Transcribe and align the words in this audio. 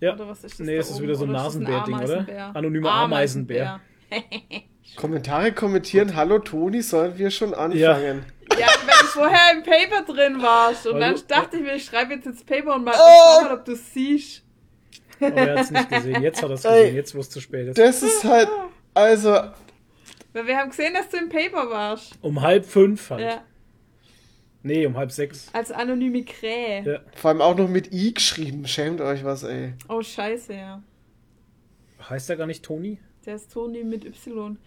Ja. 0.00 0.14
Oder 0.14 0.28
was 0.28 0.44
ist 0.44 0.60
das 0.60 0.66
nee, 0.66 0.74
da 0.74 0.80
es 0.80 0.90
ist 0.90 1.02
wieder 1.02 1.14
so 1.14 1.24
ein 1.24 1.32
Nasenbär-Ding, 1.32 1.94
oder? 1.96 2.04
Ameisenbär? 2.04 2.50
Anonymer 2.56 2.90
Ameisenbär. 2.92 3.80
Kommentare 4.96 5.52
kommentieren. 5.52 6.14
Hallo 6.16 6.38
Toni, 6.38 6.82
sollen 6.82 7.18
wir 7.18 7.30
schon 7.30 7.52
anfangen? 7.52 8.24
Ja, 8.58 8.66
weil 8.66 9.00
du 9.00 9.06
vorher 9.06 9.52
im 9.54 9.62
Paper 9.62 10.04
drin 10.12 10.40
warst. 10.42 10.86
Und 10.86 10.94
Weil 10.94 11.00
dann 11.00 11.14
du- 11.14 11.20
dachte 11.28 11.56
ich 11.58 11.62
mir, 11.62 11.74
ich 11.74 11.84
schreibe 11.84 12.14
jetzt 12.14 12.26
ins 12.26 12.42
Paper 12.44 12.76
und 12.76 12.84
mal, 12.84 12.94
Oh! 12.96 13.40
schau 13.40 13.48
mal 13.48 13.54
ob 13.58 13.64
du 13.64 13.72
es 13.72 13.92
siehst. 13.92 14.42
Aber 15.20 15.34
er 15.34 15.52
hat 15.58 15.64
es 15.64 15.70
nicht 15.70 15.90
gesehen. 15.90 16.22
Jetzt 16.22 16.42
hat 16.42 16.48
er 16.50 16.54
es 16.54 16.62
gesehen, 16.62 16.94
jetzt 16.94 17.14
wo 17.14 17.20
es 17.20 17.28
zu 17.30 17.40
spät 17.40 17.68
ist. 17.68 17.78
Das 17.78 18.02
ist 18.02 18.24
halt. 18.24 18.48
Also, 18.94 19.30
Weil 20.32 20.46
wir 20.46 20.56
haben 20.56 20.70
gesehen, 20.70 20.94
dass 20.94 21.08
du 21.08 21.16
im 21.18 21.28
Paper 21.28 21.68
warst. 21.70 22.12
Um 22.22 22.40
halb 22.40 22.64
fünf 22.64 23.10
halt. 23.10 23.20
Ja, 23.20 23.42
Nee, 24.68 24.84
um 24.86 24.96
halb 24.96 25.10
sechs. 25.10 25.48
als 25.54 25.72
anonyme 25.72 26.24
Krähe. 26.24 26.82
Ja. 26.84 27.00
vor 27.16 27.30
allem 27.30 27.40
auch 27.40 27.56
noch 27.56 27.68
mit 27.68 27.92
I 27.92 28.12
geschrieben. 28.12 28.66
Schämt 28.66 29.00
euch 29.00 29.24
was, 29.24 29.42
ey. 29.42 29.72
Oh, 29.88 30.02
scheiße, 30.02 30.52
ja. 30.52 30.82
Heißt 32.08 32.28
er 32.28 32.36
gar 32.36 32.46
nicht 32.46 32.62
Toni? 32.64 32.98
Der 33.24 33.36
ist 33.36 33.50
Toni 33.52 33.82
mit 33.82 34.04
Y. 34.04 34.58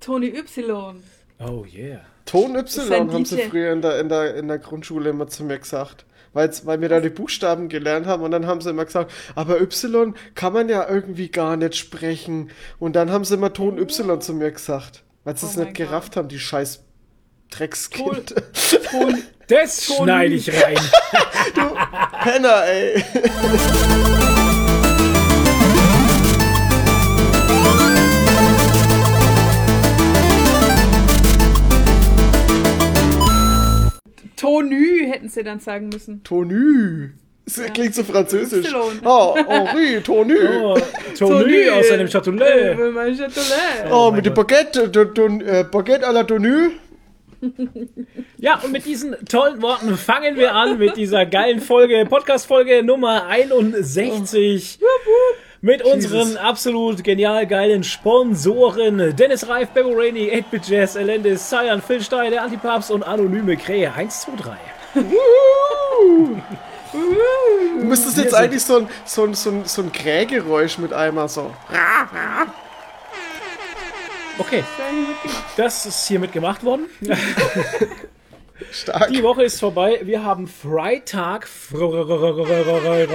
Toni 0.00 0.28
Y. 0.28 1.02
Oh 1.38 1.64
yeah. 1.66 2.00
Ton 2.24 2.56
Y 2.56 3.12
haben 3.12 3.24
sie 3.26 3.42
früher 3.42 3.72
in 3.72 3.82
der, 3.82 4.00
in, 4.00 4.08
der, 4.08 4.36
in 4.36 4.48
der 4.48 4.58
Grundschule 4.58 5.10
immer 5.10 5.26
zu 5.26 5.44
mir 5.44 5.58
gesagt. 5.58 6.06
Weil's, 6.32 6.64
weil 6.64 6.80
wir 6.80 6.88
da 6.88 7.00
die 7.00 7.10
Buchstaben 7.10 7.68
gelernt 7.68 8.06
haben 8.06 8.22
und 8.22 8.30
dann 8.30 8.46
haben 8.46 8.62
sie 8.62 8.70
immer 8.70 8.86
gesagt, 8.86 9.12
aber 9.34 9.60
Y 9.60 10.14
kann 10.34 10.54
man 10.54 10.70
ja 10.70 10.88
irgendwie 10.88 11.28
gar 11.28 11.58
nicht 11.58 11.76
sprechen. 11.76 12.50
Und 12.78 12.96
dann 12.96 13.10
haben 13.10 13.26
sie 13.26 13.34
immer 13.34 13.52
Ton 13.52 13.76
Y 13.76 14.18
zu 14.20 14.32
mir 14.32 14.50
gesagt. 14.50 15.04
Weil 15.24 15.36
sie 15.36 15.44
Oh 15.46 15.50
es 15.50 15.56
nicht 15.56 15.74
gerafft 15.74 16.16
haben, 16.16 16.28
die 16.28 16.38
scheiß 16.38 16.84
Dreckskind. 17.50 18.34
Ton. 18.90 19.22
Das 19.48 19.84
schneide 19.84 20.34
ich 20.34 20.50
rein. 20.50 20.76
Penner, 22.22 22.64
ey. 22.66 23.04
Tonü 34.36 35.06
hätten 35.08 35.28
sie 35.28 35.42
dann 35.44 35.60
sagen 35.60 35.88
müssen. 35.88 36.22
Tonu. 36.24 37.10
Das 37.44 37.72
klingt 37.72 37.94
so 37.94 38.04
französisch. 38.04 38.72
Y. 38.72 39.00
Oh, 39.04 39.36
Henri, 39.36 40.00
Tonu. 40.02 40.34
Oh, 40.62 40.78
Toni 41.18 41.68
aus 41.70 41.88
seinem 41.88 42.08
Châtelet. 42.08 42.76
Châtelet. 42.76 43.90
Oh, 43.90 44.10
mit 44.10 44.24
dem. 44.26 44.34
Baguette, 44.34 44.84
äh, 44.84 45.64
Baguette 45.64 46.04
à 46.04 46.12
la 46.12 46.24
Tonu. 46.24 46.70
Ja, 48.38 48.60
und 48.62 48.72
mit 48.72 48.84
diesen 48.86 49.16
tollen 49.24 49.60
Worten 49.62 49.96
fangen 49.96 50.36
wir 50.36 50.54
an 50.54 50.78
mit 50.78 50.96
dieser 50.96 51.26
geilen 51.26 51.60
Folge, 51.60 52.06
Podcast-Folge 52.08 52.82
Nummer 52.84 53.26
61. 53.26 54.78
Mit 55.60 55.82
unseren 55.84 56.36
absolut 56.36 57.02
genial 57.04 57.46
geilen 57.46 57.84
Sponsoren 57.84 59.14
Dennis 59.16 59.48
Reif, 59.48 59.70
Bebo 59.70 59.90
Rainey, 59.90 60.30
8-Bit 60.32 60.68
Jazz, 60.68 60.96
Elendis, 60.96 61.48
Cyan, 61.48 61.80
Phil 61.82 62.00
Stein, 62.00 62.30
der 62.32 62.42
Antipapst 62.42 62.90
und 62.90 63.02
Anonyme 63.02 63.56
Krähe. 63.56 63.92
1, 63.92 64.22
2, 64.22 64.32
3. 64.36 64.56
Du 66.92 67.84
müsstest 67.84 68.18
jetzt 68.18 68.34
eigentlich 68.34 68.62
so 68.62 68.78
ein, 68.78 68.88
so 69.04 69.24
ein, 69.24 69.34
so 69.34 69.50
ein, 69.50 69.64
so 69.64 69.82
ein 69.82 69.92
Krähgeräusch 69.92 70.78
mit 70.78 70.92
einmal 70.92 71.28
so. 71.28 71.52
Okay, 74.42 74.64
das 75.56 75.86
ist 75.86 76.08
hiermit 76.08 76.32
gemacht 76.32 76.64
worden. 76.64 76.86
Stark. 78.72 79.12
Die 79.12 79.22
Woche 79.22 79.44
ist 79.44 79.60
vorbei. 79.60 80.00
Wir 80.02 80.24
haben 80.24 80.48
Freitag. 80.48 81.46
Freitag. 81.46 83.08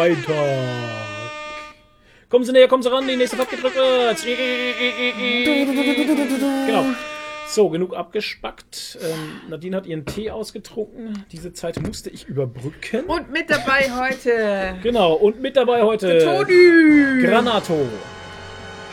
Kommen 2.29 2.45
Sie 2.45 2.53
näher, 2.53 2.69
kommen 2.69 2.81
Sie 2.81 2.89
ran, 2.89 3.05
die 3.05 3.17
nächste 3.17 3.35
gedrückt 3.35 3.75
wird. 3.75 4.25
Genau. 6.65 6.85
So, 7.49 7.67
genug 7.69 7.93
abgespackt. 7.93 8.97
Ähm, 9.01 9.41
Nadine 9.49 9.75
hat 9.75 9.85
ihren 9.85 10.05
Tee 10.05 10.31
ausgetrunken. 10.31 11.25
Diese 11.33 11.51
Zeit 11.51 11.81
musste 11.81 12.09
ich 12.09 12.25
überbrücken. 12.25 13.03
Und 13.05 13.31
mit 13.31 13.49
dabei 13.49 13.91
heute. 13.99 14.75
Genau, 14.81 15.13
und 15.13 15.41
mit 15.41 15.57
dabei 15.57 15.83
heute 15.83 16.19
Toni. 16.23 17.21
Granato. 17.21 17.85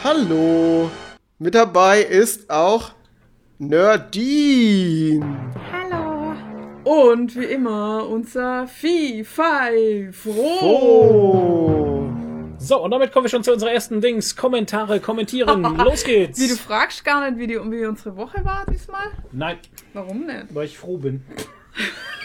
Hallo. 0.02 0.90
Mit 1.38 1.56
dabei 1.56 2.00
ist 2.00 2.48
auch 2.48 2.92
Nerdine. 3.58 5.52
Hallo. 5.72 6.34
Und 6.84 7.34
wie 7.34 7.46
immer 7.46 8.06
unser 8.08 8.68
Vieh, 8.68 9.24
Five, 9.24 10.14
Froh. 10.14 10.58
Oh. 10.62 12.08
So, 12.58 12.80
und 12.84 12.92
damit 12.92 13.10
kommen 13.12 13.24
wir 13.24 13.30
schon 13.30 13.42
zu 13.42 13.52
unserer 13.52 13.72
ersten 13.72 14.00
Dings. 14.00 14.36
Kommentare, 14.36 15.00
kommentieren. 15.00 15.62
Los 15.78 16.04
geht's. 16.04 16.38
Wie 16.40 16.46
du 16.46 16.54
fragst 16.54 17.04
gar 17.04 17.28
nicht, 17.28 17.40
wie, 17.40 17.48
die, 17.48 17.56
wie 17.56 17.84
unsere 17.84 18.16
Woche 18.16 18.44
war 18.44 18.64
diesmal? 18.70 19.06
Nein, 19.32 19.58
Warum 19.92 20.26
nicht? 20.26 20.54
weil 20.54 20.66
ich 20.66 20.78
froh 20.78 20.98
bin. 20.98 21.24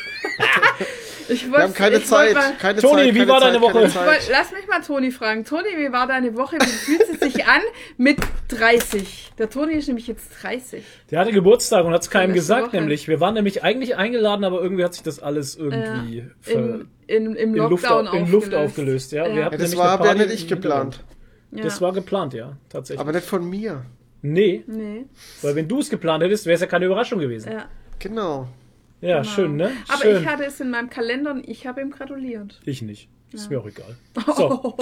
Ich 1.32 1.52
Wir 1.52 1.60
haben 1.60 1.74
keine 1.76 2.04
Zeit. 2.04 2.34
Mal, 2.34 2.54
Keine 2.60 2.82
Toni, 2.82 3.04
Zeit, 3.04 3.14
wie 3.14 3.20
keine 3.20 3.32
war 3.32 3.40
Zeit, 3.42 3.50
deine 3.54 3.62
Woche? 3.62 3.88
Zeit. 3.90 4.08
Woll- 4.08 4.32
lass 4.32 4.52
mich 4.52 4.68
mal 4.68 4.82
Toni 4.82 5.12
fragen. 5.12 5.46
Toni, 5.46 5.68
wie 5.78 5.92
war 5.92 6.08
deine 6.08 6.36
Woche? 6.36 6.56
Wie 6.60 6.66
fühlt 6.66 7.02
es 7.08 7.20
sich 7.20 7.46
an 7.46 7.62
mit 7.98 8.18
30? 8.48 9.32
Der 9.38 9.48
Toni 9.50 9.74
ist 9.74 9.88
nämlich 9.88 10.08
jetzt 10.08 10.32
30. 10.42 10.84
Der 11.12 11.20
hatte 11.20 11.32
Geburtstag 11.32 11.86
und 11.86 11.94
hat 11.94 12.02
es 12.02 12.10
keinem 12.10 12.34
gesagt, 12.34 12.68
Woche. 12.68 12.78
nämlich. 12.78 13.08
Wir 13.08 13.20
waren 13.20 13.36
nämlich 13.36 13.64
eigentlich 13.64 13.96
eingeladen, 13.96 14.44
aber 14.44 14.60
irgendwie 14.62 14.84
hat 14.84 14.96
sich 14.96 15.04
das 15.04 15.20
alles 15.20 15.56
irgendwie 15.56 16.26
ver- 16.42 16.54
In, 16.60 16.90
in, 17.08 17.36
Im 17.36 17.56
in, 17.56 17.70
Luft, 17.70 17.86
in 18.14 18.32
Luft 18.32 18.54
aufgelöst. 18.56 19.12
Ja, 19.12 19.28
Ja. 19.28 19.36
Ja, 19.36 19.50
das 19.52 19.78
war 19.78 19.90
aber 19.92 20.16
nicht 20.16 20.48
geplant. 20.48 21.04
Ja. 21.52 21.64
Das 21.64 21.80
war 21.80 21.94
geplant, 21.94 22.34
ja, 22.34 22.58
tatsächlich. 22.70 23.00
Aber 23.02 23.12
nicht 23.12 23.26
von 23.28 23.48
mir. 23.48 23.84
nee, 24.24 24.64
Nee, 24.68 25.06
weil 25.44 25.56
wenn 25.56 25.68
du 25.68 25.80
es 25.80 25.90
geplant 25.92 26.24
hättest, 26.24 26.46
wäre 26.48 26.56
es 26.56 26.62
ja 26.62 26.68
keine 26.68 26.86
Überraschung 26.86 27.20
gewesen. 27.20 27.52
ja. 27.52 27.66
Genau. 28.00 28.48
Ja, 29.02 29.22
genau. 29.22 29.30
schön, 29.34 29.56
ne? 29.56 29.72
Aber 29.88 30.02
schön. 30.02 30.22
ich 30.22 30.28
hatte 30.28 30.46
es 30.46 30.60
in 30.60 30.70
meinem 30.70 30.90
Kalender 30.90 31.32
und 31.32 31.48
ich 31.48 31.66
habe 31.68 31.82
ihm 31.82 31.92
gratuliert. 31.92 32.60
Ich 32.66 32.82
nicht. 32.82 33.10
Ist 33.32 33.50
mir 33.52 33.60
auch 33.60 33.68
egal. 33.68 33.96
So, 34.36 34.76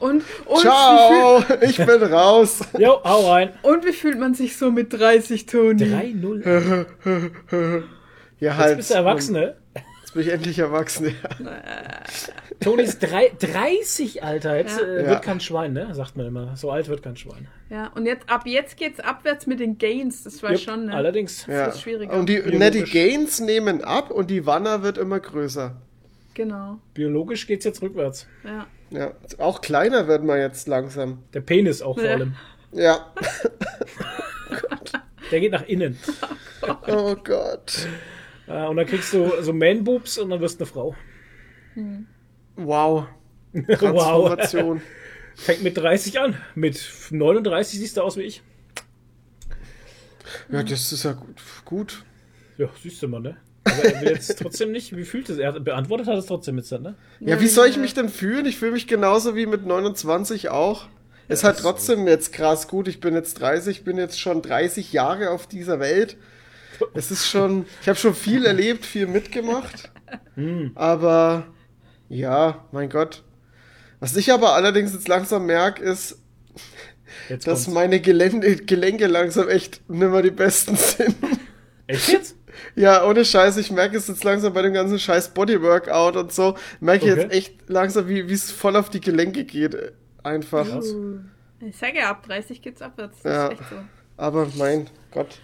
Und, 0.00 0.24
und, 0.44 0.60
Ciao, 0.60 1.42
ich 1.62 1.76
bin 1.76 2.02
raus. 2.02 2.60
jo, 2.78 3.00
hau 3.04 3.30
rein. 3.30 3.50
und 3.62 3.86
wie 3.86 3.92
fühlt 3.92 4.18
man 4.18 4.34
sich 4.34 4.56
so 4.56 4.70
mit 4.72 4.92
30, 4.92 5.46
Toni? 5.46 5.84
3-0. 5.84 6.86
Ja, 8.40 8.50
Jetzt 8.52 8.58
halt. 8.58 8.76
bist 8.76 8.90
du 8.90 8.94
erwachsen, 8.94 9.32
ne? 9.32 9.56
Jetzt 10.00 10.14
bin 10.14 10.22
ich 10.22 10.28
endlich 10.28 10.58
erwachsen. 10.60 11.06
Ja. 11.06 11.50
Toni 12.60 12.82
ist 12.82 12.98
drei, 13.00 13.30
30, 13.38 14.22
Alter. 14.24 14.56
Jetzt 14.56 14.80
Ja. 14.80 14.86
äh, 14.86 15.02
Ja. 15.02 15.08
wird 15.10 15.22
kein 15.22 15.40
Schwein, 15.40 15.72
ne? 15.74 15.94
Sagt 15.94 16.16
man 16.16 16.26
immer. 16.26 16.56
So 16.56 16.70
alt 16.70 16.88
wird 16.88 17.02
kein 17.02 17.16
Schwein. 17.16 17.46
Ja, 17.70 17.88
und 17.94 18.06
jetzt, 18.06 18.28
ab 18.28 18.46
jetzt 18.46 18.76
geht's 18.76 18.98
abwärts 19.00 19.46
mit 19.46 19.60
den 19.60 19.78
Gains. 19.78 20.24
Das 20.24 20.42
war 20.42 20.52
Jupp, 20.52 20.60
schon, 20.60 20.86
ne? 20.86 20.94
Allerdings. 20.94 21.46
Ja. 21.46 21.66
wird 21.66 21.78
schwieriger. 21.78 22.12
Und 22.14 22.28
die, 22.28 22.40
ne, 22.40 22.70
die 22.70 22.82
Gains 22.82 23.40
nehmen 23.40 23.82
ab 23.84 24.10
und 24.10 24.28
die 24.30 24.44
Wanner 24.46 24.82
wird 24.82 24.98
immer 24.98 25.20
größer. 25.20 25.76
Genau, 26.34 26.78
Biologisch 26.94 27.46
geht's 27.46 27.64
jetzt 27.64 27.82
rückwärts. 27.82 28.26
ja. 28.44 28.66
Ja, 28.90 29.12
auch 29.36 29.60
kleiner 29.60 30.08
wird 30.08 30.24
man 30.24 30.38
jetzt 30.40 30.66
langsam. 30.66 31.18
Der 31.34 31.42
Penis 31.42 31.82
auch 31.82 31.96
vor 31.96 32.04
Ja. 32.06 32.12
allem. 32.14 32.34
Ja. 32.72 33.12
Der 35.30 35.40
geht 35.40 35.52
nach 35.52 35.66
innen. 35.66 35.98
Oh 36.86 37.14
Gott. 37.22 37.86
Äh, 38.46 38.64
und 38.66 38.76
dann 38.76 38.86
kriegst 38.86 39.12
du 39.12 39.30
so 39.42 39.52
Man-Boobs 39.52 40.16
und 40.16 40.30
dann 40.30 40.40
wirst 40.40 40.58
du 40.58 40.64
eine 40.64 40.70
Frau. 40.72 40.94
Wow. 41.74 41.84
wow. 42.66 43.06
Transformation. 43.66 44.82
Fängt 45.34 45.62
mit 45.62 45.76
30 45.76 46.18
an. 46.20 46.36
Mit 46.54 46.80
39 47.10 47.78
siehst 47.78 47.96
du 47.96 48.02
aus 48.02 48.16
wie 48.16 48.22
ich. 48.22 48.42
Ja, 50.50 50.62
das 50.62 50.92
ist 50.92 51.04
ja 51.04 51.12
gut. 51.12 51.40
gut. 51.64 52.04
Ja, 52.58 52.68
siehst 52.82 53.02
du 53.02 53.08
mal, 53.08 53.20
ne? 53.20 53.36
Aber 53.64 53.84
er 53.84 54.00
will 54.00 54.08
jetzt 54.08 54.38
trotzdem 54.38 54.72
nicht. 54.72 54.96
Wie 54.96 55.04
fühlt 55.04 55.28
es? 55.30 55.38
Er 55.38 55.52
hat 55.52 55.64
beantwortet 55.64 56.08
hat 56.08 56.18
es 56.18 56.26
trotzdem 56.26 56.56
jetzt 56.58 56.72
dann, 56.72 56.82
ne? 56.82 56.94
Ja, 57.20 57.40
wie 57.40 57.46
soll 57.46 57.68
ich 57.68 57.76
mich 57.76 57.94
denn 57.94 58.08
fühlen? 58.08 58.46
Ich 58.46 58.58
fühle 58.58 58.72
mich 58.72 58.86
genauso 58.86 59.36
wie 59.36 59.46
mit 59.46 59.64
29 59.64 60.48
auch. 60.48 60.86
Ist 61.28 61.44
halt 61.44 61.58
trotzdem 61.58 62.08
jetzt 62.08 62.32
krass 62.32 62.68
gut. 62.68 62.88
Ich 62.88 63.00
bin 63.00 63.14
jetzt 63.14 63.40
30, 63.40 63.84
bin 63.84 63.98
jetzt 63.98 64.18
schon 64.18 64.42
30 64.42 64.92
Jahre 64.92 65.30
auf 65.30 65.46
dieser 65.46 65.78
Welt. 65.78 66.16
Es 66.94 67.10
ist 67.10 67.28
schon, 67.28 67.66
ich 67.82 67.88
habe 67.88 67.98
schon 67.98 68.14
viel 68.14 68.46
erlebt, 68.46 68.86
viel 68.86 69.06
mitgemacht. 69.06 69.90
Aber 70.74 71.46
ja, 72.08 72.64
mein 72.72 72.88
Gott. 72.90 73.22
Was 74.00 74.16
ich 74.16 74.32
aber 74.32 74.54
allerdings 74.54 74.92
jetzt 74.92 75.08
langsam 75.08 75.46
merke, 75.46 75.82
ist, 75.82 76.18
Jetzt 77.28 77.46
dass 77.46 77.64
kommt's. 77.64 77.74
meine 77.74 78.00
Gelände, 78.00 78.56
Gelenke 78.56 79.06
langsam 79.06 79.48
echt 79.48 79.80
nimmer 79.90 80.22
die 80.22 80.30
besten 80.30 80.76
sind. 80.76 81.16
Echt 81.86 82.08
jetzt? 82.08 82.36
Ja, 82.74 83.04
ohne 83.06 83.24
Scheiß, 83.24 83.56
ich 83.56 83.70
merke 83.70 83.96
es 83.96 84.08
jetzt 84.08 84.24
langsam 84.24 84.52
bei 84.52 84.62
dem 84.62 84.72
ganzen 84.72 84.98
Scheiß 84.98 85.30
Bodyworkout 85.30 86.16
und 86.16 86.32
so, 86.32 86.56
merke 86.80 87.06
ich 87.06 87.12
Okay. 87.12 87.22
jetzt 87.22 87.32
echt 87.32 87.68
langsam, 87.68 88.08
wie 88.08 88.20
es 88.20 88.50
voll 88.50 88.76
auf 88.76 88.90
die 88.90 89.00
Gelenke 89.00 89.44
geht. 89.44 89.76
Einfach. 90.22 90.66
Krass. 90.68 90.94
Ich 91.60 91.76
sage 91.76 91.98
ja, 91.98 92.10
ab 92.10 92.24
30 92.26 92.62
geht's 92.62 92.82
abwärts. 92.82 93.18
Das 93.22 93.32
Ja. 93.32 93.46
ist 93.46 93.52
echt 93.60 93.70
so. 93.70 93.76
Aber 94.16 94.46
mein 94.56 94.88
Gott. 95.12 95.38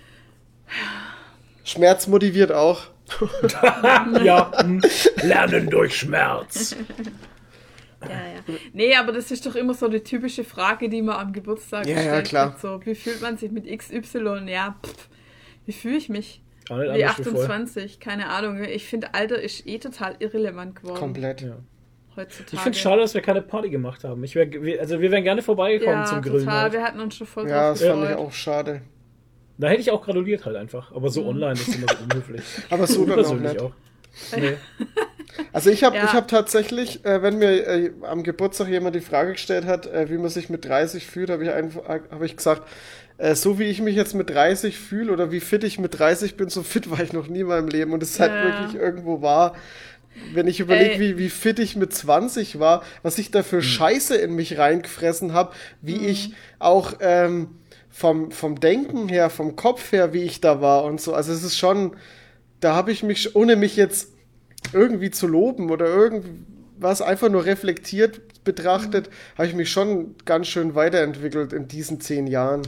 Schmerz 1.64 2.06
motiviert 2.06 2.52
auch. 2.52 2.82
Ja. 4.24 4.50
hm. 4.62 4.80
Lernen 5.22 5.70
durch 5.70 5.96
Schmerz. 5.96 6.76
Ja, 8.06 8.10
ja. 8.10 8.54
Nee, 8.74 8.94
aber 8.96 9.12
das 9.12 9.30
ist 9.30 9.46
doch 9.46 9.54
immer 9.54 9.72
so 9.72 9.86
eine 9.86 10.02
typische 10.02 10.44
Frage, 10.44 10.90
die 10.90 11.00
man 11.00 11.16
am 11.16 11.32
Geburtstag 11.32 11.86
Ja, 11.86 11.94
ja, 11.94 12.00
stellt. 12.02 12.26
klar. 12.28 12.56
So, 12.60 12.78
wie 12.84 12.94
fühlt 12.94 13.22
man 13.22 13.38
sich 13.38 13.50
mit 13.50 13.64
XY? 13.66 14.42
Ja, 14.46 14.76
pff, 14.84 15.08
wie 15.64 15.72
fühle 15.72 15.96
ich 15.96 16.10
mich? 16.10 16.42
Wie 16.68 16.74
anders 16.74 17.18
wie 17.18 17.22
vorher. 17.24 17.44
28, 17.50 18.00
keine 18.00 18.28
Ahnung. 18.28 18.62
Ich 18.62 18.84
finde, 18.86 19.14
Alter 19.14 19.40
ist 19.40 19.66
eh 19.66 19.78
total 19.78 20.16
irrelevant 20.18 20.76
geworden 20.82 20.98
Komplett. 20.98 21.40
Ja. 21.40 21.56
heutzutage. 22.14 22.50
Ich 22.52 22.60
finde 22.60 22.76
es 22.76 22.82
schade, 22.82 23.00
dass 23.00 23.14
wir 23.14 23.22
keine 23.22 23.40
Party 23.40 23.70
gemacht 23.70 24.04
haben. 24.04 24.22
Ich 24.22 24.34
wär, 24.34 24.52
wir- 24.52 24.80
also 24.80 25.00
wir 25.00 25.10
wären 25.10 25.24
gerne 25.24 25.40
vorbeigekommen 25.40 26.00
ja, 26.00 26.04
zum 26.04 26.20
Grillen. 26.20 26.40
total. 26.40 26.60
Halt. 26.60 26.72
Wir 26.74 26.82
hatten 26.82 27.00
uns 27.00 27.16
schon 27.16 27.26
voll 27.26 27.48
Ja, 27.48 27.70
das 27.70 27.82
fand 27.82 28.04
ich 28.10 28.16
auch 28.16 28.32
schade. 28.32 28.82
Da 29.58 29.68
hätte 29.68 29.80
ich 29.80 29.90
auch 29.90 30.02
gratuliert 30.04 30.44
halt 30.46 30.56
einfach. 30.56 30.90
Aber 30.92 31.08
Mhm. 31.08 31.12
so 31.12 31.26
online 31.26 31.52
ist 31.54 31.68
immer 31.74 31.86
so 31.88 31.96
unhöflich. 32.04 32.42
Aber 32.70 32.86
so 32.86 33.04
dann 33.06 33.24
auch 33.24 33.34
nicht. 33.38 33.60
auch. 33.60 33.72
Nee. 34.36 34.56
Also 35.52 35.70
ich 35.70 35.82
habe 35.82 35.96
Ja. 35.96 36.04
ich 36.04 36.12
hab 36.12 36.28
tatsächlich, 36.28 37.04
äh, 37.04 37.20
wenn 37.22 37.38
mir 37.38 37.66
äh, 37.66 37.90
am 38.02 38.22
Geburtstag 38.22 38.68
jemand 38.68 38.94
die 38.94 39.00
Frage 39.00 39.32
gestellt 39.32 39.64
hat, 39.64 39.86
äh, 39.86 40.08
wie 40.08 40.16
man 40.18 40.28
sich 40.28 40.48
mit 40.48 40.64
30 40.64 41.06
fühlt, 41.06 41.28
habe 41.30 41.42
ich 41.42 41.50
einfach 41.50 41.88
hab 41.88 42.22
ich 42.22 42.36
gesagt, 42.36 42.62
äh, 43.18 43.34
so 43.34 43.58
wie 43.58 43.64
ich 43.64 43.80
mich 43.80 43.96
jetzt 43.96 44.14
mit 44.14 44.30
30 44.30 44.78
fühle 44.78 45.12
oder 45.12 45.32
wie 45.32 45.40
fit 45.40 45.64
ich 45.64 45.78
mit 45.80 45.98
30 45.98 46.36
bin, 46.36 46.50
so 46.50 46.62
fit 46.62 46.88
war 46.88 47.00
ich 47.00 47.12
noch 47.12 47.26
nie 47.26 47.40
in 47.40 47.46
meinem 47.48 47.66
Leben. 47.68 47.92
Und 47.92 48.02
es 48.04 48.10
ist 48.10 48.20
halt 48.20 48.32
Ja. 48.32 48.42
wirklich 48.42 48.74
irgendwo 48.76 49.22
wahr. 49.22 49.54
Wenn 50.32 50.46
ich 50.46 50.60
überlege, 50.60 50.92
Ey. 50.94 51.00
wie, 51.00 51.18
wie 51.18 51.28
fit 51.30 51.58
ich 51.58 51.74
mit 51.74 51.92
20 51.92 52.60
war, 52.60 52.84
was 53.02 53.18
ich 53.18 53.32
da 53.32 53.42
für 53.42 53.60
Scheiße 53.60 54.14
in 54.14 54.34
mich 54.36 54.56
reingefressen 54.58 55.32
habe, 55.32 55.52
wie 55.82 56.06
ich 56.06 56.32
auch 56.60 56.92
ähm, 57.00 57.48
vom, 57.94 58.32
vom 58.32 58.58
Denken 58.58 59.08
her, 59.08 59.30
vom 59.30 59.54
Kopf 59.54 59.92
her, 59.92 60.12
wie 60.12 60.24
ich 60.24 60.40
da 60.40 60.60
war 60.60 60.82
und 60.82 61.00
so. 61.00 61.14
Also 61.14 61.32
es 61.32 61.44
ist 61.44 61.56
schon, 61.56 61.94
da 62.58 62.74
habe 62.74 62.90
ich 62.90 63.04
mich, 63.04 63.36
ohne 63.36 63.54
mich 63.54 63.76
jetzt 63.76 64.12
irgendwie 64.72 65.12
zu 65.12 65.28
loben 65.28 65.70
oder 65.70 65.86
irgendwas 65.86 67.00
einfach 67.00 67.28
nur 67.28 67.44
reflektiert 67.44 68.42
betrachtet, 68.42 69.10
habe 69.38 69.46
ich 69.46 69.54
mich 69.54 69.70
schon 69.70 70.16
ganz 70.24 70.48
schön 70.48 70.74
weiterentwickelt 70.74 71.52
in 71.52 71.68
diesen 71.68 72.00
zehn 72.00 72.26
Jahren. 72.26 72.62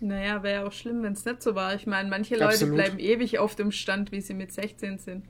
Naja, 0.00 0.44
wäre 0.44 0.60
ja 0.60 0.66
auch 0.68 0.72
schlimm, 0.72 1.02
wenn 1.02 1.14
es 1.14 1.24
nicht 1.24 1.42
so 1.42 1.56
war. 1.56 1.74
Ich 1.74 1.88
meine, 1.88 2.08
manche 2.08 2.34
Leute 2.34 2.46
Absolut. 2.46 2.76
bleiben 2.76 2.98
ewig 3.00 3.40
auf 3.40 3.56
dem 3.56 3.72
Stand, 3.72 4.12
wie 4.12 4.20
sie 4.20 4.34
mit 4.34 4.52
16 4.52 4.98
sind. 4.98 5.24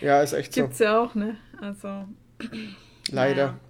Ja, 0.00 0.22
ist 0.22 0.32
echt 0.32 0.52
so. 0.54 0.62
Gibt's 0.62 0.80
ja 0.80 1.00
auch, 1.00 1.14
ne? 1.14 1.36
Also, 1.60 2.06
Leider. 3.12 3.60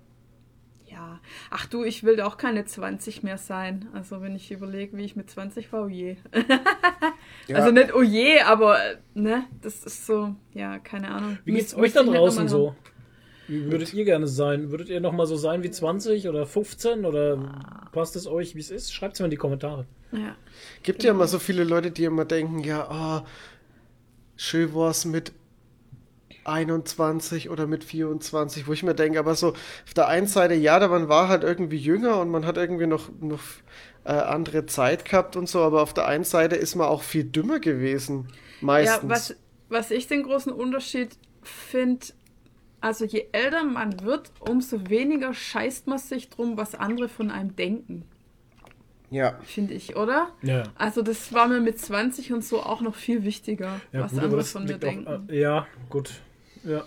Ja. 1.16 1.28
Ach 1.50 1.66
du, 1.66 1.84
ich 1.84 2.04
will 2.04 2.20
auch 2.20 2.36
keine 2.36 2.64
20 2.64 3.22
mehr 3.22 3.38
sein. 3.38 3.88
Also, 3.92 4.22
wenn 4.22 4.36
ich 4.36 4.50
überlege, 4.50 4.96
wie 4.96 5.04
ich 5.04 5.16
mit 5.16 5.30
20 5.30 5.72
war, 5.72 5.84
oh 5.84 5.88
je. 5.88 6.16
Ja. 7.48 7.56
Also 7.56 7.70
nicht 7.70 7.94
oh 7.94 8.02
je, 8.02 8.40
aber, 8.40 8.78
ne? 9.14 9.44
Das 9.62 9.84
ist 9.84 10.06
so, 10.06 10.34
ja, 10.52 10.78
keine 10.78 11.10
Ahnung. 11.10 11.38
Wie 11.44 11.52
geht's 11.52 11.74
euch 11.74 11.92
da 11.92 12.02
draußen 12.02 12.48
so? 12.48 12.74
Wie 13.48 13.70
würdet 13.70 13.94
ihr 13.94 14.04
gerne 14.04 14.26
sein? 14.26 14.70
Würdet 14.70 14.88
ihr 14.88 15.00
nochmal 15.00 15.26
so 15.26 15.36
sein 15.36 15.62
wie 15.62 15.70
20 15.70 16.28
oder 16.28 16.46
15 16.46 17.04
oder 17.04 17.38
passt 17.92 18.16
es 18.16 18.26
euch, 18.26 18.56
wie 18.56 18.60
es 18.60 18.70
ist? 18.70 18.92
Schreibt 18.92 19.14
es 19.14 19.20
mir 19.20 19.26
in 19.26 19.30
die 19.30 19.36
Kommentare. 19.36 19.86
Ja. 20.10 20.34
Gibt 20.82 21.04
ja 21.04 21.12
immer 21.12 21.28
so 21.28 21.38
viele 21.38 21.62
Leute, 21.62 21.92
die 21.92 22.04
immer 22.04 22.24
denken, 22.24 22.60
ja, 22.60 22.88
ah, 22.88 23.24
schön 24.36 24.74
war's 24.74 25.04
mit 25.04 25.32
21 26.48 27.50
oder 27.50 27.66
mit 27.66 27.84
24, 27.84 28.66
wo 28.66 28.72
ich 28.72 28.82
mir 28.82 28.94
denke, 28.94 29.18
aber 29.18 29.34
so 29.34 29.48
auf 29.50 29.94
der 29.94 30.08
einen 30.08 30.26
Seite, 30.26 30.54
ja, 30.54 30.78
da 30.78 30.88
man 30.88 31.08
war 31.08 31.28
halt 31.28 31.44
irgendwie 31.44 31.76
jünger 31.78 32.18
und 32.20 32.30
man 32.30 32.46
hat 32.46 32.56
irgendwie 32.56 32.86
noch, 32.86 33.10
noch 33.20 33.40
äh, 34.04 34.12
andere 34.12 34.66
Zeit 34.66 35.04
gehabt 35.04 35.36
und 35.36 35.48
so, 35.48 35.60
aber 35.62 35.82
auf 35.82 35.94
der 35.94 36.06
einen 36.06 36.24
Seite 36.24 36.56
ist 36.56 36.74
man 36.76 36.88
auch 36.88 37.02
viel 37.02 37.24
dümmer 37.24 37.60
gewesen, 37.60 38.28
meistens. 38.60 39.02
Ja, 39.02 39.08
was, 39.08 39.36
was 39.68 39.90
ich 39.90 40.06
den 40.06 40.22
großen 40.22 40.52
Unterschied 40.52 41.18
finde, 41.42 42.06
also 42.80 43.04
je 43.04 43.26
älter 43.32 43.64
man 43.64 44.02
wird, 44.02 44.32
umso 44.40 44.88
weniger 44.88 45.34
scheißt 45.34 45.86
man 45.88 45.98
sich 45.98 46.28
drum, 46.30 46.56
was 46.56 46.74
andere 46.74 47.08
von 47.08 47.30
einem 47.30 47.56
denken, 47.56 48.04
ja. 49.10 49.38
finde 49.42 49.74
ich, 49.74 49.96
oder? 49.96 50.28
Ja. 50.42 50.64
Also 50.76 51.02
das 51.02 51.32
war 51.32 51.48
mir 51.48 51.60
mit 51.60 51.78
20 51.80 52.32
und 52.32 52.44
so 52.44 52.62
auch 52.62 52.80
noch 52.80 52.94
viel 52.94 53.24
wichtiger, 53.24 53.80
Ja, 53.92 54.02
was 54.02 54.12
gut, 54.12 54.22
andere 54.22 54.44
von 54.44 54.66
mir 54.66 54.74
liegt 54.74 54.84
auch, 54.84 54.88
denken. 54.88 55.28
äh, 55.28 55.40
ja, 55.40 55.66
gut. 55.88 56.22
Ja. 56.64 56.84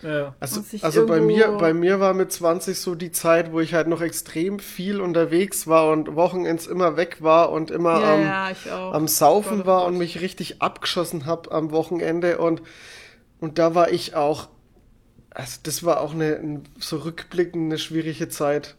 Ja, 0.00 0.18
ja. 0.18 0.34
Also, 0.38 0.62
also 0.82 1.06
bei 1.06 1.20
mir, 1.20 1.48
bei 1.58 1.74
mir 1.74 1.98
war 1.98 2.14
mit 2.14 2.30
20 2.30 2.78
so 2.78 2.94
die 2.94 3.10
Zeit, 3.10 3.50
wo 3.50 3.58
ich 3.58 3.74
halt 3.74 3.88
noch 3.88 4.00
extrem 4.00 4.60
viel 4.60 5.00
unterwegs 5.00 5.66
war 5.66 5.90
und 5.90 6.14
Wochenends 6.14 6.68
immer 6.68 6.96
weg 6.96 7.20
war 7.20 7.50
und 7.50 7.72
immer 7.72 8.00
ja, 8.00 8.14
am, 8.14 8.20
ja, 8.64 8.92
am 8.92 9.08
Saufen 9.08 9.62
oh 9.62 9.66
war 9.66 9.84
und 9.86 9.98
mich 9.98 10.20
richtig 10.20 10.62
abgeschossen 10.62 11.26
habe 11.26 11.50
am 11.50 11.72
Wochenende 11.72 12.38
und, 12.38 12.62
und 13.40 13.58
da 13.58 13.74
war 13.74 13.90
ich 13.90 14.14
auch, 14.14 14.48
also 15.30 15.58
das 15.64 15.82
war 15.82 16.00
auch 16.00 16.14
eine, 16.14 16.36
ein- 16.36 16.62
so 16.78 16.98
rückblickend 16.98 17.64
eine 17.64 17.78
schwierige 17.78 18.28
Zeit. 18.28 18.76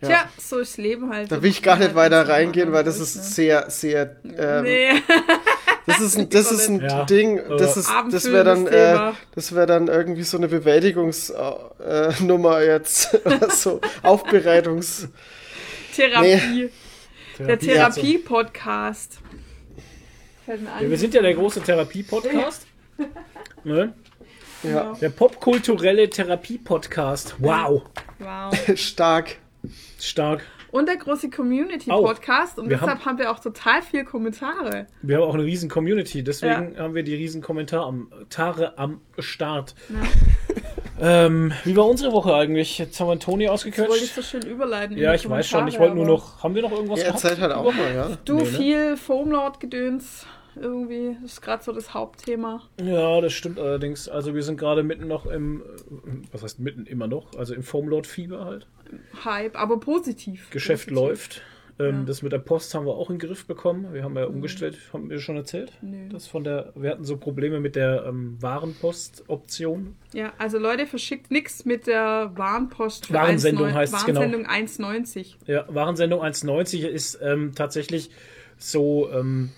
Ja. 0.00 0.08
Tja, 0.08 0.28
so 0.38 0.58
ist 0.60 0.78
Leben 0.78 1.10
halt. 1.12 1.32
Da 1.32 1.42
will 1.42 1.50
ich 1.50 1.60
gar 1.60 1.76
nicht 1.76 1.96
weiter 1.96 2.18
Halt 2.18 2.28
reingehen, 2.28 2.70
weil 2.70 2.82
ne? 2.82 2.84
das 2.84 3.00
ist 3.00 3.34
sehr, 3.34 3.68
sehr, 3.68 4.16
ähm, 4.24 4.62
Nee, 4.62 4.90
das 5.88 6.00
ist 6.00 6.18
ein, 6.18 6.28
das 6.28 6.52
ist 6.52 6.68
ein 6.68 6.80
Ja, 6.80 7.04
Ding, 7.04 7.40
aber- 7.40 7.56
das 7.56 7.76
ist, 7.76 7.90
das 8.10 8.30
wäre 8.30 8.44
dann, 8.44 8.66
äh, 8.66 9.12
das 9.34 9.54
wäre 9.54 9.66
dann 9.66 9.88
irgendwie 9.88 10.22
so 10.22 10.36
eine 10.36 10.48
Bewältigungsnummer 10.48 12.60
äh, 12.60 12.66
jetzt, 12.66 13.18
so 13.50 13.80
Aufbereitungs, 14.02 15.08
Therapie. 15.94 16.70
Der 17.38 17.58
Therapie. 17.58 17.66
Therapie-Podcast. 17.66 19.18
Ein. 20.46 20.66
Ja, 20.80 20.90
wir 20.90 20.98
sind 20.98 21.14
ja 21.14 21.22
der 21.22 21.34
große 21.34 21.60
Therapie-Podcast. 21.62 22.66
ne? 23.64 23.92
ja, 24.62 24.92
Der 25.00 25.10
popkulturelle 25.10 26.08
Therapie-Podcast. 26.08 27.34
Wow. 27.38 27.82
Wow. 28.18 28.54
stark. 28.76 29.36
Stark. 30.00 30.42
Und 30.70 30.86
der 30.88 30.96
große 30.96 31.30
Community-Podcast. 31.30 32.58
Und 32.58 32.68
deshalb 32.68 32.90
haben- 32.90 33.04
haben 33.04 33.18
wir 33.18 33.30
auch 33.30 33.38
total 33.40 33.82
viel 33.82 34.04
Kommentare. 34.04 34.86
Wir 35.02 35.16
haben 35.16 35.24
auch 35.24 35.34
eine 35.34 35.44
riesen 35.44 35.68
Community, 35.70 36.22
deswegen 36.22 36.76
haben 36.78 36.94
wir 36.94 37.02
die 37.02 37.14
riesen 37.14 37.40
Kommentare 37.42 37.86
am, 37.86 38.10
Tare 38.28 38.76
am 38.78 39.00
Start. 39.18 39.74
Ähm, 41.00 41.52
wie 41.64 41.76
war 41.76 41.86
unsere 41.86 42.12
Woche 42.12 42.34
eigentlich? 42.34 42.76
Jetzt 42.78 42.98
haben 42.98 43.06
wir 43.06 43.18
Toni 43.20 43.46
Das 43.46 43.64
wollte 43.64 44.04
ich 44.04 44.12
so 44.12 44.20
schön 44.20 44.42
überleiten. 44.42 44.96
Ja, 44.96 45.14
ich 45.14 45.30
weiß 45.30 45.46
schon. 45.46 45.68
Ich 45.68 45.78
wollte 45.78 45.94
nur 45.94 46.06
noch. 46.06 46.42
Haben 46.42 46.56
wir 46.56 46.62
noch 46.62 46.72
irgendwas 46.72 47.00
gehabt? 47.00 47.22
erzählt 47.22 47.40
halt 47.40 47.52
auch 47.52 47.72
mal, 47.72 47.94
ja. 47.94 48.10
Du, 48.24 48.34
Nee, 48.38 48.42
ne? 48.42 48.46
viel 48.46 48.96
Foamlord-Gedöns. 48.96 50.26
Irgendwie 50.60 51.16
das 51.22 51.32
ist 51.32 51.40
gerade 51.42 51.62
so 51.62 51.72
das 51.72 51.94
Hauptthema. 51.94 52.62
Ja, 52.82 53.20
das 53.20 53.32
stimmt 53.32 53.58
allerdings. 53.58 54.08
Also 54.08 54.34
wir 54.34 54.42
sind 54.42 54.58
gerade 54.58 54.82
mitten 54.82 55.06
noch 55.08 55.26
im, 55.26 55.62
äh, 55.62 55.64
was 56.32 56.42
heißt 56.42 56.60
mitten 56.60 56.86
immer 56.86 57.06
noch, 57.06 57.34
also 57.36 57.54
im 57.54 57.62
Foamlord-Fieber 57.62 58.44
halt. 58.44 58.66
Hype, 59.24 59.58
aber 59.60 59.78
positiv. 59.80 60.50
Geschäft 60.50 60.88
positiv. 60.88 60.94
läuft. 61.08 61.42
Ähm, 61.80 62.00
Ja. 62.00 62.02
Das 62.06 62.22
mit 62.22 62.32
der 62.32 62.38
Post 62.40 62.74
haben 62.74 62.86
wir 62.86 62.94
auch 62.94 63.08
in 63.08 63.18
den 63.18 63.28
Griff 63.28 63.46
bekommen. 63.46 63.92
Wir 63.94 64.02
haben 64.02 64.16
ja 64.16 64.24
umgestellt, 64.24 64.76
haben 64.92 65.08
wir 65.10 65.20
schon 65.20 65.36
erzählt. 65.36 65.72
Nö. 65.80 66.08
Das 66.10 66.26
von 66.26 66.42
der, 66.42 66.72
wir 66.74 66.90
hatten 66.90 67.04
so 67.04 67.16
Probleme 67.16 67.60
mit 67.60 67.76
der 67.76 68.04
ähm, 68.04 68.36
Warenpost-Option. 68.40 69.94
Ja, 70.12 70.32
also 70.38 70.58
Leute, 70.58 70.86
verschickt 70.86 71.30
nichts 71.30 71.64
mit 71.64 71.86
der 71.86 72.32
Warenpost. 72.34 73.12
Warensendung 73.12 73.68
1,9 73.68 73.74
heißt's, 73.74 74.06
genau. 74.06 74.20
Warensendung 74.20 74.50
1,90. 74.50 75.34
Ja, 75.46 75.64
Warensendung 75.68 76.20
1,90 76.22 76.86
ist 76.88 77.18
ähm, 77.22 77.52
tatsächlich 77.54 78.10
so, 78.56 79.08
ähm, 79.12 79.50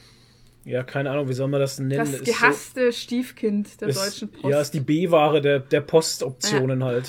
ja, 0.64 0.82
keine 0.82 1.10
Ahnung, 1.10 1.28
wie 1.28 1.32
soll 1.32 1.48
man 1.48 1.60
das 1.60 1.78
nennen? 1.78 1.98
Das 1.98 2.12
Ist 2.12 2.24
gehasste 2.24 2.92
Stiefkind 2.92 3.80
der 3.80 3.92
so, 3.92 4.00
deutschen 4.00 4.28
ist, 4.28 4.40
Post. 4.42 4.52
Ja, 4.52 4.60
ist 4.60 4.74
die 4.74 4.80
B-Ware 4.80 5.40
der, 5.40 5.60
der 5.60 5.80
Postoptionen 5.80 6.84
halt. 6.84 7.08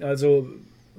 Also 0.00 0.48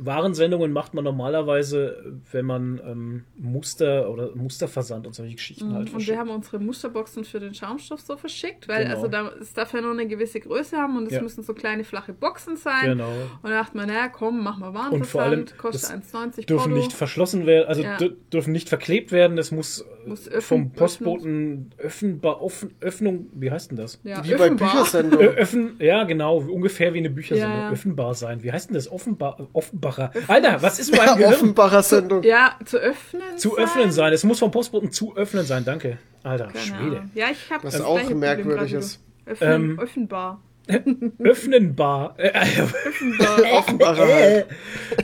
Warensendungen 0.04 0.72
macht 0.72 0.96
man 0.96 1.04
normalerweise, 1.04 2.16
wenn 2.32 2.46
man 2.46 2.82
ähm, 2.84 3.24
Muster 3.38 4.10
oder 4.10 4.36
Musterversand 4.36 5.06
und 5.06 5.14
solche 5.14 5.36
Geschichten 5.36 5.66
halt 5.66 5.72
Mhm. 5.74 5.78
Und 5.80 5.86
wir 5.86 5.92
verschickt. 5.92 6.18
haben 6.18 6.30
unsere 6.30 6.60
Musterboxen 6.60 7.24
für 7.24 7.40
den 7.40 7.54
Schaumstoff 7.54 8.00
so 8.02 8.18
verschickt, 8.18 8.68
weil 8.68 8.84
Genau. 8.86 8.96
also 8.96 9.08
da, 9.08 9.30
es 9.40 9.54
darf 9.54 9.74
ja 9.74 9.82
nur 9.82 9.92
eine 9.92 10.08
gewisse 10.08 10.40
Größe 10.40 10.76
haben 10.78 10.98
und 10.98 11.06
es 11.08 11.14
Ja. 11.14 11.22
müssen 11.22 11.44
so 11.44 11.54
kleine 11.54 11.84
flache 11.84 12.14
Boxen 12.14 12.58
sein. 12.58 12.84
Genau. 12.98 13.10
Und 13.44 13.50
da 13.52 13.62
dachte 13.62 13.78
man, 13.78 13.88
naja, 13.90 14.08
komm, 14.08 14.44
mach 14.44 14.58
mal 14.58 14.70
Und 14.90 15.06
vor 15.06 15.22
allem, 15.22 15.32
Warenversand, 15.42 15.58
kostet 15.60 15.84
das 15.84 15.92
1,90 15.92 16.46
Dürfen 16.48 16.72
Porto. 16.72 16.76
nicht 16.78 16.94
verschlossen 16.94 17.46
werden, 17.46 17.68
also 17.68 17.84
Ja. 17.84 17.98
dür- 17.98 18.16
dürfen 18.34 18.54
nicht 18.54 18.70
verklebt 18.70 19.12
werden. 19.12 19.38
Das 19.38 19.52
muss, 19.52 19.86
Muss 20.06 20.28
äh, 20.28 20.32
öffnen- 20.32 20.42
vom 20.42 20.72
Postboten 20.74 21.72
öffnbar, 21.78 22.42
offen, 22.42 22.74
Öffnung, 22.80 23.28
wie 23.34 23.52
heißt 23.52 23.72
denn 23.72 23.78
das? 23.78 24.00
ja, 24.04 24.24
Wie 24.24 24.32
bei 24.36 24.46
offenbar. 24.46 24.72
Büchersendung. 24.72 25.20
Ö 25.22 25.26
öffnen, 25.28 25.76
ja, 25.80 26.04
genau, 26.04 26.38
ungefähr 26.38 26.94
wie 26.94 27.00
eine 27.00 27.10
Büchersendung. 27.10 27.58
Ja, 27.58 27.66
ja. 27.68 27.72
Offenbar 27.72 28.14
sein. 28.16 28.44
Wie 28.44 28.52
heißt 28.52 28.70
denn 28.70 28.76
das? 28.76 28.92
Offenbar, 28.92 29.48
Offenbacher. 29.54 30.12
Alter, 30.28 30.62
was 30.62 30.80
ist 30.80 30.92
mit 30.92 31.00
meinem 31.00 31.08
Ja, 31.10 31.16
Gehirn? 31.16 31.34
Offenbacher 31.34 31.84
Sendung. 31.84 32.24
Ja, 32.24 32.56
zu 32.66 32.78
öffnen. 32.78 33.22
Zu 33.38 33.58
öffnen 33.58 33.92
sein. 33.92 34.14
Es 34.14 34.24
muss 34.24 34.40
vom 34.40 34.52
Postboten 34.52 34.92
zu 34.92 35.16
öffnen 35.16 35.46
sein. 35.46 35.64
Danke. 35.66 35.98
Alter, 36.24 36.48
Keine 36.48 36.60
Schwede. 36.66 37.04
Ja, 37.16 37.28
ich 37.32 37.52
habe 37.52 37.64
Was 37.64 37.80
auch 37.82 38.10
merkwürdig 38.10 38.74
ist. 38.74 39.00
Öffnen, 39.26 39.52
Ähm, 39.72 39.80
offenbar. 39.80 40.42
Öffnenbar. 41.20 42.16
Äh, 42.18 42.32
Offenbar. 42.62 43.54
Offenbacher 43.54 44.08
halt. 44.08 44.46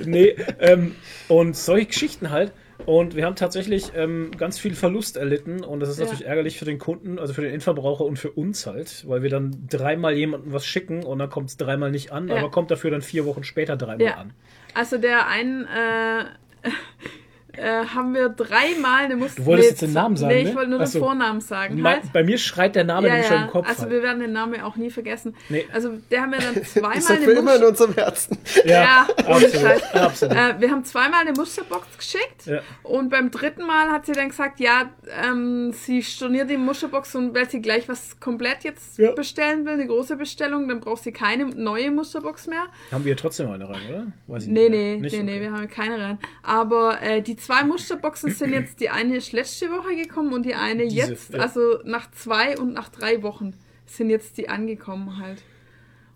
nee, 0.06 0.36
ähm, 0.60 0.96
und 1.28 1.56
solche 1.56 1.88
Geschichten 1.88 2.30
halt. 2.30 2.52
Und 2.88 3.18
wir 3.18 3.26
haben 3.26 3.36
tatsächlich 3.36 3.92
ähm, 3.96 4.32
ganz 4.38 4.58
viel 4.58 4.74
Verlust 4.74 5.18
erlitten 5.18 5.62
und 5.66 5.82
das 5.82 5.90
ist 5.90 5.98
Ja. 5.98 6.06
natürlich 6.06 6.26
ärgerlich 6.26 6.58
für 6.58 6.64
den 6.64 6.80
Kunden, 6.80 7.20
also 7.20 7.34
für 7.34 7.42
den 7.42 7.54
Endverbraucher 7.54 8.06
und 8.06 8.18
für 8.18 8.32
uns 8.32 8.66
halt, 8.66 9.06
weil 9.10 9.22
wir 9.24 9.30
dann 9.30 9.68
dreimal 9.70 10.14
jemandem 10.14 10.54
was 10.54 10.66
schicken 10.66 11.04
und 11.04 11.20
dann 11.20 11.30
kommt 11.30 11.50
es 11.50 11.58
dreimal 11.58 11.92
nicht 11.92 12.14
an, 12.14 12.30
Ja. 12.30 12.38
aber 12.38 12.50
kommt 12.50 12.72
dafür 12.72 12.90
dann 12.90 13.02
vier 13.02 13.26
Wochen 13.26 13.44
später 13.44 13.76
dreimal 13.76 14.08
Ja. 14.08 14.14
an. 14.16 14.32
Also 14.74 14.98
der 14.98 15.28
einen 15.28 15.66
äh, 15.66 16.24
äh, 17.58 17.86
haben 17.86 18.14
wir 18.14 18.30
dreimal 18.30 19.06
eine 19.06 19.16
Muster. 19.16 19.42
Du 19.42 19.46
wolltest 19.48 19.70
jetzt 19.72 19.82
den 19.82 19.94
Namen 19.94 20.16
sagen, 20.16 20.34
Nee, 20.34 20.42
ich 20.44 20.50
ne? 20.50 20.56
wollte 20.56 20.70
nur 20.70 20.80
Ach 20.80 20.86
den 20.86 20.92
so. 20.92 21.00
Vornamen 21.00 21.42
sagen. 21.42 21.84
Halt. 21.84 22.14
bei 22.14 22.24
mir 22.24 22.38
schreit 22.38 22.76
der 22.76 22.84
Name 22.84 23.08
Ja, 23.08 23.14
nämlich 23.14 23.28
schon 23.28 23.38
ja. 23.38 23.44
im 23.46 23.50
Kopf. 23.52 23.68
Also 23.68 23.82
halt. 23.84 23.92
wir 23.92 24.04
werden 24.04 24.20
den 24.20 24.34
Namen 24.34 24.62
auch 24.62 24.76
nie 24.76 24.90
vergessen. 24.90 25.36
Nee. 25.50 25.66
Also 25.74 25.92
der 26.12 26.22
haben 26.22 26.32
wir 26.32 26.40
dann 26.40 26.64
zweimal 26.64 26.98
Ist 26.98 27.12
eine 27.12 27.22
für 27.22 27.32
immer 27.32 27.56
in 27.56 27.62
Muster. 27.62 27.68
unserem 27.70 27.94
Herzen. 27.96 28.38
Ja, 28.66 29.08
ohne 29.28 29.46
absolut. 29.46 29.96
Absolut. 29.96 30.36
Äh, 30.36 30.60
wir 30.60 30.72
haben 30.72 30.84
zweimal 30.86 31.22
eine 31.22 31.34
Musterbox 31.34 31.98
geschickt 31.98 32.46
Ja. 32.46 32.60
und 32.84 33.10
beim 33.10 33.32
dritten 33.32 33.66
Mal 33.66 33.90
hat 33.92 34.06
sie 34.06 34.14
dann 34.14 34.30
gesagt, 34.30 34.60
ja, 34.60 34.90
ähm, 35.24 35.72
sie 35.74 36.04
storniert 36.04 36.50
die 36.50 36.58
Musterbox 36.58 37.16
und 37.16 37.34
weil 37.36 37.50
sie 37.50 37.62
gleich 37.62 37.88
was 37.90 38.20
komplett 38.20 38.64
jetzt 38.64 38.98
Ja. 38.98 39.12
bestellen 39.12 39.66
will, 39.66 39.74
eine 39.74 39.88
große 39.88 40.16
Bestellung, 40.18 40.68
dann 40.68 40.80
braucht 40.80 41.04
sie 41.04 41.12
keine 41.12 41.46
neue 41.46 41.92
Musterbox 41.92 42.48
mehr. 42.48 42.64
Haben 42.92 43.06
wir 43.06 43.16
trotzdem 43.18 43.50
eine 43.52 43.68
rein, 43.68 43.82
oder? 43.90 44.08
Weiß 44.28 44.44
ich 44.44 44.50
Nee, 44.50 44.70
nicht 44.70 44.72
nee, 44.72 44.98
Nicht? 44.98 45.14
nee, 45.18 45.24
nee, 45.24 45.32
Okay. 45.38 45.42
wir 45.42 45.52
haben 45.52 45.68
keine 45.70 46.00
rein. 46.04 46.20
Aber 46.44 47.02
äh, 47.02 47.22
die 47.22 47.36
zwei 47.48 47.64
Musterboxen 47.64 48.32
sind 48.32 48.52
jetzt, 48.54 48.80
die 48.82 48.90
eine 48.90 49.16
ist 49.18 49.32
letzte 49.32 49.70
Woche 49.72 49.96
gekommen 49.96 50.34
und 50.34 50.46
die 50.46 50.54
eine 50.56 50.88
Diese, 50.88 51.12
jetzt, 51.12 51.34
ja. 51.34 51.40
also 51.40 51.80
nach 51.86 52.12
zwei 52.12 52.58
und 52.58 52.74
nach 52.74 52.90
drei 52.90 53.24
Wochen 53.24 53.54
sind 53.86 54.10
jetzt 54.10 54.38
die 54.38 54.50
angekommen 54.50 55.18
halt. 55.18 55.42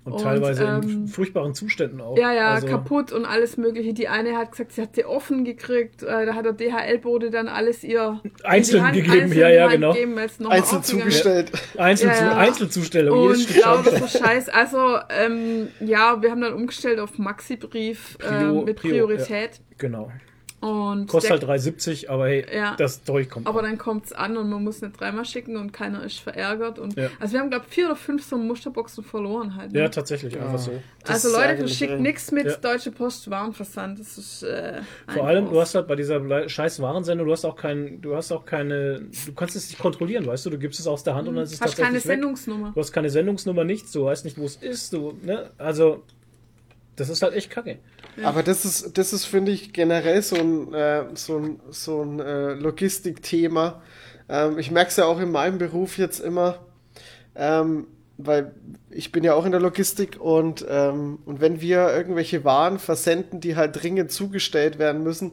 Und, 0.03 0.13
Und, 0.13 0.23
teilweise 0.23 0.63
in 0.63 0.83
ähm, 0.83 1.07
furchtbaren 1.07 1.53
Zuständen 1.53 2.01
auch. 2.01 2.17
Ja, 2.17 2.33
ja, 2.33 2.55
Also, 2.55 2.65
kaputt 2.67 3.11
und 3.11 3.23
alles 3.25 3.55
mögliche. 3.57 3.93
Die 3.93 4.07
eine 4.07 4.35
hat 4.35 4.49
gesagt, 4.51 4.71
sie 4.71 4.81
hat 4.81 4.95
sie 4.95 5.05
offen 5.05 5.45
gekriegt. 5.45 6.01
Äh, 6.01 6.25
da 6.25 6.33
hat 6.33 6.43
der 6.43 6.53
DHL-Bote 6.53 7.29
dann 7.29 7.47
alles 7.47 7.83
ihr 7.83 8.19
in 8.23 8.31
die 8.35 8.43
Einzeln 8.43 8.83
Hand- 8.83 8.95
gegeben, 8.95 9.21
einzeln 9.21 9.39
ja, 9.39 9.47
in 9.49 9.55
ja, 9.55 9.61
Hand 9.65 9.73
genau. 9.73 9.93
gegeben, 9.93 10.17
Einzeln 10.49 10.83
zugestellt. 10.83 11.51
Einzelzu 11.77 12.23
Ja, 12.23 12.31
ja. 12.31 12.37
Einzelzustellung, 12.37 13.19
Und 13.27 13.55
lauter 13.61 13.91
Schaumstoff. 13.91 14.09
so 14.11 14.17
Scheiß. 14.19 14.49
Also, 14.49 14.97
ähm, 15.11 15.67
ja, 15.79 16.19
wir 16.19 16.31
haben 16.31 16.41
dann 16.41 16.53
umgestellt 16.55 16.99
auf 16.99 17.19
Maxi-Brief 17.19 18.17
ähm, 18.27 18.65
mit 18.65 18.77
Prio, 18.77 19.05
Priorität. 19.05 19.61
Genau. 19.77 20.11
Und 20.61 21.07
Kostet 21.07 21.41
der- 21.41 21.47
halt 21.49 21.61
3,70, 21.65 22.07
aber 22.09 22.27
hey, 22.27 22.45
Ja. 22.55 22.75
das 22.77 23.03
Zeug 23.03 23.29
kommt. 23.31 23.47
Aber 23.47 23.59
an. 23.59 23.65
dann 23.65 23.77
kommt 23.79 24.05
es 24.05 24.13
an 24.13 24.37
und 24.37 24.47
man 24.49 24.63
muss 24.63 24.81
nicht 24.83 24.99
dreimal 24.99 25.25
schicken 25.25 25.57
und 25.57 25.73
keiner 25.73 26.03
ist 26.03 26.19
verärgert. 26.19 26.77
Und 26.77 26.95
Ja. 26.95 27.09
Also 27.19 27.33
wir 27.33 27.39
haben, 27.39 27.49
glaube 27.49 27.65
ich, 27.67 27.73
vier 27.73 27.87
oder 27.87 27.95
fünf 27.95 28.23
so 28.23 28.37
Musterboxen 28.37 29.03
verloren 29.03 29.55
halt. 29.55 29.71
ne? 29.73 29.79
ja, 29.79 29.89
tatsächlich, 29.89 30.39
einfach 30.39 30.59
so. 30.59 30.71
Das 31.03 31.25
also 31.25 31.35
Leute, 31.35 31.57
verschickt 31.57 31.93
ey. 31.93 31.99
nichts 31.99 32.31
mit 32.31 32.45
Ja. 32.45 32.55
Deutsche 32.57 32.91
Post 32.91 33.29
Warenversand. 33.31 33.99
Das 33.99 34.19
ist 34.19 34.43
äh, 34.43 34.81
Vor 35.07 35.25
allem, 35.25 35.49
du 35.49 35.59
hast 35.59 35.73
halt 35.73 35.87
bei 35.87 35.95
dieser 35.95 36.47
scheiß 36.47 36.79
Warensendung, 36.79 37.25
du 37.25 37.33
hast 37.33 37.43
auch 37.43 37.55
kein, 37.55 37.99
du 37.99 38.15
hast 38.15 38.31
auch 38.31 38.45
keine, 38.45 39.01
du 39.25 39.33
kannst 39.33 39.55
es 39.55 39.67
nicht 39.69 39.79
kontrollieren, 39.79 40.27
weißt 40.27 40.45
du, 40.45 40.51
du 40.51 40.59
gibst 40.59 40.79
es 40.79 40.85
aus 40.85 41.03
der 41.03 41.15
Hand 41.15 41.27
und 41.27 41.35
dann 41.35 41.43
ist 41.45 41.53
es 41.53 41.59
Mhm. 41.59 41.63
hast 41.65 41.75
keine 41.75 41.87
tatsächlich 41.95 42.05
weg. 42.07 42.17
Sendungsnummer. 42.21 42.71
Du 42.75 42.79
hast 42.79 42.91
keine 42.91 43.09
Sendungsnummer, 43.09 43.63
nichts, 43.63 43.91
du 43.93 44.05
weißt 44.05 44.25
nicht, 44.25 44.37
wo 44.37 44.45
es 44.45 44.57
ist, 44.57 44.93
du, 44.93 45.13
ne, 45.23 45.49
also, 45.57 46.03
das 46.95 47.09
ist 47.09 47.21
halt 47.21 47.33
echt 47.33 47.49
kacke. 47.49 47.79
Aber 48.23 48.43
das 48.43 48.65
ist, 48.65 48.97
das 48.97 49.13
ist, 49.13 49.25
finde 49.25 49.51
ich, 49.51 49.73
generell 49.73 50.21
so 50.21 50.35
ein, 50.35 50.73
äh, 50.73 51.05
so 51.13 51.37
ein, 51.37 51.59
so 51.69 52.01
ein 52.01 52.19
äh, 52.19 52.53
Logistikthema. 52.53 53.81
Ähm, 54.27 54.57
ich 54.59 54.71
merke 54.71 54.89
es 54.89 54.97
ja 54.97 55.05
auch 55.05 55.19
in 55.19 55.31
meinem 55.31 55.57
Beruf 55.57 55.97
jetzt 55.97 56.19
immer, 56.19 56.59
ähm, 57.35 57.87
weil 58.17 58.53
ich 58.89 59.11
bin 59.11 59.23
ja 59.23 59.33
auch 59.33 59.45
in 59.45 59.51
der 59.51 59.61
Logistik 59.61 60.19
und, 60.19 60.65
ähm, 60.69 61.19
und 61.25 61.41
wenn 61.41 61.61
wir 61.61 61.93
irgendwelche 61.93 62.43
Waren 62.43 62.77
versenden, 62.77 63.39
die 63.39 63.55
halt 63.55 63.81
dringend 63.81 64.11
zugestellt 64.11 64.77
werden 64.77 65.01
müssen, 65.01 65.31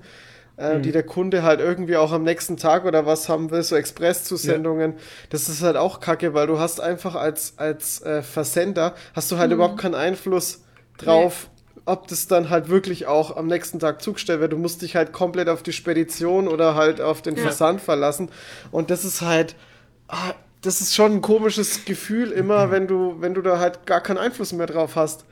äh, 0.56 0.80
die 0.80 0.92
der 0.92 1.02
Kunde 1.02 1.42
halt 1.42 1.60
irgendwie 1.60 1.96
auch 1.96 2.12
am 2.12 2.22
nächsten 2.22 2.56
Tag 2.56 2.84
oder 2.84 3.04
was 3.04 3.28
haben 3.28 3.50
will, 3.50 3.62
so 3.62 3.76
Express-Zusendungen, 3.76 4.94
das 5.30 5.48
ist 5.48 5.62
halt 5.62 5.76
auch 5.76 6.00
kacke, 6.00 6.34
weil 6.34 6.46
du 6.46 6.58
hast 6.58 6.80
einfach 6.80 7.14
als, 7.14 7.54
als 7.58 8.00
äh, 8.02 8.22
Versender, 8.22 8.94
hast 9.14 9.30
du 9.30 9.38
halt 9.38 9.52
überhaupt 9.52 9.78
keinen 9.78 9.94
Einfluss 9.94 10.62
drauf, 10.98 11.48
ob 11.84 12.06
das 12.08 12.26
dann 12.26 12.50
halt 12.50 12.68
wirklich 12.68 13.06
auch 13.06 13.36
am 13.36 13.46
nächsten 13.46 13.78
Tag 13.78 14.02
zugestellt 14.02 14.40
wird. 14.40 14.52
Du 14.52 14.58
musst 14.58 14.82
dich 14.82 14.94
halt 14.94 15.12
komplett 15.12 15.48
auf 15.48 15.62
die 15.62 15.72
Spedition 15.72 16.46
oder 16.48 16.74
halt 16.74 17.00
auf 17.00 17.22
den 17.22 17.36
Ja. 17.36 17.42
Versand 17.42 17.80
verlassen. 17.80 18.30
Und 18.70 18.90
das 18.90 19.04
ist 19.04 19.22
halt, 19.22 19.56
ah, 20.08 20.34
das 20.60 20.80
ist 20.80 20.94
schon 20.94 21.12
ein 21.12 21.22
komisches 21.22 21.84
Gefühl 21.86 22.30
immer, 22.32 22.70
wenn 22.70 22.86
du, 22.88 23.16
wenn 23.20 23.32
du 23.32 23.40
da 23.42 23.58
halt 23.58 23.86
gar 23.86 24.00
keinen 24.02 24.18
Einfluss 24.18 24.52
mehr 24.52 24.66
drauf 24.66 24.96
hast. 24.96 25.24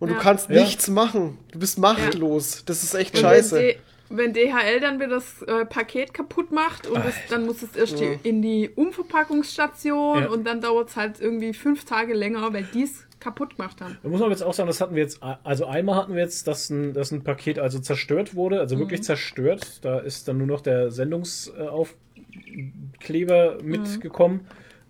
Und 0.00 0.08
Ja. 0.08 0.14
du 0.14 0.20
kannst 0.20 0.48
Ja. 0.48 0.60
nichts 0.62 0.88
machen. 0.88 1.38
Du 1.52 1.58
bist 1.58 1.78
machtlos. 1.78 2.62
Das 2.64 2.82
ist 2.84 2.94
echt 2.94 3.14
Und 3.16 3.20
scheiße. 3.20 3.56
Wenn, 3.56 3.66
D- 3.66 3.78
wenn 4.10 4.32
DHL 4.32 4.80
dann 4.80 4.98
wieder 5.00 5.08
das 5.10 5.42
äh, 5.42 5.66
Paket 5.66 6.14
kaputt 6.14 6.52
macht 6.52 6.86
und 6.86 7.04
das, 7.04 7.14
dann 7.28 7.44
muss 7.44 7.62
es 7.62 7.76
erst 7.76 8.00
die, 8.00 8.18
in 8.22 8.40
die 8.40 8.70
Umverpackungsstation 8.74 10.22
Ja. 10.22 10.28
und 10.30 10.44
dann 10.44 10.60
dauert 10.60 10.90
es 10.90 10.96
halt 10.96 11.20
irgendwie 11.20 11.52
fünf 11.52 11.84
Tage 11.84 12.14
länger, 12.14 12.52
weil 12.52 12.64
die 12.72 12.84
es 12.84 13.04
kaputt 13.20 13.56
gemacht 13.56 13.80
haben. 13.80 13.98
Da 14.02 14.08
muss 14.08 14.20
man 14.20 14.30
jetzt 14.30 14.42
auch 14.42 14.54
sagen, 14.54 14.68
das 14.68 14.80
hatten 14.80 14.94
wir 14.94 15.02
jetzt, 15.02 15.20
also 15.22 15.66
einmal 15.66 15.96
hatten 15.96 16.14
wir 16.14 16.22
jetzt, 16.22 16.46
dass 16.46 16.70
ein, 16.70 16.92
dass 16.94 17.10
ein 17.10 17.24
Paket 17.24 17.58
also 17.58 17.78
zerstört 17.78 18.34
wurde, 18.34 18.60
also 18.60 18.76
Mhm. 18.76 18.80
wirklich 18.80 19.02
zerstört. 19.02 19.84
Da 19.84 19.98
ist 19.98 20.28
dann 20.28 20.38
nur 20.38 20.46
noch 20.46 20.60
der 20.60 20.90
Sendungsaufkleber 20.90 23.58
Mhm. 23.62 23.68
mitgekommen, 23.68 24.40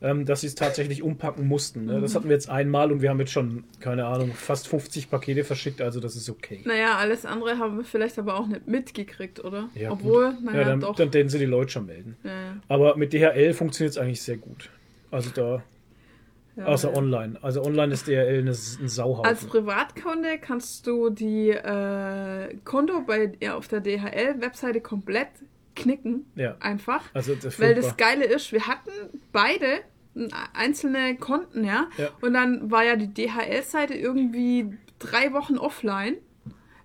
ähm, 0.01 0.27
dass 0.27 0.43
sie 0.43 0.47
es 0.47 0.55
tatsächlich 0.55 1.03
umpacken 1.03 1.47
mussten. 1.49 1.87
Ne? 1.87 1.95
Mhm. 1.99 2.03
Das 2.03 2.15
hatten 2.15 2.29
wir 2.29 2.35
jetzt 2.35 2.49
einmal 2.49 2.93
und 2.93 3.03
wir 3.03 3.11
haben 3.11 3.19
jetzt 3.19 3.33
schon, 3.33 3.65
keine 3.81 4.07
Ahnung, 4.07 4.33
fast 4.33 4.69
50 4.69 5.11
Pakete 5.11 5.43
verschickt, 5.43 5.81
also 5.81 5.99
das 5.99 6.15
ist 6.15 6.31
okay. 6.31 6.61
Naja, 6.65 6.97
alles 6.97 7.27
andere 7.27 7.59
haben 7.59 7.79
wir 7.79 7.85
vielleicht 7.85 8.19
aber 8.19 8.39
auch 8.39 8.47
nicht 8.47 8.69
mitgekriegt, 8.69 9.43
oder? 9.45 9.69
Ja, 9.75 9.91
gut. 9.91 9.99
Obwohl, 10.01 10.35
naja, 10.43 10.59
ja, 10.61 10.65
dann, 10.69 10.81
doch. 10.81 10.95
dann 10.95 11.13
werden 11.13 11.29
sie 11.29 11.39
die 11.39 11.47
Leute 11.47 11.73
schon 11.73 11.87
melden. 11.87 12.17
ja, 12.23 12.31
ja. 12.31 12.57
Aber 12.69 12.97
mit 12.97 13.13
DHL 13.13 13.53
funktioniert 13.55 13.93
es 13.93 13.99
eigentlich 13.99 14.23
sehr 14.23 14.37
gut. 14.37 14.71
Also 15.11 15.31
da, 15.35 15.63
Ja, 16.59 16.67
außer 16.67 16.97
online. 16.97 17.39
Also 17.41 17.63
online 17.63 17.95
ist 17.95 18.09
DHL 18.09 18.41
eine, 18.41 18.51
ein 18.51 18.89
Sauhaufen. 18.89 19.25
Als 19.25 19.45
Privatkunde 19.45 20.39
kannst 20.39 20.89
du 20.89 21.09
die 21.09 21.51
äh, 21.51 22.57
Konto 22.65 23.03
bei 23.03 23.33
ja, 23.41 23.55
auf 23.57 23.69
der 23.69 23.81
DHL-Webseite 23.81 24.81
komplett 24.81 25.29
knicken. 25.77 26.27
Ja. 26.35 26.57
Einfach. 26.59 27.05
also 27.15 27.37
das 27.37 27.61
Weil 27.61 27.77
das 27.77 27.97
Geile 27.97 28.25
ist, 28.25 28.51
wir 28.51 28.67
hatten 28.67 28.91
beide 29.31 29.67
einzelne 30.53 31.17
Konten, 31.17 31.63
ja. 31.63 31.89
Ja. 31.97 32.09
Und 32.21 32.35
dann 32.35 32.73
war 32.73 32.83
ja 32.83 32.97
die 32.97 33.15
DHL-Seite 33.15 33.95
irgendwie 33.95 34.77
drei 34.99 35.33
Wochen 35.33 35.59
offline. 35.59 36.17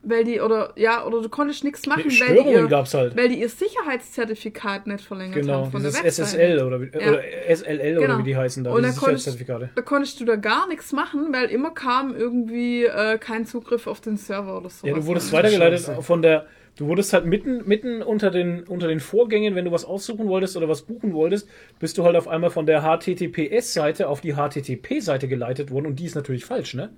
Weil 0.06 0.26
die, 0.26 0.42
oder 0.42 0.74
ja, 0.76 1.06
oder 1.06 1.22
du 1.22 1.30
konntest 1.30 1.64
nichts 1.64 1.86
machen, 1.86 2.04
Nee, 2.08 2.20
weil, 2.20 2.44
die 2.44 2.50
ihr, 2.52 2.68
gab's 2.68 2.94
halt. 2.94 3.16
weil 3.16 3.30
die 3.30 3.40
ihr 3.40 3.48
Sicherheitszertifikat 3.48 4.86
nicht 4.86 5.06
verlängert 5.06 5.36
Genau, 5.36 5.62
haben 5.62 5.72
von 5.72 5.80
dieses 5.82 5.96
der 5.96 6.04
Webseite. 6.04 6.28
SSL 6.30 6.62
oder, 6.64 6.82
wie, 6.82 6.86
Ja. 7.00 7.10
oder 7.10 7.22
SLL 7.50 7.94
Genau. 7.96 8.04
oder 8.04 8.20
wie 8.20 8.24
die 8.24 8.36
heißen 8.36 8.64
da, 8.66 8.74
Und 8.74 8.84
dann 8.84 8.96
konntest, 8.96 9.28
da 9.50 9.82
konntest 9.82 10.20
du 10.20 10.26
da 10.26 10.36
gar 10.36 10.68
nichts 10.68 10.92
machen, 10.92 11.30
weil 11.32 11.46
immer 11.46 11.72
kam 11.72 12.14
irgendwie 12.16 12.84
äh, 12.84 13.18
kein 13.18 13.46
Zugriff 13.46 13.88
auf 13.88 14.02
den 14.02 14.18
Server 14.18 14.58
oder 14.58 14.70
so. 14.70 14.86
Ja, 14.86 14.94
du 14.94 15.06
wurdest 15.06 15.32
weitergeleitet 15.32 15.80
von 16.02 16.22
der, 16.22 16.48
du 16.76 16.88
wurdest 16.88 17.14
halt 17.14 17.26
mitten, 17.26 17.66
mitten 17.66 18.02
unter 18.02 18.30
den, 18.30 18.64
unter 18.64 18.90
den 18.90 19.00
Vorgängen, 19.00 19.56
wenn 19.56 19.64
du 19.64 19.72
was 19.72 19.86
aussuchen 19.86 20.28
wolltest 20.28 20.58
oder 20.58 20.68
was 20.68 20.82
buchen 20.82 21.14
wolltest, 21.14 21.48
bist 21.80 21.98
du 21.98 22.04
halt 22.04 22.18
auf 22.18 22.28
einmal 22.28 22.50
von 22.50 22.66
der 22.66 22.82
HTTPS-Seite 22.82 24.08
auf 24.10 24.20
die 24.20 24.34
HTTP-Seite 24.34 25.30
geleitet 25.30 25.72
worden 25.72 25.86
und 25.86 26.00
die 26.00 26.06
ist 26.06 26.16
natürlich 26.16 26.44
falsch, 26.46 26.74
ne? 26.74 26.90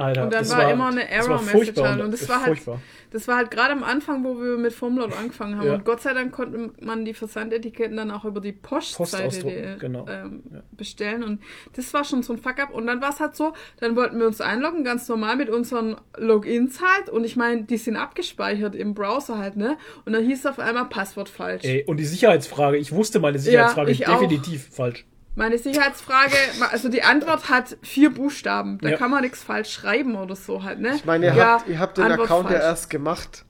Alter. 0.00 0.24
Und 0.24 0.32
dann 0.32 0.42
das 0.42 0.50
war 0.56 0.70
immer 0.70 0.88
eine 0.88 1.00
war 1.02 1.08
Error-Message 1.08 1.80
halt. 1.80 2.00
Und 2.00 2.10
das 2.12 2.20
das 2.20 2.28
war 2.28 2.36
halt, 2.40 2.46
furchtbar. 2.46 2.80
das 3.10 3.28
war 3.28 3.36
halt 3.36 3.50
gerade 3.50 3.72
am 3.72 3.84
Anfang, 3.84 4.24
wo 4.24 4.40
wir 4.40 4.56
mit 4.56 4.72
Formlot 4.72 5.12
angefangen 5.16 5.56
haben. 5.58 5.66
Ja. 5.66 5.74
Und 5.74 5.84
Gott 5.84 6.00
sei 6.00 6.14
Dank 6.14 6.32
konnte 6.32 6.70
man 6.80 7.04
die 7.04 7.14
Versandetiketten 7.14 7.96
dann 7.96 8.10
auch 8.10 8.24
über 8.24 8.40
die 8.40 8.52
Postseite 8.52 9.76
genau. 9.78 10.06
ähm, 10.08 10.42
Ja. 10.52 10.62
bestellen. 10.72 11.22
Und 11.22 11.40
das 11.74 11.92
war 11.94 12.04
schon 12.04 12.22
so 12.22 12.32
ein 12.32 12.38
Fuck-up. 12.38 12.70
Und 12.70 12.86
dann 12.86 13.00
war 13.00 13.10
es 13.10 13.20
halt 13.20 13.36
so, 13.36 13.52
dann 13.78 13.96
wollten 13.96 14.18
wir 14.18 14.26
uns 14.26 14.40
einloggen, 14.40 14.84
ganz 14.84 15.08
normal 15.08 15.36
mit 15.36 15.50
unseren 15.50 15.96
Logins 16.16 16.80
halt. 16.80 17.08
Und 17.10 17.24
ich 17.24 17.36
meine, 17.36 17.64
die 17.64 17.76
sind 17.76 17.96
abgespeichert 17.96 18.74
im 18.74 18.94
Browser 18.94 19.38
halt, 19.38 19.56
ne? 19.56 19.76
Und 20.04 20.12
dann 20.12 20.24
hieß 20.24 20.40
es 20.40 20.46
auf 20.46 20.58
einmal 20.58 20.86
Passwort 20.86 21.28
falsch. 21.28 21.64
Ey, 21.64 21.84
und 21.86 21.98
die 21.98 22.04
Sicherheitsfrage, 22.04 22.76
ich 22.76 22.92
wusste 22.92 23.20
meine 23.20 23.38
Sicherheitsfrage 23.38 23.90
ich 23.90 24.06
auch. 24.08 24.20
definitiv 24.20 24.68
falsch. 24.72 25.04
Meine 25.36 25.58
Sicherheitsfrage, 25.58 26.34
also 26.70 26.88
die 26.88 27.02
Antwort 27.02 27.48
hat 27.48 27.76
vier 27.82 28.10
Buchstaben. 28.12 28.78
Da 28.82 28.90
Ja. 28.90 28.96
kann 28.96 29.10
man 29.10 29.22
nichts 29.22 29.42
falsch 29.42 29.72
schreiben 29.72 30.16
oder 30.16 30.34
so 30.36 30.64
halt, 30.64 30.80
ne? 30.80 30.94
Ich 30.96 31.04
meine, 31.04 31.26
ihr, 31.26 31.34
Ja, 31.34 31.44
habt, 31.58 31.68
ihr 31.68 31.78
habt 31.78 31.96
den 31.98 32.04
Antwort 32.04 32.28
Account 32.30 32.44
ja 32.50 32.56
falsch. 32.56 32.64
erst 32.64 32.90
gemacht. 32.90 33.44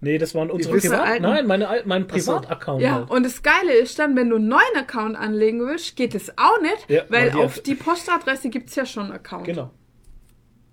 Nee, 0.00 0.16
das 0.18 0.32
waren 0.36 0.48
unsere 0.48 0.78
Privat... 0.78 1.20
Nein, 1.20 1.46
meine, 1.48 1.82
mein. 1.84 2.06
Privataccount 2.06 2.80
Ja, 2.80 2.92
halt. 2.94 3.10
und 3.10 3.24
das 3.26 3.42
Geile 3.42 3.72
ist 3.74 3.98
dann, 3.98 4.14
wenn 4.14 4.30
du 4.30 4.36
einen 4.36 4.46
neuen 4.46 4.76
Account 4.76 5.16
anlegen 5.16 5.58
willst, 5.66 5.96
geht 5.96 6.14
es 6.14 6.30
auch 6.38 6.60
nicht, 6.62 6.88
Ja, 6.88 7.02
weil 7.08 7.32
die 7.32 7.36
auf 7.36 7.58
die 7.60 7.74
Postadresse 7.74 8.48
gibt 8.48 8.68
es 8.70 8.76
ja 8.76 8.86
schon 8.86 9.06
einen 9.06 9.12
Account. 9.14 9.44
Genau. 9.44 9.72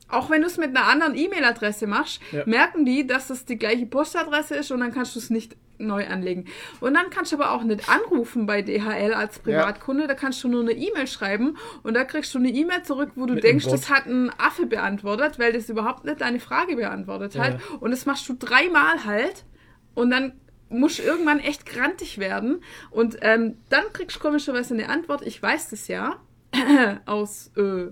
Auch 0.10 0.30
wenn 0.30 0.42
du 0.42 0.48
es 0.48 0.58
mit 0.58 0.70
einer 0.78 0.86
anderen 0.86 1.16
E-Mail-Adresse 1.16 1.88
machst, 1.88 2.22
Ja. 2.32 2.44
merken 2.46 2.86
die, 2.86 3.08
dass 3.08 3.32
es 3.32 3.46
die 3.46 3.58
gleiche 3.58 3.88
Postadresse 3.88 4.54
ist 4.58 4.70
und 4.72 4.80
dann 4.82 4.94
kannst 4.94 5.16
du 5.16 5.20
es 5.20 5.32
nicht 5.32 5.58
neu 5.78 6.06
anlegen. 6.08 6.46
Und 6.80 6.94
dann 6.94 7.10
kannst 7.10 7.32
du 7.32 7.38
aber 7.38 7.52
auch 7.52 7.64
nicht 7.64 7.90
anrufen 7.90 8.46
bei 8.46 8.62
DHL 8.62 9.14
als 9.14 9.40
Privatkunde, 9.40 10.08
da 10.08 10.14
kannst 10.14 10.44
du 10.44 10.48
nur 10.48 10.62
eine 10.62 10.74
E-Mail 10.74 11.08
schreiben 11.08 11.58
und 11.84 11.94
da 11.96 12.04
kriegst 12.04 12.34
du 12.34 12.40
eine 12.40 12.50
E-Mail 12.50 12.84
zurück, 12.84 13.12
wo 13.16 13.26
du 13.26 13.36
Mit 13.36 13.44
denkst, 13.44 13.66
das 13.68 13.90
hat 13.90 14.06
ein 14.06 14.32
Affe 14.38 14.66
beantwortet, 14.66 15.40
weil 15.40 15.54
das 15.54 15.70
überhaupt 15.70 16.06
nicht 16.06 16.22
deine 16.22 16.40
Frage 16.40 16.76
beantwortet 16.76 17.36
Ja. 17.36 17.44
hat. 17.44 17.60
Und 17.80 17.92
das 17.92 18.06
machst 18.06 18.28
du 18.30 18.34
dreimal 18.34 19.06
halt 19.06 19.44
und 19.94 20.10
dann 20.12 20.34
musst 20.70 21.00
du 21.00 21.04
irgendwann 21.04 21.40
echt 21.40 21.66
grantig 21.66 22.18
werden 22.18 22.62
und 22.90 23.18
ähm, 23.22 23.58
dann 23.70 23.84
kriegst 23.94 24.18
du 24.18 24.20
komischerweise 24.20 24.74
eine 24.74 24.90
Antwort, 24.90 25.22
ich 25.22 25.42
weiß 25.42 25.70
das 25.70 25.88
ja, 25.88 26.16
aus 27.06 27.52
äh, 27.56 27.88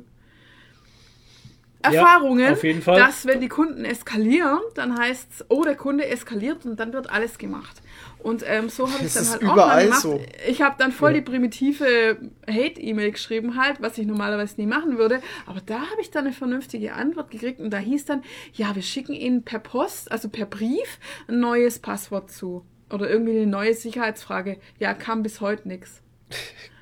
Erfahrungen, 1.83 2.53
auf 2.53 2.63
jeden 2.63 2.81
Fall. 2.81 2.97
dass 2.99 3.25
wenn 3.25 3.41
die 3.41 3.49
Kunden 3.49 3.85
eskalieren, 3.85 4.59
dann 4.75 4.97
heißt 4.97 5.27
es, 5.31 5.45
oh, 5.49 5.63
der 5.63 5.75
Kunde 5.75 6.05
eskaliert 6.07 6.65
und 6.65 6.79
dann 6.79 6.93
wird 6.93 7.09
alles 7.09 7.37
gemacht. 7.37 7.81
Und 8.19 8.41
ähm, 8.47 8.69
so 8.69 8.89
habe 8.89 9.03
ich 9.05 9.13
dann 9.13 9.27
halt 9.29 9.43
auch 9.43 9.55
mal 9.55 9.83
gemacht. 9.83 10.01
so. 10.01 10.21
Ich 10.47 10.61
habe 10.61 10.75
dann 10.79 10.93
voll 10.93 11.11
Ja. 11.11 11.17
die 11.19 11.23
primitive 11.29 12.17
Hate-E-Mail 12.49 13.11
geschrieben 13.11 13.61
halt, 13.61 13.81
was 13.81 13.97
ich 13.97 14.05
normalerweise 14.07 14.55
nie 14.61 14.65
machen 14.67 14.97
würde. 14.97 15.21
Aber 15.45 15.59
da 15.65 15.75
habe 15.81 15.99
ich 15.99 16.09
dann 16.09 16.23
eine 16.25 16.33
vernünftige 16.33 16.93
Antwort 16.93 17.31
gekriegt 17.31 17.59
und 17.59 17.69
da 17.71 17.79
hieß 17.79 18.05
dann, 18.05 18.23
ja, 18.53 18.73
wir 18.75 18.81
schicken 18.81 19.11
Ihnen 19.13 19.43
per 19.43 19.59
Post, 19.59 20.09
also 20.09 20.29
per 20.29 20.45
Brief, 20.45 20.99
ein 21.27 21.41
neues 21.41 21.79
Passwort 21.79 22.31
zu. 22.31 22.63
Oder 22.89 23.09
irgendwie 23.09 23.35
eine 23.35 23.47
neue 23.47 23.73
Sicherheitsfrage. 23.73 24.57
Ja, 24.79 24.93
kam 24.93 25.21
bis 25.23 25.41
heute 25.41 25.67
nichts. 25.67 26.01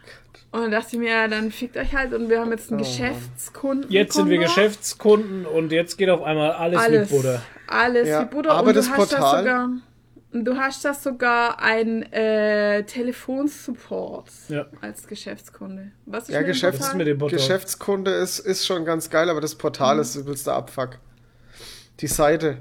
Und 0.54 0.62
dann 0.64 0.72
dachte 0.72 0.90
ich 0.94 1.00
mir, 1.00 1.10
ja, 1.10 1.28
dann 1.30 1.50
fickt 1.52 1.78
euch 1.78 1.94
halt 1.96 2.14
und 2.14 2.30
wir 2.30 2.40
haben 2.42 2.52
jetzt 2.52 2.72
einen 2.72 2.82
Oh. 2.82 2.84
Geschäftskunden. 2.84 3.90
Jetzt 3.90 4.16
sind 4.16 4.30
wir. 4.30 4.38
Geschäftskunden 4.38 5.46
und 5.46 5.72
jetzt 5.72 5.98
geht 5.98 6.10
auf 6.10 6.22
einmal 6.24 6.52
alles, 6.52 6.80
alles, 6.80 7.10
mit 7.12 7.22
Butter. 7.22 7.42
Alles 7.68 8.08
Ja, 8.10 8.24
wie 8.24 8.26
Butter. 8.36 8.52
aber 8.52 8.68
und 8.70 8.76
das 8.76 8.86
du 8.88 8.92
hast 8.92 8.98
Portal- 8.98 9.46
da 9.46 9.62
sogar, 9.64 9.70
du 10.44 10.56
hast 10.58 10.84
da 10.86 10.94
sogar 10.94 11.62
ein 11.62 12.04
äh, 12.12 12.84
Telefonsupport 12.84 14.26
Ja. 14.50 14.66
als 14.82 15.08
Geschäftskunde. 15.08 15.92
Was 16.06 16.24
ist 16.24 16.30
Ja, 16.32 16.40
mit 16.40 16.48
dem 16.48 16.52
Geschäfts- 16.52 16.80
ist 16.88 16.96
mit 16.96 17.08
dem 17.08 17.18
Portal? 17.18 17.38
Geschäftskunde 17.40 18.12
ist, 18.12 18.40
ist 18.40 18.66
schon 18.66 18.84
ganz 18.84 19.10
geil, 19.10 19.30
aber 19.30 19.40
das 19.42 19.56
Portal 19.56 19.96
Mhm. 19.96 20.02
ist 20.02 20.16
übelst 20.18 20.48
der 20.48 20.56
Abfuck. 20.56 21.00
Die 22.02 22.08
Seite. 22.08 22.58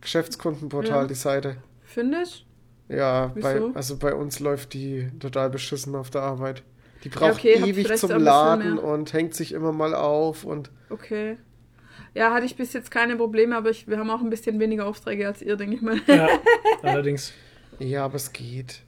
Geschäftskundenportal, 0.00 1.02
Ja. 1.02 1.06
die 1.08 1.14
Seite. 1.14 1.56
Findest 1.82 2.44
Ja, 2.88 3.32
bei, 3.40 3.60
also 3.74 3.96
bei 3.96 4.14
uns 4.14 4.38
läuft 4.40 4.74
die 4.74 5.08
total 5.18 5.48
beschissen 5.50 5.94
auf 5.94 6.10
der 6.10 6.22
Arbeit. 6.22 6.62
Die 7.04 7.08
braucht 7.08 7.32
okay, 7.32 7.56
habt 7.60 7.68
ewig 7.68 7.96
zum 7.96 8.12
Laden 8.18 8.78
und 8.78 9.12
hängt 9.12 9.34
sich 9.34 9.52
immer 9.52 9.72
mal 9.72 9.94
auf 9.94 10.44
und 10.44 10.70
Okay. 10.90 11.36
Ja, 12.14 12.32
hatte 12.32 12.44
ich 12.44 12.56
bis 12.56 12.72
jetzt 12.74 12.90
keine 12.90 13.16
Probleme, 13.16 13.56
aber 13.56 13.70
ich, 13.70 13.88
wir 13.88 13.98
haben 13.98 14.10
auch 14.10 14.20
ein 14.20 14.30
bisschen 14.30 14.60
weniger 14.60 14.86
Aufträge 14.86 15.26
als 15.26 15.40
ihr, 15.40 15.56
denke 15.56 15.76
ich 15.76 15.82
mal. 15.82 16.00
Ja, 16.06 16.28
allerdings. 16.82 17.32
ja, 17.78 18.04
aber 18.04 18.16
es 18.16 18.32
geht. 18.32 18.82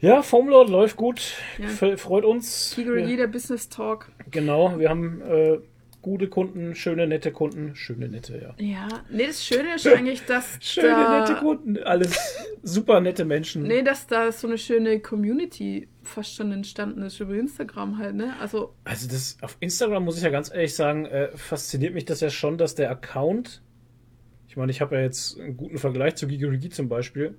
Ja, 0.00 0.22
Foamlord 0.22 0.68
läuft 0.68 0.96
gut. 0.96 1.34
Ja. 1.58 1.96
Freut 1.96 2.24
uns. 2.24 2.72
Kigurigi, 2.74 3.16
der 3.16 3.28
Business 3.28 3.68
Talk. 3.68 4.10
genau, 4.30 4.78
wir 4.78 4.88
haben 4.88 5.20
äh, 5.20 5.58
gute 6.02 6.28
Kunden, 6.28 6.74
schöne, 6.74 7.06
nette 7.06 7.30
Kunden. 7.32 7.74
Schöne, 7.76 8.08
nette, 8.08 8.36
ja. 8.38 8.54
Ja, 8.64 8.88
nee, 9.10 9.26
das 9.26 9.44
Schöne 9.44 9.76
ist 9.76 9.86
eigentlich, 9.86 10.24
dass 10.26 10.58
Schöne, 10.60 10.88
da, 10.88 11.20
nette 11.20 11.34
Kunden. 11.40 11.78
Alles 11.82 12.18
super 12.62 13.00
nette 13.00 13.24
Menschen. 13.24 13.62
Nee, 13.62 13.82
dass 13.82 14.06
da 14.08 14.30
so 14.32 14.48
eine 14.48 14.58
schöne 14.58 15.00
Community 15.00 15.88
fast 16.02 16.34
schon 16.34 16.50
entstanden 16.52 17.02
ist 17.02 17.20
über 17.20 17.34
Instagram 17.34 17.98
halt, 17.98 18.16
ne? 18.16 18.34
Also, 18.40 18.74
Also 18.84 19.08
das 19.08 19.38
auf 19.40 19.56
Instagram 19.60 20.04
muss 20.04 20.16
ich 20.16 20.24
ja 20.24 20.30
ganz 20.30 20.52
ehrlich 20.52 20.74
sagen, 20.74 21.06
äh, 21.06 21.28
fasziniert 21.36 21.94
mich 21.94 22.04
das 22.04 22.20
ja 22.20 22.28
schon, 22.30 22.58
dass 22.58 22.74
der 22.74 22.90
Account, 22.90 23.62
ich 24.48 24.56
meine, 24.56 24.72
ich 24.72 24.80
habe 24.80 24.96
ja 24.96 25.02
jetzt 25.02 25.38
einen 25.40 25.56
guten 25.56 25.78
Vergleich 25.78 26.16
zu 26.16 26.26
Gigorigi 26.26 26.68
zum 26.70 26.88
Beispiel, 26.88 27.38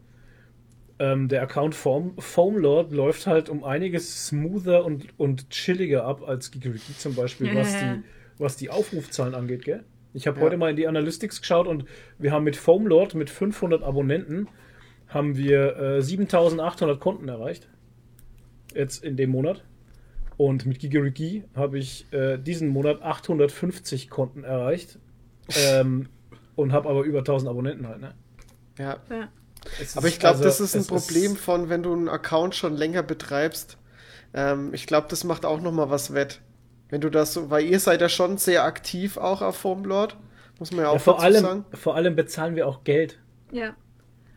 ähm, 0.99 1.27
der 1.27 1.41
Account 1.41 1.75
Foam, 1.75 2.13
Foamlord 2.17 2.91
läuft 2.93 3.27
halt 3.27 3.49
um 3.49 3.63
einiges 3.63 4.27
smoother 4.27 4.85
und, 4.85 5.07
und 5.19 5.49
chilliger 5.49 6.05
ab 6.05 6.23
als 6.25 6.51
Gigorigi 6.51 6.97
zum 6.97 7.15
Beispiel, 7.15 7.53
was, 7.55 7.73
Ja. 7.73 7.95
die, 7.95 8.03
was 8.43 8.57
die 8.57 8.69
Aufrufzahlen 8.69 9.33
angeht, 9.33 9.65
gell? 9.65 9.83
Ich 10.13 10.27
habe 10.27 10.39
Ja. 10.39 10.45
heute 10.45 10.57
mal 10.57 10.69
in 10.69 10.75
die 10.75 10.87
Analytics 10.87 11.41
geschaut 11.41 11.67
und 11.67 11.85
wir 12.19 12.31
haben 12.31 12.43
mit 12.43 12.55
Foamlord 12.55 13.15
mit 13.15 13.29
500 13.29 13.81
Abonnenten 13.81 14.47
haben 15.07 15.37
wir 15.37 15.77
äh, 15.77 16.01
7800 16.01 16.99
Konten 16.99 17.27
erreicht. 17.29 17.67
Jetzt 18.73 19.03
in 19.03 19.17
dem 19.17 19.29
Monat. 19.31 19.63
Und 20.37 20.65
mit 20.65 20.79
Gigorigi 20.79 21.43
habe 21.55 21.77
ich 21.77 22.11
äh, 22.11 22.37
diesen 22.37 22.67
Monat 22.69 23.01
850 23.01 24.09
Konten 24.09 24.43
erreicht. 24.43 24.99
Ähm, 25.57 26.07
und 26.55 26.71
habe 26.71 26.87
aber 26.87 27.01
über 27.03 27.19
1000 27.19 27.49
Abonnenten 27.49 27.85
halt, 27.85 27.99
ne? 27.99 28.13
Ja. 28.79 28.97
ja. 29.09 29.27
Aber 29.95 30.07
ich 30.07 30.19
glaube, 30.19 30.37
also, 30.37 30.43
das 30.45 30.61
ist 30.61 30.73
ein 30.73 30.85
Problem 30.85 31.35
von, 31.35 31.67
wenn 31.67 31.83
du 31.83 31.91
einen 31.91 32.07
Account 32.07 32.55
schon 32.55 32.73
länger 32.77 33.03
betreibst. 33.03 33.77
Ähm, 34.33 34.73
ich 34.73 34.87
glaube, 34.87 35.07
das 35.09 35.25
macht 35.25 35.45
auch 35.45 35.59
noch 35.59 35.73
mal 35.73 35.89
was 35.89 36.13
wett. 36.13 36.39
Wenn 36.93 37.01
du 37.01 37.09
das 37.09 37.33
so, 37.33 37.49
weil 37.49 37.65
ihr 37.65 37.79
seid 37.79 38.01
ja 38.01 38.07
schon 38.07 38.37
sehr 38.37 38.63
aktiv 38.65 39.17
auch 39.17 39.41
auf 39.41 39.57
Foamlord, 39.57 40.15
muss 40.59 40.71
man 40.71 40.81
ja 40.85 40.89
auch 40.89 40.93
ja, 40.93 40.99
vor, 40.99 41.13
dazu 41.15 41.25
allem, 41.25 41.41
sagen. 41.41 41.65
vor 41.73 41.95
allem 41.95 42.15
bezahlen 42.15 42.55
wir 42.55 42.67
auch 42.67 42.83
Geld. 42.83 43.17
Ja. 43.51 43.73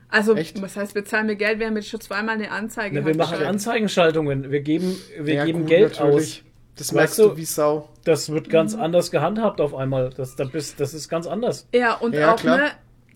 Also, 0.09 0.35
Echt? 0.35 0.63
was 0.63 0.75
heißt, 0.75 0.95
wir 0.95 1.05
zahlen 1.05 1.27
mir 1.27 1.37
Geld? 1.37 1.59
Wir 1.59 1.67
haben 1.67 1.77
jetzt 1.77 1.91
schon 1.91 2.01
zweimal 2.01 2.37
eine 2.37 2.51
Anzeige. 2.51 2.95
Ne, 3.01 3.05
wir 3.05 3.15
machen 3.15 3.33
geschaltet. 3.33 3.47
Anzeigenschaltungen. 3.49 4.51
Wir 4.51 4.63
geben, 4.63 4.97
wir 5.21 5.35
Ja, 5.35 5.45
geben 5.45 5.59
gut, 5.61 5.69
Geld 5.69 6.01
natürlich. 6.01 6.45
aus. 6.47 6.51
Das 6.77 6.87
Weißt 6.89 6.95
merkst 6.95 7.19
du- 7.19 7.29
du 7.29 7.37
wie 7.37 7.45
Sau. 7.45 7.91
Das 8.05 8.31
wird 8.33 8.49
ganz 8.49 8.75
Mhm. 8.75 8.81
anders 8.81 9.11
gehandhabt 9.11 9.61
auf 9.61 9.75
einmal. 9.75 10.09
Das, 10.17 10.35
das, 10.37 10.49
ist, 10.55 10.81
das 10.81 10.95
ist 10.95 11.11
ganz 11.11 11.27
anders. 11.27 11.69
Ja, 11.75 11.93
und 11.97 12.15
Ja, 12.15 12.33
auch, 12.33 12.37
klar. 12.41 12.57
ne, 12.57 12.71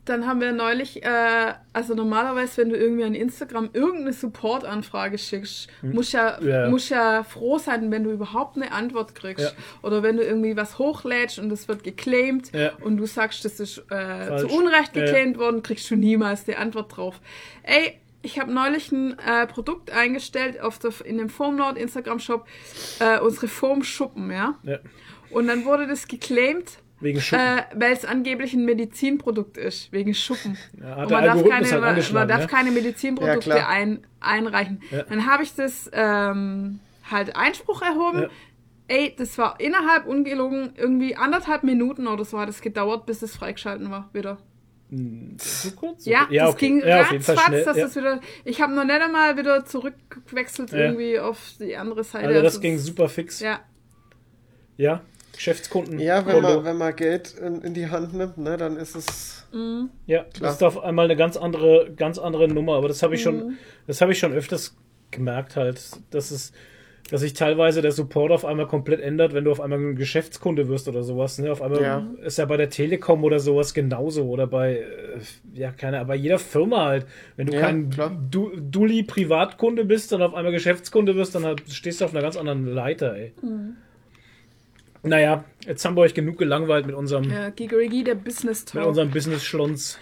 dann 0.06 0.26
haben 0.26 0.40
wir 0.40 0.52
neulich, 0.52 1.02
äh, 1.04 1.52
also 1.72 1.94
normalerweise, 1.94 2.62
wenn 2.62 2.70
du 2.70 2.76
irgendwie 2.76 3.04
an 3.04 3.14
Instagram 3.14 3.70
irgendeine 3.74 4.12
Support-Anfrage 4.12 5.18
schickst, 5.18 5.68
musst 5.82 6.12
ja, 6.12 6.38
Hm. 6.40 6.48
Ja. 6.48 6.68
musst 6.68 6.90
ja 6.90 7.22
froh 7.22 7.58
sein, 7.58 7.90
wenn 7.90 8.04
du 8.04 8.10
überhaupt 8.10 8.56
eine 8.56 8.72
Antwort 8.72 9.14
kriegst. 9.14 9.44
Ja. 9.44 9.52
Oder 9.82 10.02
wenn 10.02 10.16
du 10.16 10.24
irgendwie 10.24 10.56
was 10.56 10.78
hochlädst 10.78 11.38
und 11.38 11.52
es 11.52 11.68
wird 11.68 11.84
geclaimed 11.84 12.50
Ja. 12.52 12.72
und 12.80 12.96
du 12.96 13.06
sagst, 13.06 13.44
das 13.44 13.60
ist 13.60 13.78
äh, 13.90 14.36
zu. 14.38 14.48
Unrecht 14.48 14.92
geclaimed 14.94 15.38
worden, 15.38 15.62
kriegst 15.62 15.90
du 15.90 15.96
niemals 15.96 16.44
die 16.44 16.56
Antwort 16.56 16.96
drauf. 16.96 17.20
Ey, 17.62 17.98
ich 18.22 18.38
habe 18.40 18.52
neulich 18.52 18.90
ein 18.92 19.16
äh, 19.18 19.46
Produkt 19.46 19.90
eingestellt 19.92 20.60
auf 20.60 20.78
der, 20.78 20.92
in 21.04 21.18
dem 21.18 21.28
Formnord 21.30 21.78
Instagram-Shop, 21.78 22.46
äh, 22.98 23.18
unsere 23.20 23.48
Formschuppen, 23.48 24.30
ja. 24.30 24.56
Ja. 24.62 24.78
Und 25.30 25.46
dann 25.46 25.64
wurde 25.64 25.86
das 25.86 26.08
geclaimed 26.08 26.79
Wegen 27.00 27.20
Schuppen. 27.20 27.44
äh, 27.44 27.62
weil 27.74 27.92
es 27.92 28.04
angeblich 28.04 28.52
ein 28.52 28.64
Medizinprodukt 28.64 29.56
ist, 29.56 29.90
wegen 29.92 30.14
Schuppen. 30.14 30.58
Ja, 30.78 31.02
Und 31.02 31.10
man 31.10 31.24
darf 31.24 31.42
keine, 31.48 31.70
halt 31.82 32.12
man, 32.12 32.28
darf 32.28 32.40
ne? 32.42 32.46
keine 32.46 32.68
Ja, 32.68 32.74
Medizinprodukte 32.74 33.50
klar. 33.50 33.68
ein, 33.68 34.06
einreichen. 34.20 34.82
Ja. 34.90 35.02
Dann 35.04 35.26
habe 35.26 35.42
ich 35.42 35.54
das 35.54 35.90
ähm, 35.92 36.80
halt 37.10 37.34
Einspruch 37.36 37.82
erhoben. 37.82 38.22
Ja. 38.22 38.28
Ey, 38.88 39.14
das 39.16 39.38
war 39.38 39.58
innerhalb 39.60 40.06
ungelogen 40.06 40.72
irgendwie 40.76 41.14
anderthalb 41.16 41.62
Minuten 41.62 42.06
oder 42.06 42.24
so 42.24 42.38
hat 42.40 42.48
es 42.48 42.60
gedauert, 42.60 43.06
bis 43.06 43.22
es 43.22 43.36
freigeschalten 43.36 43.90
war 43.90 44.10
wieder. 44.12 44.38
So 45.38 45.70
kurz? 45.76 46.04
Ja, 46.04 46.26
ja 46.30 46.46
das 46.46 46.54
okay. 46.54 46.66
ging 46.66 46.80
ja, 46.84 47.02
ratzfatz, 47.02 47.64
dass 47.64 47.76
ja. 47.76 47.84
das 47.84 47.94
wieder. 47.94 48.20
Ich 48.44 48.60
habe 48.60 48.74
noch 48.74 48.82
nicht 48.84 49.00
einmal 49.00 49.36
wieder 49.36 49.64
zurückgewechselt 49.64 50.72
Ja. 50.72 50.78
irgendwie 50.78 51.20
auf 51.20 51.38
die 51.60 51.76
andere 51.76 52.02
Seite. 52.02 52.26
Also 52.26 52.42
das 52.42 52.54
Also 52.54 52.60
ging 52.60 52.76
super 52.78 53.08
fix. 53.08 53.38
Ja, 53.38 53.60
Ja, 54.76 55.00
Geschäftskunden. 55.32 55.98
Ja, 55.98 56.24
wenn 56.26 56.34
Konto. 56.34 56.56
man, 56.56 56.64
wenn 56.64 56.76
man 56.76 56.94
Geld 56.96 57.34
in, 57.38 57.62
in 57.62 57.74
die 57.74 57.88
Hand 57.88 58.12
nimmt, 58.14 58.38
ne, 58.38 58.56
dann 58.56 58.76
ist 58.76 58.94
es. 58.96 59.46
Ja, 60.06 60.22
Klar. 60.24 60.28
das 60.40 60.54
ist 60.54 60.62
auf 60.62 60.82
einmal 60.82 61.06
eine 61.06 61.16
ganz 61.16 61.36
andere, 61.36 61.90
ganz 61.96 62.18
andere 62.18 62.46
Nummer. 62.48 62.74
Aber 62.76 62.88
das 62.88 63.02
habe 63.02 63.14
ich 63.14 63.20
Mhm. 63.24 63.40
schon, 63.40 63.58
das 63.86 64.00
habe 64.00 64.12
ich 64.12 64.18
schon 64.18 64.32
öfters 64.32 64.76
gemerkt 65.10 65.56
halt, 65.56 65.80
dass 66.10 66.30
es, 66.30 66.52
dass 67.10 67.22
sich 67.22 67.32
teilweise 67.32 67.82
der 67.82 67.90
Support 67.90 68.30
auf 68.30 68.44
einmal 68.44 68.68
komplett 68.68 69.00
ändert, 69.00 69.32
wenn 69.34 69.42
du 69.42 69.50
auf 69.50 69.60
einmal 69.60 69.80
ein 69.80 69.96
Geschäftskunde 69.96 70.68
wirst 70.68 70.86
oder 70.86 71.02
sowas. 71.02 71.38
Ne? 71.38 71.50
Auf 71.50 71.62
einmal 71.62 71.82
Ja. 71.82 72.06
ist 72.22 72.38
ja 72.38 72.44
bei 72.44 72.56
der 72.56 72.70
Telekom 72.70 73.24
oder 73.24 73.40
sowas 73.40 73.74
genauso 73.74 74.28
oder 74.28 74.46
bei, 74.46 74.74
äh, 74.76 74.84
ja 75.54 75.72
keine, 75.72 76.04
bei 76.04 76.14
jeder 76.14 76.38
Firma 76.38 76.84
halt. 76.84 77.06
Wenn 77.36 77.46
du 77.48 77.54
Ja, 77.54 77.60
kein 77.62 77.90
du, 78.30 78.52
Dulli 78.56 79.02
Privatkunde 79.02 79.84
bist, 79.84 80.12
dann 80.12 80.22
auf 80.22 80.34
einmal 80.34 80.52
Geschäftskunde 80.52 81.16
wirst, 81.16 81.34
dann 81.34 81.44
halt, 81.44 81.62
stehst 81.68 82.00
du 82.00 82.04
auf 82.04 82.12
einer 82.12 82.22
ganz 82.22 82.36
anderen 82.36 82.66
Leiter. 82.72 83.16
Ey. 83.16 83.32
Mhm. 83.42 83.76
Naja, 85.02 85.44
jetzt 85.66 85.84
haben 85.84 85.96
wir 85.96 86.02
euch 86.02 86.14
genug 86.14 86.38
gelangweilt 86.38 86.86
mit 86.86 86.94
unserem 86.94 87.30
ja 87.30 87.50
Gigerigi, 87.50 88.04
der 88.04 88.14
Business 88.16 88.64
mit 88.66 88.74
Talk. 88.74 88.86
unserem 88.88 89.10
Business-Schlons. 89.10 89.98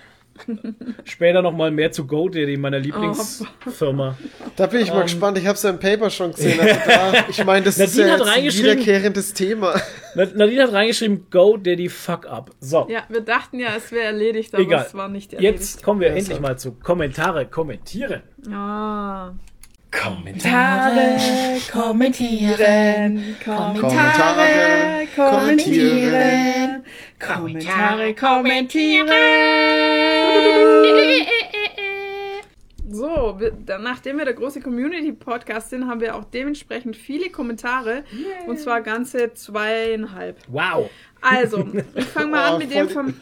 Später 1.05 1.43
noch 1.43 1.51
mal 1.53 1.71
mehr 1.73 1.91
zu 1.91 2.07
GoDaddy, 2.07 2.57
meiner 2.59 2.79
Lieblingsfirma. 2.79 4.17
Da 4.55 4.67
bin 4.69 4.81
ich 4.81 4.89
mal 4.91 4.99
Ähm. 4.99 5.03
gespannt. 5.03 5.37
Ich 5.39 5.47
habe 5.47 5.55
es 5.57 5.63
ja 5.65 5.71
im 5.71 5.81
Paper 5.81 6.11
schon 6.11 6.31
gesehen. 6.33 6.61
Also 6.61 6.75
da, 6.87 7.13
ich 7.29 7.45
meine, 7.45 7.65
das 7.65 7.77
ist 7.79 7.97
Nadine 7.97 8.07
ja 8.09 8.13
hat 8.37 8.43
jetzt 8.45 8.57
ein 8.59 8.65
wiederkehrendes 8.65 9.35
Thema. 9.35 9.81
Na- 10.15 10.27
Nadine 10.35 10.63
hat 10.63 10.73
reingeschrieben, 10.73 11.27
GoDaddy 11.31 11.89
fuck 11.89 12.27
up. 12.27 12.51
So, 12.61 12.87
Ja, 12.89 13.03
wir 13.09 13.21
dachten 13.21 13.59
ja, 13.59 13.71
es 13.77 13.91
wäre 13.91 14.05
erledigt, 14.05 14.55
aber 14.55 14.63
egal. 14.63 14.85
es 14.87 14.95
war 14.95 15.09
nicht 15.09 15.33
erledigt. 15.33 15.61
Jetzt 15.61 15.83
kommen 15.83 16.01
wir 16.01 16.09
Ja, 16.11 16.15
endlich 16.15 16.37
so. 16.37 16.43
mal 16.43 16.57
zu 16.57 16.73
Kommentare 16.73 17.47
kommentieren. 17.47 18.23
Ah. 18.53 19.33
Kommentare. 19.91 21.17
kommentieren, 21.73 23.37
Kommentare 23.45 25.07
kommentieren. 25.17 26.85
Kommentare 27.19 28.15
kommentieren. 28.15 29.09
So, 32.91 33.37
wir, 33.39 33.53
dann, 33.53 33.83
nachdem 33.83 34.19
wir 34.19 34.25
der 34.25 34.35
große 34.35 34.61
Community-Podcast 34.61 35.71
sind, 35.71 35.87
haben 35.87 36.01
wir 36.01 36.15
auch 36.17 36.25
dementsprechend 36.25 36.97
viele 36.97 37.31
Kommentare. 37.31 38.05
Und 38.47 38.59
zwar 38.59 38.81
ganze 38.81 39.35
zweieinhalb. 39.35 40.39
Wow. 40.49 40.91
Also, 41.21 41.67
ich 41.95 42.05
fange 42.07 42.31
mal 42.31 42.51
Oh, 42.51 42.55
an 42.55 42.59
mit 42.59 42.73
dem 42.73 42.89
vom. 42.89 43.15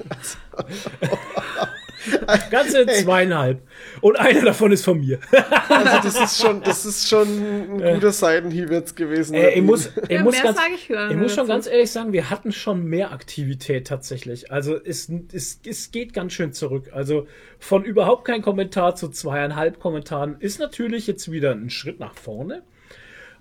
Ganze 2.51 2.87
zweieinhalb. 2.87 3.63
Und 4.01 4.19
einer 4.19 4.43
davon 4.43 4.73
ist 4.73 4.85
von 4.85 5.01
mir. 5.01 5.19
Also 5.69 6.09
das 6.09 6.21
ist 6.21 6.41
schon, 6.41 6.63
das 6.63 6.85
ist 6.87 7.09
schon 7.09 7.27
ein 7.29 7.95
guter 7.95 8.13
Seitenhieb 8.13 8.71
jetzt 8.71 8.97
gewesen. 8.97 9.35
Äh, 9.35 9.55
ich 9.55 9.63
muss, 9.63 9.91
ich 10.09 10.11
Ja, 10.11 10.23
muss, 10.23 10.41
ganz, 10.41 10.59
ich 10.75 10.91
ich 10.91 11.17
muss 11.17 11.35
schon 11.35 11.47
ganz 11.47 11.67
ehrlich 11.67 11.91
sagen, 11.91 12.13
wir 12.13 12.31
hatten 12.31 12.53
schon 12.53 12.85
mehr 12.85 13.13
Aktivität 13.13 13.87
tatsächlich. 13.87 14.51
Also 14.53 14.77
es, 14.77 15.11
es, 15.33 15.61
es 15.67 15.91
geht 15.91 16.13
ganz 16.15 16.33
schön 16.33 16.53
zurück. 16.53 16.91
Also 16.93 17.27
von 17.59 17.85
überhaupt 17.85 18.25
kein 18.25 18.43
Kommentar 18.43 18.95
zu 18.95 19.09
zweieinhalb 19.09 19.81
Kommentaren 19.81 20.37
ist 20.39 20.61
natürlich 20.61 21.07
jetzt 21.07 21.31
wieder 21.31 21.53
ein 21.53 21.71
Schritt 21.71 22.01
nach 22.01 22.15
vorne. 22.15 22.63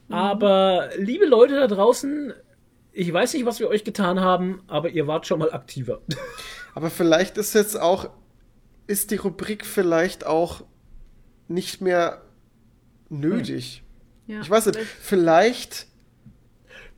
Aber 0.10 0.90
liebe 0.98 1.26
Leute 1.26 1.56
da 1.56 1.68
draußen, 1.68 2.34
ich 2.92 3.12
weiß 3.12 3.34
nicht, 3.34 3.46
was 3.46 3.60
wir 3.60 3.68
euch 3.68 3.84
getan 3.84 4.20
haben, 4.20 4.62
aber 4.68 4.90
ihr 4.90 5.08
wart 5.08 5.28
schon 5.28 5.40
mal 5.40 5.52
aktiver. 5.52 6.02
Aber 6.76 6.90
vielleicht 6.90 7.38
ist 7.38 7.56
jetzt 7.56 7.80
auch, 7.80 8.10
ist 8.88 9.12
die 9.12 9.16
Rubrik 9.16 9.66
vielleicht 9.66 10.26
auch 10.26 10.64
nicht 11.48 11.82
mehr 11.82 12.22
nötig. 13.10 13.84
Ja, 14.28 14.42
Ich 14.42 14.50
weiß 14.50 14.68
nicht, 14.68 14.80
vielleicht 14.80 15.88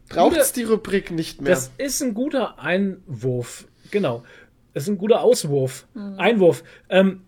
braucht 0.10 0.38
es 0.38 0.54
die 0.54 0.64
Rubrik 0.64 1.12
nicht 1.12 1.42
mehr. 1.42 1.52
Das 1.54 1.72
ist 1.78 2.02
ein 2.02 2.14
guter 2.14 2.60
Einwurf. 2.60 3.68
Genau. 3.92 4.24
Das 4.74 4.84
ist 4.84 4.90
ein 4.90 4.98
guter 4.98 5.22
Auswurf. 5.22 5.88
Mhm. 5.94 6.20
Einwurf. 6.20 6.64
Ähm, 6.90 7.22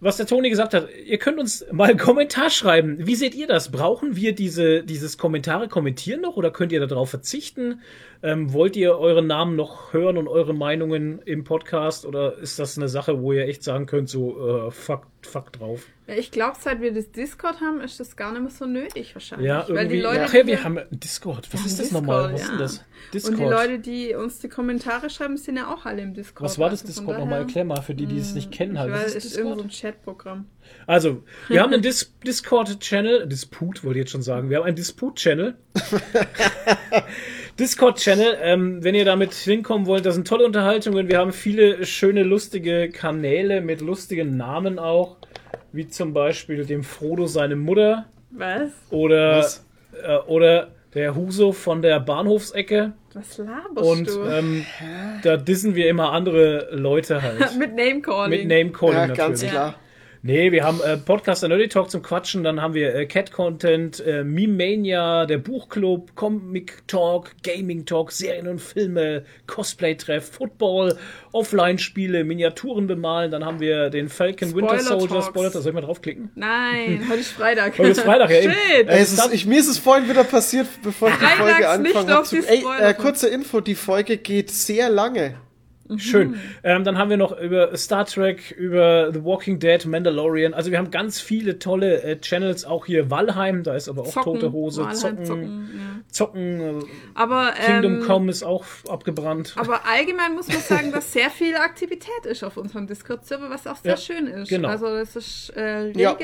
was 0.00 0.18
der 0.18 0.26
Toni 0.26 0.50
gesagt 0.50 0.74
hat, 0.74 0.88
ihr 1.06 1.18
könnt 1.18 1.38
uns 1.38 1.64
mal 1.72 1.88
einen 1.88 1.98
Kommentar 1.98 2.50
schreiben. 2.50 3.06
Wie 3.06 3.14
seht 3.14 3.34
ihr 3.34 3.46
das? 3.46 3.70
Brauchen 3.70 4.14
wir 4.14 4.34
diese, 4.34 4.82
dieses 4.82 5.16
Kommentare 5.16 5.68
kommentieren 5.68 6.20
noch 6.20 6.36
oder 6.36 6.50
könnt 6.50 6.72
ihr 6.72 6.86
darauf 6.86 7.08
verzichten? 7.10 7.80
Ähm, 8.22 8.52
wollt 8.52 8.76
ihr 8.76 8.98
euren 8.98 9.26
Namen 9.26 9.56
noch 9.56 9.92
hören 9.92 10.16
und 10.16 10.28
eure 10.28 10.54
Meinungen 10.54 11.20
im 11.24 11.44
Podcast 11.44 12.06
oder 12.06 12.38
ist 12.38 12.58
das 12.58 12.76
eine 12.76 12.88
Sache, 12.88 13.20
wo 13.20 13.32
ihr 13.32 13.46
echt 13.46 13.62
sagen 13.62 13.86
könnt, 13.86 14.08
so 14.08 14.66
äh, 14.66 14.70
fuck, 14.70 15.06
fuck 15.22 15.52
drauf? 15.52 15.86
Ja, 16.06 16.14
ich 16.14 16.30
glaube, 16.30 16.56
seit 16.60 16.80
wir 16.80 16.92
das 16.92 17.10
Discord 17.10 17.60
haben, 17.60 17.80
ist 17.80 17.98
das 17.98 18.16
gar 18.16 18.30
nicht 18.32 18.42
mehr 18.42 18.50
so 18.50 18.64
nötig 18.64 19.14
wahrscheinlich. 19.14 19.48
Ja, 19.48 19.66
Weil 19.68 19.88
die 19.88 19.96
irgendwie. 19.96 20.00
Leute, 20.00 20.24
Ach 20.26 20.34
ja, 20.34 20.46
wir 20.46 20.64
haben 20.64 20.78
Discord. 20.90 21.52
Was 21.52 21.66
ist 21.66 21.78
das 21.80 21.88
Discord, 21.88 22.06
nochmal? 22.06 22.32
Was 22.32 22.42
ist 22.42 22.46
ja. 22.46 22.52
denn 22.52 22.58
das? 22.60 22.84
Discord. 23.12 23.34
Und 23.34 23.40
die 23.40 23.50
Leute, 23.50 23.78
die 23.80 24.14
uns 24.14 24.38
die 24.38 24.48
Kommentare 24.48 25.10
schreiben, 25.10 25.36
sind 25.36 25.56
ja 25.56 25.72
auch 25.72 25.84
alle 25.84 26.02
im 26.02 26.14
Discord. 26.14 26.44
was 26.44 26.58
war 26.58 26.70
das 26.70 26.82
Also 26.82 26.92
Discord 26.92 27.18
nochmal? 27.18 27.40
Erklär 27.40 27.64
mal 27.64 27.82
für 27.82 27.94
die, 27.94 28.06
die 28.06 28.18
es 28.18 28.34
nicht 28.34 28.52
kennen. 28.52 28.78
Halt. 28.78 28.90
Ich 28.90 28.96
weiß, 28.96 29.06
ist 29.06 29.16
es 29.16 29.24
ist 29.32 29.36
irgend 29.36 29.56
Discord? 29.56 29.72
so 29.72 29.88
ein 29.88 29.92
Chatprogramm. 29.92 30.46
Also, 30.86 31.22
wir 31.48 31.60
haben 31.60 31.72
einen 31.72 31.82
Dis 31.86 32.14
Discord-Channel, 32.24 33.26
Disput 33.26 33.82
wollte 33.82 33.98
ich 33.98 34.04
jetzt 34.04 34.12
schon 34.12 34.22
sagen, 34.22 34.48
wir 34.48 34.58
haben 34.58 34.64
einen 34.64 34.76
Disput-Channel. 34.76 35.56
Discord-Channel, 37.58 38.36
ähm, 38.42 38.84
wenn 38.84 38.94
ihr 38.94 39.04
damit 39.06 39.32
hinkommen 39.32 39.86
wollt, 39.86 40.04
das 40.04 40.14
sind 40.14 40.26
tolle 40.28 40.44
Unterhaltungen. 40.44 41.08
Wir 41.08 41.18
haben 41.18 41.32
viele 41.32 41.86
schöne, 41.86 42.22
lustige 42.22 42.90
Kanäle 42.90 43.62
mit 43.62 43.80
lustigen 43.80 44.36
Namen 44.36 44.78
auch, 44.78 45.16
wie 45.72 45.88
zum 45.88 46.12
Beispiel 46.12 46.66
dem 46.66 46.84
Frodo 46.84 47.26
seine 47.26 47.56
Mutter 47.56 48.06
Was? 48.30 48.70
oder, 48.90 49.38
Was? 49.38 49.66
äh, 50.02 50.16
oder 50.26 50.68
der 50.94 51.14
Huso 51.14 51.52
von 51.52 51.80
der 51.80 52.00
Bahnhofsecke. 52.00 52.92
Was 53.14 53.38
laberst 53.38 53.90
Und 53.90 54.08
du? 54.08 54.24
ähm, 54.24 54.66
da 55.22 55.38
dissen 55.38 55.74
wir 55.74 55.88
immer 55.88 56.12
andere 56.12 56.68
Leute 56.72 57.22
halt. 57.22 57.56
mit 57.58 57.74
Name-Calling. 57.74 58.30
Mit 58.30 58.48
Name-Calling 58.48 58.94
ja, 58.94 59.06
natürlich. 59.06 59.16
ganz 59.16 59.46
klar. 59.46 59.74
Nee, 60.26 60.50
wir 60.50 60.64
haben 60.64 60.80
äh, 60.80 60.96
Podcast 60.96 61.44
Nerdy 61.44 61.68
Talk 61.68 61.88
zum 61.88 62.02
Quatschen, 62.02 62.42
dann 62.42 62.60
haben 62.60 62.74
wir 62.74 62.96
äh, 62.96 63.06
Cat 63.06 63.30
Content, 63.30 64.04
äh, 64.04 64.24
Meme 64.24 64.54
Mania, 64.54 65.24
der 65.24 65.38
Buchclub, 65.38 66.16
Comic 66.16 66.82
Talk, 66.88 67.30
Gaming 67.44 67.86
Talk, 67.86 68.10
Serien 68.10 68.48
und 68.48 68.60
Filme, 68.60 69.24
Cosplay 69.46 69.94
Treff, 69.94 70.28
Football, 70.28 70.98
Offline-Spiele, 71.30 72.24
Miniaturen 72.24 72.88
bemalen, 72.88 73.30
dann 73.30 73.44
haben 73.44 73.60
wir 73.60 73.88
den 73.88 74.08
Falcon 74.08 74.52
Winter 74.56 74.80
Spoiler 74.80 74.98
Soldier 74.98 75.08
Talks. 75.10 75.26
Spoiler, 75.26 75.50
da 75.50 75.60
soll 75.60 75.70
ich 75.70 75.74
mal 75.76 75.80
draufklicken? 75.82 76.32
Nein, 76.34 77.06
heute 77.08 77.20
ist 77.20 77.30
Freitag. 77.30 77.78
Heute 77.78 77.90
ist 77.90 78.00
Freitag, 78.00 78.30
ja, 78.30 78.40
eben. 78.40 78.52
Shit. 78.52 78.88
Ey, 78.88 79.02
es 79.02 79.12
ist, 79.12 79.32
ich, 79.32 79.46
mir 79.46 79.60
ist 79.60 79.68
es 79.68 79.78
vorhin 79.78 80.08
wieder 80.08 80.24
passiert, 80.24 80.66
bevor 80.82 81.08
ich 81.08 81.14
die 81.14 81.24
Freitags 81.24 81.92
Folge 81.92 82.18
auf 82.18 82.32
habe. 82.32 82.84
äh, 82.84 82.94
kurze 82.94 83.28
Info, 83.28 83.60
die 83.60 83.76
Folge 83.76 84.16
geht 84.16 84.50
sehr 84.50 84.90
lange. 84.90 85.36
Schön. 85.98 86.34
Ähm, 86.64 86.84
dann 86.84 86.98
haben 86.98 87.10
wir 87.10 87.16
noch 87.16 87.38
über 87.38 87.76
Star 87.76 88.04
Trek, 88.06 88.50
über 88.52 89.12
The 89.12 89.24
Walking 89.24 89.58
Dead, 89.58 89.84
Mandalorian. 89.86 90.54
Also 90.54 90.70
wir 90.70 90.78
haben 90.78 90.90
ganz 90.90 91.20
viele 91.20 91.58
tolle 91.58 92.02
äh, 92.02 92.20
Channels, 92.20 92.64
auch 92.64 92.86
hier 92.86 93.10
Valheim, 93.10 93.62
da 93.62 93.74
ist 93.74 93.88
aber 93.88 94.02
auch 94.02 94.08
Zocken, 94.12 94.34
tote 94.34 94.52
Hose, 94.52 94.82
Walheim, 94.82 94.96
Zocken, 94.96 95.24
zocken, 95.24 95.70
ja. 95.76 96.00
Zocken, 96.10 96.60
äh, 96.80 96.84
Aber, 97.14 97.52
Kingdom 97.64 98.00
ähm, 98.00 98.02
Come 98.06 98.30
ist 98.30 98.42
auch 98.42 98.64
abgebrannt. 98.88 99.54
aber 99.56 99.86
allgemein 99.86 100.34
muss 100.34 100.48
man 100.48 100.58
sagen, 100.58 100.92
dass 100.92 101.12
sehr 101.12 101.30
viel 101.30 101.54
Aktivität 101.56 102.24
ist 102.24 102.42
auf 102.42 102.56
unserem 102.56 102.86
Discord-Server, 102.86 103.50
was 103.50 103.66
auch 103.66 103.76
sehr 103.76 103.92
Ja, 103.92 103.96
schön 103.96 104.26
ist. 104.26 104.48
genau. 104.48 104.68
Also 104.68 104.86
das 104.86 105.14
ist 105.16 105.52
äh, 105.56 105.90
Ja. 105.92 106.16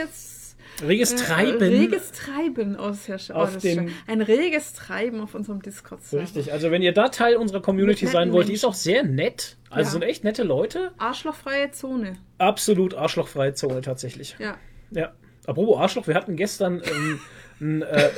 Reges, 0.82 1.12
Reges 1.12 1.12
äh, 1.12 1.16
Treiben. 1.24 1.58
reges 1.62 2.12
Treiben 2.12 2.76
aus 2.76 3.04
sehr 3.04 3.18
schön. 3.18 3.36
Oh, 3.36 3.40
Auf 3.40 3.56
dem- 3.58 3.88
schön. 3.88 3.90
Ein 4.06 4.20
reges 4.22 4.72
Treiben 4.74 5.20
auf 5.20 5.34
unserem 5.34 5.62
Discord-Server. 5.62 6.22
Richtig, 6.24 6.52
also 6.52 6.70
wenn 6.70 6.82
ihr 6.82 6.92
da 6.92 7.08
Teil 7.08 7.36
unserer 7.36 7.62
Community 7.62 8.06
sein 8.06 8.32
wollt, 8.32 8.48
die 8.48 8.52
ist 8.54 8.64
auch 8.64 8.74
sehr 8.74 9.02
nett. 9.04 9.56
Also 9.70 9.88
Ja. 9.88 9.92
sind 9.92 10.02
echt 10.02 10.24
nette 10.24 10.42
Leute. 10.42 10.92
Arschlochfreie 10.98 11.70
Zone. 11.72 12.14
Absolut 12.38 12.94
arschlochfreie 12.94 13.54
Zone 13.54 13.80
tatsächlich. 13.80 14.36
Ja. 14.38 14.56
Ja. 14.90 15.12
Apropos 15.46 15.78
Arschloch, 15.78 16.06
wir 16.06 16.14
hatten 16.14 16.36
gestern 16.36 16.82
ähm, 16.84 17.20
einen 17.60 17.82
äh, 17.82 18.10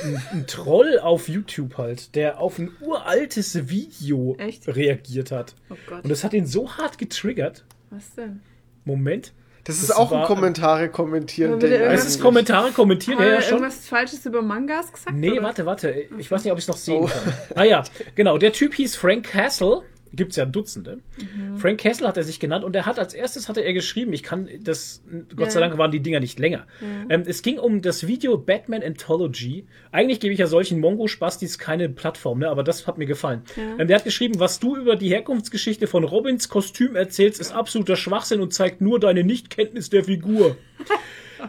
Troll 0.46 0.98
auf 0.98 1.28
YouTube 1.28 1.78
halt, 1.78 2.14
der 2.14 2.38
auf 2.40 2.58
ein 2.58 2.70
uraltes 2.80 3.68
Video 3.68 4.36
Echt? 4.38 4.66
reagiert 4.68 5.30
hat. 5.30 5.54
Oh 5.70 5.76
Gott. 5.86 6.04
Und 6.04 6.10
das 6.10 6.24
hat 6.24 6.32
ihn 6.34 6.46
so 6.46 6.70
hart 6.76 6.98
getriggert. 6.98 7.64
Was 7.90 8.14
denn? 8.14 8.40
Moment. 8.84 9.32
Das, 9.64 9.76
Das 9.76 9.84
ist 9.84 9.90
auch 9.96 10.12
ein 10.12 10.18
war- 10.20 10.26
Kommentare 10.26 10.88
kommentieren. 10.90 11.58
Ding 11.58 11.70
Was 11.72 12.00
Es 12.02 12.06
ist. 12.06 12.20
Kommentare 12.20 12.70
kommentieren, 12.72 13.18
ja, 13.18 13.26
ja 13.34 13.40
schon. 13.40 13.58
irgendwas 13.58 13.86
Falsches 13.86 14.26
über 14.26 14.42
Mangas 14.42 14.92
gesagt? 14.92 15.16
Nee, 15.16 15.32
oder? 15.32 15.42
warte, 15.42 15.64
warte. 15.66 15.90
Ich 16.18 16.30
weiß 16.30 16.44
nicht, 16.44 16.52
ob 16.52 16.58
ich 16.58 16.64
es 16.64 16.68
noch 16.68 16.76
sehen 16.76 17.04
Oh. 17.04 17.06
kann. 17.06 17.32
Ah 17.54 17.64
ja, 17.64 17.82
genau. 18.14 18.36
Der 18.36 18.52
Typ 18.52 18.74
hieß 18.74 18.94
Frank 18.96 19.24
Castle. 19.30 19.82
Gibt's 20.16 20.36
ja 20.36 20.44
Dutzende. 20.44 20.98
Mhm. 21.18 21.56
Frank 21.58 21.80
Castle 21.80 22.06
hat 22.08 22.16
er 22.16 22.24
sich 22.24 22.40
genannt 22.40 22.64
und 22.64 22.74
er 22.76 22.86
hat 22.86 22.98
als 22.98 23.14
erstes 23.14 23.48
hatte 23.48 23.60
er 23.60 23.72
geschrieben, 23.72 24.12
ich 24.12 24.22
kann 24.22 24.48
das, 24.62 25.02
Gott 25.36 25.52
sei 25.52 25.60
Ja. 25.60 25.66
Dank 25.68 25.78
waren 25.78 25.90
die 25.90 26.00
Dinger 26.00 26.20
nicht 26.20 26.38
länger. 26.38 26.66
Ähm, 27.08 27.22
es 27.26 27.42
ging 27.42 27.58
um 27.58 27.82
das 27.82 28.06
Video 28.06 28.36
Batman 28.38 28.82
Anthology. 28.82 29.66
Eigentlich 29.92 30.20
gebe 30.20 30.32
ich 30.32 30.38
ja 30.40 30.46
solchen 30.46 30.80
Mongo-Spastis 30.80 31.58
keine 31.58 31.88
Plattform, 31.88 32.38
ne? 32.40 32.48
aber 32.48 32.62
das 32.64 32.86
hat 32.86 32.98
mir 32.98 33.06
gefallen. 33.06 33.42
Ähm, 33.78 33.86
der 33.88 33.96
hat 33.96 34.04
geschrieben, 34.04 34.38
was 34.40 34.60
du 34.60 34.76
über 34.76 34.96
die 34.96 35.08
Herkunftsgeschichte 35.10 35.86
von 35.86 36.04
Robins 36.04 36.48
Kostüm 36.48 36.96
erzählst, 36.96 37.40
ist 37.40 37.52
absoluter 37.52 37.96
Schwachsinn 37.96 38.40
und 38.40 38.52
zeigt 38.54 38.80
nur 38.80 39.00
deine 39.00 39.24
Nichtkenntnis 39.24 39.90
der 39.90 40.04
Figur. 40.04 40.56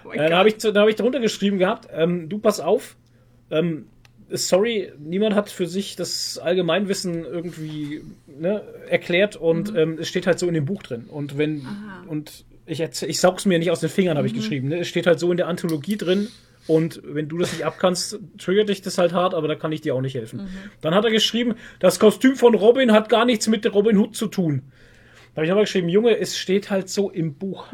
Oh 0.03 0.11
Äh, 0.11 0.17
Gott. 0.17 0.31
habe 0.33 0.49
ich, 0.49 0.57
dann 0.57 0.77
hab 0.77 0.89
ich 0.89 0.95
darunter 0.95 1.21
geschrieben 1.21 1.57
gehabt, 1.57 1.87
ähm, 1.93 2.27
du 2.27 2.37
pass 2.39 2.59
auf, 2.59 2.97
ähm, 3.49 3.87
sorry, 4.29 4.91
niemand 4.99 5.35
hat 5.35 5.49
für 5.49 5.67
sich 5.67 5.95
das 5.95 6.37
Allgemeinwissen 6.37 7.25
irgendwie 7.25 8.03
ne, 8.27 8.61
erklärt 8.89 9.35
und 9.35 9.75
ähm, 9.75 9.97
es 9.99 10.07
steht 10.07 10.27
halt 10.27 10.39
so 10.39 10.47
in 10.47 10.53
dem 10.53 10.65
Buch 10.65 10.83
drin. 10.83 11.05
Und 11.07 11.37
wenn, 11.37 11.65
und 12.07 12.45
ich, 12.65 12.79
ich 12.79 13.19
saug's 13.19 13.45
mir 13.45 13.59
nicht 13.59 13.71
aus 13.71 13.79
den 13.79 13.89
Fingern, 13.89 14.17
habe 14.17 14.27
ich 14.27 14.33
geschrieben. 14.33 14.69
Ne? 14.69 14.79
Es 14.79 14.87
steht 14.87 15.07
halt 15.07 15.19
so 15.19 15.31
in 15.31 15.37
der 15.37 15.47
Anthologie 15.47 15.97
drin. 15.97 16.27
Und 16.67 17.01
wenn 17.05 17.29
du 17.29 17.37
das 17.37 17.53
nicht 17.53 17.63
abkannst, 17.63 18.19
triggert 18.39 18.69
dich 18.69 18.81
das 18.81 18.97
halt 18.97 19.13
hart, 19.13 19.35
aber 19.35 19.47
da 19.47 19.53
kann 19.53 19.71
ich 19.71 19.81
dir 19.81 19.93
auch 19.93 20.01
nicht 20.01 20.15
helfen. 20.15 20.39
Dann 20.81 20.95
hat 20.95 21.05
er 21.05 21.11
geschrieben, 21.11 21.53
das 21.79 21.99
Kostüm 21.99 22.35
von 22.35 22.55
Robin 22.55 22.91
hat 22.91 23.07
gar 23.07 23.25
nichts 23.25 23.47
mit 23.47 23.71
Robin 23.71 23.97
Hood 23.97 24.15
zu 24.15 24.25
tun. 24.27 24.63
Da 25.33 25.41
habe 25.41 25.45
ich 25.45 25.51
aber 25.51 25.61
geschrieben, 25.61 25.89
Junge, 25.89 26.17
es 26.17 26.37
steht 26.37 26.71
halt 26.71 26.89
so 26.89 27.11
im 27.11 27.35
Buch. 27.35 27.67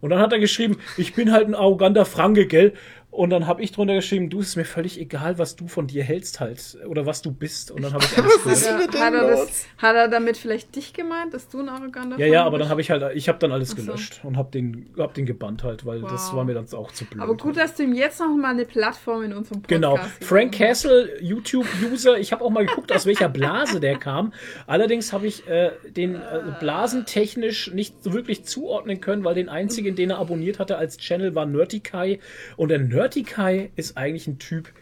Und 0.00 0.10
dann 0.10 0.18
hat 0.18 0.32
er 0.32 0.40
geschrieben, 0.40 0.78
ich 0.96 1.14
bin 1.14 1.30
halt 1.30 1.46
ein 1.46 1.54
arroganter 1.54 2.04
Franke, 2.04 2.46
gell? 2.46 2.72
Und 3.12 3.30
dann 3.30 3.48
habe 3.48 3.60
ich 3.62 3.72
drunter 3.72 3.94
geschrieben, 3.94 4.30
du 4.30 4.38
es 4.40 4.50
ist 4.50 4.56
mir 4.56 4.64
völlig 4.64 5.00
egal, 5.00 5.36
was 5.38 5.56
du 5.56 5.66
von 5.66 5.88
dir 5.88 6.04
hältst 6.04 6.38
halt 6.38 6.78
oder 6.86 7.06
was 7.06 7.22
du 7.22 7.32
bist. 7.32 7.72
Und 7.72 7.82
dann 7.82 7.92
habe 7.92 8.04
ich 8.04 8.16
alles 8.22 8.40
Was 8.46 8.62
ist 8.62 8.78
mit 8.78 9.00
hat, 9.00 9.12
er 9.14 9.26
das, 9.26 9.66
hat 9.78 9.96
er 9.96 10.06
damit 10.08 10.36
vielleicht 10.36 10.76
dich 10.76 10.92
gemeint, 10.92 11.34
dass 11.34 11.48
du 11.48 11.58
ein 11.58 11.68
arroganter 11.68 12.18
Ja, 12.20 12.26
ja, 12.26 12.44
aber 12.44 12.58
dann 12.58 12.66
bist? 12.66 12.70
habe 12.70 12.80
ich 12.82 12.90
halt, 12.92 13.16
ich 13.16 13.28
habe 13.28 13.38
dann 13.40 13.50
alles 13.50 13.72
Ach 13.74 13.78
so. 13.78 13.84
gelöscht 13.84 14.20
und 14.22 14.36
habe 14.36 14.50
den, 14.52 14.90
hab 14.96 15.14
den 15.14 15.26
gebannt 15.26 15.64
halt, 15.64 15.84
weil 15.84 16.02
das 16.02 16.28
Wow. 16.30 16.36
war 16.36 16.44
mir 16.44 16.54
dann 16.54 16.66
auch 16.72 16.92
zu 16.92 17.04
blöd. 17.04 17.20
Aber 17.20 17.36
gut, 17.36 17.56
dass 17.56 17.74
du 17.74 17.82
ihm 17.82 17.94
jetzt 17.94 18.20
noch 18.20 18.28
mal 18.36 18.50
eine 18.52 18.64
Plattform 18.64 19.24
in 19.24 19.32
unserem 19.32 19.62
Podcast 19.62 19.68
Genau. 19.68 19.96
Frank. 20.20 20.52
Castle, 20.52 21.20
YouTube-User. 21.20 22.18
Ich 22.18 22.32
habe 22.32 22.44
auch 22.44 22.50
mal 22.50 22.64
geguckt, 22.64 22.92
aus 22.92 23.06
welcher 23.06 23.28
Blase 23.28 23.80
der 23.80 23.98
kam. 23.98 24.32
Allerdings 24.68 25.12
habe 25.12 25.26
ich 25.26 25.48
äh, 25.48 25.72
den 25.96 26.14
äh, 26.14 26.20
blasentechnisch 26.60 27.72
nicht 27.72 28.02
so 28.02 28.12
wirklich 28.12 28.44
zuordnen 28.44 29.00
können, 29.00 29.24
weil 29.24 29.34
den 29.34 29.48
einzigen, 29.48 29.94
den 29.96 30.10
er 30.10 30.18
abonniert 30.18 30.58
hatte 30.58 30.76
als 30.76 30.96
Channel, 30.98 31.34
war 31.34 31.46
Nerdikai. 31.46 32.20
Und 32.56 32.68
der 32.68 32.78
Nerdikai 33.00 33.70
ist 33.76 33.96
eigentlich 33.96 34.26
ein 34.26 34.38
Typ, 34.38 34.72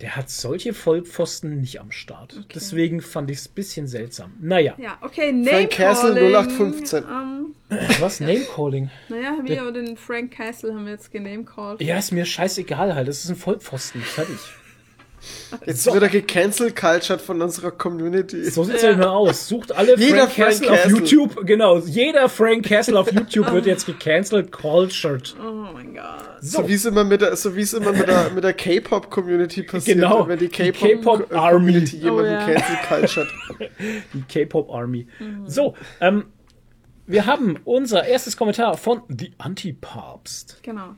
der 0.00 0.16
hat 0.16 0.28
solche 0.28 0.74
Vollpfosten 0.74 1.60
nicht 1.60 1.80
am 1.80 1.92
Start. 1.92 2.44
Deswegen 2.52 3.00
fand 3.00 3.30
ich 3.30 3.38
es 3.38 3.48
ein 3.48 3.54
bisschen 3.54 3.86
seltsam. 3.86 4.32
Naja, 4.40 4.74
Ja, 4.76 4.98
okay, 5.02 5.30
Name 5.30 5.50
Frank 5.50 5.70
Castle 5.70 6.14
Calling, 6.14 6.34
0815. 6.34 7.04
Ähm, 7.04 7.54
was? 8.00 8.18
Name-Calling? 8.18 8.90
naja, 9.08 9.38
wir 9.44 9.70
den 9.70 9.96
Frank 9.96 10.32
Castle 10.32 10.74
haben 10.74 10.84
wir 10.86 10.92
jetzt 10.94 11.12
genamecalled. 11.12 11.80
Ja, 11.80 11.96
ist 11.98 12.10
mir 12.10 12.24
scheißegal 12.24 12.96
halt. 12.96 13.06
Das 13.06 13.22
ist 13.22 13.30
ein 13.30 13.36
Vollpfosten. 13.36 14.00
Fertig. 14.00 14.38
Jetzt 15.66 15.84
So. 15.84 15.92
wird 15.92 16.02
er 16.04 16.08
gecancelt 16.08 16.74
cultured 16.76 17.20
von 17.20 17.42
unserer 17.42 17.70
Community. 17.70 18.44
So 18.50 18.64
sieht's 18.64 18.82
ja. 18.82 18.90
immer 18.92 19.10
aus. 19.12 19.48
Sucht 19.48 19.72
alle 19.72 19.96
Jeder 19.98 20.28
Frank 20.28 20.32
Frank 20.32 20.48
Castle 20.48 20.70
auf 20.70 20.82
Castle. 20.82 20.98
YouTube. 20.98 21.46
Genau, 21.46 21.78
jeder 21.78 22.28
Frank 22.28 22.66
Castle 22.66 22.98
auf 22.98 23.12
YouTube 23.12 23.52
wird 23.52 23.66
jetzt 23.66 23.86
gecancelt, 23.86 24.50
cultured. 24.52 25.36
Oh 25.40 25.72
mein 25.72 25.94
Gott. 25.94 26.02
So 26.40 26.66
wie 26.68 26.74
es 26.74 26.84
immer 26.86 27.04
mit 27.04 27.20
der, 27.20 27.36
so 27.36 27.54
wie 27.54 27.60
es 27.62 27.74
immer 27.74 27.92
mit 27.92 28.08
der, 28.08 28.30
mit 28.30 28.44
der 28.44 28.54
K-Pop-Community 28.54 29.62
passiert, 29.64 29.96
Genau. 29.98 30.26
wenn 30.26 30.38
die 30.38 30.48
Die 30.48 30.72
K-Pop-Army. 30.72 30.96
K-Pop-Community 31.02 31.96
jemanden 31.98 32.30
Oh 32.30 32.32
ja. 32.32 32.46
cancel 32.46 32.76
cultured. 32.88 33.28
Die 34.14 34.22
K-Pop 34.22 34.70
Army. 34.70 35.06
So, 35.46 35.74
ähm, 36.00 36.26
wir 37.06 37.26
haben 37.26 37.58
unser 37.64 38.04
erstes 38.06 38.36
Kommentar 38.36 38.76
von 38.78 39.02
The 39.08 39.32
Anti-Papst. 39.38 40.58
Genau. 40.62 40.94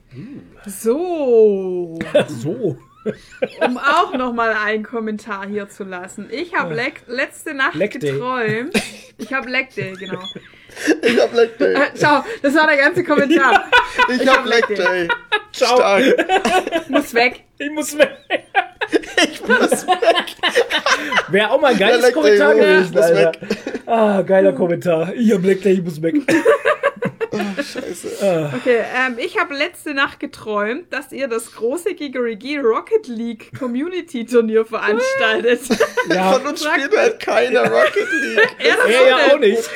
So, 0.66 1.98
So. 2.28 2.76
um 3.66 3.78
auch 3.78 4.12
nochmal 4.14 4.54
einen 4.54 4.84
Kommentar 4.84 5.46
hier 5.46 5.68
zu 5.68 5.84
lassen. 5.84 6.28
Ich 6.30 6.54
habe 6.54 6.74
le 6.74 6.92
letzte 7.06 7.54
Nacht 7.54 7.74
Leg 7.74 7.98
Day. 7.98 8.12
geträumt. 8.12 8.72
Ich 9.18 9.32
habe 9.32 9.48
Leg 9.50 9.72
Day, 9.74 9.92
genau. 9.92 10.20
Ich 11.02 11.20
hab 11.20 11.32
Leg 11.34 11.56
Day. 11.58 11.74
Äh, 11.74 11.90
schau, 12.00 12.24
das 12.42 12.54
war 12.54 12.66
der 12.66 12.78
ganze 12.78 13.04
Kommentar. 13.04 13.66
Ich 14.08 14.26
hab 14.26 14.44
Leg 14.46 14.66
Day. 14.68 15.08
Ciao. 15.52 15.76
Stark. 15.76 16.02
Muss 16.88 17.12
weg. 17.14 17.44
Ich 17.58 17.70
muss 17.70 17.96
weg. 17.96 18.10
Ich 19.22 19.40
muss 19.46 19.86
Wäre 21.28 21.50
auch 21.50 21.60
mal 21.60 21.72
ein 21.72 21.78
geiles 21.78 22.02
Leg 22.02 22.14
Kommentar 22.14 22.54
gewesen, 22.54 22.92
muss 22.94 23.02
Alter. 23.02 23.32
weg. 23.40 23.48
Ah, 23.86 24.22
geiler 24.22 24.52
Kommentar. 24.54 25.12
Ich 25.14 25.32
hab 25.32 25.42
Black 25.42 25.60
Day, 25.62 25.74
ich 25.74 25.82
muss 25.82 26.00
weg. 26.00 26.14
Scheiße. 27.56 28.52
Okay, 28.54 28.84
ähm, 28.94 29.16
ich 29.18 29.38
habe 29.38 29.54
letzte 29.54 29.94
Nacht 29.94 30.20
geträumt, 30.20 30.92
dass 30.92 31.12
ihr 31.12 31.28
das 31.28 31.52
große 31.52 31.94
Gigerigi 31.94 32.58
Rocket 32.58 33.06
League 33.08 33.50
Community 33.58 34.24
Turnier 34.24 34.64
veranstaltet. 34.64 35.60
Ja, 36.08 36.32
Von 36.32 36.46
uns 36.48 36.64
spielt 36.64 36.96
halt 36.96 37.20
keiner 37.20 37.70
Rocket 37.70 38.08
League. 38.22 38.56
er 38.58 38.76
das 38.76 38.86
er 38.86 39.08
ja 39.08 39.16
auch 39.34 39.38
nicht. 39.38 39.70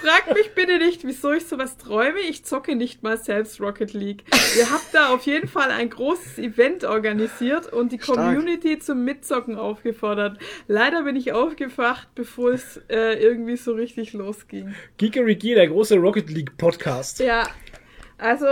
Fragt 0.00 0.32
mich 0.32 0.54
bitte 0.54 0.78
nicht, 0.78 1.04
wieso 1.04 1.32
ich 1.32 1.46
sowas 1.46 1.76
träume. 1.76 2.20
Ich 2.20 2.44
zocke 2.44 2.76
nicht 2.76 3.02
mal 3.02 3.18
selbst 3.18 3.60
Rocket 3.60 3.92
League. 3.92 4.22
Ihr 4.56 4.70
habt 4.70 4.94
da 4.94 5.08
auf 5.08 5.22
jeden 5.26 5.48
Fall 5.48 5.72
ein 5.72 5.90
großes 5.90 6.38
Event 6.38 6.84
organisiert 6.84 7.72
und 7.72 7.90
die 7.90 8.00
Stark. 8.00 8.16
Community 8.16 8.78
zum 8.78 9.04
Mitzocken 9.04 9.56
aufgefordert. 9.56 10.38
Leider 10.68 11.02
bin 11.02 11.16
ich 11.16 11.32
aufgewacht, 11.32 12.08
bevor 12.14 12.52
es 12.52 12.80
äh, 12.88 13.20
irgendwie 13.20 13.56
so 13.56 13.72
richtig 13.72 14.12
losging. 14.12 14.72
Geekerigi, 14.98 15.54
der 15.54 15.66
große 15.66 15.96
Rocket 15.96 16.30
League 16.30 16.56
Podcast. 16.56 17.18
Ja, 17.18 17.48
also 18.18 18.46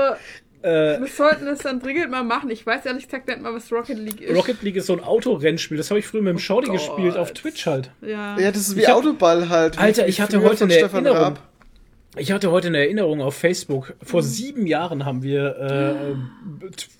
wir 1.00 1.06
sollten 1.06 1.46
es 1.46 1.60
dann 1.60 1.80
dringend 1.80 2.10
mal 2.10 2.24
machen. 2.24 2.50
Ich 2.50 2.66
weiß 2.66 2.84
ehrlich 2.86 3.04
gesagt 3.04 3.28
nicht 3.28 3.40
mal, 3.40 3.54
was 3.54 3.70
Rocket 3.72 3.98
League 3.98 4.20
ist. 4.20 4.36
Rocket 4.36 4.62
League 4.62 4.76
ist 4.76 4.86
so 4.86 4.92
ein 4.94 5.02
Autorennspiel. 5.04 5.76
Das 5.76 5.90
habe 5.90 6.00
ich 6.00 6.06
früher 6.06 6.22
mit 6.22 6.32
dem 6.32 6.38
Shorty 6.38 6.68
Gott. 6.68 6.76
gespielt 6.78 7.16
auf 7.16 7.32
Twitch 7.32 7.66
halt. 7.66 7.90
ja. 8.02 8.38
Ja, 8.38 8.50
das 8.50 8.68
ist 8.68 8.76
wie 8.76 8.80
Ich 8.80 8.88
hab- 8.88 8.96
Autoball 8.96 9.48
halt. 9.48 9.76
wie- 9.76 9.80
Alter, 9.80 10.08
ich 10.08 10.20
hatte 10.20 10.42
heute 10.42 10.64
eine 10.64 10.72
Stefan 10.74 11.04
Erinnerung. 11.06 11.34
Raab. 11.34 11.48
Ich 12.18 12.32
hatte 12.32 12.50
heute 12.50 12.68
eine 12.68 12.78
Erinnerung 12.78 13.20
auf 13.20 13.36
Facebook. 13.36 13.94
Vor 14.02 14.22
Mhm. 14.22 14.26
sieben 14.26 14.66
Jahren 14.66 15.04
haben 15.04 15.22
wir 15.22 16.14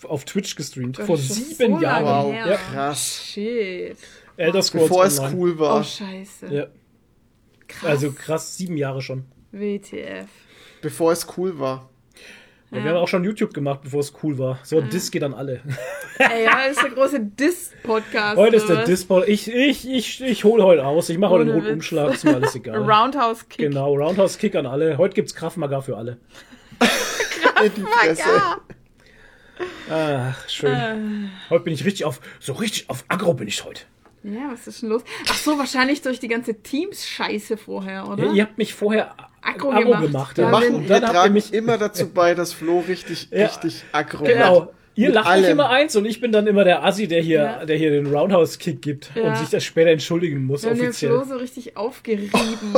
äh, 0.05 0.07
auf 0.07 0.27
Twitch 0.27 0.57
gestreamt. 0.57 0.99
Das 0.99 1.07
Vor 1.07 1.17
sieben 1.17 1.77
so 1.77 1.81
Jahren. 1.83 2.05
Wow. 2.05 2.35
Ja. 2.35 2.57
krass. 2.57 3.23
Shit. 3.25 3.97
Elder 4.37 4.63
Scrolls 4.63 4.89
Bevor 4.89 5.05
es 5.07 5.19
Online. 5.19 5.37
cool 5.39 5.55
Oh, 5.57 5.61
war. 5.61 5.85
scheiße. 5.85 6.47
Ja. 6.51 6.67
Krass. 7.67 7.89
Also 7.91 8.13
krass, 8.13 8.57
sieben 8.59 8.77
Jahre 8.77 9.01
schon. 9.01 9.25
WTF. 9.53 10.27
Bevor 10.83 11.13
es 11.13 11.27
cool 11.39 11.59
war. 11.59 11.89
Ja. 12.71 12.83
Wir 12.83 12.91
haben 12.91 12.97
auch 12.99 13.09
schon 13.09 13.23
YouTube 13.23 13.55
gemacht, 13.55 13.81
bevor 13.83 14.01
es 14.01 14.13
cool 14.23 14.39
war. 14.39 14.59
So, 14.65 14.81
Diss 14.81 15.11
geht 15.13 15.23
an 15.23 15.35
alle. 15.35 15.61
Ey, 16.19 16.45
ja, 16.45 16.67
das 16.67 16.77
ist 16.77 16.83
der 16.83 16.91
große 16.91 17.21
Diss-Podcast. 17.21 18.37
Heute 18.37 18.57
ist 18.57 18.69
der? 18.69 18.85
Diss-Ball. 18.85 19.25
Ich, 19.29 19.49
ich, 19.53 19.89
ich, 19.89 20.21
ich 20.21 20.45
hole 20.45 20.65
heute 20.65 20.85
aus. 20.85 21.09
Ich 21.09 21.19
mache 21.19 21.31
heute 21.31 21.43
einen 21.43 21.51
Ohne 21.51 21.59
Witz. 21.61 21.67
Rundumschlag. 21.67 22.15
Ist 22.15 22.25
mir 22.25 22.35
alles 22.35 22.55
egal. 22.57 22.77
Roundhouse 22.91 23.49
Kick. 23.49 23.69
Genau, 23.69 23.95
Roundhouse 23.95 24.37
Kick 24.39 24.57
an 24.57 24.67
alle. 24.67 24.99
Heute 24.99 25.15
gibt's 25.15 25.35
Kraft 25.35 25.57
Maga 25.59 25.81
für 25.81 25.97
alle. 25.97 26.19
Ja. 28.19 28.61
Ach, 29.91 30.49
schön. 30.49 30.73
Äh. 30.73 30.97
Heute 31.51 31.65
bin 31.65 31.73
ich 31.73 31.85
richtig 31.85 32.05
auf, 32.05 32.21
so 32.41 32.53
richtig 32.55 32.91
auf 32.91 33.05
Agro 33.09 33.35
bin 33.35 33.49
ich 33.49 33.65
heute. 33.65 33.83
Ja, 34.27 34.51
was 34.53 34.67
ist 34.67 34.83
denn 34.83 34.89
los? 34.91 35.03
Ach 35.29 35.35
so, 35.37 35.59
wahrscheinlich 35.59 36.03
durch 36.03 36.19
die 36.21 36.29
ganze 36.29 36.55
Teams-Scheiße 36.63 37.57
vorher, 37.57 38.09
oder? 38.09 38.27
Ja, 38.27 38.33
ihr 38.33 38.43
habt 38.45 38.59
mich 38.59 38.75
vorher 38.75 39.15
Aggro 39.43 39.71
Agro 39.71 39.85
gemacht. 39.91 40.03
gemacht. 40.03 40.39
Ja, 40.39 40.45
Wir 40.45 40.45
ja. 40.45 40.51
machen, 40.51 40.75
Und 40.75 40.83
wir 40.83 40.89
dann 40.89 41.03
habt 41.05 41.15
ihr 41.15 41.19
tragen 41.21 41.35
mich 41.35 41.53
immer 41.55 41.79
dazu 41.79 42.09
bei, 42.09 42.35
dass 42.35 42.53
Flo 42.53 42.81
richtig, 42.87 43.29
Ja. 43.31 43.47
richtig 43.47 43.85
aggro 43.93 44.25
Genau. 44.25 44.55
wird. 44.61 44.69
Ihr 44.99 45.09
Mit 45.09 45.15
lacht 45.17 45.27
mich 45.27 45.33
allem. 45.45 45.51
immer 45.53 45.69
eins 45.69 45.95
und 45.95 46.07
ich 46.07 46.21
bin 46.23 46.33
dann 46.33 46.47
immer 46.47 46.65
der 46.65 46.83
Assi, 46.83 47.07
der 47.07 47.21
hier, 47.21 47.39
Ja. 47.61 47.65
der 47.67 47.77
hier 47.77 47.91
den 47.91 48.07
Roundhouse-Kick 48.07 48.81
gibt 48.81 49.11
Ja. 49.15 49.25
und 49.25 49.37
sich 49.37 49.51
das 49.51 49.63
später 49.63 49.91
entschuldigen 49.91 50.45
muss, 50.47 50.63
Wir 50.63 50.71
haben 50.71 50.79
den 50.79 50.89
offiziell. 50.89 51.11
Flo 51.13 51.25
so 51.25 51.37
richtig 51.37 51.77
aufgerieben. 51.77 52.31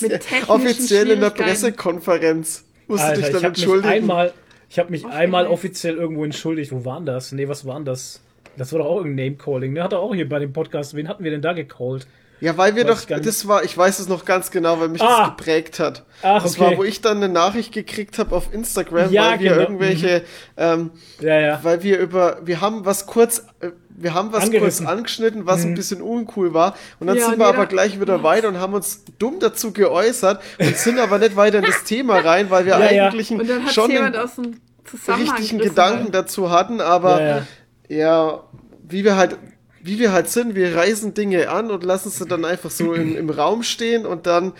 mit 0.00 0.20
technischen 0.20 0.48
Offiziell 0.50 1.10
in 1.10 1.20
der. 1.20 1.30
Pressekonferenz 1.30 2.64
musst 2.86 3.02
du 3.02 3.06
Alter, 3.08 3.16
dich 3.16 3.26
ich 3.26 3.32
dann 3.32 3.42
habe 3.42 3.50
mich 3.50 3.58
entschuldigen. 3.62 3.92
einmal, 3.92 4.32
ich 4.70 4.78
habe 4.78 4.90
mich 4.92 5.04
einmal 5.04 5.16
einmal. 5.16 5.46
offiziell 5.48 5.96
irgendwo 5.96 6.24
entschuldigt. 6.24 6.70
Wo 6.72 6.84
waren 6.84 7.04
das? 7.04 7.32
Nee, 7.32 7.48
was 7.48 7.66
waren 7.66 7.84
das? 7.84 8.22
Das 8.58 8.72
war 8.72 8.80
doch 8.80 8.86
auch 8.86 8.96
irgendein 8.98 9.26
Name-Calling. 9.32 9.72
Ne, 9.72 9.82
hat 9.82 9.92
er 9.92 10.00
auch 10.00 10.14
hier 10.14 10.28
bei 10.28 10.38
dem 10.38 10.52
Podcast. 10.52 10.94
Wen 10.94 11.08
hatten 11.08 11.24
wir 11.24 11.30
denn 11.30 11.42
da 11.42 11.52
gecallt? 11.52 12.06
Ja, 12.40 12.56
weil 12.56 12.76
wir 12.76 12.86
Weiß 12.86 13.06
doch, 13.06 13.20
das 13.20 13.48
war, 13.48 13.64
ich 13.64 13.76
weiß 13.76 13.98
es 13.98 14.06
noch 14.08 14.24
ganz 14.24 14.52
genau, 14.52 14.78
weil 14.78 14.88
mich 14.88 15.02
Ah. 15.02 15.26
das 15.26 15.36
geprägt 15.36 15.80
hat. 15.80 16.04
Ach, 16.22 16.40
das 16.40 16.52
okay. 16.52 16.60
war, 16.70 16.76
wo 16.76 16.84
ich 16.84 17.00
dann 17.00 17.16
eine 17.16 17.28
Nachricht 17.28 17.72
gekriegt 17.72 18.16
habe 18.20 18.36
auf 18.36 18.54
Instagram, 18.54 19.10
Ja, 19.10 19.30
weil 19.32 19.40
wir 19.40 19.48
genau. 19.50 19.60
irgendwelche, 19.62 20.22
ähm, 20.56 20.92
Ja, 21.20 21.40
ja. 21.40 21.58
weil 21.64 21.82
wir 21.82 21.98
über, 21.98 22.38
wir 22.44 22.60
haben 22.60 22.84
was 22.84 23.06
kurz, 23.06 23.40
äh, 23.58 23.70
wir 23.88 24.14
haben 24.14 24.30
was 24.30 24.44
Angerissen. 24.44 24.86
kurz 24.86 24.96
angeschnitten, 24.96 25.46
was 25.46 25.64
ein 25.64 25.74
bisschen 25.74 26.00
uncool 26.00 26.54
war. 26.54 26.76
Und 27.00 27.08
dann 27.08 27.16
Ja, 27.16 27.24
sind 27.28 27.40
wir 27.40 27.46
jeder- 27.46 27.58
aber 27.58 27.66
gleich 27.66 28.00
wieder 28.00 28.22
weiter 28.22 28.46
und 28.46 28.58
haben 28.60 28.74
uns 28.74 29.02
dumm 29.18 29.40
dazu 29.40 29.72
geäußert 29.72 30.40
und 30.60 30.76
sind 30.76 31.00
aber 31.00 31.18
nicht 31.18 31.34
weiter 31.34 31.58
in 31.58 31.64
das 31.64 31.82
Thema 31.82 32.18
rein, 32.20 32.50
weil 32.50 32.66
wir 32.66 32.78
Ja, 32.78 32.88
ja. 32.92 33.06
eigentlich 33.08 33.32
Und 33.32 33.50
dann 33.50 33.64
hat 33.64 33.72
schon 33.74 33.90
einen 33.90 34.14
aus 34.14 34.36
dem 34.36 34.60
Zusammenhang 34.84 35.36
richtigen. 35.38 35.58
Gedanken 35.60 36.12
dazu 36.12 36.50
hatten, 36.52 36.80
aber 36.80 37.42
Ja, 37.88 38.44
wie 38.86 39.04
wir 39.04 39.16
halt, 39.16 39.38
wie 39.82 39.98
wir 39.98 40.12
halt 40.12 40.28
sind, 40.28 40.54
wir 40.54 40.76
reißen 40.76 41.14
Dinge 41.14 41.48
an 41.48 41.70
und 41.70 41.84
lassen 41.84 42.10
sie 42.10 42.26
dann 42.26 42.44
einfach 42.44 42.70
so 42.70 42.92
im, 42.92 43.16
im 43.16 43.30
Raum 43.30 43.62
stehen 43.62 44.06
und 44.06 44.26
dann 44.26 44.52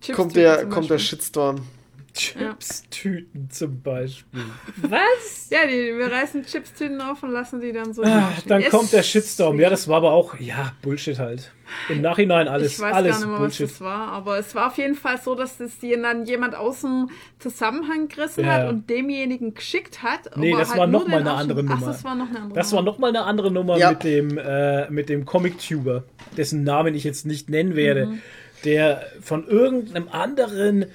Chips 0.00 0.16
kommt 0.16 0.36
der, 0.36 0.66
kommt 0.66 0.90
der. 0.90 0.98
Shitstorm. 0.98 1.66
Chips-Tüten 2.14 3.50
zum 3.50 3.82
Beispiel. 3.82 4.40
Was? 4.82 5.48
Ja, 5.50 5.66
die, 5.66 5.96
wir 5.98 6.10
reißen 6.10 6.44
Chipstüten 6.44 7.00
auf 7.00 7.22
und 7.22 7.30
lassen 7.32 7.60
die 7.60 7.72
dann 7.72 7.92
so. 7.92 8.02
Ah, 8.02 8.32
dann 8.46 8.60
Yes. 8.62 8.70
kommt 8.70 8.92
der 8.92 9.02
Shitstorm. 9.02 9.58
Ja, 9.60 9.68
das 9.70 9.88
war 9.88 9.96
aber 9.96 10.12
auch, 10.12 10.38
ja, 10.38 10.72
Bullshit 10.82 11.18
halt. 11.18 11.50
Im 11.88 12.02
Nachhinein 12.02 12.46
alles, 12.46 12.74
ich 12.74 12.80
weiß 12.80 12.94
alles 12.94 13.12
gar 13.12 13.18
nicht 13.20 13.28
mehr, 13.30 13.38
Bullshit. 13.38 13.60
was 13.66 13.72
das 13.72 13.80
war, 13.80 14.12
aber 14.12 14.38
es 14.38 14.54
war 14.54 14.68
auf 14.68 14.78
jeden 14.78 14.94
Fall 14.94 15.20
so, 15.20 15.34
dass 15.34 15.58
das 15.58 15.78
die 15.78 15.90
dann 16.00 16.24
jemand 16.24 16.54
aus 16.54 16.82
dem 16.82 17.10
Zusammenhang 17.38 18.08
gerissen 18.08 18.44
Ja. 18.44 18.52
hat 18.52 18.68
und 18.68 18.88
demjenigen 18.88 19.54
geschickt 19.54 20.02
hat. 20.02 20.36
Nee, 20.36 20.52
das 20.52 20.70
halt 20.70 20.78
war 20.80 20.86
nur 20.86 21.00
noch 21.00 21.08
mal 21.08 21.18
den 21.18 21.28
eine 21.28 21.36
andere 21.38 21.60
Ach, 21.66 21.74
Nummer. 21.74 21.86
das 21.86 22.04
war 22.04 22.14
noch 22.14 22.28
eine 22.28 22.38
andere 22.38 22.54
Das 22.54 22.72
war 22.72 22.80
Nummer. 22.80 22.90
nochmal 22.92 23.10
eine 23.10 23.22
andere 23.24 23.50
Nummer 23.50 23.76
Ja. 23.78 23.90
mit 23.90 24.04
dem, 24.04 24.38
äh, 24.38 24.88
mit 24.90 25.08
dem 25.08 25.24
Comic-Tuber, 25.24 26.04
dessen 26.36 26.62
Namen 26.64 26.94
ich 26.94 27.04
jetzt 27.04 27.26
nicht 27.26 27.48
nennen 27.50 27.74
werde, 27.74 28.06
Mhm. 28.06 28.20
der 28.64 29.02
von 29.20 29.46
irgendeinem 29.48 30.08
anderen 30.10 30.86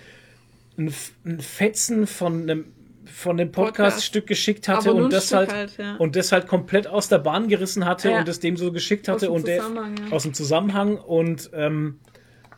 ein, 0.79 0.93
ein 1.25 1.39
Fetzen 1.39 2.07
von 2.07 2.43
einem 2.43 2.65
von 3.05 3.37
dem 3.37 3.51
Podcast-Stück 3.51 4.27
geschickt 4.27 4.67
hatte 4.67 4.93
und 4.93 5.11
das 5.11 5.27
Stück 5.27 5.37
halt, 5.37 5.51
halt, 5.51 5.77
ja. 5.77 5.95
und 5.95 6.15
das 6.15 6.31
halt 6.31 6.47
komplett 6.47 6.87
aus 6.87 7.09
der 7.09 7.17
Bahn 7.17 7.47
gerissen 7.47 7.85
hatte 7.85 8.11
Ja. 8.11 8.19
und 8.19 8.27
das 8.27 8.39
dem 8.39 8.55
so 8.55 8.71
geschickt 8.71 9.07
hatte 9.07 9.31
und 9.31 9.47
der 9.47 9.63
aus 10.11 10.23
dem 10.23 10.33
Zusammenhang 10.33 10.97
und 10.97 11.49
ähm, 11.53 11.99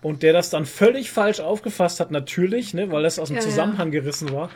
und 0.02 0.24
der 0.24 0.34
das 0.34 0.50
dann 0.50 0.66
völlig 0.66 1.12
falsch 1.12 1.40
aufgefasst 1.40 2.00
hat, 2.00 2.10
natürlich, 2.12 2.74
ne, 2.74 2.92
weil 2.92 3.04
das 3.04 3.20
aus 3.20 3.30
dem. 3.30 3.40
Zusammenhang 3.40 3.92
gerissen 3.92 4.32
war 4.32 4.50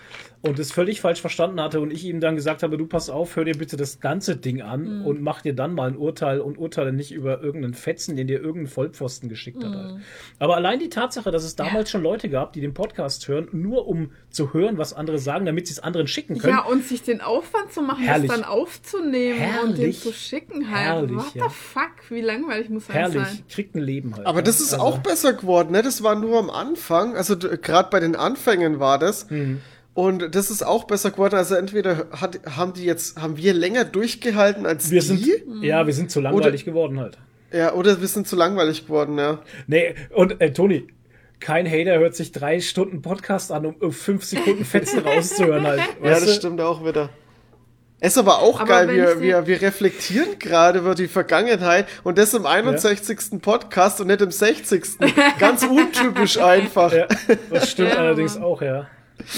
und 0.47 0.59
es 0.59 0.71
völlig 0.71 1.01
falsch 1.01 1.21
verstanden 1.21 1.59
hatte 1.61 1.79
und 1.81 1.91
ich 1.91 2.03
ihm 2.05 2.19
dann 2.19 2.35
gesagt 2.35 2.63
habe, 2.63 2.77
du 2.77 2.85
pass 2.87 3.09
auf, 3.09 3.35
hör 3.35 3.45
dir 3.45 3.57
bitte 3.57 3.77
das 3.77 3.99
ganze 3.99 4.35
Ding 4.37 4.61
an 4.61 4.99
Mhm. 4.99 5.05
und 5.05 5.21
mach 5.21 5.41
dir 5.41 5.53
dann 5.53 5.73
mal 5.73 5.89
ein 5.89 5.97
Urteil 5.97 6.39
und 6.39 6.57
urteile 6.57 6.93
nicht 6.93 7.11
über 7.11 7.41
irgendeinen 7.41 7.73
Fetzen, 7.73 8.15
den 8.15 8.27
dir 8.27 8.39
irgendein 8.41 8.67
Vollpfosten 8.71 9.29
geschickt 9.29 9.63
hat. 9.63 9.71
Mhm. 9.71 9.75
Halt. 9.75 9.95
Aber 10.39 10.55
allein 10.55 10.79
die 10.79 10.89
Tatsache, 10.89 11.31
dass 11.31 11.43
es 11.43 11.55
damals 11.55 11.89
schon 11.89 12.03
Leute 12.03 12.29
gab, 12.29 12.53
die 12.53 12.61
den 12.61 12.73
Podcast 12.73 13.27
hören, 13.27 13.47
nur 13.51 13.87
um 13.87 14.11
zu 14.29 14.53
hören, 14.53 14.77
was 14.77 14.93
andere 14.93 15.19
sagen, 15.19 15.45
damit 15.45 15.67
sie 15.67 15.73
es 15.73 15.79
anderen 15.79 16.07
schicken 16.07 16.37
können. 16.37 16.53
Ja, 16.53 16.63
und 16.65 16.83
sich 16.85 17.01
den 17.03 17.21
Aufwand 17.21 17.71
zu 17.71 17.81
machen, 17.81 18.03
Herrlich. 18.03 18.29
das 18.29 18.39
dann 18.41 18.47
aufzunehmen 18.49 19.39
und 19.63 19.69
den 19.71 19.77
Herrlich. 19.77 20.01
zu 20.01 20.13
schicken 20.13 20.69
halt. 20.71 20.85
Herrlich, 20.85 21.15
What 21.17 21.35
ja. 21.35 21.49
the 21.49 21.55
fuck? 21.55 21.91
Wie 22.09 22.21
langweilig 22.21 22.69
muss 22.69 22.87
das 22.87 22.95
Herrlich, 22.95 23.23
sein? 23.23 23.39
kriegt 23.49 23.75
ein 23.75 23.81
Leben 23.81 24.15
halt. 24.15 24.25
Aber 24.27 24.41
das 24.41 24.59
ist 24.59 24.73
Also- 24.73 24.85
auch 24.85 24.97
besser 24.99 25.33
geworden, 25.33 25.71
ne? 25.71 25.81
Das 25.81 26.03
war 26.03 26.15
nur 26.15 26.37
am 26.39 26.49
Anfang, 26.49 27.15
also 27.15 27.37
gerade 27.37 27.89
bei 27.89 27.99
den 27.99 28.15
Anfängen 28.15 28.79
war 28.79 28.99
das. 28.99 29.29
Mhm. 29.29 29.61
Und 29.95 30.35
das 30.35 30.51
ist 30.51 30.61
auch 30.61 30.83
besser 30.83 31.09
geworden. 31.09 31.35
Also 31.35 31.55
entweder 31.55 32.07
hat, 32.11 32.41
haben 32.57 32.73
die 32.73 32.83
jetzt, 32.83 33.19
haben 33.19 33.37
wir 33.37 33.53
länger 33.53 33.85
durchgehalten 33.85 34.65
als 34.65 34.91
wir 34.91 34.99
die, 34.99 35.07
sind, 35.07 35.63
ja, 35.63 35.87
wir 35.87 35.93
sind 35.93 36.11
zu 36.11 36.19
langweilig 36.19 36.65
geworden 36.65 36.99
halt. 36.99 37.17
ja, 37.53 37.73
oder 37.73 38.01
wir 38.01 38.07
sind 38.09 38.27
zu 38.27 38.35
langweilig 38.35 38.85
geworden, 38.87 39.17
ja. 39.17 39.39
Nee, 39.67 39.95
und 40.13 40.41
äh, 40.41 40.51
Toni, 40.51 40.87
kein 41.39 41.65
Hater 41.65 41.97
hört 41.97 42.13
sich 42.13 42.33
drei 42.33 42.59
Stunden 42.59 43.01
Podcast 43.01 43.53
an, 43.53 43.65
um, 43.65 43.75
um 43.75 43.93
fünf 43.93 44.25
Sekunden 44.25 44.65
Fetzen 44.65 44.99
rauszuhören 44.99 45.65
halt. 45.65 45.81
Ja, 46.03 46.09
das 46.09 46.25
du? 46.25 46.31
stimmt 46.33 46.59
auch 46.59 46.85
wieder. 46.85 47.09
Es 48.01 48.11
ist 48.11 48.17
aber 48.17 48.39
auch 48.39 48.59
Aber 48.59 48.67
geil, 48.67 48.87
wenn 48.89 48.95
wir, 48.97 49.21
wir, 49.21 49.47
wir 49.47 49.61
reflektieren 49.61 50.37
gerade 50.39 50.79
über 50.79 50.93
die 50.93 51.07
Vergangenheit 51.07 51.87
und 52.03 52.17
das 52.17 52.33
im 52.33 52.45
61. 52.45 53.41
Podcast 53.41 54.01
und 54.01 54.07
nicht 54.07 54.19
im 54.21 54.31
60. 54.31 54.83
Ganz 55.39 55.63
untypisch 55.63 56.37
einfach. 56.37 56.91
Ja, 56.91 57.07
das 57.49 57.71
stimmt 57.71 57.91
Ja, 57.91 57.99
allerdings 57.99 58.35
auch, 58.35 58.61
ja. 58.61 58.87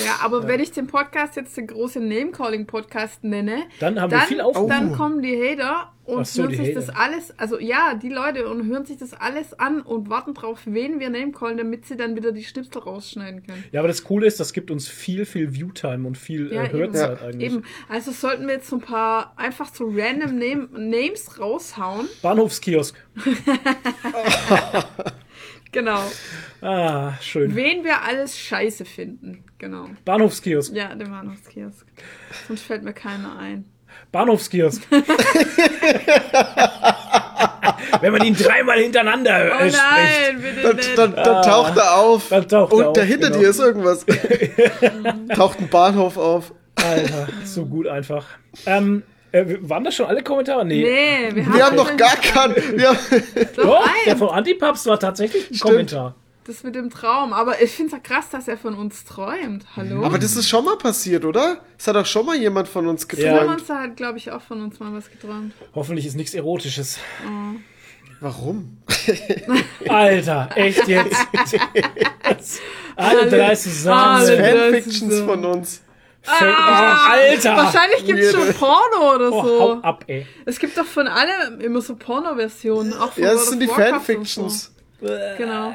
Ja, 0.03 0.19
aber 0.23 0.47
wenn 0.47 0.59
ich 0.59 0.71
den 0.71 0.87
Podcast 0.87 1.35
jetzt 1.35 1.55
den 1.55 1.67
großen 1.67 2.05
Name-Calling-Podcast 2.07 3.23
nenne, 3.23 3.63
Dann 3.79 3.99
haben 4.01 4.11
wir 4.11 4.19
viel 4.21 4.41
Aufrufe. 4.41 4.69
dann 4.69 4.91
kommen 4.93 5.21
die 5.21 5.35
Hater 5.41 5.93
und 6.03 6.27
so, 6.27 6.43
hören 6.43 6.51
sich 6.51 6.59
Hater. 6.61 6.73
das 6.73 6.89
alles, 6.89 7.39
also 7.39 7.59
ja, 7.59 7.93
die 7.95 8.09
Leute 8.09 8.49
und 8.49 8.65
hören 8.67 8.85
sich 8.85 8.97
das 8.97 9.13
alles 9.13 9.53
an 9.59 9.81
und 9.81 10.09
warten 10.09 10.33
drauf, 10.33 10.61
wen 10.65 10.99
wir 10.99 11.09
Name-Callen, 11.09 11.57
damit 11.57 11.85
sie 11.85 11.95
dann 11.95 12.15
wieder 12.15 12.31
die 12.31 12.43
Schnipsel 12.43 12.81
rausschneiden 12.81 13.43
können. 13.45 13.63
Ja, 13.71 13.81
aber 13.81 13.87
das 13.87 14.03
Coole 14.03 14.25
ist, 14.27 14.39
das 14.39 14.51
gibt 14.53 14.71
uns 14.71 14.87
viel, 14.87 15.25
viel 15.25 15.53
Viewtime 15.53 16.07
und 16.07 16.17
viel 16.17 16.51
Ja, 16.51 16.63
äh, 16.63 16.71
Hörzeit 16.71 17.19
eben. 17.21 17.27
eigentlich. 17.27 17.53
eben. 17.53 17.63
Also 17.87 18.11
sollten 18.11 18.47
wir 18.47 18.55
jetzt 18.55 18.67
so 18.69 18.77
ein 18.77 18.81
paar 18.81 19.33
einfach 19.37 19.73
so 19.73 19.85
random 19.93 20.37
Name 20.37 20.67
Names 20.77 21.39
raushauen. 21.39 22.07
Bahnhofskiosk. 22.21 22.95
Genau. 25.77 26.01
Ah, 26.61 27.13
schön. 27.21 27.55
Wen 27.55 27.83
wir 27.83 28.01
alles 28.01 28.35
scheiße 28.35 28.83
finden. 28.83 29.43
Genau. 29.59 29.89
Bahnhofskiosk. 30.05 30.73
Ja, 30.73 30.95
der 30.95 31.05
Bahnhofskiosk. 31.05 31.85
Sonst 32.47 32.63
fällt 32.63 32.81
mir 32.81 32.93
keiner 32.93 33.37
ein. 33.37 33.65
Bahnhofskiosk. 34.11 34.81
Wenn 38.01 38.11
man 38.11 38.23
ihn 38.25 38.35
dreimal 38.35 38.79
hintereinander 38.79 39.51
Oh 39.51 39.63
äh, 39.63 39.69
spricht. 39.69 39.77
nein, 39.77 40.41
bitte 40.41 40.61
Dann, 40.63 40.75
nicht. 40.77 40.97
dann, 40.97 41.13
dann 41.15 41.43
taucht 41.43 41.77
er 41.77 41.95
auf. 41.95 42.29
Dann 42.29 42.47
taucht 42.47 42.73
und 42.73 42.81
er 42.81 42.87
auf, 42.87 42.93
dahinter 42.93 43.27
genau. 43.27 43.39
dir 43.39 43.49
ist 43.49 43.59
irgendwas. 43.59 44.03
taucht 45.35 45.59
ein 45.59 45.69
Bahnhof 45.69 46.17
auf. 46.17 46.55
Alter, 46.73 47.27
so 47.43 47.67
gut 47.67 47.85
einfach. 47.87 48.25
Ähm, 48.65 49.03
äh, 49.31 49.57
waren 49.61 49.83
das 49.83 49.95
schon 49.95 50.05
alle 50.05 50.23
Kommentare? 50.23 50.65
Nee. 50.65 50.81
Nee, 50.83 51.35
wir 51.35 51.45
haben, 51.45 51.53
Wir 51.55 51.65
haben 51.65 51.75
noch 51.75 51.97
gar 51.97 52.15
keinen. 52.17 52.55
Doch, 52.77 52.95
Doch, 53.55 53.89
der 54.05 54.13
ein. 54.13 54.17
von 54.17 54.29
Antipapst 54.29 54.85
war 54.85 54.99
tatsächlich 54.99 55.51
ein 55.51 55.59
Kommentar. 55.59 56.15
Das 56.45 56.63
mit 56.63 56.75
dem 56.75 56.89
Traum. 56.89 57.33
Aber 57.33 57.61
ich 57.61 57.71
finde 57.71 57.87
es 57.87 57.91
ja 57.91 57.99
krass, 57.99 58.29
dass 58.29 58.47
er 58.47 58.57
von 58.57 58.73
uns 58.73 59.03
träumt. 59.03 59.65
Hallo? 59.75 60.05
aber 60.05 60.17
das 60.17 60.35
ist 60.37 60.47
schon 60.47 60.63
mal 60.63 60.77
passiert, 60.77 61.25
oder? 61.25 61.57
Es 61.77 61.87
hat 61.87 61.95
doch 61.97 62.05
schon 62.05 62.25
mal 62.25 62.37
jemand 62.37 62.69
von 62.69 62.87
uns 62.87 63.05
Ja. 63.11 63.31
geträumt. 63.33 63.49
Monster 63.49 63.79
hat, 63.81 63.97
glaube 63.97 64.17
ich, 64.17 64.31
auch 64.31 64.41
von 64.41 64.61
uns 64.61 64.79
mal 64.79 64.93
was 64.93 65.11
geträumt. 65.11 65.53
Hoffentlich 65.75 66.05
ist 66.05 66.15
nichts 66.15 66.33
Erotisches. 66.33 66.99
Warum? 68.21 68.77
Alter, 69.89 70.49
echt 70.55 70.87
jetzt? 70.87 71.17
Alle 72.95 73.29
drei 73.29 73.53
zusammen. 73.55 73.99
alle. 73.99 74.71
Fanfictions 74.71 75.17
so. 75.17 75.25
von 75.25 75.45
uns. 75.45 75.81
Fan- 76.27 76.49
oh, 76.49 77.11
Alter! 77.11 77.55
Wahrscheinlich 77.57 78.05
gibt 78.05 78.19
es 78.19 78.31
schon. 78.33 78.53
Porno 78.53 79.15
oder 79.15 79.31
Oh, 79.31 79.43
so. 79.43 79.59
hau 79.61 79.73
ab, 79.81 80.03
ey. 80.07 80.25
Es 80.45 80.59
gibt 80.59 80.77
doch 80.77 80.85
von 80.85 81.07
allem 81.07 81.59
immer 81.61 81.81
so 81.81 81.95
Porno-Versionen. 81.95 82.93
Auch 82.93 83.13
von 83.13 83.23
Ja, 83.23 83.31
das 83.33 83.47
sind 83.49 83.61
die 83.61 83.67
Fanfictions. 83.67 84.73
So. 85.01 85.07
Genau. 85.37 85.73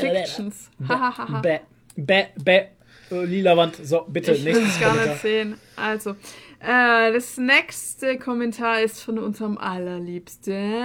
Fictions. 0.00 0.70
Hahaha. 0.88 1.40
Bäh, 1.40 1.60
bäh, 1.96 2.26
bäh. 2.42 2.64
Äh, 3.10 3.24
Lila 3.24 3.56
Wand. 3.56 3.76
So, 3.84 4.04
bitte, 4.08 4.32
Ich 4.32 4.44
will 4.44 4.52
es 4.52 4.58
nächstes 4.58 4.80
gar 4.80 4.88
Kommentar. 4.90 5.12
nicht 5.12 5.22
sehen. 5.22 5.60
Also, 5.76 6.10
äh, 6.60 7.12
das 7.12 7.36
nächste 7.36 8.18
Kommentar 8.18 8.80
ist 8.80 9.00
von 9.02 9.18
unserem 9.20 9.56
allerliebsten 9.58 10.82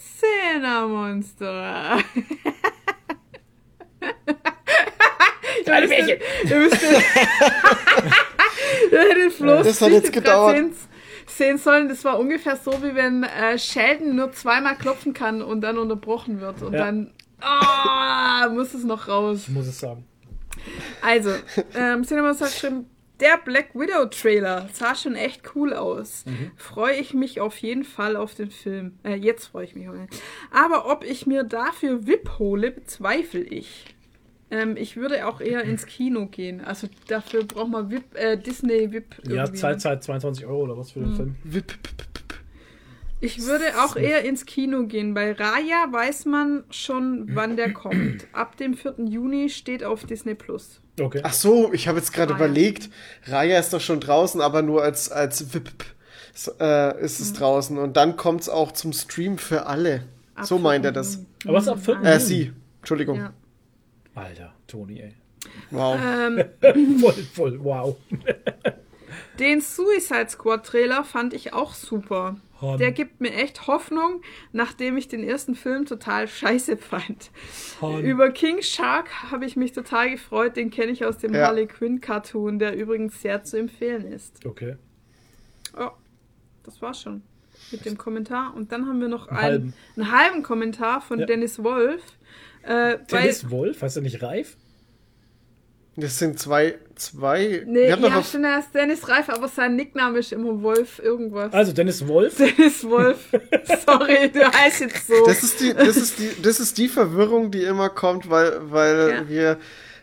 Szenermonster. 0.00 1.98
Kleine 5.64 5.88
Bärchen. 5.88 6.18
Ihr 6.44 6.56
müsst 6.58 6.82
den, 8.90 9.30
Flo's 9.30 9.66
Das 9.66 9.80
hat 9.80 9.92
jetzt 9.92 10.12
gedauert. 10.12 10.56
Sehen, 10.56 10.74
sehen 11.26 11.58
sollen, 11.58 11.88
das 11.88 12.04
war 12.04 12.18
ungefähr 12.18 12.56
so, 12.56 12.72
wie 12.82 12.94
wenn 12.94 13.22
äh, 13.24 13.58
Sheldon 13.58 14.16
nur 14.16 14.32
zweimal 14.32 14.76
klopfen 14.76 15.12
kann 15.12 15.42
und 15.42 15.60
dann 15.60 15.78
unterbrochen 15.78 16.40
wird. 16.40 16.62
Und 16.62 16.72
Ja. 16.74 16.86
dann 16.86 17.12
ah, 17.40 18.48
muss 18.52 18.74
es 18.74 18.84
noch 18.84 19.08
raus. 19.08 19.44
Ich 19.48 19.54
muss 19.54 19.66
es 19.66 19.78
sagen. 19.78 20.04
Also, 21.02 21.30
ähm, 21.74 22.04
Cinemas 22.04 22.40
hat 22.40 22.52
geschrieben, 22.52 22.86
der 23.20 23.36
Black 23.38 23.74
Widow 23.74 24.06
Trailer 24.06 24.68
sah 24.72 24.94
schon 24.94 25.14
echt 25.14 25.54
cool 25.54 25.74
aus. 25.74 26.24
Freue 26.56 26.94
ich 26.96 27.12
mich 27.14 27.40
auf 27.40 27.58
jeden 27.58 27.84
Fall 27.84 28.16
auf 28.16 28.34
den 28.34 28.50
Film. 28.50 28.98
Äh, 29.04 29.14
jetzt 29.16 29.46
freue 29.46 29.64
ich 29.64 29.74
mich 29.74 29.88
auf 29.88 29.94
den 29.94 30.08
Aber 30.50 30.90
ob 30.90 31.04
ich 31.04 31.26
mir 31.26 31.44
dafür 31.44 32.06
VIP 32.06 32.38
hole, 32.38 32.70
bezweifle 32.70 33.40
ich. 33.42 33.94
Ähm, 34.50 34.76
ich 34.76 34.96
würde 34.96 35.28
auch 35.28 35.40
eher 35.40 35.62
ins 35.62 35.86
Kino 35.86 36.26
gehen. 36.26 36.60
Also 36.60 36.88
dafür 37.06 37.44
braucht 37.44 37.70
man 37.70 37.90
VIP, 37.90 38.14
äh, 38.14 38.36
Disney 38.36 38.92
VIP. 38.92 39.14
Ja, 39.28 39.44
irgendwie. 39.44 39.60
Zeit, 39.60 39.80
Zeit, 39.80 40.02
22 40.02 40.44
Euro 40.46 40.62
oder 40.62 40.76
was 40.76 40.90
für 40.90 41.00
den 41.00 41.14
Film. 41.14 41.36
Wip, 41.44 41.68
pip, 41.68 41.82
pip, 41.82 42.14
pip. 42.14 42.34
Ich 43.20 43.42
würde 43.42 43.64
auch 43.84 43.96
eher 43.96 44.24
ins 44.24 44.46
Kino 44.46 44.86
gehen. 44.86 45.14
Bei 45.14 45.32
Raya 45.32 45.86
weiß 45.90 46.24
man 46.24 46.64
schon, 46.70 47.28
wann 47.34 47.56
der 47.56 47.72
kommt. 47.74 48.26
Ab 48.32 48.56
dem 48.56 48.74
4. 48.74 48.94
Juni 49.06 49.50
steht 49.50 49.84
auf 49.84 50.04
Disney 50.04 50.34
Plus. 50.34 50.80
Okay. 50.98 51.20
Ach 51.22 51.32
so, 51.32 51.72
ich 51.72 51.86
habe 51.86 51.98
jetzt 51.98 52.12
gerade 52.12 52.34
überlegt, 52.34 52.90
Raya 53.26 53.58
ist 53.58 53.72
doch 53.72 53.80
schon 53.80 54.00
draußen, 54.00 54.40
aber 54.40 54.62
nur 54.62 54.82
als, 54.82 55.10
als 55.10 55.54
VIP 55.54 55.84
äh, 56.58 57.00
ist 57.00 57.20
es 57.20 57.32
draußen. 57.34 57.78
Und 57.78 57.96
dann 57.96 58.16
kommt's 58.16 58.48
auch 58.48 58.72
zum 58.72 58.92
Stream 58.92 59.38
für 59.38 59.66
alle. 59.66 60.04
Ab 60.34 60.46
so 60.46 60.58
meint 60.58 60.84
er 60.84 60.92
4. 60.92 60.94
das. 60.94 61.24
Aber 61.44 61.54
was 61.54 61.68
ab 61.68 61.78
4. 61.84 61.94
Äh, 61.94 61.96
Juni? 61.98 62.20
sie. 62.20 62.52
Entschuldigung. 62.80 63.16
Ja. 63.18 63.32
Alter, 64.14 64.54
Toni, 64.66 65.00
ey. 65.00 65.14
Wow. 65.70 65.98
Ähm, 66.02 66.44
Voll, 67.00 67.12
voll, 67.34 67.64
wow. 67.64 67.96
Den 69.38 69.60
Suicide 69.60 70.28
Squad 70.28 70.66
Trailer 70.66 71.02
fand 71.04 71.32
ich 71.32 71.52
auch 71.54 71.72
super. 71.72 72.36
Han. 72.60 72.76
Der 72.78 72.92
gibt 72.92 73.22
mir 73.22 73.32
echt 73.32 73.66
Hoffnung, 73.66 74.20
nachdem 74.52 74.98
ich 74.98 75.08
den 75.08 75.24
ersten 75.24 75.54
Film 75.54 75.86
total 75.86 76.28
scheiße 76.28 76.76
fand. 76.76 77.30
Han. 77.80 78.04
Über 78.04 78.30
King 78.30 78.60
Shark 78.60 79.08
habe 79.32 79.46
ich 79.46 79.56
mich 79.56 79.72
total 79.72 80.10
gefreut. 80.10 80.56
Den 80.56 80.70
kenne 80.70 80.92
ich 80.92 81.04
aus 81.06 81.16
dem 81.16 81.32
Ja. 81.34 81.46
Harley 81.46 81.66
Quinn 81.66 82.02
Cartoon, 82.02 82.58
der 82.58 82.76
übrigens 82.76 83.22
sehr 83.22 83.42
zu 83.44 83.58
empfehlen 83.58 84.04
ist. 84.06 84.44
Okay. 84.44 84.76
Oh, 85.78 85.90
das 86.64 86.82
war's 86.82 87.00
schon 87.00 87.22
mit 87.72 87.84
dem 87.86 87.96
Kommentar. 87.96 88.54
Und 88.54 88.72
dann 88.72 88.86
haben 88.86 89.00
wir 89.00 89.08
noch 89.08 89.28
einen, 89.28 89.40
halben. 89.40 89.74
einen 89.96 90.12
halben 90.12 90.42
Kommentar 90.42 91.00
von 91.00 91.20
Ja. 91.20 91.26
Dennis 91.26 91.62
Wolf. 91.64 92.02
Äh, 92.62 92.98
weil, 93.08 93.22
Dennis 93.22 93.50
Wolf, 93.50 93.82
heißt 93.82 93.96
er 93.96 94.02
nicht 94.02 94.22
reif? 94.22 94.56
Das 95.96 96.18
sind 96.18 96.38
zwei, 96.38 96.78
zwei. 96.94 97.62
nee, 97.66 97.88
wir 97.88 97.92
haben 97.92 98.02
ja, 98.04 98.22
stimmt, 98.22 98.44
er 98.46 98.60
ist 98.60 98.72
Dennis 98.74 99.08
Reif, 99.08 99.28
aber 99.28 99.48
sein 99.48 99.74
Nickname 99.76 100.18
ist 100.20 100.32
immer 100.32 100.62
Wolf 100.62 101.00
irgendwas. 101.02 101.52
Also, 101.52 101.72
Dennis 101.72 102.06
Wolf. 102.06 102.36
Dennis 102.38 102.84
Wolf. 102.84 103.28
Sorry, 103.86 104.30
du 104.32 104.40
heißt 104.52 104.80
jetzt 104.82 105.08
so. 105.08 105.26
das 105.26 105.42
ist 105.42 105.60
die, 105.60 105.74
das 105.74 105.96
ist 105.96 106.18
die, 106.18 106.30
das 106.42 106.60
ist 106.60 106.78
die 106.78 106.88
Verwirrung, 106.88 107.50
die 107.50 107.64
immer 107.64 107.90
kommt, 107.90 108.30
weil, 108.30 108.70
weil 108.70 109.10
Ja. 109.10 109.28
wir 109.28 109.58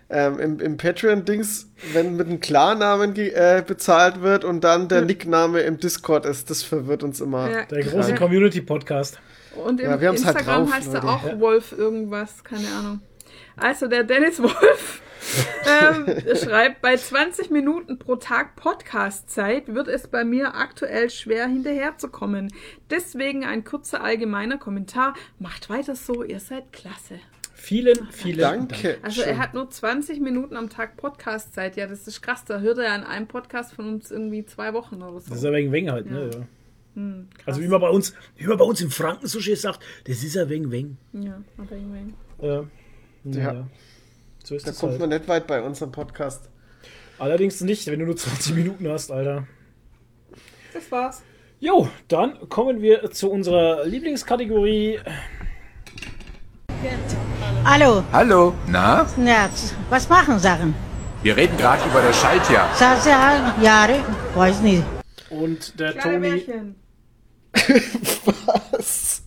ähm, 0.09 0.39
im, 0.39 0.59
im 0.59 0.77
Patreon-Dings, 0.77 1.69
wenn 1.93 2.15
mit 2.15 2.27
einem 2.27 2.39
Klarnamen 2.39 3.15
äh, 3.15 3.63
bezahlt 3.65 4.21
wird 4.21 4.43
und 4.43 4.63
dann 4.63 4.87
der 4.89 5.01
Nickname 5.01 5.61
im 5.61 5.79
Discord 5.79 6.25
ist, 6.25 6.49
das 6.49 6.63
verwirrt 6.63 7.03
uns 7.03 7.21
immer. 7.21 7.49
Ja. 7.49 7.65
Der 7.65 7.83
große. 7.83 8.15
Community-Podcast. 8.15 9.19
Und 9.57 9.79
im 9.79 9.89
Ja, 9.89 10.01
wir 10.01 10.09
halt 10.09 10.19
Instagram 10.19 10.65
drauf, 10.65 10.73
heißt 10.73 10.93
er 10.93 11.03
auch 11.03 11.25
Ja. 11.25 11.39
Wolf 11.39 11.71
irgendwas, 11.71 12.43
keine 12.43 12.67
Ahnung. 12.69 13.01
Also 13.55 13.87
der 13.87 14.03
Dennis 14.03 14.41
Wolf 14.41 15.01
ähm, 15.65 16.05
schreibt, 16.35 16.81
bei 16.81 16.95
20 16.95 17.49
Minuten 17.49 17.97
pro 17.99 18.15
Tag 18.15 18.55
Podcast-Zeit 18.55 19.73
wird 19.73 19.87
es 19.87 20.07
bei 20.07 20.23
mir 20.23 20.55
aktuell 20.55 21.09
schwer 21.09 21.47
hinterherzukommen. 21.47 22.53
Deswegen 22.89 23.43
ein 23.43 23.63
kurzer 23.63 24.03
allgemeiner 24.03 24.57
Kommentar. 24.57 25.15
Macht 25.39 25.69
weiter 25.69 25.95
so, 25.95 26.23
ihr 26.23 26.39
seid 26.39 26.71
klasse. 26.71 27.19
Vielen, 27.53 28.07
vielen 28.11 28.39
Danke. 28.39 28.83
Dank. 28.83 28.99
Also 29.03 29.23
er 29.23 29.39
hat 29.39 29.53
nur 29.53 29.69
20 29.69 30.21
Minuten 30.21 30.55
am 30.55 30.69
Tag 30.69 30.95
Podcast-Zeit. 30.95 31.75
Ja, 31.75 31.87
das 31.87 32.07
ist 32.07 32.21
krass. 32.21 32.45
Da 32.45 32.59
hört 32.59 32.77
er 32.77 32.93
an 32.93 33.03
einem 33.03 33.27
Podcast 33.27 33.73
von 33.73 33.87
uns 33.95 34.11
irgendwie 34.11 34.45
zwei 34.45 34.73
Wochen 34.73 35.01
oder 35.01 35.19
so. 35.19 35.29
Das 35.29 35.39
ist 35.39 35.43
ja 35.43 35.51
wegen 35.51 35.71
Weng 35.71 35.91
halt, 35.91 36.09
ne? 36.09 36.29
Ja. 36.31 36.41
Hm, 36.97 37.27
krass. 37.35 37.43
Also 37.45 37.61
wie 37.61 37.67
man 37.67 37.79
bei 37.79 37.89
uns, 37.89 38.13
wie 38.37 38.47
man 38.47 38.57
bei 38.57 38.65
uns 38.65 38.81
in 38.81 38.89
Franken 38.89 39.27
so 39.27 39.39
schön 39.39 39.55
sagt, 39.55 39.81
das 40.05 40.23
ist 40.23 40.33
ja 40.33 40.49
wegen 40.49 40.71
Weng. 40.71 40.97
Ja, 41.13 41.39
aber 41.57 41.71
irgendwie. 41.75 42.13
Ja. 42.41 42.63
Ja. 43.23 43.53
ja. 43.53 43.67
So 44.43 44.55
ist 44.55 44.65
Da 44.65 44.71
das 44.71 44.79
kommt 44.79 44.93
halt. 44.93 45.01
man 45.01 45.09
nicht 45.09 45.27
weit 45.27 45.45
bei 45.45 45.61
unserem 45.61 45.91
Podcast. 45.91 46.49
Allerdings 47.19 47.61
nicht, 47.61 47.85
wenn 47.85 47.99
du 47.99 48.05
nur 48.05 48.17
20 48.17 48.55
Minuten 48.55 48.89
hast, 48.89 49.11
Alter. 49.11 49.45
Das 50.73 50.91
war's. 50.91 51.21
Jo, 51.59 51.87
dann 52.07 52.49
kommen 52.49 52.81
wir 52.81 53.11
zu 53.11 53.29
unserer 53.29 53.85
Lieblingskategorie. 53.85 54.99
Hallo, 57.63 58.03
Hallo, 58.11 58.53
na? 58.67 59.05
ja, 59.23 59.49
was 59.89 60.07
machen 60.09 60.39
Sachen? 60.39 60.73
Wir 61.21 61.35
reden 61.35 61.57
gerade 61.57 61.87
über 61.89 62.01
das 62.01 62.19
Schaltjahr. 62.19 62.73
Sasa, 62.75 63.55
Jahre, 63.61 63.99
weiß 64.35 64.61
nicht. 64.61 64.83
Und 65.29 65.77
der 65.79 65.93
Kleine 65.93 66.17
Toni, 66.21 66.29
Märchen. 66.29 66.75
Was? 68.71 69.21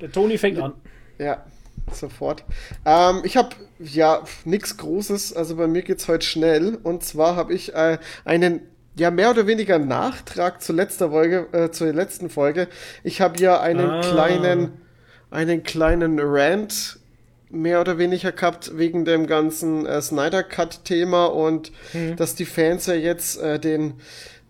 der 0.00 0.10
Toni 0.12 0.38
fängt 0.38 0.58
an. 0.58 0.74
Ja, 1.18 1.44
sofort. 1.92 2.44
Ähm, 2.84 3.22
ich 3.24 3.36
habe 3.36 3.50
ja 3.78 4.22
nichts 4.44 4.76
Großes, 4.76 5.32
also 5.34 5.56
bei 5.56 5.66
mir 5.66 5.82
geht's 5.82 6.08
heute 6.08 6.24
schnell. 6.24 6.78
Und 6.82 7.04
zwar 7.04 7.36
habe 7.36 7.52
ich 7.54 7.74
äh, 7.74 7.98
einen 8.24 8.60
ja, 8.96 9.10
mehr 9.10 9.30
oder 9.30 9.46
weniger 9.46 9.78
Nachtrag 9.78 10.60
zur 10.62 10.74
letzter 10.74 11.10
Folge, 11.10 11.46
äh, 11.52 11.70
zur 11.70 11.92
letzten 11.92 12.30
Folge. 12.30 12.68
Ich 13.04 13.20
habe 13.20 13.38
ja 13.40 13.60
einen 13.60 13.88
Ah. 13.90 14.00
kleinen, 14.00 14.72
einen 15.30 15.62
kleinen 15.62 16.18
Rant 16.20 16.98
mehr 17.50 17.80
oder 17.80 17.96
weniger 17.98 18.32
gehabt 18.32 18.76
wegen 18.76 19.04
dem 19.04 19.26
ganzen 19.26 19.86
äh, 19.86 20.02
Snyder 20.02 20.42
Cut 20.42 20.84
Thema 20.84 21.26
und 21.26 21.72
dass 22.16 22.34
die 22.34 22.44
Fans 22.44 22.86
ja 22.86 22.94
jetzt 22.94 23.40
äh, 23.40 23.58
den 23.58 23.94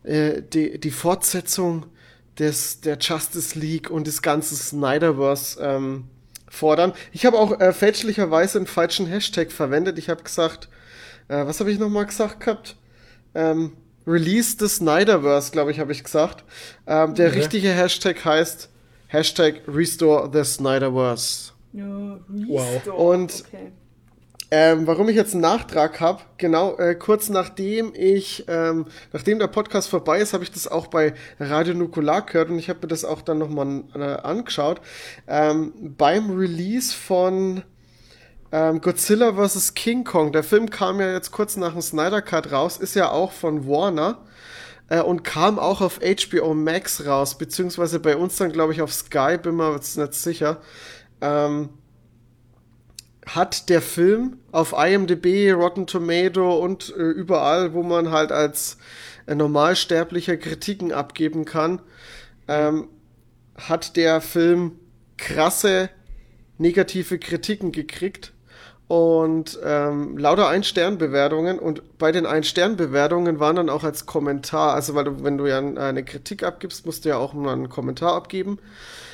äh, 0.02 0.42
die, 0.42 0.80
die 0.80 0.90
Fortsetzung 0.90 1.86
des 2.38 2.80
der 2.80 2.98
Justice 2.98 3.58
League 3.58 3.90
und 3.90 4.06
des 4.06 4.22
ganzen 4.22 4.56
Snyderverse 4.56 5.60
ähm, 5.62 6.04
fordern. 6.48 6.92
Ich 7.12 7.26
habe 7.26 7.38
auch 7.38 7.58
äh, 7.60 7.72
fälschlicherweise 7.72 8.58
einen 8.58 8.66
falschen 8.66 9.06
Hashtag 9.06 9.52
verwendet. 9.52 9.98
Ich 9.98 10.08
habe 10.08 10.22
gesagt, 10.22 10.68
äh, 11.28 11.44
was 11.46 11.60
habe 11.60 11.70
ich 11.72 11.78
nochmal 11.78 12.06
gesagt 12.06 12.40
gehabt? 12.40 12.76
Ähm, 13.34 13.72
Release 14.06 14.56
the 14.58 14.68
Snyderverse, 14.68 15.50
glaube 15.52 15.70
ich, 15.70 15.80
habe 15.80 15.92
ich 15.92 16.02
gesagt. 16.02 16.44
Ähm, 16.86 17.14
der 17.14 17.28
Okay. 17.28 17.38
richtige 17.40 17.68
Hashtag 17.70 18.24
heißt 18.24 18.70
Hashtag 19.08 19.60
Restore 19.68 20.30
the 20.32 20.44
Snyderverse. 20.44 21.52
Ja, 21.72 22.18
Wow. 22.28 22.74
Restore. 22.76 22.96
Und- 22.96 23.44
Okay. 23.46 23.72
Ähm, 24.50 24.86
warum 24.86 25.10
ich 25.10 25.16
jetzt 25.16 25.34
einen 25.34 25.42
Nachtrag 25.42 26.00
habe, 26.00 26.22
genau, 26.38 26.78
äh, 26.78 26.94
kurz 26.94 27.28
nachdem 27.28 27.92
ich, 27.94 28.46
ähm, 28.48 28.86
nachdem 29.12 29.38
der 29.38 29.48
Podcast 29.48 29.90
vorbei 29.90 30.20
ist, 30.20 30.32
habe 30.32 30.42
ich 30.42 30.50
das 30.50 30.66
auch 30.66 30.86
bei 30.86 31.12
Radio 31.38 31.74
Nukular 31.74 32.24
gehört 32.24 32.48
und 32.48 32.58
ich 32.58 32.70
habe 32.70 32.80
mir 32.80 32.88
das 32.88 33.04
auch 33.04 33.20
dann 33.20 33.36
nochmal 33.36 33.84
äh, 33.94 33.98
angeschaut. 33.98 34.80
Ähm, 35.26 35.94
beim 35.98 36.30
Release 36.30 36.94
von 36.94 37.62
ähm, 38.50 38.80
Godzilla 38.80 39.34
vs. 39.34 39.74
King 39.74 40.04
Kong, 40.04 40.32
der 40.32 40.42
Film 40.42 40.70
kam 40.70 40.98
ja 40.98 41.12
jetzt 41.12 41.30
kurz 41.30 41.58
nach 41.58 41.72
dem 41.72 41.82
Snyder 41.82 42.22
Cut 42.22 42.50
raus, 42.50 42.78
ist 42.78 42.94
ja 42.94 43.10
auch 43.10 43.32
von 43.32 43.68
Warner 43.68 44.24
äh, 44.88 45.02
und 45.02 45.24
kam 45.24 45.58
auch 45.58 45.82
auf 45.82 46.00
HBO 46.00 46.54
Max 46.54 47.04
raus, 47.04 47.36
beziehungsweise 47.36 48.00
bei 48.00 48.16
uns 48.16 48.36
dann, 48.36 48.50
glaube 48.52 48.72
ich, 48.72 48.80
auf 48.80 48.94
Sky, 48.94 49.36
bin 49.36 49.56
mir 49.56 49.74
jetzt 49.74 49.98
nicht 49.98 50.14
sicher. 50.14 50.62
Ähm, 51.20 51.68
hat 53.34 53.68
der 53.68 53.82
Film 53.82 54.38
auf 54.52 54.72
IMDb, 54.72 55.52
Rotten 55.52 55.86
Tomato 55.86 56.58
und 56.58 56.94
äh, 56.96 57.02
überall, 57.02 57.74
wo 57.74 57.82
man 57.82 58.10
halt 58.10 58.32
als 58.32 58.78
äh, 59.26 59.34
Normalsterblicher 59.34 60.36
Kritiken 60.36 60.92
abgeben 60.92 61.44
kann, 61.44 61.80
ähm, 62.48 62.88
hat 63.56 63.96
der 63.96 64.20
Film 64.20 64.78
krasse 65.16 65.90
negative 66.56 67.18
Kritiken 67.18 67.72
gekriegt 67.72 68.32
und 68.88 69.58
ähm, 69.62 70.16
lauter 70.16 70.48
Ein-Stern-Bewertungen 70.48 71.58
und 71.58 71.98
bei 71.98 72.10
den 72.10 72.24
Ein-Stern-Bewertungen 72.24 73.38
waren 73.38 73.56
dann 73.56 73.68
auch 73.68 73.84
als 73.84 74.06
Kommentar, 74.06 74.74
also 74.74 74.94
weil 74.94 75.04
du, 75.04 75.22
wenn 75.22 75.36
du 75.36 75.46
ja 75.46 75.58
eine 75.58 76.04
Kritik 76.04 76.42
abgibst, 76.42 76.86
musst 76.86 77.04
du 77.04 77.10
ja 77.10 77.18
auch 77.18 77.34
mal 77.34 77.52
einen 77.52 77.68
Kommentar 77.68 78.14
abgeben 78.14 78.58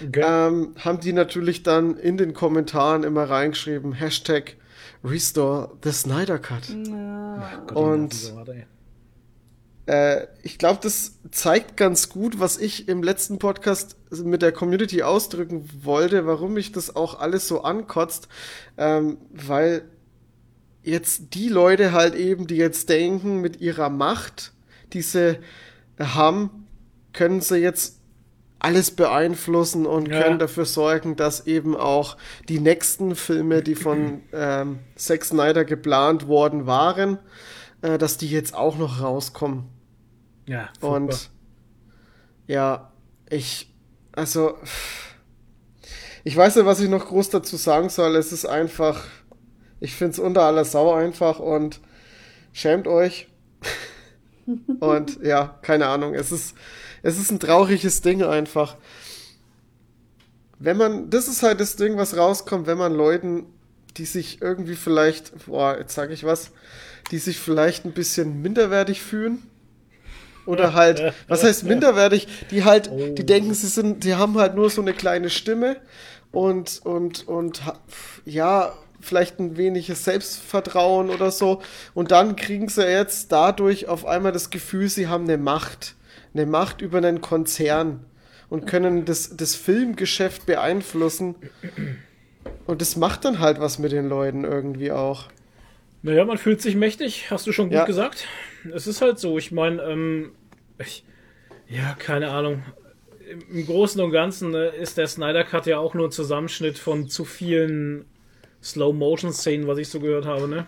Okay. 0.04 0.24
ähm, 0.26 0.74
haben 0.78 0.98
die 1.00 1.12
natürlich 1.12 1.62
dann 1.62 1.96
in 1.96 2.16
den 2.16 2.34
Kommentaren 2.34 3.04
immer 3.04 3.28
reingeschrieben, 3.30 3.92
Hashtag 3.92 4.56
Restore 5.04 5.70
the 5.84 5.92
Snyder 5.92 6.38
Cut. 6.38 6.62
Gott, 7.66 7.76
und- 7.76 8.12
die 8.12 8.16
Nerven, 8.26 8.36
warte, 8.36 8.52
ey. 8.54 8.66
Äh, 9.86 10.26
ich 10.42 10.58
glaube, 10.58 10.80
das 10.82 11.18
zeigt 11.30 11.76
ganz 11.76 12.08
gut, 12.08 12.40
was 12.40 12.58
ich 12.58 12.88
im 12.88 13.02
letzten 13.02 13.38
Podcast 13.38 13.96
mit 14.10 14.42
der 14.42 14.52
Community 14.52 15.02
ausdrücken 15.02 15.68
wollte, 15.82 16.26
warum 16.26 16.54
mich 16.54 16.72
das 16.72 16.94
auch 16.94 17.18
alles 17.20 17.48
so 17.48 17.62
ankotzt, 17.62 18.28
ähm, 18.78 19.18
weil 19.30 19.82
jetzt 20.82 21.34
die 21.34 21.48
Leute 21.48 21.92
halt 21.92 22.14
eben, 22.14 22.46
die 22.46 22.56
jetzt 22.56 22.88
denken, 22.88 23.40
mit 23.40 23.60
ihrer 23.60 23.88
Macht, 23.88 24.52
die 24.92 25.02
sie 25.02 25.38
haben, 25.98 26.66
können 27.12 27.40
sie 27.40 27.56
jetzt 27.58 28.00
alles 28.58 28.90
beeinflussen 28.90 29.84
und 29.84 30.08
Ja. 30.08 30.22
können 30.22 30.38
dafür 30.38 30.64
sorgen, 30.64 31.16
dass 31.16 31.46
eben 31.46 31.76
auch 31.76 32.16
die 32.48 32.60
nächsten 32.60 33.14
Filme, 33.14 33.62
die 33.62 33.74
von 33.74 34.22
ähm, 34.32 34.78
Zack 34.96 35.24
Snyder 35.24 35.64
geplant 35.66 36.28
worden 36.28 36.66
waren, 36.66 37.18
äh, 37.82 37.98
dass 37.98 38.16
die 38.16 38.30
jetzt 38.30 38.54
auch 38.54 38.78
noch 38.78 39.02
rauskommen. 39.02 39.64
Ja, 40.46 40.68
furchtbar. 40.78 40.96
Und 40.96 41.30
ja, 42.46 42.92
ich, 43.28 43.72
also, 44.12 44.58
ich 46.24 46.36
weiß 46.36 46.56
nicht, 46.56 46.66
was 46.66 46.80
ich 46.80 46.88
noch 46.88 47.06
groß 47.06 47.30
dazu 47.30 47.56
sagen 47.56 47.88
soll. 47.88 48.16
Es 48.16 48.32
ist 48.32 48.46
einfach, 48.46 49.04
ich 49.80 49.94
finde 49.94 50.12
es 50.12 50.18
unter 50.18 50.42
aller 50.42 50.64
Sau 50.64 50.92
einfach 50.92 51.38
und 51.38 51.80
schämt 52.52 52.86
euch. 52.86 53.28
und 54.80 55.22
ja, 55.22 55.58
keine 55.62 55.86
Ahnung, 55.86 56.14
es 56.14 56.32
ist, 56.32 56.54
es 57.02 57.18
ist 57.18 57.30
ein 57.30 57.40
trauriges 57.40 58.02
Ding 58.02 58.22
einfach. 58.22 58.76
Wenn 60.58 60.76
man, 60.76 61.10
das 61.10 61.28
ist 61.28 61.42
halt 61.42 61.60
das 61.60 61.76
Ding, 61.76 61.96
was 61.96 62.16
rauskommt, 62.16 62.66
wenn 62.66 62.78
man 62.78 62.94
Leuten, 62.94 63.46
die 63.96 64.04
sich 64.04 64.40
irgendwie 64.40 64.76
vielleicht, 64.76 65.46
boah, 65.46 65.76
jetzt 65.78 65.94
sage 65.94 66.14
ich 66.14 66.24
was, 66.24 66.52
die 67.10 67.18
sich 67.18 67.38
vielleicht 67.38 67.84
ein 67.84 67.92
bisschen 67.92 68.40
minderwertig 68.40 69.02
fühlen, 69.02 69.42
oder 70.46 70.74
halt, 70.74 71.12
was 71.28 71.42
heißt 71.42 71.64
minderwertig? 71.64 72.28
Die 72.50 72.64
halt, 72.64 72.90
die 73.18 73.26
denken, 73.26 73.54
sie 73.54 73.68
sind, 73.68 74.04
die 74.04 74.14
haben 74.14 74.36
halt 74.38 74.54
nur 74.54 74.70
so 74.70 74.80
eine 74.80 74.92
kleine 74.92 75.30
Stimme 75.30 75.76
und, 76.32 76.80
und, 76.84 77.26
und, 77.28 77.62
ja, 78.24 78.72
vielleicht 79.00 79.38
ein 79.38 79.56
weniges 79.56 80.04
Selbstvertrauen 80.04 81.10
oder 81.10 81.30
so. 81.30 81.62
Und 81.94 82.10
dann 82.10 82.36
kriegen 82.36 82.68
sie 82.68 82.84
jetzt 82.84 83.30
dadurch 83.30 83.88
auf 83.88 84.06
einmal 84.06 84.32
das 84.32 84.50
Gefühl, 84.50 84.88
sie 84.88 85.08
haben 85.08 85.24
eine 85.24 85.38
Macht. 85.38 85.94
Eine 86.32 86.46
Macht 86.46 86.80
über 86.80 86.98
einen 86.98 87.20
Konzern 87.20 88.04
und 88.48 88.66
können 88.66 89.04
das, 89.04 89.36
das 89.36 89.54
Filmgeschäft 89.54 90.46
beeinflussen. 90.46 91.36
Und 92.66 92.80
das 92.80 92.96
macht 92.96 93.24
dann 93.24 93.38
halt 93.38 93.60
was 93.60 93.78
mit 93.78 93.92
den 93.92 94.08
Leuten 94.08 94.44
irgendwie 94.44 94.90
auch. 94.90 95.28
Naja, 96.04 96.26
man 96.26 96.36
fühlt 96.36 96.60
sich 96.60 96.76
mächtig, 96.76 97.30
hast 97.30 97.46
du 97.46 97.52
schon 97.52 97.68
gut 97.68 97.76
Ja. 97.78 97.84
gesagt. 97.86 98.28
Es 98.74 98.86
ist 98.86 99.00
halt 99.00 99.18
so, 99.18 99.38
ich 99.38 99.52
meine, 99.52 99.82
ähm, 99.84 100.32
ja, 101.66 101.94
keine 101.94 102.28
Ahnung. 102.30 102.62
Im- 103.50 103.64
Großen 103.64 103.98
und 104.02 104.10
Ganzen 104.10 104.54
äh, 104.54 104.76
ist 104.76 104.98
der 104.98 105.06
Snyder 105.06 105.44
Cut 105.44 105.64
ja 105.64 105.78
auch 105.78 105.94
nur 105.94 106.08
ein 106.08 106.12
Zusammenschnitt 106.12 106.76
von 106.78 107.08
zu 107.08 107.24
vielen 107.24 108.04
Slow-Motion-Szenen, 108.62 109.66
was 109.66 109.78
ich 109.78 109.88
so 109.88 109.98
gehört 109.98 110.26
habe, 110.26 110.46
ne? 110.46 110.66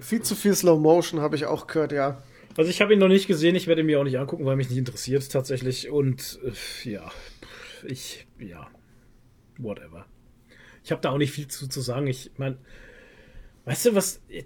Viel 0.00 0.22
zu 0.22 0.34
viel 0.34 0.54
Slow 0.54 0.78
Motion 0.80 1.20
habe 1.20 1.36
ich 1.36 1.44
auch 1.44 1.66
gehört, 1.66 1.92
ja. 1.92 2.22
Also 2.56 2.70
ich 2.70 2.80
habe 2.80 2.94
ihn 2.94 2.98
noch 2.98 3.08
nicht 3.08 3.26
gesehen, 3.26 3.54
ich 3.56 3.66
werde 3.66 3.82
ihn 3.82 3.86
mir 3.86 4.00
auch 4.00 4.04
nicht 4.04 4.18
angucken, 4.18 4.46
weil 4.46 4.56
mich 4.56 4.70
nicht 4.70 4.78
interessiert 4.78 5.30
tatsächlich. 5.30 5.90
Und 5.90 6.38
äh, 6.42 6.90
ja, 6.90 7.10
ich, 7.86 8.26
ja, 8.38 8.68
whatever. 9.58 10.06
Ich 10.82 10.92
habe 10.92 11.02
da 11.02 11.10
auch 11.10 11.18
nicht 11.18 11.32
viel 11.32 11.46
zu, 11.48 11.68
zu 11.68 11.82
sagen. 11.82 12.06
Ich 12.06 12.30
meine, 12.38 12.56
weißt 13.70 13.86
du 13.86 13.94
was? 13.94 14.20
äh, 14.28 14.42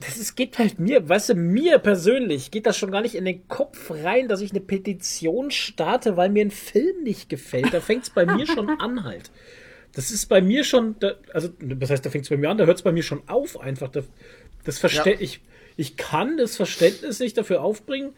Das 0.00 0.18
ist, 0.18 0.34
geht 0.36 0.58
halt 0.58 0.78
mir, 0.78 1.08
weißt 1.08 1.30
du, 1.30 1.34
mir 1.34 1.78
persönlich 1.78 2.50
geht 2.50 2.66
das 2.66 2.76
schon 2.76 2.90
gar 2.90 3.00
nicht 3.00 3.14
in 3.14 3.24
den 3.24 3.48
Kopf 3.48 3.90
rein, 3.90 4.28
dass 4.28 4.40
ich 4.40 4.50
eine 4.50 4.60
Petition 4.60 5.50
starte, 5.50 6.16
weil 6.16 6.28
mir 6.28 6.44
ein 6.44 6.50
Film 6.50 7.02
nicht 7.02 7.28
gefällt. 7.28 7.72
Da 7.72 7.80
fängt 7.80 8.04
es 8.04 8.10
bei 8.10 8.26
mir 8.26 8.46
schon 8.46 8.68
an 8.80 9.04
halt. 9.04 9.30
Das 9.92 10.10
ist 10.10 10.26
bei 10.26 10.40
mir 10.40 10.64
schon, 10.64 10.96
da, 10.98 11.14
also 11.32 11.48
das 11.60 11.90
heißt, 11.90 12.04
da 12.04 12.10
fängt 12.10 12.24
es 12.24 12.28
bei 12.30 12.36
mir 12.36 12.50
an, 12.50 12.58
da 12.58 12.66
hört 12.66 12.78
es 12.78 12.82
bei 12.82 12.92
mir 12.92 13.02
schon 13.02 13.22
auf 13.28 13.58
einfach. 13.60 13.88
Da, 13.90 14.02
das 14.64 14.78
Verste 14.78 15.10
Ja. 15.10 15.16
ich, 15.20 15.40
ich 15.76 15.96
kann 15.96 16.36
das 16.36 16.56
Verständnis 16.56 17.20
nicht 17.20 17.38
dafür 17.38 17.62
aufbringen, 17.62 18.12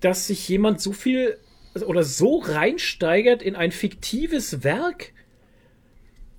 dass 0.00 0.26
sich 0.28 0.48
jemand 0.48 0.80
so 0.80 0.92
viel 0.92 1.38
oder 1.86 2.04
so 2.04 2.38
reinsteigert 2.38 3.42
in 3.42 3.56
ein 3.56 3.72
fiktives 3.72 4.62
Werk. 4.62 5.12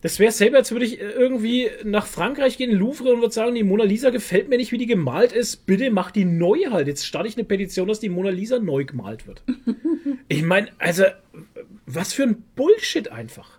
Das 0.06 0.20
wäre 0.20 0.32
selber, 0.32 0.58
als 0.58 0.72
würde 0.72 0.86
ich 0.86 1.02
äh, 1.02 1.04
irgendwie 1.04 1.68
nach 1.84 2.06
Frankreich 2.06 2.58
gehen, 2.58 2.70
Louvre 2.70 3.12
und 3.12 3.22
würde 3.22 3.34
sagen, 3.34 3.56
die 3.56 3.64
Mona 3.64 3.86
Lisa 3.86 4.12
gefällt 4.12 4.50
mir 4.50 4.58
nicht, 4.58 4.72
wie 4.72 4.78
die 4.78 4.86
gemalt 4.86 5.32
ist. 5.32 5.66
Bitte 5.66 5.90
mach 5.90 6.12
die 6.12 6.26
neu 6.26 6.70
halt. 6.70 6.86
Jetzt 6.86 7.08
starte 7.08 7.28
ich 7.28 7.36
eine 7.38 7.44
Petition, 7.44 7.88
dass 7.88 8.02
die 8.02 8.10
Mona 8.10 8.30
Lisa 8.30 8.60
neu 8.60 8.86
gemalt 8.86 9.26
wird. 9.26 9.42
ich 10.28 10.44
meine, 10.44 10.68
also, 10.78 11.06
was 11.88 12.14
für 12.14 12.22
ein 12.22 12.44
Bullshit 12.56 13.12
einfach. 13.12 13.58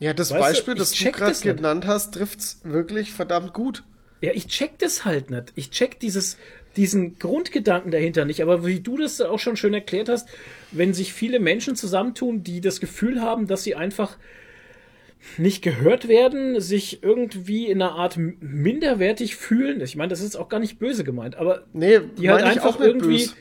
Ja, 0.00 0.12
das 0.12 0.32
Weißt 0.32 0.40
du, 0.40 0.44
Beispiel, 0.44 0.74
ich 0.74 0.80
das 0.80 0.90
du 0.90 1.12
gerade 1.12 1.40
genannt 1.40 1.86
hast, 1.86 2.14
trifft's 2.14 2.60
wirklich 2.64 3.12
verdammt 3.12 3.52
gut. 3.52 3.84
Ja, 4.22 4.32
ich 4.34 4.48
check 4.48 4.76
das 4.80 5.04
halt 5.04 5.30
nicht. 5.30 5.52
Ich 5.54 5.70
check 5.70 6.00
dieses, 6.00 6.36
diesen 6.74 7.20
Grundgedanken 7.20 7.92
dahinter 7.92 8.24
nicht. 8.24 8.42
Aber 8.42 8.66
wie 8.66 8.80
du 8.80 8.96
das 8.96 9.20
auch 9.20 9.38
schon 9.38 9.56
schön 9.56 9.74
erklärt 9.74 10.08
hast, 10.08 10.28
wenn 10.72 10.94
sich 10.94 11.12
viele 11.12 11.38
Menschen 11.38 11.76
zusammentun, 11.76 12.42
die 12.42 12.60
das 12.60 12.80
Gefühl 12.80 13.22
haben, 13.22 13.46
dass 13.46 13.62
sie 13.62 13.76
einfach 13.76 14.16
nicht 15.36 15.62
gehört 15.62 16.08
werden, 16.08 16.60
sich 16.60 17.02
irgendwie 17.02 17.66
in 17.66 17.82
einer 17.82 17.92
Art 17.92 18.16
minderwertig 18.16 19.36
fühlen. 19.36 19.80
Ich 19.80 19.96
meine, 19.96 20.08
das 20.10 20.20
ist 20.20 20.36
auch 20.36 20.48
gar 20.48 20.60
nicht 20.60 20.78
böse 20.78 21.04
gemeint, 21.04 21.36
aber 21.36 21.64
Nee, 21.72 22.00
die 22.18 22.30
halt 22.30 22.42
einfach 22.44 22.80
irgendwie 22.80 23.18
böse. 23.18 23.34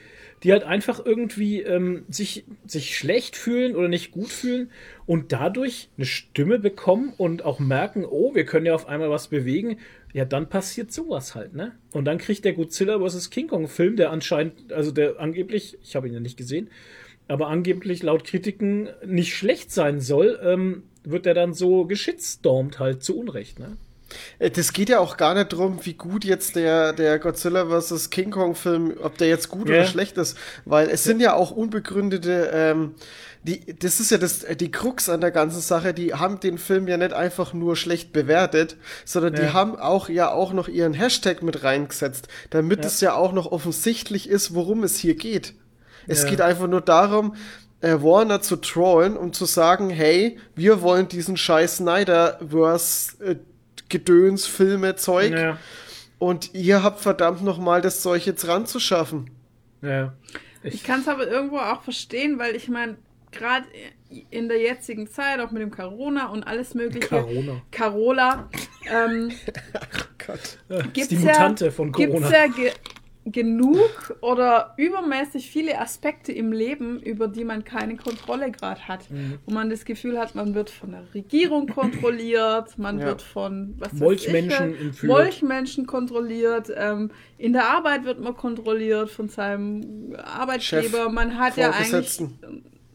die 0.43 0.51
halt 0.51 0.63
einfach 0.63 1.05
irgendwie 1.05 1.61
ähm, 1.61 2.03
sich, 2.09 2.45
sich 2.65 2.97
schlecht 2.97 3.35
fühlen 3.35 3.75
oder 3.75 3.87
nicht 3.87 4.11
gut 4.11 4.29
fühlen 4.29 4.71
und 5.05 5.31
dadurch 5.31 5.89
eine 5.97 6.05
Stimme 6.05 6.59
bekommen 6.59 7.13
und 7.17 7.43
auch 7.43 7.59
merken, 7.59 8.05
oh, 8.05 8.35
wir 8.35 8.45
können 8.45 8.65
ja 8.65 8.75
auf 8.75 8.87
einmal 8.87 9.09
was 9.09 9.27
bewegen. 9.27 9.77
Ja, 10.13 10.25
dann 10.25 10.49
passiert 10.49 10.91
sowas 10.91 11.35
halt, 11.35 11.53
ne? 11.53 11.73
Und 11.91 12.05
dann 12.05 12.17
kriegt 12.17 12.43
der 12.43 12.53
Godzilla 12.53 12.99
vs. 12.99 13.29
King 13.29 13.47
Kong 13.47 13.67
Film, 13.67 13.95
der 13.95 14.09
anscheinend, 14.11 14.73
also 14.73 14.91
der 14.91 15.19
angeblich, 15.19 15.77
ich 15.83 15.95
habe 15.95 16.07
ihn 16.07 16.13
ja 16.15 16.19
nicht 16.19 16.35
gesehen, 16.37 16.69
aber 17.27 17.47
angeblich 17.47 18.01
laut 18.01 18.23
Kritiken 18.23 18.89
nicht 19.05 19.35
schlecht 19.35 19.71
sein 19.71 19.99
soll, 20.01 20.39
ähm, 20.43 20.81
wird 21.03 21.25
er 21.25 21.33
dann 21.33 21.53
so 21.53 21.85
geschitstormt 21.85 22.79
halt 22.79 23.03
zu 23.03 23.17
Unrecht, 23.17 23.59
ne? 23.59 23.77
Äh, 24.39 24.49
Das 24.49 24.73
geht 24.73 24.89
ja 24.89 24.99
auch 24.99 25.17
gar 25.17 25.35
nicht 25.35 25.49
drum, 25.49 25.79
wie 25.83 25.93
gut 25.93 26.25
jetzt 26.25 26.55
der, 26.55 26.93
der 26.93 27.19
Godzilla 27.19 27.65
vs. 27.67 28.09
King 28.09 28.31
Kong 28.31 28.55
Film, 28.55 28.93
ob 29.01 29.17
der 29.17 29.27
jetzt 29.27 29.49
gut 29.49 29.69
Ja. 29.69 29.75
oder 29.75 29.85
schlecht 29.85 30.17
ist, 30.17 30.35
weil 30.65 30.89
es 30.89 31.03
sind 31.03 31.21
ja 31.21 31.33
auch 31.35 31.51
unbegründete, 31.51 32.49
ähm, 32.53 32.95
die, 33.43 33.73
das 33.77 33.99
ist 34.01 34.11
ja 34.11 34.17
das, 34.17 34.45
die 34.59 34.71
Krux 34.71 35.07
an 35.09 35.21
der 35.21 35.31
ganzen 35.31 35.61
Sache, 35.61 35.93
die 35.93 36.13
haben 36.13 36.39
den 36.39 36.57
Film 36.57 36.87
ja 36.87 36.97
nicht 36.97 37.13
einfach 37.13 37.53
nur 37.53 37.75
schlecht 37.77 38.11
bewertet, 38.11 38.75
sondern 39.05 39.35
die 39.35 39.43
Ja. 39.43 39.53
haben 39.53 39.77
auch 39.77 40.09
ja 40.09 40.31
auch 40.31 40.51
noch 40.53 40.67
ihren 40.67 40.93
Hashtag 40.93 41.41
mit 41.43 41.63
reingesetzt, 41.63 42.27
damit 42.49 42.79
Ja. 42.79 42.87
es 42.87 42.99
ja 43.01 43.13
auch 43.13 43.31
noch 43.31 43.51
offensichtlich 43.51 44.27
ist, 44.27 44.53
worum 44.55 44.83
es 44.83 44.97
hier 44.97 45.15
geht. 45.15 45.53
Es 46.07 46.23
Ja. 46.23 46.29
geht 46.31 46.41
einfach 46.41 46.67
nur 46.67 46.81
darum, 46.81 47.35
äh, 47.81 47.93
Warner 48.01 48.41
zu 48.41 48.57
trollen 48.57 49.15
und 49.17 49.35
zu 49.35 49.45
sagen, 49.45 49.89
hey, 49.89 50.37
wir 50.55 50.81
wollen 50.81 51.07
diesen 51.07 51.37
scheiß 51.37 51.77
Snyder-Verse 51.77 53.23
äh, 53.23 53.35
Gedöns, 53.89 54.45
Filme, 54.45 54.95
Zeug 54.95 55.31
Ja, 55.31 55.57
und 56.19 56.53
ihr 56.53 56.83
habt 56.83 56.99
verdammt 57.01 57.43
nochmal 57.43 57.81
das 57.81 58.01
Zeug 58.01 58.25
jetzt 58.25 58.47
ranzuschaffen. 58.47 59.31
ja. 59.81 60.13
Ich 60.61 60.83
kann 60.83 60.99
es 60.99 61.07
aber 61.07 61.25
irgendwo 61.25 61.57
auch 61.57 61.83
verstehen, 61.83 62.37
weil 62.37 62.53
ich 62.53 62.67
meine, 62.67 62.97
gerade 63.31 63.65
in 64.29 64.49
der 64.49 64.59
jetzigen 64.59 65.07
Zeit, 65.09 65.39
auch 65.39 65.51
mit 65.51 65.61
dem 65.61 65.71
Corona 65.71 66.27
und 66.27 66.43
alles 66.43 66.73
mögliche. 66.73 67.07
Corona. 67.07 67.61
Carola. 67.71 68.49
Ähm, 68.91 69.31
Gott. 70.27 70.57
Das 70.67 70.79
ist 70.85 70.93
gibt's 70.93 71.07
die 71.07 71.15
Mutante 71.17 71.65
ja, 71.65 71.71
von 71.71 71.93
Gibt's 71.93 72.13
Corona. 72.13 72.37
ja 72.37 72.47
ge 72.47 72.71
genug 73.25 74.15
oder 74.21 74.73
übermäßig 74.77 75.49
viele 75.51 75.79
Aspekte 75.79 76.31
im 76.31 76.51
Leben, 76.51 76.99
über 77.01 77.27
die 77.27 77.43
man 77.43 77.63
keine 77.63 77.95
Kontrolle 77.95 78.51
gerade 78.51 78.87
hat. 78.87 79.09
Mhm. 79.11 79.39
Wo 79.45 79.53
man 79.53 79.69
das 79.69 79.85
Gefühl 79.85 80.17
hat, 80.17 80.35
man 80.35 80.55
wird 80.55 80.69
von 80.69 80.91
der 80.91 81.03
Regierung 81.13 81.67
kontrolliert, 81.67 82.77
man 82.77 82.99
Ja. 82.99 83.07
wird 83.07 83.21
von 83.21 83.75
was 83.77 83.93
Molchmenschen 83.93 84.75
ich. 84.91 85.03
Molchmenschen 85.03 85.85
kontrolliert, 85.85 86.71
ähm, 86.75 87.11
in 87.37 87.53
der 87.53 87.69
Arbeit 87.69 88.05
wird 88.05 88.19
man 88.19 88.35
kontrolliert 88.35 89.09
von 89.09 89.29
seinem 89.29 90.15
Arbeitgeber. 90.23 91.03
Chef, 91.05 91.11
man 91.11 91.37
hat 91.37 91.57
ja 91.57 91.71
eigentlich 91.71 92.19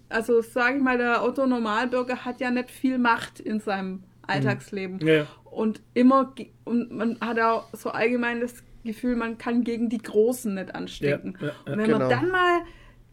also 0.09 0.43
sage 0.43 0.77
ich 0.77 0.83
mal, 0.83 0.97
der 0.99 1.25
Otto 1.25 1.47
Normalbürger 1.47 2.25
hat 2.25 2.41
ja 2.41 2.51
nicht 2.51 2.70
viel 2.70 2.99
Macht 2.99 3.41
in 3.41 3.61
seinem 3.61 4.05
Alltagsleben. 4.27 4.99
Mhm. 4.99 5.09
Ja. 5.09 5.27
Und 5.45 5.81
immer, 5.93 6.33
und 6.64 6.93
man 6.93 7.18
hat 7.20 7.39
auch 7.41 7.68
so 7.72 7.91
allgemein 7.91 8.41
das 8.41 8.62
Gefühl, 8.85 9.16
man 9.16 9.39
kann 9.39 9.64
gegen 9.64 9.89
die 9.89 9.99
Großen 9.99 10.55
nicht 10.55 10.74
anstinken. 10.74 11.37
Ja, 11.41 11.47
ja. 11.49 11.53
Und 11.66 11.78
wenn 11.78 11.85
Genau. 11.87 11.99
man 11.99 12.09
dann 12.11 12.28
mal 12.30 12.61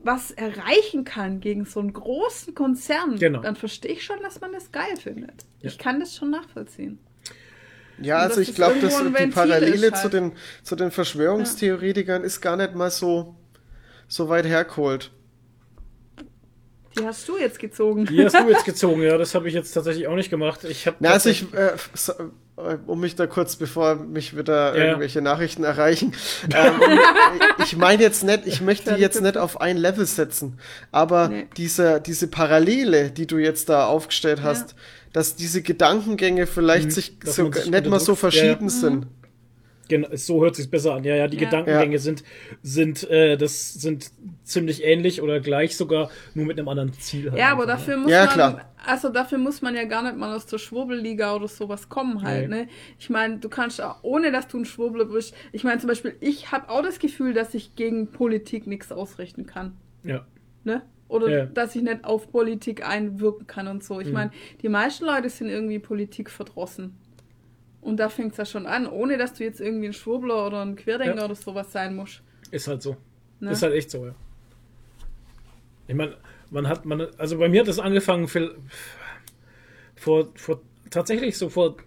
was 0.04 0.32
erreichen 0.32 1.04
kann 1.04 1.40
gegen 1.42 1.66
so 1.66 1.80
einen 1.80 1.94
großen 1.94 2.56
Konzern, 2.56 3.18
Genau. 3.18 3.42
dann 3.42 3.56
verstehe 3.56 3.92
ich 3.92 4.04
schon, 4.04 4.20
dass 4.24 4.42
man 4.42 4.52
das 4.52 4.72
geil 4.72 4.98
findet. 5.02 5.46
Ja. 5.60 5.70
Ich 5.70 5.78
kann 5.78 6.00
das 6.00 6.16
schon 6.16 6.32
nachvollziehen. 6.32 6.98
Ja, 8.02 8.18
Und 8.24 8.30
also 8.30 8.42
ich 8.42 8.56
glaube, 8.56 8.80
dass 8.80 8.98
die 8.98 9.06
Ventil 9.06 9.30
Parallele 9.32 9.88
ist 9.88 9.98
zu 9.98 10.04
halt. 10.04 10.14
den, 10.14 10.32
zu 10.64 10.76
den 10.76 10.90
Verschwörungstheoretikern 10.90 12.24
ist 12.24 12.42
gar 12.42 12.58
nicht 12.58 12.74
mal 12.74 12.90
so, 12.90 13.36
so 14.08 14.28
weit 14.28 14.46
hergeholt. 14.48 15.12
Die 16.98 17.06
hast 17.06 17.28
du 17.30 17.38
jetzt 17.38 17.60
gezogen. 17.60 18.06
Die 18.06 18.26
hast 18.26 18.34
du 18.38 18.50
jetzt 18.50 18.66
gezogen, 18.66 19.02
ja, 19.04 19.18
das 19.18 19.34
habe 19.36 19.48
ich 19.48 19.54
jetzt 19.54 19.72
tatsächlich 19.72 20.08
auch 20.08 20.16
nicht 20.16 20.30
gemacht. 20.30 20.64
Ich 20.66 20.88
habe 20.88 20.98
Na, 21.00 21.12
also 21.12 21.30
ich, 21.30 21.54
äh, 21.54 21.74
so, 21.94 22.12
äh, 22.14 22.16
um 22.88 23.00
mich 23.00 23.16
da 23.16 23.28
kurz, 23.28 23.56
bevor 23.56 23.96
mich 23.96 24.36
wieder 24.38 24.78
Ja. 24.78 24.86
irgendwelche 24.86 25.22
Nachrichten 25.22 25.64
erreichen, 25.64 26.14
ähm, 26.56 26.74
ich 27.64 27.76
meine 27.78 28.02
jetzt 28.02 28.24
nicht, 28.24 28.42
ich 28.46 28.62
möchte 28.62 28.96
jetzt 28.96 29.22
nicht 29.22 29.38
auf 29.38 29.60
ein 29.62 29.78
Level 29.78 30.06
setzen, 30.06 30.58
aber 30.92 31.30
Nee. 31.30 31.48
diese, 31.58 32.02
diese 32.02 32.28
Parallele, 32.28 33.12
die 33.12 33.28
du 33.28 33.38
jetzt 33.38 33.70
da 33.70 33.86
aufgestellt 33.86 34.42
hast, 34.44 34.76
dass 35.14 35.36
diese 35.36 35.62
Gedankengänge 35.62 36.48
vielleicht 36.48 36.92
sich 36.92 37.12
Mhm. 37.12 37.26
Dass 37.26 37.36
so 37.36 37.52
sich 37.52 37.70
nicht 37.70 37.86
mal 37.88 38.00
so 38.00 38.14
unterdrückt. 38.14 38.36
Ja, 38.36 38.44
ja. 38.44 38.56
verschieden 38.56 38.70
sind. 38.70 39.08
Genau, 39.90 40.08
so 40.14 40.42
hört 40.42 40.56
sich 40.56 40.70
besser 40.70 40.94
an. 40.96 41.04
Ja, 41.04 41.16
ja, 41.16 41.28
die 41.28 41.38
Ja. 41.38 41.46
Gedankengänge 41.46 41.94
Ja. 41.94 42.00
sind, 42.00 42.24
sind, 42.62 43.10
äh, 43.10 43.36
das 43.38 43.74
sind 43.74 44.12
ziemlich 44.44 44.84
ähnlich 44.84 45.22
oder 45.22 45.40
gleich 45.42 45.76
sogar, 45.76 46.10
nur 46.34 46.46
mit 46.46 46.58
einem 46.58 46.68
anderen 46.70 46.94
Ziel. 46.94 47.30
Halt 47.32 47.40
Ja, 47.40 47.52
aber 47.52 47.64
einfach, 47.64 47.78
dafür 47.78 47.96
ne? 47.98 48.02
muss 48.04 48.12
Ja, 48.12 48.26
man, 48.26 48.34
klar. 48.34 48.74
also 48.86 49.10
dafür 49.10 49.38
muss 49.38 49.62
man 49.62 49.76
ja 49.76 49.84
gar 49.84 50.04
nicht 50.04 50.16
mal 50.18 50.34
aus 50.36 50.46
der 50.46 50.60
Schwurbelliga 50.60 51.36
oder 51.36 51.48
sowas 51.48 51.90
kommen 51.90 52.22
halt, 52.22 52.50
Nee. 52.50 52.64
ne? 52.64 52.68
Ich 53.00 53.10
meine, 53.10 53.40
du 53.40 53.50
kannst 53.50 53.82
auch, 53.82 53.98
ohne 54.04 54.32
dass 54.32 54.48
du 54.48 54.60
ein 54.60 54.66
Schwurbler 54.66 55.06
bist, 55.06 55.34
ich 55.52 55.64
meine 55.64 55.80
zum 55.80 55.88
Beispiel, 55.90 56.16
ich 56.22 56.52
habe 56.54 56.70
auch 56.70 56.84
das 56.84 57.00
Gefühl, 57.00 57.34
dass 57.34 57.54
ich 57.54 57.76
gegen 57.76 58.08
Politik 58.12 58.68
nichts 58.68 58.92
ausrichten 58.92 59.46
kann, 59.46 59.76
Ja. 60.04 60.26
ne? 60.64 60.84
Oder 61.10 61.30
Ja. 61.30 61.46
dass 61.48 61.76
ich 61.76 61.82
nicht 61.82 62.06
auf 62.06 62.32
Politik 62.32 62.88
einwirken 62.88 63.46
kann 63.46 63.68
und 63.68 63.84
so. 63.84 64.00
Ich 64.00 64.08
Mhm. 64.08 64.14
meine, 64.14 64.32
die 64.62 64.70
meisten 64.70 65.04
Leute 65.04 65.30
sind 65.30 65.50
irgendwie 65.50 65.78
Politik 65.80 66.30
verdrossen. 66.30 66.96
Und 67.82 67.98
da 67.98 68.10
fängt 68.10 68.32
es 68.34 68.38
ja 68.38 68.46
schon 68.46 68.66
an, 68.68 68.88
ohne 68.88 69.18
dass 69.18 69.34
du 69.34 69.44
jetzt 69.44 69.60
irgendwie 69.60 69.88
ein 69.88 69.94
Schwurbler 69.94 70.46
oder 70.46 70.62
ein 70.64 70.76
Querdenker 70.76 71.18
Ja. 71.18 71.26
oder 71.26 71.36
sowas 71.36 71.72
sein 71.72 71.96
musst. 71.96 72.22
Ist 72.52 72.68
halt 72.68 72.82
so. 72.82 72.96
Ne? 73.40 73.52
Ist 73.52 73.64
halt 73.64 73.74
echt 73.74 73.90
so, 73.90 74.06
ja. 74.06 74.16
Ich 75.88 75.96
meine, 75.96 76.16
man 76.52 76.68
hat, 76.68 76.86
man, 76.86 77.08
also 77.18 77.38
bei 77.40 77.50
mir 77.50 77.62
hat 77.62 77.68
das 77.68 77.80
angefangen 77.80 78.28
viel, 78.28 78.56
vor, 79.96 80.30
vor, 80.36 80.62
tatsächlich 80.90 81.38
so 81.38 81.50
vor 81.50 81.78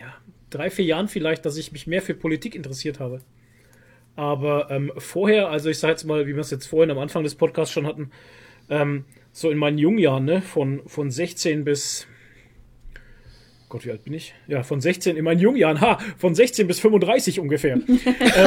ja, 0.00 0.14
drei, 0.50 0.70
vier 0.70 0.84
Jahren 0.84 1.08
vielleicht, 1.08 1.46
dass 1.46 1.56
ich 1.56 1.72
mich 1.72 1.86
mehr 1.86 2.02
für 2.02 2.14
Politik 2.14 2.54
interessiert 2.54 2.98
habe. 2.98 3.20
Aber 4.16 4.70
ähm, 4.70 4.90
vorher, 4.98 5.48
also 5.50 5.70
ich 5.70 5.78
sage 5.78 5.92
jetzt 5.92 6.04
mal, 6.04 6.26
wie 6.26 6.34
wir 6.34 6.40
es 6.40 6.50
jetzt 6.50 6.66
vorhin 6.66 6.90
am 6.90 6.98
Anfang 6.98 7.22
des 7.22 7.36
Podcasts 7.36 7.72
schon 7.72 7.86
hatten, 7.86 8.10
ähm, 8.68 9.04
so 9.30 9.50
in 9.50 9.58
meinen 9.58 9.78
jungen 9.78 9.98
Jahren, 9.98 10.24
ne, 10.24 10.42
von, 10.42 10.82
von 10.88 11.10
16 11.10 11.64
bis 11.64 12.08
Gott, 13.68 13.84
wie 13.84 13.90
alt 13.90 14.04
bin 14.04 14.14
ich? 14.14 14.34
Ja, 14.46 14.62
von 14.62 14.80
16 14.80 15.16
in 15.16 15.24
meinen 15.24 15.40
jungen 15.40 15.58
Jahren, 15.58 15.80
ha, 15.80 15.98
von 16.16 16.34
16 16.34 16.66
bis 16.66 16.80
35 16.80 17.38
ungefähr. 17.40 17.78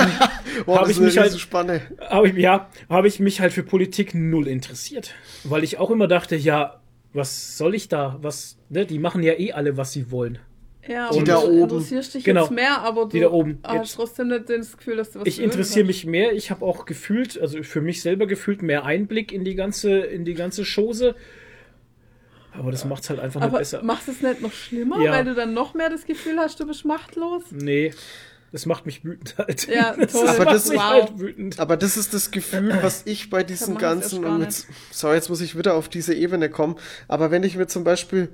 Boah, 0.66 0.78
Hab 0.78 0.82
das 0.88 0.92
ich 0.92 1.00
mich 1.00 1.18
halt- 1.18 1.28
Riesenspanne. 1.28 1.82
habe 2.10 2.30
ich, 2.30 2.36
ja, 2.38 2.70
habe 2.90 3.08
ich 3.08 3.20
mich 3.20 3.40
halt 3.40 3.54
für 3.54 3.64
Politik 3.64 4.14
null 4.16 4.48
interessiert. 4.48 5.14
Weil 5.44 5.64
ich 5.64 5.78
auch 5.78 5.92
immer 5.92 6.08
dachte, 6.08 6.36
ja, 6.36 6.82
was 7.14 7.58
soll 7.58 7.76
ich 7.76 7.88
da? 7.90 8.18
Was, 8.22 8.58
ne, 8.70 8.86
die 8.86 9.00
machen 9.00 9.22
ja 9.24 9.34
eh 9.34 9.52
alle, 9.52 9.78
was 9.78 9.92
sie 9.92 10.12
wollen. 10.12 10.40
Ja, 10.88 11.12
Die 11.12 11.20
und 11.20 11.28
da 11.28 11.36
du 11.42 11.48
oben. 11.48 11.62
interessierst 11.64 12.16
dich 12.16 12.24
Genau. 12.24 12.42
jetzt 12.42 12.52
mehr, 12.52 12.82
aber 12.82 13.04
du 13.04 13.10
Die 13.10 13.20
da 13.20 13.30
oben. 13.30 13.60
hast 13.64 13.76
Jetzt- 13.76 13.96
trotzdem 13.96 14.30
nicht 14.30 14.50
das 14.50 14.76
Gefühl, 14.78 14.96
dass 14.96 15.12
du 15.12 15.20
was 15.20 15.28
Ich 15.28 15.40
interessiere 15.40 15.86
mich 15.86 16.06
mehr. 16.08 16.34
Ich 16.34 16.50
habe 16.50 16.66
auch 16.66 16.86
gefühlt, 16.86 17.40
also 17.40 17.62
für 17.62 17.82
mich 17.82 18.02
selber 18.02 18.26
gefühlt 18.26 18.64
mehr 18.64 18.84
Einblick 18.86 19.32
in 19.32 19.44
die 19.44 19.54
ganze, 19.54 20.00
in 20.00 20.26
die 20.26 20.34
ganze 20.34 20.64
Chose. 20.64 21.14
Aber 22.58 22.72
das 22.72 22.84
macht's 22.86 23.10
halt 23.10 23.20
einfach 23.20 23.40
nicht 23.40 23.48
Aber 23.50 23.58
besser. 23.60 23.82
macht 23.84 24.08
es 24.08 24.22
nicht 24.22 24.42
noch 24.42 24.52
schlimmer, 24.52 25.02
Ja. 25.02 25.12
weil 25.14 25.26
du 25.26 25.34
dann 25.36 25.54
noch 25.54 25.74
mehr 25.74 25.90
das 25.90 26.06
Gefühl 26.06 26.38
hast, 26.40 26.60
du 26.60 26.68
bist 26.68 26.84
machtlos? 26.86 27.44
Nee, 27.52 27.94
das 28.52 28.66
macht 28.66 28.86
mich 28.86 29.06
wütend 29.06 29.36
halt. 29.38 29.68
Ja, 29.68 29.94
toll. 30.12 30.28
Aber 30.28 30.44
macht 30.46 30.56
das- 30.56 30.68
mich 30.70 30.78
wow. 30.78 30.92
halt 30.92 31.20
wütend. 31.20 31.60
Aber 31.60 31.78
das 31.78 31.96
ist 31.96 32.14
das 32.14 32.32
Gefühl, 32.32 32.78
was 32.82 33.04
ich 33.06 33.30
bei 33.30 33.44
das 33.44 33.62
erst 33.68 33.80
ganzen, 33.80 34.26
und 34.26 34.42
jetzt, 34.42 34.68
sorry, 34.92 35.16
jetzt 35.16 35.30
muss 35.30 35.40
ich 35.42 35.58
wieder 35.58 35.76
auf 35.76 35.88
diese 35.88 36.14
Ebene 36.14 36.50
kommen, 36.50 36.76
aber 37.08 37.32
wenn 37.32 37.44
ich 37.44 37.56
mir 37.56 37.68
zum 37.68 37.84
Beispiel, 37.86 38.28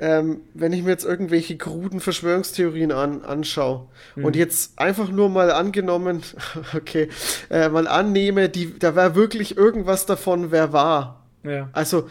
ähm, 0.00 0.42
wenn 0.54 0.72
ich 0.72 0.84
mir 0.84 0.90
jetzt 0.90 1.04
irgendwelche 1.04 1.56
kruden 1.56 1.98
Verschwörungstheorien 1.98 2.92
an, 2.92 3.22
anschaue 3.24 3.88
Mhm. 4.14 4.24
und 4.26 4.36
jetzt 4.36 4.78
einfach 4.78 5.10
nur 5.10 5.28
mal 5.28 5.50
angenommen, 5.50 6.22
okay, 6.76 7.08
äh, 7.50 7.68
mal 7.68 7.88
annehme, 7.88 8.48
die, 8.48 8.78
da 8.78 8.94
wäre 8.94 9.16
wirklich 9.16 9.56
irgendwas 9.56 10.06
davon, 10.06 10.52
wer 10.52 10.72
war. 10.72 11.26
Ja. 11.42 11.68
Also, 11.72 12.08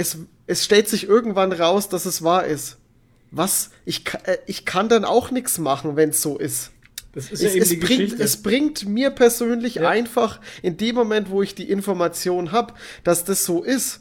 es, 0.00 0.18
es 0.46 0.64
stellt 0.64 0.88
sich 0.88 1.04
irgendwann 1.06 1.52
raus, 1.52 1.88
dass 1.88 2.06
es 2.06 2.22
wahr 2.22 2.44
ist. 2.46 2.78
Was? 3.30 3.70
Ich, 3.84 4.02
äh, 4.24 4.38
ich 4.46 4.64
kann 4.64 4.88
dann 4.88 5.04
auch 5.04 5.30
nichts 5.30 5.58
machen, 5.58 5.96
wenn 5.96 6.10
es 6.10 6.22
so 6.22 6.38
ist. 6.38 6.70
Das 7.12 7.30
ist 7.30 7.42
ja 7.42 7.48
Es, 7.48 7.54
eben 7.54 7.62
es, 7.62 7.68
die 7.70 7.76
bringt, 7.76 8.00
Geschichte. 8.00 8.22
es 8.22 8.42
bringt 8.42 8.88
mir 8.88 9.10
persönlich 9.10 9.76
Ja. 9.76 9.88
einfach 9.88 10.40
in 10.62 10.76
dem 10.76 10.94
Moment, 10.94 11.30
wo 11.30 11.42
ich 11.42 11.54
die 11.54 11.70
Information 11.70 12.52
habe, 12.52 12.74
dass 13.04 13.24
das 13.24 13.44
so 13.44 13.62
ist 13.62 14.00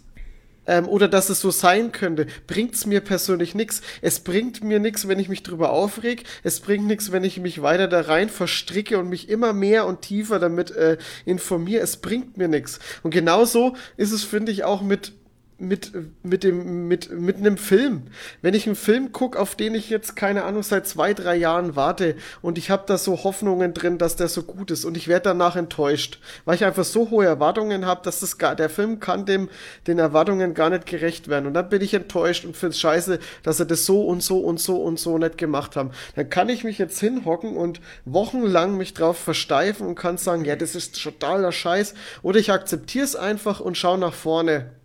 ähm, 0.67 0.87
oder 0.87 1.07
dass 1.07 1.29
es 1.29 1.41
so 1.41 1.49
sein 1.51 1.91
könnte, 1.91 2.27
bringt 2.45 2.75
es 2.75 2.85
mir 2.85 3.01
persönlich 3.01 3.55
nichts. 3.55 3.81
Es 4.01 4.19
bringt 4.19 4.63
mir 4.63 4.79
nichts, 4.79 5.07
wenn 5.07 5.17
ich 5.19 5.27
mich 5.29 5.41
drüber 5.41 5.71
aufreg. 5.71 6.23
Es 6.43 6.59
bringt 6.59 6.85
nichts, 6.85 7.11
wenn 7.11 7.23
ich 7.23 7.39
mich 7.39 7.61
weiter 7.63 7.87
da 7.87 8.01
rein 8.01 8.29
verstricke 8.29 8.99
und 8.99 9.09
mich 9.09 9.27
immer 9.29 9.53
mehr 9.53 9.87
und 9.87 10.01
tiefer 10.01 10.37
damit 10.39 10.69
äh, 10.71 10.97
informiere. 11.25 11.81
Es 11.81 11.97
bringt 11.97 12.37
mir 12.37 12.47
nichts. 12.47 12.77
Und 13.03 13.11
genauso 13.11 13.75
ist 13.97 14.11
es, 14.11 14.23
finde 14.23 14.51
ich, 14.51 14.63
auch 14.63 14.81
mit 14.83 15.13
mit, 15.59 15.91
mit, 16.23 16.43
dem, 16.43 16.87
mit, 16.87 17.11
mit 17.11 17.37
einem 17.37 17.57
Film. 17.57 18.03
Wenn 18.41 18.53
ich 18.53 18.65
einen 18.65 18.75
Film 18.75 19.11
gucke, 19.11 19.39
auf 19.39 19.55
den 19.55 19.75
ich 19.75 19.89
jetzt, 19.89 20.15
keine 20.15 20.43
Ahnung, 20.43 20.63
seit 20.63 20.87
zwei, 20.87 21.13
drei 21.13 21.35
Jahren 21.35 21.75
warte 21.75 22.15
und 22.41 22.57
ich 22.57 22.69
habe 22.69 22.83
da 22.87 22.97
so 22.97 23.23
Hoffnungen 23.23 23.73
drin, 23.73 23.97
dass 23.97 24.15
der 24.15 24.27
so 24.27 24.43
gut 24.43 24.71
ist 24.71 24.85
und 24.85 24.95
ich 24.97 25.07
werde 25.07 25.29
danach 25.29 25.55
enttäuscht, 25.55 26.19
weil 26.45 26.55
ich 26.55 26.65
einfach 26.65 26.83
so 26.83 27.09
hohe 27.09 27.25
Erwartungen 27.25 27.85
habe, 27.85 28.01
dass 28.03 28.21
das 28.21 28.37
gar, 28.37 28.55
der 28.55 28.69
Film 28.69 28.99
kann 28.99 29.25
dem, 29.25 29.49
den 29.87 29.99
Erwartungen 29.99 30.53
gar 30.53 30.69
nicht 30.69 30.85
gerecht 30.85 31.27
werden. 31.27 31.47
Und 31.47 31.53
dann 31.53 31.69
bin 31.69 31.81
ich 31.81 31.93
enttäuscht 31.93 32.45
und 32.45 32.55
finde 32.55 32.73
es 32.73 32.79
scheiße, 32.79 33.19
dass 33.43 33.59
er 33.59 33.65
das 33.65 33.85
so 33.85 34.03
und 34.03 34.23
so 34.23 34.39
und 34.39 34.59
so 34.59 34.81
und 34.81 34.99
so 34.99 35.17
nicht 35.17 35.37
gemacht 35.37 35.75
haben. 35.75 35.91
Dann 36.15 36.29
kann 36.29 36.49
ich 36.49 36.63
mich 36.63 36.77
jetzt 36.77 36.99
hinhocken 36.99 37.57
und 37.57 37.81
wochenlang 38.05 38.77
mich 38.77 38.93
drauf 38.93 39.17
versteifen 39.17 39.85
und 39.85 39.95
kann 39.95 40.17
sagen, 40.17 40.45
ja, 40.45 40.55
das 40.55 40.75
ist 40.75 41.01
totaler 41.01 41.51
Scheiß. 41.51 41.93
Oder 42.21 42.39
ich 42.39 42.51
akzeptiere 42.51 43.05
es 43.05 43.15
einfach 43.15 43.59
und 43.59 43.77
schaue 43.77 43.97
nach 43.97 44.13
vorne. 44.13 44.78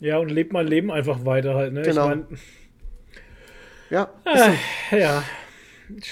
Ja, 0.00 0.18
und 0.18 0.30
lebt 0.30 0.52
mein 0.52 0.66
Leben 0.66 0.90
einfach 0.90 1.24
weiter 1.24 1.54
halt, 1.54 1.72
ne? 1.72 1.82
Genau. 1.82 2.10
Ich 2.10 2.16
mein, 2.16 2.38
Ja, 3.90 4.10
äh, 4.24 5.00
ja. 5.00 5.24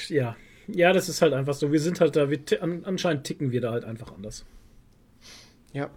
Ja. 0.09 0.37
Ja, 0.69 0.93
das 0.93 1.09
ist 1.09 1.23
halt 1.23 1.33
einfach 1.33 1.55
so. 1.55 1.71
Wir 1.71 1.81
sind 1.81 2.01
halt 2.01 2.17
da, 2.17 2.29
wir, 2.31 2.41
an, 2.61 2.85
anscheinend 2.85 3.25
ticken 3.25 3.53
wir 3.53 3.61
da 3.61 3.71
halt 3.73 3.85
einfach 3.85 4.13
anders. 4.13 4.45
ja. 5.73 5.91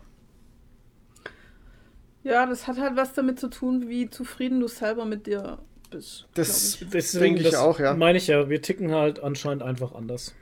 Ja, 2.22 2.46
das 2.46 2.68
hat 2.68 2.78
halt 2.78 2.98
was 2.98 3.14
damit 3.14 3.40
zu 3.40 3.50
tun, 3.50 3.88
wie 3.88 4.10
zufrieden 4.10 4.60
du 4.60 4.68
selber 4.68 5.06
mit 5.06 5.26
dir 5.26 5.58
bist. 5.90 6.28
Das 6.34 6.78
glaub 6.78 6.92
Deswegen 6.92 7.36
denke 7.36 7.42
ich 7.42 7.52
das 7.52 7.56
auch, 7.56 7.80
ja. 7.80 7.94
Meine 7.94 8.18
ich 8.18 8.28
ja, 8.28 8.50
wir 8.50 8.62
ticken 8.62 8.92
halt 8.92 9.22
anscheinend 9.22 9.64
einfach 9.64 9.96
anders. 9.96 10.36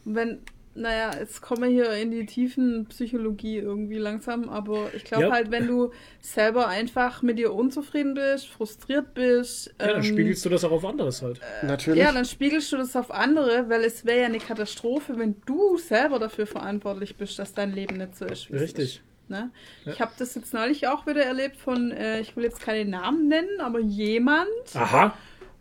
ich. 0.00 0.06
Und 0.06 0.14
Wenn, 0.14 0.38
naja, 0.80 1.10
jetzt 1.18 1.40
kommen 1.42 1.62
wir 1.62 1.68
hier 1.68 1.92
in 1.92 2.10
die 2.10 2.24
tiefen 2.26 2.86
Psychologie 2.86 3.58
irgendwie 3.58 3.98
langsam, 3.98 4.48
aber 4.48 4.92
ich 4.94 5.04
glaube 5.04 5.24
Ja. 5.24 5.30
halt, 5.32 5.50
wenn 5.50 5.66
du 5.66 5.90
selber 6.20 6.68
einfach 6.68 7.22
mit 7.22 7.38
dir 7.38 7.52
unzufrieden 7.52 8.14
bist, 8.14 8.46
frustriert 8.48 9.14
bist, 9.14 9.74
Ja, 9.80 9.88
dann 9.88 9.96
ähm, 9.96 10.02
spiegelst 10.02 10.44
du 10.44 10.48
das 10.48 10.64
auch 10.64 10.70
auf 10.72 10.84
anderes 10.84 11.22
halt. 11.22 11.40
Natürlich. 11.62 12.02
Ja, 12.02 12.12
dann 12.12 12.24
spiegelst 12.24 12.72
du 12.72 12.76
das 12.76 12.94
auf 12.96 13.10
andere, 13.10 13.68
weil 13.68 13.82
es 13.84 14.04
wäre 14.04 14.20
ja 14.20 14.26
eine 14.26 14.38
Katastrophe, 14.38 15.18
wenn 15.18 15.36
du 15.46 15.76
selber 15.78 16.18
dafür 16.18 16.46
verantwortlich 16.46 17.16
bist, 17.16 17.38
dass 17.38 17.52
dein 17.54 17.72
Leben 17.72 17.96
nicht 17.98 18.16
so 18.16 18.24
ist. 18.24 18.50
wie 18.50 18.56
es 18.56 18.62
Richtig. 18.62 18.84
Ist, 18.96 19.30
ne? 19.30 19.50
Ich 19.86 20.00
habe 20.00 20.12
das 20.18 20.34
jetzt 20.34 20.54
neulich 20.54 20.86
auch 20.88 21.06
wieder 21.06 21.24
erlebt 21.24 21.56
von, 21.56 21.90
äh, 21.90 22.20
ich 22.20 22.36
will 22.36 22.44
jetzt 22.44 22.60
keine 22.60 22.88
Namen 22.88 23.28
nennen, 23.28 23.60
aber 23.60 23.80
jemand, 23.80 24.46
Aha. 24.74 25.12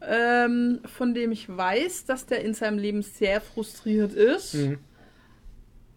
ähm, 0.02 0.80
von 0.86 1.14
dem 1.14 1.32
ich 1.32 1.50
weiß, 1.50 2.06
dass 2.06 2.26
der 2.26 2.42
in 2.44 2.54
seinem 2.54 2.78
Leben 2.78 3.02
sehr 3.02 3.42
frustriert 3.42 4.14
ist, 4.14 4.54
Mhm. 4.54 4.78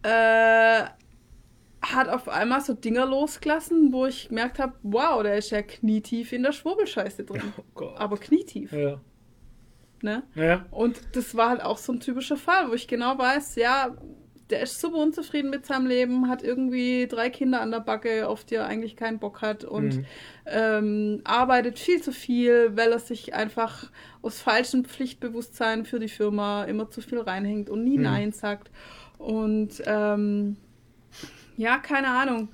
Äh, 0.03 0.83
hat 1.81 2.09
auf 2.09 2.29
einmal 2.29 2.61
so 2.61 2.73
Dinger 2.73 3.05
losgelassen, 3.05 3.91
wo 3.91 4.05
ich 4.05 4.29
gemerkt 4.29 4.59
habe, 4.59 4.73
wow, 4.83 5.23
der 5.23 5.37
ist 5.37 5.49
ja 5.49 5.61
knietief 5.61 6.31
in 6.31 6.43
der 6.43 6.51
Schwurbelscheiße 6.51 7.23
drin. 7.23 7.41
Oh. 7.75 7.89
Aber 7.95 8.17
knietief, 8.17 8.71
Ja. 8.71 8.99
ne? 10.03 10.23
Ja. 10.35 10.65
Und 10.71 10.99
das 11.15 11.35
war 11.35 11.49
halt 11.49 11.61
auch 11.63 11.77
so 11.79 11.91
ein 11.93 11.99
typischer 11.99 12.37
Fall, 12.37 12.69
wo 12.69 12.73
ich 12.73 12.87
genau 12.87 13.17
weiß, 13.17 13.55
ja, 13.55 13.95
der 14.51 14.61
ist 14.63 14.81
super 14.81 14.97
unzufrieden 14.97 15.49
mit 15.49 15.65
seinem 15.65 15.87
Leben, 15.87 16.27
hat 16.27 16.43
irgendwie 16.43 17.07
drei 17.07 17.29
Kinder 17.29 17.61
an 17.61 17.71
der 17.71 17.79
Backe, 17.79 18.27
auf 18.27 18.43
die 18.43 18.55
er 18.55 18.65
eigentlich 18.67 18.97
keinen 18.97 19.17
Bock 19.17 19.41
hat 19.41 19.63
und 19.63 19.95
Mhm. 19.97 20.05
ähm, 20.45 21.21
arbeitet 21.23 21.79
viel 21.79 22.01
zu 22.01 22.11
viel, 22.11 22.75
weil 22.75 22.91
er 22.91 22.99
sich 22.99 23.33
einfach 23.33 23.89
aus 24.21 24.41
falschem 24.41 24.83
Pflichtbewusstsein 24.83 25.85
für 25.85 25.99
die 25.99 26.09
Firma 26.09 26.65
immer 26.65 26.89
zu 26.89 27.01
viel 27.01 27.19
reinhängt 27.21 27.69
und 27.69 27.83
nie 27.85 27.97
Mhm. 27.97 28.03
Nein 28.03 28.31
sagt. 28.33 28.69
Und 29.21 29.81
ähm, 29.85 30.57
ja, 31.57 31.77
keine 31.77 32.07
Ahnung. 32.07 32.49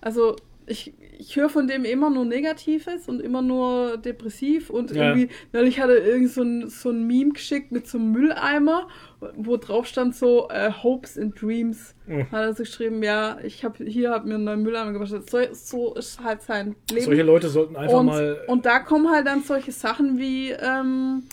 Also 0.00 0.36
ich, 0.66 0.94
ich 1.18 1.34
höre 1.36 1.48
von 1.48 1.66
dem 1.66 1.84
immer 1.84 2.10
nur 2.10 2.24
Negatives 2.24 3.08
und 3.08 3.20
immer 3.20 3.42
nur 3.42 3.96
depressiv 3.96 4.70
und 4.70 4.92
Ja. 4.92 5.08
irgendwie, 5.08 5.28
neulich 5.52 5.80
hat 5.80 5.90
er 5.90 6.04
irgend 6.04 6.30
so 6.30 6.42
ein, 6.42 6.68
so 6.68 6.90
ein 6.90 7.06
Meme 7.06 7.32
geschickt 7.32 7.72
mit 7.72 7.88
so 7.88 7.98
einem 7.98 8.12
Mülleimer, 8.12 8.86
wo 9.34 9.56
drauf 9.56 9.86
stand 9.86 10.14
so 10.14 10.48
äh, 10.50 10.70
Hopes 10.70 11.18
and 11.18 11.40
Dreams. 11.40 11.94
Mhm. 12.06 12.30
Hat 12.30 12.40
er 12.40 12.54
so 12.54 12.62
geschrieben, 12.62 13.02
ja, 13.02 13.38
ich 13.42 13.64
habe 13.64 13.84
hier 13.84 14.10
hab 14.10 14.24
mir 14.24 14.34
einen 14.34 14.44
neuen 14.44 14.62
Mülleimer 14.62 14.92
gewaschen. 14.92 15.22
So, 15.28 15.38
so 15.52 15.94
ist 15.94 16.22
halt 16.22 16.42
sein 16.42 16.76
Leben. 16.90 17.04
Solche 17.04 17.22
Leute 17.22 17.48
sollten 17.48 17.74
einfach 17.76 17.98
und, 17.98 18.06
mal. 18.06 18.40
und 18.46 18.64
da 18.64 18.78
kommen 18.78 19.10
halt 19.10 19.26
dann 19.26 19.42
solche 19.42 19.72
Sachen 19.72 20.18
wie, 20.18 20.50
ähm, 20.52 21.24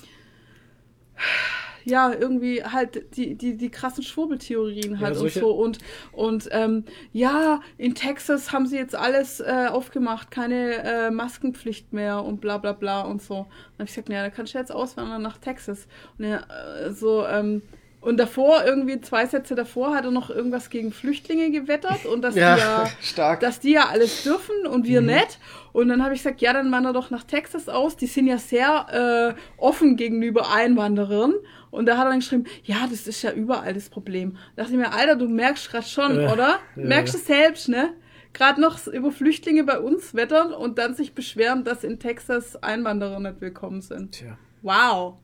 ja, 1.85 2.11
irgendwie 2.13 2.63
halt 2.63 3.15
die, 3.15 3.35
die, 3.35 3.57
die 3.57 3.69
krassen 3.69 4.03
Schwurbeltheorien 4.03 4.99
halt 4.99 5.15
Ja, 5.15 5.21
und 5.21 5.31
so. 5.31 5.51
Und, 5.51 5.77
und 6.11 6.49
ähm, 6.51 6.83
ja, 7.13 7.61
in 7.77 7.95
Texas 7.95 8.51
haben 8.51 8.65
sie 8.67 8.77
jetzt 8.77 8.95
alles 8.95 9.39
äh, 9.39 9.67
aufgemacht, 9.69 10.31
keine 10.31 10.75
äh, 10.83 11.11
Maskenpflicht 11.11 11.93
mehr 11.93 12.23
und 12.23 12.41
bla 12.41 12.57
bla 12.57 12.73
bla 12.73 13.01
und 13.01 13.21
so. 13.21 13.35
Und 13.39 13.47
dann 13.77 13.85
hab 13.85 13.89
ich 13.89 13.95
gesagt, 13.95 14.09
ja, 14.09 14.21
da 14.23 14.29
kannst 14.29 14.53
du 14.53 14.57
jetzt 14.57 14.71
auswandern 14.71 15.21
nach 15.21 15.37
Texas. 15.37 15.87
Und 16.17 16.25
er 16.25 16.45
äh, 16.85 16.91
so, 16.91 17.25
ähm, 17.25 17.61
und 18.01 18.15
davor, 18.17 18.63
irgendwie 18.65 19.01
zwei 19.01 19.25
Sätze 19.25 19.55
davor, 19.55 19.93
hat 19.93 20.05
er 20.05 20.11
noch 20.11 20.29
irgendwas 20.29 20.69
gegen 20.69 20.93
Flüchtlinge 20.93 21.51
gewettert 21.51 22.05
und 22.05 22.21
dass 22.21 22.33
Ja, 22.35 22.55
die 22.55 22.61
ja 22.61 22.85
stark. 23.01 23.41
dass 23.41 23.59
die 23.59 23.71
ja 23.73 23.87
alles 23.89 24.23
dürfen 24.23 24.67
und 24.67 24.81
Mhm. 24.85 24.87
wir 24.87 25.01
nicht. 25.01 25.37
Und 25.73 25.89
dann 25.89 26.01
habe 26.03 26.13
ich 26.15 26.21
gesagt, 26.23 26.39
ja, 26.41 26.53
dann 26.53 26.71
wander 26.71 26.93
doch 26.93 27.09
nach 27.09 27.23
Texas 27.25 27.67
aus. 27.67 27.97
Die 27.97 28.07
sind 28.07 28.27
ja 28.27 28.37
sehr 28.37 29.35
äh, 29.35 29.61
offen 29.61 29.97
gegenüber 29.97 30.49
Einwanderern. 30.53 31.33
Und 31.71 31.85
da 31.85 31.97
hat 31.97 32.05
er 32.05 32.09
dann 32.11 32.19
geschrieben, 32.19 32.45
ja, 32.63 32.87
das 32.89 33.07
ist 33.07 33.21
ja 33.21 33.31
überall 33.31 33.73
das 33.73 33.89
Problem. 33.89 34.37
Da 34.55 34.63
dachte 34.63 34.73
ich 34.73 34.79
mir, 34.79 34.91
Alter, 34.93 35.15
du 35.15 35.27
merkst 35.27 35.69
gerade 35.69 35.85
schon, 35.87 36.19
Äh, 36.19 36.31
oder? 36.31 36.59
ja. 36.75 36.83
Merkst 36.83 37.13
du 37.13 37.17
selbst, 37.19 37.69
ne? 37.69 37.93
Gerade 38.33 38.61
noch 38.61 38.85
über 38.87 39.11
Flüchtlinge 39.11 39.63
bei 39.63 39.79
uns 39.79 40.13
wettern 40.13 40.53
und 40.53 40.77
dann 40.77 40.93
sich 40.95 41.13
beschweren, 41.13 41.63
dass 41.63 41.83
in 41.83 41.99
Texas 41.99 42.61
Einwanderer 42.61 43.19
nicht 43.19 43.41
willkommen 43.41 43.81
sind. 43.81 44.13
Tja. 44.13 44.37
Wow. 44.61 45.17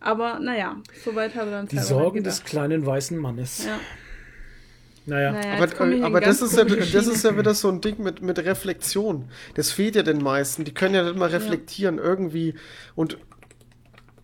Aber 0.00 0.38
naja, 0.38 0.76
soweit 1.04 1.34
hat 1.34 1.46
er 1.46 1.50
dann 1.52 1.68
Die 1.68 1.78
Sorgen 1.78 2.22
des 2.24 2.44
kleinen 2.44 2.84
weißen 2.84 3.16
Mannes. 3.16 3.64
Ja. 3.64 3.78
Naja. 5.06 5.32
Naja, 5.32 5.54
Aber, 5.62 5.88
ich 5.90 6.02
aber 6.02 6.20
das, 6.20 6.40
ist 6.40 6.56
ja, 6.56 6.64
das 6.64 7.06
ist 7.06 7.24
ja 7.24 7.36
wieder 7.36 7.54
so 7.54 7.68
ein 7.68 7.80
Ding 7.80 8.02
mit, 8.02 8.22
mit 8.22 8.38
Reflexion. 8.38 9.28
Das 9.54 9.70
fehlt 9.70 9.96
ja 9.96 10.02
den 10.02 10.22
meisten. 10.22 10.64
Die 10.64 10.72
können 10.72 10.94
ja 10.94 11.02
nicht 11.04 11.16
mal 11.16 11.28
reflektieren 11.28 11.98
irgendwie. 11.98 12.54
Und 12.94 13.18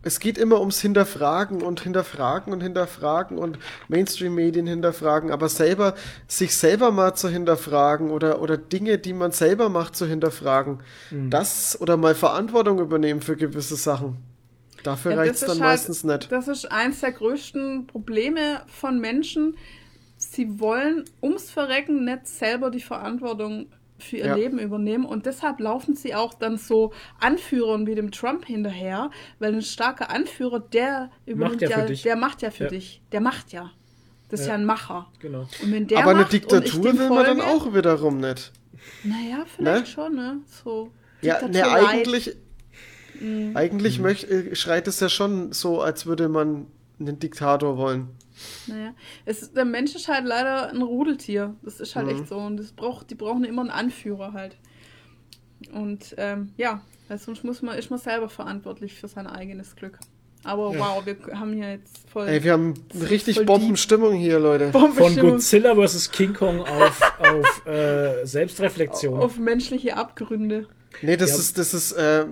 es 0.03 0.19
geht 0.21 0.39
immer 0.39 0.61
ums 0.61 0.81
Hinterfragen 0.81 1.63
und 1.63 1.81
Hinterfragen 1.83 2.53
und 2.53 2.63
Hinterfragen 2.63 3.37
und 3.39 3.59
Mainstream-Medien 3.89 4.67
hinterfragen, 4.67 5.31
aber 5.31 5.49
selber, 5.49 5.95
sich 6.27 6.55
selber 6.55 6.91
mal 6.91 7.15
zu 7.15 7.29
hinterfragen 7.29 8.11
oder, 8.11 8.41
oder 8.41 8.57
Dinge, 8.57 8.99
die 8.99 9.13
man 9.13 9.33
selber 9.33 9.69
macht, 9.69 9.97
zu 9.97 10.07
hinterfragen. 10.07 10.81
Mhm. 11.11 11.31
Das 11.31 11.81
oder 11.81 11.97
mal 11.97 12.15
Verantwortung 12.15 12.79
übernehmen 12.79 13.21
für 13.21 13.37
gewisse 13.37 13.77
Sachen. 13.77 14.17
Dafür 14.83 15.13
Ja, 15.13 15.19
reicht 15.19 15.35
das 15.35 15.43
es 15.43 15.49
dann 15.49 15.61
halt- 15.61 15.73
meistens 15.73 16.05
nicht. 16.05 16.33
Das 16.33 16.49
ist 16.49 16.71
eins 16.73 17.01
der 17.01 17.13
größten 17.13 17.87
Probleme 17.87 18.63
von 18.67 18.99
Menschen. 18.99 19.57
Sie 20.17 20.59
wollen 20.61 21.05
ums 21.23 21.51
Verrecken 21.51 22.05
nicht 22.05 22.27
selber 22.27 22.71
die 22.71 22.81
Verantwortung 22.81 23.67
für 24.01 24.17
ihr 24.19 24.27
Ja. 24.27 24.35
Leben 24.35 24.59
übernehmen 24.59 25.05
und 25.05 25.27
deshalb 25.27 25.61
laufen 25.61 25.95
sie 25.95 26.15
auch 26.15 26.35
dann 26.35 26.57
so 26.57 26.93
Anführern 27.21 27.87
wie 27.87 27.95
dem 27.95 28.11
Trump 28.11 28.45
hinterher, 28.47 29.11
weil 29.39 29.55
ein 29.55 29.63
starker 29.63 30.11
Anführer, 30.11 30.61
der 30.61 31.11
übernimmt 31.27 31.63
ja 31.63 31.71
ja, 31.71 31.79
für 31.81 31.87
dich. 31.87 32.03
der 32.03 32.17
macht 32.17 32.43
ja 32.43 32.51
für 32.51 32.65
Ja. 32.65 32.71
dich, 32.71 33.03
der 33.13 33.21
macht 33.21 33.53
ja. 33.53 33.71
Das 34.29 34.41
ist 34.41 34.47
Ja. 34.47 34.53
ja 34.53 34.59
ein 34.59 34.65
Macher. 34.65 35.09
Genau. 35.21 35.41
Und 35.63 35.73
wenn 35.73 35.87
der 35.89 35.99
aber 35.99 36.11
eine 36.11 36.21
macht 36.21 36.33
Diktatur 36.33 36.85
will 36.85 37.09
man 37.09 37.25
dann 37.25 37.41
auch 37.41 37.75
wiederum 37.75 38.19
nicht. 38.21 38.53
Naja, 39.05 39.45
vielleicht 39.57 39.81
Ne? 39.83 39.87
schon, 39.87 40.15
ne? 40.15 40.39
So. 40.65 40.91
Ja, 41.21 41.41
ne, 41.43 41.49
Diktatur 41.51 41.73
light. 41.83 41.89
eigentlich, 41.89 42.37
eigentlich 43.55 43.99
möcht, 43.99 44.25
äh, 44.31 44.55
schreit 44.55 44.89
es 44.89 45.01
ja 45.01 45.09
schon 45.09 45.53
so, 45.53 45.81
als 45.83 46.07
würde 46.07 46.29
man 46.29 46.67
einen 46.99 47.19
Diktator 47.19 47.77
wollen. 47.77 48.09
Naja, 48.67 48.95
es 49.25 49.43
ist, 49.43 49.57
der 49.57 49.65
Mensch 49.65 49.95
ist 49.95 50.09
halt 50.09 50.25
leider 50.25 50.71
ein 50.71 50.83
Rudeltier. 50.83 51.55
Das 51.63 51.81
ist 51.81 51.97
halt 51.97 52.07
Mhm. 52.07 52.13
echt 52.15 52.29
so. 52.29 52.37
Und 52.37 52.57
das 52.59 52.73
braucht, 52.73 53.11
die 53.11 53.15
brauchen 53.15 53.45
immer 53.45 53.63
einen 53.63 53.71
Anführer 53.71 54.33
halt. 54.33 54.57
Und 55.73 56.15
ähm, 56.19 56.53
ja, 56.57 56.81
weil 57.09 57.19
sonst 57.19 57.45
muss 57.45 57.61
man, 57.63 57.77
ist 57.79 57.91
man 57.91 57.99
selber 57.99 58.29
verantwortlich 58.29 58.95
für 58.95 59.09
sein 59.09 59.27
eigenes 59.27 59.77
Glück. 59.77 59.99
Aber 60.43 60.73
Ja. 60.73 60.79
wow, 60.81 61.05
wir 61.05 61.17
haben 61.39 61.53
hier 61.53 61.73
jetzt 61.73 62.09
voll 62.09 62.27
Ey, 62.27 62.43
wir 62.43 62.53
haben 62.53 62.73
richtig 63.11 63.45
Bombenstimmung 63.45 64.15
hier, 64.15 64.39
Leute. 64.39 64.73
Von 64.73 64.95
Bombenstimmung 64.95 65.33
Godzilla 65.33 65.75
vs. 65.75 66.11
King 66.13 66.33
Kong 66.33 66.61
auf, 66.61 67.13
auf 67.19 67.67
äh, 67.67 68.25
Selbstreflexion. 68.25 69.21
auf 69.21 69.39
menschliche 69.39 69.99
Abgründe. 69.99 70.67
Nee, 71.03 71.19
das 71.19 71.31
Ja. 71.31 71.37
ist, 71.37 71.59
das 71.59 71.75
ist 71.75 71.93
äh, 71.93 72.25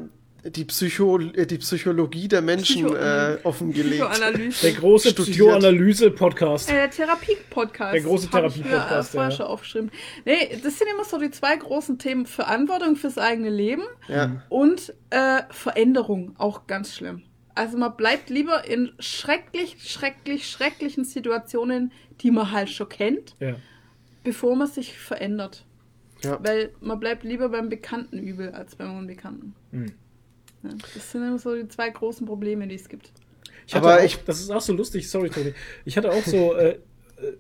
die, 0.51 0.65
Psycho, 0.65 1.19
äh, 1.19 1.47
die 1.47 1.59
Psychologie 1.59 2.29
der 2.29 2.43
Menschen 2.43 2.87
Psycho- 2.87 2.97
äh, 2.97 3.39
offengelegt. 3.45 4.03
Psychoanalyse. 4.11 4.61
Der 4.63 4.73
große. 4.73 5.15
Psychoanalyse-Podcast. 5.15 6.71
Äh, 6.71 6.75
der 6.75 6.91
Therapie-Podcast. 6.91 7.95
Der 7.95 8.01
große 8.03 8.31
Hab 8.33 8.47
ich 8.47 8.57
mir, 8.59 8.63
Therapie-Podcast, 8.65 9.09
Äh, 9.11 9.13
vorher 9.13 9.31
ja. 9.31 9.37
schon 9.37 9.47
aufgeschrieben. 9.47 9.91
Nee, 10.25 10.59
das 10.63 10.79
sind 10.79 10.89
immer 10.93 11.05
so 11.05 11.19
die 11.19 11.31
zwei 11.31 11.57
großen 11.57 11.99
Themen. 11.99 12.27
Verantwortung 12.27 12.97
fürs 12.97 13.19
eigene 13.19 13.51
Leben 13.51 13.83
Ja. 14.09 14.43
Und 14.49 14.95
äh, 15.11 15.43
Veränderung, 15.51 16.35
auch 16.39 16.67
ganz 16.67 16.95
schlimm. 16.95 17.23
Also 17.55 17.77
man 17.77 17.97
bleibt 17.97 18.31
lieber 18.31 18.69
in 18.69 18.93
schrecklich, 19.01 19.77
schrecklich, 19.81 20.49
schrecklichen 20.49 21.05
Situationen, 21.05 21.93
die 22.21 22.31
man 22.31 22.53
halt 22.53 22.71
schon 22.71 22.89
kennt, 22.89 23.35
Ja. 23.41 23.57
bevor 24.25 24.55
man 24.57 24.69
sich 24.69 24.97
verändert. 24.99 25.65
Ja. 26.23 26.39
Weil 26.43 26.71
man 26.81 26.99
bleibt 27.01 27.23
lieber 27.25 27.49
beim 27.49 27.69
bekannten 27.69 28.19
Übel 28.19 28.51
als 28.51 28.75
beim 28.77 28.97
Unbekannten. 28.99 29.55
Hm. 29.73 29.93
Ja, 30.63 30.71
das 30.95 31.13
sind 31.13 31.23
immer 31.27 31.39
so 31.39 31.55
die 31.55 31.69
zwei 31.69 31.91
großen 31.91 32.27
Probleme, 32.27 32.67
die 32.67 32.75
es 32.75 32.89
gibt. 32.89 33.11
Ich 33.67 33.75
hatte 33.75 33.87
Aber 33.87 33.99
auch, 34.01 34.05
ich- 34.05 34.17
das 34.25 34.41
ist 34.41 34.51
auch 34.51 34.61
so 34.61 34.73
lustig, 34.73 35.09
sorry 35.09 35.31
Toni. 35.31 35.55
Ich 35.85 35.97
hatte 35.97 36.11
auch 36.11 36.25
so, 36.25 36.55
äh, 36.55 36.79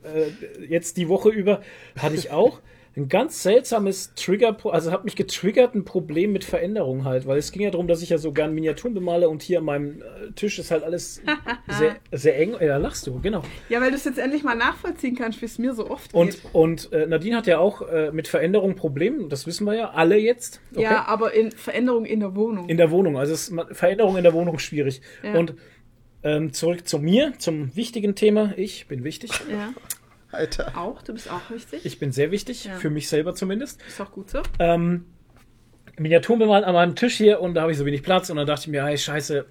äh, 0.05 0.67
jetzt 0.69 0.97
die 0.97 1.09
Woche 1.09 1.31
über, 1.31 1.63
hatte 1.97 2.15
ich 2.17 2.31
auch 2.31 2.61
ein 2.99 3.09
ganz 3.09 3.43
seltsames 3.43 4.13
Trigger, 4.15 4.57
also 4.65 4.91
hat 4.91 5.05
mich 5.05 5.17
getriggert 5.17 5.75
ein 5.75 5.85
Problem 5.85 6.33
mit 6.33 6.45
Veränderung 6.45 7.05
halt, 7.05 7.27
weil 7.27 7.39
es 7.39 7.53
ging 7.53 7.63
ja 7.63 7.71
darum, 7.71 7.87
dass 7.87 8.03
ich 8.03 8.11
ja 8.11 8.19
so 8.19 8.33
gern 8.33 8.55
Miniaturen 8.55 8.93
bemale 8.93 9.29
und 9.29 9.43
hier 9.43 9.59
an 9.59 9.65
meinem 9.65 10.03
äh, 10.03 10.33
Tisch 10.35 10.59
ist 10.59 10.71
halt 10.71 10.83
alles 10.83 11.23
sehr, 11.69 11.97
sehr 12.13 12.39
eng. 12.39 12.57
Ja, 12.61 12.77
lachst 12.77 13.07
du, 13.07 13.21
genau. 13.21 13.43
Ja, 13.69 13.81
weil 13.81 13.91
du 13.91 13.97
es 13.97 14.05
jetzt 14.05 14.19
endlich 14.19 14.43
mal 14.43 14.57
nachvollziehen 14.57 15.15
kannst, 15.15 15.41
wie 15.41 15.47
es 15.47 15.59
mir 15.59 15.75
so 15.75 15.89
oft 15.89 16.13
Und, 16.13 16.33
geht. 16.33 16.55
und 16.55 16.93
äh, 16.93 17.07
Nadine 17.07 17.37
hat 17.37 17.47
ja 17.47 17.59
auch 17.59 17.83
äh, 17.83 18.11
mit 18.11 18.27
Veränderung 18.29 18.75
Probleme, 18.75 19.29
das 19.29 19.47
wissen 19.47 19.65
wir 19.65 19.75
ja 19.75 19.91
alle 19.91 20.19
jetzt. 20.19 20.61
Okay? 20.73 20.83
Ja, 20.83 21.07
aber 21.07 21.33
in 21.33 21.53
Veränderung 21.53 22.05
in 22.05 22.21
der 22.21 22.35
Wohnung. 22.35 22.69
In 22.69 22.77
der 22.77 22.91
Wohnung, 22.91 23.17
also 23.17 23.33
es 23.33 23.49
ist 23.49 23.55
Veränderung 23.73 24.17
in 24.17 24.25
der 24.25 24.33
Wohnung 24.33 24.59
schwierig. 24.59 25.01
Ja. 25.23 25.39
Und 25.39 25.55
ähm, 26.25 26.53
zurück 26.53 26.89
zu 26.89 26.99
mir, 26.99 27.35
zum 27.39 27.75
wichtigen 27.77 28.17
Thema. 28.17 28.53
Ich 28.57 28.89
bin 28.89 29.05
wichtig. 29.05 29.31
ja, 29.51 29.73
Alter. 30.31 30.77
auch. 30.77 31.03
Du 31.03 31.13
bist 31.15 31.31
auch 31.31 31.51
wichtig. 31.51 31.85
Ich 31.87 31.99
bin 31.99 32.13
sehr 32.13 32.31
wichtig, 32.31 32.65
Ja. 32.65 32.75
für 32.77 32.91
mich 32.91 33.09
selber 33.09 33.35
zumindest. 33.35 33.81
ist 33.89 34.01
auch 34.01 34.11
gut 34.13 34.31
so. 34.31 34.43
Ähm, 34.59 35.07
Miniaturen 35.99 36.39
bemalt 36.39 36.65
an 36.65 36.75
meinem 36.75 36.95
Tisch 36.95 37.17
hier 37.17 37.41
und 37.41 37.55
da 37.55 37.63
habe 37.63 37.73
ich 37.73 37.79
so 37.79 37.85
wenig 37.87 38.03
Platz 38.03 38.31
und 38.31 38.37
dann 38.37 38.47
dachte 38.47 38.63
ich 38.63 38.69
mir, 38.69 38.85
hey, 38.85 38.97
scheiße, 38.97 39.47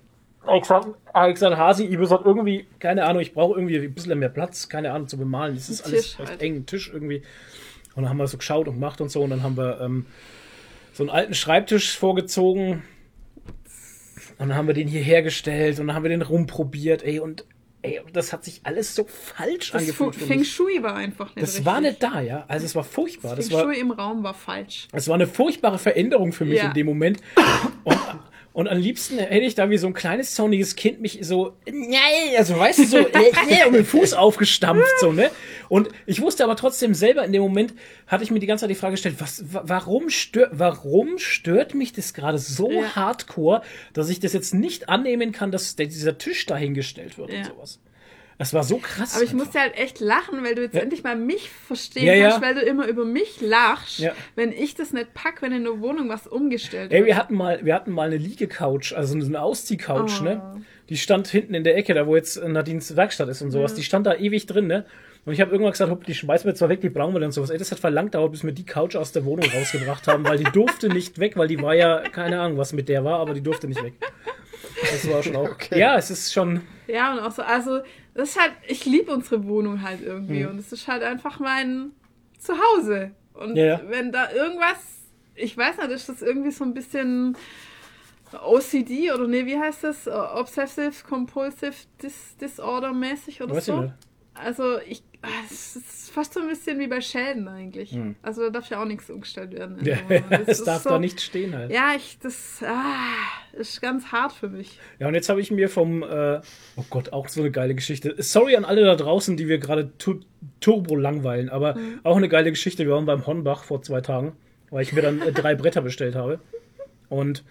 Alexander, 0.45 0.93
Alexander 1.11 1.57
Hasi, 1.57 1.83
Ibis 1.85 2.09
hat 2.09 2.21
irgendwie, 2.23 2.67
keine 2.79 3.03
Ahnung, 3.05 3.21
ich 3.21 3.33
brauche 3.33 3.55
irgendwie 3.59 3.79
ein 3.79 3.93
bisschen 3.93 4.17
mehr 4.17 4.29
Platz, 4.29 4.69
keine 4.69 4.93
Ahnung, 4.93 5.07
zu 5.09 5.17
bemalen. 5.17 5.55
Das 5.55 5.67
ist 5.69 5.85
Ein 5.85 5.91
alles 5.91 6.05
Tisch 6.11 6.19
recht 6.19 6.29
halt. 6.29 6.41
eng, 6.41 6.55
ein 6.57 6.65
Tisch 6.65 6.89
irgendwie. 6.93 7.17
Und 7.95 8.03
dann 8.03 8.09
haben 8.09 8.17
wir 8.17 8.27
so 8.27 8.37
geschaut 8.37 8.67
und 8.69 8.75
gemacht 8.75 9.01
und 9.01 9.09
so 9.11 9.23
und 9.23 9.31
dann 9.31 9.43
haben 9.43 9.57
wir 9.57 9.81
ähm, 9.81 10.05
so 10.93 11.03
einen 11.03 11.09
alten 11.09 11.33
Schreibtisch 11.33 11.97
vorgezogen 11.97 12.83
und 14.37 14.49
dann 14.49 14.55
haben 14.55 14.67
wir 14.67 14.73
den 14.73 14.87
hier 14.87 15.01
hergestellt 15.01 15.79
und 15.79 15.87
dann 15.87 15.95
haben 15.95 16.03
wir 16.03 16.09
den 16.09 16.21
rumprobiert, 16.21 17.03
ey, 17.03 17.19
und 17.19 17.43
ey, 17.87 18.01
das 18.13 18.33
hat 18.33 18.43
sich 18.43 18.61
alles 18.63 18.93
so 18.95 19.05
falsch 19.05 19.71
Das 19.71 19.81
angefühlt 19.81 20.15
Feng. 20.15 20.43
Shui 20.43 20.81
war 20.83 20.95
einfach 20.95 21.27
nicht 21.35 21.41
Das 21.41 21.49
richtig. 21.51 21.65
war 21.65 21.81
nicht 21.81 22.01
da, 22.03 22.21
ja. 22.21 22.45
Also 22.47 22.65
es 22.65 22.75
war 22.75 22.83
furchtbar. 22.83 23.35
Das 23.35 23.47
Feng 23.47 23.57
war, 23.57 23.63
Shui 23.63 23.79
im 23.79 23.91
Raum 23.91 24.23
war 24.23 24.33
falsch. 24.33 24.87
es 24.91 25.07
war 25.07 25.15
eine 25.15 25.27
furchtbare 25.27 25.77
Veränderung 25.77 26.31
für 26.33 26.45
mich 26.45 26.57
Ja. 26.59 26.67
in 26.67 26.73
dem 26.73 26.85
Moment. 26.85 27.19
Und, 27.83 27.97
und 28.57 28.67
am 28.67 28.79
liebsten 28.79 29.19
hätte 29.19 29.45
ich 29.45 29.53
da 29.53 29.69
wie 29.69 29.77
so 29.77 29.85
ein 29.85 29.93
kleines 29.93 30.33
zorniges 30.33 30.75
Kind 30.75 30.99
mich 30.99 31.19
so, 31.21 31.53
nein, 31.67 32.35
also 32.39 32.57
weißt 32.57 32.79
du, 32.79 32.85
so, 32.85 32.97
um 33.67 33.73
den 33.73 33.85
Fuß 33.85 34.13
aufgestampft, 34.13 34.99
so, 34.99 35.11
ne? 35.11 35.29
Und 35.69 35.89
ich 36.07 36.21
wusste 36.21 36.43
aber 36.43 36.55
trotzdem 36.55 36.95
selber 36.95 37.23
in 37.23 37.31
dem 37.33 37.43
Moment, 37.43 37.75
hatte 38.07 38.23
ich 38.23 38.31
mir 38.31 38.39
die 38.39 38.47
ganze 38.47 38.61
Zeit 38.63 38.71
die 38.71 38.75
Frage 38.75 38.93
gestellt, 38.93 39.17
was, 39.19 39.53
wa- 39.53 39.61
warum 39.65 40.09
stört, 40.09 40.49
warum 40.53 41.19
stört 41.19 41.75
mich 41.75 41.93
das 41.93 42.15
gerade 42.15 42.39
so 42.39 42.71
Ja. 42.71 42.95
hardcore, 42.95 43.61
dass 43.93 44.09
ich 44.09 44.19
das 44.19 44.33
jetzt 44.33 44.55
nicht 44.55 44.89
annehmen 44.89 45.31
kann, 45.31 45.51
dass 45.51 45.75
dieser 45.75 46.17
Tisch 46.17 46.47
dahingestellt 46.47 47.19
wird 47.19 47.31
Ja. 47.31 47.37
und 47.41 47.45
sowas. 47.45 47.79
Das 48.39 48.53
war 48.53 48.63
so 48.63 48.77
krass. 48.77 49.15
Aber 49.15 49.23
ich 49.23 49.31
einfach. 49.31 49.45
musste 49.45 49.59
halt 49.59 49.75
echt 49.77 49.99
lachen, 49.99 50.43
weil 50.43 50.53
du 50.53 50.61
jetzt 50.61 50.75
endlich 50.75 51.03
mal 51.03 51.15
mich 51.15 51.49
verstehen 51.49 52.05
Ja, 52.05 52.13
ja. 52.13 52.29
kannst, 52.29 52.41
weil 52.45 52.53
du 52.55 52.61
immer 52.61 52.85
über 52.87 53.03
mich 53.03 53.41
lachst, 53.41 53.97
Ja. 53.99 54.11
wenn 54.35 54.51
ich 54.51 54.75
das 54.75 54.93
nicht 54.93 55.13
pack, 55.15 55.41
wenn 55.41 55.51
in 55.51 55.63
der 55.63 55.79
Wohnung 55.81 56.07
was 56.09 56.27
umgestellt 56.27 56.91
Ey, 56.91 56.99
wird. 56.99 57.07
wir 57.07 57.15
hatten 57.17 57.33
mal, 57.35 57.59
wir 57.65 57.73
hatten 57.73 57.91
mal 57.91 58.05
eine 58.07 58.17
Liegecouch, 58.17 58.93
also 58.95 59.19
so 59.19 59.25
eine 59.25 59.41
Ausziehcouch, 59.41 60.21
Oh. 60.21 60.23
ne? 60.23 60.61
Die 60.89 60.97
stand 60.97 61.27
hinten 61.27 61.53
in 61.55 61.63
der 61.63 61.75
Ecke, 61.75 61.93
da 61.95 62.05
wo 62.05 62.15
jetzt 62.15 62.41
Nadines 62.41 62.95
Werkstatt 62.95 63.27
ist 63.29 63.41
und 63.41 63.51
sowas. 63.51 63.73
Die 63.73 63.83
stand 63.83 64.05
da 64.05 64.13
ewig 64.15 64.45
drin, 64.45 64.67
ne? 64.67 64.85
Und 65.25 65.33
ich 65.33 65.41
habe 65.41 65.51
irgendwann 65.51 65.73
gesagt, 65.73 65.91
hopp, 65.91 66.05
die 66.05 66.13
schmeißen 66.13 66.47
wir 66.49 66.55
zwar 66.55 66.69
weg, 66.69 66.79
die 66.79 66.89
brauchen 66.89 67.13
wir 67.13 67.19
dann 67.19 67.33
sowas. 67.33 67.49
Ey, 67.49 67.57
das 67.57 67.71
hat 67.71 67.79
verlangt 67.79 68.15
dauert, 68.15 68.31
bis 68.31 68.45
wir 68.45 68.53
die 68.53 68.65
Couch 68.65 68.95
aus 68.95 69.11
der 69.11 69.25
Wohnung 69.25 69.49
rausgebracht 69.49 70.07
haben, 70.07 70.23
weil 70.23 70.37
die 70.37 70.45
durfte 70.45 70.87
nicht 70.87 71.19
weg, 71.19 71.35
weil 71.35 71.49
die 71.49 71.61
war 71.61 71.73
ja, 71.75 71.99
keine 71.99 72.39
Ahnung, 72.39 72.57
was 72.57 72.71
mit 72.71 72.87
der 72.87 73.03
war, 73.03 73.19
aber 73.19 73.33
die 73.33 73.41
durfte 73.41 73.67
nicht 73.67 73.83
weg. 73.83 73.93
Das 74.79 75.09
war 75.09 75.21
schon 75.23 75.35
auch. 75.35 75.49
Ja, 75.75 75.97
es 75.97 76.09
ist 76.11 76.31
schon. 76.31 76.61
Ja, 76.87 77.11
und 77.13 77.19
auch 77.19 77.31
so, 77.31 77.41
also, 77.41 77.81
das 78.17 78.29
ist 78.31 78.39
halt, 78.41 78.51
ich 78.67 78.83
liebe 78.85 79.13
unsere 79.13 79.45
Wohnung 79.47 79.81
halt 79.81 80.01
irgendwie 80.01 80.43
Mhm. 80.43 80.49
und 80.49 80.59
es 80.59 80.73
ist 80.73 80.87
halt 80.87 81.03
einfach 81.03 81.39
mein 81.39 81.91
Zuhause. 82.39 83.11
Und 83.33 83.55
Ja, 83.55 83.79
wenn 83.87 84.11
da 84.11 84.31
irgendwas, 84.31 84.77
ich 85.35 85.55
weiß 85.55 85.77
nicht, 85.77 85.91
ist 85.91 86.09
das 86.09 86.21
irgendwie 86.21 86.51
so 86.51 86.63
ein 86.65 86.73
bisschen 86.73 87.37
OCD 88.43 89.11
oder 89.13 89.27
nee, 89.27 89.45
wie 89.45 89.57
heißt 89.57 89.83
das? 89.83 90.07
Obsessive 90.07 90.91
Compulsive 91.07 91.73
Dis 92.01 92.35
Disorder 92.41 92.91
mäßig 92.93 93.41
oder 93.41 93.55
Weiß 93.55 93.65
so? 93.65 93.83
ich. 93.83 93.91
Also 94.33 94.79
ich, 94.79 95.03
es 95.49 95.75
ist 95.75 96.11
fast 96.11 96.33
so 96.33 96.39
ein 96.39 96.47
bisschen 96.47 96.79
wie 96.79 96.87
bei 96.87 97.01
Schäden 97.01 97.47
eigentlich. 97.47 97.91
Hm. 97.91 98.15
Also 98.21 98.43
da 98.43 98.49
darf 98.49 98.69
ja 98.69 98.81
auch 98.81 98.85
nichts 98.85 99.09
umgestellt 99.09 99.51
werden. 99.53 99.77
Ja, 99.83 99.97
Also, 100.07 100.23
das 100.29 100.59
es 100.59 100.63
darf 100.63 100.83
so- 100.83 100.89
da 100.89 100.99
nicht 100.99 101.19
stehen 101.21 101.55
halt. 101.55 101.71
Ja, 101.71 101.93
ich, 101.95 102.17
das 102.19 102.63
ah, 102.65 102.83
ist 103.53 103.81
ganz 103.81 104.11
hart 104.11 104.31
für 104.31 104.49
mich. 104.49 104.79
Ja, 104.99 105.07
und 105.07 105.13
jetzt 105.15 105.29
habe 105.29 105.41
ich 105.41 105.51
mir 105.51 105.69
vom, 105.69 106.03
äh, 106.03 106.39
oh 106.75 106.85
Gott, 106.89 107.13
auch 107.13 107.27
so 107.27 107.41
eine 107.41 107.51
geile 107.51 107.75
Geschichte. 107.75 108.15
Sorry 108.19 108.55
an 108.55 108.65
alle 108.65 108.83
da 108.85 108.95
draußen, 108.95 109.37
die 109.37 109.47
wir 109.47 109.57
gerade 109.57 109.91
tu 109.97 110.19
turbo 110.59 110.95
langweilen, 110.95 111.49
aber 111.49 111.75
Mhm. 111.75 111.99
auch 112.03 112.17
eine 112.17 112.29
geile 112.29 112.51
Geschichte. 112.51 112.85
Wir 112.85 112.93
waren 112.93 113.05
beim 113.05 113.25
Hornbach 113.25 113.63
vor 113.63 113.81
zwei 113.81 114.01
Tagen, 114.01 114.33
weil 114.69 114.83
ich 114.83 114.93
mir 114.93 115.01
dann 115.01 115.21
äh, 115.21 115.31
drei 115.31 115.55
Bretter 115.55 115.81
bestellt 115.81 116.15
habe. 116.15 116.39
Und 117.09 117.43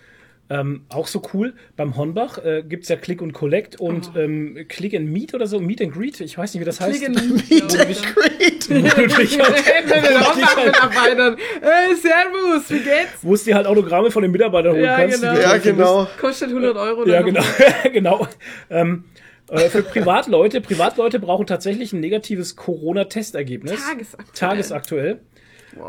ähm, 0.49 0.83
auch 0.89 1.07
so 1.09 1.23
cool, 1.35 1.55
beim 1.77 1.97
Hornbach 1.97 2.39
äh, 2.45 2.63
gibt 2.63 2.85
es 2.85 2.89
ja 2.89 2.97
Click 2.97 3.21
und 3.21 3.33
Collect 3.33 3.81
und 3.81 4.13
ähm, 4.17 4.65
Click 4.69 4.95
and 4.95 5.11
Meet 5.11 5.35
oder 5.35 5.47
so, 5.47 5.59
Meet 5.59 5.83
and 5.83 5.93
Greet, 5.93 6.21
ich 6.21 6.39
weiß 6.39 6.55
nicht, 6.55 6.61
wie 6.61 6.65
das 6.65 6.81
heißt. 6.81 7.03
Klicken 7.03 7.35
nicht, 7.35 7.69
glaub 7.69 7.89
ich. 7.91 8.03
Great. 8.03 8.69
Ich 8.69 9.39
hab- 9.41 9.51
Mit 9.87 10.11
den 10.11 10.17
Aufwachmitarbeitern. 10.17 11.37
Hey, 11.61 11.95
Servus, 11.97 12.69
wie 12.71 12.79
geht's? 12.81 13.19
Wo 13.23 13.35
es 13.35 13.45
dir 13.45 13.55
halt 13.55 13.67
Autogramme 13.67 14.11
von 14.11 14.23
den 14.23 14.33
Mitarbeitern 14.33 14.73
holen 14.75 14.85
Ja, 14.85 14.97
kannst. 14.97 15.19
die 15.19 15.21
genau. 15.21 15.35
du 15.35 15.41
Ja, 15.41 15.57
genau. 15.59 16.09
Kostet 16.21 16.49
100 16.49 16.77
Euro. 16.77 17.07
Ja, 17.07 17.23
genau. 17.23 17.41
noch. 17.41 17.83
genau. 17.93 18.29
Ähm, 18.71 19.05
äh, 19.49 19.69
für 19.69 19.83
Privatleute, 19.83 20.61
Privatleute 20.61 21.21
brauchen 21.21 21.47
tatsächlich 21.47 21.93
ein 21.93 22.01
negatives 22.01 22.57
Corona-Testergebnis. 22.57 23.81
Tagesaktuell. 23.81 24.27
Tagesaktuell. 24.35 25.21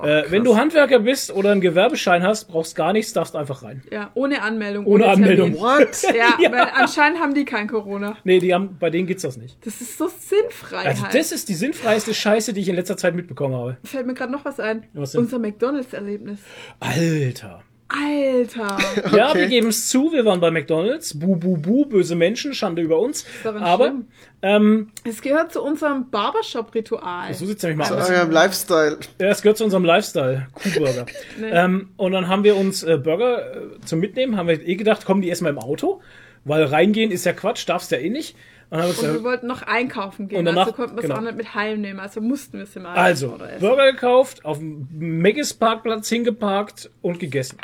Äh, 0.03 0.23
wenn 0.29 0.43
du 0.43 0.55
Handwerker 0.57 0.99
bist 0.99 1.31
oder 1.31 1.51
einen 1.51 1.61
Gewerbeschein 1.61 2.23
hast, 2.23 2.45
brauchst 2.45 2.75
gar 2.75 2.93
nichts, 2.93 3.13
darfst 3.13 3.35
einfach 3.35 3.63
rein. 3.63 3.83
Ja, 3.91 4.11
ohne 4.13 4.41
Anmeldung. 4.41 4.85
Ohne 4.85 5.03
Termin. 5.05 5.23
Anmeldung. 5.23 5.59
What? 5.59 6.03
Ja, 6.15 6.33
Ja. 6.39 6.51
weil 6.51 6.67
anscheinend 6.75 7.19
haben 7.19 7.33
die 7.33 7.45
kein 7.45 7.67
Corona. 7.67 8.17
Nee, 8.23 8.39
die 8.39 8.53
haben, 8.53 8.77
bei 8.79 8.89
denen 8.89 9.07
geht's 9.07 9.21
das 9.23 9.38
nicht. 9.38 9.57
Das 9.65 9.79
ist 9.81 9.97
so 9.97 10.07
sinnfrei 10.07 10.77
Also 10.85 11.03
halt. 11.03 11.13
das 11.15 11.31
ist 11.31 11.49
die 11.49 11.53
sinnfreiste 11.55 12.13
Scheiße, 12.13 12.53
die 12.53 12.61
ich 12.61 12.69
in 12.69 12.75
letzter 12.75 12.97
Zeit 12.97 13.15
mitbekommen 13.15 13.55
habe. 13.55 13.77
Fällt 13.83 14.07
mir 14.07 14.13
gerade 14.13 14.31
noch 14.31 14.45
was 14.45 14.59
ein. 14.59 14.83
Was? 14.93 15.15
Unser 15.15 15.39
McDonalds-Erlebnis. 15.39 16.39
Alter. 16.79 17.61
Alter. 17.89 18.77
Ja, 19.15 19.29
Okay. 19.29 19.39
wir 19.41 19.47
geben 19.47 19.67
es 19.69 19.89
zu, 19.89 20.11
wir 20.11 20.25
waren 20.25 20.39
bei 20.39 20.51
McDonalds. 20.51 21.17
Bu, 21.17 21.35
bu, 21.35 21.57
bu, 21.57 21.85
böse 21.85 22.15
Menschen, 22.15 22.53
Schande 22.53 22.81
über 22.81 22.99
uns. 22.99 23.25
Aber, 23.45 23.93
ähm, 24.41 24.89
Es 25.03 25.21
gehört 25.21 25.53
zu 25.53 25.61
unserem 25.63 26.09
Barbershop-Ritual. 26.09 27.33
so 27.33 27.45
sieht's 27.45 27.63
nämlich 27.63 27.79
mal 27.79 27.85
Zu 27.85 27.97
aus. 27.97 28.09
eurem 28.09 28.31
Lifestyle. 28.31 28.97
Ja, 29.19 29.27
es 29.29 29.41
gehört 29.41 29.57
zu 29.57 29.63
unserem 29.63 29.85
Lifestyle. 29.85 30.47
Kuhburger. 30.53 31.05
ähm, 31.41 31.89
und 31.97 32.11
dann 32.11 32.27
haben 32.27 32.43
wir 32.43 32.55
uns 32.57 32.83
äh, 32.83 32.97
Burger 32.97 33.55
äh, 33.55 33.79
zum 33.85 33.99
Mitnehmen, 33.99 34.35
haben 34.38 34.47
wir 34.47 34.65
eh 34.67 34.75
gedacht, 34.75 35.05
kommen 35.05 35.21
die 35.21 35.29
erstmal 35.29 35.51
im 35.51 35.59
Auto, 35.59 36.01
weil 36.45 36.63
reingehen 36.63 37.11
ist 37.11 37.25
ja 37.25 37.33
Quatsch, 37.33 37.67
darfst 37.69 37.91
ja 37.91 37.97
eh 37.97 38.09
nicht. 38.09 38.35
Und 38.69 38.81
Und 38.81 39.01
wir 39.01 39.23
wollten 39.23 39.47
noch 39.47 39.61
einkaufen 39.61 40.27
gehen, 40.27 40.39
Und 40.39 40.45
danach- 40.45 40.65
also 40.67 40.73
konnten 40.73 40.95
wir 40.97 40.99
es 41.03 41.07
genau. 41.07 41.15
auch 41.19 41.21
nicht 41.23 41.38
mit 41.38 41.55
heimnehmen, 41.55 42.01
also 42.01 42.19
mussten 42.19 42.57
wir 42.57 42.63
es 42.65 42.75
im 42.75 42.85
Auto 42.85 42.99
also. 42.99 43.38
Burger 43.61 43.93
gekauft, 43.93 44.43
auf 44.43 44.57
dem 44.57 44.88
Meggis 44.91 45.53
Parkplatz 45.53 46.09
hingeparkt 46.09 46.89
und 47.01 47.17
gegessen. 47.19 47.57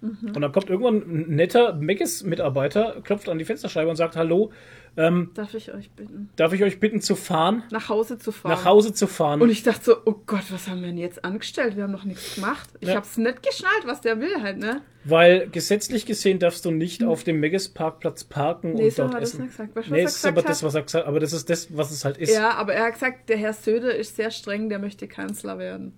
Mhm. 0.00 0.32
Und 0.34 0.40
dann 0.40 0.52
kommt 0.52 0.70
irgendwann 0.70 0.96
ein 0.96 1.34
netter 1.36 1.74
Meggis-Mitarbeiter, 1.74 3.00
klopft 3.04 3.28
an 3.28 3.38
die 3.38 3.44
Fensterscheibe 3.44 3.88
und 3.90 3.96
sagt, 3.96 4.16
hallo, 4.16 4.50
Darf 4.96 5.54
ich 5.54 5.72
euch 5.72 5.88
bitten, 5.92 6.30
darf 6.34 6.52
ich 6.52 6.64
euch 6.64 6.80
bitten 6.80 7.00
zu 7.00 7.14
fahren, 7.14 7.62
nach 7.70 7.88
Hause 7.88 8.18
zu 8.18 8.32
fahren? 8.32 8.50
nach 8.52 8.64
Hause 8.64 8.92
zu 8.92 9.06
fahren? 9.06 9.40
Und 9.40 9.48
ich 9.48 9.62
dachte 9.62 9.84
so, 9.84 9.96
oh 10.04 10.16
Gott, 10.26 10.42
was 10.50 10.68
haben 10.68 10.80
wir 10.80 10.88
denn 10.88 10.98
jetzt 10.98 11.24
angestellt? 11.24 11.76
Wir 11.76 11.84
haben 11.84 11.92
noch 11.92 12.04
nichts 12.04 12.34
gemacht. 12.34 12.68
Ich 12.80 12.88
Ja. 12.88 12.96
hab's 12.96 13.16
nicht 13.16 13.40
geschnallt, 13.42 13.82
was 13.86 14.00
der 14.00 14.20
will 14.20 14.42
halt, 14.42 14.58
ne? 14.58 14.82
weil 15.04 15.48
gesetzlich 15.48 16.04
gesehen 16.06 16.38
darfst 16.40 16.64
du 16.66 16.70
nicht 16.72 17.02
auf 17.04 17.22
dem 17.24 17.40
Meggis 17.40 17.68
Parkplatz 17.70 18.24
parken 18.24 18.70
Hm. 18.72 18.76
Nee, 18.76 18.84
und 18.86 18.92
so 18.92 19.02
dort 19.04 19.14
hat 19.14 19.20
er 19.20 19.22
es 19.24 19.30
essen. 19.30 19.42
nicht 19.42 19.50
gesagt. 19.52 19.76
Weißt 19.76 19.90
Nee, 19.90 20.02
ist 20.02 20.24
er 20.24 20.28
aber 20.28 20.42
gesagt 20.42 20.50
das, 20.50 20.58
hat? 20.58 20.66
was 20.66 20.74
er 20.74 20.82
gesagt 20.82 21.06
aber 21.06 21.20
das 21.20 21.32
ist 21.32 21.48
das, 21.50 21.76
was 21.76 21.90
es 21.92 22.04
halt 22.04 22.18
ist. 22.18 22.34
Ja, 22.34 22.50
aber 22.54 22.74
er 22.74 22.84
hat 22.86 22.94
gesagt, 22.94 23.28
der 23.28 23.36
Herr 23.38 23.52
Söder 23.54 23.94
ist 23.94 24.16
sehr 24.16 24.30
streng, 24.32 24.68
der 24.68 24.78
möchte 24.80 25.06
Kanzler 25.08 25.58
werden. 25.58 25.92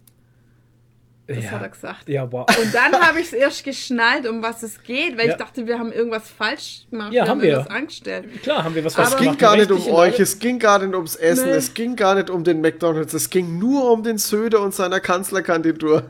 Das 1.36 1.44
ja. 1.44 1.50
hat 1.52 1.62
er 1.62 1.68
gesagt. 1.68 2.08
Ja, 2.08 2.30
wow. 2.32 2.46
Und 2.62 2.74
dann 2.74 2.92
habe 3.00 3.20
ich 3.20 3.26
es 3.26 3.32
erst 3.32 3.64
geschnallt, 3.64 4.26
um 4.28 4.42
was 4.42 4.62
es 4.62 4.82
geht, 4.82 5.16
weil 5.18 5.26
Ja. 5.26 5.32
ich 5.32 5.38
dachte, 5.38 5.66
wir 5.66 5.78
haben 5.78 5.92
irgendwas 5.92 6.28
falsch 6.30 6.86
gemacht. 6.90 7.12
Ja, 7.12 7.24
wir 7.24 7.30
haben 7.30 7.42
wir. 7.42 7.50
irgendwas 7.50 7.72
angestellt. 7.74 8.42
Klar, 8.42 8.64
haben 8.64 8.74
wir 8.74 8.84
was 8.84 8.94
falsch 8.94 9.08
Es 9.10 9.16
ging 9.16 9.24
gemacht. 9.24 9.38
gar 9.38 9.56
nicht 9.56 9.70
um 9.70 9.86
euch, 9.88 10.18
es 10.20 10.38
ging 10.38 10.58
gar 10.58 10.78
nicht 10.78 10.94
ums 10.94 11.16
Essen, 11.16 11.46
Nee. 11.50 11.56
es 11.56 11.74
ging 11.74 11.96
gar 11.96 12.14
nicht 12.14 12.30
um 12.30 12.44
den 12.44 12.60
McDonalds, 12.60 13.14
es 13.14 13.30
ging 13.30 13.58
nur 13.58 13.90
um 13.90 14.02
den 14.02 14.18
Söder 14.18 14.60
und 14.60 14.74
seiner 14.74 15.00
Kanzlerkandidatur. 15.00 16.02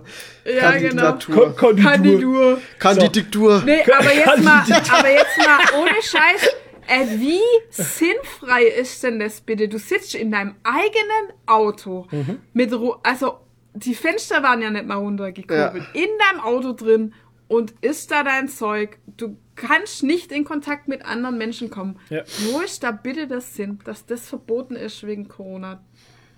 Ja, 0.45 0.73
genau. 0.73 1.03
Kandidatur. 1.13 1.57
Kon- 1.57 1.57
Konditur. 1.57 1.83
Kandidur. 1.85 2.59
Kandidatur. 2.79 3.63
Nee, 3.65 3.83
aber 3.93 4.15
jetzt 4.15 4.43
mal, 4.43 4.63
aber 4.99 5.11
jetzt 5.11 5.39
mal 5.39 5.81
ohne 5.81 6.03
Scheiß. 6.03 6.49
Äh, 6.89 7.07
wie 7.21 7.39
sinnfrei 7.71 8.65
ist 8.65 9.03
denn 9.05 9.21
das 9.21 9.41
bitte? 9.41 9.69
Du 9.69 9.79
sitzt 9.79 10.15
in 10.17 10.33
deinem 10.33 10.57
eigenen 10.65 11.33
Auto 11.47 12.07
Mhm. 12.11 12.41
mit 12.53 12.73
Ru 12.73 12.95
also 13.05 13.39
die 13.75 13.95
Fenster 13.95 14.43
waren 14.43 14.63
ja 14.63 14.71
nicht 14.71 14.87
mal 14.87 14.97
runtergekurbelt. 14.97 15.85
In 15.95 16.09
deinem 16.19 16.41
Auto 16.43 16.73
drin 16.73 17.15
und 17.49 17.75
ist 17.81 18.11
da 18.11 18.23
dein 18.23 18.49
Zeug. 18.49 18.99
Du 19.17 19.37
kannst 19.55 20.03
nicht 20.03 20.33
in 20.33 20.45
Kontakt 20.45 20.89
mit 20.89 21.05
anderen 21.05 21.39
Menschen 21.39 21.71
kommen. 21.71 21.99
Ja. 22.11 22.23
Wo 22.51 22.61
ist 22.61 22.83
da 22.83 22.91
bitte 22.91 23.27
das 23.27 23.55
Sinn, 23.55 23.79
dass 23.85 24.07
das 24.07 24.29
verboten 24.29 24.77
ist 24.77 25.07
wegen 25.07 25.29
Corona? 25.29 25.83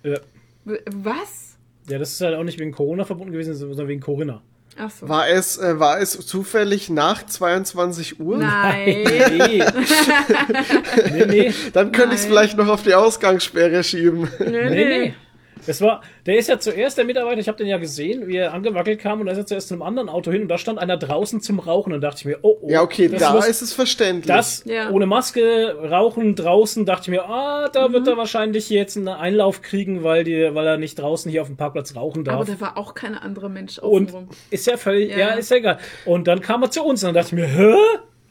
Ja. 0.03 0.19
Was? 0.93 1.55
ja, 1.87 1.99
das 1.99 2.13
ist 2.13 2.21
halt 2.21 2.35
auch 2.35 2.43
nicht 2.43 2.59
wegen 2.59 2.71
Corona 2.71 3.05
verbunden 3.05 3.31
gewesen, 3.31 3.53
sondern 3.53 3.87
wegen 3.87 4.01
Corinna. 4.01 4.41
Ach 4.77 4.89
so. 4.89 5.07
War 5.07 5.29
es, 5.29 5.57
äh, 5.57 5.79
war 5.79 5.99
es 6.01 6.11
zufällig 6.25 6.89
nach 6.89 7.25
22 7.25 8.19
Uhr? 8.19 8.37
Nein. 8.37 9.03
Nee. 9.37 9.63
nee, 11.13 11.25
nee. 11.25 11.53
Dann 11.71 11.91
könnte 11.93 12.15
ich 12.15 12.21
es 12.21 12.25
vielleicht 12.25 12.57
noch 12.57 12.67
auf 12.67 12.83
die 12.83 12.93
Ausgangssperre 12.93 13.83
schieben. 13.83 14.27
Nee, 14.39 14.69
Nee, 14.69 14.85
nee. 14.85 15.13
Das 15.67 15.81
war, 15.81 16.01
der 16.25 16.37
ist 16.37 16.47
ja 16.49 16.59
zuerst 16.59 16.97
der 16.97 17.05
Mitarbeiter, 17.05 17.39
ich 17.39 17.47
habe 17.47 17.57
den 17.57 17.67
ja 17.67 17.77
gesehen, 17.77 18.27
wie 18.27 18.37
er 18.37 18.53
angewackelt 18.53 18.99
kam 18.99 19.19
und 19.19 19.25
da 19.25 19.31
ist 19.31 19.37
er 19.37 19.45
zuerst 19.45 19.67
zu 19.69 19.73
einem 19.73 19.81
anderen 19.83 20.09
Auto 20.09 20.31
hin 20.31 20.43
und 20.43 20.47
da 20.47 20.57
stand 20.57 20.79
einer 20.79 20.97
draußen 20.97 21.41
zum 21.41 21.59
Rauchen 21.59 21.93
und 21.93 22.01
dachte 22.01 22.19
ich 22.19 22.25
mir, 22.25 22.39
oh, 22.41 22.57
oh. 22.61 22.69
Ja, 22.69 22.81
okay, 22.81 23.07
das 23.07 23.19
da 23.21 23.33
muss- 23.33 23.47
ist 23.47 23.61
es 23.61 23.73
verständlich. 23.73 24.27
Das 24.27 24.63
Ja. 24.65 24.89
ohne 24.91 25.05
Maske, 25.05 25.75
Rauchen 25.89 26.35
draußen, 26.35 26.85
dachte 26.85 27.03
ich 27.03 27.07
mir, 27.17 27.25
ah, 27.25 27.69
da 27.69 27.87
Mhm. 27.87 27.93
wird 27.93 28.07
er 28.07 28.17
wahrscheinlich 28.17 28.69
jetzt 28.69 28.97
einen 28.97 29.07
Einlauf 29.07 29.61
kriegen, 29.61 30.03
weil, 30.03 30.23
die, 30.23 30.53
weil 30.53 30.67
er 30.67 30.77
nicht 30.77 30.99
draußen 30.99 31.31
hier 31.31 31.41
auf 31.41 31.47
dem 31.47 31.57
Parkplatz 31.57 31.95
rauchen 31.95 32.23
darf. 32.23 32.35
Aber 32.35 32.45
da 32.45 32.59
war 32.61 32.77
auch 32.77 32.93
kein 32.93 33.15
anderer 33.15 33.49
Mensch 33.49 33.77
und 33.79 34.09
außenrum. 34.09 34.29
ist 34.51 34.67
ja 34.67 34.77
völlig, 34.77 35.11
ja. 35.11 35.17
Ja. 35.17 35.27
ist 35.33 35.49
ja 35.51 35.57
egal. 35.57 35.79
Und 36.05 36.27
dann 36.27 36.41
kam 36.41 36.61
er 36.63 36.71
zu 36.71 36.83
uns 36.83 37.03
und 37.03 37.07
dann 37.07 37.15
dachte 37.23 37.27
ich 37.35 37.41
mir, 37.41 37.47
hä? 37.47 37.75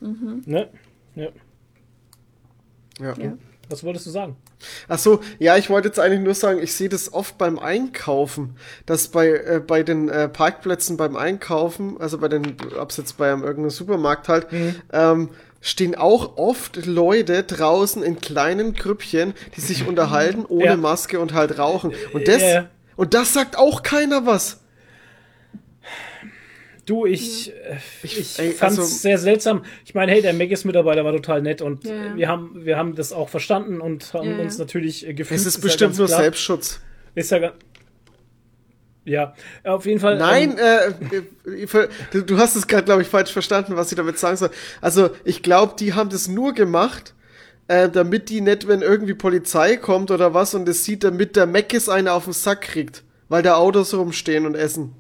Mhm. 0.01 0.43
Ne? 0.47 0.69
Ja. 1.17 1.29
ja. 3.01 3.15
Ja. 3.19 3.33
Was 3.75 3.83
wolltest 3.83 4.07
du 4.07 4.11
sagen? 4.11 4.37
Ach 4.87 4.99
so, 5.01 5.19
ja, 5.41 5.57
ich 5.57 5.69
wollte 5.69 5.89
jetzt 5.89 5.99
eigentlich 5.99 6.21
nur 6.21 6.35
sagen, 6.35 6.63
ich 6.63 6.75
sehe 6.75 6.89
das 6.89 7.13
oft 7.13 7.37
beim 7.39 7.59
Einkaufen, 7.59 8.55
dass 8.87 9.09
bei, 9.09 9.31
äh, 9.31 9.61
bei 9.67 9.83
den 9.83 10.09
äh, 10.09 10.29
Parkplätzen 10.29 10.97
beim 10.97 11.17
Einkaufen, 11.17 11.97
also 12.01 12.19
bei 12.19 12.29
den, 12.29 12.57
ob 12.79 12.91
es 12.91 12.97
jetzt 12.99 13.17
bei 13.17 13.33
einem 13.33 13.43
irgendeinem 13.43 13.71
Supermarkt 13.71 14.29
halt, 14.29 14.47
ähm, 14.93 15.31
stehen 15.61 15.97
auch 15.97 16.37
oft 16.37 16.87
Leute 16.87 17.43
draußen 17.43 18.05
in 18.05 18.21
kleinen 18.21 18.75
Grüppchen, 18.75 19.35
die 19.57 19.61
sich 19.61 19.89
unterhalten 19.89 20.45
ohne 20.47 20.65
Ja. 20.67 20.77
Maske 20.77 21.19
und 21.19 21.33
halt 21.35 21.59
rauchen. 21.59 21.93
Und 22.13 22.29
das, 22.29 22.43
Ja. 22.43 22.67
und 22.95 23.13
das 23.15 23.33
sagt 23.33 23.59
auch 23.59 23.83
keiner 23.83 24.25
was. 24.25 24.61
Du, 26.87 27.07
ich, 27.07 27.51
äh, 27.53 27.77
ich, 28.03 28.39
ey, 28.39 28.53
fand's 28.53 28.79
also- 28.79 28.83
sehr 28.85 29.19
seltsam. 29.19 29.65
Ich 29.87 29.95
meine, 29.95 30.13
hey, 30.13 30.21
der 30.23 30.33
Megis-Mitarbeiter 30.35 31.05
war 31.05 31.13
total 31.13 31.41
nett 31.43 31.63
und 31.63 31.85
Ja, 31.85 31.95
ja. 31.95 32.13
äh, 32.13 32.17
wir 32.17 32.29
haben, 32.29 32.65
wir 32.67 32.77
haben 32.77 32.95
das 32.95 33.13
auch 33.13 33.29
verstanden 33.31 33.81
und 33.81 34.13
haben 34.13 34.31
Ja, 34.31 34.37
ja. 34.37 34.43
uns 34.43 34.59
natürlich 34.59 35.07
äh, 35.07 35.15
gefühlt. 35.15 35.41
Es 35.41 35.47
ist 35.47 35.57
ja 35.57 35.63
bestimmt 35.63 35.91
ganz 35.93 35.99
nur 35.99 36.07
klar. 36.09 36.21
Selbstschutz. 36.21 36.81
Ist 37.15 37.31
ja 37.31 37.39
ganz. 37.39 37.55
Ja, 39.07 39.35
auf 39.65 39.85
jeden 39.85 40.01
Fall. 40.01 40.17
Nein, 40.17 40.57
ähm, 40.59 41.25
äh, 41.61 41.67
für- 41.67 41.91
du, 42.11 42.23
du 42.23 42.39
hast 42.39 42.57
es 42.57 42.67
gerade, 42.67 42.85
glaube 42.85 43.03
ich, 43.03 43.09
falsch 43.09 43.33
verstanden, 43.33 43.77
was 43.77 43.93
ich 43.93 43.97
damit 43.97 44.19
sagen 44.19 44.37
soll. 44.39 44.51
Also, 44.81 45.11
ich 45.25 45.43
glaube, 45.43 45.75
die 45.79 45.93
haben 45.93 46.09
das 46.09 46.27
nur 46.27 46.55
gemacht, 46.55 47.15
äh, 47.69 47.91
damit 47.91 48.31
die 48.31 48.41
nicht, 48.41 48.67
wenn 48.67 48.81
irgendwie 48.81 49.13
Polizei 49.15 49.77
kommt 49.77 50.11
oder 50.11 50.33
was 50.33 50.55
und 50.55 50.67
es 50.71 50.85
sieht, 50.85 51.05
damit 51.05 51.37
der 51.37 51.45
Meckes 51.47 51.91
eine 51.91 52.13
auf 52.13 52.25
den 52.25 52.33
Sack 52.33 52.63
kriegt, 52.63 53.05
weil 53.29 53.43
da 53.43 53.57
Autos 53.57 53.93
rumstehen 53.93 54.47
und 54.47 54.55
essen. 54.55 54.93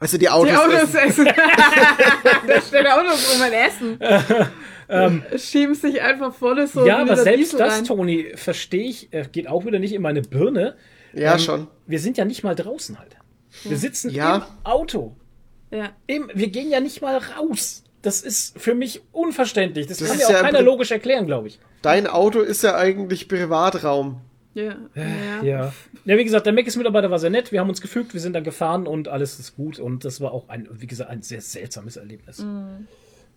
Also 0.00 0.16
die 0.18 0.28
Autos, 0.30 0.50
Die 0.50 0.56
Autos 0.56 0.94
essen. 0.94 0.96
essen. 0.96 1.24
da 2.46 2.60
stehen 2.60 2.86
Autos 2.86 3.34
rum 3.34 3.46
und 3.46 3.52
essen. 3.52 5.38
Schieben 5.38 5.74
sich 5.74 6.00
einfach 6.02 6.34
volle 6.34 6.66
so 6.66 6.84
ja, 6.86 6.98
aber 6.98 7.16
selbst 7.16 7.38
Diesel 7.52 7.58
das, 7.58 7.74
rein. 7.78 7.84
Toni, 7.84 8.32
verstehe 8.34 8.88
ich, 8.88 9.12
äh, 9.12 9.24
geht 9.30 9.46
auch 9.46 9.64
wieder 9.64 9.78
nicht 9.78 9.92
in 9.92 10.02
meine 10.02 10.22
Birne. 10.22 10.74
Ja, 11.12 11.34
Ähm, 11.34 11.38
schon. 11.38 11.66
Wir 11.86 12.00
sind 12.00 12.18
ja 12.18 12.24
nicht 12.24 12.42
mal 12.42 12.54
draußen 12.54 12.98
halt. 12.98 13.16
Wir 13.64 13.76
sitzen 13.76 14.10
Ja. 14.10 14.36
im 14.36 14.42
Auto. 14.64 15.16
Ja. 15.70 15.90
Im, 16.06 16.30
wir 16.34 16.48
gehen 16.48 16.70
ja 16.70 16.80
nicht 16.80 17.02
mal 17.02 17.16
raus. 17.18 17.84
Das 18.02 18.22
ist 18.22 18.58
für 18.58 18.74
mich 18.74 19.02
unverständlich. 19.12 19.86
Das, 19.86 19.98
Das 19.98 20.08
kann 20.08 20.16
ist 20.18 20.22
mir 20.28 20.28
auch 20.28 20.40
ja 20.40 20.42
keiner 20.42 20.62
logisch 20.62 20.90
erklären, 20.90 21.26
glaube 21.26 21.48
ich. 21.48 21.60
Dein 21.82 22.06
Auto 22.06 22.40
ist 22.40 22.62
ja 22.62 22.74
eigentlich 22.76 23.28
Privatraum. 23.28 24.22
Ja. 24.54 24.74
ja. 24.94 25.42
Ja. 25.42 25.72
Ja, 26.04 26.16
wie 26.16 26.24
gesagt, 26.24 26.46
der 26.46 26.52
Meckes-Mitarbeiter 26.52 27.10
war 27.10 27.18
sehr 27.18 27.30
nett. 27.30 27.52
Wir 27.52 27.60
haben 27.60 27.68
uns 27.68 27.80
gefügt, 27.80 28.14
wir 28.14 28.20
sind 28.20 28.32
dann 28.34 28.44
gefahren 28.44 28.86
und 28.86 29.08
alles 29.08 29.38
ist 29.38 29.56
gut. 29.56 29.78
Und 29.78 30.04
das 30.04 30.20
war 30.20 30.32
auch 30.32 30.48
ein, 30.48 30.68
wie 30.72 30.86
gesagt, 30.86 31.10
ein 31.10 31.22
sehr 31.22 31.40
seltsames 31.40 31.96
Erlebnis. 31.96 32.38
Mhm. 32.38 32.86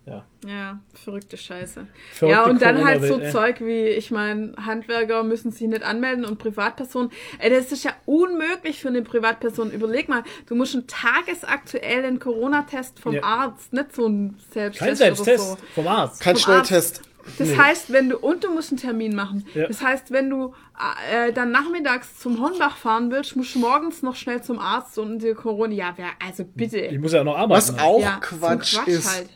Ja. 0.06 0.26
Ja, 0.46 0.80
verrückte 0.94 1.38
Scheiße. 1.38 1.88
Verrückte 2.12 2.28
ja, 2.28 2.44
und 2.50 2.62
dann 2.62 2.84
halt 2.84 3.06
so 3.06 3.20
ey. 3.20 3.32
Zeug 3.32 3.62
wie, 3.62 3.86
ich 3.86 4.12
meine, 4.12 4.54
Handwerker 4.58 5.24
müssen 5.24 5.52
sich 5.52 5.68
nicht 5.68 5.84
anmelden 5.84 6.26
und 6.26 6.40
Privatpersonen. 6.40 7.10
Ey, 7.40 7.50
das 7.50 7.72
ist 7.72 7.86
ja 7.86 7.92
unmöglich 8.06 8.82
für 8.82 8.90
eine 8.90 9.02
Privatperson. 9.02 9.72
Überleg 9.72 10.10
mal, 10.10 10.24
du 10.48 10.56
musst 10.56 10.76
einen 10.76 10.88
tagesaktuellen 10.88 12.20
Corona-Test 12.20 13.00
vom 13.00 13.14
Ja. 13.14 13.24
Arzt, 13.24 13.72
nicht 13.72 13.96
so 13.96 14.08
ein 14.08 14.38
Selbsttest 14.52 14.86
Kein 14.88 14.96
Selbsttest 14.98 15.48
oder 15.48 15.58
so. 15.58 15.58
vom 15.74 15.88
Arzt. 15.88 16.22
Kein 16.22 16.36
Vom 16.36 16.44
Schnelltest. 16.44 17.02
Das 17.38 17.48
Nee. 17.50 17.58
heißt, 17.58 17.92
wenn 17.92 18.10
du, 18.10 18.18
und 18.18 18.44
du 18.44 18.52
musst 18.54 18.72
einen 18.72 18.80
Termin 18.80 19.16
machen. 19.16 19.46
Ja. 19.54 19.68
Das 19.68 19.82
heißt, 19.82 20.12
wenn 20.12 20.30
du 20.30 20.54
äh, 21.12 21.32
dann 21.32 21.52
nachmittags 21.52 22.20
zum 22.20 22.42
Hornbach 22.42 22.78
fahren 22.78 23.12
willst, 23.12 23.36
musst 23.36 23.56
du 23.56 23.60
morgens 23.60 24.02
noch 24.02 24.16
schnell 24.16 24.42
zum 24.44 24.60
Arzt 24.60 24.98
und 24.98 25.20
dir 25.20 25.34
Corona. 25.36 25.74
Ja, 25.74 25.94
wer, 25.96 26.10
also 26.26 26.44
bitte. 26.44 26.78
Ich 26.80 27.00
muss 27.00 27.14
ja 27.14 27.24
noch 27.24 27.38
arbeiten. 27.38 27.52
Was 27.52 27.80
auch 27.80 28.02
ja, 28.02 28.18
Quatsch, 28.22 28.78
ein 28.80 28.88
ist. 28.88 29.14
halt. 29.16 29.30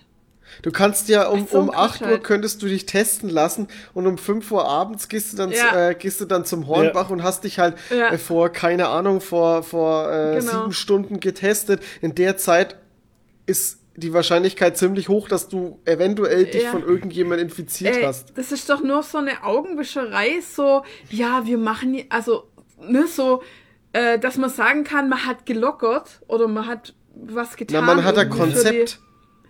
Du 0.61 0.71
kannst 0.71 1.09
ja 1.09 1.27
um, 1.27 1.45
so, 1.45 1.59
um 1.59 1.67
Quatsch 1.69 1.77
8 1.95 2.01
Uhr 2.01 2.07
halt. 2.07 2.23
könntest 2.23 2.61
du 2.61 2.67
dich 2.67 2.85
testen 2.85 3.29
lassen 3.29 3.67
und 3.93 4.07
um 4.07 4.17
5 4.17 4.49
Uhr 4.51 4.65
abends 4.67 5.09
gehst 5.09 5.33
du 5.33 5.37
dann, 5.37 5.51
Ja. 5.51 5.89
äh, 5.89 5.93
gehst 5.95 6.19
du 6.21 6.25
dann 6.25 6.45
zum 6.45 6.67
Hornbach 6.67 7.09
und 7.09 7.21
hast 7.21 7.43
dich 7.43 7.59
halt 7.59 7.75
Ja. 7.89 8.09
äh, 8.09 8.17
vor, 8.17 8.49
keine 8.49 8.87
Ahnung, 8.87 9.19
vor, 9.21 9.61
vor 9.63 10.11
äh, 10.11 10.39
Genau. 10.39 10.51
sieben 10.61 10.71
Stunden 10.73 11.19
getestet. 11.19 11.81
In 12.01 12.15
der 12.15 12.37
Zeit 12.37 12.77
ist 13.45 13.79
die 13.97 14.13
Wahrscheinlichkeit 14.13 14.77
ziemlich 14.77 15.09
hoch, 15.09 15.27
dass 15.27 15.49
du 15.49 15.79
eventuell 15.85 16.45
dich 16.45 16.63
Ja. 16.63 16.71
von 16.71 16.83
irgendjemand 16.83 17.41
infiziert 17.41 17.95
Ey, 17.97 18.03
hast. 18.03 18.37
das 18.37 18.51
ist 18.51 18.69
doch 18.69 18.81
nur 18.81 19.01
so 19.03 19.17
eine 19.17 19.43
Augenwischerei, 19.43 20.39
so, 20.41 20.83
ja, 21.09 21.45
wir 21.45 21.57
machen, 21.57 22.03
also, 22.09 22.47
ne, 22.79 23.07
so, 23.07 23.41
äh, 23.93 24.19
dass 24.19 24.37
man 24.37 24.51
sagen 24.51 24.83
kann, 24.83 25.09
man 25.09 25.25
hat 25.25 25.45
gelockert 25.47 26.21
oder 26.27 26.47
man 26.47 26.67
hat 26.67 26.93
was 27.15 27.49
Na, 27.51 27.55
getan. 27.57 27.85
man 27.85 28.03
hat 28.03 28.17
ein 28.19 28.29
Konzept. 28.29 28.99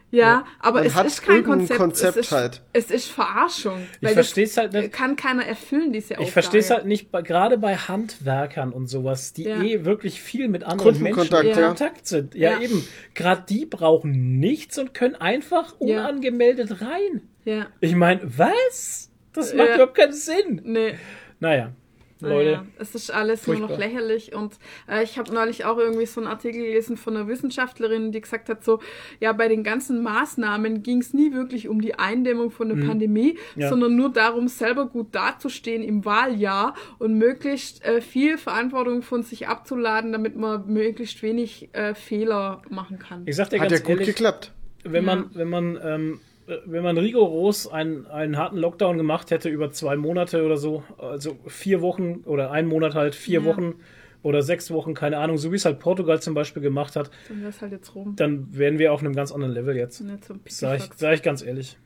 Ja, 0.10 0.46
aber 0.60 0.80
Man 0.80 0.88
es 0.88 0.96
hat 0.96 1.06
ist 1.06 1.22
kein 1.22 1.44
Konzept. 1.44 1.78
Konzept 1.80 2.16
es 2.18 2.28
ist, 2.28 2.32
halt. 2.32 2.62
Es 2.72 2.92
ist 2.92 3.10
Verarschung. 3.12 3.82
Ich 4.00 4.08
weil 4.08 4.14
versteh's 4.14 4.54
das 4.56 4.64
halt 4.64 4.74
nicht. 4.74 4.94
Kann 4.94 5.18
keiner 5.18 5.46
erfüllen, 5.46 5.92
diese 5.92 6.14
Aufgabe. 6.14 6.24
Ich 6.28 6.32
verstehe 6.32 6.60
es 6.62 6.70
halt 6.70 6.86
nicht, 6.86 7.12
bei- 7.12 7.22
gerade 7.22 7.58
bei 7.58 7.76
Handwerkern 7.76 8.72
und 8.72 8.88
sowas, 8.88 9.34
die 9.34 9.44
Ja. 9.44 9.62
eh 9.62 9.84
wirklich 9.84 10.22
viel 10.22 10.48
mit 10.48 10.64
anderen 10.64 11.02
Menschen 11.02 11.36
in 11.42 11.48
ja. 11.50 11.68
Kontakt 11.68 12.08
sind. 12.08 12.36
Ja, 12.36 12.52
Ja. 12.54 12.62
eben. 12.62 12.88
Gerade 13.16 13.44
die 13.50 13.66
brauchen 13.66 14.40
nichts 14.40 14.78
und 14.78 14.94
können 14.94 15.16
einfach 15.16 15.76
Ja. 15.82 16.00
unangemeldet 16.08 16.80
rein. 16.82 17.28
Ja, 17.44 17.68
Ich 17.82 17.96
meine, 17.96 18.22
was? 18.24 19.12
Das 19.34 19.54
macht 19.54 19.68
Ja. 19.68 19.76
überhaupt 19.76 19.96
keinen 19.96 20.14
Sinn. 20.14 20.62
nee. 20.64 20.96
Naja, 21.40 21.72
Leute. 22.20 22.52
Naja, 22.52 22.66
es 22.80 22.96
ist 22.96 23.12
alles 23.12 23.46
nur 23.48 23.56
Furchtbar. 23.58 23.78
noch 23.78 23.84
lächerlich 23.84 24.34
und 24.34 24.56
äh, 24.90 25.04
ich 25.04 25.18
habe 25.20 25.34
neulich 25.34 25.66
auch 25.66 25.78
irgendwie 25.78 26.06
so 26.06 26.20
einen 26.22 26.28
Artikel 26.30 26.62
gelesen 26.62 26.98
von 26.98 27.16
einer 27.16 27.28
Wissenschaftlerin, 27.28 28.12
die 28.12 28.22
gesagt 28.22 28.50
hat, 28.50 28.64
so, 28.64 28.80
ja, 29.20 29.34
bei 29.34 29.48
den 29.48 29.64
ganzen 29.64 30.02
Maßnahmen 30.04 30.84
ging 30.84 31.00
es 31.00 31.14
nie 31.14 31.34
wirklich 31.34 31.68
um 31.68 31.82
die 31.82 31.96
Eindämmung 31.96 32.52
von 32.52 32.70
der 32.70 32.76
Pandemie, 32.86 33.38
Mhm. 33.56 33.62
Ja. 33.62 33.70
sondern 33.70 33.96
nur 33.96 34.12
darum, 34.12 34.48
selber 34.48 34.88
gut 34.88 35.14
dazustehen 35.14 35.84
im 35.84 36.06
Wahljahr 36.06 36.76
und 37.00 37.18
möglichst 37.18 37.84
äh, 37.86 38.02
viel 38.02 38.38
Verantwortung 38.38 39.02
von 39.02 39.24
sich 39.24 39.48
abzuladen, 39.48 40.12
damit 40.12 40.36
man 40.36 40.66
möglichst 40.72 41.22
wenig 41.24 41.70
äh, 41.74 41.94
Fehler 41.94 42.62
machen 42.70 43.00
kann. 43.00 43.24
Ich 43.26 43.36
sag 43.36 43.50
dir 43.50 43.60
Hat 43.60 43.72
ja 43.72 43.78
ganz 43.78 43.84
gut 43.88 44.00
ehrlich, 44.00 44.08
geklappt. 44.08 44.54
wenn 44.84 45.06
man, 45.06 45.30
wenn 45.34 45.50
man, 45.50 45.80
ähm, 45.84 46.14
äh, 46.14 46.27
wenn 46.66 46.84
man 46.84 46.98
rigoros 46.98 47.68
einen, 47.68 48.08
einen 48.08 48.38
harten 48.38 48.58
Lockdown 48.58 48.98
gemacht 48.98 49.32
hätte 49.32 49.50
über 49.50 49.72
zwei 49.72 49.98
Monate 49.98 50.46
oder 50.46 50.58
so, 50.58 50.84
also 50.98 51.38
vier 51.46 51.82
Wochen 51.82 52.22
oder 52.26 52.52
einen 52.52 52.70
Monat 52.70 52.96
halt, 52.96 53.16
vier 53.16 53.42
Ja. 53.42 53.46
Wochen 53.46 53.76
oder 54.24 54.42
sechs 54.42 54.72
Wochen, 54.72 54.94
keine 54.94 55.18
Ahnung, 55.18 55.38
so 55.38 55.52
wie 55.52 55.58
es 55.58 55.66
halt 55.66 55.80
Portugal 55.80 56.22
zum 56.22 56.34
Beispiel 56.34 56.62
gemacht 56.62 56.96
hat, 56.96 57.12
Dann 57.30 57.44
halt 57.62 57.92
dann 58.16 58.48
wären 58.58 58.80
wir 58.80 58.94
auf 58.94 59.02
einem 59.02 59.14
ganz 59.14 59.32
anderen 59.32 59.54
Level 59.54 59.76
jetzt. 59.76 60.02
Ein 60.02 60.20
Sag 60.48 60.78
ich, 60.80 60.90
sag 60.96 61.14
ich 61.14 61.22
ganz 61.22 61.42
ehrlich. 61.44 61.78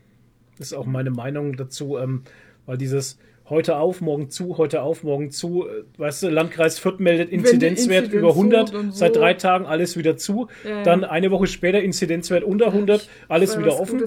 Das 0.58 0.68
ist 0.68 0.74
auch 0.74 0.86
meine 0.86 1.10
Meinung 1.12 1.58
dazu, 1.58 1.98
ähm, 1.98 2.24
weil 2.66 2.78
dieses 2.78 3.18
heute 3.52 3.76
auf, 3.78 4.02
morgen 4.02 4.32
zu, 4.32 4.58
heute 4.58 4.82
auf, 4.82 5.04
morgen 5.04 5.30
zu, 5.30 5.68
weißt 5.98 6.24
du, 6.24 6.30
Landkreis 6.30 6.80
Fürth 6.80 7.00
meldet 7.00 7.30
Inzidenzwert 7.30 8.06
Inzidenz 8.06 8.14
über 8.14 8.30
100, 8.30 8.70
so, 8.70 8.84
seit 8.92 9.16
drei 9.16 9.36
Tagen 9.36 9.68
alles 9.68 9.96
wieder 9.98 10.18
zu, 10.18 10.48
Ja, 10.64 10.82
dann 10.82 11.04
eine 11.04 11.30
Woche 11.30 11.46
später 11.46 11.80
Inzidenzwert 11.82 12.44
unter 12.44 12.68
100, 12.68 13.08
alles 13.28 13.60
wieder 13.60 13.80
offen, 13.80 14.04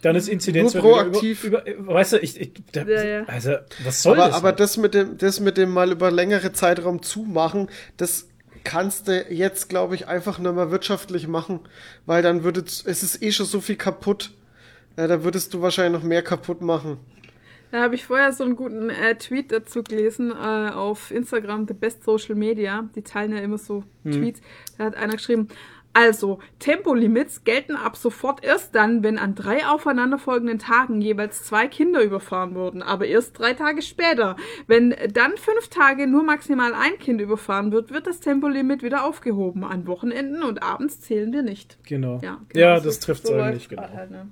dann 0.00 0.16
ist 0.16 0.28
Inzidenzwert 0.28 0.82
Nur 0.82 0.94
proaktiv. 0.94 1.44
Über, 1.44 1.66
über, 1.66 1.94
weißt 1.94 2.14
du, 2.14 2.16
ich, 2.18 2.40
ich 2.40 2.52
da, 2.72 2.84
Ja, 2.84 3.04
ja. 3.04 3.24
also, 3.26 3.56
was 3.84 4.02
soll 4.02 4.14
Aber, 4.14 4.28
das? 4.28 4.36
aber 4.36 4.52
das 4.52 4.76
mit 4.78 4.94
dem, 4.94 5.18
das 5.18 5.40
mit 5.40 5.58
dem 5.58 5.70
mal 5.70 5.92
über 5.92 6.10
längere 6.10 6.52
Zeitraum 6.52 7.02
zumachen, 7.02 7.68
das 7.98 8.28
kannst 8.64 9.08
du 9.08 9.24
jetzt, 9.30 9.68
glaube 9.68 9.94
ich, 9.96 10.06
einfach 10.06 10.38
nur 10.38 10.52
mal 10.52 10.70
wirtschaftlich 10.70 11.26
machen, 11.26 11.60
weil 12.06 12.22
dann 12.22 12.44
würde, 12.44 12.60
es 12.60 12.82
ist 12.84 13.22
eh 13.22 13.32
schon 13.32 13.46
so 13.46 13.60
viel 13.60 13.76
kaputt. 13.76 14.30
Ja, 14.96 15.06
da 15.06 15.22
würdest 15.24 15.54
du 15.54 15.62
wahrscheinlich 15.62 16.00
noch 16.00 16.06
mehr 16.06 16.22
kaputt 16.22 16.60
machen. 16.60 16.98
Da 17.70 17.82
habe 17.82 17.94
ich 17.94 18.06
vorher 18.06 18.32
so 18.32 18.44
einen 18.44 18.56
guten 18.56 18.88
äh, 18.90 19.14
Tweet 19.16 19.52
dazu 19.52 19.82
gelesen 19.82 20.30
äh, 20.30 20.70
auf 20.70 21.10
Instagram, 21.10 21.66
The 21.68 21.74
Best 21.74 22.02
Social 22.04 22.34
Media. 22.34 22.88
Die 22.94 23.02
teilen 23.02 23.32
ja 23.32 23.38
immer 23.40 23.58
so 23.58 23.84
Tweets. 24.04 24.40
Da 24.78 24.84
hat 24.84 24.96
einer 24.96 25.14
geschrieben, 25.14 25.48
also 25.92 26.38
Tempolimits 26.60 27.44
gelten 27.44 27.74
ab 27.74 27.96
sofort 27.96 28.44
erst 28.44 28.74
dann, 28.74 29.02
wenn 29.02 29.18
an 29.18 29.34
drei 29.34 29.66
aufeinanderfolgenden 29.66 30.58
Tagen 30.58 31.00
jeweils 31.00 31.42
zwei 31.44 31.66
Kinder 31.66 32.02
überfahren 32.02 32.54
wurden, 32.54 32.82
aber 32.82 33.06
erst 33.06 33.38
drei 33.38 33.52
Tage 33.54 33.82
später. 33.82 34.36
Wenn 34.66 34.94
dann 35.12 35.36
fünf 35.36 35.68
Tage 35.68 36.06
nur 36.06 36.22
maximal 36.22 36.72
ein 36.74 36.98
Kind 36.98 37.20
überfahren 37.20 37.72
wird, 37.72 37.90
wird 37.90 38.06
das 38.06 38.20
Tempolimit 38.20 38.82
wieder 38.82 39.04
aufgehoben. 39.04 39.64
An 39.64 39.86
Wochenenden 39.86 40.42
und 40.42 40.62
abends 40.62 41.00
zählen 41.00 41.32
wir 41.32 41.42
nicht. 41.42 41.78
Genau. 41.84 42.18
Ja, 42.22 42.38
Ja, 42.54 42.74
genau 42.74 42.78
so- 42.78 42.84
das 42.86 43.00
trifft 43.00 43.24
es 43.24 43.30
so 43.30 43.36
eigentlich, 43.36 43.68
genau. 43.68 43.88
halt, 43.92 44.10
ne? 44.10 44.28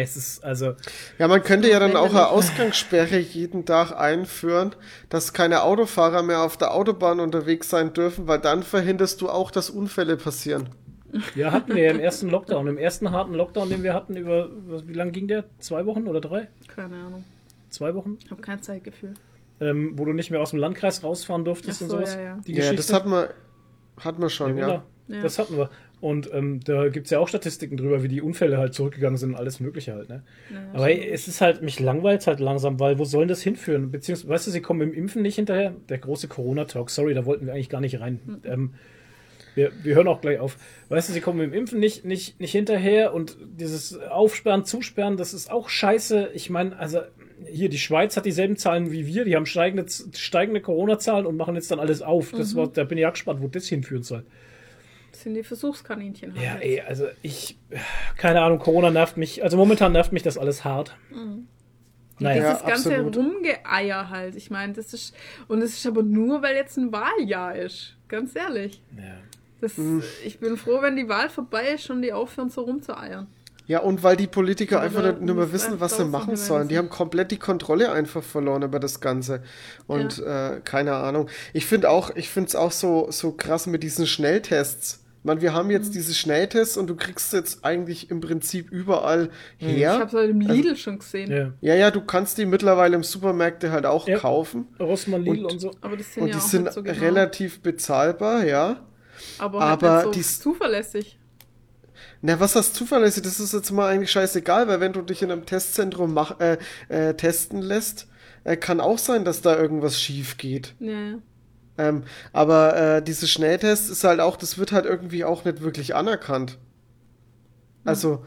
Es 0.00 0.16
ist, 0.16 0.44
also, 0.44 0.74
Ja, 1.18 1.26
man 1.28 1.42
könnte 1.42 1.68
ja 1.68 1.80
dann 1.80 1.96
auch 1.96 2.12
wir 2.12 2.20
eine 2.20 2.28
Ausgangssperre 2.28 3.18
jeden 3.18 3.64
Tag 3.64 3.92
einführen, 3.92 4.74
dass 5.08 5.32
keine 5.32 5.62
Autofahrer 5.62 6.22
mehr 6.22 6.42
auf 6.42 6.56
der 6.56 6.72
Autobahn 6.72 7.18
unterwegs 7.20 7.68
sein 7.70 7.92
dürfen, 7.92 8.28
weil 8.28 8.38
dann 8.38 8.62
verhinderst 8.62 9.20
du 9.20 9.28
auch, 9.28 9.50
dass 9.50 9.70
Unfälle 9.70 10.16
passieren. 10.16 10.68
ja, 11.34 11.50
hatten 11.52 11.74
wir 11.74 11.82
ja 11.82 11.90
im 11.90 12.00
ersten 12.00 12.28
Lockdown, 12.28 12.66
im 12.68 12.78
ersten 12.78 13.10
harten 13.10 13.34
Lockdown, 13.34 13.70
den 13.70 13.82
wir 13.82 13.94
hatten, 13.94 14.16
über, 14.16 14.48
was, 14.66 14.86
wie 14.86 14.92
lange 14.92 15.10
ging 15.10 15.26
der? 15.26 15.44
Zwei 15.58 15.84
Wochen 15.86 16.06
oder 16.06 16.20
drei? 16.20 16.48
Keine 16.68 16.94
Ahnung. 16.96 17.24
Zwei 17.70 17.94
Wochen? 17.94 18.18
Ich 18.24 18.30
habe 18.30 18.40
kein 18.40 18.62
Zeitgefühl. 18.62 19.14
Ähm, 19.60 19.94
wo 19.96 20.04
du 20.04 20.12
nicht 20.12 20.30
mehr 20.30 20.40
aus 20.40 20.50
dem 20.50 20.60
Landkreis 20.60 21.02
rausfahren 21.02 21.44
durftest 21.44 21.78
Ach 21.80 21.84
und 21.86 21.90
so, 21.90 21.96
sowas. 21.96 22.14
ja, 22.14 22.20
ja. 22.20 22.38
Die 22.46 22.52
Ja, 22.52 22.56
Geschichte. 22.58 22.76
das 22.76 22.92
hat 22.92 23.06
man, 23.06 23.26
hat 23.98 24.18
man 24.18 24.30
schon, 24.30 24.56
Ja, 24.56 24.60
ja. 24.60 24.66
genau. 24.66 24.82
Ja. 25.08 25.22
Das 25.22 25.38
hatten 25.38 25.56
wir. 25.56 25.70
Und 26.00 26.30
ähm, 26.32 26.60
da 26.64 26.88
gibt 26.88 27.06
es 27.06 27.10
ja 27.10 27.18
auch 27.18 27.28
Statistiken 27.28 27.76
drüber, 27.76 28.02
wie 28.02 28.08
die 28.08 28.22
Unfälle 28.22 28.58
halt 28.58 28.74
zurückgegangen 28.74 29.16
sind 29.16 29.30
und 29.30 29.36
alles 29.36 29.58
Mögliche 29.58 29.94
halt. 29.94 30.08
Ne? 30.08 30.22
Aber 30.72 30.90
es 30.90 31.26
ist 31.26 31.40
halt, 31.40 31.62
mich 31.62 31.80
langweilt 31.80 32.26
halt 32.26 32.40
langsam, 32.40 32.78
weil 32.78 32.98
wo 32.98 33.04
sollen 33.04 33.28
das 33.28 33.42
hinführen? 33.42 33.90
Beziehungsweise, 33.90 34.28
weißt 34.28 34.46
du, 34.46 34.50
sie 34.52 34.60
kommen 34.60 34.80
im 34.82 34.94
Impfen 34.94 35.22
nicht 35.22 35.34
hinterher. 35.36 35.74
Der 35.88 35.98
große 35.98 36.28
Corona-Talk, 36.28 36.90
sorry, 36.90 37.14
da 37.14 37.26
wollten 37.26 37.46
wir 37.46 37.52
eigentlich 37.54 37.68
gar 37.68 37.80
nicht 37.80 38.00
rein. 38.00 38.20
Hm. 38.24 38.40
Ähm, 38.44 38.74
wir, 39.54 39.72
wir 39.82 39.96
hören 39.96 40.06
auch 40.06 40.20
gleich 40.20 40.38
auf. 40.38 40.56
Weißt 40.88 41.08
du, 41.08 41.12
sie 41.12 41.20
kommen 41.20 41.40
im 41.40 41.52
Impfen 41.52 41.80
nicht, 41.80 42.04
nicht, 42.04 42.38
nicht 42.38 42.52
hinterher 42.52 43.12
und 43.12 43.36
dieses 43.58 43.98
Aufsperren, 43.98 44.64
Zusperren, 44.64 45.16
das 45.16 45.34
ist 45.34 45.50
auch 45.50 45.68
scheiße. 45.68 46.30
Ich 46.32 46.48
meine, 46.48 46.78
also 46.78 47.00
hier, 47.50 47.68
die 47.68 47.78
Schweiz 47.78 48.16
hat 48.16 48.24
dieselben 48.24 48.56
Zahlen 48.56 48.92
wie 48.92 49.06
wir, 49.06 49.24
die 49.24 49.34
haben 49.34 49.46
steigende, 49.46 49.86
steigende 50.14 50.60
Corona-Zahlen 50.60 51.26
und 51.26 51.36
machen 51.36 51.56
jetzt 51.56 51.72
dann 51.72 51.80
alles 51.80 52.02
auf. 52.02 52.32
Das 52.32 52.54
Mhm. 52.54 52.58
war, 52.58 52.66
da 52.68 52.84
bin 52.84 52.98
ich 52.98 53.02
ja 53.02 53.10
gespannt, 53.10 53.40
wo 53.42 53.48
das 53.48 53.66
hinführen 53.66 54.04
soll. 54.04 54.24
Das 55.18 55.24
sind 55.24 55.34
die 55.34 55.42
Versuchskaninchen 55.42 56.32
halt. 56.32 56.44
Ja, 56.44 56.54
jetzt. 56.54 56.64
ey, 56.64 56.80
also 56.80 57.08
ich, 57.22 57.58
keine 58.16 58.40
Ahnung, 58.40 58.60
Corona 58.60 58.92
nervt 58.92 59.16
mich, 59.16 59.42
also 59.42 59.56
momentan 59.56 59.90
nervt 59.90 60.12
mich 60.12 60.22
das 60.22 60.38
alles 60.38 60.64
hart. 60.64 60.96
Naja, 62.20 62.40
Ja, 62.40 62.52
Dieses 62.52 62.64
ganze 62.64 62.94
absolut. 62.94 63.16
Rumgeeier 63.16 64.10
halt. 64.10 64.36
Ich 64.36 64.48
meine, 64.50 64.74
das 64.74 64.94
ist. 64.94 65.16
Und 65.48 65.60
es 65.60 65.72
ist 65.72 65.86
aber 65.88 66.04
nur, 66.04 66.40
weil 66.42 66.54
jetzt 66.54 66.76
ein 66.76 66.92
Wahljahr 66.92 67.56
ist. 67.56 67.96
Ganz 68.06 68.36
ehrlich. 68.36 68.80
ja. 68.96 69.16
Das, 69.60 69.72
Ich 70.24 70.38
bin 70.38 70.56
froh, 70.56 70.82
wenn 70.82 70.94
die 70.94 71.08
Wahl 71.08 71.30
vorbei 71.30 71.70
ist 71.74 71.90
und 71.90 72.02
die 72.02 72.12
aufhören, 72.12 72.48
so 72.48 72.60
rumzueiern. 72.60 73.26
Ja, 73.66 73.80
und 73.80 74.04
weil 74.04 74.16
die 74.16 74.28
Politiker 74.28 74.80
einfach 74.80 75.02
nicht, 75.02 75.20
mehr 75.20 75.52
wissen, 75.52 75.80
was 75.80 75.96
sie 75.96 76.04
machen 76.04 76.36
sollen. 76.36 76.68
Die 76.68 76.78
haben 76.78 76.90
komplett 76.90 77.32
die 77.32 77.38
Kontrolle 77.38 77.90
einfach 77.90 78.22
verloren 78.22 78.62
über 78.62 78.78
das 78.78 79.00
Ganze. 79.00 79.42
Und 79.88 80.20
äh, 80.20 80.60
keine 80.62 80.94
Ahnung. 80.94 81.28
Ich 81.52 81.66
finde 81.66 81.90
auch, 81.90 82.14
ich 82.14 82.28
finde 82.28 82.46
es 82.46 82.54
auch 82.54 82.70
so, 82.70 83.08
so 83.10 83.32
krass 83.32 83.66
mit 83.66 83.82
diesen 83.82 84.06
Schnelltests. 84.06 85.04
Meine, 85.24 85.40
wir 85.42 85.52
haben 85.52 85.66
Mhm. 85.66 85.72
jetzt 85.72 85.94
diese 85.94 86.14
Schnelltests 86.14 86.76
und 86.76 86.86
du 86.86 86.94
kriegst 86.96 87.32
jetzt 87.32 87.64
eigentlich 87.64 88.10
im 88.10 88.20
Prinzip 88.20 88.70
überall 88.70 89.24
Mhm. 89.24 89.30
Ich 89.58 89.66
her. 89.76 89.92
habe 89.94 90.04
es 90.04 90.12
halt 90.12 90.30
im 90.30 90.40
Lidl 90.40 90.76
schon 90.76 90.98
gesehen. 91.00 91.30
ja. 91.30 91.52
Ja, 91.60 91.74
ja, 91.74 91.90
du 91.90 92.00
kannst 92.02 92.38
die 92.38 92.46
mittlerweile 92.46 92.94
im 92.96 93.02
Supermärkte 93.02 93.70
halt 93.72 93.84
auch 93.84 94.06
Ja. 94.08 94.18
kaufen. 94.18 94.66
Rossmann, 94.78 95.22
Lidl 95.24 95.44
und, 95.46 95.52
Und- 95.52 95.58
so. 95.60 95.70
Aber 95.80 95.96
das 95.96 96.14
sind 96.14 96.22
Und 96.24 96.28
ja 96.28 96.34
die 96.36 96.40
auch 96.40 96.46
sind 96.46 96.64
nicht 96.64 96.72
so 96.74 96.82
genau. 96.82 96.98
relativ 97.00 97.60
bezahlbar, 97.60 98.44
ja. 98.44 98.84
aber, 99.38 99.60
halt 99.60 99.82
aber 99.84 100.02
so 100.04 100.10
die- 100.12 100.22
zuverlässig. 100.22 101.18
Na, 102.22 102.38
was 102.40 102.52
das 102.52 102.72
zuverlässig, 102.72 103.22
das 103.24 103.38
ist 103.40 103.52
jetzt 103.52 103.70
mal 103.72 103.88
eigentlich 103.88 104.10
scheißegal, 104.10 104.66
weil 104.68 104.80
wenn 104.80 104.92
du 104.92 105.02
dich 105.02 105.22
in 105.22 105.30
einem 105.30 105.46
Testzentrum 105.46 106.14
mach, 106.14 106.38
äh, 106.40 106.58
äh, 106.88 107.14
testen 107.14 107.60
lässt, 107.62 108.06
äh, 108.44 108.56
kann 108.56 108.80
auch 108.80 108.98
sein, 108.98 109.24
dass 109.24 109.40
da 109.42 109.56
irgendwas 109.56 110.00
schief 110.00 110.36
geht. 110.36 110.74
Ja, 110.80 110.92
ja. 110.92 111.18
Ähm, 111.78 112.02
aber 112.32 112.76
äh, 112.96 113.02
diese 113.02 113.28
Schnelltests 113.28 113.88
ist 113.88 114.04
halt 114.04 114.20
auch, 114.20 114.36
das 114.36 114.58
wird 114.58 114.72
halt 114.72 114.84
irgendwie 114.84 115.24
auch 115.24 115.44
nicht 115.44 115.62
wirklich 115.62 115.94
anerkannt. 115.94 116.58
Also, 117.84 118.24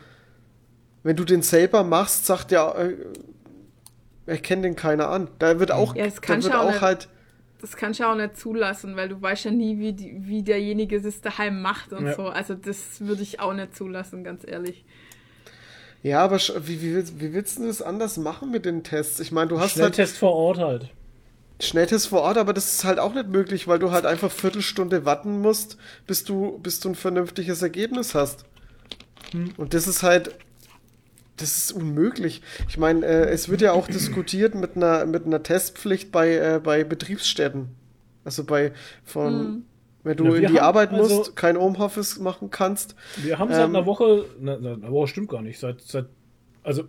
wenn 1.03 1.15
du 1.15 1.25
den 1.25 1.41
selber 1.41 1.83
machst, 1.83 2.25
sagt 2.25 2.51
der, 2.51 2.75
äh, 2.77 2.95
erkennt 4.25 4.63
den 4.63 4.75
keiner 4.75 5.09
an. 5.09 5.27
Da 5.39 5.59
wird 5.59 5.71
auch, 5.71 5.95
Ja, 5.95 6.05
das 6.05 6.15
da 6.15 6.21
kannst 6.21 6.45
wird 6.45 6.55
du 6.55 6.59
auch 6.59 6.65
auch 6.67 6.71
nicht. 6.71 6.81
halt, 6.81 7.09
Das 7.61 7.75
kannst 7.75 7.99
du 7.99 8.05
auch 8.05 8.15
nicht 8.15 8.37
zulassen, 8.37 8.95
weil 8.95 9.09
du 9.09 9.21
weißt 9.21 9.45
ja 9.45 9.51
nie, 9.51 9.77
wie, 9.79 9.93
die, 9.93 10.15
wie 10.21 10.43
derjenige 10.43 11.01
das 11.01 11.21
daheim 11.21 11.61
macht 11.61 11.93
und 11.93 12.05
Ja. 12.07 12.15
so. 12.15 12.27
Also 12.29 12.55
das 12.55 13.01
würde 13.01 13.21
ich 13.23 13.39
auch 13.39 13.53
nicht 13.53 13.75
zulassen, 13.75 14.23
ganz 14.23 14.43
ehrlich. 14.47 14.85
ja, 16.03 16.23
aber 16.23 16.37
wie, 16.37 16.81
wie, 16.81 16.95
willst- 16.95 17.19
wie 17.19 17.33
willst 17.33 17.59
du 17.59 17.67
das 17.67 17.81
anders 17.81 18.17
machen 18.17 18.49
mit 18.51 18.65
den 18.65 18.83
Tests? 18.83 19.19
Ich 19.19 19.31
meine, 19.31 19.49
du 19.49 19.59
hast 19.59 19.79
halt 19.79 19.95
Schnelltest 19.95 20.17
vor 20.17 20.33
Ort 20.33 20.57
halt. 20.59 20.89
Schnelltest 21.61 22.07
vor 22.07 22.21
Ort, 22.21 22.37
aber 22.37 22.53
das 22.53 22.73
ist 22.73 22.83
halt 22.83 22.99
auch 22.99 23.13
nicht 23.13 23.27
möglich, 23.29 23.67
weil 23.67 23.79
du 23.79 23.91
halt 23.91 24.05
einfach 24.05 24.31
Viertelstunde 24.31 25.05
warten 25.05 25.41
musst, 25.41 25.77
bis 26.07 26.23
du, 26.23 26.59
bis 26.59 26.79
du 26.79 26.89
ein 26.89 26.95
vernünftiges 26.95 27.61
Ergebnis 27.61 28.15
hast. 28.15 28.45
Und 29.57 29.73
das 29.73 29.87
ist 29.87 30.03
halt, 30.03 30.35
das 31.37 31.57
ist 31.57 31.71
unmöglich. 31.71 32.41
Ich 32.67 32.77
meine, 32.77 33.05
äh, 33.05 33.29
es 33.29 33.47
wird 33.49 33.61
ja 33.61 33.71
auch 33.71 33.87
diskutiert 33.87 34.55
mit 34.55 34.75
einer, 34.75 35.05
mit 35.05 35.25
einer 35.25 35.41
Testpflicht 35.41 36.11
bei, 36.11 36.35
äh, 36.35 36.59
bei 36.61 36.83
Betriebsstätten. 36.83 37.69
Also 38.25 38.43
bei, 38.43 38.73
von, 39.05 39.63
wenn 40.03 40.17
du 40.17 40.25
Na, 40.25 40.35
in 40.35 40.41
die 40.41 40.47
haben 40.47 40.57
Arbeit 40.59 40.91
also- 40.91 41.15
musst, 41.17 41.35
kein 41.35 41.57
Homeoffice 41.57 42.19
machen 42.19 42.49
kannst. 42.49 42.95
Wir 43.17 43.39
haben 43.39 43.51
seit 43.51 43.63
Ähm, 43.65 43.75
einer 43.75 43.85
Woche, 43.85 44.25
ne, 44.39 44.59
ne, 44.59 44.73
eine 44.73 44.91
Woche 44.91 45.07
stimmt 45.07 45.29
gar 45.29 45.41
nicht, 45.41 45.59
seit, 45.59 45.81
seit, 45.81 46.07
also 46.63 46.83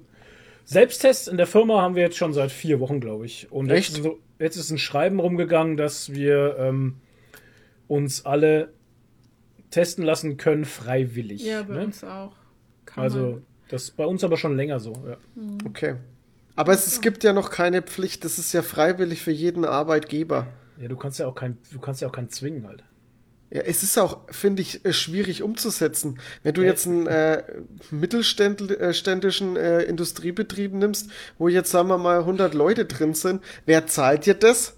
Selbsttests 0.64 1.29
in 1.29 1.37
der 1.37 1.47
Firma 1.47 1.81
haben 1.81 1.95
wir 1.95 2.03
jetzt 2.03 2.16
schon 2.16 2.33
seit 2.33 2.51
vier 2.53 2.81
Wochen, 2.81 3.01
glaube 3.01 3.27
ich. 3.27 3.51
Und 3.51 3.70
Echt? 3.70 3.95
So, 4.03 4.18
jetzt 4.43 4.57
ist 4.57 4.70
ein 4.70 4.78
Schreiben 4.78 5.20
rumgegangen, 5.20 5.76
dass 5.76 6.12
wir 6.12 6.57
ähm, 6.59 6.97
uns 7.88 8.24
alle 8.26 8.72
testen 9.70 10.05
lassen 10.05 10.36
können, 10.36 10.64
freiwillig. 10.64 11.45
Ja, 11.45 11.62
bei 11.62 11.74
ne? 11.74 11.84
uns 11.84 12.05
auch. 12.05 12.32
Kann 12.84 13.05
Also, 13.05 13.18
man. 13.18 13.47
das 13.68 13.84
ist 13.84 13.97
bei 13.97 14.05
uns 14.05 14.22
aber 14.24 14.36
schon 14.36 14.57
länger 14.57 14.80
so. 14.80 14.93
Ja. 15.09 15.16
Okay. 15.66 15.97
Aber 16.57 16.72
es, 16.72 16.86
es 16.86 17.01
gibt 17.01 17.24
ja 17.24 17.32
noch 17.32 17.51
keine 17.51 17.80
Pflicht, 17.80 18.24
das 18.24 18.38
ist 18.38 18.53
ja 18.53 18.61
freiwillig 18.62 19.22
für 19.22 19.30
jeden 19.30 19.64
Arbeitgeber. 19.64 20.49
ja, 20.78 20.88
du 20.88 20.97
kannst 20.97 21.18
ja 21.18 21.26
auch 21.26 21.34
kein, 21.34 21.57
du 21.72 21.78
kannst 21.80 22.03
ja 22.03 22.09
auch 22.09 22.12
keinen 22.12 22.28
zwingen 22.28 22.66
halt. 22.66 22.84
Ja, 23.55 23.61
es 23.62 23.82
ist 23.82 23.98
auch, 23.98 24.20
finde 24.30 24.62
ich, 24.62 24.82
äh, 24.86 24.94
schwierig 24.94 25.42
umzusetzen. 25.42 26.18
Wenn 26.42 26.55
du 26.55 26.62
Ja. 26.62 26.68
jetzt 26.68 26.86
einen 26.86 27.07
äh, 27.07 27.42
mittelständischen 27.90 29.57
äh, 29.57 29.82
Industriebetrieb 29.82 30.72
nimmst, 30.72 31.11
wo 31.38 31.48
jetzt, 31.48 31.70
sagen 31.70 31.88
wir 31.88 31.98
mal, 31.98 32.20
100 32.20 32.55
Leute 32.55 32.84
drin 32.86 33.14
sind, 33.14 33.42
wer 33.66 33.86
zahlt 33.86 34.26
dir 34.26 34.34
das? 34.34 34.74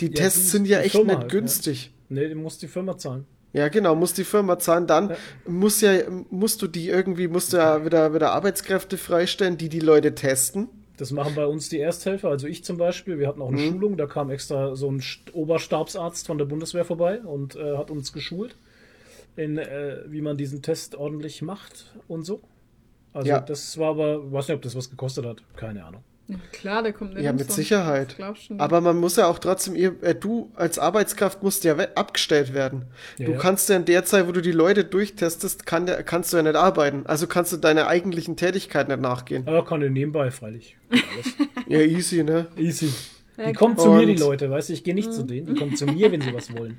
Die 0.00 0.06
Ja, 0.06 0.12
Tests 0.14 0.40
die- 0.40 0.46
sind 0.48 0.66
ja 0.66 0.80
echt 0.80 0.92
Firma 0.92 1.12
nicht 1.12 1.22
halt, 1.22 1.32
ja. 1.32 1.38
günstig. 1.38 1.92
Nee, 2.08 2.28
du 2.28 2.34
musst 2.36 2.62
die 2.62 2.68
Firma 2.68 2.96
zahlen. 2.96 3.26
Ja, 3.52 3.68
genau, 3.68 3.94
muss 3.94 4.14
die 4.14 4.24
Firma 4.24 4.58
zahlen, 4.58 4.86
dann 4.86 5.10
Ja. 5.10 5.16
muss 5.46 5.80
ja, 5.82 5.92
musst 6.30 6.62
du 6.62 6.66
die 6.68 6.88
irgendwie, 6.88 7.28
musst 7.28 7.52
du 7.52 7.58
ja 7.58 7.84
wieder, 7.84 8.14
wieder 8.14 8.32
Arbeitskräfte 8.32 8.96
freistellen, 8.96 9.58
die 9.58 9.68
die 9.68 9.80
Leute 9.80 10.14
testen. 10.14 10.68
Das 11.02 11.10
machen 11.10 11.34
bei 11.34 11.46
uns 11.46 11.68
die 11.68 11.80
Ersthelfer, 11.80 12.28
also 12.28 12.46
ich 12.46 12.62
zum 12.62 12.76
Beispiel. 12.76 13.18
Wir 13.18 13.26
hatten 13.26 13.42
auch 13.42 13.48
eine 13.48 13.56
Mhm. 13.60 13.70
Schulung, 13.72 13.96
da 13.96 14.06
kam 14.06 14.30
extra 14.30 14.76
so 14.76 14.88
ein 14.88 15.00
St- 15.00 15.32
Oberstabsarzt 15.32 16.28
von 16.28 16.38
der 16.38 16.44
Bundeswehr 16.44 16.84
vorbei 16.84 17.20
und 17.22 17.56
äh, 17.56 17.76
hat 17.76 17.90
uns 17.90 18.12
geschult, 18.12 18.54
in, 19.34 19.58
äh, 19.58 19.96
wie 20.06 20.20
man 20.20 20.36
diesen 20.36 20.62
Test 20.62 20.94
ordentlich 20.94 21.42
macht 21.42 21.92
und 22.06 22.22
so. 22.22 22.40
Also 23.12 23.28
Ja. 23.30 23.40
das 23.40 23.78
war 23.78 23.88
aber, 23.90 24.22
ich 24.24 24.32
weiß 24.32 24.46
nicht, 24.46 24.54
ob 24.54 24.62
das 24.62 24.76
was 24.76 24.90
gekostet 24.90 25.26
hat, 25.26 25.42
keine 25.56 25.84
Ahnung. 25.84 26.04
Ja, 26.32 26.38
klar, 26.52 26.82
der 26.82 26.92
kommt 26.92 27.18
Ja, 27.18 27.32
mit. 27.32 27.50
Sicherheit. 27.50 28.16
Du. 28.18 28.54
Aber 28.58 28.80
man 28.80 28.96
muss 28.96 29.16
ja 29.16 29.26
auch 29.26 29.38
trotzdem, 29.38 29.74
ihr, 29.74 30.02
äh, 30.02 30.14
du 30.14 30.50
als 30.54 30.78
Arbeitskraft 30.78 31.42
musst 31.42 31.64
ja 31.64 31.76
abgestellt 31.94 32.54
werden. 32.54 32.86
Ja, 33.18 33.26
du 33.26 33.32
ja. 33.32 33.38
kannst 33.38 33.68
ja 33.68 33.76
in 33.76 33.84
der 33.84 34.04
Zeit, 34.04 34.26
wo 34.26 34.32
du 34.32 34.40
die 34.40 34.52
Leute 34.52 34.84
durchtestest, 34.84 35.66
kann 35.66 35.86
der, 35.86 36.02
kannst 36.02 36.32
du 36.32 36.36
ja 36.36 36.42
nicht 36.42 36.56
arbeiten. 36.56 37.04
Also 37.06 37.26
kannst 37.26 37.52
du 37.52 37.56
deiner 37.56 37.86
eigentlichen 37.86 38.36
Tätigkeit 38.36 38.88
nicht 38.88 39.00
nachgehen. 39.00 39.46
Aber 39.46 39.64
kann 39.64 39.82
ich 39.82 39.90
nebenbei, 39.90 40.30
freilich. 40.30 40.76
Alles. 40.90 41.36
Ja, 41.68 41.80
easy, 41.80 42.22
ne? 42.22 42.46
Easy. 42.56 42.92
Ja, 43.36 43.46
Die 43.46 43.52
kommen 43.54 43.78
zu 43.78 43.90
mir, 43.90 44.06
die 44.06 44.16
Leute, 44.16 44.50
weißt 44.50 44.68
du, 44.68 44.72
ich 44.74 44.84
gehe 44.84 44.94
nicht 44.94 45.12
zu 45.12 45.22
denen, 45.22 45.46
die 45.46 45.54
kommen 45.54 45.76
zu 45.76 45.86
mir, 45.86 46.12
wenn 46.12 46.20
sie 46.20 46.34
was 46.34 46.54
wollen. 46.56 46.78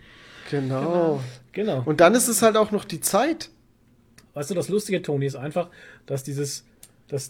Genau. 0.52 1.22
Genau. 1.52 1.82
Und 1.86 2.00
dann 2.00 2.14
ist 2.16 2.28
es 2.28 2.42
halt 2.42 2.58
auch 2.58 2.72
noch 2.72 2.86
die 2.86 3.00
Zeit. 3.00 3.50
Weißt 4.34 4.50
du, 4.50 4.56
das 4.56 4.70
Lustige, 4.70 5.02
Toni, 5.02 5.26
ist 5.26 5.36
einfach, 5.36 5.70
dass 6.06 6.24
dieses, 6.24 6.66
das, 7.08 7.30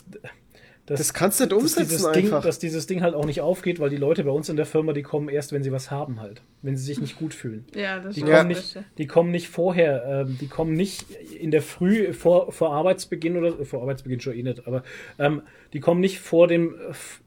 dass, 0.86 1.00
Das 1.00 1.14
kannst 1.14 1.40
du 1.40 1.46
nicht 1.46 1.54
dass 1.54 1.62
umsetzen 1.62 1.90
dieses, 1.90 2.12
Ding, 2.12 2.26
einfach. 2.26 2.44
dass 2.44 2.60
dieses 2.60 2.88
Ding 2.88 3.02
halt 3.02 3.16
auch 3.16 3.26
nicht 3.26 3.40
aufgeht, 3.40 3.80
weil 3.80 3.90
die 3.90 3.96
Leute 3.98 4.26
bei 4.26 4.32
uns 4.32 4.50
in 4.50 4.58
der 4.58 4.66
Firma, 4.66 4.92
die 4.92 5.02
kommen 5.02 5.30
erst, 5.30 5.54
wenn 5.54 5.64
sie 5.64 5.72
was 5.72 5.92
haben 5.92 6.20
halt. 6.20 6.42
Wenn 6.62 6.76
sie 6.76 6.84
sich 6.84 7.00
nicht 7.00 7.16
gut 7.16 7.34
fühlen. 7.34 7.66
Ja, 7.74 8.00
das 8.00 8.16
Die 8.16 8.22
ist 8.22 8.28
kommen, 8.28 8.50
das 8.50 8.76
nicht, 8.76 8.86
die 8.98 9.08
kommen 9.08 9.32
nicht 9.32 9.48
vorher, 9.48 10.26
ähm, 10.28 10.38
die 10.42 10.48
kommen 10.48 10.74
nicht 10.74 11.10
in 11.12 11.52
der 11.52 11.62
Früh 11.62 12.12
vor, 12.12 12.52
vor 12.52 12.74
Arbeitsbeginn 12.74 13.38
oder 13.38 13.64
vor 13.64 13.82
Arbeitsbeginn 13.82 14.20
schon 14.20 14.34
eh 14.34 14.44
nicht, 14.44 14.68
aber 14.68 14.84
ähm, 15.20 15.44
die 15.72 15.80
kommen 15.80 16.02
nicht 16.02 16.20
vor 16.20 16.50
dem, 16.50 16.76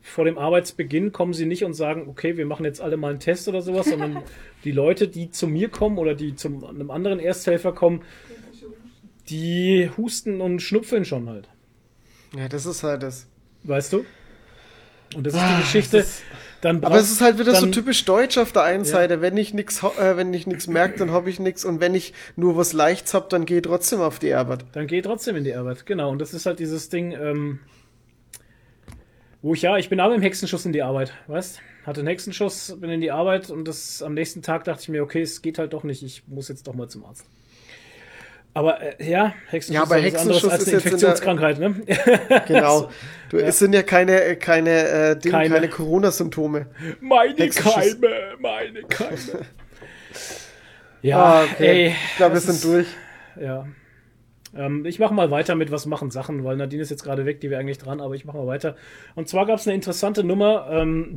vor 0.02 0.26
dem 0.26 0.36
Arbeitsbeginn, 0.36 1.12
kommen 1.12 1.32
sie 1.32 1.46
nicht 1.46 1.64
und 1.64 1.72
sagen, 1.72 2.09
okay, 2.09 2.36
wir 2.36 2.44
machen 2.44 2.66
jetzt 2.66 2.82
alle 2.82 2.98
mal 2.98 3.09
einen 3.09 3.20
Test 3.20 3.48
oder 3.48 3.62
sowas, 3.62 3.86
sondern 3.86 4.22
die 4.64 4.72
Leute, 4.72 5.09
die 5.09 5.30
zu 5.30 5.48
mir 5.48 5.70
kommen 5.70 5.96
oder 5.96 6.14
die 6.14 6.34
zu 6.34 6.48
einem 6.48 6.90
anderen 6.90 7.20
Ersthelfer 7.20 7.72
kommen, 7.72 8.02
die 9.30 9.90
husten 9.96 10.42
und 10.42 10.61
schnupfeln 10.61 11.07
schon 11.07 11.28
halt. 11.30 11.48
Ja, 12.36 12.48
das 12.48 12.66
ist 12.66 12.82
halt 12.82 13.02
das. 13.02 13.28
Weißt 13.67 13.93
du? 13.93 14.05
Und 15.14 15.27
das 15.27 15.35
ist 15.35 15.43
die 15.43 15.61
Geschichte. 15.62 16.05
Dann 16.62 16.83
Ah, 16.83 16.87
Aber 16.87 16.97
es 16.97 17.12
ist 17.12 17.21
halt 17.21 17.39
wieder 17.39 17.55
so 17.55 17.61
dann- 17.62 17.73
typisch 17.73 18.05
deutsch 18.07 18.39
auf 18.39 18.51
der 18.53 18.62
einen 18.62 18.85
Seite. 18.85 19.21
Wenn 19.21 19.37
ich 19.37 19.55
nichts 19.55 19.83
äh, 19.83 20.17
wenn 20.17 20.33
ich 20.35 20.47
nichts 20.47 20.67
merke, 20.67 20.99
dann 20.99 21.11
habe 21.11 21.29
ich 21.31 21.39
nichts. 21.39 21.64
Und 21.64 21.81
wenn 21.81 21.95
ich 21.95 22.12
nur 22.35 22.57
was 22.57 22.73
Leichts 22.73 23.12
hab, 23.14 23.29
dann 23.29 23.45
gehe 23.47 23.59
ich 23.59 23.62
trotzdem 23.62 24.01
auf 24.01 24.19
die 24.19 24.33
Arbeit. 24.35 24.64
Dann 24.73 24.87
geh 24.87 25.01
trotzdem 25.03 25.37
in 25.37 25.45
die 25.45 25.55
Arbeit. 25.55 25.85
Genau. 25.87 26.11
Und 26.11 26.19
das 26.19 26.33
ist 26.35 26.47
halt 26.47 26.59
dieses 26.59 26.89
Ding, 26.89 27.12
ähm, 27.12 27.61
wo 29.43 29.55
ich 29.55 29.62
ja, 29.62 29.77
ich 29.77 29.89
bin 29.91 30.01
aber 30.01 30.14
im 30.14 30.23
Hexenschuss 30.23 30.64
in 30.67 30.73
die 30.73 30.83
Arbeit, 30.83 31.12
weißt? 31.29 31.61
Hatte 31.85 32.01
einen 32.01 32.09
Hexenschuss, 32.09 32.75
bin 32.81 32.91
in 32.91 33.01
die 33.01 33.12
Arbeit 33.12 33.51
und 33.51 33.69
das 33.69 34.03
am 34.03 34.14
nächsten 34.14 34.43
Tag 34.43 34.64
dachte 34.64 34.83
ich 34.83 34.89
mir, 34.89 35.03
okay, 35.05 35.23
es 35.23 35.41
geht 35.43 35.59
halt 35.59 35.73
doch 35.73 35.85
nicht, 35.85 36.03
ich 36.03 36.25
muss 36.27 36.49
jetzt 36.49 36.67
doch 36.67 36.75
mal 36.75 36.89
zum 36.89 37.05
Arzt. 37.05 37.27
Aber 38.57 38.80
äh, 38.80 39.11
ja, 39.11 39.34
Hexenschuss 39.50 39.74
Ja, 39.74 39.82
aber 39.82 39.98
ist 39.98 40.04
Hexenschuss 40.04 40.48
als 40.48 40.62
ist 40.62 40.68
eine 40.68 40.76
jetzt 40.78 40.86
in 40.86 40.90
der- 40.98 41.11
Infektionskrankheit, 41.11 41.59
ne? 41.59 41.74
Genau. 42.48 42.90
Du, 43.28 43.38
Es 43.38 43.59
sind 43.59 43.74
ja 43.74 43.82
keine, 43.82 44.36
keine, 44.36 44.70
äh, 44.88 45.18
Ding, 45.18 45.32
Keine. 45.32 45.52
keine, 45.52 45.68
Corona-Symptome. 45.68 46.66
meine 47.00 47.34
Hexenschuss. 47.36 47.74
Keime, 47.74 48.09
meine 48.38 48.82
Keime. 48.84 49.18
ja, 51.02 51.18
Ah, 51.18 51.42
okay. 51.44 51.66
ey, 51.66 51.86
ich 51.88 52.16
glaube, 52.16 52.34
wir 52.34 52.40
sind 52.40 52.54
ist- 52.54 52.64
durch. 52.64 52.86
Ja. 53.40 53.66
Ähm, 54.57 54.86
ich 54.86 54.98
mache 55.00 55.12
mal 55.12 55.30
weiter 55.30 55.54
mit 55.57 55.70
was 55.72 55.86
machen 55.86 56.11
Sachen, 56.11 56.44
weil 56.44 56.57
Nadine 56.57 56.80
ist 56.82 56.90
jetzt 56.90 57.02
gerade 57.02 57.26
weg, 57.26 57.40
die 57.40 57.50
wäre 57.50 57.61
eigentlich 57.61 57.78
dran, 57.78 58.00
aber 58.00 58.14
ich 58.14 58.24
mache 58.24 58.38
mal 58.38 58.46
weiter. 58.46 58.76
Und 59.16 59.28
zwar 59.28 59.44
gab 59.44 59.59
es 59.59 59.66
eine 59.66 59.74
interessante 59.74 60.22
Nummer, 60.24 60.68
ähm, 60.70 61.16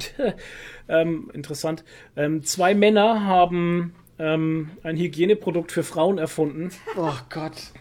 ähm, 0.90 1.30
interessant. 1.34 1.84
Ähm, 2.18 2.44
zwei 2.44 2.74
Männer 2.76 3.24
haben 3.26 3.94
ähm, 4.20 4.70
ein 4.84 4.98
Hygieneprodukt 4.98 5.72
für 5.72 5.84
Frauen 5.84 6.18
erfunden. 6.18 6.72
Oh 6.98 7.14
Gott. 7.30 7.72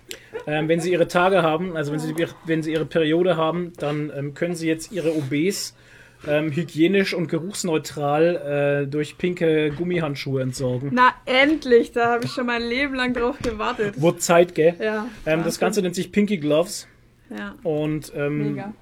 Ähm, 0.46 0.68
wenn 0.68 0.80
sie 0.80 0.92
ihre 0.92 1.08
Tage 1.08 1.42
haben, 1.42 1.76
also 1.76 1.92
wenn 1.92 1.98
sie, 1.98 2.14
wenn 2.46 2.62
sie 2.62 2.72
ihre 2.72 2.86
Periode 2.86 3.36
haben, 3.36 3.72
dann 3.78 4.10
ähm, 4.16 4.34
können 4.34 4.54
sie 4.54 4.68
jetzt 4.68 4.92
ihre 4.92 5.14
OBs 5.14 5.74
ähm, 6.26 6.50
hygienisch 6.52 7.14
und 7.14 7.28
geruchsneutral 7.28 8.82
äh, 8.84 8.90
durch 8.90 9.18
pinke 9.18 9.70
Gummihandschuhe 9.70 10.42
entsorgen. 10.42 10.90
Na, 10.92 11.12
endlich! 11.26 11.92
Da 11.92 12.12
habe 12.12 12.24
ich 12.24 12.32
schon 12.32 12.46
mein 12.46 12.62
Leben 12.62 12.94
lang 12.94 13.14
drauf 13.14 13.38
gewartet. 13.42 14.00
Wurde 14.00 14.18
Zeit, 14.18 14.54
gell? 14.54 14.74
Ja. 14.80 15.06
Ähm, 15.26 15.44
das 15.44 15.58
Ganze 15.58 15.82
nennt 15.82 15.94
sich 15.94 16.10
Pinky 16.10 16.38
Gloves. 16.38 16.88
Ja, 17.36 17.54
Und 17.62 18.12
ähm, 18.16 18.54
mega. 18.54 18.72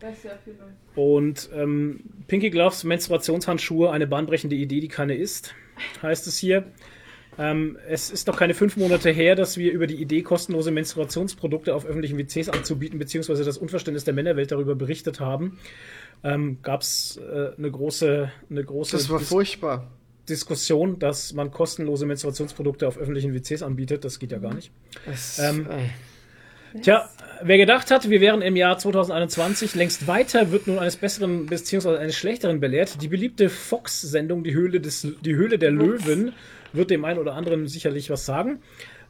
Beste 0.00 0.30
Erfindung. 0.30 0.68
Und 0.94 1.48
ähm, 1.54 2.00
Pinky 2.26 2.50
Gloves, 2.50 2.84
Menstruationshandschuhe, 2.84 3.90
eine 3.90 4.06
bahnbrechende 4.06 4.56
Idee, 4.56 4.80
die 4.80 4.88
keine 4.88 5.14
ist, 5.14 5.54
heißt 6.02 6.26
es 6.26 6.38
hier. 6.38 6.64
Ähm, 7.38 7.78
es 7.88 8.10
ist 8.10 8.26
noch 8.26 8.36
keine 8.36 8.54
fünf 8.54 8.76
Monate 8.76 9.10
her, 9.10 9.34
dass 9.34 9.56
wir 9.56 9.72
über 9.72 9.86
die 9.86 9.96
Idee, 9.96 10.22
kostenlose 10.22 10.70
Menstruationsprodukte 10.70 11.74
auf 11.74 11.86
öffentlichen 11.86 12.18
WCs 12.18 12.50
anzubieten, 12.50 12.98
beziehungsweise 12.98 13.44
das 13.44 13.56
Unverständnis 13.56 14.04
der 14.04 14.12
Männerwelt 14.14 14.52
darüber 14.52 14.74
berichtet 14.74 15.20
haben. 15.20 15.58
Ähm, 16.24 16.58
Gab 16.62 16.82
es 16.82 17.16
äh, 17.18 17.52
eine 17.56 17.70
große, 17.70 18.30
eine 18.50 18.64
große 18.64 18.96
Das 18.96 19.08
war 19.08 19.18
Dis 19.18 19.28
furchtbar. 19.28 19.90
Diskussion, 20.28 20.98
dass 20.98 21.32
man 21.32 21.50
kostenlose 21.50 22.06
Menstruationsprodukte 22.06 22.86
auf 22.86 22.98
öffentlichen 22.98 23.34
WCs 23.34 23.62
anbietet. 23.62 24.04
Das 24.04 24.18
geht 24.18 24.30
ja 24.30 24.38
gar 24.38 24.54
nicht. 24.54 24.70
Es, 25.10 25.38
Ähm. 25.38 25.66
Tja, 26.80 27.08
wer 27.42 27.58
gedacht 27.58 27.90
hat, 27.90 28.08
wir 28.08 28.20
wären 28.20 28.40
im 28.40 28.56
Jahr 28.56 28.78
2021 28.78 29.74
längst 29.74 30.06
weiter, 30.06 30.52
wird 30.52 30.66
nun 30.66 30.78
eines 30.78 30.96
Besseren 30.96 31.46
bzw. 31.46 31.96
eines 31.96 32.16
Schlechteren 32.16 32.60
belehrt. 32.60 33.02
Die 33.02 33.08
beliebte 33.08 33.48
Fox-Sendung, 33.48 34.44
die 34.44 34.54
Höhle, 34.54 34.80
des, 34.80 35.06
die 35.20 35.34
Höhle 35.34 35.58
der 35.58 35.70
Löwen, 35.70 36.32
wird 36.72 36.90
dem 36.90 37.04
einen 37.04 37.18
oder 37.18 37.34
anderen 37.34 37.68
sicherlich 37.68 38.10
was 38.10 38.24
sagen. 38.24 38.60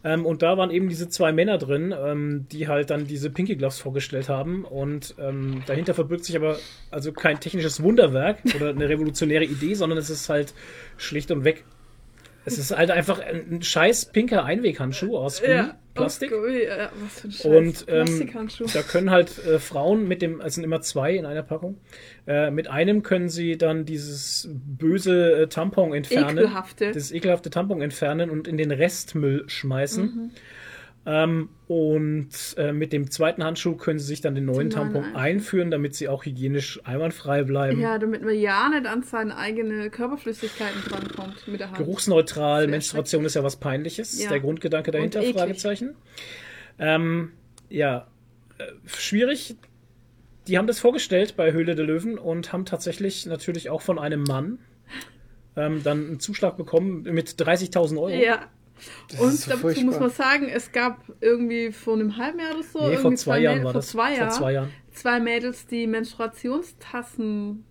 Ähm, 0.04 0.26
und 0.26 0.42
da 0.42 0.58
waren 0.58 0.70
eben 0.70 0.88
diese 0.88 1.08
zwei 1.08 1.32
Männer 1.32 1.58
drin, 1.58 1.94
ähm, 1.96 2.46
die 2.50 2.66
halt 2.66 2.90
dann 2.90 3.06
diese 3.06 3.30
Pinky 3.30 3.54
Gloves 3.56 3.78
vorgestellt 3.78 4.28
haben. 4.28 4.64
Und 4.64 5.14
ähm, 5.20 5.62
dahinter 5.66 5.94
verbirgt 5.94 6.24
sich 6.24 6.36
aber 6.36 6.58
also 6.90 7.12
kein 7.12 7.38
technisches 7.38 7.82
Wunderwerk 7.82 8.38
oder 8.56 8.70
eine 8.70 8.88
revolutionäre 8.88 9.44
Idee, 9.44 9.74
sondern 9.74 9.98
es 9.98 10.10
ist 10.10 10.28
halt 10.28 10.54
schlicht 10.96 11.30
und 11.30 11.44
weg. 11.44 11.64
Es 12.44 12.58
ist 12.58 12.76
halt 12.76 12.90
einfach 12.90 13.20
ein 13.20 13.62
scheiß 13.62 14.06
pinker 14.06 14.44
Einweghandschuh 14.44 15.16
aus 15.16 15.40
Gummi, 15.40 15.54
Ja, 15.54 15.76
Plastik. 15.94 16.30
Gummi, 16.30 16.64
ja, 16.64 16.90
was 17.02 17.20
für 17.20 17.28
ein 17.28 17.32
Scheiß. 17.32 17.44
Und 17.44 17.84
ähm, 17.88 18.66
da 18.72 18.82
können 18.82 19.10
halt 19.10 19.38
äh, 19.44 19.58
Frauen 19.58 20.08
mit 20.08 20.22
dem, 20.22 20.40
also 20.40 20.54
sind 20.54 20.64
immer 20.64 20.80
zwei 20.80 21.14
in 21.14 21.26
einer 21.26 21.42
Packung, 21.42 21.78
äh, 22.26 22.50
mit 22.50 22.68
einem 22.68 23.02
können 23.02 23.28
sie 23.28 23.58
dann 23.58 23.84
dieses 23.84 24.48
böse 24.50 25.42
äh, 25.42 25.46
Tampon 25.48 25.92
entfernen. 25.92 26.38
Ekelhafte. 26.38 26.92
Das 26.92 27.12
ekelhafte 27.12 27.50
Tampon 27.50 27.82
entfernen 27.82 28.30
und 28.30 28.48
in 28.48 28.56
den 28.56 28.70
Restmüll 28.70 29.44
schmeißen. 29.48 30.04
Mhm. 30.04 30.30
Ähm, 31.04 31.48
und 31.66 32.28
äh, 32.58 32.72
mit 32.72 32.92
dem 32.92 33.10
zweiten 33.10 33.42
Handschuh 33.42 33.74
können 33.76 33.98
sie 33.98 34.06
sich 34.06 34.20
dann 34.20 34.36
den 34.36 34.44
neuen 34.44 34.68
Den 34.68 34.70
Tampon 34.70 35.04
ein- 35.04 35.16
einführen, 35.16 35.72
damit 35.72 35.96
sie 35.96 36.06
auch 36.08 36.24
hygienisch 36.24 36.80
einwandfrei 36.84 37.42
bleiben. 37.42 37.80
Ja, 37.80 37.98
damit 37.98 38.22
man 38.22 38.38
ja 38.38 38.68
nicht 38.68 38.86
an 38.86 39.02
seine 39.02 39.36
eigenen 39.36 39.90
Körperflüssigkeiten 39.90 40.80
drankommt 40.88 41.48
mit 41.48 41.58
der 41.58 41.68
Hand. 41.68 41.78
Geruchsneutral, 41.78 42.68
Menstruation 42.68 43.24
ist 43.24 43.34
ja 43.34 43.42
was 43.42 43.56
Peinliches. 43.56 44.22
Ja. 44.22 44.28
Der 44.28 44.38
Grundgedanke 44.38 44.92
dahinter. 44.92 45.22
Fragezeichen. 45.24 45.96
Ähm, 46.78 47.32
ja, 47.68 48.06
äh, 48.58 48.64
schwierig. 48.86 49.56
Die 50.46 50.58
haben 50.58 50.66
das 50.68 50.78
vorgestellt 50.78 51.34
bei 51.36 51.52
Höhle 51.52 51.74
der 51.74 51.84
Löwen 51.84 52.16
und 52.18 52.52
haben 52.52 52.64
tatsächlich 52.64 53.26
natürlich 53.26 53.70
auch 53.70 53.80
von 53.82 53.98
einem 53.98 54.22
Mann 54.22 54.58
ähm, 55.56 55.82
dann 55.82 56.06
einen 56.06 56.20
Zuschlag 56.20 56.56
bekommen 56.56 57.02
mit 57.02 57.28
30.000 57.30 57.96
Euro. 57.98 58.08
Ja. 58.10 58.46
Und 59.18 59.30
so 59.32 59.50
dazu 59.50 59.60
furchtbar. 59.60 59.84
muss 59.84 60.00
man 60.00 60.10
sagen, 60.10 60.48
es 60.48 60.72
gab 60.72 61.04
irgendwie 61.20 61.72
vor 61.72 61.94
einem 61.94 62.16
halben 62.16 62.38
Jahr 62.40 62.54
oder 62.54 62.62
so. 62.62 62.78
Nee, 62.80 62.84
vor 62.96 63.04
irgendwie 63.04 63.16
zwei 63.16 63.38
Jahren 63.40 63.58
Mädels- 63.58 63.64
war 63.64 63.72
vor 63.72 63.80
das. 63.80 63.88
Zwei 63.90 64.14
Jahren, 64.16 64.30
Vor 64.30 64.38
zwei 64.38 64.52
Jahren. 64.52 64.68
zwei 64.92 65.20
Mädels, 65.20 65.66
die 65.66 65.86
Menstruationstassen 65.86 67.64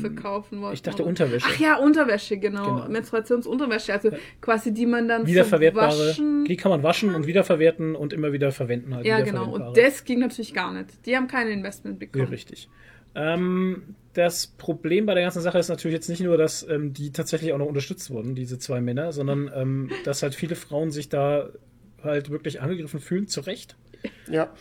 verkaufen 0.00 0.62
wollten. 0.62 0.74
Ich 0.74 0.82
dachte? 0.82 1.04
Unterwäsche. 1.04 1.46
Ach 1.46 1.58
ja, 1.60 1.76
Unterwäsche, 1.76 2.38
genau. 2.38 2.76
Genau. 2.76 2.88
Menstruationsunterwäsche, 2.88 3.92
also 3.92 4.10
quasi 4.40 4.72
die 4.72 4.86
man 4.86 5.08
dann 5.08 5.26
Wiederverwertbare. 5.26 6.08
Waschen. 6.08 6.44
Die 6.46 6.56
kann 6.56 6.70
man 6.70 6.82
waschen 6.82 7.14
und 7.14 7.26
wiederverwerten 7.26 7.94
und 7.94 8.14
immer 8.14 8.32
wieder 8.32 8.50
verwenden. 8.50 8.94
Halt, 8.94 9.04
Ja, 9.04 9.20
genau. 9.20 9.50
Und 9.52 9.76
das 9.76 10.04
ging 10.04 10.20
natürlich 10.20 10.54
gar 10.54 10.72
nicht. 10.72 11.04
Die 11.04 11.14
haben 11.14 11.28
kein 11.28 11.48
Investment 11.48 12.00
Ja, 12.00 12.06
bekommen. 12.06 12.28
richtig. 12.30 12.70
Ähm, 13.14 13.94
das 14.14 14.48
Problem 14.48 15.06
bei 15.06 15.14
der 15.14 15.22
ganzen 15.22 15.42
Sache 15.42 15.58
ist 15.58 15.68
natürlich 15.68 15.94
jetzt 15.94 16.08
nicht 16.08 16.20
nur, 16.20 16.36
dass 16.36 16.66
ähm, 16.68 16.92
die 16.92 17.12
tatsächlich 17.12 17.52
auch 17.52 17.58
noch 17.58 17.66
unterstützt 17.66 18.10
wurden, 18.10 18.34
diese 18.34 18.58
zwei 18.58 18.80
Männer, 18.80 19.12
sondern 19.12 19.50
ähm, 19.54 19.90
dass 20.04 20.22
halt 20.22 20.34
viele 20.34 20.56
Frauen 20.56 20.90
sich 20.90 21.08
da 21.08 21.50
halt 22.02 22.30
wirklich 22.30 22.60
angegriffen 22.60 23.00
fühlen, 23.00 23.28
zu 23.28 23.40
Recht. 23.40 23.76
Ja. 24.30 24.52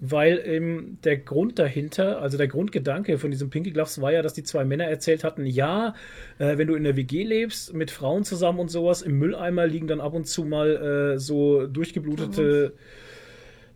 Weil 0.00 0.46
eben 0.46 0.98
der 1.04 1.16
Grund 1.16 1.58
dahinter, 1.58 2.20
also 2.22 2.38
der 2.38 2.48
Grundgedanke 2.48 3.18
von 3.18 3.30
diesem 3.30 3.50
Pinky 3.50 3.72
Gloves 3.72 4.00
war 4.00 4.12
ja, 4.12 4.22
dass 4.22 4.32
die 4.32 4.44
zwei 4.44 4.64
Männer 4.64 4.84
erzählt 4.84 5.24
hatten, 5.24 5.44
ja, 5.44 5.94
äh, 6.38 6.56
wenn 6.56 6.68
du 6.68 6.74
in 6.74 6.84
der 6.84 6.96
WG 6.96 7.24
lebst, 7.24 7.74
mit 7.74 7.90
Frauen 7.90 8.24
zusammen 8.24 8.60
und 8.60 8.70
sowas, 8.70 9.02
im 9.02 9.18
Mülleimer 9.18 9.66
liegen 9.66 9.88
dann 9.88 10.00
ab 10.00 10.14
und 10.14 10.26
zu 10.26 10.44
mal 10.44 11.14
äh, 11.14 11.18
so 11.18 11.66
durchgeblutete 11.66 12.74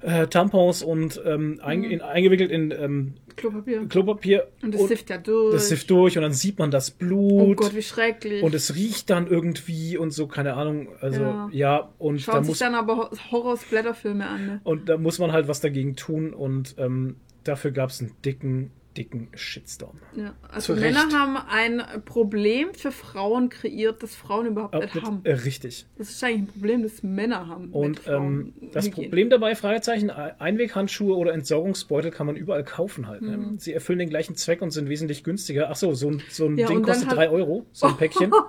äh, 0.03 0.27
Tampons 0.27 0.83
und 0.83 1.21
ähm, 1.25 1.61
ein, 1.63 1.85
in, 1.85 2.01
eingewickelt 2.01 2.51
in 2.51 2.71
ähm, 2.73 3.15
Klopapier. 3.37 3.87
Klopapier. 3.89 4.49
Und 4.63 4.75
das 4.75 4.89
sifft 4.89 5.09
ja 5.11 5.17
durch. 5.19 5.55
das 5.55 5.69
sifft 5.69 5.89
durch 5.91 6.17
und 6.19 6.23
dann 6.23 6.33
sieht 6.33 6.59
man 6.59 6.71
das 6.71 6.93
Oh 6.93 6.99
Blut. 6.99 7.57
Gott, 7.59 7.75
wie 7.75 7.83
schrecklich. 7.83 8.43
und 8.43 8.55
es 8.55 8.75
riecht 8.75 9.09
dann 9.11 9.27
irgendwie 9.27 9.97
und 9.97 10.11
so, 10.11 10.27
keine 10.27 10.55
Ahnung. 10.55 10.89
Also, 11.01 11.23
ja, 11.23 11.49
Ja. 11.53 11.93
und 11.99 12.21
Schaut 12.21 12.35
da 12.35 12.39
sich 12.43 12.49
muss 12.49 12.59
dann 12.59 12.75
aber 12.75 12.97
Ho- 12.99 13.11
Horror-Splatter-Filme 13.31 14.27
an. 14.27 14.47
Ne? 14.47 14.61
und 14.65 14.89
da 14.89 14.97
muss 14.99 15.19
man 15.19 15.33
halt 15.33 15.49
was 15.49 15.61
dagegen 15.61 15.97
tun 15.97 16.35
und 16.35 16.75
ähm, 16.79 17.17
dafür 17.45 17.71
gab 17.71 17.91
es 17.91 18.01
einen 18.01 18.13
dicken, 18.25 18.71
dicken 18.97 19.29
Shitstorm. 19.35 19.99
Ja. 20.15 20.35
Also 20.49 20.75
Zu 20.75 20.81
Männer 20.81 21.05
Recht. 21.05 21.15
haben 21.17 21.37
ein 21.37 21.83
Problem 22.05 22.75
für 22.75 22.93
Frauen 22.93 23.49
kreiert, 23.49 24.03
das 24.03 24.15
Frauen 24.15 24.47
überhaupt 24.47 24.75
Auch 24.75 24.81
nicht 24.83 24.95
mit, 24.95 25.05
haben. 25.05 25.21
äh, 25.25 25.33
richtig. 25.33 25.87
Das 25.99 26.11
ist 26.11 26.23
eigentlich 26.25 26.43
ein 26.43 26.47
Problem, 26.49 26.83
das 26.83 27.03
Männer 27.03 27.47
haben. 27.47 27.71
Und 27.71 28.03
ähm, 28.07 28.53
das 28.73 28.87
Hygiene. 28.87 29.07
Problem 29.09 29.31
dabei, 29.31 29.55
Fragezeichen, 29.55 30.11
Einweghandschuhe 30.11 31.17
oder 31.17 31.33
Entsorgungsbeutel 31.33 32.11
kann 32.11 32.27
man 32.27 32.37
überall 32.37 32.65
kaufen 32.65 33.07
halt. 33.07 33.23
Ne? 33.23 33.37
Mhm. 33.37 33.59
Sie 33.59 33.73
erfüllen 33.73 33.99
den 33.99 34.11
gleichen 34.11 34.37
Zweck 34.37 34.63
und 34.63 34.71
sind 34.71 34.89
wesentlich 34.89 35.25
günstiger. 35.25 35.69
Ach 35.71 35.77
so, 35.77 35.95
so 35.95 36.09
ein, 36.09 36.23
so 36.29 36.47
ein 36.47 36.57
Ja, 36.59 36.67
Ding 36.69 36.83
kostet 36.83 37.09
halt- 37.09 37.19
drei 37.19 37.31
Euro, 37.31 37.67
so 37.73 37.87
ein 37.87 37.97
Päckchen. 37.97 38.33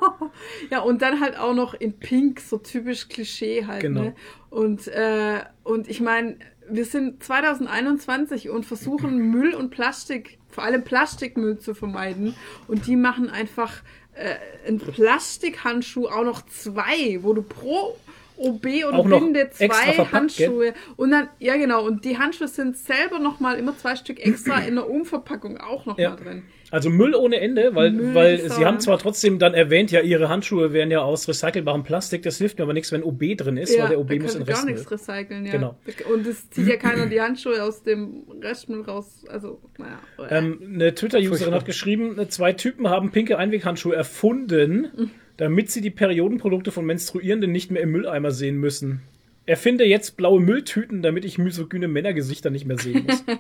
Ja, 0.72 0.80
und 0.80 1.02
dann 1.02 1.20
halt 1.20 1.38
auch 1.38 1.54
noch 1.54 1.74
in 1.74 1.94
Pink, 1.94 2.40
so 2.40 2.58
typisch 2.58 3.08
Klischee 3.08 3.66
halt. 3.66 3.82
Genau. 3.82 4.02
Ne? 4.02 4.16
Und, 4.50 4.88
äh, 4.88 5.42
und 5.64 5.88
ich 5.88 6.02
meine, 6.02 6.38
wir 6.70 6.86
sind 6.86 7.24
2021 7.24 8.50
und 8.50 8.66
versuchen 8.66 9.18
Müll 9.32 9.54
und 9.54 9.70
Plastik, 9.70 10.40
vor 10.50 10.64
allem 10.64 10.84
Plastikmüll 10.84 11.60
zu 11.60 11.74
vermeiden. 11.74 12.36
Und 12.68 12.88
die 12.88 12.96
machen 12.96 13.30
einfach 13.30 13.82
äh, 14.14 14.36
einen 14.68 14.80
Plastikhandschuh, 14.80 16.08
auch 16.08 16.24
noch 16.24 16.46
zwei, 16.46 17.20
wo 17.22 17.34
du 17.34 17.42
pro 17.42 17.98
OB 18.38 18.66
noch 18.92 19.04
Binde 19.20 19.50
zwei 19.52 19.94
Handschuhe. 20.12 20.74
Und 20.96 21.12
dann, 21.12 21.30
ja 21.40 21.56
genau, 21.58 21.86
und 21.86 22.04
die 22.06 22.18
Handschuhe 22.18 22.48
sind 22.48 22.78
selber 22.78 23.20
nochmal 23.20 23.58
immer 23.58 23.78
zwei 23.78 23.96
Stück 23.96 24.20
extra 24.20 24.60
in 24.60 24.76
der 24.76 24.90
Umverpackung 24.90 25.58
auch 25.58 25.86
nochmal 25.86 26.04
Ja. 26.04 26.16
drin. 26.16 26.44
Also 26.72 26.90
Müll 26.90 27.14
ohne 27.14 27.40
Ende, 27.40 27.76
weil, 27.76 27.92
Müll 27.92 28.16
weil 28.16 28.50
sie 28.50 28.66
haben 28.66 28.80
zwar 28.80 28.98
trotzdem 28.98 29.38
dann 29.38 29.54
erwähnt, 29.54 29.92
ja, 29.92 30.02
ihre 30.02 30.28
Handschuhe 30.28 30.74
wären 30.74 30.90
ja 30.90 31.02
aus 31.02 31.28
recycelbarem 31.28 31.84
Plastik, 31.84 32.24
das 32.24 32.40
hilft 32.40 32.58
mir 32.58 32.64
aber 32.64 32.74
nichts, 32.74 32.92
wenn 32.92 33.04
OB 33.04 33.36
drin 33.38 33.58
ist, 33.58 33.78
weil 33.78 33.90
der 33.90 34.00
OB 34.00 34.20
muss 34.20 34.34
in 34.34 34.42
ihr 34.42 34.46
gar 34.48 34.56
Restmüll. 34.56 34.74
nichts 34.74 34.90
recyceln, 34.92 35.46
ja. 35.46 35.52
Genau. 35.52 35.76
Und 36.12 36.26
es 36.26 36.50
zieht 36.50 36.68
ja 36.68 36.78
keiner 36.78 37.06
die 37.06 37.22
Handschuhe 37.22 37.62
aus 37.62 37.84
dem 37.84 38.24
Restmüll 38.42 38.82
raus. 38.82 39.24
Also, 39.30 39.62
naja. 39.78 40.00
Ähm, 40.32 40.60
eine 40.74 40.96
Twitter-Userin 40.96 41.54
hat 41.54 41.66
geschrieben, 41.66 42.18
zwei 42.30 42.54
Typen 42.54 42.90
haben 42.90 43.12
pinke 43.12 43.38
Einweghandschuhe 43.38 43.96
erfunden, 43.96 45.12
damit 45.38 45.72
sie 45.72 45.82
die 45.82 45.90
Periodenprodukte 45.90 46.72
von 46.72 46.86
Menstruierenden 46.86 47.52
nicht 47.52 47.72
mehr 47.72 47.82
im 47.82 47.92
Mülleimer 47.92 48.32
sehen 48.32 48.58
müssen. 48.58 49.02
Erfinde 49.46 49.86
jetzt 49.86 50.16
blaue 50.16 50.40
Mülltüten, 50.40 51.02
damit 51.02 51.26
ich 51.26 51.38
misogyne 51.38 51.88
Männergesichter 51.88 52.50
nicht 52.50 52.66
mehr 52.66 52.78
sehen 52.78 53.06
muss. 53.06 53.24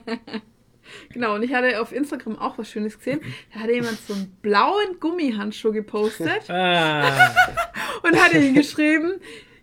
Genau, 1.11 1.35
und 1.35 1.43
ich 1.43 1.53
hatte 1.53 1.81
auf 1.81 1.91
Instagram 1.91 2.37
auch 2.37 2.57
was 2.57 2.69
Schönes 2.69 2.97
gesehen. 2.97 3.21
Da 3.53 3.61
hatte 3.61 3.73
jemand 3.73 3.97
so 3.99 4.13
einen 4.13 4.35
blauen 4.41 4.99
Gummihandschuh 4.99 5.71
gepostet 5.71 6.49
ah, 6.49 7.33
und 8.03 8.21
hatte 8.21 8.37
ihn 8.39 8.53
geschrieben, 8.53 9.13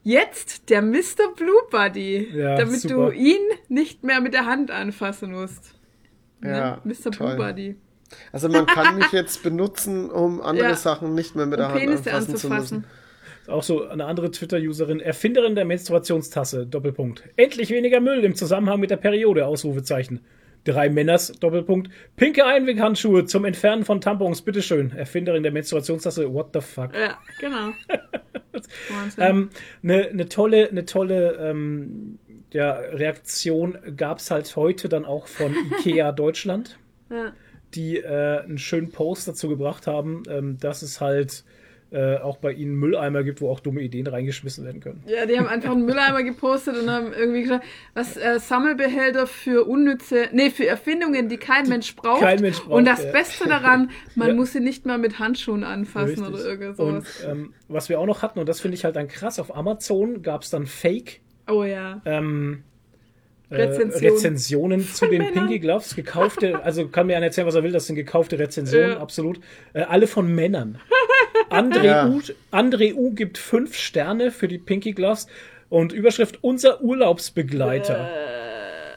jetzt 0.03 0.71
der 0.71 0.83
Mr. 0.83 1.35
Blue 1.37 1.61
Buddy, 1.71 2.31
Ja, 2.35 2.57
damit 2.57 2.81
super. 2.81 3.11
du 3.11 3.11
ihn 3.13 3.41
nicht 3.69 4.03
mehr 4.03 4.21
mit 4.21 4.35
der 4.35 4.47
Hand 4.47 4.71
anfassen 4.71 5.33
musst. 5.33 5.75
Ja, 6.43 6.81
ne? 6.85 6.95
Mr. 6.95 7.11
toll. 7.11 7.35
Blue 7.35 7.37
Buddy. 7.37 7.77
Also 8.33 8.49
man 8.49 8.67
kann 8.67 8.97
mich 8.97 9.13
jetzt 9.13 9.43
benutzen, 9.43 10.11
um 10.11 10.41
andere 10.41 10.71
Ja. 10.71 10.75
Sachen 10.77 11.15
nicht 11.15 11.37
mehr 11.37 11.47
mit 11.47 11.59
Um 11.59 11.65
der 11.65 11.69
Hand 11.73 11.81
Penisse 11.81 12.11
anfassen 12.11 12.37
zu 12.37 12.47
anzufassen. 12.49 12.79
müssen. 12.79 13.53
auch 13.53 13.63
so 13.63 13.89
eine 13.89 14.05
andere 14.05 14.31
Twitter-Userin, 14.31 15.01
Erfinderin 15.01 15.55
der 15.55 15.65
Menstruationstasse, 15.65 16.67
Doppelpunkt. 16.67 17.25
Endlich 17.37 17.71
weniger 17.71 18.01
Müll 18.01 18.23
im 18.25 18.35
Zusammenhang 18.35 18.79
mit 18.81 18.91
der 18.91 18.97
Periode, 18.97 19.47
Ausrufezeichen. 19.47 20.21
Drei 20.65 20.91
Männers, 20.91 21.33
Doppelpunkt. 21.41 21.91
Pinke 22.17 22.45
Einweghandschuhe 22.45 23.25
zum 23.25 23.47
Entfernen 23.47 23.85
von 23.85 24.01
Tampons, 24.03 24.43
bitteschön. 24.43 24.93
Erfinderin 24.93 25.43
der 25.43 25.53
Menstruationstasse, 25.53 26.33
what 26.33 26.51
the 26.53 26.61
fuck. 26.61 26.95
Ja, 26.95 27.19
genau. 27.41 27.73
Wahnsinn. 28.91 29.25
Ähm, 29.25 29.51
eine 29.83 30.11
ne 30.13 30.29
tolle, 30.29 30.69
eine 30.69 30.85
tolle 30.85 31.33
ähm, 31.41 32.19
ja, 32.53 32.73
Reaktion 32.73 33.79
gab 33.97 34.19
es 34.19 34.31
halt 34.31 34.55
heute 34.55 34.89
dann 34.89 35.05
auch 35.05 35.27
von 35.29 35.55
IKEA 35.81 36.13
Deutschland, 36.13 36.79
ja. 37.11 37.33
Die 37.75 37.99
äh, 37.99 38.41
einen 38.43 38.59
schönen 38.59 38.91
Post 38.91 39.29
dazu 39.29 39.49
gebracht 39.49 39.87
haben, 39.87 40.23
ähm, 40.29 40.59
dass 40.59 40.83
es 40.83 41.01
halt 41.01 41.45
äh, 41.93 42.19
auch 42.19 42.37
bei 42.37 42.53
ihnen 42.53 42.75
Mülleimer 42.77 43.25
gibt, 43.25 43.41
wo 43.41 43.51
auch 43.51 43.59
dumme 43.59 43.81
Ideen 43.83 44.07
reingeschmissen 44.07 44.65
werden 44.65 44.81
können. 44.81 45.03
Ja, 45.09 45.27
die 45.27 45.37
haben 45.37 45.49
einfach 45.49 45.73
einen 45.73 45.85
Mülleimer 45.87 46.23
gepostet 46.23 46.77
und 46.81 46.89
haben 46.89 47.13
irgendwie 47.13 47.43
gesagt, 47.43 47.65
was 47.95 48.17
äh, 48.17 48.39
Sammelbehälter 48.39 49.27
für 49.27 49.67
unnütze, 49.67 50.29
nee, 50.33 50.51
für 50.51 50.69
Erfindungen, 50.69 51.29
die 51.29 51.37
kein 51.37 51.69
Mensch 51.69 51.97
braucht. 51.97 52.21
kein 52.21 52.41
Mensch 52.41 52.61
braucht, 52.61 52.71
Und 52.75 52.85
das 52.85 53.03
ja. 53.03 53.11
Beste 53.11 53.49
daran, 53.49 53.91
man 54.15 54.29
Ja. 54.29 54.35
muss 54.35 54.53
sie 54.53 54.61
nicht 54.61 54.87
mal 54.87 54.99
mit 54.99 55.19
Handschuhen 55.19 55.65
anfassen 55.65 56.25
Richtig. 56.25 56.29
oder 56.35 56.45
irgend 56.45 56.79
Und 56.79 57.07
sowas. 57.07 57.25
ähm, 57.29 57.55
was 57.67 57.89
wir 57.89 57.99
auch 57.99 58.07
noch 58.07 58.23
hatten, 58.23 58.39
und 58.39 58.49
das 58.49 58.61
finde 58.61 58.77
ich 58.77 58.85
halt 58.85 58.95
dann 58.95 59.09
krass, 59.09 59.41
auf 59.41 59.57
Amazon 59.57 60.23
gab 60.23 60.43
es 60.43 60.51
dann 60.51 60.67
Fake 60.67 61.23
oh 61.49 61.65
ja. 61.65 62.01
ähm, 62.05 62.63
äh, 63.51 63.63
Rezension. 63.63 64.13
Rezensionen 64.13 64.81
zu 64.89 65.07
den 65.07 65.19
Männern. 65.23 65.35
Pinky 65.49 65.59
Gloves, 65.59 65.95
gekaufte, 65.97 66.61
also 66.65 66.89
kann 66.89 67.07
mir 67.07 67.17
einer 67.17 67.27
erzählen, 67.27 67.47
was 67.47 67.55
er 67.55 67.63
will, 67.63 67.73
das 67.73 67.87
sind 67.87 67.97
gekaufte 67.97 68.39
Rezensionen, 68.39 68.91
Ja. 68.93 69.01
absolut. 69.01 69.41
Äh, 69.73 69.83
alle 69.83 70.07
von 70.07 70.33
Männern. 70.35 70.79
André, 71.51 71.85
Ja. 71.85 72.07
U, 72.09 72.21
André 72.53 72.95
U 72.95 73.13
gibt 73.13 73.37
fünf 73.39 73.75
Sterne 73.77 74.31
für 74.31 74.47
die 74.49 74.59
Pinky 74.59 74.93
Gloves 74.93 75.27
und 75.69 75.93
Überschrift 75.93 76.39
unser 76.43 76.81
Urlaubsbegleiter. 76.83 78.09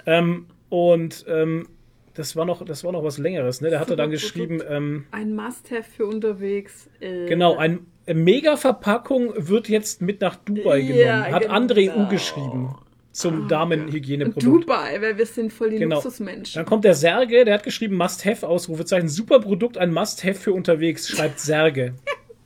Ähm, 0.05 0.45
und 0.69 1.25
ähm, 1.27 1.67
das 2.13 2.35
war 2.35 2.45
noch, 2.45 2.63
das 2.63 2.83
war 2.83 2.91
noch 2.91 3.03
was 3.03 3.17
längeres, 3.17 3.61
ne? 3.61 3.69
Der 3.71 3.79
hatte 3.79 3.95
dann 3.95 4.11
geschrieben, 4.11 4.61
ähm, 4.69 5.05
Ein 5.11 5.35
Must-Have 5.35 5.83
für 5.97 6.05
unterwegs. 6.05 6.87
Äh, 6.99 7.25
Genau, 7.27 7.57
ein 7.57 7.87
Mega-Verpackung 8.05 9.33
wird 9.37 9.69
jetzt 9.69 10.01
mit 10.01 10.21
nach 10.21 10.35
Dubai 10.35 10.79
Ja, 10.79 11.21
genommen. 11.23 11.31
Hat 11.35 11.41
genau. 11.43 11.53
André 11.55 11.95
U 11.95 12.07
geschrieben 12.09 12.75
zum 13.13 13.47
Damenhygieneprodukt. 13.47 14.63
Dubai, 14.63 14.99
weil 14.99 15.17
wir 15.17 15.25
sind 15.25 15.53
voll 15.53 15.69
die 15.69 15.77
Genau. 15.77 15.95
Luxusmenschen. 15.97 16.59
Dann 16.59 16.65
kommt 16.65 16.83
der 16.83 16.95
Serge, 16.95 17.45
der 17.45 17.53
hat 17.53 17.63
geschrieben 17.63 17.95
Must-Have, 17.95 18.45
Ausrufezeichen. 18.47 19.07
Super 19.07 19.39
Produkt, 19.39 19.77
ein 19.77 19.93
Must-Have 19.93 20.33
für 20.33 20.51
unterwegs, 20.51 21.07
schreibt 21.07 21.39
Serge. 21.39 21.93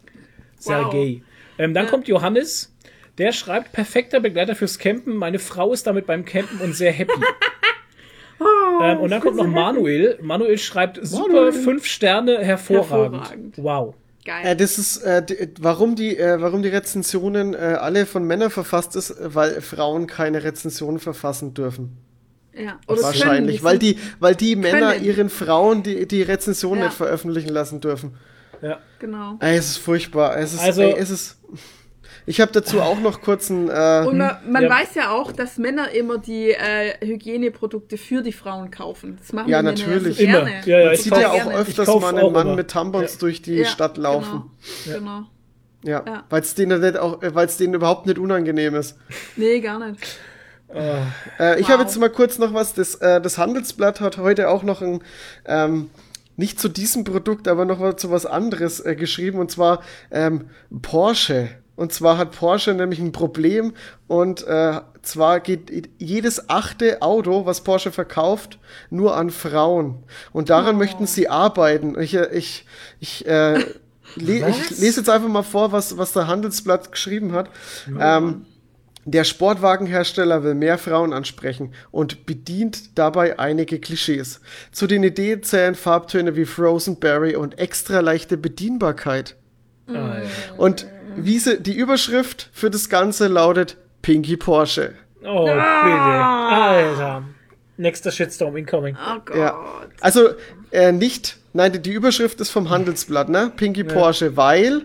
Sergei. 0.59 1.21
Ähm, 1.57 1.73
dann 1.73 1.87
kommt 1.87 2.07
Johannes, 2.07 2.75
der 3.17 3.31
schreibt, 3.31 3.71
perfekter 3.71 4.19
Begleiter 4.19 4.55
fürs 4.55 4.77
Campen. 4.77 5.15
Meine 5.15 5.39
Frau 5.39 5.71
ist 5.71 5.87
damit 5.87 6.05
beim 6.05 6.25
Campen 6.25 6.59
und 6.59 6.75
sehr 6.75 6.91
happy. 6.91 7.13
ähm, 8.83 8.99
und 8.99 9.09
dann 9.09 9.21
kommt 9.21 9.37
noch 9.37 9.47
Manuel. 9.47 10.19
Manuel 10.21 10.57
schreibt, 10.57 10.99
super, 11.01 11.53
fünf 11.53 11.85
Sterne, 11.85 12.39
hervorragend. 12.39 13.15
Hervorragend. 13.15 13.57
Wow. 13.57 13.95
Geil. 14.27 14.45
Äh, 14.45 14.55
das 14.57 14.77
ist, 14.77 14.97
äh, 14.97 15.23
die, 15.25 15.49
warum, 15.61 15.95
die, 15.95 16.17
äh, 16.17 16.41
warum 16.41 16.61
die 16.61 16.67
Rezensionen 16.67 17.53
äh, 17.53 17.77
alle 17.79 18.05
von 18.05 18.25
Männern 18.25 18.49
verfasst 18.51 18.95
ist, 18.97 19.15
weil 19.21 19.61
Frauen 19.61 20.05
keine 20.05 20.43
Rezensionen 20.43 20.99
verfassen 20.99 21.53
dürfen. 21.53 21.97
ja. 22.53 22.77
Oder 22.87 23.03
Wahrscheinlich, 23.03 23.61
können, 23.61 23.65
weil 23.65 23.79
die, 23.79 23.97
weil 24.19 24.35
die 24.35 24.57
Männer 24.57 24.91
Können. 24.93 25.05
ihren 25.05 25.29
Frauen 25.29 25.81
die, 25.81 26.05
die 26.07 26.23
Rezension 26.23 26.77
Ja. 26.77 26.85
nicht 26.85 26.95
veröffentlichen 26.97 27.49
lassen 27.49 27.79
dürfen. 27.79 28.15
Ja. 28.61 28.79
Genau. 28.99 29.37
Ey, 29.39 29.55
es 29.55 29.69
ist 29.69 29.77
furchtbar. 29.77 30.35
Es 30.37 30.53
ist, 30.53 30.59
Also- 30.59 30.81
ey, 30.81 30.95
es 30.97 31.09
ist. 31.09 31.37
Ich 32.29 32.41
habe 32.41 32.51
dazu 32.51 32.81
auch 32.81 32.99
noch 32.99 33.21
kurz 33.21 33.49
ein. 33.49 33.69
Äh, 33.69 34.03
Und 34.05 34.17
man, 34.17 34.37
man 34.51 34.63
Ja. 34.63 34.69
weiß 34.69 34.95
ja 34.95 35.11
auch, 35.11 35.31
dass 35.31 35.57
Männer 35.57 35.91
immer 35.91 36.17
die 36.17 36.51
äh, 36.51 36.93
Hygieneprodukte 37.03 37.97
für 37.97 38.21
die 38.21 38.33
Frauen 38.33 38.69
kaufen. 38.69 39.15
Das 39.17 39.31
machen 39.31 39.49
Ja, 39.49 39.61
die 39.61 39.65
Männer 39.67 39.77
natürlich. 39.79 40.19
Ja 40.19 40.25
so 40.33 40.39
Immer. 40.39 40.45
gerne. 40.51 40.61
Ja, 40.67 40.79
ja, 40.79 40.85
man 40.87 40.95
sieht 40.97 41.17
ja 41.17 41.29
auch 41.29 41.33
gerne. 41.35 41.53
öfters 41.55 41.87
mal 41.87 42.15
einen 42.17 42.33
Mann 42.33 42.47
immer. 42.47 42.55
mit 42.57 42.67
Tampons 42.69 43.13
Ja. 43.13 43.19
durch 43.21 43.41
die 43.41 43.55
Ja, 43.55 43.65
Stadt 43.65 43.95
laufen. 43.97 44.43
Genau. 44.85 44.97
genau. 44.99 45.23
Ja, 45.83 46.03
Ja. 46.05 46.23
weil 46.29 46.41
es 46.41 46.53
denen 46.53 46.81
nicht 46.81 46.97
auch, 46.97 47.19
weil 47.21 47.45
es 47.45 47.55
denen 47.55 47.73
überhaupt 47.75 48.07
nicht 48.07 48.19
unangenehm 48.19 48.75
ist. 48.75 48.97
Nee, 49.37 49.61
gar 49.61 49.79
nicht. 49.89 50.01
Äh, 51.39 51.59
ich 51.61 51.63
Wow. 51.67 51.69
habe 51.69 51.83
jetzt 51.83 51.97
mal 51.97 52.09
kurz 52.09 52.39
noch 52.39 52.53
was. 52.53 52.73
Das, 52.73 52.95
äh, 52.95 53.21
das 53.21 53.37
Handelsblatt 53.37 54.01
hat 54.01 54.17
heute 54.17 54.49
auch 54.49 54.63
noch 54.63 54.81
ein 54.81 55.01
ähm, 55.45 55.89
nicht 56.35 56.59
zu 56.59 56.67
diesem 56.67 57.05
Produkt, 57.05 57.47
aber 57.47 57.63
noch 57.63 57.79
mal 57.79 57.95
zu 57.95 58.11
was 58.11 58.25
anderes 58.25 58.81
äh, 58.85 58.95
geschrieben 58.97 59.39
und 59.39 59.49
zwar 59.49 59.81
ähm, 60.11 60.49
Porsche. 60.81 61.49
Und 61.77 61.93
zwar 61.93 62.17
hat 62.17 62.31
Porsche 62.31 62.73
nämlich 62.73 62.99
ein 62.99 63.11
Problem 63.13 63.73
und 64.07 64.45
äh, 64.45 64.81
zwar 65.03 65.39
geht 65.39 65.91
jedes 65.99 66.49
achte 66.49 67.01
Auto, 67.03 67.45
was 67.45 67.61
Porsche 67.61 67.91
verkauft, 67.91 68.57
nur 68.89 69.15
an 69.15 69.29
Frauen. 69.29 70.03
Und 70.33 70.49
daran 70.49 70.77
möchten 70.77 71.05
sie 71.05 71.29
arbeiten. 71.29 71.97
Ich, 72.01 72.15
äh, 72.15 72.29
ich, 72.33 72.65
ich, 72.99 73.27
äh, 73.27 73.59
le 74.15 74.49
ich 74.49 74.69
lese 74.79 75.01
jetzt 75.01 75.09
einfach 75.09 75.29
mal 75.29 75.43
vor, 75.43 75.71
was, 75.71 75.97
was 75.99 76.13
der 76.13 76.27
Handelsblatt 76.27 76.91
geschrieben 76.91 77.31
hat. 77.33 77.51
Ähm, 77.99 78.47
der 79.05 79.23
Sportwagenhersteller 79.23 80.43
will 80.43 80.55
mehr 80.55 80.79
Frauen 80.79 81.13
ansprechen 81.13 81.73
und 81.91 82.25
bedient 82.25 82.97
dabei 82.97 83.37
einige 83.37 83.79
Klischees. 83.79 84.41
Zu 84.71 84.87
den 84.87 85.03
Ideen 85.03 85.43
zählen 85.43 85.75
Farbtöne 85.75 86.35
wie 86.35 86.45
Frozen 86.45 86.99
Berry 86.99 87.35
und 87.35 87.59
extra 87.59 87.99
leichte 87.99 88.35
Bedienbarkeit. 88.35 89.35
Alter. 89.87 90.27
Und 90.57 90.87
wie 91.17 91.39
sie, 91.39 91.59
die 91.61 91.75
Überschrift 91.75 92.49
für 92.53 92.69
das 92.69 92.89
Ganze 92.89 93.27
lautet 93.27 93.77
Pinky 94.01 94.37
Porsche. 94.37 94.93
Oh, 95.23 95.45
bitte. 95.45 95.61
Alter. 95.61 97.23
Nächster 97.77 98.11
Shitstorm 98.11 98.57
incoming. 98.57 98.95
Oh 98.95 99.19
Gott. 99.25 99.35
Ja. 99.37 99.55
Also 100.01 100.29
äh, 100.71 100.91
nicht, 100.91 101.37
nein, 101.53 101.71
die, 101.73 101.79
die 101.79 101.91
Überschrift 101.91 102.39
ist 102.41 102.49
vom 102.49 102.69
Handelsblatt, 102.69 103.29
ne? 103.29 103.51
Pinky 103.55 103.83
Porsche, 103.83 104.35
weil 104.37 104.83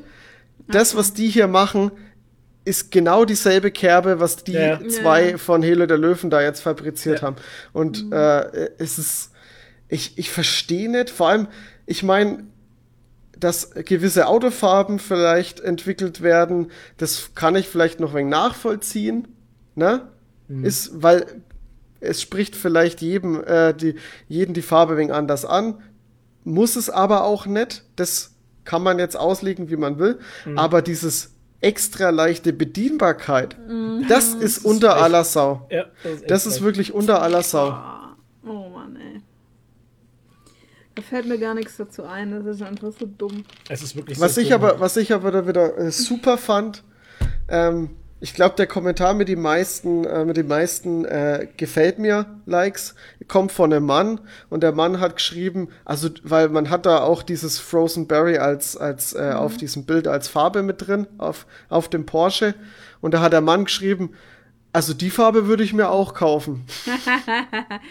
das, 0.69 0.95
was 0.97 1.13
die 1.15 1.29
hier 1.29 1.49
machen, 1.49 1.91
ist 2.65 2.91
genau 2.93 3.25
dieselbe 3.25 3.71
Kerbe, 3.71 4.21
was 4.21 4.45
die 4.45 4.53
Ja. 4.53 4.79
zwei 4.89 5.31
Ja. 5.31 5.39
von 5.39 5.63
Helo 5.63 5.87
der 5.87 5.99
Löwen 5.99 6.31
da 6.31 6.41
jetzt 6.43 6.61
fabriziert 6.61 7.23
haben. 7.23 7.37
Und 7.73 8.13
äh, 8.13 8.71
es 8.79 8.99
ist, 8.99 9.33
ich, 9.89 10.17
ich 10.19 10.31
verstehe 10.31 10.91
nicht, 10.91 11.11
vor 11.11 11.29
allem, 11.29 11.49
ich 11.87 12.03
meine, 12.03 12.45
dass 13.43 13.71
gewisse 13.71 14.27
Autofarben 14.29 14.99
vielleicht 14.99 15.61
entwickelt 15.61 16.23
werden, 16.23 16.71
das 16.97 17.35
kann 17.35 17.57
ich 17.57 17.69
vielleicht 17.69 17.99
noch 18.01 18.11
ein 18.11 18.17
wenig 18.17 18.31
nachvollziehen, 18.31 19.29
ne? 19.75 20.09
Ist, 20.49 21.03
weil 21.03 21.41
es 22.01 22.21
spricht 22.21 22.55
vielleicht 22.55 23.01
jedem, 23.01 23.43
äh, 23.43 23.73
die, 23.73 23.95
jeden 24.29 24.53
die 24.53 24.61
Farbe 24.61 24.93
ein 24.93 24.99
wenig 24.99 25.15
anders 25.15 25.45
an, 25.47 25.81
muss 26.45 26.77
es 26.77 26.91
aber 26.91 27.25
auch 27.25 27.47
nicht. 27.47 27.85
Das 27.97 28.35
kann 28.65 28.83
man 28.83 28.99
jetzt 28.99 29.17
auslegen, 29.17 29.71
wie 29.71 29.77
man 29.77 29.99
will. 29.99 30.19
Aber 30.57 30.83
dieses 30.83 31.33
extra 31.63 32.11
leichte 32.11 32.53
Bedienbarkeit. 32.53 33.57
Das 34.09 34.35
ist 34.35 34.65
unter 34.65 34.97
aller 34.97 35.25
Sau. 35.25 35.67
Ja, 35.71 35.87
das 36.03 36.13
ist, 36.13 36.31
Das 36.31 36.47
echt 36.47 36.57
ist 36.57 36.63
wirklich 36.63 36.93
unter 36.93 37.23
aller 37.23 37.43
Sau. 37.43 37.69
Ah, 37.71 38.17
Oh 38.45 38.69
Mann, 38.69 38.97
ey. 38.97 39.23
Da 40.95 41.03
fällt 41.03 41.27
mir 41.27 41.39
gar 41.39 41.55
nichts 41.55 41.77
dazu 41.77 42.05
ein. 42.05 42.31
Das 42.31 42.57
ist 42.57 42.63
einfach 42.63 42.93
so 42.93 43.07
dumm. 43.07 43.45
Es 43.69 43.83
ist 43.83 43.97
wirklich 43.97 44.21
Was 44.21 44.35
so 44.35 44.41
ich 44.41 44.49
dumm. 44.51 44.63
aber, 44.63 44.81
was 44.81 44.97
ich 44.97 45.13
aber 45.13 45.31
da 45.31 45.47
wieder 45.47 45.79
äh, 45.79 45.91
super 45.91 46.37
fand, 46.39 46.83
ähm, 47.49 47.91
ich 48.21 48.35
glaube, 48.35 48.55
der 48.55 48.69
Kommentar 48.69 49.15
mit 49.15 49.27
den 49.27 49.41
meisten, 49.41 50.05
äh, 50.05 50.25
mit 50.25 50.37
den 50.37 50.47
meisten 50.47 51.05
äh, 51.05 51.49
gefällt 51.57 51.99
mir 51.99 52.27
Likes 52.47 52.95
kommt 53.27 53.51
von 53.51 53.73
einem 53.73 53.85
Mann 53.85 54.21
und 54.49 54.63
der 54.63 54.71
Mann 54.71 55.01
hat 55.01 55.17
geschrieben, 55.17 55.71
also 55.85 56.09
weil 56.23 56.49
man 56.49 56.71
hat 56.71 56.87
da 56.87 57.01
auch 57.03 57.25
dieses 57.25 57.59
Frozen 57.59 58.07
Berry 58.07 58.39
als 58.39 58.77
als 58.77 59.15
äh, 59.15 59.33
auf 59.35 59.57
diesem 59.57 59.87
Bild 59.87 60.07
als 60.07 60.29
Farbe 60.29 60.63
mit 60.63 60.87
drin 60.87 61.09
auf 61.19 61.47
auf 61.69 61.89
dem 61.89 62.07
Porsche 62.07 62.55
und 63.01 63.13
da 63.13 63.21
hat 63.23 63.33
der 63.33 63.41
Mann 63.41 63.65
geschrieben, 63.65 64.11
also 64.73 64.95
die 64.95 65.11
Farbe 65.11 65.47
würde 65.47 65.63
ich 65.65 65.73
mir 65.73 65.89
auch 65.91 66.15
kaufen. 66.15 66.65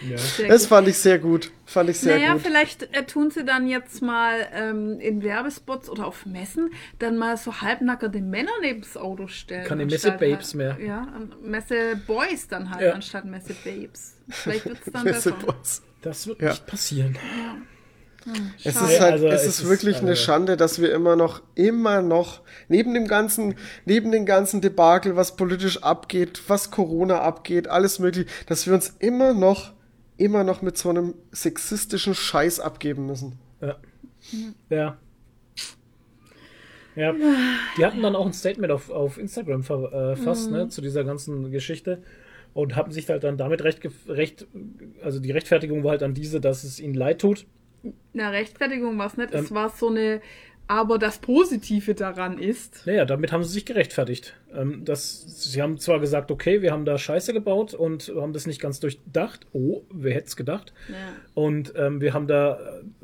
Ja. 0.08 0.16
Das 0.48 0.66
fand 0.66 0.88
ich 0.88 0.98
sehr 0.98 1.18
gut, 1.18 1.50
fand 1.64 1.88
ich 1.90 1.98
sehr 2.00 2.16
naja, 2.16 2.32
gut. 2.32 2.42
vielleicht 2.42 2.82
äh, 2.94 3.04
tun 3.04 3.30
sie 3.30 3.44
dann 3.44 3.68
jetzt 3.68 4.02
mal 4.02 4.48
ähm, 4.52 4.98
in 5.00 5.22
Werbespots 5.22 5.88
oder 5.88 6.06
auf 6.06 6.26
Messen 6.26 6.70
dann 6.98 7.16
mal 7.18 7.36
so 7.36 7.60
halbnackerte 7.60 8.20
Männer 8.20 8.50
neben 8.62 8.80
das 8.80 8.96
Auto 8.96 9.28
stellen. 9.28 9.64
Keine 9.66 9.86
Messe-Babes 9.86 10.54
halt, 10.54 10.78
mehr. 10.78 10.78
Ja, 10.84 11.06
Messe-Boys 11.42 12.48
dann 12.48 12.70
halt, 12.70 12.82
Ja. 12.82 12.92
anstatt 12.92 13.24
Messe-Babes. 13.24 14.16
Vielleicht 14.28 14.64
wird 14.66 14.78
es 14.84 14.92
dann 14.92 15.04
Messe 15.04 15.32
besser. 15.32 15.46
Boys. 15.52 15.82
Das 16.02 16.26
wird 16.26 16.40
Ja. 16.42 16.50
nicht 16.50 16.66
passieren. 16.66 17.16
Es 18.62 18.74
Schade. 18.74 18.92
ist 18.92 19.00
halt, 19.00 19.12
Also, 19.12 19.26
es 19.28 19.42
es 19.42 19.46
ist 19.48 19.60
ist, 19.60 19.68
wirklich 19.68 19.98
eine 19.98 20.12
äh, 20.12 20.16
Schande, 20.16 20.56
dass 20.56 20.80
wir 20.80 20.92
immer 20.92 21.16
noch, 21.16 21.42
immer 21.54 22.02
noch, 22.02 22.40
neben 22.68 22.94
dem 22.94 23.06
ganzen, 23.06 23.54
neben 23.84 24.12
dem 24.12 24.26
ganzen 24.26 24.60
Debakel, 24.60 25.16
was 25.16 25.36
politisch 25.36 25.82
abgeht, 25.82 26.42
was 26.48 26.70
Corona 26.70 27.20
abgeht, 27.20 27.68
alles 27.68 27.98
mögliche, 27.98 28.28
dass 28.46 28.66
wir 28.66 28.74
uns 28.74 28.94
immer 28.98 29.34
noch, 29.34 29.72
immer 30.16 30.44
noch 30.44 30.62
mit 30.62 30.78
so 30.78 30.90
einem 30.90 31.14
sexistischen 31.32 32.14
Scheiß 32.14 32.60
abgeben 32.60 33.06
müssen. 33.06 33.38
Ja. 33.60 33.76
Ja. 34.70 34.98
Ja, 36.94 37.14
die 37.78 37.86
hatten 37.86 38.02
dann 38.02 38.14
auch 38.14 38.26
ein 38.26 38.34
Statement 38.34 38.70
auf, 38.70 38.90
auf 38.90 39.16
Instagram 39.16 39.62
verfasst, 39.62 40.50
ne, 40.50 40.68
zu 40.68 40.82
dieser 40.82 41.04
ganzen 41.04 41.50
Geschichte 41.50 42.02
und 42.54 42.76
haben 42.76 42.92
sich 42.92 43.08
halt 43.08 43.24
dann 43.24 43.38
damit 43.38 43.64
recht, 43.64 43.80
recht, 44.08 44.46
also 45.02 45.18
die 45.18 45.30
Rechtfertigung 45.30 45.84
war 45.84 45.92
halt 45.92 46.02
dann 46.02 46.14
diese, 46.14 46.40
dass 46.40 46.64
es 46.64 46.80
ihnen 46.80 46.94
leid 46.94 47.20
tut. 47.20 47.46
Na, 48.12 48.30
Rechtfertigung 48.30 48.98
war 48.98 49.06
es 49.06 49.16
nicht. 49.16 49.32
Ähm. 49.34 49.44
es 49.44 49.52
war 49.54 49.70
so 49.70 49.88
eine, 49.88 50.20
aber 50.68 50.98
das 50.98 51.18
Positive 51.18 51.94
daran 51.94 52.38
ist. 52.38 52.86
Naja, 52.86 53.04
damit 53.04 53.32
haben 53.32 53.42
sie 53.42 53.52
sich 53.52 53.66
gerechtfertigt. 53.66 54.34
Ähm, 54.54 54.84
das, 54.84 55.50
sie 55.50 55.60
haben 55.60 55.78
zwar 55.78 55.98
gesagt, 56.00 56.30
okay, 56.30 56.62
wir 56.62 56.72
haben 56.72 56.84
da 56.84 56.96
Scheiße 56.98 57.32
gebaut 57.32 57.74
und 57.74 58.12
haben 58.16 58.32
das 58.32 58.46
nicht 58.46 58.60
ganz 58.60 58.80
durchdacht. 58.80 59.46
Oh, 59.52 59.82
wer 59.90 60.14
hätte 60.14 60.28
es 60.28 60.36
gedacht? 60.36 60.72
Ja. 60.88 60.94
Und 61.34 61.72
ähm, 61.76 62.00
wir 62.00 62.14
haben 62.14 62.26
da 62.26 62.58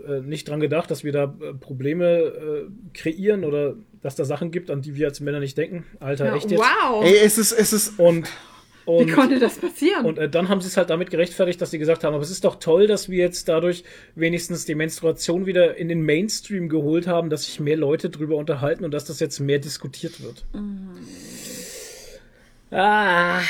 äh, 0.07 0.21
nicht 0.21 0.49
dran 0.49 0.61
gedacht, 0.61 0.91
dass 0.91 1.05
wir 1.05 1.13
da 1.13 1.25
äh, 1.25 1.55
Probleme 1.55 2.07
äh, 2.07 2.67
kreieren 2.95 3.45
oder 3.45 3.75
dass 4.01 4.15
da 4.15 4.25
Sachen 4.25 4.51
gibt, 4.53 4.71
an 4.71 4.81
die 4.81 4.95
wir 4.95 5.09
als 5.09 5.21
Männer 5.21 5.41
nicht 5.41 5.59
denken. 5.59 5.85
Alter, 5.99 6.27
Ja, 6.27 6.37
echt 6.37 6.51
jetzt? 6.51 6.61
wow! 6.61 7.05
Ey, 7.05 7.17
es 7.25 7.37
ist, 7.37 7.53
es 7.53 7.73
ist, 7.73 7.99
Und, 7.99 8.29
Wie 8.89 9.03
und, 9.03 9.13
konnte 9.13 9.39
das 9.39 9.59
passieren? 9.59 10.07
und 10.07 10.19
äh, 10.19 10.29
dann 10.29 10.49
haben 10.49 10.61
sie 10.61 10.69
es 10.69 10.77
halt 10.77 10.91
damit 10.91 11.11
gerechtfertigt, 11.11 11.61
dass 11.61 11.71
sie 11.71 11.79
gesagt 11.79 12.05
haben, 12.05 12.15
aber 12.15 12.23
es 12.23 12.31
ist 12.31 12.45
doch 12.45 12.57
toll, 12.57 12.87
dass 12.87 13.09
wir 13.09 13.19
jetzt 13.19 13.49
dadurch 13.49 13.85
wenigstens 14.15 14.65
die 14.65 14.75
Menstruation 14.75 15.47
wieder 15.47 15.77
in 15.77 15.89
den 15.89 16.03
Mainstream 16.03 16.69
geholt 16.69 17.07
haben, 17.07 17.31
dass 17.31 17.45
sich 17.45 17.61
mehr 17.61 17.77
Leute 17.77 18.11
drüber 18.11 18.37
unterhalten 18.37 18.85
und 18.85 18.93
dass 18.93 19.05
das 19.05 19.21
jetzt 19.21 19.41
mehr 19.41 19.59
diskutiert 19.59 20.23
wird. 20.23 20.45
Ah, 20.55 20.59
ah, 22.71 23.41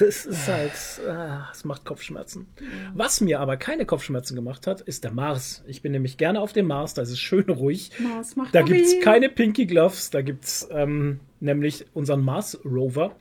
es 0.00 0.26
ist 0.26 0.48
halt, 0.48 0.72
ah, 1.08 1.48
es 1.52 1.64
macht 1.64 1.84
Kopfschmerzen. 1.84 2.46
Was 2.94 3.20
mir 3.20 3.40
aber 3.40 3.56
keine 3.56 3.86
Kopfschmerzen 3.86 4.34
gemacht 4.34 4.66
hat, 4.66 4.80
ist 4.80 5.04
der 5.04 5.12
Mars. 5.12 5.62
Ich 5.66 5.82
bin 5.82 5.92
nämlich 5.92 6.16
gerne 6.16 6.40
auf 6.40 6.52
dem 6.52 6.66
Mars, 6.66 6.94
da 6.94 7.02
ist 7.02 7.10
es 7.10 7.18
schön 7.18 7.48
ruhig. 7.48 7.90
Mars 7.98 8.36
macht 8.36 8.54
Da 8.54 8.62
gibt's 8.62 8.90
mobil. 8.90 9.04
keine 9.04 9.28
Pinky 9.28 9.66
Gloves, 9.66 10.10
da 10.10 10.22
gibt's 10.22 10.68
ähm, 10.70 11.20
nämlich 11.40 11.86
unseren 11.94 12.22
Mars 12.22 12.58
Rover. 12.64 13.16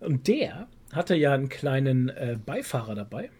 Und 0.00 0.28
der 0.28 0.66
hatte 0.92 1.14
ja 1.14 1.32
einen 1.32 1.48
kleinen 1.48 2.08
äh, 2.10 2.36
Beifahrer 2.44 2.94
dabei. 2.94 3.30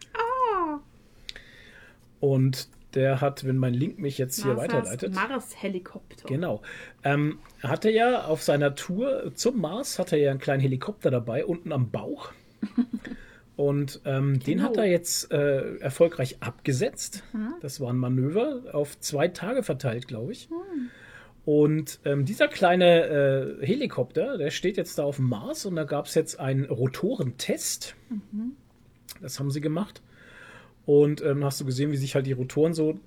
Und 2.20 2.68
der 2.94 3.20
hat, 3.20 3.44
wenn 3.46 3.56
mein 3.58 3.74
Link 3.74 3.98
mich 3.98 4.18
jetzt 4.18 4.42
hier 4.42 4.56
weiterleitet. 4.56 5.14
Mars-Helikopter. 5.14 6.28
Genau. 6.28 6.62
Ähm, 7.04 7.38
hatte 7.62 7.90
ja 7.90 8.24
auf 8.24 8.42
seiner 8.42 8.74
Tour 8.74 9.32
zum 9.34 9.60
Mars 9.60 9.98
hatte 9.98 10.16
er 10.16 10.22
ja 10.22 10.30
einen 10.30 10.40
kleinen 10.40 10.60
Helikopter 10.60 11.10
dabei, 11.10 11.44
unten 11.44 11.72
am 11.72 11.90
Bauch. 11.90 12.32
Und 13.56 14.00
ähm, 14.06 14.40
den 14.40 14.58
Genau. 14.58 14.70
hat 14.70 14.76
er 14.78 14.86
jetzt 14.86 15.30
äh, 15.30 15.76
erfolgreich 15.78 16.38
abgesetzt. 16.40 17.22
Das 17.60 17.80
war 17.80 17.92
ein 17.92 17.98
Manöver 17.98 18.62
auf 18.72 18.98
zwei 19.00 19.28
Tage 19.28 19.62
verteilt, 19.62 20.08
glaube 20.08 20.32
ich. 20.32 20.48
Und 21.44 22.00
ähm, 22.04 22.24
dieser 22.24 22.48
kleine 22.48 23.58
äh, 23.60 23.66
Helikopter, 23.66 24.38
der 24.38 24.50
steht 24.50 24.76
jetzt 24.76 24.98
da 24.98 25.04
auf 25.04 25.16
dem 25.16 25.28
Mars 25.28 25.66
und 25.66 25.76
da 25.76 25.84
gab 25.84 26.06
es 26.06 26.14
jetzt 26.14 26.40
einen 26.40 26.64
Rotorentest. 26.64 27.94
Das 29.20 29.38
haben 29.38 29.50
sie 29.50 29.60
gemacht. 29.60 30.02
Und 30.86 31.22
ähm, 31.22 31.44
hast 31.44 31.60
du 31.60 31.64
gesehen, 31.64 31.92
wie 31.92 31.96
sich 31.96 32.14
halt 32.14 32.26
die 32.26 32.32
Rotoren 32.32 32.74
so 32.74 32.98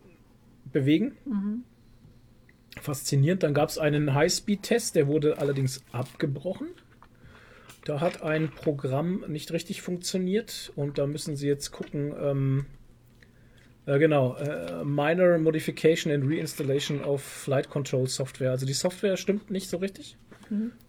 bewegen? 0.72 1.18
Faszinierend. 2.82 3.44
Dann 3.44 3.54
gab 3.54 3.70
es 3.70 3.78
einen 3.78 4.14
Highspeed-Test, 4.14 4.96
der 4.96 5.08
wurde 5.08 5.38
allerdings 5.38 5.84
abgebrochen. 5.92 6.68
Da 7.86 8.02
hat 8.02 8.24
ein 8.24 8.50
Programm 8.50 9.24
nicht 9.28 9.52
richtig 9.52 9.82
funktioniert 9.82 10.72
und 10.76 10.98
da 10.98 11.06
müssen 11.06 11.36
sie 11.36 11.48
jetzt 11.48 11.72
gucken. 11.72 12.14
Ähm, 12.20 12.66
äh, 13.86 14.00
genau, 14.00 14.36
äh, 14.38 14.84
Minor 14.84 15.38
Modification 15.38 16.12
and 16.12 16.24
Reinstallation 16.26 17.04
of 17.04 17.22
Flight 17.22 17.70
Control 17.70 18.08
Software. 18.08 18.52
Also 18.52 18.66
die 18.66 18.74
Software 18.74 19.18
stimmt 19.18 19.52
nicht 19.52 19.70
so 19.70 19.78
richtig. 19.78 20.18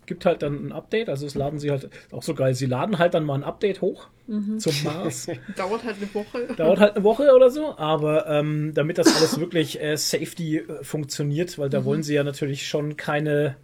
Gibt 0.07 0.25
halt 0.25 0.43
dann 0.43 0.67
ein 0.69 0.73
Update, 0.73 1.09
also 1.09 1.27
es 1.27 1.35
laden 1.35 1.59
sie 1.59 1.71
halt, 1.71 1.91
auch 2.13 2.23
so 2.23 2.35
geil, 2.35 2.55
sie 2.55 2.67
laden 2.67 2.99
halt 2.99 3.15
dann 3.15 3.25
mal 3.25 3.35
ein 3.35 3.43
Update 3.45 3.81
hoch 3.81 4.09
zum 4.59 4.73
Mars. 4.85 5.27
Dauert 5.57 5.85
halt 5.85 5.97
eine 5.97 6.15
Woche. 6.15 6.47
Dauert 6.57 6.79
halt 6.81 6.95
eine 6.97 7.05
Woche 7.05 7.33
oder 7.35 7.51
so, 7.51 7.77
aber 7.77 8.27
ähm, 8.29 8.73
damit 8.75 8.99
das 8.99 9.15
alles 9.17 9.39
wirklich 9.41 9.81
äh, 9.83 9.97
Safety 9.97 10.59
äh, 10.59 10.83
funktioniert, 10.85 11.59
weil 11.59 11.69
da 11.71 11.85
wollen 11.85 12.03
sie 12.05 12.15
ja 12.15 12.23
natürlich 12.25 12.67
schon 12.69 12.97
keine, 12.97 13.57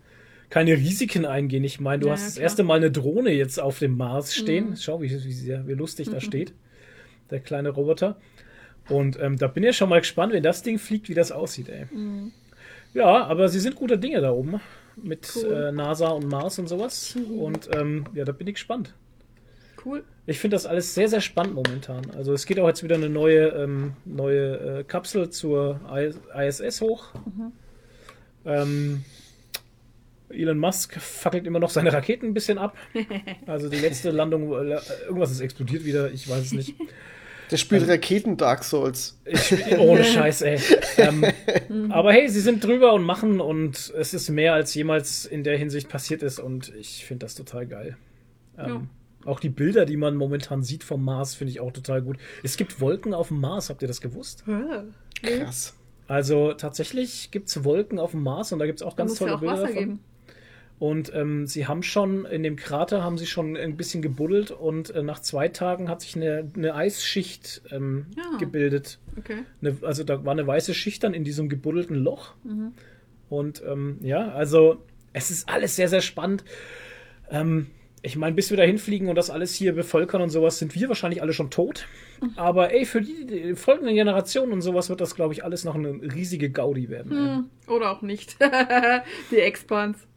keine 0.51 0.73
Risiken 0.77 1.25
eingehen. 1.27 1.63
Ich 1.65 1.81
meine, 1.81 2.01
du 2.01 2.07
Ja, 2.09 2.13
hast 2.15 2.27
das 2.27 2.35
klar. 2.35 2.43
erste 2.45 2.63
Mal 2.65 2.77
eine 2.77 2.91
Drohne 2.91 3.31
jetzt 3.31 3.61
auf 3.61 3.79
dem 3.79 3.97
Mars 3.97 4.35
stehen. 4.35 4.77
Schau, 4.77 5.01
wie, 5.01 5.11
wie, 5.11 5.33
sehr- 5.33 5.67
wie 5.69 5.75
lustig 5.75 6.11
da 6.11 6.21
steht, 6.21 6.53
der 7.31 7.41
kleine 7.41 7.71
Roboter. 7.71 8.17
Und 8.89 9.19
ähm, 9.21 9.37
da 9.39 9.47
bin 9.47 9.63
ich 9.63 9.77
schon 9.77 9.89
mal 9.89 10.01
gespannt, 10.01 10.33
wenn 10.33 10.43
das 10.43 10.63
Ding 10.63 10.79
fliegt, 10.81 11.09
wie 11.09 11.15
das 11.15 11.31
aussieht, 11.31 11.69
ey. 11.69 11.87
Ja, 12.95 13.25
aber 13.27 13.49
sie 13.49 13.61
sind 13.61 13.77
guter 13.77 13.97
Dinge 13.97 14.21
da 14.21 14.33
oben 14.33 14.61
mit 14.97 15.31
Cool. 15.37 15.53
äh, 15.53 15.73
NASA 15.73 16.09
und 16.09 16.29
Mars 16.29 16.59
und 16.59 16.69
sowas. 16.69 17.17
Und 17.17 17.69
ähm, 17.75 18.05
ja, 18.15 18.25
da 18.25 18.33
bin 18.33 18.47
ich 18.47 18.55
gespannt. 18.55 18.95
Cool. 19.85 20.05
Ich 20.27 20.39
finde 20.39 20.55
das 20.57 20.67
alles 20.67 20.95
sehr, 20.95 21.09
sehr 21.09 21.21
spannend 21.21 21.55
momentan. 21.55 22.11
Also 22.17 22.33
es 22.33 22.47
geht 22.47 22.61
auch 22.61 22.69
jetzt 22.69 22.83
wieder 22.85 22.95
eine 22.95 23.09
neue, 23.09 23.49
ähm, 23.49 23.95
neue 24.05 24.81
äh, 24.81 24.85
Kapsel 24.85 25.31
zur 25.31 25.81
ISS 26.37 26.81
hoch. 26.81 27.09
Ähm, 28.45 29.05
Elon 30.29 30.59
Musk 30.59 31.01
fackelt 31.01 31.47
immer 31.47 31.59
noch 31.59 31.71
seine 31.71 31.93
Raketen 31.93 32.27
ein 32.27 32.35
bisschen 32.35 32.59
ab. 32.59 32.77
Also 33.47 33.69
die 33.69 33.79
letzte 33.79 34.11
Landung, 34.11 34.53
äh, 34.53 34.79
irgendwas 35.05 35.31
ist 35.33 35.41
explodiert 35.41 35.85
wieder, 35.85 36.11
ich 36.13 36.29
weiß 36.29 36.47
es 36.47 36.53
nicht. 36.53 36.75
der 37.53 37.57
spielt 37.59 37.89
Raketen 37.89 38.37
Dark 38.37 38.65
Souls. 38.65 39.19
Ich, 39.25 39.79
ohne 39.79 40.03
Scheiß, 40.05 40.43
ey. 40.43 40.59
Ähm, 40.97 41.25
aber 41.91 42.13
hey, 42.13 42.29
sie 42.29 42.41
sind 42.41 42.65
drüber 42.65 42.93
und 42.95 43.05
machen 43.05 43.41
und 43.41 43.93
es 43.97 44.15
ist 44.15 44.29
mehr 44.31 44.55
als 44.55 44.75
jemals 44.75 45.25
in 45.27 45.45
der 45.45 45.57
Hinsicht 45.57 45.89
passiert 45.89 46.23
ist 46.23 46.41
und 46.41 46.75
ich 46.75 47.05
finde 47.05 47.27
das 47.27 47.35
total 47.35 47.67
geil. 47.67 47.97
Ähm, 48.59 48.89
Auch 49.25 49.39
die 49.39 49.49
Bilder, 49.51 49.87
die 49.87 49.97
man 49.97 50.17
momentan 50.17 50.63
sieht 50.63 50.83
vom 50.83 51.05
Mars, 51.05 51.35
finde 51.35 51.53
ich 51.53 51.61
auch 51.61 51.73
total 51.73 52.03
gut. 52.03 52.17
Es 52.43 52.57
gibt 52.57 52.81
Wolken 52.81 53.15
auf 53.15 53.29
dem 53.29 53.41
Mars, 53.41 53.71
habt 53.71 53.83
ihr 53.83 53.89
das 53.89 54.01
gewusst? 54.01 54.45
Ah, 54.49 54.83
Krass. 55.23 55.75
Also 56.09 56.53
tatsächlich 56.53 57.31
gibt 57.31 57.49
es 57.49 57.65
Wolken 57.65 57.99
auf 57.99 58.11
dem 58.11 58.23
Mars 58.23 58.53
und 58.53 58.59
da 58.59 58.67
gibt 58.67 58.81
es 58.81 58.83
auch 58.87 58.95
Da 58.95 59.05
ganz 59.05 59.15
tolle 59.15 59.31
ja 59.31 59.37
auch 59.37 59.41
Bilder 59.41 59.55
Wasser 59.55 59.67
davon. 59.69 59.79
geben. 59.79 60.01
Und 60.83 61.15
ähm, 61.15 61.47
sie 61.47 61.69
haben 61.69 61.85
schon, 61.85 62.25
in 62.25 62.43
dem 62.43 62.57
Krater 62.57 63.05
haben 63.05 63.17
sie 63.17 63.27
schon 63.27 63.57
ein 63.57 63.77
bisschen 63.77 64.03
gebuddelt 64.03 64.51
und 64.51 64.91
äh, 64.91 65.05
nach 65.05 65.21
zwei 65.21 65.47
Tagen 65.47 65.89
hat 65.89 66.01
sich 66.01 66.17
eine, 66.17 66.51
eine 66.57 66.75
Eisschicht 66.75 67.63
ähm, 67.71 68.07
Ja. 68.17 68.37
gebildet. 68.39 68.99
Okay. 69.17 69.45
Eine, 69.61 69.77
also 69.83 70.03
da 70.03 70.25
war 70.25 70.33
eine 70.33 70.45
weiße 70.45 70.75
Schicht 70.75 71.05
dann 71.05 71.15
in 71.15 71.23
diesem 71.23 71.49
gebuddelten 71.49 71.95
Loch. 71.95 72.35
Und 73.29 73.63
ähm, 73.65 73.99
ja, 74.03 74.33
also 74.33 74.83
es 75.13 75.31
ist 75.31 75.49
alles 75.49 75.77
sehr, 75.77 75.87
sehr 75.89 76.01
spannend. 76.01 76.43
Ähm, 77.31 77.69
ich 78.03 78.17
meine, 78.17 78.35
bis 78.35 78.51
wir 78.51 78.57
da 78.57 78.65
hinfliegen 78.65 79.09
und 79.09 79.15
das 79.15 79.31
alles 79.31 79.55
hier 79.55 79.77
bevölkern 79.77 80.21
und 80.21 80.31
sowas, 80.31 80.59
sind 80.59 80.75
wir 80.75 80.89
wahrscheinlich 80.89 81.23
alle 81.23 81.33
schon 81.33 81.51
tot. 81.51 81.87
Aber 82.35 82.73
ey, 82.75 82.87
für 82.87 83.03
die, 83.03 83.25
die 83.25 83.55
folgenden 83.55 83.95
Generationen 83.95 84.53
und 84.53 84.63
sowas 84.63 84.91
wird 84.91 85.01
das, 85.01 85.15
glaube 85.15 85.33
ich, 85.33 85.45
alles 85.45 85.63
noch 85.63 85.77
eine 85.77 85.93
riesige 86.13 86.51
Gaudi 86.51 86.89
werden. 86.89 87.47
ey. 87.69 87.73
Oder 87.73 87.93
auch 87.93 88.03
nicht. 88.03 88.37
die 89.31 89.37
Expans. 89.39 90.09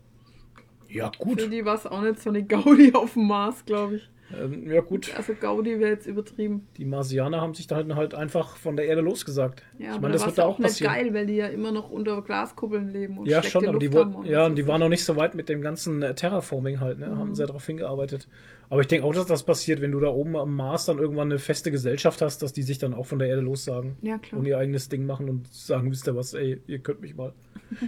Ja, 0.95 1.11
Für 1.11 1.23
gut. 1.23 1.51
die 1.51 1.65
war 1.65 1.75
es 1.75 1.85
auch 1.85 2.01
nicht 2.01 2.21
so 2.21 2.29
eine 2.29 2.43
Gaudi 2.43 2.93
auf 2.93 3.13
dem 3.13 3.27
Mars, 3.27 3.65
glaube 3.65 3.97
ich. 3.97 4.09
Ähm, 4.33 4.71
ja, 4.71 4.81
gut. 4.81 5.13
Also 5.15 5.33
Gaudi 5.39 5.79
wäre 5.79 5.91
jetzt 5.91 6.07
übertrieben. 6.07 6.67
Die 6.77 6.85
Marsianer 6.85 7.41
haben 7.41 7.53
sich 7.53 7.67
dann 7.67 7.95
halt 7.95 8.15
einfach 8.15 8.55
von 8.55 8.75
der 8.75 8.85
Erde 8.87 9.01
losgesagt. 9.01 9.61
Ja, 9.77 9.95
ich 9.95 10.01
meine, 10.01 10.13
da 10.13 10.13
das 10.13 10.25
wird 10.25 10.37
da 10.39 10.45
auch 10.45 10.59
passieren. 10.59 10.93
geil, 10.93 11.13
weil 11.13 11.25
die 11.27 11.35
ja 11.35 11.47
immer 11.47 11.71
noch 11.71 11.91
unter 11.91 12.21
Glaskuppeln 12.21 12.91
leben 12.91 13.17
und 13.17 13.27
Ja, 13.27 13.43
schon, 13.43 13.67
aber 13.67 13.77
die, 13.77 13.87
Luft 13.87 13.97
haben 13.97 14.15
und 14.15 14.25
ja, 14.25 14.45
und 14.45 14.55
die 14.55 14.65
waren 14.67 14.79
noch 14.79 14.89
nicht 14.89 15.03
so 15.05 15.15
weit 15.15 15.35
mit 15.35 15.49
dem 15.49 15.61
ganzen 15.61 16.01
äh, 16.01 16.15
Terraforming 16.15 16.79
halt, 16.79 16.97
ne? 16.97 17.07
Mhm. 17.07 17.19
Haben 17.19 17.35
sehr 17.35 17.45
darauf 17.45 17.65
hingearbeitet. 17.65 18.27
Aber 18.69 18.81
ich 18.81 18.87
denke 18.87 19.05
auch, 19.05 19.13
dass 19.13 19.25
das 19.27 19.43
passiert, 19.43 19.81
wenn 19.81 19.91
du 19.91 19.99
da 19.99 20.07
oben 20.07 20.35
am 20.35 20.55
Mars 20.55 20.85
dann 20.85 20.97
irgendwann 20.99 21.29
eine 21.31 21.39
feste 21.39 21.71
Gesellschaft 21.71 22.21
hast, 22.21 22.41
dass 22.41 22.53
die 22.53 22.63
sich 22.63 22.77
dann 22.77 22.93
auch 22.93 23.05
von 23.05 23.19
der 23.19 23.27
Erde 23.27 23.41
lossagen 23.41 23.97
Ja, 24.01 24.17
klar. 24.17 24.39
und 24.39 24.45
ihr 24.45 24.57
eigenes 24.57 24.89
Ding 24.89 25.05
machen 25.05 25.29
und 25.29 25.47
sagen, 25.53 25.91
wisst 25.91 26.07
ihr 26.07 26.15
was, 26.15 26.33
ey, 26.33 26.61
ihr 26.67 26.79
könnt 26.79 27.01
mich 27.01 27.15
mal. 27.15 27.33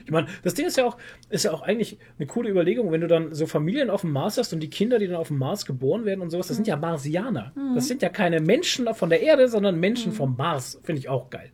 Ich 0.06 0.12
meine, 0.12 0.28
das 0.44 0.56
Ding 0.56 0.66
ist 0.66 0.76
ja 0.78 0.86
auch, 0.86 0.98
ist 1.30 1.46
ja 1.46 1.52
auch 1.54 1.62
eigentlich 1.62 2.00
eine 2.18 2.26
coole 2.26 2.50
Überlegung, 2.50 2.92
wenn 2.92 3.02
du 3.02 3.08
dann 3.08 3.34
so 3.36 3.46
Familien 3.46 3.92
auf 3.92 4.02
dem 4.02 4.12
Mars 4.12 4.38
hast 4.38 4.52
und 4.52 4.60
die 4.60 4.70
Kinder, 4.72 4.98
die 4.98 5.06
dann 5.08 5.16
auf 5.18 5.28
dem 5.28 5.38
Mars 5.38 5.66
geboren 5.68 6.04
werden 6.04 6.22
und 6.22 6.32
sowas, 6.32 6.48
das 6.48 6.56
sind 6.58 6.68
ja 6.68 6.76
Marsianer. 6.76 7.54
Das 7.76 7.88
sind 7.88 8.02
ja 8.02 8.10
keine 8.10 8.40
Menschen 8.42 8.92
von 8.96 9.10
der 9.10 9.22
Erde, 9.22 9.48
sondern 9.48 9.80
Menschen 9.80 10.12
vom 10.14 10.36
Mars. 10.36 10.80
Finde 10.84 11.00
ich 11.00 11.10
auch 11.10 11.30
geil. 11.30 11.52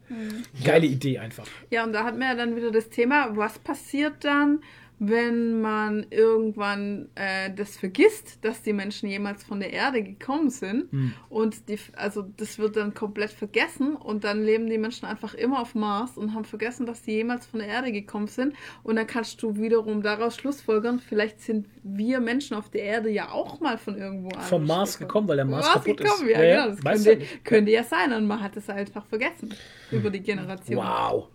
Geile 0.63 0.85
Idee 0.85 1.19
einfach. 1.19 1.45
Ja, 1.69 1.83
und 1.83 1.91
da 1.91 2.05
hat 2.05 2.17
man 2.17 2.29
ja 2.29 2.35
dann 2.35 2.55
wieder 2.55 2.71
das 2.71 2.89
Thema, 2.89 3.35
was 3.35 3.59
passiert 3.59 4.13
dann, 4.23 4.61
wenn 4.99 5.61
man 5.61 6.05
irgendwann 6.09 7.09
äh, 7.15 7.51
das 7.53 7.77
vergisst, 7.77 8.39
dass 8.43 8.61
die 8.61 8.73
Menschen 8.73 9.09
jemals 9.09 9.43
von 9.43 9.59
der 9.59 9.73
Erde 9.73 10.03
gekommen 10.03 10.49
sind 10.49 10.91
Hm. 10.91 11.13
und 11.29 11.67
die, 11.69 11.77
also 11.95 12.23
das 12.37 12.59
wird 12.59 12.75
dann 12.77 12.93
komplett 12.93 13.31
vergessen 13.31 13.95
und 13.95 14.23
dann 14.23 14.43
leben 14.43 14.67
die 14.69 14.77
Menschen 14.77 15.05
einfach 15.05 15.33
immer 15.33 15.59
auf 15.61 15.75
Mars 15.75 16.17
und 16.17 16.33
haben 16.33 16.45
vergessen, 16.45 16.85
dass 16.85 17.01
die 17.01 17.11
jemals 17.13 17.45
von 17.45 17.59
der 17.59 17.67
Erde 17.69 17.91
gekommen 17.91 18.27
sind 18.27 18.55
und 18.83 18.95
dann 18.95 19.07
kannst 19.07 19.41
du 19.41 19.55
wiederum 19.57 20.01
daraus 20.01 20.35
schlussfolgern, 20.35 20.99
vielleicht 20.99 21.41
sind 21.41 21.67
wir 21.83 22.19
Menschen 22.19 22.55
auf 22.55 22.69
der 22.69 22.83
Erde 22.83 23.09
ja 23.09 23.29
auch 23.31 23.59
mal 23.59 23.77
von 23.77 23.97
irgendwo 23.97 24.29
anders 24.29 24.49
Vom 24.49 24.65
Mars 24.65 24.97
gekommen, 24.97 25.27
weil 25.27 25.37
der 25.37 25.45
Mars 25.45 25.65
Mars 25.65 25.83
kaputt 25.83 25.97
gekommen, 25.97 26.29
ist. 26.29 26.35
Ja, 26.35 26.43
Ja, 26.43 26.49
ja, 26.49 26.67
das 26.67 26.79
könnte, 26.81 27.25
könnte 27.43 27.71
ja 27.71 27.83
sein 27.83 28.13
und 28.13 28.25
man 28.27 28.41
hat 28.41 28.55
es 28.57 28.69
einfach 28.69 29.05
vergessen 29.05 29.53
über 29.91 30.09
die 30.09 30.21
Generation. 30.21 30.77
Wow. 30.83 31.27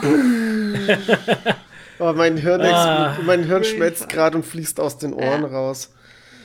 Oh, 2.00 2.12
mein 2.14 2.36
Hirn, 2.36 2.60
Ah. 2.62 3.16
mein 3.24 3.44
Hirn 3.44 3.64
schmelzt 3.64 4.08
gerade 4.08 4.36
und 4.36 4.44
fließt 4.46 4.78
aus 4.80 4.98
den 4.98 5.12
Ohren 5.12 5.42
Ja. 5.42 5.48
raus. 5.48 5.92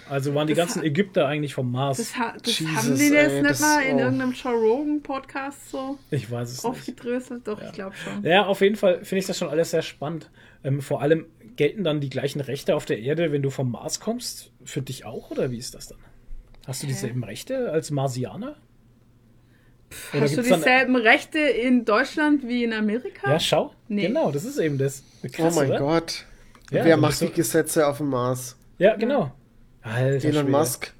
Also 0.09 0.35
waren 0.35 0.47
die 0.47 0.53
Das 0.53 0.65
ganzen 0.67 0.83
Ägypter 0.83 1.27
eigentlich 1.27 1.53
vom 1.53 1.71
Mars? 1.71 1.97
Das, 1.97 2.17
ha 2.17 2.33
das 2.43 2.59
Jesus, 2.59 2.75
haben 2.75 2.95
die 2.97 3.09
das 3.09 3.31
ey, 3.31 3.41
nicht 3.41 3.49
das- 3.51 3.59
mal 3.61 3.81
in 3.83 3.95
oh. 3.95 3.99
irgendeinem 3.99 4.31
Joe 4.33 4.53
Rogan 4.53 5.01
Podcast 5.01 5.69
so 5.71 5.97
ich 6.11 6.29
weiß 6.29 6.49
es 6.51 6.57
nicht. 6.57 6.65
aufgedröselt? 6.65 7.47
Doch, 7.47 7.61
ich 7.61 7.71
glaube 7.71 7.95
schon. 7.95 8.23
Ja, 8.23 8.45
auf 8.45 8.61
jeden 8.61 8.75
Fall 8.75 9.03
finde 9.05 9.19
ich 9.19 9.25
das 9.27 9.37
schon 9.37 9.47
alles 9.49 9.71
sehr 9.71 9.81
spannend. 9.81 10.29
Ähm, 10.63 10.81
vor 10.81 11.01
allem 11.01 11.25
gelten 11.55 11.83
dann 11.83 12.01
die 12.01 12.09
gleichen 12.09 12.41
Rechte 12.41 12.75
auf 12.75 12.85
der 12.85 12.99
Erde, 12.99 13.31
wenn 13.31 13.41
du 13.41 13.49
vom 13.49 13.71
Mars 13.71 13.99
kommst, 13.99 14.51
für 14.65 14.81
dich 14.81 15.05
auch 15.05 15.31
oder 15.31 15.51
wie 15.51 15.57
ist 15.57 15.73
das 15.73 15.87
dann? 15.87 15.99
Hast 16.67 16.83
du 16.83 16.87
dieselben 16.87 17.23
Rechte 17.23 17.71
als 17.71 17.89
Marsianer? 17.91 18.55
Oder 20.13 20.21
Hast 20.21 20.31
du 20.31 20.35
gibt's 20.37 20.49
dann- 20.49 20.59
dieselben 20.59 20.95
Rechte 20.95 21.39
in 21.39 21.85
Deutschland 21.85 22.47
wie 22.47 22.63
in 22.63 22.73
Amerika? 22.73 23.31
Ja, 23.31 23.39
schau. 23.39 23.73
Nee. 23.87 24.07
Genau, 24.07 24.31
das 24.31 24.45
ist 24.45 24.57
eben 24.57 24.77
das. 24.77 25.03
Krass, 25.31 25.55
oh 25.55 25.59
mein 25.59 25.69
oder? 25.69 25.79
Gott. 25.79 26.25
Ja, 26.71 26.85
Wer 26.85 26.95
du 26.95 27.01
macht 27.01 27.11
bist 27.11 27.19
so- 27.19 27.25
die 27.27 27.33
Gesetze 27.33 27.87
auf 27.87 27.97
dem 27.97 28.09
Mars? 28.09 28.57
Ja, 28.77 28.95
genau. 28.95 29.31
Alter 29.81 30.27
Elon 30.27 30.45
Schwede. 30.45 30.51
Musk. 30.51 30.93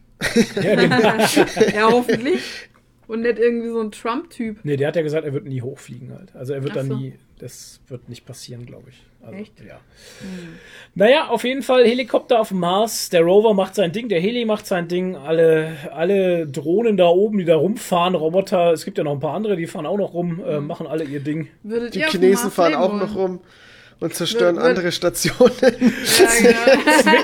Ja, 0.62 0.76
genau. 0.76 1.76
ja, 1.76 1.92
hoffentlich. 1.92 2.42
Und 3.08 3.22
nicht 3.22 3.38
irgendwie 3.38 3.68
so 3.70 3.82
ein 3.82 3.92
Trump-Typ. 3.92 4.60
Nee, 4.64 4.78
der 4.78 4.88
hat 4.88 4.96
ja 4.96 5.02
gesagt, 5.02 5.26
er 5.26 5.34
wird 5.34 5.46
nie 5.46 5.62
hochfliegen 5.62 6.12
halt. 6.18 6.34
Also 6.36 6.54
er 6.54 6.64
wird 6.64 6.72
Ach 6.72 6.78
da 6.78 6.86
so. 6.86 6.96
nie, 6.96 7.14
das 7.40 7.82
wird 7.88 8.10
nicht 8.10 8.26
passieren, 8.26 8.66
glaube 8.66 8.90
ich. 8.90 9.04
Also, 9.26 9.38
Echt? 9.40 9.54
Ja. 9.62 9.80
Naja, 10.96 11.28
auf 11.30 11.44
jeden 11.44 11.64
Fall 11.64 11.86
Helikopter 11.86 12.40
auf 12.40 12.50
dem 12.50 12.60
Mars. 12.60 13.10
Der 13.10 13.22
Rover 13.22 13.54
macht 13.54 13.76
sein 13.76 13.92
Ding, 13.92 14.10
der 14.10 14.20
Heli 14.20 14.44
macht 14.46 14.68
sein 14.68 14.88
Ding. 14.88 15.16
Alle, 15.16 15.78
alle 15.94 16.46
Drohnen 16.46 16.98
da 16.98 17.08
oben, 17.08 17.38
die 17.38 17.46
da 17.46 17.56
rumfahren, 17.56 18.16
Roboter. 18.16 18.74
Es 18.74 18.84
gibt 18.84 18.98
ja 18.98 19.04
noch 19.04 19.14
ein 19.14 19.20
paar 19.20 19.34
andere, 19.34 19.56
die 19.56 19.68
fahren 19.68 19.86
auch 19.86 19.98
noch 19.98 20.14
rum, 20.14 20.44
äh, 20.46 20.60
machen 20.60 20.88
alle 20.88 21.06
ihr 21.06 21.22
Ding. 21.22 21.48
Würdet 21.64 21.96
Die 21.96 22.04
Chinesen 22.04 22.52
fahren 22.52 22.76
auch 22.76 22.94
noch 22.94 23.16
rum 23.16 23.40
und 24.04 24.14
zerstören 24.14 24.56
Wird- 24.58 24.66
wird- 24.66 24.78
andere 24.78 24.92
Stationen. 24.92 25.54
Ja, 25.62 26.52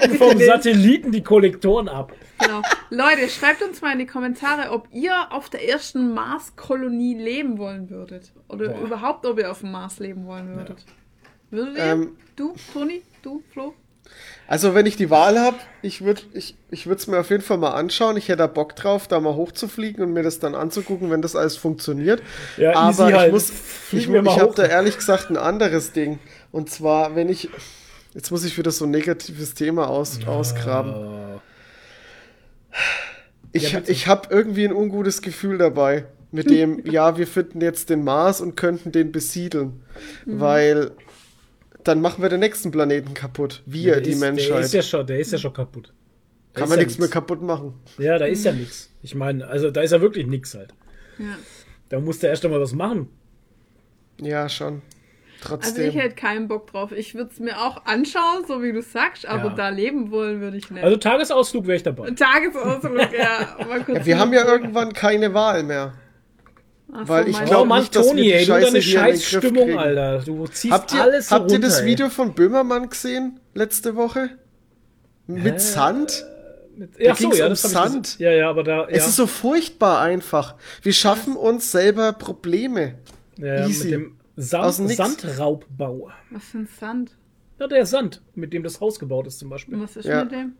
genau. 0.08 0.18
Vom 0.18 0.40
Satelliten 0.46 1.12
die 1.12 1.22
Kollektoren 1.24 1.90
ab. 1.90 2.14
genau. 2.40 2.62
Leute, 2.90 3.30
schreibt 3.30 3.62
uns 3.62 3.82
mal 3.82 3.92
in 3.94 4.00
die 4.00 4.06
Kommentare, 4.08 4.72
ob 4.72 4.88
ihr 4.92 5.14
auf 5.32 5.50
der 5.50 5.68
ersten 5.68 6.14
Mars-Kolonie 6.14 7.16
leben 7.16 7.58
wollen 7.58 7.90
würdet. 7.90 8.32
Oder 8.48 8.70
Boah. 8.70 8.82
überhaupt, 8.86 9.26
ob 9.26 9.38
ihr 9.40 9.52
auf 9.52 9.60
dem 9.60 9.72
Mars 9.72 10.00
leben 10.00 10.26
wollen 10.26 10.56
würdet. 10.56 10.86
Würdet 11.52 11.78
ihr? 11.78 11.84
Ähm, 11.84 12.16
du, 12.36 12.56
Toni? 12.74 13.02
Du, 13.22 13.44
Flo? 13.52 13.74
Also 14.48 14.74
wenn 14.74 14.88
ich 14.88 14.96
die 14.96 15.12
Wahl 15.12 15.38
habe, 15.40 15.58
ich 15.84 16.04
würde 16.04 16.22
ich, 16.34 16.56
ich 16.72 16.88
es 16.88 17.06
mir 17.06 17.20
auf 17.20 17.30
jeden 17.30 17.44
Fall 17.44 17.58
mal 17.60 17.72
anschauen. 17.74 18.18
Ich 18.18 18.28
hätte 18.28 18.38
da 18.38 18.48
Bock 18.48 18.76
drauf, 18.76 19.08
da 19.08 19.20
mal 19.20 19.36
hochzufliegen 19.36 20.04
und 20.04 20.14
mir 20.14 20.24
das 20.24 20.40
dann 20.40 20.56
anzugucken, 20.56 21.12
wenn 21.12 21.22
das 21.22 21.36
alles 21.36 21.58
funktioniert. 21.58 22.24
Ja, 22.58 22.76
Aber 22.76 22.90
easy 22.90 23.08
ich 23.10 23.14
halt. 23.16 23.32
muss, 23.32 23.52
Fliegen 23.52 24.16
ich, 24.26 24.32
ich 24.34 24.40
habe 24.40 24.54
da 24.56 24.66
ehrlich 24.66 24.96
gesagt 24.98 25.30
ein 25.30 25.38
anderes 25.38 25.92
Ding. 25.92 26.18
Und 26.52 26.70
zwar, 26.70 27.16
wenn 27.16 27.30
ich, 27.30 27.50
jetzt 28.14 28.32
muss 28.32 28.44
ich 28.44 28.58
wieder 28.58 28.72
so 28.72 28.86
ein 28.86 28.92
negatives 28.92 29.54
Thema 29.54 29.88
aus, 29.88 30.26
ausgraben. 30.26 30.94
Äh, 30.94 31.40
Ich, 33.52 33.72
Ja, 33.72 33.82
ich 33.88 34.08
habe 34.08 34.30
irgendwie 34.32 34.66
ein 34.66 34.74
ungutes 34.74 35.22
Gefühl 35.22 35.58
dabei. 35.58 36.06
Mit 36.32 36.50
dem, 36.52 36.86
ja, 36.86 37.18
wir 37.18 37.28
finden 37.28 37.62
jetzt 37.62 37.90
den 37.90 38.04
Mars 38.04 38.42
und 38.42 38.56
könnten 38.56 38.92
den 38.92 39.12
besiedeln. 39.12 39.84
Mhm. 40.26 40.40
Weil 40.40 40.92
dann 41.84 42.02
machen 42.02 42.22
wir 42.22 42.30
den 42.30 42.40
nächsten 42.42 42.72
Planeten 42.72 43.14
kaputt. 43.14 43.64
Wir, 43.66 43.94
der 43.94 44.02
die 44.02 44.12
ist, 44.12 44.20
Menschheit. 44.20 44.50
Der 44.50 44.60
ist 44.60 44.74
ja 44.74 44.82
schon, 44.82 45.08
der 45.08 45.20
ist 45.20 45.32
ja 45.32 45.38
schon 45.38 45.54
kaputt. 45.54 45.94
Da 46.54 46.62
Kann 46.62 46.70
man 46.70 46.78
ja 46.80 46.84
nichts 46.86 47.00
mehr 47.00 47.08
kaputt 47.10 47.42
machen. 47.42 47.74
Ja, 47.98 48.18
da 48.18 48.26
ist 48.26 48.44
ja 48.44 48.52
nichts. 48.52 48.90
Ich 49.02 49.16
meine, 49.16 49.48
also 49.48 49.72
da 49.72 49.82
ist 49.82 49.92
ja 49.92 50.02
wirklich 50.02 50.28
nichts 50.28 50.54
halt. 50.56 50.74
Ja. 51.18 51.38
Da 51.90 52.00
musst 52.00 52.22
du 52.22 52.28
erst 52.28 52.44
einmal 52.46 52.60
was 52.60 52.74
machen. 52.74 53.10
Ja, 54.22 54.50
schon. 54.50 54.82
Also 55.42 55.56
Trotzdem. 55.56 55.90
ich 55.90 55.96
hätte 55.96 56.16
keinen 56.16 56.48
Bock 56.48 56.68
drauf. 56.68 56.92
Ich 56.92 57.16
würde 57.16 57.30
es 57.34 57.40
mir 57.40 57.60
auch 57.62 57.86
anschauen, 57.86 58.44
so 58.48 58.62
wie 58.62 58.74
du 58.74 58.82
sagst, 58.82 59.26
aber 59.26 59.50
Ja. 59.50 59.56
da 59.56 59.70
leben 59.70 60.12
wollen 60.12 60.42
würde 60.42 60.58
ich 60.58 60.70
nicht. 60.70 60.84
Also 60.84 60.98
Tagesausflug 60.98 61.66
wäre 61.68 61.78
ich 61.78 61.84
dabei. 61.84 62.12
Tagesausflug, 62.12 63.10
ja. 63.18 63.66
Mal 63.68 63.84
kurz 63.84 64.00
ja, 64.00 64.06
wir 64.06 64.20
haben 64.20 64.34
ja 64.34 64.46
irgendwann 64.46 64.92
keine 64.94 65.34
Wahl 65.34 65.64
mehr. 65.64 65.94
Ach 66.92 67.02
so, 67.02 67.08
weil 67.10 67.28
ich 67.30 67.34
meinst 67.38 67.42
Oh 67.42 67.46
du? 67.46 67.50
glaub 67.52 67.68
Mann, 67.68 67.80
nicht, 67.82 67.96
dass 67.96 68.06
wir 68.06 68.10
Toni, 68.12 68.22
die 68.24 68.34
ey, 68.34 68.40
du 68.40 68.46
Scheiße 68.48 68.66
den 68.66 68.74
Griff 68.82 68.84
Scheißstimmung. 68.92 69.78
Alter. 69.80 70.20
Du 70.26 70.48
ziehst 70.48 70.74
Habt 70.74 70.94
ihr, 70.94 71.02
alles 71.04 71.30
so 71.30 71.36
habt 71.36 71.52
ihr 71.52 71.56
runter, 71.56 71.68
das 71.68 71.80
ey. 71.82 71.86
Video 71.86 72.10
von 72.10 72.34
Böhmermann 72.34 72.90
gesehen 72.90 73.40
letzte 73.54 73.96
Woche? 73.96 74.32
Mit 75.28 75.62
Sand? 75.62 76.26
Ja, 76.98 77.14
so, 77.14 77.24
ging's 77.24 77.38
ja, 77.38 77.46
um 77.46 77.50
das 77.52 77.64
ich 77.64 77.72
Sand. 77.72 78.04
gesehen. 78.04 78.22
Ja, 78.24 78.32
ja, 78.32 78.50
aber 78.50 78.64
da. 78.64 78.82
Ja, 78.84 78.88
Es 78.90 79.08
ist 79.08 79.18
so 79.18 79.28
furchtbar 79.28 80.02
einfach. 80.02 80.56
Wir 80.82 80.94
schaffen 80.94 81.36
uns 81.36 81.72
selber 81.72 82.14
Probleme. 82.14 82.96
ja, 83.38 83.46
ja, 83.56 83.68
easy. 83.68 83.84
mit 83.86 83.94
dem 83.94 84.19
Sand. 84.42 84.74
Sandraubbau. 84.92 86.10
Was 86.32 86.44
für 86.46 86.60
ein 86.60 86.68
Sand? 86.80 87.18
Ja, 87.60 87.68
der 87.68 87.86
Sand, 87.86 88.22
mit 88.36 88.54
dem 88.54 88.64
das 88.64 88.80
Haus 88.80 89.00
gebaut 89.00 89.28
ist 89.28 89.40
zum 89.40 89.50
Beispiel. 89.50 89.76
Und 89.76 89.82
was 89.84 89.98
ist 89.98 90.06
Ja. 90.06 90.24
mit 90.24 90.32
dem? 90.32 90.54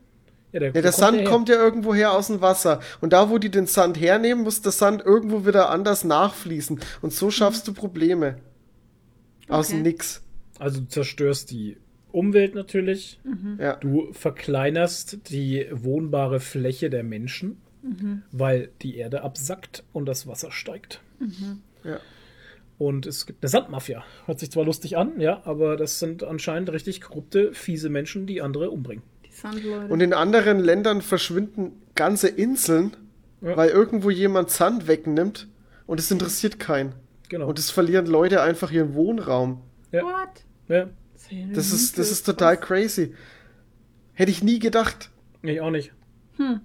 Ja, 0.52 0.60
der, 0.60 0.68
Ja, 0.68 0.72
der 0.72 0.82
kommt 0.82 0.94
Sand 0.96 1.24
kommt 1.24 1.48
ja 1.48 1.54
irgendwo 1.54 1.94
her 1.94 2.12
aus 2.12 2.26
dem 2.26 2.40
Wasser. 2.40 2.80
Und 3.00 3.12
da, 3.12 3.30
wo 3.30 3.38
die 3.38 3.50
den 3.50 3.66
Sand 3.66 3.98
hernehmen, 3.98 4.44
muss 4.44 4.60
der 4.62 4.72
Sand 4.72 5.02
irgendwo 5.02 5.46
wieder 5.46 5.70
anders 5.70 6.04
nachfließen. 6.04 6.80
Und 7.00 7.12
so 7.12 7.30
schaffst 7.30 7.66
du 7.68 7.72
Probleme. 7.72 8.36
Aus 9.48 9.68
dem 9.68 9.80
Okay. 9.80 9.88
Nix. 9.90 10.22
Also 10.58 10.80
du 10.80 10.88
zerstörst 10.88 11.50
die 11.50 11.76
Umwelt 12.12 12.54
natürlich. 12.54 13.20
Ja. 13.58 13.76
Du 13.76 14.12
verkleinerst 14.12 15.30
die 15.30 15.66
wohnbare 15.72 16.40
Fläche 16.40 16.90
der 16.90 17.04
Menschen, 17.04 17.60
weil 18.32 18.70
die 18.82 18.96
Erde 18.96 19.22
absackt 19.22 19.84
und 19.92 20.06
das 20.06 20.26
Wasser 20.26 20.50
steigt. 20.52 21.00
Ja. 21.84 21.98
Und 22.80 23.04
es 23.04 23.26
gibt 23.26 23.44
eine 23.44 23.50
Sandmafia. 23.50 24.02
Hört 24.24 24.40
sich 24.40 24.50
zwar 24.50 24.64
lustig 24.64 24.96
an, 24.96 25.20
ja, 25.20 25.42
aber 25.44 25.76
das 25.76 25.98
sind 25.98 26.24
anscheinend 26.24 26.72
richtig 26.72 27.02
korrupte, 27.02 27.52
fiese 27.52 27.90
Menschen, 27.90 28.26
die 28.26 28.40
andere 28.40 28.70
umbringen. 28.70 29.02
Die 29.26 29.32
Sandleute. 29.32 29.92
Und 29.92 30.00
in 30.00 30.14
anderen 30.14 30.60
Ländern 30.60 31.02
verschwinden 31.02 31.72
ganze 31.94 32.28
Inseln, 32.28 32.96
Ja. 33.42 33.54
weil 33.54 33.68
irgendwo 33.68 34.08
jemand 34.08 34.48
Sand 34.50 34.86
wegnimmt 34.88 35.46
und 35.86 36.00
es 36.00 36.10
interessiert 36.10 36.58
keinen. 36.58 36.94
Genau. 37.28 37.48
Und 37.48 37.58
es 37.58 37.70
verlieren 37.70 38.06
Leute 38.06 38.40
einfach 38.40 38.70
ihren 38.72 38.94
Wohnraum. 38.94 39.60
ja. 39.92 40.02
What? 40.02 40.44
ja, 40.68 40.88
Das 41.52 41.72
ist, 41.72 41.98
das 41.98 42.10
ist 42.10 42.24
total 42.24 42.56
crazy. 42.58 43.12
Hätte 44.14 44.30
ich 44.30 44.42
nie 44.42 44.58
gedacht. 44.58 45.10
ich 45.42 45.60
auch 45.60 45.70
nicht. 45.70 45.92
Verrückt. 46.38 46.62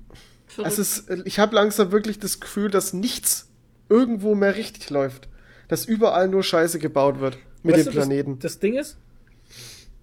Also 0.63 0.81
es, 0.81 1.07
ich 1.25 1.39
habe 1.39 1.55
langsam 1.55 1.91
wirklich 1.91 2.19
das 2.19 2.39
Gefühl, 2.39 2.69
dass 2.71 2.93
nichts 2.93 3.49
irgendwo 3.89 4.33
mehr 4.33 4.55
richtig 4.55 4.89
läuft. 4.89 5.27
Dass 5.67 5.85
überall 5.85 6.27
nur 6.27 6.43
Scheiße 6.43 6.79
gebaut 6.79 7.19
wird 7.19 7.37
mit 7.63 7.75
Weißt 7.75 7.87
dem 7.87 7.93
du, 7.93 7.97
Planeten. 7.99 8.39
Das, 8.39 8.53
das 8.53 8.59
Ding 8.59 8.75
ist, 8.75 8.97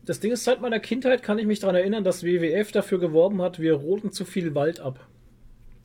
das 0.04 0.20
Ding 0.20 0.32
ist, 0.32 0.44
seit 0.44 0.60
meiner 0.60 0.80
Kindheit 0.80 1.22
kann 1.22 1.38
ich 1.38 1.46
mich 1.46 1.60
daran 1.60 1.76
erinnern, 1.76 2.02
dass 2.02 2.24
WWF 2.24 2.72
dafür 2.72 2.98
geworben 2.98 3.40
hat, 3.40 3.60
wir 3.60 3.74
roten 3.74 4.10
zu 4.10 4.24
viel 4.24 4.54
Wald 4.54 4.80
ab. 4.80 5.06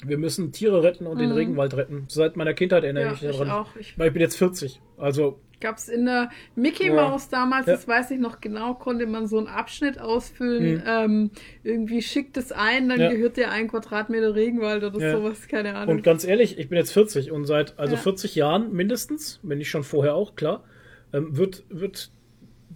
Wir 0.06 0.18
müssen 0.18 0.52
Tiere 0.52 0.84
retten 0.84 1.08
und 1.08 1.18
den 1.20 1.32
Regenwald 1.32 1.76
retten. 1.76 2.06
Seit 2.08 2.36
meiner 2.38 2.54
Kindheit 2.54 2.84
erinnere 2.84 3.06
Mhm. 3.06 3.10
Ja, 3.10 3.16
ich 3.16 3.22
mich 3.24 3.32
ich 3.32 3.38
daran. 3.38 3.52
auch. 3.52 3.76
Ich- 3.78 3.98
Weil 3.98 4.08
ich 4.08 4.14
bin 4.14 4.22
jetzt 4.22 4.38
40. 4.38 4.80
Also, 4.98 5.40
Gab's 5.60 5.90
in 5.90 6.06
der 6.06 6.30
Mickey 6.56 6.86
Ja. 6.90 6.94
Mouse 7.10 7.30
damals, 7.30 7.66
Ja. 7.66 7.74
das 7.74 7.88
weiß 7.88 8.12
ich 8.12 8.20
noch 8.20 8.42
genau, 8.42 8.76
konnte 8.76 9.08
man 9.08 9.26
so 9.26 9.40
einen 9.40 9.48
Abschnitt 9.48 10.00
ausfüllen. 10.00 10.76
Mhm. 10.76 10.84
Ähm, 10.86 11.32
irgendwie 11.64 12.04
schickt 12.04 12.38
es 12.38 12.52
ein, 12.52 12.90
dann 12.90 13.00
Ja. 13.00 13.10
gehört 13.10 13.38
dir 13.38 13.50
ein 13.50 13.68
Quadratmeter 13.68 14.36
Regenwald 14.36 14.84
oder 14.84 15.00
Ja. 15.00 15.18
sowas, 15.18 15.48
keine 15.48 15.74
Ahnung. 15.76 15.96
und 15.96 16.04
ganz 16.04 16.24
ehrlich, 16.26 16.60
ich 16.60 16.70
bin 16.70 16.78
jetzt 16.78 16.92
40 16.94 17.32
und 17.32 17.46
seit 17.46 17.80
also 17.80 17.96
Ja. 17.96 18.00
40 18.02 18.36
Jahren 18.36 18.72
mindestens, 18.72 19.40
wenn 19.42 19.58
nicht 19.58 19.72
schon 19.72 19.84
vorher 19.84 20.14
auch, 20.14 20.36
klar, 20.36 20.64
ähm, 21.12 21.36
wird, 21.36 21.64
wird 21.70 22.12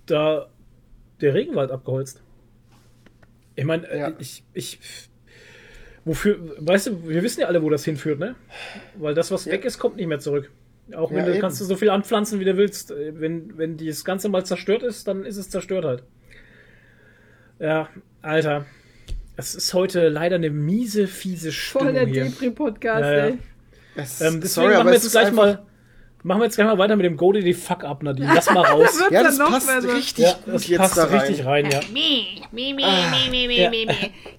da 0.08 0.50
der 1.22 1.36
Regenwald 1.36 1.70
abgeholzt. 1.70 2.24
Ich 3.56 3.66
meine, 3.66 3.88
äh, 3.90 4.00
Ja. 4.00 4.14
ich, 4.18 4.44
ich, 4.56 4.80
wofür, 6.06 6.38
weißt 6.60 6.88
du, 6.88 7.10
wir 7.10 7.22
wissen 7.24 7.42
ja 7.42 7.48
alle, 7.48 7.62
wo 7.62 7.70
das 7.70 7.86
hinführt, 7.86 8.20
ne? 8.20 8.36
Weil 8.98 9.14
das, 9.14 9.32
was 9.32 9.46
weg 9.48 9.66
ist, 9.66 9.80
kommt 9.80 9.96
nicht 9.98 10.08
mehr 10.08 10.20
zurück. 10.20 10.52
Auch 10.96 11.10
wenn 11.12 11.20
Ja, 11.20 11.26
du 11.26 11.32
eben. 11.32 11.42
kannst 11.42 11.62
du 11.62 11.66
so 11.66 11.76
viel 11.76 11.90
anpflanzen, 11.90 12.40
wie 12.40 12.46
du 12.46 12.58
willst. 12.58 12.92
Äh, 12.92 13.14
Wenn, 13.20 13.58
wenn 13.58 13.78
das 13.78 14.04
Ganze 14.04 14.28
mal 14.30 14.46
zerstört 14.46 14.84
ist, 14.84 15.08
dann 15.08 15.24
ist 15.26 15.38
es 15.38 15.50
zerstört 15.50 15.86
halt. 15.86 16.04
Ja, 17.60 17.90
Alter. 18.22 18.66
Es 19.38 19.56
ist 19.56 19.74
heute 19.74 20.10
leider 20.10 20.36
eine 20.36 20.50
miese, 20.50 21.08
fiese 21.08 21.52
Stimmung 21.52 21.88
Voll 21.88 21.94
der 21.94 22.06
hier. 22.08 22.24
Depri-Podcast, 22.26 23.04
Ja, 23.04 23.14
ja. 23.18 23.26
ey. 23.28 23.38
Es, 23.96 24.22
Ähm, 24.22 24.42
deswegen 24.42 24.48
sorry, 24.48 24.74
machen 24.76 24.88
wir 24.88 24.92
es 24.94 25.04
jetzt 25.04 25.06
ist 25.06 25.12
gleich 25.12 25.32
mal 25.32 25.60
machen 26.24 26.40
wir 26.42 26.46
jetzt 26.46 26.56
gleich 26.56 26.68
mal 26.68 26.78
weiter 26.78 26.96
mit 26.96 27.06
dem 27.06 27.18
Go 27.18 27.32
die 27.32 27.54
Fuck 27.54 27.84
up, 27.84 28.04
Nadine. 28.04 28.32
Lass 28.34 28.50
mal 28.52 28.62
raus. 28.66 29.00
Wird 29.00 29.12
Ja, 29.12 29.24
dann 29.24 29.26
das 29.32 29.38
noch 29.38 29.50
passt 29.50 29.68
besser. 29.68 29.94
richtig 29.96 30.26
ja, 30.26 30.34
gut 30.46 30.54
das 30.54 30.68
jetzt 30.68 30.80
passt 30.80 30.98
da 30.98 31.04
rein. 31.06 31.20
richtig 31.20 31.46
rein, 31.46 31.70
ja. 31.72 31.80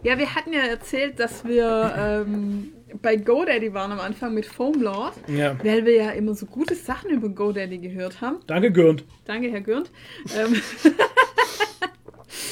Ja. 0.02 0.18
wir 0.18 0.34
hatten 0.34 0.52
ja 0.52 0.60
erzählt, 0.60 1.18
dass 1.20 1.44
wir 1.44 1.94
ähm, 2.26 2.72
bei 3.00 3.16
GoDaddy 3.16 3.72
waren 3.72 3.92
am 3.92 4.00
Anfang 4.00 4.34
mit 4.34 4.46
Foamlord, 4.46 5.14
ja. 5.28 5.56
weil 5.64 5.84
wir 5.86 5.94
ja 5.96 6.10
immer 6.10 6.34
so 6.34 6.46
gute 6.46 6.74
Sachen 6.74 7.10
über 7.10 7.28
GoDaddy 7.28 7.78
gehört 7.78 8.20
haben. 8.20 8.36
Danke, 8.46 8.70
Gürnt. 8.72 9.04
Danke, 9.24 9.50
Herr 9.50 9.60
Gürnt. 9.62 9.90
Ähm, 10.36 10.60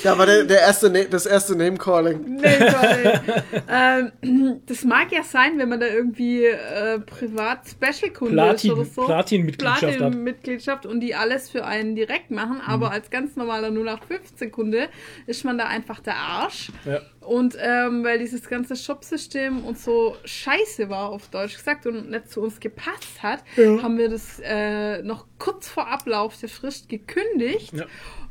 Ja, 0.04 0.12
aber 0.12 0.26
der, 0.26 0.44
der 0.44 0.60
erste, 0.60 0.90
Na- 0.90 1.04
das 1.04 1.26
erste 1.26 1.56
Name-Calling. 1.56 2.36
nee, 2.36 2.58
toll. 2.58 3.20
ähm, 3.68 4.60
das 4.66 4.84
mag 4.84 5.12
ja 5.12 5.22
sein, 5.22 5.58
wenn 5.58 5.68
man 5.68 5.80
da 5.80 5.86
irgendwie 5.86 6.44
äh, 6.44 6.98
privat 7.00 7.60
Special-Kunde 7.68 8.34
Platin- 8.34 8.70
ist 8.72 8.76
oder 8.76 8.84
so. 8.86 9.04
Platin-Mitgliedschaft 9.06 9.82
hat. 9.84 9.96
Platin-Mitgliedschaft 9.98 10.86
und 10.86 11.00
die 11.00 11.14
alles 11.14 11.50
für 11.50 11.64
einen 11.64 11.94
direkt 11.96 12.30
machen, 12.30 12.60
aber 12.66 12.86
Mhm. 12.88 12.92
als 12.92 13.10
ganz 13.10 13.36
normaler 13.36 13.68
0815-Kunde 13.68 14.88
ist 15.26 15.44
man 15.44 15.58
da 15.58 15.66
einfach 15.66 16.00
der 16.00 16.16
Arsch. 16.16 16.70
Ja. 16.84 17.00
Und 17.20 17.56
ähm, 17.60 18.02
weil 18.04 18.18
dieses 18.18 18.48
ganze 18.48 18.76
Shopsystem 18.76 19.64
und 19.64 19.78
so 19.78 20.16
scheiße 20.24 20.88
war, 20.88 21.10
auf 21.10 21.28
Deutsch 21.28 21.56
gesagt, 21.56 21.86
und 21.86 22.10
nicht 22.10 22.30
zu 22.30 22.40
uns 22.40 22.60
gepasst 22.60 23.22
hat, 23.22 23.40
haben 23.56 23.98
wir 23.98 24.08
das 24.08 24.40
äh, 24.42 25.02
noch 25.02 25.26
kurz 25.38 25.68
vor 25.68 25.88
Ablauf 25.88 26.36
der 26.38 26.48
Frist 26.48 26.88
gekündigt. 26.88 27.72
Ja. 27.74 27.84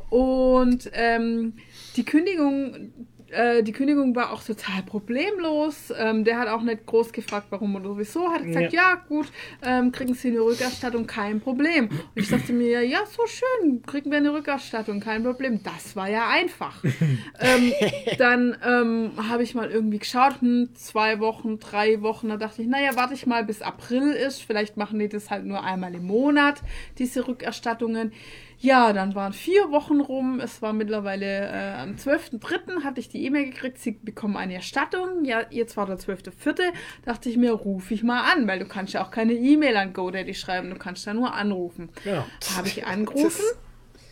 Und 0.09 0.89
ähm, 0.93 1.53
die 1.95 2.03
Kündigung, 2.03 2.91
äh, 3.31 3.63
die 3.63 3.71
Kündigung 3.71 4.15
war 4.15 4.31
auch 4.31 4.43
total 4.43 4.83
problemlos. 4.83 5.93
Ähm, 5.97 6.23
der 6.23 6.39
hat 6.39 6.47
auch 6.47 6.61
nicht 6.61 6.85
groß 6.85 7.13
gefragt, 7.13 7.47
warum 7.49 7.75
oder 7.75 7.97
wieso. 7.97 8.31
Hat 8.31 8.43
gesagt, 8.43 8.73
ja, 8.73 8.95
gut, 9.07 9.27
ähm, 9.63 9.91
kriegen 9.91 10.13
Sie 10.13 10.29
eine 10.29 10.41
Rückerstattung, 10.41 11.05
kein 11.05 11.39
Problem. 11.39 11.89
Und 11.89 12.21
ich 12.21 12.29
dachte 12.29 12.53
mir, 12.53 12.69
ja, 12.69 12.81
ja, 12.81 13.05
so 13.05 13.23
schön, 13.27 13.83
kriegen 13.83 14.09
wir 14.11 14.17
eine 14.17 14.33
Rückerstattung, 14.33 14.99
kein 14.99 15.23
Problem. 15.23 15.61
Das 15.63 15.95
war 15.95 16.09
ja 16.09 16.29
einfach. 16.29 16.83
ähm, 17.39 17.73
dann 18.17 18.57
ähm, 18.65 19.11
habe 19.29 19.43
ich 19.43 19.55
mal 19.55 19.69
irgendwie 19.69 19.99
geschaut, 19.99 20.41
hm, 20.41 20.69
zwei 20.73 21.19
Wochen, 21.19 21.59
drei 21.59 22.01
Wochen. 22.01 22.29
Da 22.29 22.37
dachte 22.37 22.61
ich, 22.61 22.67
naja, 22.67 22.91
warte 22.95 23.13
ich 23.13 23.25
mal, 23.25 23.43
bis 23.43 23.61
April 23.61 24.11
ist. 24.11 24.41
Vielleicht 24.41 24.77
machen 24.77 24.99
die 24.99 25.09
das 25.09 25.29
halt 25.29 25.45
nur 25.45 25.63
einmal 25.63 25.93
im 25.93 26.05
Monat, 26.07 26.61
diese 26.97 27.27
Rückerstattungen. 27.27 28.11
Ja, 28.61 28.91
dann 28.91 29.15
waren 29.15 29.31
vier 29.31 29.71
Wochen 29.71 30.01
rum. 30.01 30.41
Es 30.41 30.61
war 30.61 30.73
mittlerweile 30.73 31.47
äh, 31.47 31.73
am 31.79 31.95
12.03. 31.95 32.83
hatte 32.83 32.99
ich 32.99 33.07
die 33.07 33.25
E-Mail 33.25 33.45
gekriegt, 33.45 33.77
sie 33.77 33.91
bekommen 33.91 34.35
eine 34.35 34.55
Erstattung. 34.55 35.23
Ja, 35.23 35.43
jetzt 35.49 35.77
war 35.77 35.85
der 35.85 35.97
12.04. 35.97 36.73
Dachte 37.05 37.29
ich 37.29 37.37
mir, 37.37 37.53
ruf 37.53 37.89
ich 37.91 38.03
mal 38.03 38.31
an, 38.33 38.47
weil 38.47 38.59
du 38.59 38.65
kannst 38.65 38.93
ja 38.93 39.03
auch 39.03 39.11
keine 39.11 39.33
E-Mail 39.33 39.77
an 39.77 39.93
GoDaddy 39.93 40.33
schreiben, 40.33 40.69
du 40.69 40.75
kannst 40.75 41.07
da 41.07 41.13
nur 41.13 41.33
anrufen. 41.33 41.89
Genau. 42.03 42.25
Habe 42.57 42.67
ich 42.67 42.85
angerufen. 42.85 43.45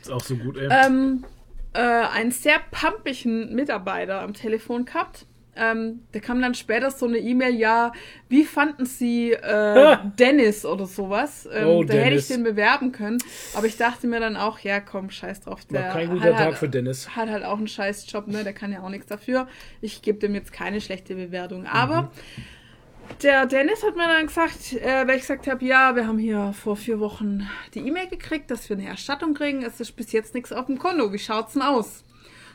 Ist 0.01 0.11
auch 0.11 0.21
so 0.21 0.37
gut, 0.37 0.57
ey. 0.57 0.69
ähm, 0.71 1.25
äh, 1.73 1.81
einen 1.81 2.31
sehr 2.31 2.59
pampigen 2.71 3.53
Mitarbeiter 3.53 4.21
am 4.21 4.33
Telefon 4.33 4.85
gehabt. 4.85 5.25
Ähm, 5.59 6.01
da 6.11 6.19
kam 6.19 6.41
dann 6.41 6.53
später 6.53 6.91
so 6.91 7.05
eine 7.07 7.17
E-Mail, 7.17 7.55
ja, 7.55 7.91
wie 8.29 8.43
fanden 8.45 8.85
Sie 8.85 9.31
äh, 9.33 9.97
Dennis 10.19 10.65
oder 10.65 10.85
sowas? 10.85 11.47
Ähm, 11.51 11.67
Oh, 11.67 11.83
da 11.83 11.93
hätte 11.95 12.03
Dennis. 12.09 12.29
ich 12.29 12.35
den 12.35 12.43
bewerben 12.43 12.91
können. 12.91 13.17
Aber 13.55 13.65
ich 13.67 13.77
dachte 13.77 14.07
mir 14.07 14.19
dann 14.19 14.37
auch, 14.37 14.59
ja, 14.59 14.79
komm, 14.79 15.09
scheiß 15.09 15.41
drauf. 15.41 15.65
Der 15.65 15.83
War 15.83 15.91
kein 15.93 16.09
guter 16.09 16.25
hat 16.25 16.37
Tag 16.37 16.45
halt, 16.45 16.57
für 16.57 16.69
Dennis. 16.69 17.15
Hat 17.15 17.29
halt 17.29 17.43
auch 17.43 17.57
einen 17.57 17.67
scheiß 17.67 18.05
Job, 18.11 18.27
ne? 18.27 18.43
Der 18.43 18.53
kann 18.53 18.71
ja 18.71 18.81
auch 18.81 18.89
nichts 18.89 19.07
dafür. 19.07 19.47
Ich 19.81 20.01
gebe 20.01 20.19
dem 20.19 20.35
jetzt 20.35 20.51
keine 20.53 20.79
schlechte 20.81 21.15
Bewertung. 21.15 21.65
Aber 21.65 22.03
Mhm. 22.03 22.07
der 23.23 23.45
Dennis 23.45 23.83
hat 23.83 23.95
mir 23.95 24.07
dann 24.07 24.27
gesagt, 24.27 24.73
äh, 24.73 25.07
weil 25.07 25.15
ich 25.15 25.21
gesagt 25.21 25.47
habe, 25.47 25.63
ja, 25.65 25.95
wir 25.95 26.05
haben 26.07 26.19
hier 26.19 26.53
vor 26.53 26.75
vier 26.75 26.99
Wochen 26.99 27.47
die 27.73 27.79
E-Mail 27.79 28.07
gekriegt, 28.07 28.51
dass 28.51 28.69
wir 28.69 28.77
eine 28.77 28.87
Erstattung 28.87 29.33
kriegen. 29.33 29.63
Es 29.63 29.79
ist 29.79 29.93
bis 29.95 30.11
jetzt 30.11 30.33
nichts 30.35 30.51
auf 30.51 30.65
dem 30.67 30.77
Konto. 30.77 31.11
Wie 31.13 31.19
schaut's 31.19 31.53
denn 31.53 31.61
aus? 31.61 32.03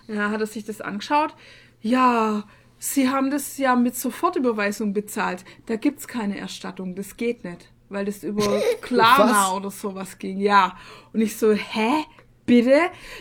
Ja, 0.09 0.31
hat 0.31 0.41
er 0.41 0.47
sich 0.47 0.65
das 0.65 0.81
angeschaut. 0.81 1.35
Ja, 1.81 2.45
Sie 2.85 3.09
haben 3.09 3.31
das 3.31 3.59
ja 3.59 3.77
mit 3.77 3.95
Sofortüberweisung 3.95 4.93
bezahlt. 4.93 5.45
Da 5.67 5.77
gibt's 5.77 6.09
keine 6.09 6.37
Erstattung. 6.37 6.97
Das 6.97 7.17
geht 7.17 7.45
nicht, 7.45 7.71
weil 7.89 8.05
das 8.05 8.25
über 8.25 8.61
Klarna 8.81 9.55
oder 9.55 9.71
sowas 9.71 10.19
ging. 10.19 10.41
Ja. 10.41 10.77
Und 11.13 11.21
ich 11.21 11.37
so, 11.37 11.53
hä? 11.53 12.05
Bitte? 12.45 12.81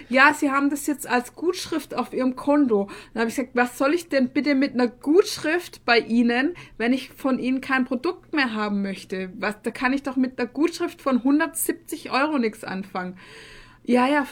Ja, 0.09 0.33
Sie 0.33 0.49
haben 0.49 0.71
das 0.71 0.87
jetzt 0.87 1.05
als 1.05 1.35
Gutschrift 1.35 1.93
auf 1.93 2.11
Ihrem 2.11 2.35
Konto. 2.35 2.89
Dann 3.13 3.21
habe 3.21 3.29
ich 3.29 3.35
gesagt, 3.35 3.51
was 3.53 3.77
soll 3.77 3.93
ich 3.93 4.09
denn 4.09 4.29
bitte 4.29 4.55
mit 4.55 4.73
einer 4.73 4.87
Gutschrift 4.87 5.85
bei 5.85 5.99
Ihnen, 5.99 6.55
wenn 6.79 6.91
ich 6.91 7.09
von 7.11 7.37
Ihnen 7.37 7.61
kein 7.61 7.85
Produkt 7.85 8.33
mehr 8.33 8.55
haben 8.55 8.81
möchte? 8.81 9.31
Was, 9.37 9.61
da 9.61 9.69
kann 9.69 9.93
ich 9.93 10.01
doch 10.01 10.15
mit 10.15 10.39
einer 10.39 10.49
Gutschrift 10.49 11.03
von 11.03 11.17
170 11.17 12.11
Euro 12.11 12.39
nichts 12.39 12.63
anfangen. 12.63 13.15
Ja, 13.83 14.07
ja, 14.07 14.25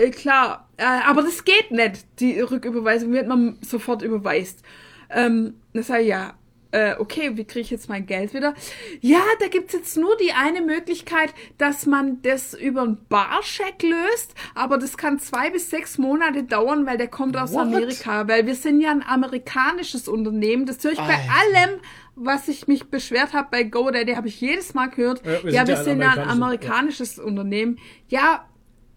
äh, 0.00 0.10
klar. 0.10 0.68
Äh, 0.76 0.84
aber 1.06 1.22
das 1.22 1.44
geht 1.44 1.70
nicht, 1.70 2.06
die 2.20 2.40
Rücküberweisung, 2.40 3.12
wird 3.12 3.28
man 3.28 3.58
sofort 3.62 4.02
überweist. 4.02 4.62
Ähm, 5.10 5.54
sage 5.74 6.02
ich, 6.02 6.08
ja, 6.08 6.34
äh, 6.72 6.96
okay, 6.98 7.36
wie 7.36 7.44
kriege 7.44 7.60
ich 7.60 7.70
jetzt 7.70 7.88
mein 7.88 8.04
Geld 8.06 8.34
wieder? 8.34 8.52
Ja, 9.00 9.20
da 9.38 9.46
gibt's 9.46 9.72
jetzt 9.72 9.96
nur 9.96 10.16
die 10.16 10.32
eine 10.32 10.60
Möglichkeit, 10.60 11.32
dass 11.58 11.86
man 11.86 12.20
das 12.22 12.52
über 12.52 12.82
einen 12.82 12.98
Barscheck 13.08 13.82
löst, 13.82 14.34
aber 14.54 14.76
das 14.76 14.96
kann 14.98 15.20
zwei 15.20 15.50
bis 15.50 15.70
sechs 15.70 15.96
Monate 15.96 16.42
dauern, 16.42 16.84
weil 16.84 16.98
der 16.98 17.08
kommt 17.08 17.36
aus 17.36 17.52
What? 17.52 17.62
Amerika, 17.62 18.26
weil 18.28 18.46
wir 18.46 18.56
sind 18.56 18.80
ja 18.80 18.90
ein 18.90 19.02
amerikanisches 19.04 20.08
Unternehmen. 20.08 20.66
Das 20.66 20.82
höre 20.82 20.92
ich 20.92 20.98
bei 20.98 21.04
allem, 21.14 21.78
was 22.16 22.48
ich 22.48 22.66
mich 22.66 22.90
beschwert 22.90 23.32
habe 23.32 23.48
bei 23.52 23.62
GoDaddy, 23.62 24.14
habe 24.14 24.26
ich 24.28 24.40
jedes 24.40 24.74
Mal 24.74 24.88
gehört. 24.90 25.24
Ja, 25.24 25.44
wir 25.44 25.52
Ja, 25.52 25.64
sind 25.66 25.66
wir 25.66 25.74
ja 25.74 25.78
ein 25.78 25.84
sind 25.84 26.00
ja 26.00 26.08
ein 26.10 26.18
amerikanisches- 26.18 26.32
amerikanisches 26.32 27.18
Unternehmen. 27.20 27.78
Ja, 28.08 28.44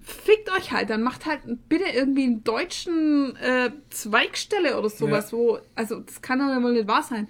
fickt 0.10 0.50
euch 0.58 0.72
halt, 0.72 0.90
dann 0.90 1.04
macht 1.04 1.26
halt 1.26 1.42
bitte 1.70 1.86
irgendwie 1.94 2.24
einen 2.24 2.44
deutschen 2.44 3.36
äh, 3.38 3.72
Zweigstelle 3.90 4.78
oder 4.78 4.90
sowas, 4.90 5.32
Ja. 5.32 5.38
wo, 5.38 5.60
also 5.76 6.00
das 6.02 6.22
kann 6.22 6.40
doch 6.40 6.62
wohl 6.64 6.74
nicht 6.74 6.88
wahr 6.88 7.04
sein. 7.04 7.28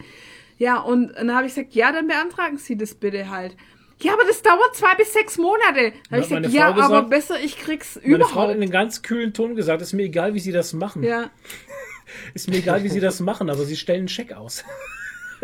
Ja, 0.57 0.79
und 0.79 1.13
dann 1.15 1.33
habe 1.35 1.47
ich 1.47 1.55
gesagt, 1.55 1.73
ja, 1.73 1.91
dann 1.91 2.07
beantragen 2.07 2.57
Sie 2.57 2.75
das 2.77 2.95
bitte 2.95 3.29
halt. 3.29 3.55
Ja, 4.01 4.13
aber 4.13 4.23
das 4.25 4.41
dauert 4.41 4.75
zwei 4.75 4.95
bis 4.95 5.11
sechs 5.13 5.37
Monate. 5.37 5.91
Dann 6.09 6.19
habe 6.19 6.21
ich 6.23 6.29
meine 6.29 6.47
gesagt, 6.47 6.53
ja, 6.53 6.73
Frau 6.73 6.81
aber 6.81 6.87
gesagt- 7.03 7.09
besser, 7.09 7.39
ich 7.41 7.57
krieg's 7.57 7.99
Meine 8.03 8.19
Frau 8.19 8.25
hat 8.27 8.31
überhaupt. 8.31 8.55
in 8.55 8.61
einem 8.63 8.71
ganz 8.71 9.01
kühlen 9.01 9.33
Ton 9.33 9.55
gesagt, 9.55 9.81
ist 9.81 9.93
mir 9.93 10.03
egal, 10.03 10.33
wie 10.33 10.39
sie 10.39 10.51
das 10.53 10.73
machen. 10.73 11.03
Ja. 11.03 11.29
Ist 12.33 12.49
mir 12.49 12.57
egal, 12.57 12.83
wie 12.83 12.89
sie 12.89 12.99
das 13.01 13.19
machen, 13.19 13.51
aber 13.51 13.63
sie 13.65 13.75
stellen 13.77 13.99
einen 13.99 14.07
Scheck 14.07 14.33
aus. 14.33 14.63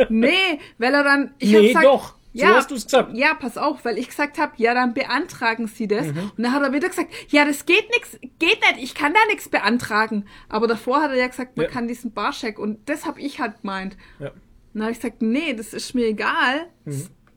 Nee, 0.10 0.60
weil 0.80 0.94
er 0.96 1.04
dann. 1.04 1.34
Ich 1.38 1.52
Nee, 1.52 1.68
gesagt, 1.68 1.86
doch. 1.86 2.15
So 2.38 2.46
hast 2.48 2.72
du's 2.72 2.84
gesagt. 2.86 3.14
Ja, 3.16 3.34
pass 3.34 3.58
auf, 3.58 3.86
weil 3.86 3.98
ich 3.98 4.08
gesagt 4.10 4.38
habe, 4.38 4.54
ja, 4.58 4.74
dann 4.74 4.94
beantragen 4.94 5.68
Sie 5.68 5.88
das. 5.88 6.08
Mhm. 6.08 6.32
Und 6.38 6.44
dann 6.44 6.52
hat 6.54 6.64
er 6.64 6.74
wieder 6.74 6.90
gesagt, 6.90 7.10
ja, 7.30 7.46
das 7.46 7.66
geht 7.66 7.90
nix, 7.94 8.18
geht 8.40 8.60
nicht, 8.62 8.84
ich 8.84 8.94
kann 8.96 9.14
da 9.14 9.20
nichts 9.30 9.48
beantragen. 9.50 10.26
Aber 10.50 10.68
davor 10.68 11.02
hat 11.02 11.12
er 11.12 11.18
ja 11.18 11.28
gesagt, 11.28 11.56
man 11.58 11.66
Ja. 11.68 11.72
kann 11.72 11.88
diesen 11.88 12.12
Barscheck 12.14 12.60
und 12.60 12.90
das 12.90 13.06
habe 13.06 13.22
ich 13.22 13.40
halt 13.40 13.62
gemeint. 13.62 13.96
Ja. 14.20 14.30
Und 14.30 14.36
dann 14.74 14.82
habe 14.84 14.92
ich 14.92 15.00
gesagt, 15.00 15.22
nee, 15.22 15.54
das 15.54 15.74
ist 15.74 15.96
mir 15.96 16.08
egal. 16.08 16.68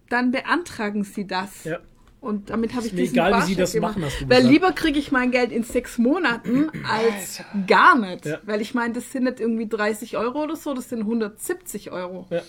Dann 0.09 0.31
beantragen 0.33 1.05
Sie 1.05 1.27
das. 1.27 1.65
Mhm. 1.65 1.71
Ja. 1.71 1.79
Und 2.21 2.51
damit 2.51 2.75
habe 2.75 2.85
ich 2.85 2.97
diesen 2.97 3.15
egal, 3.15 3.29
wie 3.31 3.35
Sie 3.35 3.55
Barscheck 3.55 3.59
das 3.59 3.73
gemacht. 3.75 3.97
machen, 3.97 4.05
hast 4.07 4.21
du 4.23 4.29
Weil 4.29 4.39
gesagt. 4.39 4.53
lieber 4.53 4.73
kriege 4.73 4.99
ich 4.99 5.13
mein 5.13 5.31
Geld 5.31 5.53
in 5.53 5.63
sechs 5.63 5.99
Monaten 5.99 6.69
als 6.91 7.43
gar 7.69 7.97
nicht. 7.97 8.27
Ja. 8.27 8.41
Weil 8.45 8.61
ich 8.61 8.75
meine, 8.75 8.95
das 8.95 9.13
sind 9.13 9.23
nicht 9.25 9.39
irgendwie 9.39 9.69
30 9.69 10.17
Euro 10.17 10.43
oder 10.43 10.57
so, 10.57 10.75
das 10.75 10.89
sind 10.89 11.01
170 11.03 11.93
Euro. 11.93 12.27
Ja. 12.31 12.43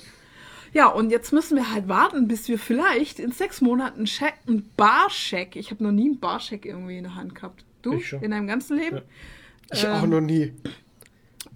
Ja, 0.73 0.87
und 0.87 1.09
jetzt 1.09 1.31
müssen 1.33 1.57
wir 1.57 1.73
halt 1.73 1.87
warten, 1.87 2.27
bis 2.27 2.47
wir 2.47 2.59
vielleicht 2.59 3.19
in 3.19 3.31
sechs 3.31 3.61
Monaten 3.61 4.07
Scheck, 4.07 4.35
einen 4.47 4.69
Barscheck, 4.77 5.55
ich 5.55 5.71
habe 5.71 5.83
noch 5.83 5.91
nie 5.91 6.09
einen 6.09 6.19
Barscheck 6.19 6.65
irgendwie 6.65 6.97
in 6.97 7.03
der 7.03 7.15
Hand 7.15 7.35
gehabt. 7.35 7.65
Du? 7.81 7.93
Ich 7.93 8.07
schon. 8.07 8.21
In 8.21 8.31
deinem 8.31 8.47
ganzen 8.47 8.77
Leben? 8.77 8.97
Ja. 8.97 9.03
Ich 9.71 9.87
auch 9.87 10.05
noch 10.05 10.21
nie. 10.21 10.53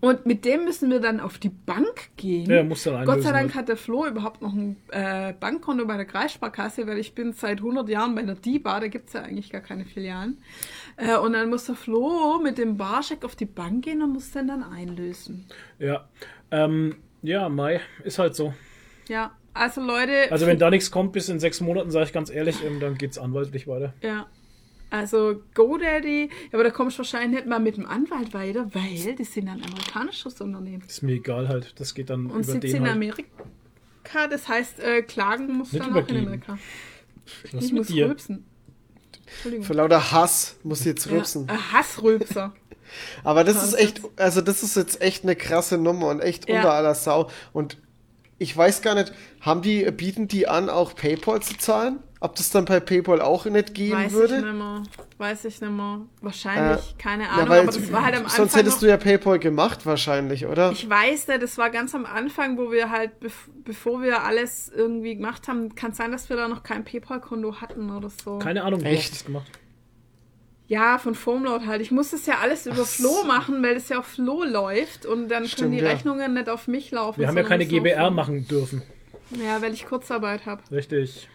Und 0.04 0.26
mit 0.26 0.44
dem 0.44 0.66
müssen 0.66 0.90
wir 0.90 1.00
dann 1.00 1.22
auf 1.22 1.38
die 1.38 1.50
Bank 1.50 2.10
gehen. 2.18 2.50
Ja, 2.50 2.62
muss 2.62 2.84
dann 2.84 3.06
Gott 3.06 3.22
sei 3.22 3.30
einlösen 3.30 3.34
Dank 3.34 3.44
halt. 3.46 3.56
hat 3.56 3.70
der 3.70 3.78
Flo 3.78 4.06
überhaupt 4.06 4.42
noch 4.42 4.52
ein 4.54 4.76
äh, 4.92 5.32
Bankkonto 5.32 5.86
bei 5.86 5.96
der 5.96 6.06
Kreissparkasse, 6.06 6.86
weil 6.88 6.98
ich 6.98 7.16
bin 7.16 7.32
seit 7.32 7.60
100 7.60 7.88
Jahren 7.88 8.14
bei 8.14 8.22
der 8.24 8.36
DIBA, 8.36 8.82
da 8.82 8.88
gibt's 8.90 9.14
ja 9.14 9.22
eigentlich 9.22 9.50
gar 9.50 9.62
keine 9.62 9.86
Filialen. 9.86 10.40
Äh, 10.98 11.18
und 11.18 11.32
dann 11.32 11.50
muss 11.50 11.68
der 11.68 11.76
Flo 11.76 12.38
mit 12.44 12.58
dem 12.58 12.76
Barscheck 12.76 13.24
auf 13.24 13.38
die 13.38 13.46
Bank 13.46 13.86
gehen 13.86 14.02
und 14.02 14.12
muss 14.12 14.32
den 14.32 14.48
dann 14.48 14.62
einlösen. 14.62 15.46
Ja. 15.80 16.10
Ähm, 16.52 16.98
ja, 17.22 17.48
Mai, 17.48 17.80
ist 18.04 18.20
halt 18.20 18.36
so. 18.36 18.54
Ja, 19.10 19.32
also 19.54 19.82
Leute, 19.82 20.32
Also 20.32 20.48
wenn 20.48 20.58
da 20.60 20.70
nichts 20.70 20.90
kommt 20.92 21.12
bis 21.14 21.30
in 21.30 21.40
sechs 21.40 21.62
Monaten, 21.62 21.92
sage 21.92 22.06
ich 22.06 22.14
ganz 22.14 22.30
ehrlich, 22.30 22.64
ähm, 22.66 22.80
dann 22.80 22.98
geht's 22.98 23.18
anwaltlich 23.18 23.68
weiter. 23.68 23.94
ja. 24.02 24.28
Also 24.90 25.42
GoDaddy, 25.56 26.30
aber 26.52 26.64
da 26.64 26.70
kommst 26.70 26.98
du 26.98 27.00
wahrscheinlich 27.00 27.32
nicht 27.40 27.48
mal 27.48 27.60
mit 27.60 27.78
dem 27.78 27.88
Anwalt 27.88 28.32
weiter, 28.36 28.68
weil 28.76 29.16
die 29.16 29.24
sind 29.24 29.50
ein 29.50 29.64
amerikanisches 29.64 30.40
Unternehmen. 30.40 30.84
Ist 30.88 31.02
mir 31.02 31.14
egal 31.14 31.48
halt. 31.48 31.74
Das 31.80 31.96
geht 31.96 32.12
dann 32.12 32.28
Und 32.28 32.42
über 32.42 32.44
sitzt 32.44 32.64
den 32.66 32.76
in 32.76 32.84
halt. 32.84 32.92
Amerika, 32.92 33.28
das 34.30 34.48
heißt, 34.48 34.80
äh, 34.82 35.02
klagen 35.02 35.52
muss 35.58 35.74
Nicht 35.74 35.84
dann 35.84 35.94
auch 35.98 36.08
in. 36.08 36.18
Amerika. 36.18 36.60
Was 37.54 37.64
Ich 37.66 37.74
muss 37.74 37.88
dir? 37.88 38.08
rülpsen. 38.08 38.46
Entschuldigung. 39.26 39.66
Vor 39.66 39.76
lauter 39.78 40.12
Hass 40.12 40.58
muss 40.62 40.82
ich 40.82 40.86
jetzt 40.86 41.10
rülpsen. 41.10 41.48
Ja, 41.48 41.56
äh, 41.56 41.58
Hassrülpser. 41.58 42.54
Aber 43.24 43.44
das 43.44 43.64
ist 43.64 43.74
echt, 43.74 44.00
also 44.18 44.42
das 44.42 44.62
ist 44.62 44.76
jetzt 44.76 45.02
echt 45.02 45.24
eine 45.24 45.36
krasse 45.36 45.80
Nummer 45.80 46.10
und 46.10 46.20
echt 46.20 46.48
Ja. 46.48 46.58
unter 46.58 46.74
aller 46.74 46.94
Sau. 46.94 47.32
Und 47.52 47.78
ich 48.44 48.56
weiß 48.56 48.82
gar 48.82 48.94
nicht, 48.96 49.12
haben 49.42 49.62
die, 49.62 49.90
bieten 49.92 50.28
die 50.28 50.48
an, 50.48 50.70
auch 50.70 50.96
PayPal 50.96 51.42
zu 51.42 51.58
zahlen? 51.58 52.00
Ob 52.20 52.36
das 52.36 52.52
dann 52.52 52.64
bei 52.64 52.80
PayPal 52.80 53.20
auch 53.22 53.46
nicht 53.46 53.74
gehen 53.74 53.92
Weiß 53.98 54.14
würde? 54.14 54.38
ich 54.38 54.44
nicht 54.46 54.54
mehr. 54.54 54.84
Weiß 55.18 55.44
ich 55.46 55.60
nicht 55.60 55.70
mehr. 55.72 56.02
Wahrscheinlich, 56.22 56.96
keine 56.98 57.24
Ja, 57.24 57.30
Ahnung, 57.32 57.50
weil 57.50 57.60
aber 57.64 57.72
das 57.72 57.92
war 57.92 58.04
halt 58.04 58.16
am 58.16 58.24
Anfang. 58.24 58.38
sonst 58.38 58.56
hättest 58.56 58.76
noch, 58.78 58.82
du 58.82 58.88
ja 58.90 58.98
PayPal 58.98 59.40
gemacht 59.40 59.86
wahrscheinlich, 59.86 60.46
oder? 60.46 60.72
ich 60.72 60.90
weiß 60.90 61.28
nicht, 61.28 61.42
das 61.44 61.58
war 61.58 61.70
ganz 61.70 61.94
am 61.94 62.06
Anfang, 62.06 62.58
wo 62.58 62.72
wir 62.72 62.90
halt, 62.90 63.20
bev 63.20 63.34
bevor 63.66 64.02
wir 64.02 64.24
alles 64.24 64.72
irgendwie 64.74 65.16
gemacht 65.16 65.48
haben, 65.50 65.76
kann 65.76 65.94
sein, 65.94 66.12
dass 66.14 66.30
wir 66.30 66.38
da 66.38 66.48
noch 66.48 66.64
kein 66.64 66.86
PayPal-Konto 66.86 67.60
hatten 67.62 67.92
oder 67.92 68.10
so. 68.10 68.40
Keine 68.40 68.64
Ahnung, 68.64 68.82
wie 68.82 68.88
Echt? 68.88 69.12
das 69.12 69.26
gemacht? 69.26 69.48
Ja, 70.68 70.98
von 70.98 71.14
Foamload 71.14 71.66
halt. 71.66 71.82
Ich 71.82 71.92
muss 71.92 72.12
das 72.12 72.26
ja 72.26 72.40
alles 72.42 72.66
über 72.66 72.86
Flo 72.86 73.24
machen, 73.26 73.62
weil 73.62 73.74
das 73.76 73.90
ja 73.90 74.00
auf 74.00 74.08
Flo 74.08 74.44
läuft 74.44 75.06
und 75.06 75.28
dann 75.28 75.46
Stimmt, 75.46 75.60
können 75.60 75.72
die 75.74 75.84
ja. 75.84 75.90
Rechnungen 75.90 76.34
nicht 76.34 76.50
auf 76.50 76.68
mich 76.68 76.92
laufen. 76.92 77.20
Wir 77.20 77.28
haben 77.28 77.38
ja 77.38 77.44
keine 77.44 77.66
GBR 77.66 78.10
machen 78.12 78.48
dürfen. 78.48 78.82
Ja, 79.44 79.62
weil 79.62 79.74
ich 79.74 79.86
Kurzarbeit 79.86 80.46
habe. 80.46 80.62
Richtig. 80.72 81.28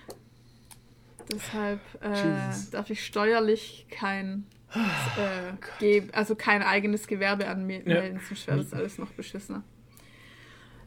Deshalb 1.31 1.81
äh, 2.01 2.55
darf 2.73 2.89
ich 2.89 3.05
steuerlich 3.05 3.87
kein, 3.91 4.47
äh, 4.73 5.53
ge 5.79 6.05
also 6.13 6.35
kein 6.35 6.63
eigenes 6.63 7.07
Gewerbe 7.07 7.49
anmelden, 7.49 8.21
sonst 8.27 8.47
wäre 8.47 8.59
das 8.59 8.73
alles 8.73 8.99
noch 8.99 9.11
beschissener. 9.11 9.63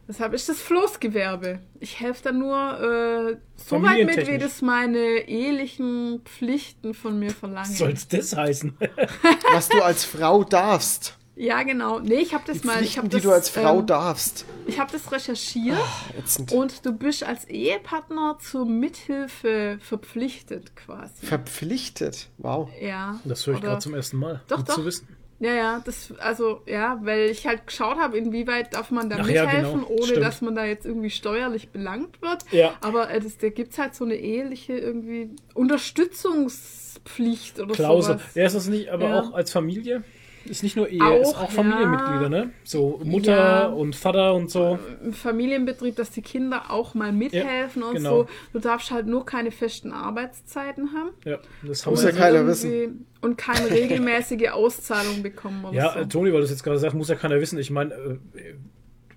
Deshalb 0.08 0.34
ist 0.34 0.48
das 0.48 0.60
Floßgewerbe. 0.60 1.60
Ich 1.80 2.00
helfe 2.00 2.24
da 2.24 2.32
nur 2.32 2.56
äh, 2.80 3.36
so 3.56 3.82
weit 3.82 4.04
mit, 4.04 4.26
wie 4.26 4.38
das 4.38 4.60
meine 4.60 4.98
ehelichen 5.28 6.20
Pflichten 6.24 6.92
von 6.92 7.18
mir 7.18 7.30
verlangen. 7.30 7.70
Was 7.70 7.78
soll's 7.78 8.08
das 8.08 8.36
heißen? 8.36 8.76
Was 9.52 9.68
du 9.68 9.80
als 9.80 10.04
Frau 10.04 10.42
darfst. 10.44 11.16
Ja, 11.34 11.62
genau. 11.62 11.98
Nee, 12.00 12.16
ich 12.16 12.34
habe 12.34 12.44
das 12.46 12.60
Die 12.60 12.66
mal. 12.66 12.74
Ich 12.74 12.78
Pflichten, 12.78 12.98
habe 12.98 13.08
die 13.08 13.16
das, 13.16 13.22
du 13.22 13.32
als 13.32 13.48
Frau 13.48 13.78
ähm, 13.78 13.86
darfst. 13.86 14.44
Ich 14.66 14.78
habe 14.78 14.92
das 14.92 15.10
recherchiert 15.10 15.78
Ätzend. 16.18 16.52
und 16.52 16.84
du 16.84 16.92
bist 16.92 17.24
als 17.24 17.46
Ehepartner 17.46 18.38
zur 18.40 18.66
Mithilfe 18.66 19.78
verpflichtet 19.80 20.76
quasi. 20.76 21.24
Verpflichtet. 21.24 22.28
Wow. 22.38 22.68
ja. 22.80 23.18
Das 23.24 23.46
höre 23.46 23.54
ich 23.54 23.60
gerade 23.62 23.80
zum 23.80 23.94
ersten 23.94 24.18
Mal. 24.18 24.42
Doch, 24.48 24.58
Gut 24.58 24.68
doch. 24.68 24.74
zu 24.74 24.84
wissen. 24.84 25.08
Ja, 25.42 25.54
ja, 25.54 25.82
das, 25.84 26.14
also, 26.20 26.60
ja, 26.66 27.00
weil 27.02 27.30
ich 27.30 27.44
halt 27.48 27.66
geschaut 27.66 27.96
habe, 27.98 28.16
inwieweit 28.16 28.74
darf 28.74 28.92
man 28.92 29.10
da 29.10 29.16
Ach 29.20 29.28
ja, 29.28 29.44
mithelfen, 29.44 29.80
genau, 29.80 29.88
ohne 29.90 30.06
stimmt. 30.06 30.22
dass 30.24 30.40
man 30.40 30.54
da 30.54 30.64
jetzt 30.64 30.86
irgendwie 30.86 31.10
steuerlich 31.10 31.70
belangt 31.70 32.22
wird. 32.22 32.44
Ja. 32.52 32.74
Aber 32.80 33.10
äh, 33.10 33.18
das, 33.20 33.38
da 33.38 33.48
gibt 33.48 33.72
es 33.72 33.78
halt 33.78 33.96
so 33.96 34.04
eine 34.04 34.14
eheliche 34.14 34.74
irgendwie 34.74 35.30
Unterstützungspflicht 35.54 37.60
oder 37.60 37.74
Klausel. 37.74 38.18
sowas. 38.18 38.34
Ja, 38.34 38.46
ist 38.46 38.56
das 38.56 38.68
nicht, 38.68 38.88
aber 38.90 39.08
Ja. 39.08 39.20
auch 39.20 39.32
als 39.34 39.52
Familie? 39.52 40.02
Ist 40.44 40.62
nicht 40.62 40.76
nur 40.76 40.88
Ehe, 40.88 41.02
Auch, 41.02 41.20
ist 41.20 41.34
auch 41.36 41.50
Familienmitglieder, 41.50 42.22
ja. 42.22 42.28
ne? 42.28 42.50
So 42.64 43.00
Mutter 43.04 43.32
Ja. 43.36 43.66
und 43.66 43.94
Vater 43.96 44.34
und 44.34 44.50
so. 44.50 44.78
Im 45.04 45.12
Familienbetrieb, 45.12 45.96
dass 45.96 46.10
die 46.10 46.22
Kinder 46.22 46.70
auch 46.70 46.94
mal 46.94 47.12
mithelfen 47.12 47.82
und 47.82 47.94
genau. 47.96 48.22
so. 48.24 48.28
Du 48.52 48.58
darfst 48.58 48.90
halt 48.90 49.06
nur 49.06 49.24
keine 49.26 49.50
festen 49.50 49.92
Arbeitszeiten 49.92 50.90
haben. 50.94 51.10
Ja, 51.24 51.38
das 51.62 51.84
haben 51.86 51.92
Muss 51.92 52.04
ja 52.04 52.10
keiner 52.12 52.40
irgendwie- 52.40 52.90
Und 53.20 53.38
keine 53.38 53.70
regelmäßige 53.70 54.48
Auszahlung 54.50 55.22
bekommen 55.22 55.64
oder 55.64 55.74
Ja, 55.74 55.92
so. 55.92 56.00
äh, 56.00 56.06
Toni, 56.08 56.32
weil 56.32 56.38
du 56.40 56.44
es 56.44 56.50
jetzt 56.50 56.64
gerade 56.64 56.78
sagst, 56.78 56.96
muss 56.96 57.08
ja 57.08 57.14
keiner 57.14 57.40
wissen. 57.40 57.58
Ich 57.58 57.70
meine, 57.70 57.94
äh, 57.94 58.18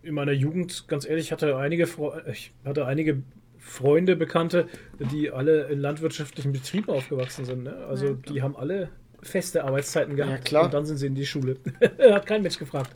in 0.04 0.14
meiner 0.14 0.32
Jugend, 0.34 0.88
ganz 0.88 1.08
ehrlich, 1.08 1.32
hatte 1.32 1.58
einige, 1.58 1.88
Fre 1.88 2.24
ich 2.32 2.54
hatte 2.64 2.86
einige 2.86 3.24
Freunde, 3.58 4.16
Bekannte, 4.16 4.68
die 5.12 5.32
alle 5.32 5.64
in 5.70 5.80
landwirtschaftlichen 5.80 6.52
Betrieben 6.54 6.90
aufgewachsen 6.90 7.46
sind. 7.46 7.64
Ne? 7.64 7.76
Also 7.90 8.06
Ja, 8.10 8.14
die 8.30 8.42
haben 8.44 8.56
alle 8.56 8.90
feste 9.28 9.64
Arbeitszeiten 9.64 10.16
gehabt. 10.16 10.32
Ja, 10.32 10.38
klar. 10.38 10.66
Und 10.66 10.74
dann 10.74 10.86
sind 10.86 10.98
sie 10.98 11.08
in 11.08 11.16
die 11.16 11.26
Schule. 11.26 11.58
Hat 12.00 12.26
kein 12.26 12.42
Mensch 12.42 12.58
gefragt. 12.58 12.96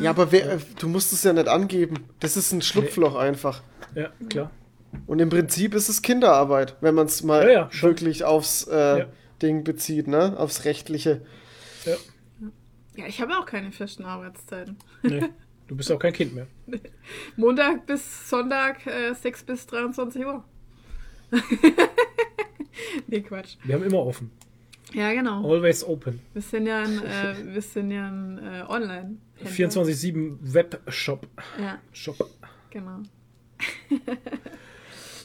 Ja, 0.00 0.10
aber 0.10 0.32
wer, 0.32 0.54
äh, 0.54 0.58
du 0.78 0.88
musst 0.88 1.12
es 1.12 1.22
ja 1.24 1.32
nicht 1.32 1.48
angeben. 1.48 2.08
Das 2.20 2.36
ist 2.36 2.52
ein 2.52 2.62
Schlupfloch 2.62 3.14
einfach. 3.16 3.62
Ja, 3.94 4.10
klar. 4.28 4.50
Und 5.06 5.18
im 5.18 5.28
Prinzip 5.28 5.74
ist 5.74 5.88
es 5.88 6.02
Kinderarbeit, 6.02 6.76
wenn 6.80 6.94
man 6.94 7.06
es 7.06 7.22
mal 7.22 7.44
Ja, 7.44 7.50
ja, 7.70 7.82
wirklich 7.82 8.24
aufs 8.24 8.66
äh, 8.68 8.98
Ja. 9.00 9.06
Ding 9.42 9.64
bezieht, 9.64 10.08
ne? 10.08 10.34
Aufs 10.38 10.64
Rechtliche. 10.64 11.22
Ja. 11.84 11.96
Ja, 12.96 13.06
ich 13.06 13.20
habe 13.20 13.38
auch 13.38 13.46
keine 13.46 13.70
festen 13.70 14.04
Arbeitszeiten. 14.04 14.76
Nee, 15.04 15.22
du 15.68 15.76
bist 15.76 15.92
auch 15.92 16.00
kein 16.00 16.12
Kind 16.12 16.34
mehr. 16.34 16.48
Montag 17.36 17.86
bis 17.86 18.28
Sonntag 18.28 18.84
äh, 18.86 19.14
6 19.14 19.44
bis 19.44 19.66
23 19.68 20.26
Uhr. 20.26 20.42
nee, 23.06 23.20
Quatsch. 23.20 23.56
Wir 23.62 23.76
haben 23.76 23.84
immer 23.84 24.04
offen. 24.04 24.32
Ja, 24.94 25.12
genau. 25.12 25.44
Always 25.50 25.84
open. 25.84 26.20
Wir 26.32 26.42
sind 26.42 26.66
ja 26.66 26.80
ein, 26.82 27.04
äh, 27.04 27.34
wir 27.54 27.62
sind 27.62 27.90
ja 27.90 28.08
ein 28.08 28.38
äh, 28.38 28.62
online 28.68 29.16
24-7 29.44 30.38
Webshop. 30.40 31.26
Ja, 31.60 31.78
Shop. 31.92 32.16
genau. 32.70 33.00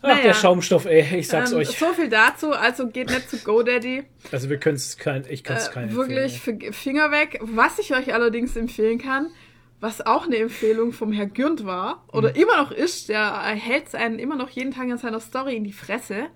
Ach, 0.05 0.07
Naja. 0.09 0.21
der 0.23 0.33
Schaumstoff, 0.33 0.85
ey, 0.85 1.17
ich 1.19 1.27
sag's 1.29 1.51
Ähm, 1.53 1.59
euch. 1.59 1.69
So 1.69 1.93
viel 1.93 2.09
dazu. 2.09 2.51
Also 2.51 2.87
geht 2.89 3.09
nicht 3.09 3.29
zu 3.29 3.37
GoDaddy. 3.37 4.03
Also 4.33 4.49
wir 4.49 4.57
können 4.57 4.75
es 4.75 4.97
kein, 4.97 5.23
ich 5.29 5.43
kann 5.45 5.55
es 5.57 5.69
Äh, 5.69 5.71
keinen 5.71 5.95
wirklich 5.95 6.41
Finger 6.41 7.11
weg. 7.11 7.39
Was 7.41 7.79
ich 7.79 7.93
euch 7.95 8.13
allerdings 8.13 8.55
empfehlen 8.57 8.97
kann, 8.99 9.27
was 9.79 10.05
auch 10.05 10.25
eine 10.25 10.37
Empfehlung 10.37 10.91
vom 10.91 11.13
Herr 11.13 11.27
Gürnt 11.27 11.65
war 11.65 12.03
oder 12.11 12.29
Mhm. 12.31 12.35
immer 12.35 12.57
noch 12.57 12.71
ist, 12.71 13.07
der 13.09 13.41
hält 13.43 13.95
einen 13.95 14.19
immer 14.19 14.35
noch 14.35 14.49
jeden 14.49 14.71
Tag 14.71 14.89
in 14.89 14.97
seiner 14.97 15.21
Story 15.21 15.55
in 15.55 15.63
die 15.63 15.73
Fresse, 15.73 16.27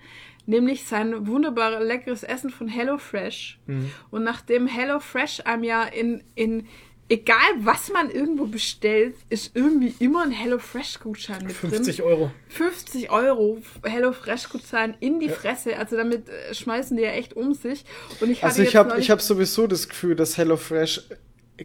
nämlich 0.48 0.86
sein 0.86 1.28
wunderbar 1.28 1.80
leckeres 1.82 2.24
Essen 2.24 2.50
von 2.50 2.68
HelloFresh. 2.68 3.60
Mhm. 3.68 3.92
Und 4.10 4.24
nachdem 4.24 4.66
HelloFresh 4.68 5.42
einem 5.46 5.64
ja 5.64 5.84
in, 5.84 6.24
in 6.36 6.68
egal 7.10 7.38
was 7.60 7.92
man 7.92 8.10
irgendwo 8.10 8.46
bestellt, 8.46 9.16
ist 9.30 9.56
irgendwie 9.56 9.94
immer 10.00 10.24
ein 10.24 10.32
HelloFresh-Gutschein 10.32 11.44
mit 11.46 11.54
50 11.54 11.98
drin. 11.98 12.06
Euro. 12.06 12.32
50 12.50 13.12
Euro 13.12 13.60
HelloFresh-Gutschein 13.84 14.96
in 15.00 15.20
die 15.20 15.30
Fresse. 15.30 15.78
Also 15.78 15.96
damit 15.96 16.28
äh, 16.30 16.54
schmeißen 16.54 16.98
die 16.98 17.04
ja 17.04 17.12
echt 17.12 17.36
um 17.36 17.54
sich. 17.54 17.86
Und 18.20 18.30
ich 18.30 18.44
hatte 18.44 18.52
Also 18.52 18.64
ich 18.64 18.76
habe 18.76 19.00
ich 19.00 19.12
hab 19.12 19.22
sowieso 19.22 19.68
das 19.68 19.88
Gefühl, 19.90 20.16
dass 20.16 20.38
HelloFresh 20.38 21.04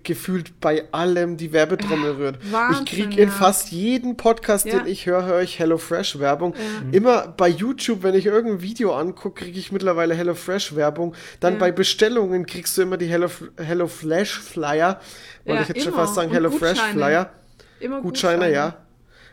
gefühlt 0.05 0.59
bei 0.61 0.85
allem 0.93 1.37
die 1.37 1.53
Werbetrommel 1.53 2.13
rührt. 2.13 2.39
Wahnsinn, 2.53 2.85
ich 2.85 2.91
krieg 2.91 3.19
in 3.19 3.29
ja. 3.29 3.35
fast 3.35 3.71
jeden 3.73 4.17
Podcast, 4.17 4.65
Ja. 4.67 4.79
den 4.79 4.87
ich 4.87 5.07
höre, 5.07 5.25
höre 5.27 5.43
ich 5.43 5.59
HelloFresh 5.59 6.19
Werbung. 6.19 6.55
Immer 6.93 7.29
bei 7.29 7.49
YouTube, 7.49 8.03
wenn 8.03 8.15
ich 8.15 8.27
irgendein 8.27 8.63
Video 8.63 8.95
angucke, 8.95 9.45
kriege 9.45 9.59
ich 9.59 9.71
mittlerweile 9.71 10.15
HelloFresh 10.15 10.75
Werbung. 10.77 11.15
Dann 11.41 11.55
Ja. 11.55 11.59
bei 11.61 11.73
Bestellungen 11.73 12.47
kriegst 12.47 12.77
du 12.79 12.83
immer 12.83 12.97
die 12.97 13.07
Hello, 13.07 13.29
HelloFlash 13.59 14.39
Flyer. 14.41 15.01
Wollte 15.45 15.57
Ja, 15.57 15.63
ich 15.63 15.69
jetzt 15.69 15.83
schon 15.85 15.93
immer. 15.93 16.03
fast 16.03 16.15
sagen, 16.15 16.29
Und 16.29 16.35
HelloFresh 16.35 16.71
Gutscheine. 16.79 16.93
Flyer. 16.99 17.33
immer 17.81 18.01
Gutscheine, 18.01 18.53
ja. 18.53 18.77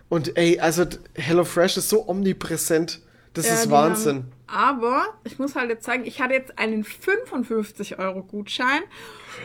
Und 0.10 0.38
ey, 0.38 0.60
also 0.60 0.86
HelloFresh 1.14 1.78
ist 1.78 1.90
so 1.90 2.08
omnipräsent. 2.08 3.00
Das 3.34 3.48
Ja, 3.48 3.54
ist 3.54 3.70
Wahnsinn. 3.70 4.16
Haben, 4.18 4.32
aber 4.52 5.06
ich 5.24 5.40
muss 5.40 5.56
halt 5.56 5.70
jetzt 5.70 5.86
sagen, 5.86 6.06
ich 6.06 6.22
hatte 6.22 6.34
jetzt 6.34 6.58
einen 6.58 6.84
55-Euro-Gutschein. 6.84 8.82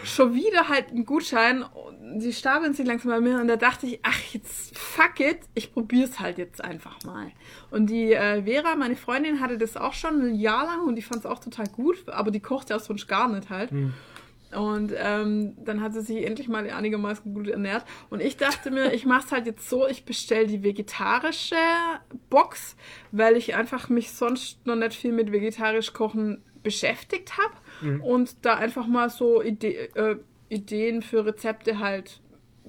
Schon 0.03 0.35
wieder 0.35 0.69
halt 0.69 0.91
einen 0.91 1.05
Gutschein. 1.05 1.65
Die 2.17 2.33
stapeln 2.33 2.75
sich 2.75 2.87
langsam 2.87 3.11
bei 3.11 3.21
mir 3.21 3.41
und 3.41 3.49
da 3.49 3.57
dachte 3.57 3.87
ich, 3.87 4.01
ach, 4.03 4.19
jetzt 4.33 4.77
fuck 4.79 5.21
it, 5.21 5.41
ich 5.55 5.73
probier's 5.73 6.21
halt 6.21 6.39
jetzt 6.39 6.63
einfach 6.63 7.03
mal. 7.05 7.31
Und 7.71 7.87
die 7.87 8.13
äh, 8.13 8.43
Vera, 8.45 8.77
meine 8.77 8.97
Freundin, 8.97 9.41
hatte 9.41 9.59
das 9.59 9.77
auch 9.77 9.95
schon 9.95 10.21
ein 10.21 10.35
Jahr 10.35 10.65
lang 10.67 10.87
und 10.87 10.97
die 10.97 11.03
fand's 11.03 11.27
auch 11.27 11.39
total 11.39 11.67
gut, 11.69 12.09
aber 12.09 12.31
die 12.31 12.41
kocht 12.41 12.71
ja 12.71 12.79
sonst 12.79 13.07
gar 13.07 13.29
nicht 13.29 13.51
halt. 13.51 13.73
Und 14.57 14.93
ähm, 14.97 15.57
dann 15.65 15.81
hat 15.81 15.95
sie 15.95 16.03
sich 16.03 16.25
endlich 16.27 16.49
mal 16.49 16.69
einigermaßen 16.69 17.35
gut 17.35 17.49
ernährt. 17.49 17.85
Und 18.11 18.21
ich 18.21 18.37
dachte 18.37 18.71
mir, 18.71 18.93
ich 18.93 19.07
mache 19.07 19.27
es 19.27 19.33
halt 19.33 19.47
jetzt 19.47 19.69
so, 19.69 19.87
ich 19.87 20.05
bestelle 20.05 20.47
die 20.47 20.63
vegetarische 20.63 21.57
Box, 22.31 22.77
weil 23.13 23.37
ich 23.37 23.55
einfach 23.55 23.89
mich 23.89 24.13
sonst 24.13 24.67
noch 24.67 24.77
nicht 24.77 24.95
viel 24.95 25.13
mit 25.13 25.33
vegetarisch 25.33 25.93
kochen 25.93 26.43
beschäftigt 26.63 27.35
habe. 27.39 27.55
Und 28.03 28.45
da 28.45 28.55
einfach 28.55 28.87
mal 28.87 29.11
so 29.11 29.43
Ide 29.43 29.95
äh, 29.95 30.17
Ideen 30.49 31.03
für 31.03 31.27
Rezepte 31.27 31.79
halt 31.79 32.21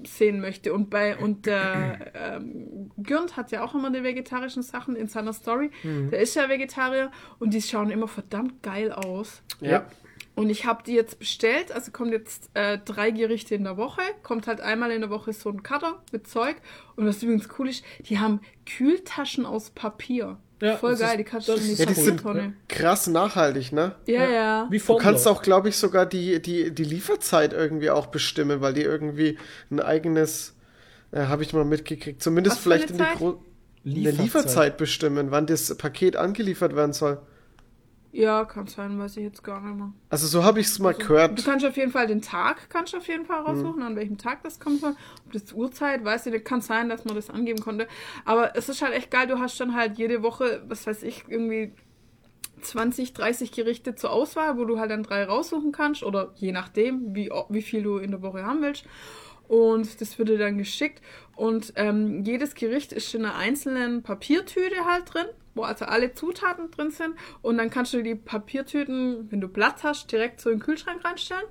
sehen 0.03 0.41
möchte. 0.41 0.73
Und 0.73 0.89
bei 0.89 1.17
und 1.17 1.45
der 1.45 2.11
ähm, 2.13 2.91
Gürnt 2.97 3.37
hat 3.37 3.51
ja 3.51 3.63
auch 3.63 3.73
immer 3.75 3.91
die 3.91 4.03
vegetarischen 4.03 4.61
Sachen 4.61 4.95
in 4.95 5.07
seiner 5.07 5.33
Story. 5.33 5.71
Der 6.09 6.19
ist 6.19 6.35
ja 6.35 6.49
Vegetarier 6.49 7.11
und 7.39 7.53
die 7.53 7.61
schauen 7.61 7.91
immer 7.91 8.07
verdammt 8.07 8.61
geil 8.61 8.91
aus. 8.91 9.41
Ja. 9.61 9.87
Und 10.35 10.49
ich 10.49 10.65
habe 10.65 10.83
die 10.85 10.93
jetzt 10.93 11.17
bestellt, 11.17 11.71
also 11.71 11.91
kommt 11.91 12.11
jetzt 12.11 12.49
äh, 12.55 12.77
drei 12.83 13.11
Gerichte 13.11 13.55
in 13.55 13.63
der 13.63 13.77
Woche, 13.77 14.01
kommt 14.21 14.47
halt 14.47 14.59
einmal 14.59 14.91
in 14.91 14.99
der 15.01 15.09
Woche 15.09 15.31
so 15.31 15.49
ein 15.49 15.63
Cutter 15.63 16.03
mit 16.11 16.27
Zeug. 16.27 16.57
Und 16.97 17.05
was 17.07 17.23
übrigens 17.23 17.47
cool 17.57 17.69
ist, 17.69 17.83
die 18.09 18.19
haben 18.19 18.41
Kühltaschen 18.65 19.45
aus 19.45 19.69
Papier. 19.69 20.37
Ja, 20.61 20.77
Voll 20.77 20.95
geil, 20.97 21.11
ist- 21.11 21.17
die 21.19 21.23
kannst 21.23 21.47
du 21.47 21.53
in 21.53 21.63
die 21.63 21.71
ist 21.71 21.79
Ja, 21.79 21.85
die 21.85 21.93
sind 21.93 22.23
krass 22.69 23.07
nachhaltig, 23.07 23.71
ne? 23.71 23.95
Ja, 24.07 24.29
ja. 24.29 24.67
Wie 24.69 24.79
Du 24.79 24.97
kannst 24.97 25.27
auch, 25.27 25.41
glaube 25.41 25.69
ich, 25.69 25.77
sogar 25.77 26.05
die, 26.05 26.41
die, 26.41 26.71
die 26.71 26.83
Lieferzeit 26.83 27.53
irgendwie 27.53 27.89
auch 27.89 28.07
bestimmen, 28.07 28.61
weil 28.61 28.73
die 28.73 28.81
irgendwie 28.83 29.37
ein 29.69 29.79
eigenes, 29.81 30.55
äh, 31.11 31.25
habe 31.25 31.43
ich 31.43 31.53
mal 31.53 31.65
mitgekriegt, 31.65 32.21
zumindest 32.21 32.57
Was 32.57 32.63
vielleicht 32.63 32.89
eine 32.91 32.99
in 33.03 33.05
die? 33.13 33.17
Gro 33.17 33.29
eine 33.85 33.93
Lieferzeit. 33.93 34.19
Lieferzeit 34.23 34.77
bestimmen, 34.77 35.31
wann 35.31 35.45
das 35.45 35.75
Paket 35.77 36.15
angeliefert 36.15 36.75
werden 36.75 36.93
soll. 36.93 37.21
Ja, 38.17 38.45
kann 38.45 38.65
sein, 38.67 38.97
weiß 38.97 39.17
ich 39.17 39.23
jetzt 39.23 39.43
gar 39.43 39.59
nicht 39.59 39.75
mehr. 39.75 39.91
Also 40.09 40.25
so 40.27 40.45
habe 40.45 40.61
ich 40.61 40.67
es 40.67 40.79
mal 40.79 40.93
Du 40.93 40.99
gehört. 41.05 41.43
kannst 41.43 41.65
auf 41.65 41.75
jeden 41.75 41.91
Fall 41.91 42.07
den 42.07 42.21
Tag, 42.21 42.69
kannst 42.69 42.93
du 42.93 42.97
auf 42.97 43.07
jeden 43.09 43.23
Mhm. 43.23 43.27
Fall 43.27 43.41
raussuchen, 43.41 43.83
an 43.83 43.97
welchem 43.97 44.17
Tag 44.17 44.41
das 44.41 44.57
soll. 44.79 44.95
Ob 45.25 45.33
das 45.33 45.51
Uhrzeit, 45.51 46.05
weiß 46.05 46.25
ich 46.27 46.31
nicht, 46.31 46.45
kann 46.45 46.61
sein, 46.61 46.87
dass 46.87 47.03
man 47.03 47.15
das 47.15 47.29
angeben 47.29 47.59
konnte. 47.59 47.89
Aber 48.23 48.55
es 48.55 48.69
ist 48.69 48.81
halt 48.81 48.93
echt 48.93 49.11
geil, 49.11 49.27
du 49.27 49.37
hast 49.39 49.59
dann 49.59 49.75
halt 49.75 49.97
jede 49.97 50.23
Woche, 50.23 50.63
was 50.69 50.87
weiß 50.87 51.03
ich, 51.03 51.25
irgendwie 51.27 51.73
20, 52.61 53.11
30 53.11 53.51
Gerichte 53.51 53.95
zur 53.95 54.11
Auswahl, 54.11 54.57
wo 54.57 54.63
du 54.63 54.79
halt 54.79 54.91
dann 54.91 55.03
drei 55.03 55.25
raussuchen 55.25 55.73
kannst 55.73 56.01
oder 56.01 56.31
je 56.37 56.53
nachdem, 56.53 57.13
wie, 57.13 57.29
wie 57.49 57.61
viel 57.61 57.83
du 57.83 57.97
in 57.97 58.11
der 58.11 58.21
Woche 58.21 58.45
haben 58.45 58.61
willst. 58.61 58.85
Und 59.49 59.99
das 59.99 60.17
wird 60.17 60.29
dir 60.29 60.37
dann 60.37 60.57
geschickt. 60.57 61.01
Und 61.35 61.73
ähm, 61.75 62.23
jedes 62.23 62.55
Gericht 62.55 62.93
ist 62.93 63.13
in 63.13 63.25
einer 63.25 63.35
einzelnen 63.35 64.03
Papiertüte 64.03 64.85
halt 64.89 65.13
drin, 65.13 65.25
wo 65.55 65.63
also 65.63 65.85
alle 65.85 66.13
Zutaten 66.13 66.69
drin 66.69 66.91
sind. 66.91 67.15
Und 67.41 67.57
dann 67.57 67.69
kannst 67.69 67.93
du 67.93 68.03
die 68.03 68.15
Papiertüten, 68.15 69.31
wenn 69.31 69.41
du 69.41 69.47
Platz 69.47 69.83
hast, 69.83 70.11
direkt 70.11 70.39
so 70.39 70.49
in 70.49 70.57
den 70.59 70.63
Kühlschrank 70.63 71.03
reinstellen 71.03 71.45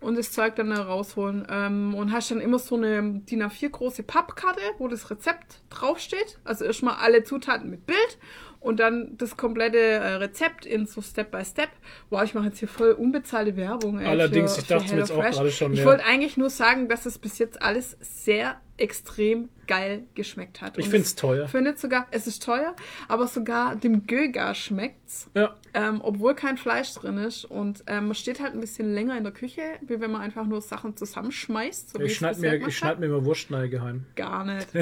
und 0.00 0.16
das 0.16 0.32
Zeug 0.32 0.54
dann 0.56 0.70
da 0.70 0.82
rausholen. 0.82 1.46
Ähm, 1.50 1.94
und 1.94 2.12
hast 2.12 2.30
dann 2.30 2.40
immer 2.40 2.58
so 2.58 2.76
eine 2.76 3.20
DIN 3.20 3.42
A4 3.42 3.70
große 3.70 4.02
Pappkarte, 4.02 4.60
wo 4.78 4.88
das 4.88 5.10
Rezept 5.10 5.60
draufsteht. 5.70 6.38
Also 6.44 6.64
erstmal 6.64 6.96
alle 6.96 7.24
Zutaten 7.24 7.68
mit 7.68 7.86
Bild 7.86 8.18
und 8.60 8.80
dann 8.80 9.16
das 9.16 9.36
komplette 9.36 9.78
äh, 9.78 10.14
Rezept 10.14 10.66
in 10.66 10.86
so 10.86 11.00
Step 11.00 11.30
by 11.30 11.44
Step. 11.44 11.70
Wow, 12.10 12.22
ich 12.24 12.34
mache 12.34 12.46
jetzt 12.46 12.58
hier 12.58 12.68
voll 12.68 12.92
unbezahlte 12.92 13.56
Werbung. 13.56 13.98
Ey, 13.98 14.06
Allerdings, 14.06 14.54
für, 14.54 14.62
ich 14.62 14.68
dachte 14.68 14.94
mir 14.94 15.00
jetzt 15.00 15.12
auch 15.12 15.20
gerade 15.20 15.50
schon, 15.50 15.72
Ich 15.72 15.80
ja. 15.80 15.84
wollte 15.84 16.04
eigentlich 16.04 16.36
nur 16.36 16.50
sagen, 16.50 16.88
dass 16.88 17.06
es 17.06 17.18
bis 17.18 17.38
jetzt 17.38 17.60
alles 17.60 17.96
sehr 18.00 18.60
extrem 18.78 19.48
geil 19.66 20.04
geschmeckt 20.14 20.62
hat. 20.62 20.78
Ich 20.78 20.86
Und 20.86 20.90
find's 20.90 21.14
teuer. 21.14 21.44
Ich 21.44 21.50
finde 21.50 21.76
sogar, 21.76 22.06
es 22.10 22.26
ist 22.26 22.42
teuer, 22.42 22.74
aber 23.06 23.26
sogar 23.26 23.76
dem 23.76 24.06
Göger 24.06 24.54
schmeckt's 24.54 25.28
Ja. 25.34 25.54
ähm, 25.74 26.00
obwohl 26.02 26.34
kein 26.34 26.56
Fleisch 26.56 26.94
drin 26.94 27.18
ist. 27.18 27.44
Und 27.44 27.84
ähm, 27.86 28.06
man 28.06 28.14
steht 28.14 28.40
halt 28.40 28.54
ein 28.54 28.60
bisschen 28.60 28.94
länger 28.94 29.18
in 29.18 29.24
der 29.24 29.32
Küche, 29.32 29.60
wie 29.82 30.00
wenn 30.00 30.10
man 30.10 30.22
einfach 30.22 30.46
nur 30.46 30.62
Sachen 30.62 30.96
zusammenschmeißt. 30.96 31.90
So 31.90 32.00
Ich 32.00 32.12
es 32.12 32.16
schneide 32.16 32.40
mir, 32.40 32.54
ich 32.66 32.76
schneid 32.78 32.98
mir 32.98 33.06
immer 33.06 33.24
Wurstneige 33.24 33.68
geheim. 33.68 34.06
Gar 34.16 34.44
nicht. 34.44 34.68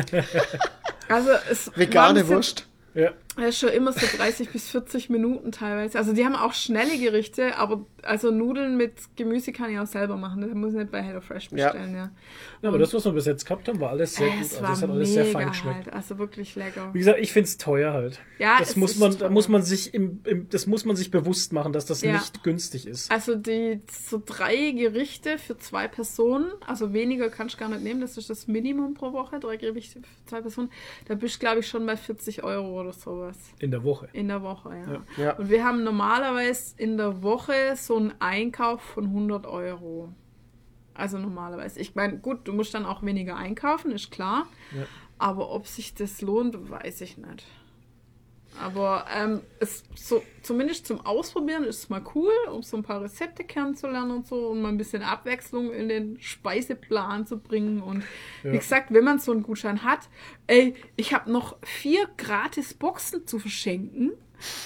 Also 1.08 1.30
es 1.50 1.70
Vegane 1.76 2.20
bisschen- 2.20 2.36
Wurst. 2.36 2.68
Ja. 2.94 3.10
Ja, 3.38 3.52
schon 3.52 3.68
immer 3.68 3.92
so 3.92 4.00
30 4.16 4.48
bis 4.50 4.70
40 4.70 5.10
Minuten 5.10 5.52
teilweise. 5.52 5.98
Also 5.98 6.14
die 6.14 6.24
haben 6.24 6.34
auch 6.34 6.54
schnelle 6.54 6.96
Gerichte, 6.98 7.56
aber 7.58 7.84
also 8.06 8.30
Nudeln 8.30 8.76
mit 8.76 8.94
Gemüse 9.16 9.52
kann 9.52 9.70
ich 9.70 9.78
auch 9.78 9.86
selber 9.86 10.16
machen. 10.16 10.40
Das 10.42 10.52
muss 10.54 10.72
ich 10.72 10.78
nicht 10.78 10.90
bei 10.90 11.02
HelloFresh 11.02 11.48
Ja. 11.52 11.70
bestellen, 11.70 11.94
ja. 11.94 12.10
ja. 12.62 12.68
Aber 12.68 12.78
das, 12.78 12.92
was 12.94 13.04
wir 13.04 13.12
bis 13.12 13.26
jetzt 13.26 13.44
gehabt 13.44 13.68
haben, 13.68 13.80
war 13.80 13.90
alles 13.90 14.14
sehr 14.14 14.28
gut. 14.28 14.40
es 14.40 14.52
Also 14.54 14.62
war 14.64 14.72
es 14.72 14.82
hat 14.82 14.90
alles 14.90 15.12
sehr 15.12 15.24
fein 15.24 15.34
mega 15.40 15.48
geschmeckt. 15.50 15.84
halt. 15.86 15.92
Also 15.92 16.18
wirklich 16.18 16.54
lecker. 16.56 16.90
Wie 16.92 16.98
gesagt, 16.98 17.18
ich 17.20 17.32
find's 17.32 17.56
teuer 17.58 17.92
halt. 17.92 18.20
Ja, 18.38 18.58
das 18.58 18.70
es 18.70 18.76
muss 18.76 18.92
ist 18.92 18.98
man, 19.00 19.10
da 19.12 19.18
teuer. 19.18 19.30
muss 19.30 19.48
man 19.48 19.62
sich 19.62 19.94
im, 19.94 20.20
im, 20.24 20.48
das 20.50 20.66
muss 20.66 20.84
man 20.84 20.96
sich 20.96 21.10
bewusst 21.10 21.52
machen, 21.52 21.72
dass 21.72 21.86
das 21.86 22.02
Ja. 22.02 22.12
nicht 22.12 22.42
günstig 22.42 22.86
ist. 22.86 23.10
Also 23.10 23.34
die 23.34 23.80
so 23.90 24.22
drei 24.24 24.70
Gerichte 24.72 25.38
für 25.38 25.58
zwei 25.58 25.88
Personen, 25.88 26.46
also 26.66 26.92
weniger 26.92 27.28
kannst 27.30 27.56
du 27.56 27.58
gar 27.60 27.68
nicht 27.68 27.82
nehmen, 27.82 28.00
das 28.00 28.16
ist 28.16 28.30
das 28.30 28.46
Minimum 28.46 28.94
pro 28.94 29.12
Woche, 29.12 29.40
drei 29.40 29.56
Gerichte 29.56 30.00
für 30.00 30.26
zwei 30.26 30.40
Personen. 30.40 30.70
Da 31.06 31.14
bist 31.14 31.36
du, 31.36 31.38
glaube 31.40 31.60
ich, 31.60 31.68
schon 31.68 31.84
bei 31.86 31.96
40 31.96 32.42
Euro 32.44 32.80
oder 32.80 32.92
sowas 32.92 33.36
In 33.58 33.70
der 33.70 33.84
Woche. 33.84 34.08
in 34.12 34.28
der 34.28 34.42
Woche, 34.42 34.70
ja. 35.16 35.24
Ja. 35.24 35.32
Und 35.36 35.48
wir 35.50 35.64
haben 35.64 35.82
normalerweise 35.84 36.74
in 36.76 36.96
der 36.96 37.22
Woche 37.22 37.52
so 37.76 37.95
einen 37.96 38.14
Einkauf 38.20 38.80
von 38.82 39.04
100 39.04 39.46
Euro. 39.46 40.12
Also 40.94 41.18
normalerweise. 41.18 41.78
Ich 41.80 41.94
meine, 41.94 42.18
gut, 42.18 42.48
du 42.48 42.52
musst 42.52 42.72
dann 42.74 42.86
auch 42.86 43.02
weniger 43.02 43.36
einkaufen, 43.36 43.90
ist 43.90 44.10
klar. 44.10 44.46
Ja. 44.74 44.84
Aber 45.18 45.50
ob 45.50 45.66
sich 45.66 45.94
das 45.94 46.20
lohnt, 46.22 46.70
weiß 46.70 47.00
ich 47.02 47.18
nicht. 47.18 47.44
Aber 48.58 49.04
ähm, 49.14 49.42
es 49.60 49.84
so, 49.94 50.22
zumindest 50.42 50.86
zum 50.86 51.04
Ausprobieren 51.04 51.64
ist 51.64 51.78
es 51.80 51.88
mal 51.90 52.02
cool, 52.14 52.32
um 52.50 52.62
so 52.62 52.78
ein 52.78 52.82
paar 52.82 53.02
Rezepte 53.02 53.44
kennenzulernen 53.44 54.10
und 54.12 54.26
so 54.26 54.48
und 54.48 54.62
mal 54.62 54.68
ein 54.70 54.78
bisschen 54.78 55.02
Abwechslung 55.02 55.72
in 55.74 55.90
den 55.90 56.18
Speiseplan 56.20 57.26
zu 57.26 57.38
bringen. 57.38 57.82
Und 57.82 58.02
Ja. 58.42 58.52
wie 58.52 58.56
gesagt, 58.58 58.94
wenn 58.94 59.04
man 59.04 59.18
so 59.18 59.32
einen 59.32 59.42
Gutschein 59.42 59.84
hat, 59.84 60.08
ey, 60.46 60.74
ich 60.96 61.12
habe 61.12 61.30
noch 61.30 61.56
vier 61.62 62.08
gratis 62.16 62.72
Boxen 62.72 63.26
zu 63.26 63.38
verschenken. 63.38 64.12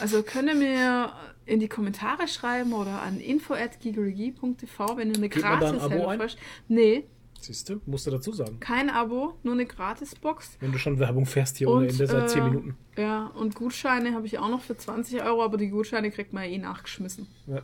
Also 0.01 0.23
könnt 0.23 0.49
ihr 0.49 0.55
mir 0.57 1.13
in 1.47 1.61
die 1.61 1.69
Kommentare 1.69 2.29
schreiben 2.29 2.73
oder 2.73 3.03
an 3.03 3.21
info.gigerigi.tv, 3.21 4.97
wenn 4.97 5.11
ihr 5.11 5.17
eine 5.17 5.25
ein 5.25 5.31
gratis 5.31 5.83
Abo 5.83 6.07
ein? 6.07 6.21
Nee, 6.69 7.05
Siehst 7.41 7.71
du? 7.71 7.81
Musst 7.87 8.07
du 8.07 8.11
dazu 8.11 8.33
sagen. 8.33 8.61
kein 8.61 8.91
Abo, 8.91 9.35
nur 9.43 9.55
eine 9.55 9.65
Gratis-Box. 9.65 10.59
Wenn 10.61 10.73
du 10.73 10.79
schon 10.79 10.99
Werbung 10.99 11.25
fährst 11.25 11.57
hier 11.57 11.71
ohne 11.71 11.89
Ende 11.89 12.07
seit 12.07 12.31
10 12.31 12.43
äh, 12.43 12.45
Minuten. 12.45 12.77
Ja, 12.99 13.29
und 13.29 13.55
Gutscheine 13.55 14.15
habe 14.15 14.27
ich 14.27 14.39
auch 14.39 14.51
noch 14.51 14.61
für 14.61 14.77
20 14.77 15.23
Euro, 15.23 15.43
aber 15.43 15.57
die 15.57 15.71
Gutscheine 15.71 16.11
kriegt 16.11 16.35
man 16.35 16.45
ja 16.45 16.51
eh 16.51 16.59
nachgeschmissen. 16.59 17.27
Ja. 17.47 17.63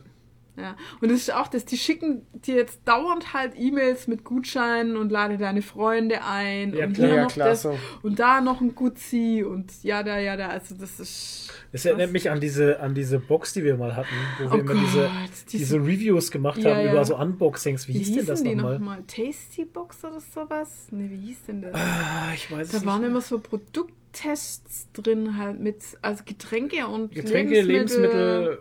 Ja. 0.57 0.75
Und 1.01 1.11
das 1.11 1.19
ist 1.19 1.33
auch 1.33 1.47
das, 1.47 1.65
die 1.65 1.77
schicken 1.77 2.25
dir 2.33 2.55
jetzt 2.55 2.81
dauernd 2.85 3.33
halt 3.33 3.53
E-Mails 3.55 4.07
mit 4.07 4.23
Gutscheinen 4.23 4.97
und 4.97 5.11
lade 5.11 5.37
deine 5.37 5.61
Freunde 5.61 6.23
ein 6.23 6.73
Ja, 6.73 6.87
und 6.87 6.93
klar. 6.93 7.07
hier 7.11 7.21
noch 7.21 7.31
klar, 7.31 7.49
das 7.49 7.61
so. 7.61 7.77
und 8.01 8.17
da 8.19 8.41
noch 8.41 8.59
ein 8.59 8.73
Gutzi 8.73 9.45
und 9.47 9.71
ja, 9.83 10.01
da, 10.01 10.17
ja, 10.17 10.35
da. 10.35 10.47
Also 10.47 10.73
das 10.75 10.99
ist. 10.99 11.51
Es 11.71 11.85
erinnert 11.85 12.11
mich 12.11 12.31
an 12.31 12.39
diese, 12.39 12.79
an 12.79 12.95
diese 12.95 13.19
Box, 13.19 13.53
die 13.53 13.63
wir 13.63 13.77
mal 13.77 13.95
hatten, 13.95 14.07
wo 14.39 14.45
wir 14.45 14.51
Oh 14.51 14.55
immer 14.61 14.73
Gott, 14.73 14.81
diese, 14.83 15.09
diese- 15.51 15.57
diese 15.57 15.77
Reviews 15.77 16.31
gemacht 16.31 16.57
Ja, 16.57 16.71
haben 16.75 16.85
ja. 16.85 16.91
über 16.91 17.05
so 17.05 17.15
Unboxings. 17.17 17.87
Wie, 17.87 17.93
Wie 17.93 17.97
hieß 17.99 18.15
denn 18.15 18.25
das 18.25 18.43
nochmal? 18.43 18.73
nochmal? 18.79 19.03
Tasty 19.05 19.63
Box 19.65 20.03
oder 20.03 20.19
sowas? 20.19 20.87
Nee, 20.89 21.09
wie 21.11 21.27
hieß 21.27 21.37
denn 21.47 21.61
das? 21.61 21.75
Ah, 21.75 22.31
ich 22.33 22.49
weiß 22.51 22.73
es 22.73 22.81
Da 22.81 22.85
waren 22.87 23.01
mehr. 23.01 23.09
immer 23.11 23.21
so 23.21 23.37
Produkttests 23.39 24.87
drin, 24.93 25.37
halt 25.37 25.59
mit, 25.59 25.83
also 26.01 26.23
Getränke 26.25 26.87
und 26.87 27.13
Getränke, 27.13 27.61
Lebensmittel. 27.61 28.39
Lebensmittel, 28.39 28.59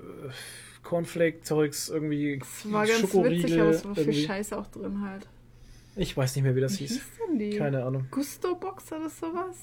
Cornflake-Zeugs, 0.86 1.88
irgendwie 1.88 2.38
Das 2.38 2.72
war 2.72 2.86
ganz 2.86 3.00
Schokoriegel. 3.00 3.42
witzig, 3.44 3.60
aber 3.60 3.70
es 3.70 3.84
war 3.84 3.94
viel. 3.96 4.14
Scheiße 4.14 4.56
auch 4.58 4.66
drin 4.68 5.00
halt. 5.02 5.26
Ich 5.96 6.16
weiß 6.16 6.36
nicht 6.36 6.44
mehr, 6.44 6.54
wie 6.54 6.60
das 6.60 6.74
Wie 6.74 6.86
hieß. 6.86 7.00
denn 7.28 7.38
die? 7.38 7.50
Keine 7.56 7.84
Ahnung. 7.84 8.06
Gusto-Box 8.10 8.92
oder 8.92 9.08
sowas? 9.08 9.56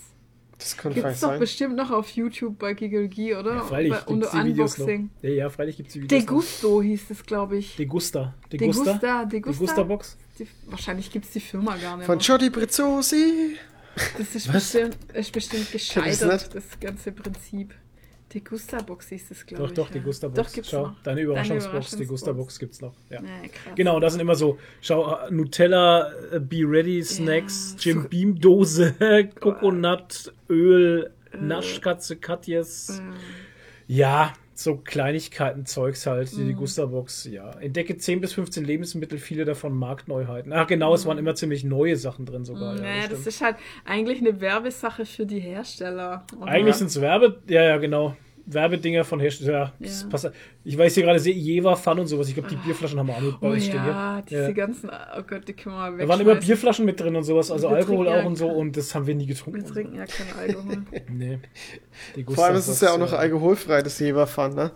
Das 0.58 0.78
könnte 0.78 1.02
Gibt's 1.02 1.20
doch 1.22 1.30
sein. 1.30 1.40
bestimmt 1.40 1.76
noch 1.76 1.92
auf 1.92 2.10
YouTube 2.12 2.58
bei 2.60 2.74
Gigelgi, 2.74 3.36
oder? 3.36 3.56
Ja, 3.56 3.62
freilich 3.64 3.92
bei, 3.92 3.98
gibt's 3.98 4.12
unter 4.12 4.44
die 4.44 4.50
Videos 4.50 4.78
noch. 4.78 4.88
Ja, 5.22 5.30
ja, 5.30 5.50
freilich 5.50 5.78
gibt 5.78 5.88
es 5.90 5.94
die 5.94 6.02
Videos 6.04 6.22
noch. 6.22 6.28
Degusto 6.28 6.82
hieß 6.82 7.10
es, 7.10 7.26
glaube 7.26 7.58
ich. 7.58 7.76
Degusta. 7.76 8.34
Degusta? 8.52 8.84
Degusta, 8.84 9.26
Degusta. 9.26 9.60
Degusta-Box? 9.62 10.18
Die, 10.40 10.48
wahrscheinlich 10.68 11.12
gibt 11.12 11.26
es 11.26 11.32
die 11.32 11.40
Firma 11.40 11.76
gar 11.78 11.98
nicht 11.98 12.06
Von. 12.06 12.20
Giordi 12.20 12.50
Prezzosi. 12.50 13.58
Das 14.18 14.34
ist 14.36 14.52
bestimmt, 14.52 14.98
ist 15.14 15.32
bestimmt 15.32 15.72
gescheitert, 15.72 16.56
das 16.56 16.64
ganze 16.80 17.12
Prinzip. 17.12 17.74
Degusta-Box 18.34 19.10
hieß 19.10 19.32
es, 19.32 19.46
glaube 19.46 19.64
Doch, 19.64 19.70
ich. 19.70 19.76
doch, 19.76 19.88
ja. 19.88 19.94
Degusta-Box. 19.94 20.48
Doch, 20.48 20.54
gibt's 20.54 20.70
Schau, 20.72 20.88
noch. 20.88 21.04
deine 21.04 21.22
Überraschungsbox, 21.22 21.66
Überraschungsbox. 21.66 21.98
Degusta-Box 21.98 22.60
gibt's 22.60 22.82
noch. 22.82 22.94
Ja. 23.10 23.22
Ja. 23.22 23.74
Genau, 23.76 24.00
da 24.00 24.10
sind 24.10 24.20
immer 24.22 24.36
so, 24.36 24.58
schau, 24.82 25.16
äh, 25.16 25.32
Nutella, 25.32 26.12
äh, 26.32 26.40
Be 26.40 26.62
Ready 26.66 27.04
Snacks, 27.04 27.72
so- 27.72 27.78
Jim 27.80 28.10
Beam 28.10 28.40
Dose, 28.40 28.94
Coconut, 29.40 30.34
Öl, 30.50 31.12
Naschkatze, 31.40 32.16
Katjes. 32.18 33.02
Ja, 33.88 34.34
so 34.56 34.78
Kleinigkeiten, 34.78 35.66
Zeugs 35.66 36.06
halt, 36.06 36.32
die 36.32 36.42
Mhm. 36.42 36.48
Degusta-Box, 36.50 37.26
ja. 37.32 37.52
Entdecke 37.60 37.98
10 37.98 38.22
bis 38.22 38.34
15 38.34 38.64
Lebensmittel, 38.66 39.18
viele 39.18 39.46
davon 39.46 39.74
Marktneuheiten. 39.74 40.54
Ach 40.54 40.68
genau, 40.68 40.94
es 40.94 41.06
waren 41.06 41.18
immer 41.18 41.36
ziemlich 41.36 41.64
neue 41.64 41.96
Sachen 41.98 42.26
drin 42.26 42.46
sogar. 42.46 42.76
Ja, 42.76 42.82
Naja, 42.82 43.02
das 43.02 43.10
Mhm. 43.10 43.14
das 43.26 43.28
ist 43.28 43.42
halt 43.42 43.56
eigentlich 43.86 44.20
eine 44.20 44.40
Werbesache 44.42 45.06
für 45.06 45.26
die 45.26 45.40
Hersteller. 45.40 46.26
oder? 46.38 46.48
Eigentlich 46.52 46.76
sind 46.76 46.88
es 46.88 47.02
Werbe, 47.02 47.42
ja, 47.48 47.64
ja, 47.64 47.78
genau. 47.78 48.16
Werbedinger 48.46 49.04
von 49.06 49.20
Herstellern. 49.20 49.72
Ja, 49.80 49.88
Ja. 49.90 50.32
Ich 50.66 50.78
weiß 50.78 50.94
hier 50.96 51.04
gerade, 51.04 51.20
sehe 51.20 51.34
Jever 51.34 51.76
Fun 51.78 52.00
und 52.00 52.08
sowas. 52.08 52.28
Ich 52.28 52.34
glaube, 52.34 52.50
die 52.50 52.56
Bierflaschen 52.58 53.00
haben 53.00 53.08
wir 53.08 53.16
auch 53.16 53.22
mit 53.22 53.40
bei 53.40 53.48
Oh 53.48 53.52
uns 53.52 53.64
stehen 53.66 53.76
ja, 53.78 54.16
hier. 54.16 54.24
diese 54.30 54.42
Ja. 54.44 54.52
ganzen, 54.52 54.90
oh 54.90 55.22
Gott, 55.28 55.48
die 55.48 55.54
können 55.54 55.76
wir 55.76 55.80
Da 55.82 55.86
wegschmeißen. 55.98 56.10
waren 56.10 56.20
immer 56.22 56.36
Bierflaschen 56.36 56.86
mit 56.86 57.00
drin 57.00 57.16
und 57.16 57.24
sowas, 57.24 57.52
also 57.52 57.70
Wir 57.70 57.78
Alkohol 57.78 58.06
trinken 58.06 58.14
ja 58.20 58.22
auch 58.22 58.26
und 58.28 58.36
so 58.36 58.48
kein- 58.48 58.56
und 58.58 58.78
das 58.78 58.94
haben 58.96 59.08
wir 59.08 59.16
nie 59.16 59.26
getrunken. 59.28 59.62
Wir 59.62 59.66
trinken 59.74 59.96
ja 59.96 60.06
keinen 60.06 60.40
Alkohol. 60.40 60.78
Nee. 61.10 61.40
Die 62.16 62.24
Vor 62.24 62.46
allem 62.46 62.56
ist 62.58 62.68
es 62.68 62.82
ja 62.82 62.92
auch 62.92 62.98
noch 62.98 63.14
alkoholfrei, 63.14 63.82
das 63.82 63.98
Jeverfan, 64.00 64.54
ne? 64.56 64.72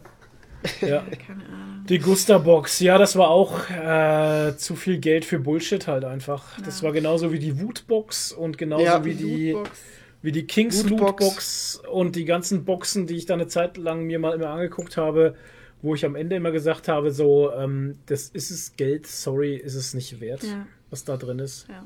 Ja. 0.82 1.04
Keine 1.28 1.44
Ahnung. 1.46 1.86
Die 1.88 2.00
Gusta-Box, 2.00 2.80
ja, 2.82 2.98
das 2.98 3.16
war 3.16 3.30
auch 3.30 3.70
äh, 3.70 4.56
zu 4.58 4.76
viel 4.76 4.98
Geld 5.00 5.24
für 5.24 5.40
Bullshit 5.40 5.88
halt 5.88 6.04
einfach. 6.04 6.44
Das 6.66 6.84
war 6.84 6.92
genauso 6.92 7.32
wie 7.32 7.40
die 7.40 7.60
Wutbox 7.62 8.34
und 8.34 8.58
genauso 8.58 8.84
Ja, 8.84 9.06
wie 9.06 9.14
die, 9.14 9.52
Lootbox. 9.52 9.80
Wie 10.28 10.34
die 10.34 10.46
Kings 10.46 10.84
Lootbox. 10.84 11.22
Lootbox 11.22 11.82
und 11.90 12.18
die 12.18 12.26
ganzen 12.26 12.66
Boxen, 12.66 13.08
die 13.08 13.16
ich 13.16 13.26
da 13.26 13.34
eine 13.36 13.48
Zeit 13.48 13.78
lang 13.78 14.04
mir 14.04 14.20
mal 14.20 14.36
immer 14.36 14.50
angeguckt 14.50 14.98
habe, 14.98 15.36
wo 15.82 15.96
ich 15.96 16.04
am 16.06 16.16
Ende 16.16 16.36
immer 16.36 16.52
gesagt 16.52 16.90
habe, 16.90 17.12
so, 17.12 17.50
ähm, 17.54 17.98
das 18.08 18.28
ist 18.28 18.52
es 18.52 18.76
Geld, 18.76 19.08
sorry, 19.08 19.56
ist 19.56 19.76
es 19.76 19.94
nicht 19.94 20.20
wert, 20.20 20.44
Ja. 20.44 20.66
was 20.90 21.06
da 21.06 21.16
drin 21.16 21.40
ist. 21.40 21.68
Ja. 21.70 21.86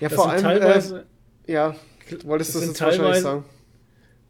Ja, 0.00 0.08
Das 0.08 0.14
vor 0.14 0.24
sind 0.30 0.46
allem, 0.46 0.60
teilweise, 0.60 1.04
äh, 1.46 1.52
ja, 1.52 1.76
du 2.08 2.24
wolltest 2.24 2.54
das 2.54 2.62
das 2.62 2.62
sind 2.62 2.70
jetzt 2.70 2.80
wahrscheinlich 2.80 3.20
sagen. 3.22 3.44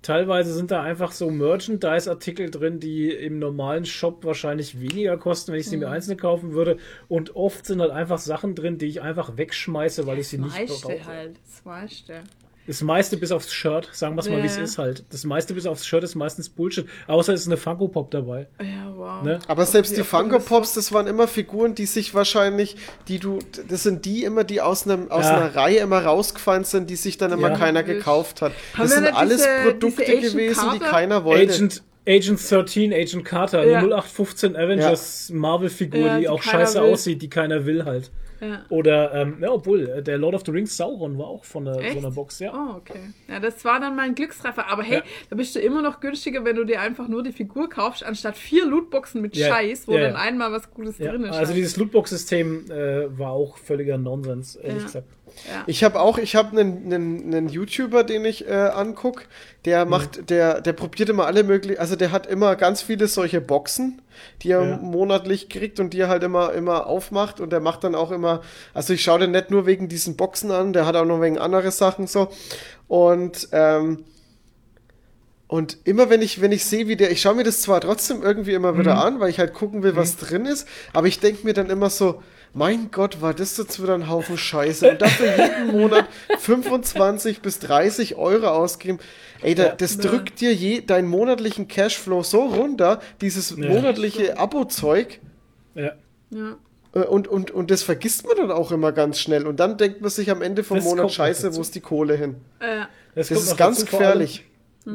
teilweise 0.03 0.53
sind 0.55 0.71
da 0.73 0.83
einfach 0.83 1.13
so 1.13 1.31
Merchandise-Artikel 1.31 2.51
drin, 2.51 2.81
die 2.81 3.11
im 3.11 3.39
normalen 3.39 3.85
Shop 3.85 4.25
wahrscheinlich 4.25 4.81
weniger 4.81 5.17
kosten, 5.19 5.53
wenn 5.53 5.61
ich 5.61 5.69
sie 5.69 5.77
Mhm. 5.77 5.83
mir 5.83 5.91
einzeln 5.91 6.17
kaufen 6.19 6.53
würde. 6.55 6.79
Und 7.09 7.37
oft 7.37 7.65
sind 7.67 7.81
halt 7.81 7.93
einfach 7.93 8.19
Sachen 8.19 8.55
drin, 8.57 8.79
die 8.79 8.87
ich 8.87 9.03
einfach 9.03 9.37
wegschmeiße, 9.37 10.07
weil 10.07 10.19
ich 10.19 10.29
sie 10.29 10.39
nicht 10.39 10.57
brauche. 10.67 11.05
halt. 11.07 11.37
Das 11.47 11.65
meiste. 11.65 12.15
Das 12.67 12.81
meiste 12.81 13.17
bis 13.17 13.33
aufs 13.33 13.53
Shirt, 13.53 13.89
sagen 13.93 14.15
wir 14.15 14.21
es 14.21 14.29
mal, 14.29 14.41
wie 14.43 14.47
es 14.47 14.57
Ja. 14.57 14.63
ist 14.63 14.79
halt. 14.79 15.05
Das 15.11 15.25
meiste 15.25 15.53
bis 15.53 15.67
aufs 15.67 15.85
Shirt 15.85 16.05
ist 16.05 16.15
meistens 16.15 16.49
Bullshit. 16.49 16.87
Außer 17.09 17.33
es 17.33 17.41
ist 17.41 17.47
eine 17.49 17.57
Funko 17.57 17.89
Pop 17.89 18.11
dabei. 18.13 18.47
Ja, 18.61 18.93
wow. 18.95 19.23
Ne? 19.25 19.41
Aber 19.49 19.67
selbst 19.67 19.97
die 19.97 20.03
oft 20.03 20.11
Funko 20.11 20.37
das- 20.37 20.45
Pops, 20.45 20.75
das 20.75 20.93
waren 20.93 21.09
immer 21.09 21.27
Figuren, 21.27 21.75
die 21.75 21.87
sich 21.87 22.15
wahrscheinlich, 22.15 22.77
die 23.09 23.19
du, 23.19 23.41
das 23.69 23.83
sind 23.83 24.05
die 24.05 24.23
immer, 24.23 24.45
die 24.45 24.61
aus, 24.61 24.87
einem, 24.87 25.11
aus 25.11 25.25
Ja. 25.25 25.39
einer 25.39 25.57
Reihe 25.57 25.79
immer 25.79 26.05
rausgefallen 26.05 26.63
sind, 26.65 26.89
die 26.89 26.97
sich 26.97 27.19
dann 27.19 27.33
immer 27.33 27.51
Ja. 27.51 27.57
keiner 27.59 27.83
gekauft 27.83 28.43
hat. 28.43 28.53
Haben 28.75 28.83
Das 28.83 28.93
sind 28.95 29.07
alles 29.13 29.39
diese- 29.39 29.49
Produkte 29.73 30.05
diese 30.05 30.31
gewesen, 30.37 30.71
die 30.73 30.79
Carter? 30.79 30.91
keiner 30.93 31.25
wollte. 31.25 31.53
Agent, 31.53 31.83
Agent 32.07 32.51
13, 32.51 32.93
Agent 32.93 33.25
Carter, 33.25 33.65
Ja. 33.67 33.79
eine 33.79 33.89
0815 33.89 34.57
Avengers 34.57 35.31
Marvel-Figur, 35.31 36.01
Ja, 36.01 36.15
die 36.17 36.21
die 36.23 36.29
auch 36.29 36.43
scheiße 36.43 36.81
will. 36.83 36.93
aussieht, 36.93 37.23
die 37.23 37.29
keiner 37.31 37.67
will 37.67 37.85
halt. 37.85 38.11
Ja. 38.43 38.65
Oder, 38.71 39.15
ähm, 39.15 39.37
ja, 39.41 39.51
obwohl, 39.53 39.89
äh, 39.89 40.03
der 40.03 40.19
Lord 40.19 40.35
of 40.35 40.43
the 40.45 40.51
Rings 40.51 40.77
Sauron 40.77 41.17
war 41.17 41.27
auch 41.29 41.45
von 41.45 41.65
der, 41.65 41.77
Echt? 41.77 41.93
so 41.93 41.99
einer 42.01 42.11
Box, 42.11 42.41
ja. 42.41 42.53
Oh, 42.53 42.77
okay. 42.79 42.99
Ja, 43.29 43.39
das 43.39 43.65
war 43.65 43.79
dann 43.79 43.95
mein 43.95 44.17
Glückstreffer. 44.17 44.67
Aber 44.69 44.83
hey, 44.83 44.97
Ja. 44.97 45.03
da 45.31 45.37
bist 45.37 45.55
du 45.55 45.61
immer 45.61 45.81
noch 45.81 46.01
günstiger, 46.01 46.45
wenn 46.45 46.57
du 46.57 46.65
dir 46.65 46.81
einfach 46.81 47.07
nur 47.07 47.23
die 47.23 47.31
Figur 47.31 47.69
kaufst, 47.69 48.05
anstatt 48.05 48.37
vier 48.37 48.67
Lootboxen 48.67 49.23
mit 49.23 49.37
Ja, 49.37 49.47
Scheiß, 49.49 49.87
wo 49.87 49.97
dann 49.97 50.17
einmal 50.17 50.51
was 50.51 50.69
Gutes 50.73 50.99
drin 50.99 51.23
ist. 51.23 51.37
also 51.37 51.55
dieses 51.55 51.77
Lootbox-System 51.77 52.71
äh, 52.71 53.17
war 53.19 53.31
auch 53.31 53.59
völliger 53.59 53.97
Nonsens, 53.97 54.57
ehrlich 54.57 54.83
Ja. 55.49 55.65
Ich 55.67 55.83
habe 55.85 56.01
auch, 56.01 56.19
ich 56.19 56.37
habe 56.37 56.59
einen, 56.59 56.85
einen, 56.93 57.35
einen 57.35 57.49
YouTuber, 57.49 58.05
den 58.05 58.25
ich 58.25 58.47
äh, 58.49 58.53
anguck, 58.53 59.25
der 59.65 59.85
macht, 59.85 60.31
der, 60.31 60.61
der 60.61 60.73
probiert 60.73 61.09
immer 61.09 61.27
alle 61.27 61.43
möglichen, 61.45 61.79
also 61.81 61.97
der 61.97 62.13
hat 62.13 62.27
immer 62.27 62.57
ganz 62.57 62.83
viele 62.83 63.07
solche 63.09 63.41
Boxen, 63.41 64.03
die 64.43 64.51
er 64.51 64.63
Ja. 64.63 64.77
monatlich 64.77 65.49
kriegt 65.49 65.81
und 65.81 65.93
die 65.95 66.01
er 66.01 66.09
halt 66.09 66.23
immer, 66.23 66.53
immer 66.53 66.87
aufmacht. 66.87 67.41
Und 67.41 67.51
der 67.51 67.61
macht 67.61 67.85
dann 67.85 67.95
auch 67.95 68.11
immer, 68.11 68.43
also 68.75 68.93
ich 68.93 69.03
schaue 69.03 69.21
den 69.21 69.31
nicht 69.33 69.51
nur 69.51 69.67
wegen 69.67 69.89
diesen 69.89 70.17
Boxen 70.17 70.51
an, 70.51 70.73
der 70.73 70.87
hat 70.87 70.97
auch 70.97 71.05
noch 71.05 71.21
wegen 71.21 71.39
andere 71.39 71.71
Sachen 71.71 72.07
so. 72.07 72.29
Und 72.89 73.49
ähm, 73.53 74.05
und 75.49 75.77
immer 75.85 76.09
wenn 76.09 76.23
ich, 76.23 76.41
wenn 76.41 76.51
ich 76.51 76.65
sehe, 76.65 76.89
wie 76.89 76.97
der, 76.97 77.11
ich 77.11 77.21
schaue 77.21 77.35
mir 77.35 77.45
das 77.45 77.61
zwar 77.61 77.81
trotzdem 77.83 78.23
irgendwie 78.23 78.55
immer 78.55 78.79
wieder 78.79 79.05
an, 79.05 79.21
weil 79.21 79.29
ich 79.29 79.39
halt 79.39 79.53
gucken 79.53 79.83
will, 79.83 79.97
was 79.97 80.17
drin 80.17 80.47
ist, 80.47 80.67
aber 80.95 81.09
ich 81.09 81.21
denke 81.21 81.45
mir 81.45 81.53
dann 81.53 81.69
immer 81.69 81.91
so, 81.91 82.23
mein 82.55 82.91
Gott, 82.91 83.21
war 83.23 83.33
das 83.35 83.57
jetzt 83.57 83.83
wieder 83.83 83.95
ein 83.95 84.09
Haufen 84.09 84.37
Scheiße. 84.37 84.91
Und 84.91 85.03
dafür 85.03 85.37
jeden 85.37 85.69
Monat 85.81 86.07
25 86.39 87.41
bis 87.41 87.59
30 87.61 88.17
Euro 88.17 88.49
ausgeben. 88.49 88.99
Ey, 89.43 89.55
da, 89.55 89.67
Ja. 89.69 89.75
das 89.75 89.99
drückt 89.99 90.41
dir 90.41 90.53
je, 90.55 90.81
deinen 90.83 91.09
monatlichen 91.09 91.69
Cashflow 91.69 92.23
so 92.23 92.43
runter, 92.43 93.01
dieses 93.21 93.51
Ja. 93.57 93.69
monatliche 93.69 94.39
Abo-Zeug. 94.39 95.21
Ja. 95.75 95.93
ja. 96.31 96.57
Äh, 96.95 96.99
Und, 97.07 97.27
und, 97.29 97.51
und 97.51 97.71
das 97.71 97.83
vergisst 97.83 98.27
man 98.27 98.37
dann 98.37 98.51
auch 98.51 98.71
immer 98.71 98.93
ganz 98.93 99.19
schnell. 99.19 99.47
Und 99.47 99.59
dann 99.61 99.79
denkt 99.79 100.01
man 100.03 100.11
sich 100.11 100.31
am 100.31 100.43
Ende 100.43 100.63
vom 100.63 100.77
Das 100.77 100.85
Monat, 100.85 101.11
Scheiße, 101.11 101.55
wo 101.57 101.61
ist 101.63 101.75
die 101.75 101.81
Kohle 101.81 102.17
hin? 102.17 102.37
Äh, 102.61 102.83
Das 103.15 103.29
kommt 103.29 103.41
ist 103.41 103.57
ganz 103.57 103.79
dazu, 103.81 103.87
vor 103.91 104.01
allem- 104.01 104.09
gefährlich. 104.21 104.45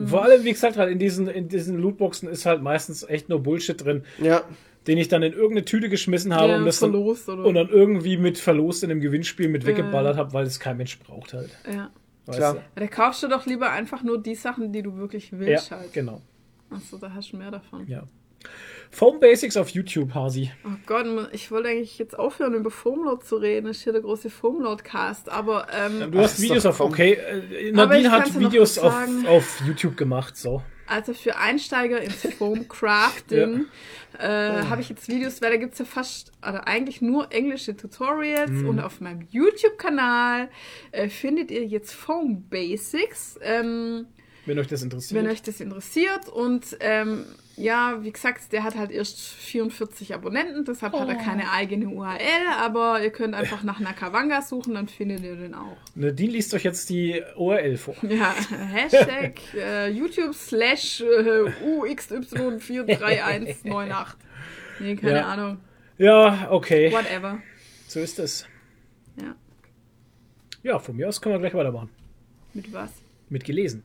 Vor 0.05 0.21
allem, 0.23 0.43
wie 0.43 0.51
gesagt, 0.51 0.75
halt 0.75 0.91
in 0.91 0.99
diesen, 0.99 1.27
in 1.29 1.47
diesen 1.47 1.77
Lootboxen 1.79 2.27
ist 2.27 2.45
halt 2.45 2.61
meistens 2.61 3.03
echt 3.07 3.29
nur 3.29 3.41
Bullshit 3.41 3.81
drin, 3.83 4.03
Ja. 4.21 4.41
Den 4.87 4.97
ich 4.97 5.07
dann 5.09 5.21
in 5.23 5.33
irgendeine 5.33 5.65
Tüte 5.65 5.89
geschmissen 5.89 6.33
habe 6.33 6.53
Ja, 6.53 6.57
und 6.57 6.65
das 6.65 6.79
dann, 6.79 6.91
verlost 6.91 7.27
oder- 7.29 7.43
und 7.45 7.53
dann 7.55 7.69
irgendwie 7.69 8.17
mit 8.17 8.37
Verlust 8.37 8.83
in 8.83 8.91
einem 8.91 9.01
Gewinnspiel 9.01 9.47
mit 9.49 9.63
Ja. 9.63 9.69
weggeballert 9.69 10.17
habe, 10.17 10.33
weil 10.33 10.45
es 10.45 10.59
kein 10.59 10.77
Mensch 10.77 10.97
braucht 10.99 11.33
halt. 11.33 11.49
ja. 11.71 11.89
Weißt 12.25 12.39
Klar. 12.39 12.53
du? 12.55 12.59
Ja, 12.59 12.65
Da 12.75 12.87
kaufst 12.87 13.23
du 13.23 13.27
doch 13.29 13.45
lieber 13.45 13.69
einfach 13.71 14.03
nur 14.03 14.21
die 14.21 14.35
Sachen, 14.35 14.73
die 14.73 14.81
du 14.81 14.97
wirklich 14.97 15.31
Ja, 15.31 15.39
willst 15.39 15.71
halt. 15.71 15.93
genau. 15.93 16.21
Achso, 16.69 16.97
da 16.97 17.13
hast 17.13 17.31
du 17.31 17.37
mehr 17.37 17.51
davon. 17.51 17.87
Ja. 17.87 18.03
Foam 18.91 19.19
Basics 19.21 19.55
auf 19.57 19.69
YouTube, 19.69 20.13
Hasi. 20.13 20.51
Oh 20.65 20.69
Gott, 20.85 21.05
ich 21.31 21.49
wollte 21.51 21.69
eigentlich 21.69 21.97
jetzt 21.97 22.17
aufhören, 22.19 22.53
über 22.53 22.69
Foamload 22.69 23.23
zu 23.25 23.37
reden. 23.37 23.67
Das 23.67 23.77
ist 23.77 23.83
hier 23.83 23.93
der 23.93 24.01
große 24.01 24.29
Foamload-Cast. 24.29 25.29
Aber 25.29 25.67
ähm, 25.73 26.11
Du 26.11 26.19
hast 26.19 26.33
ist 26.39 26.41
Videos 26.43 26.65
auf, 26.65 26.79
okay. 26.81 27.13
Äh, 27.13 27.71
Nadine 27.71 28.11
hat 28.11 28.27
ja 28.29 28.39
Videos 28.39 28.77
auf, 28.77 28.93
auf 29.27 29.61
YouTube 29.65 29.95
gemacht, 29.97 30.35
so. 30.37 30.61
Also 30.87 31.13
für 31.13 31.37
Einsteiger 31.37 32.01
ins 32.01 32.27
Foam-Crafting 32.37 33.65
äh, 34.19 34.27
habe 34.27 34.81
ich 34.81 34.89
jetzt 34.89 35.07
Videos, 35.07 35.41
weil 35.41 35.51
da 35.51 35.57
gibt 35.57 35.73
es 35.73 35.79
ja 35.79 35.85
fast, 35.85 36.31
also 36.41 36.59
eigentlich 36.59 37.01
nur 37.01 37.31
englische 37.31 37.75
Tutorials. 37.75 38.49
Mhm. 38.49 38.69
Und 38.69 38.79
auf 38.79 39.01
meinem 39.01 39.27
YouTube-Kanal 39.29 40.49
äh, 40.91 41.09
findet 41.09 41.51
ihr 41.51 41.65
jetzt 41.65 41.93
Foam 41.93 42.43
Basics. 42.49 43.37
Ähm, 43.41 44.07
Wenn 44.45 44.59
euch 44.59 44.67
das 44.67 44.81
interessiert. 44.81 45.21
wenn 45.21 45.29
euch 45.29 45.41
das 45.41 45.59
interessiert. 45.59 46.29
Und 46.29 46.77
ähm, 46.79 47.25
ja, 47.57 47.97
wie 48.03 48.11
gesagt, 48.11 48.53
der 48.53 48.63
hat 48.63 48.75
halt 48.75 48.91
erst 48.91 49.19
44 49.19 50.13
Abonnenten, 50.13 50.63
deshalb 50.63 50.93
hat 50.93 51.09
er 51.09 51.15
keine 51.15 51.51
eigene 51.51 51.87
URL, 51.87 52.19
aber 52.59 53.01
ihr 53.01 53.09
könnt 53.09 53.33
einfach 53.35 53.63
nach 53.63 53.79
Nakawanga 53.79 54.41
suchen, 54.43 54.75
dann 54.75 54.87
findet 54.87 55.23
ihr 55.23 55.35
den 55.35 55.55
auch. 55.55 55.75
Nadine 55.95 56.33
liest 56.33 56.53
euch 56.53 56.63
jetzt 56.63 56.87
die 56.89 57.21
URL 57.35 57.77
vor. 57.77 57.95
Ja, 58.07 58.33
Hashtag 58.71 59.39
äh, 59.55 59.89
YouTube 59.89 60.35
slash 60.35 61.01
äh, 61.01 61.49
UXY43198. 61.65 64.05
Nee, 64.79 64.95
keine 64.95 65.17
Ja. 65.17 65.25
Ahnung. 65.27 65.57
Ja, 65.97 66.47
okay. 66.51 66.91
Whatever. 66.91 67.39
So 67.87 67.99
ist 67.99 68.19
es. 68.19 68.45
Ja. 69.19 69.35
Ja, 70.63 70.77
von 70.79 70.95
mir 70.95 71.07
aus 71.07 71.19
können 71.19 71.33
wir 71.35 71.39
gleich 71.39 71.53
weitermachen. 71.55 71.89
Mit 72.53 72.71
was? 72.71 72.91
Mit 73.29 73.43
gelesen. 73.43 73.83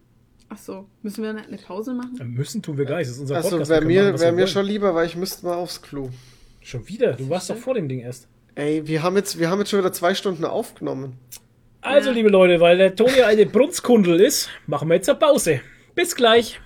Ach 0.52 0.58
so, 0.58 0.86
müssen 1.02 1.22
wir 1.22 1.30
eine 1.30 1.46
eine 1.46 1.56
Pause 1.56 1.94
machen? 1.94 2.14
Ja, 2.18 2.24
Müssen 2.24 2.60
tun 2.60 2.76
wir 2.76 2.84
gar 2.84 2.98
nicht. 2.98 3.08
Das 3.08 3.14
ist 3.16 3.20
unser 3.22 3.36
Also 3.36 3.50
Podcast. 3.50 3.70
wäre 3.70 3.88
wir 3.88 3.94
können 4.02 4.12
machen, 4.12 4.14
mir, 4.16 4.20
wär 4.20 4.36
wir 4.36 4.42
mir 4.42 4.46
schon 4.48 4.66
lieber, 4.66 4.94
weil 4.94 5.06
ich 5.06 5.16
müsste 5.16 5.46
mal 5.46 5.54
aufs 5.54 5.80
Klo. 5.80 6.10
Schon 6.60 6.86
wieder? 6.88 7.14
Du 7.14 7.30
warst 7.30 7.48
doch 7.48 7.56
vor 7.56 7.72
dem 7.74 7.88
Ding 7.88 8.00
erst. 8.00 8.28
Ey, 8.54 8.86
wir 8.86 9.02
haben 9.02 9.16
jetzt, 9.16 9.38
wir 9.38 9.48
haben 9.50 9.60
jetzt 9.60 9.70
schon 9.70 9.78
wieder 9.80 9.92
zwei 9.92 10.14
Stunden 10.14 10.44
aufgenommen. 10.44 11.14
Also, 11.80 12.10
liebe 12.10 12.28
Leute, 12.28 12.60
weil 12.60 12.76
der 12.76 12.94
Toni 12.94 13.22
eine 13.22 13.46
Brunskundel 13.46 14.20
ist, 14.20 14.50
machen 14.66 14.88
wir 14.88 14.94
jetzt 14.96 15.08
eine 15.08 15.18
Pause. 15.18 15.60
Bis 15.94 16.14
gleich. 16.14 16.60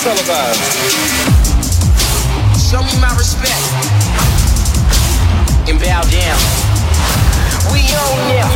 Televised. 0.00 0.60
Show 2.56 2.80
me 2.80 2.94
my 3.04 3.12
respect 3.20 3.60
and 5.68 5.76
bow 5.76 6.00
down. 6.08 6.40
We 7.68 7.84
own 7.92 8.18
now. 8.32 8.48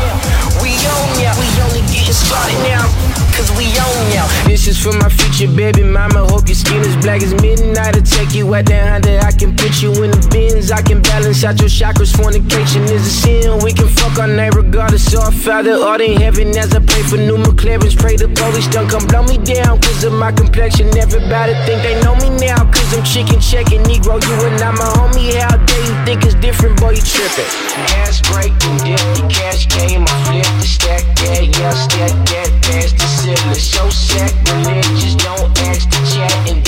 We 0.65 0.73
own 0.73 1.09
now. 1.21 1.37
We 1.37 1.47
only 1.61 1.85
getting 1.93 2.17
started 2.17 2.57
now. 2.65 2.89
Cause 3.37 3.51
we 3.59 3.67
own 3.77 4.01
now. 4.15 4.27
This 4.47 4.69
is 4.69 4.81
for 4.81 4.93
my 4.93 5.11
future 5.11 5.51
baby 5.53 5.83
mama. 5.83 6.25
Hope 6.25 6.47
your 6.49 6.55
skin 6.55 6.81
is 6.81 6.97
black 7.05 7.21
as 7.21 7.35
midnight. 7.35 7.97
I'll 7.97 8.03
take 8.03 8.33
you 8.33 8.55
out 8.55 8.65
that 8.67 8.89
Honda. 8.89 9.21
I 9.21 9.33
can 9.33 9.57
put 9.57 9.83
you 9.83 9.91
in 10.03 10.13
the 10.13 10.29
bins. 10.31 10.71
I 10.71 10.81
can 10.81 11.03
balance 11.03 11.45
out 11.45 11.61
your 11.61 11.69
chakras. 11.69 12.17
Fornication 12.17 12.85
is 12.85 13.05
a 13.05 13.11
sin. 13.11 13.59
We 13.63 13.73
can 13.75 13.84
fuck 13.84 13.84
our 13.84 13.84
regardless. 14.95 15.13
So 15.13 15.31
Father 15.31 15.73
art 15.73 16.01
in 16.01 16.21
heaven 16.21 16.57
as 16.57 16.75
I 16.75 16.81
pray 16.81 17.03
for 17.03 17.17
new 17.17 17.37
McLarens. 17.37 17.97
Pray 17.97 18.17
the 18.17 18.29
police 18.29 18.67
don't 18.69 18.89
come 18.89 19.07
blow 19.07 19.23
me 19.23 19.39
down. 19.39 19.81
Cause 19.81 20.05
of 20.05 20.13
my 20.13 20.33
complexion. 20.33 20.89
Everybody 20.97 21.55
think 21.67 21.83
they 21.83 22.01
know 22.03 22.15
me 22.17 22.31
now. 22.31 22.65
Cause 22.71 22.95
I'm 22.95 23.05
chicken 23.05 23.41
checking 23.41 23.83
Negro. 23.85 24.21
You 24.23 24.35
and 24.47 24.61
I'm 24.63 24.75
a 24.75 24.89
homie. 24.99 25.35
How 25.41 25.57
dare 25.57 25.85
you 25.85 26.05
think 26.05 26.25
it's 26.25 26.35
different? 26.35 26.81
Boy, 26.81 26.93
you 26.93 27.03
tripping. 27.03 27.51
Gas 27.89 28.21
break 28.31 28.53
and 28.65 28.79
dip. 28.85 29.01
The 29.17 29.27
cash 29.29 29.67
came. 29.67 30.05
I 30.07 30.15
flip 30.25 30.47
the 30.61 30.67
stack. 30.67 31.05
Yeah, 31.23 31.41
yeah, 31.41 31.71
stack 31.71 32.15
that 32.31 32.51
past 32.63 32.97
the 32.99 33.07
ceiling. 33.07 33.55
So 33.55 33.91
sacrilegious. 33.91 35.15
Don't 35.17 35.51
ask 35.71 35.89
to 35.91 35.99
chat 36.13 36.51
and 36.51 36.64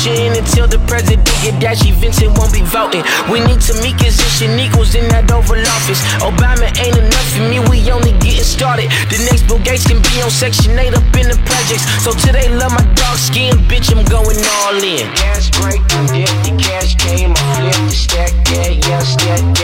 commotion. 0.00 0.36
Until 0.40 0.66
the 0.66 0.78
president 0.86 1.26
get 1.42 1.60
dashy, 1.60 1.92
Vincent 1.92 2.36
won't 2.38 2.52
be 2.52 2.62
voting. 2.62 3.04
We 3.30 3.40
need 3.40 3.60
to 3.62 3.74
meet 3.82 3.96
position 3.98 4.58
equals 4.58 4.94
in 4.94 5.08
that 5.08 5.30
Oval 5.30 5.60
Office. 5.60 6.00
Obama 6.20 6.68
ain't 6.80 6.96
enough 6.96 7.28
for 7.32 7.44
me, 7.48 7.60
we 7.68 7.78
only 7.90 8.12
getting 8.18 8.44
started. 8.44 8.90
The 9.10 9.18
next 9.28 9.46
Bill 9.46 9.58
Gates 9.58 9.86
can 9.86 10.00
be 10.02 10.22
on 10.22 10.30
Section 10.30 10.78
8 10.78 10.94
up 10.94 11.04
in 11.16 11.28
the 11.28 11.38
projects. 11.44 11.84
So 12.02 12.12
today, 12.12 12.48
love 12.48 12.72
my 12.72 12.84
dark 12.94 13.18
skin, 13.18 13.56
bitch, 13.68 13.92
I'm 13.92 14.04
going 14.06 14.40
all 14.64 14.76
in. 14.80 15.06
Gas 15.14 15.50
break, 15.60 15.80
the 15.88 16.56
cash 16.58 16.96
came, 16.96 17.32
I 17.36 17.44
flipped 17.60 17.84
the 17.88 17.96
stack, 17.96 18.32
yeah, 18.50 18.68
yeah, 18.88 19.02
stack 19.02 19.40
that 19.56 19.59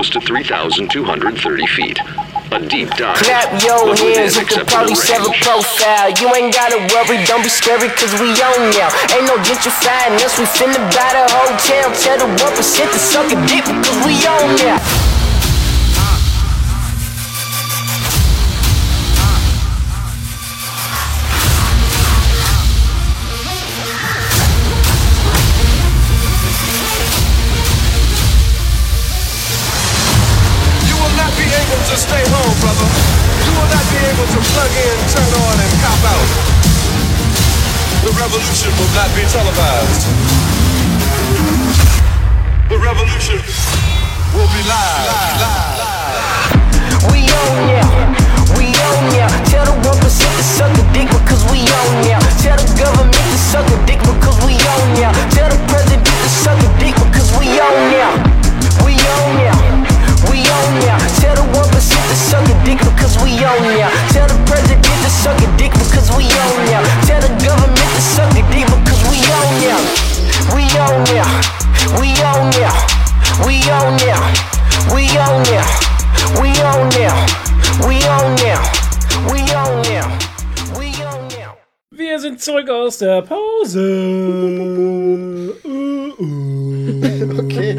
close 0.00 0.08
to 0.08 0.20
3,230 0.20 1.66
feet. 1.66 2.00
A 2.56 2.58
deep 2.58 2.88
dive. 2.96 3.20
Clap 3.20 3.52
your 3.60 3.92
hands 4.00 4.34
the 4.34 4.48
acceptable 4.48 4.88
police 4.88 5.04
have 5.12 5.28
a 5.28 5.34
profile. 5.44 6.08
You 6.16 6.32
ain't 6.32 6.56
gotta 6.56 6.80
worry, 6.88 7.20
don't 7.28 7.44
be 7.44 7.52
scary, 7.52 7.92
cause 8.00 8.16
we 8.16 8.32
on 8.32 8.72
now. 8.72 8.88
Ain't 9.12 9.28
no 9.28 9.36
gentrifying 9.44 10.16
us, 10.24 10.40
we 10.40 10.48
finna 10.48 10.80
buy 10.96 11.12
the 11.12 11.28
whole 11.28 11.52
town. 11.60 11.92
Tell 12.00 12.16
the 12.16 12.32
1% 12.32 12.40
to 12.40 12.98
suck 12.98 13.28
a 13.28 13.36
dick 13.44 13.60
because 13.68 13.98
we 14.00 14.16
on 14.24 14.56
now. 14.64 14.79
Be 39.14 39.22
televised. 39.26 40.19
Der 83.00 83.22
Pause. 83.22 83.80
Okay. 87.30 87.76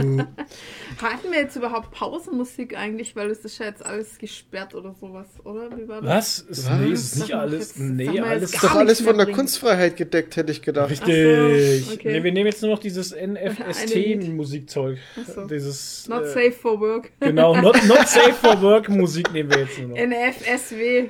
Hatten 1.01 1.31
wir 1.31 1.39
jetzt 1.39 1.55
überhaupt 1.55 1.91
Pausenmusik 1.91 2.77
eigentlich, 2.77 3.15
weil 3.15 3.31
es 3.31 3.39
ist 3.39 3.57
ja 3.57 3.65
jetzt 3.65 3.83
alles 3.83 4.19
gesperrt 4.19 4.75
oder 4.75 4.93
sowas, 4.93 5.27
oder? 5.43 5.69
Wie 5.75 5.87
war 5.87 6.01
das? 6.01 6.45
Was? 6.47 6.59
Ist, 6.59 6.69
nee, 6.69 6.91
ist 6.91 7.15
nicht 7.17 7.33
alles. 7.33 7.75
Nee, 7.77 8.19
alles. 8.19 8.51
gar 8.51 8.61
Doch 8.61 8.75
alles 8.75 9.01
von 9.01 9.17
der 9.17 9.25
bringen. 9.25 9.37
Kunstfreiheit 9.37 9.95
gedeckt, 9.97 10.35
hätte 10.35 10.51
ich 10.51 10.61
gedacht. 10.61 10.91
Richtig. 10.91 11.85
So, 11.85 11.93
okay. 11.93 12.11
nee, 12.11 12.23
wir 12.23 12.31
nehmen 12.31 12.45
jetzt 12.47 12.61
nur 12.61 12.71
noch 12.71 12.79
dieses. 12.79 13.15
NFST-Musikzeug. 13.15 14.99
So. 15.33 15.45
Dieses. 15.45 16.07
Not 16.07 16.23
äh, 16.23 16.27
safe 16.27 16.51
for 16.51 16.79
work. 16.79 17.11
Genau, 17.19 17.55
not, 17.55 17.83
not 17.87 18.07
safe 18.07 18.33
for 18.33 18.61
work 18.61 18.87
Musik 18.89 19.31
nehmen 19.33 19.49
wir 19.49 19.61
jetzt 19.61 19.79
nur 19.79 19.89
noch. 19.89 19.97
NFSW 19.97 21.09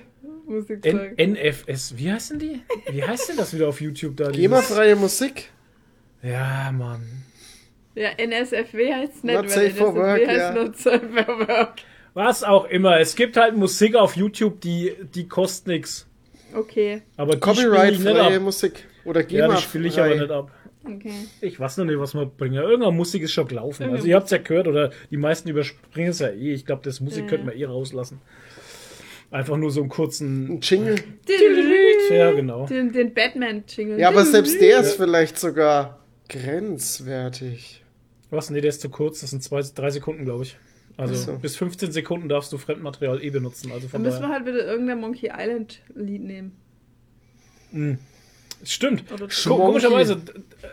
Musikzeug. 0.51 1.13
N 1.17 1.33
NFS, 1.33 1.97
wie 1.97 2.11
heißen 2.11 2.37
die? 2.39 2.61
Wie 2.91 3.03
heißt 3.03 3.29
denn 3.29 3.37
das 3.37 3.53
wieder 3.53 3.67
auf 3.69 3.81
YouTube 3.81 4.15
da? 4.17 4.29
GEMA-freie 4.31 4.95
Musik. 4.95 5.49
Ja, 6.23 6.71
Mann. 6.71 7.01
ja, 7.95 8.09
NSFW 8.17 8.93
heißt 8.93 9.23
nicht, 9.23 9.35
Not 9.35 9.49
safe 9.49 9.71
for 9.71 9.95
work, 9.95 10.27
heißt 10.27 10.37
ja. 10.37 10.53
Not 10.53 10.77
safe 10.77 11.07
for 11.09 11.47
work. 11.47 11.73
Was 12.13 12.43
auch 12.43 12.65
immer. 12.65 12.99
Es 12.99 13.15
gibt 13.15 13.37
halt 13.37 13.55
Musik 13.55 13.95
auf 13.95 14.15
YouTube, 14.15 14.59
die, 14.61 14.93
die 15.15 15.27
kostet 15.27 15.67
nix. 15.67 16.07
Okay, 16.53 17.01
Aber 17.15 17.37
Copyright-freie. 17.39 18.39
Musik. 18.39 18.85
Oder 19.05 19.27
Ja, 19.29 19.47
die 19.47 19.61
spiele 19.61 19.87
ich 19.87 19.97
aber 19.97 20.13
nicht 20.15 20.29
ab. 20.29 20.51
okay. 20.85 21.13
Ich 21.39 21.57
weiß 21.59 21.77
noch 21.77 21.85
nicht, 21.85 21.97
was 21.97 22.13
wir 22.13 22.25
bringen. 22.25 22.55
Irgendeine 22.55 22.91
Musik 22.91 23.23
ist 23.23 23.31
schon 23.31 23.47
gelaufen. 23.47 23.89
Also 23.89 24.05
ihr 24.05 24.15
habt 24.17 24.25
es 24.25 24.31
ja 24.31 24.37
gehört 24.39 24.67
oder 24.67 24.91
die 25.09 25.17
meisten 25.17 25.47
überspringen 25.49 26.09
es 26.09 26.19
ja 26.19 26.27
eh. 26.27 26.53
Ich 26.53 26.65
glaube, 26.65 26.81
das 26.83 26.99
Musik 26.99 27.23
Ja. 27.23 27.29
könnten 27.29 27.47
wir 27.47 27.55
eh 27.55 27.63
rauslassen. 27.65 28.19
Einfach 29.31 29.55
nur 29.55 29.71
so 29.71 29.79
einen 29.79 29.89
kurzen. 29.89 30.55
Ein 30.55 30.59
Jingle. 30.61 30.95
Ja, 32.11 32.31
genau. 32.31 32.65
Den, 32.67 32.91
den 32.91 33.13
Batman-Jingle. 33.13 33.97
Ja, 33.97 34.09
aber 34.09 34.25
selbst 34.25 34.59
der 34.59 34.81
ist 34.81 34.95
vielleicht 34.95 35.39
sogar 35.39 35.99
grenzwertig. 36.27 37.83
Was? 38.29 38.49
Nee, 38.49 38.59
der 38.59 38.69
ist 38.69 38.81
zu 38.81 38.89
kurz. 38.89 39.21
Das 39.21 39.29
sind 39.29 39.41
zwei, 39.41 39.61
drei 39.61 39.89
Sekunden, 39.89 40.25
glaube 40.25 40.43
ich. 40.43 40.57
Also 40.97 41.15
so. 41.15 41.37
bis 41.37 41.55
15 41.55 41.93
Sekunden 41.93 42.27
darfst 42.27 42.51
du 42.51 42.57
Fremdmaterial 42.57 43.23
eh 43.23 43.29
benutzen. 43.29 43.71
Also 43.71 43.83
Dann 43.83 43.89
von 43.89 44.01
müssen 44.01 44.21
wir 44.21 44.29
halt 44.29 44.45
wieder 44.45 44.65
irgendein 44.65 44.99
Monkey 44.99 45.31
Island-Lied 45.33 46.21
nehmen. 46.21 46.57
Stimmt. 48.63 49.03
Komischerweise, 49.45 50.21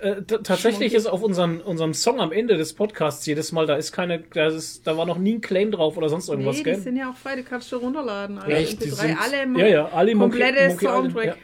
äh, 0.02 0.22
tatsächlich 0.22 0.94
ist 0.94 1.06
auf 1.06 1.22
unseren, 1.22 1.60
unserem 1.60 1.94
Song 1.94 2.20
am 2.20 2.32
Ende 2.32 2.56
des 2.56 2.74
Podcasts 2.74 3.24
jedes 3.26 3.52
Mal, 3.52 3.66
da 3.66 3.76
ist 3.76 3.92
keine, 3.92 4.20
da, 4.34 4.48
ist, 4.48 4.86
da 4.86 4.96
war 4.96 5.06
noch 5.06 5.18
nie 5.18 5.34
ein 5.34 5.40
Claim 5.40 5.70
drauf 5.70 5.96
oder 5.96 6.08
sonst 6.08 6.28
irgendwas, 6.28 6.56
nee, 6.56 6.64
die 6.64 6.70
gell? 6.70 6.80
sind 6.80 6.96
ja 6.96 7.10
auch 7.10 7.16
frei, 7.16 7.36
die 7.36 7.42
kannst 7.42 7.72
du 7.72 7.76
runterladen. 7.76 8.38
Alle 8.38 8.56
Echt? 8.56 8.84
Die 8.84 8.90
MP3, 8.90 8.94
sind, 8.94 9.18
alle 9.20 9.60
ja, 9.60 9.66
ja, 9.66 9.88
alle 9.88 10.14
Monkey, 10.14 10.38
komplette 10.38 10.68
Monkey 10.68 10.84
Island. 10.84 11.12
Soundtrack. 11.12 11.36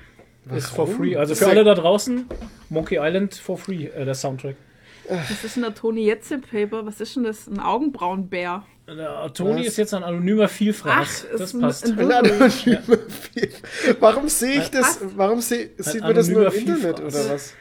Ja. 0.50 0.56
Ist 0.56 0.68
for 0.68 0.86
free. 0.86 1.16
Also 1.16 1.34
für 1.34 1.46
alle 1.46 1.64
da 1.64 1.74
draußen, 1.74 2.26
Monkey 2.68 2.98
Island 3.00 3.34
for 3.34 3.56
free, 3.56 3.86
äh, 3.86 4.04
der 4.04 4.14
Soundtrack. 4.14 4.56
Was 5.08 5.44
ist 5.44 5.56
denn 5.56 5.62
der 5.62 5.74
Tony 5.74 6.04
Jetze 6.04 6.38
Paper? 6.38 6.86
Was 6.86 7.00
ist 7.00 7.16
denn 7.16 7.24
das? 7.24 7.46
Ein 7.46 7.60
Augenbrauenbär. 7.60 8.64
Der 8.86 9.32
Tony 9.32 9.60
Was? 9.60 9.66
ist 9.68 9.76
jetzt 9.78 9.94
ein 9.94 10.04
anonymer 10.04 10.46
Vielfraß. 10.48 11.26
Ach, 11.32 11.38
das 11.38 11.58
passt. 11.58 11.86
ein- 11.86 11.98
Ein 11.98 12.12
anonymer 12.12 12.50
Viel- 12.50 12.82
Warum 14.00 14.28
sehe 14.28 14.60
ich 14.60 14.70
das? 14.70 14.98
passt. 14.98 15.16
Warum 15.16 15.40
seh, 15.40 15.70
sieht 15.78 16.02
man 16.02 16.14
das 16.14 16.28
nur 16.28 16.42
im 16.42 16.46
anonymer 16.48 16.72
Internet 16.74 16.98
Vielfraß. 16.98 17.24
oder 17.26 17.34
was? 17.34 17.54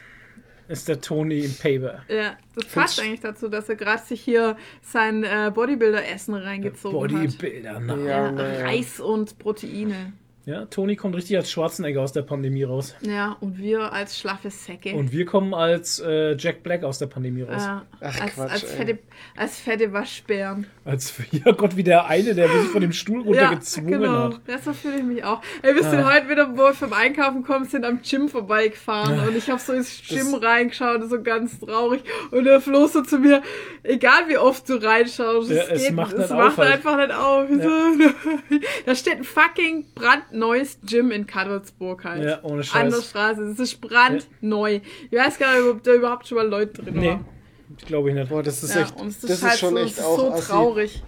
ist 0.66 0.88
der 0.88 0.98
Tony 1.00 1.40
im 1.40 1.54
Paper. 1.54 2.02
Ja, 2.08 2.36
das 2.54 2.64
passt 2.66 2.98
eigentlich 3.00 3.20
dazu, 3.20 3.48
dass 3.48 3.68
er 3.68 3.76
gerade 3.76 4.02
sich 4.02 4.22
hier 4.22 4.56
sein 4.80 5.22
äh, 5.22 5.50
Bodybuilder-Essen 5.54 6.34
reingezogen 6.34 7.00
hat. 7.02 7.10
Bodybuilder, 7.38 7.80
na. 7.80 7.96
Ja, 7.98 8.30
Ja. 8.32 8.64
Reis 8.64 8.98
und 8.98 9.38
Proteine. 9.38 10.14
Ja, 10.46 10.64
Toni 10.66 10.96
kommt 10.96 11.16
richtig 11.16 11.36
als 11.38 11.50
Schwarzenegger 11.50 12.00
aus 12.02 12.12
der 12.12 12.22
Pandemie 12.22 12.64
raus. 12.64 12.94
Ja, 13.00 13.36
und 13.40 13.56
wir 13.58 13.92
als 13.92 14.18
schlaffe 14.18 14.50
Säcke. 14.50 14.94
Und 14.94 15.10
wir 15.12 15.24
kommen 15.26 15.52
als 15.54 16.00
äh, 16.00 16.34
Jack 16.36 16.62
Black 16.62 16.82
aus 16.84 16.98
der 16.98 17.06
Pandemie 17.06 17.42
raus. 17.42 17.62
ja, 17.62 17.84
Ach, 18.00 18.20
als, 18.20 18.34
Quatsch, 18.34 18.50
als, 18.50 18.62
fette, 18.62 18.98
als 19.36 19.58
fette 19.58 19.92
Waschbären. 19.92 20.66
Als, 20.86 21.14
ja 21.30 21.52
Gott, 21.52 21.76
wie 21.76 21.82
der 21.82 22.06
eine, 22.08 22.34
der 22.34 22.46
sich 22.48 22.68
von 22.68 22.82
dem 22.82 22.92
Stuhl 22.92 23.22
runtergezwungen 23.22 24.02
genau. 24.02 24.24
hat. 24.24 24.40
Ja, 24.46 24.58
so 24.58 24.72
fühle 24.74 24.98
ich 24.98 25.02
mich 25.02 25.24
auch. 25.24 25.40
Ey, 25.62 25.74
wir 25.74 25.82
sind 25.82 26.00
Ah. 26.00 26.12
heute 26.12 26.28
wieder, 26.28 26.52
wo 26.52 26.58
wir 26.64 26.74
vom 26.74 26.92
Einkaufen 26.92 27.42
kommen, 27.42 27.64
sind 27.64 27.86
am 27.86 28.00
Gym 28.02 28.28
vorbeigefahren 28.28 29.26
und 29.26 29.34
ich 29.36 29.48
habe 29.48 29.58
so 29.60 29.72
ins 29.72 30.02
Gym 30.06 30.34
reingeschaut, 30.34 31.08
so 31.08 31.22
ganz 31.22 31.58
traurig. 31.58 32.02
Und 32.30 32.44
der 32.44 32.60
Flo 32.60 32.86
so 32.86 33.00
zu 33.02 33.18
mir, 33.18 33.40
egal 33.82 34.28
wie 34.28 34.36
oft 34.36 34.68
du 34.68 34.74
reinschaust, 34.74 35.50
Ja, 35.50 35.62
es, 35.62 35.68
es 35.70 35.82
geht, 35.84 35.94
macht 35.94 36.12
es 36.12 36.28
macht 36.30 36.40
auf 36.52 36.56
halt. 36.58 36.72
einfach 36.74 36.96
nicht 36.98 37.12
auf. 37.14 37.48
So. 37.48 38.58
da 38.86 38.94
steht 38.94 39.16
ein 39.16 39.24
fucking 39.24 39.86
brandneues 39.94 40.78
Gym 40.86 41.10
in 41.12 41.26
Kadolsburg 41.26 42.04
halt. 42.04 42.24
Ja, 42.24 42.40
ohne 42.42 42.62
Scheiß. 42.62 42.82
An 42.82 42.90
der 42.90 43.00
Straße. 43.02 43.46
Das 43.48 43.58
ist 43.58 43.80
brandneu. 43.80 44.80
Ich 45.10 45.18
weiß 45.18 45.38
gar 45.38 45.54
nicht, 45.58 45.66
ob 45.66 45.82
da 45.82 45.94
überhaupt 45.94 46.28
schon 46.28 46.36
mal 46.36 46.46
Leute 46.46 46.82
drin 46.82 46.94
Nee, 46.94 47.08
waren. 47.08 47.24
Glaube 47.78 48.08
ich 48.10 48.14
nicht. 48.14 48.28
Boah, 48.28 48.42
das 48.42 48.62
ist 48.62 48.74
Ja, 48.74 48.82
echt, 48.82 48.96
und 49.00 49.08
es 49.08 49.14
ist, 49.16 49.24
das 49.24 49.30
ist 49.38 49.42
halt 49.42 49.58
schon 49.58 49.74
so, 49.74 49.78
echt 49.78 49.98
ist 49.98 50.04
auch 50.04 50.16
so 50.18 50.30
assi. 50.30 50.46
traurig. 50.46 51.02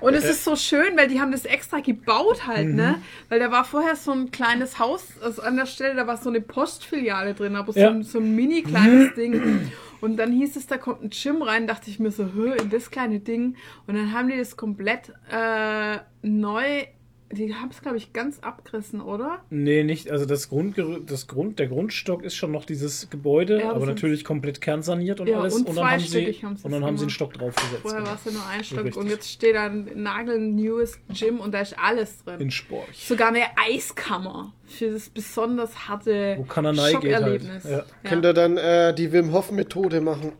Und 0.00 0.14
es 0.14 0.22
ist 0.24 0.44
so 0.44 0.54
schön, 0.54 0.96
weil 0.96 1.08
die 1.08 1.20
haben 1.20 1.32
das 1.32 1.44
extra 1.44 1.80
gebaut 1.80 2.46
halt, 2.46 2.68
ne? 2.72 2.96
Mhm. 2.98 3.02
Weil 3.30 3.40
da 3.40 3.50
war 3.50 3.64
vorher 3.64 3.96
so 3.96 4.12
ein 4.12 4.30
kleines 4.30 4.78
Haus, 4.78 5.04
also 5.20 5.42
an 5.42 5.56
der 5.56 5.66
Stelle, 5.66 5.96
da 5.96 6.06
war 6.06 6.16
so 6.16 6.28
eine 6.28 6.40
Postfiliale 6.40 7.34
drin, 7.34 7.56
aber 7.56 7.72
so, 7.72 7.80
Ja. 7.80 7.90
ein, 7.90 8.04
so 8.04 8.20
ein 8.20 8.32
mini 8.36 8.62
kleines 8.62 9.14
Ding. 9.14 9.72
Und 10.00 10.16
dann 10.18 10.30
hieß 10.30 10.54
es, 10.54 10.68
da 10.68 10.78
kommt 10.78 11.02
ein 11.02 11.10
Gym 11.10 11.42
rein, 11.42 11.66
dachte 11.66 11.90
ich 11.90 11.98
mir 11.98 12.12
so, 12.12 12.32
hö, 12.32 12.54
in 12.54 12.70
das 12.70 12.92
kleine 12.92 13.18
Ding. 13.18 13.56
Und 13.88 13.96
dann 13.96 14.12
haben 14.12 14.28
die 14.28 14.36
das 14.38 14.56
komplett 14.56 15.12
äh, 15.32 15.98
neu, 16.22 16.84
die 17.30 17.54
haben 17.54 17.68
es, 17.70 17.82
glaube 17.82 17.98
ich, 17.98 18.12
ganz 18.14 18.38
abgerissen, 18.40 19.00
oder? 19.02 19.40
Nee, 19.50 19.84
nicht. 19.84 20.10
Also 20.10 20.24
das 20.24 20.48
Grundgerü 20.48 21.00
das 21.04 21.26
Grund, 21.26 21.58
der 21.58 21.66
Grundstock 21.68 22.22
ist 22.24 22.34
schon 22.36 22.52
noch 22.52 22.64
dieses 22.64 23.10
Gebäude, 23.10 23.60
Ja, 23.60 23.72
aber 23.72 23.84
natürlich 23.86 24.24
komplett 24.24 24.60
kernsaniert 24.62 25.20
und 25.20 25.26
Ja, 25.28 25.40
alles. 25.40 25.54
und 25.54 25.68
Und, 25.68 25.76
dann 25.76 25.90
haben 25.90 26.00
sie, 26.00 26.34
und 26.62 26.72
dann 26.72 26.84
haben 26.84 26.96
sie 26.96 27.02
einen. 27.04 27.10
Stock 27.10 27.34
draufgesetzt. 27.34 27.82
Vorher 27.82 28.00
genau. 28.00 28.10
war 28.10 28.18
es 28.18 28.24
ja 28.24 28.32
nur 28.32 28.46
ein 28.46 28.64
Stock 28.64 28.78
Richtig. 28.84 28.96
und 28.96 29.08
jetzt 29.10 29.30
steht 29.30 29.54
da 29.56 29.64
ein 29.66 29.90
nagelneues 29.94 30.98
Gym 31.12 31.40
und 31.40 31.52
da 31.52 31.60
ist 31.60 31.78
alles 31.78 32.24
drin. 32.24 32.40
In 32.40 32.50
Sporch. 32.50 33.06
Sogar 33.06 33.28
eine 33.28 33.44
Eiskammer 33.56 34.52
für 34.66 34.90
das 34.92 35.08
besonders 35.10 35.88
harte 35.88 36.36
Wo 36.38 36.44
Kananei 36.44 36.92
geht 36.94 37.14
halt. 37.14 37.42
Schockerlebnis. 37.42 37.64
Ja. 37.64 37.84
Könnt 38.04 38.24
ihr 38.24 38.32
dann 38.32 38.56
äh, 38.56 38.94
die 38.94 39.12
Wim 39.12 39.32
Hof 39.32 39.50
Methode 39.50 40.00
machen? 40.00 40.32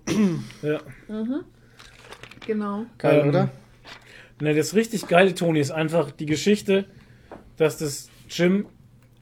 Ja. 0.62 0.81
Genau. 2.47 2.86
Geil, 2.97 3.20
Ähm, 3.23 3.28
oder? 3.28 3.51
Ne, 4.40 4.55
das 4.55 4.74
richtig 4.74 5.09
geile, 5.09 5.35
Toni, 5.35 5.60
ist 5.60 5.70
einfach 5.70 6.10
die 6.10 6.27
Geschichte, 6.27 6.85
dass 7.56 7.78
das 7.78 8.09
Gym 8.28 8.66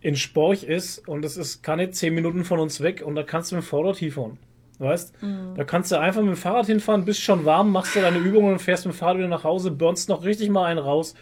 in 0.00 0.14
Sporch 0.14 0.62
ist 0.62 1.08
und 1.08 1.24
es 1.24 1.36
ist 1.36 1.62
keine 1.62 1.90
10 1.90 2.14
Minuten 2.14 2.44
von 2.44 2.60
uns 2.60 2.80
weg 2.80 3.02
und 3.04 3.14
da 3.14 3.22
kannst 3.22 3.50
du 3.50 3.56
mit 3.56 3.64
dem 3.64 3.68
Fahrrad 3.68 3.96
hinfahren. 3.96 4.38
Weißt? 4.78 5.22
Mhm. 5.22 5.54
Da 5.56 5.64
kannst 5.64 5.90
du 5.90 5.98
einfach 5.98 6.20
mit 6.20 6.30
dem 6.30 6.36
Fahrrad 6.36 6.66
hinfahren, 6.66 7.06
bist 7.06 7.22
schon 7.22 7.44
warm, 7.46 7.72
machst 7.72 7.96
du 7.96 8.00
deine 8.00 8.18
Übungen 8.18 8.52
und 8.52 8.58
fährst 8.60 8.84
mit 8.84 8.94
dem 8.94 8.98
Fahrrad 8.98 9.18
wieder 9.18 9.28
nach 9.28 9.44
Hause, 9.44 9.70
burnst 9.70 10.08
noch 10.08 10.22
richtig 10.22 10.50
mal 10.50 10.66
einen 10.66 10.78
raus. 10.78 11.14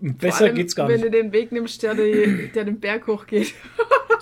Besser 0.00 0.44
allem, 0.46 0.54
geht's 0.56 0.74
gar 0.76 0.88
wenn 0.88 0.96
nicht. 1.00 1.06
du 1.06 1.10
den 1.10 1.32
Weg 1.32 1.52
nimmst, 1.52 1.82
der, 1.82 1.94
die, 1.94 2.50
der 2.54 2.64
den 2.64 2.80
Berg 2.80 3.06
hochgeht. 3.06 3.54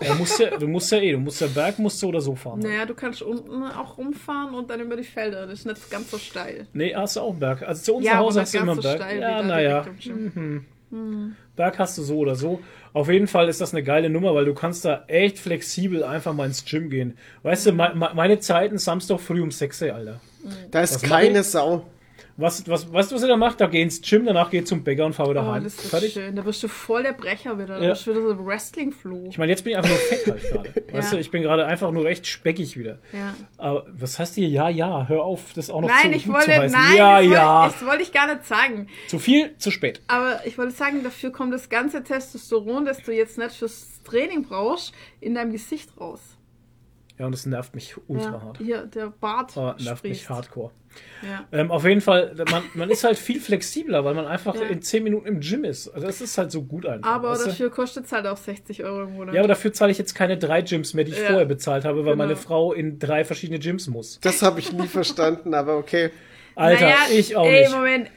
Du 0.04 0.14
musst, 0.14 0.40
ja, 0.40 0.56
du 0.58 0.66
musst 0.66 0.90
ja 0.90 0.98
eh, 0.98 1.12
du 1.12 1.18
musst 1.18 1.40
ja 1.40 1.46
Berg 1.46 1.78
musst 1.78 2.02
du 2.02 2.08
oder 2.08 2.20
so 2.20 2.34
fahren. 2.34 2.58
Naja, 2.58 2.86
du 2.86 2.92
kannst 2.94 3.22
unten 3.22 3.62
auch 3.62 3.98
rumfahren 3.98 4.52
und 4.52 4.68
dann 4.68 4.80
über 4.80 4.96
die 4.96 5.04
Felder. 5.04 5.46
Das 5.46 5.60
ist 5.60 5.64
nicht 5.66 5.90
ganz 5.92 6.10
so 6.10 6.18
steil. 6.18 6.66
Nee, 6.72 6.92
hast 6.96 7.14
du 7.14 7.20
auch 7.20 7.30
einen 7.30 7.38
Berg. 7.38 7.62
Also 7.62 7.82
zu 7.84 7.94
uns 7.96 8.06
Ja, 8.06 8.14
nach 8.14 8.20
Hause 8.20 8.40
hast 8.40 8.52
du 8.52 8.58
immer 8.58 8.72
einen 8.72 8.82
so 8.82 8.88
Berg. 8.88 9.00
steil 9.00 9.20
ja, 9.20 9.42
naja. 9.44 9.86
Gym. 10.02 10.64
Mhm. 10.90 11.36
Berg 11.54 11.78
hast 11.78 11.98
du 11.98 12.02
so 12.02 12.16
oder 12.18 12.34
so. 12.34 12.58
Auf 12.94 13.08
jeden 13.10 13.28
Fall 13.28 13.48
ist 13.48 13.60
das 13.60 13.72
eine 13.74 13.84
geile 13.84 14.10
Nummer, 14.10 14.34
weil 14.34 14.44
du 14.44 14.54
kannst 14.54 14.84
da 14.84 15.04
echt 15.06 15.38
flexibel 15.38 16.02
einfach 16.02 16.32
mal 16.34 16.46
ins 16.46 16.64
Gym 16.64 16.90
gehen. 16.90 17.16
Weißt 17.44 17.66
du, 17.66 17.72
me- 17.72 17.92
me- 17.94 18.10
meine 18.12 18.40
Zeiten 18.40 18.78
Samstag 18.78 19.20
früh 19.20 19.40
um 19.40 19.52
6 19.52 19.82
Uhr, 19.82 19.94
Alter. 19.94 20.20
Da 20.72 20.80
ist 20.80 20.96
was 20.96 21.02
keine? 21.02 21.44
Sau. 21.44 21.86
Was, 22.38 22.66
was, 22.66 22.90
weißt 22.90 23.10
du, 23.10 23.16
was 23.16 23.22
ihr 23.22 23.28
da 23.28 23.36
macht? 23.36 23.60
Da 23.60 23.66
geh 23.66 23.82
ins 23.82 24.00
Gym, 24.00 24.24
danach 24.24 24.48
geh 24.50 24.64
zum 24.64 24.82
Bäcker 24.82 25.04
und 25.04 25.12
fahr 25.12 25.28
wieder 25.28 25.46
Oh, 25.46 25.52
heim. 25.52 25.64
das 25.64 25.74
ist 25.74 25.90
Fertig? 25.90 26.14
schön. 26.14 26.34
Da 26.34 26.44
wirst 26.44 26.62
du 26.62 26.68
voll 26.68 27.02
der 27.02 27.12
Brecher 27.12 27.58
wieder. 27.58 27.78
Da 27.78 27.82
Ja. 27.82 27.90
wirst 27.90 28.06
du 28.06 28.12
wieder 28.12 28.22
so 28.22 28.46
Wrestling-Flu. 28.46 29.28
Ich 29.28 29.36
meine, 29.36 29.52
jetzt 29.52 29.62
bin 29.64 29.72
ich 29.72 29.76
einfach 29.76 29.90
nur 29.90 29.98
fett 29.98 30.26
halt 30.26 30.42
gerade. 30.50 30.82
Weißt 30.92 31.12
Ja. 31.12 31.16
du, 31.16 31.20
ich 31.20 31.30
bin 31.30 31.42
gerade 31.42 31.66
einfach 31.66 31.90
nur 31.90 32.04
recht 32.04 32.26
speckig 32.26 32.78
wieder. 32.78 32.98
Ja. 33.12 33.34
Aber 33.58 33.86
was 33.92 34.18
heißt 34.18 34.34
hier? 34.36 34.48
Ja, 34.48 34.68
ja, 34.70 35.06
hör 35.08 35.22
auf, 35.24 35.52
das 35.54 35.68
auch 35.68 35.82
noch 35.82 35.88
Nein, 35.88 36.12
zu, 36.12 36.16
ich 36.16 36.28
wollte, 36.28 36.46
zu 36.46 36.58
heißen. 36.58 36.78
nein, 36.80 36.96
ja, 36.96 37.20
das, 37.22 37.30
ja. 37.30 37.60
Wollte, 37.62 37.74
das 37.80 37.86
wollte 37.86 38.02
ich 38.02 38.12
gar 38.12 38.26
nicht 38.34 38.46
sagen. 38.46 38.86
Zu 39.08 39.18
viel, 39.18 39.54
zu 39.58 39.70
spät. 39.70 40.00
Aber 40.08 40.40
ich 40.46 40.56
wollte 40.56 40.72
sagen, 40.72 41.02
dafür 41.02 41.30
kommt 41.32 41.52
das 41.52 41.68
ganze 41.68 42.02
Testosteron, 42.02 42.86
das 42.86 43.02
du 43.02 43.12
jetzt 43.12 43.36
nicht 43.36 43.52
fürs 43.56 44.00
Training 44.04 44.42
brauchst, 44.44 44.92
in 45.20 45.34
deinem 45.34 45.52
Gesicht 45.52 45.90
raus. 46.00 46.20
Ja, 47.18 47.26
und 47.26 47.32
das 47.32 47.44
nervt 47.46 47.74
mich 47.74 47.94
ultra 48.08 48.30
Ja, 48.32 48.42
hart. 48.42 48.58
hier, 48.58 48.86
der 48.86 49.08
Bart 49.10 49.52
Oh, 49.56 49.74
nervt 49.78 50.02
mich 50.02 50.22
sprießt. 50.22 50.30
hardcore. 50.30 50.70
Ja. 51.22 51.44
Ähm, 51.52 51.70
auf 51.70 51.84
jeden 51.84 52.00
Fall, 52.00 52.34
man, 52.50 52.62
man 52.74 52.90
ist 52.90 53.04
halt 53.04 53.16
viel 53.16 53.40
flexibler, 53.40 54.04
weil 54.04 54.14
man 54.14 54.26
einfach 54.26 54.54
Ja. 54.56 54.62
in 54.62 54.82
10 54.82 55.04
Minuten 55.04 55.26
im 55.28 55.40
Gym 55.40 55.64
ist. 55.64 55.88
Also 55.88 56.06
das 56.06 56.20
ist 56.20 56.36
halt 56.36 56.50
so 56.50 56.62
gut 56.62 56.84
einfach. 56.84 57.08
Aber 57.08 57.30
weißt 57.30 57.44
du? 57.46 57.50
dafür 57.50 57.70
kostet 57.70 58.06
es 58.06 58.12
halt 58.12 58.26
auch 58.26 58.36
60 58.36 58.82
Euro 58.82 59.04
im 59.04 59.12
Monat. 59.14 59.34
Ja, 59.34 59.40
aber 59.40 59.48
dafür 59.48 59.72
zahle 59.72 59.92
ich 59.92 59.98
jetzt 59.98 60.14
keine 60.14 60.36
drei 60.36 60.62
Gyms 60.62 60.94
mehr, 60.94 61.04
die 61.04 61.12
ich 61.12 61.18
Ja. 61.18 61.26
vorher 61.28 61.44
bezahlt 61.44 61.84
habe, 61.84 61.98
weil 61.98 62.12
Genau. 62.14 62.16
meine 62.24 62.34
Frau 62.36 62.72
in 62.72 62.98
drei 62.98 63.24
verschiedene 63.24 63.60
Gyms 63.60 63.86
muss. 63.86 64.18
Das 64.20 64.42
habe 64.42 64.58
ich 64.58 64.72
nie 64.72 64.88
verstanden, 64.88 65.54
aber 65.54 65.76
okay. 65.76 66.10
Alter, 66.56 66.82
Naja, 66.84 66.96
ich 67.12 67.34
auch 67.36 67.46
ey, 67.46 67.60
nicht. 67.62 67.72
Moment, 67.72 68.10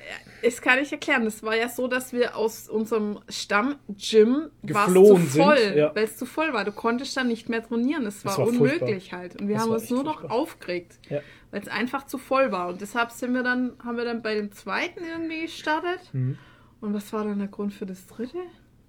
das 0.46 0.62
kann 0.62 0.80
ich 0.80 0.92
erklären. 0.92 1.26
Das 1.26 1.42
war 1.44 1.56
ja 1.56 1.68
so, 1.70 1.88
dass 1.88 2.14
wir 2.14 2.36
aus 2.36 2.70
unserem 2.70 3.20
Stamm-Gym 3.28 4.52
Geflohen 4.64 5.30
zu 5.30 5.38
voll, 5.40 5.58
sind, 5.58 5.78
ja. 5.78 5.96
weil 5.96 6.04
es 6.04 6.18
zu 6.18 6.26
voll 6.26 6.54
war. 6.54 6.64
Du 6.66 6.72
konntest 6.72 7.18
dann 7.18 7.28
nicht 7.28 7.50
mehr 7.50 7.64
trainieren. 7.64 8.06
Es 8.06 8.24
war, 8.24 8.38
war 8.38 8.48
unmöglich 8.48 9.14
halt. 9.14 9.40
Und 9.42 9.48
wir 9.48 9.56
Das 9.56 9.64
haben 9.64 9.72
uns 9.72 9.90
nur 9.90 10.04
noch 10.04 10.20
furchtbar. 10.20 10.38
aufgeregt, 10.38 11.00
Ja. 11.10 11.22
weil 11.52 11.62
es 11.62 11.68
einfach 11.68 12.06
zu 12.06 12.18
voll 12.18 12.52
war. 12.52 12.70
Und 12.70 12.82
deshalb 12.82 13.12
sind 13.12 13.34
wir 13.34 13.44
dann, 13.44 13.74
haben 13.84 13.98
wir 13.98 14.06
dann 14.06 14.22
bei 14.22 14.36
dem 14.36 14.52
zweiten 14.52 15.04
irgendwie 15.04 15.42
gestartet. 15.42 16.00
Mhm. 16.14 16.38
Und 16.82 16.94
was 16.94 17.12
war 17.14 17.24
dann 17.24 17.40
der 17.40 17.48
Grund 17.48 17.74
für 17.74 17.86
das 17.86 18.06
dritte? 18.06 18.38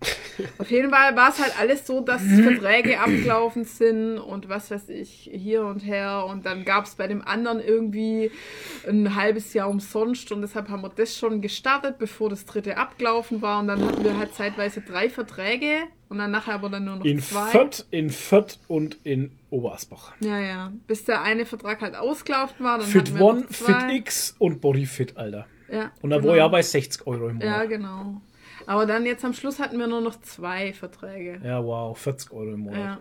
Auf 0.59 0.71
jeden 0.71 0.91
Fall 0.91 1.17
war 1.17 1.31
es 1.31 1.39
halt 1.39 1.59
alles 1.59 1.87
so, 1.87 2.01
dass 2.03 2.21
Verträge 2.23 3.01
abgelaufen 3.01 3.65
sind 3.65 4.19
und 4.19 4.49
was 4.51 4.71
weiß 4.71 4.91
ich, 4.91 5.31
hier 5.33 5.65
und 5.65 5.81
her. 5.81 6.27
Und 6.29 6.45
dann 6.45 6.65
gab 6.65 6.85
es 6.85 6.95
bei 6.97 7.07
dem 7.07 7.23
anderen 7.27 7.59
irgendwie 7.61 8.31
ein 8.87 9.15
halbes 9.17 9.55
Jahr 9.55 9.71
umsonst 9.71 10.31
und 10.33 10.43
deshalb 10.43 10.69
haben 10.69 10.83
wir 10.83 10.91
das 10.91 11.17
schon 11.17 11.41
gestartet, 11.41 11.97
bevor 11.99 12.29
das 12.29 12.45
dritte 12.45 12.77
abgelaufen 12.77 13.41
war. 13.41 13.61
Und 13.61 13.69
dann 13.69 13.83
hatten 13.87 14.05
wir 14.05 14.19
halt 14.19 14.35
zeitweise 14.35 14.83
drei 14.83 15.09
Verträge 15.09 15.85
und 16.11 16.19
dann 16.19 16.31
nachher 16.31 16.55
aber 16.55 16.69
dann 16.69 16.85
nur 16.85 16.97
noch 16.97 17.05
In 17.07 17.21
zwei. 17.21 17.49
Fürth, 17.49 17.87
in 17.91 18.11
Fürth 18.11 18.59
und 18.69 18.99
in 19.05 19.33
Oberasbach. 19.49 20.13
Ja, 20.21 20.39
ja. 20.39 20.73
Bis 20.87 21.05
der 21.05 21.23
eine 21.23 21.47
Vertrag 21.47 21.81
halt 21.81 21.97
ausgelaufen 21.97 22.65
war. 22.65 22.79
Dann 22.79 22.87
Fit 22.87 23.19
One. 23.19 23.47
Fit 23.51 23.77
X 23.91 24.35
und 24.39 24.61
Bodyfit, 24.61 25.17
Alter. 25.17 25.47
Ja, 25.73 25.91
Und 26.03 26.11
da 26.11 26.19
genau. 26.19 26.29
war 26.29 26.37
ja 26.37 26.47
bei 26.49 26.61
60 26.63 27.07
Euro 27.07 27.29
im 27.29 27.41
Ja, 27.41 27.53
Monat. 27.53 27.69
genau. 27.71 28.21
Aber 28.67 28.87
dann 28.87 29.07
jetzt 29.07 29.25
am 29.25 29.33
Schluss 29.33 29.59
hatten 29.61 29.79
wir 29.79 29.87
nur 29.87 30.01
noch 30.01 30.21
zwei 30.21 30.73
Verträge. 30.73 31.41
Ja, 31.45 31.63
wow, 31.65 31.97
40 31.97 32.33
Euro 32.33 32.53
im 32.55 32.61
Monat. 32.61 32.79
Ja. 32.81 32.99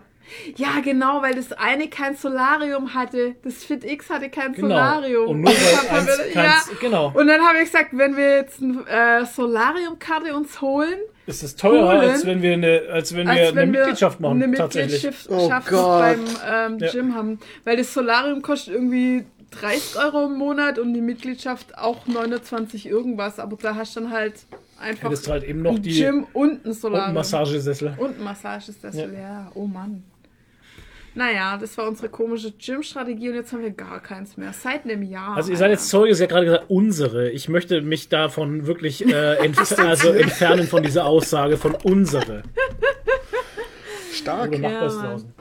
Ja, 0.56 0.80
genau, 0.82 1.22
weil 1.22 1.36
das 1.36 1.52
eine 1.52 1.88
kein 1.88 2.16
Solarium 2.16 2.94
hatte. 2.94 3.36
Das 3.44 3.62
Fit 3.62 3.84
X 3.84 4.10
hatte 4.10 4.28
kein 4.28 4.54
Genau. 4.54 4.68
Solarium. 4.70 5.28
Und 5.28 5.40
nur 5.42 5.52
weil 5.52 5.90
eins 5.98 6.06
wir- 6.18 6.32
keins- 6.32 6.70
genau. 6.80 7.12
Und 7.14 7.28
dann 7.28 7.40
habe 7.46 7.58
ich 7.58 7.64
gesagt, 7.70 7.90
wenn 7.92 8.16
wir 8.16 8.36
jetzt 8.38 8.60
eine 8.60 9.20
äh, 9.20 9.24
Solarium-Karte 9.24 10.34
uns 10.34 10.60
holen, 10.60 10.98
Ist 11.26 11.44
es 11.44 11.54
teurer, 11.54 11.98
Holen. 11.98 12.10
als 12.10 12.26
wenn 12.26 12.42
wir 12.42 12.54
eine, 12.54 12.82
als 12.92 13.14
wenn 13.14 13.26
wir 13.28 13.32
als 13.34 13.40
eine 13.52 13.56
wenn 13.56 13.72
wir 13.72 13.80
Mitgliedschaft 13.80 14.18
machen, 14.20 14.42
eine 14.42 14.56
tatsächlich. 14.56 15.04
Mitgliedschaft 15.04 15.28
Oh 15.30 15.48
Gott. 15.70 16.00
beim 16.00 16.24
ähm, 16.74 16.78
Ja. 16.80 16.90
Gym 16.90 17.14
haben. 17.14 17.38
Weil 17.62 17.76
das 17.76 17.94
Solarium 17.94 18.42
kostet 18.42 18.74
irgendwie 18.74 19.24
30 19.52 19.96
Euro 19.96 20.26
im 20.26 20.34
Monat 20.38 20.80
und 20.80 20.92
die 20.92 21.00
Mitgliedschaft 21.00 21.78
auch 21.78 22.04
29 22.08 22.86
irgendwas. 22.86 23.38
Aber 23.38 23.56
da 23.62 23.76
hast 23.76 23.94
du 23.94 24.00
dann 24.00 24.10
halt 24.12 24.34
einfach 24.78 25.04
Hättest 25.10 25.26
du 25.26 25.30
halt 25.32 25.44
eben 25.44 25.62
noch 25.62 25.76
ein 25.76 25.82
die 25.82 25.98
Gym 25.98 26.26
und 26.32 26.64
ein 26.64 26.68
und 26.68 26.72
Solarium. 26.74 27.04
einen 27.06 27.14
Massagesessel. 27.14 27.94
Und 27.98 28.18
ein 28.18 28.24
Massagesessel, 28.24 29.14
ja. 29.14 29.50
Oh 29.54 29.66
Mann. 29.66 30.02
Naja, 31.14 31.56
das 31.56 31.78
war 31.78 31.88
unsere 31.88 32.10
komische 32.10 32.52
Gym-Strategie 32.52 33.30
und 33.30 33.36
jetzt 33.36 33.50
haben 33.50 33.62
wir 33.62 33.70
gar 33.70 34.00
keins 34.02 34.36
mehr. 34.36 34.52
Seit 34.52 34.84
einem 34.84 35.02
Jahr. 35.02 35.34
Also 35.34 35.50
ihr 35.50 35.56
seid 35.56 35.70
jetzt 35.70 35.88
Zeuge, 35.88 36.14
sie 36.14 36.22
hat 36.22 36.28
gerade 36.28 36.44
gesagt, 36.44 36.64
unsere. 36.68 37.30
Ich 37.30 37.48
möchte 37.48 37.80
mich 37.80 38.10
davon 38.10 38.66
wirklich 38.66 39.02
äh, 39.06 39.36
entf 39.36 39.78
also 39.78 40.10
entfernen 40.12 40.66
von 40.66 40.82
dieser 40.82 41.06
Aussage 41.06 41.56
von 41.56 41.74
unsere. 41.74 42.42
Stark. 44.12 44.48
Oder 44.50 44.58
macht 44.58 44.72
Ja, 44.72 44.80
das 44.82 44.98
draußen. 44.98 45.34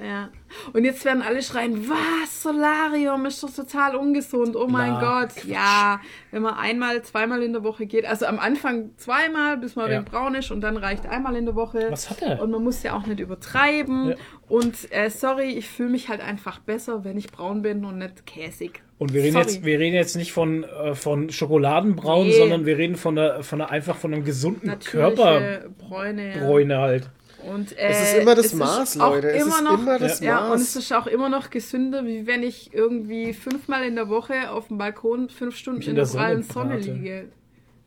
Ja. 0.00 0.30
Und 0.72 0.84
jetzt 0.84 1.04
werden 1.04 1.22
alle 1.22 1.42
schreien, 1.42 1.88
was, 1.88 2.42
Solarium 2.42 3.26
ist 3.26 3.42
doch 3.42 3.50
total 3.54 3.96
ungesund. 3.96 4.54
Oh 4.56 4.66
mein 4.68 4.92
Na, 4.92 5.20
Gott. 5.24 5.44
Ja, 5.44 6.00
wenn 6.30 6.42
man 6.42 6.54
einmal, 6.54 7.02
zweimal 7.02 7.42
in 7.42 7.52
der 7.52 7.64
Woche 7.64 7.86
geht. 7.86 8.06
Also 8.06 8.26
am 8.26 8.38
Anfang 8.38 8.90
zweimal, 8.96 9.56
bis 9.56 9.76
man 9.76 9.90
Ja. 9.90 10.00
braun 10.02 10.34
ist 10.34 10.50
und 10.50 10.60
dann 10.60 10.76
reicht 10.76 11.06
einmal 11.06 11.34
in 11.36 11.46
der 11.46 11.54
Woche. 11.56 11.86
Was 11.90 12.10
hat 12.10 12.22
er? 12.22 12.40
Und 12.40 12.50
man 12.50 12.62
muss 12.62 12.82
ja 12.82 12.96
auch 12.96 13.06
nicht 13.06 13.20
übertreiben. 13.20 14.10
Ja. 14.10 14.14
Und 14.48 14.90
äh, 14.92 15.10
sorry, 15.10 15.50
ich 15.50 15.68
fühle 15.68 15.90
mich 15.90 16.08
halt 16.08 16.20
einfach 16.20 16.58
besser, 16.60 17.04
wenn 17.04 17.18
ich 17.18 17.30
braun 17.30 17.62
bin 17.62 17.84
und 17.84 17.98
nicht 17.98 18.24
käsig. 18.24 18.82
Und 18.98 19.12
wir 19.12 19.22
reden, 19.22 19.34
Sorry. 19.34 19.44
jetzt, 19.46 19.64
wir 19.64 19.78
reden 19.78 19.94
jetzt 19.94 20.16
nicht 20.16 20.32
von, 20.32 20.64
äh, 20.64 20.94
von 20.94 21.30
Schokoladenbraun, 21.30 22.26
Nee. 22.26 22.32
sondern 22.38 22.66
wir 22.66 22.78
reden 22.78 22.96
von 22.96 23.14
der, 23.14 23.42
von 23.44 23.60
der, 23.60 23.70
einfach 23.70 23.96
von 23.96 24.12
einem 24.12 24.24
gesunden 24.24 24.66
Natürliche 24.66 25.14
Körperbräune 25.14 25.70
Bräune. 25.78 26.72
ja. 26.74 26.78
halt. 26.80 27.10
Und, 27.46 27.72
äh, 27.78 27.88
Es 27.88 28.02
ist 28.12 28.18
immer 28.18 28.34
das 28.34 28.52
Maß, 28.52 28.98
auch 29.00 29.10
Leute. 29.14 29.30
Es 29.30 29.46
ist 29.46 29.62
noch, 29.62 29.78
immer 29.80 29.98
das 29.98 30.20
ja, 30.20 30.40
Maß. 30.40 30.50
und 30.52 30.60
es 30.60 30.76
ist 30.76 30.92
auch 30.92 31.06
immer 31.06 31.28
noch 31.28 31.50
gesünder, 31.50 32.04
wie 32.04 32.26
wenn 32.26 32.42
ich 32.42 32.74
irgendwie 32.74 33.32
fünfmal 33.32 33.84
in 33.84 33.94
der 33.94 34.08
Woche 34.08 34.50
auf 34.50 34.68
dem 34.68 34.78
Balkon 34.78 35.28
fünf 35.28 35.56
Stunden 35.56 35.82
in 35.82 35.90
in 35.90 35.94
der 35.94 36.04
der 36.04 36.06
Sonne 36.06 36.22
prallen 36.24 36.42
Sonne 36.42 36.74
brate. 36.76 36.92
liege. 36.92 37.28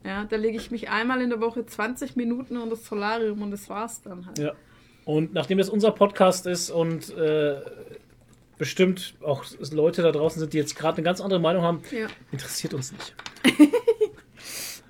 Ja, 0.05 0.23
da 0.25 0.35
lege 0.37 0.57
ich 0.57 0.71
mich 0.71 0.89
einmal 0.89 1.21
in 1.21 1.29
der 1.29 1.41
Woche 1.41 1.65
20 1.65 2.15
Minuten 2.15 2.57
unter 2.57 2.71
das 2.75 2.85
Solarium 2.85 3.41
und 3.41 3.51
das 3.51 3.69
war's 3.69 4.01
dann 4.01 4.25
halt. 4.25 4.39
Ja. 4.39 4.53
Und 5.05 5.33
nachdem 5.33 5.57
das 5.57 5.69
unser 5.69 5.91
Podcast 5.91 6.45
ist 6.47 6.69
und 6.71 7.15
äh, 7.17 7.55
bestimmt 8.57 9.15
auch 9.21 9.43
Leute 9.71 10.01
da 10.01 10.11
draußen 10.11 10.39
sind, 10.39 10.53
die 10.53 10.57
jetzt 10.57 10.75
gerade 10.75 10.97
eine 10.97 11.03
ganz 11.03 11.19
andere 11.21 11.39
Meinung 11.39 11.63
haben, 11.63 11.81
Ja. 11.91 12.07
interessiert 12.31 12.73
uns 12.73 12.91
nicht. 12.93 13.15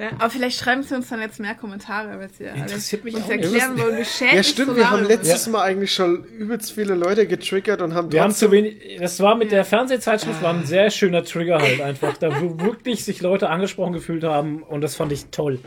Ja, 0.01 0.09
aber 0.17 0.29
vielleicht 0.31 0.57
schreiben 0.59 0.81
sie 0.81 0.95
uns 0.95 1.09
dann 1.09 1.21
jetzt 1.21 1.39
mehr 1.39 1.53
Kommentare, 1.53 2.17
weil 2.19 2.29
sie 2.29 2.45
Interessiert 2.45 3.03
mich 3.03 3.13
uns 3.13 3.25
auch 3.25 3.29
nicht. 3.29 3.43
erklären 3.43 3.77
wollen, 3.79 3.97
wie 3.99 4.05
schädlich 4.05 4.33
Ja, 4.35 4.43
stimmt, 4.43 4.75
wir 4.75 4.89
haben 4.89 5.03
letztes 5.05 5.47
Mal 5.47 5.61
eigentlich 5.61 5.93
schon 5.93 6.23
übelst 6.23 6.71
viele 6.71 6.95
Leute 6.95 7.27
getriggert 7.27 7.81
und 7.83 7.93
haben 7.93 8.11
Wir 8.11 8.23
haben 8.23 8.31
zu 8.33 8.51
wenig. 8.51 8.97
Das 8.99 9.19
war 9.19 9.35
mit 9.35 9.51
der 9.51 9.63
Fernsehzeitschrift 9.63 10.41
war 10.41 10.53
ein 10.55 10.65
sehr 10.65 10.89
schöner 10.89 11.23
Trigger 11.23 11.59
halt 11.59 11.81
einfach, 11.81 12.17
da 12.17 12.41
wo 12.41 12.59
wirklich 12.59 13.05
sich 13.05 13.21
Leute 13.21 13.49
angesprochen 13.49 13.93
gefühlt 13.93 14.23
haben 14.23 14.63
und 14.63 14.81
das 14.81 14.95
fand 14.95 15.11
ich 15.11 15.25
toll. 15.27 15.59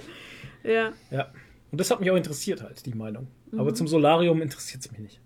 Ja. 0.65 0.93
Ja. 1.13 1.29
Und 1.71 1.81
das 1.81 1.91
hat 1.91 2.01
mich 2.01 2.11
auch 2.11 2.17
interessiert 2.17 2.63
halt, 2.63 2.85
die 2.87 2.95
Meinung. 2.95 3.29
Aber 3.53 3.71
Mhm. 3.71 3.75
zum 3.77 3.87
Solarium 3.89 4.43
interessiert 4.43 4.85
es 4.85 4.91
mich 4.91 5.01
nicht. 5.01 5.21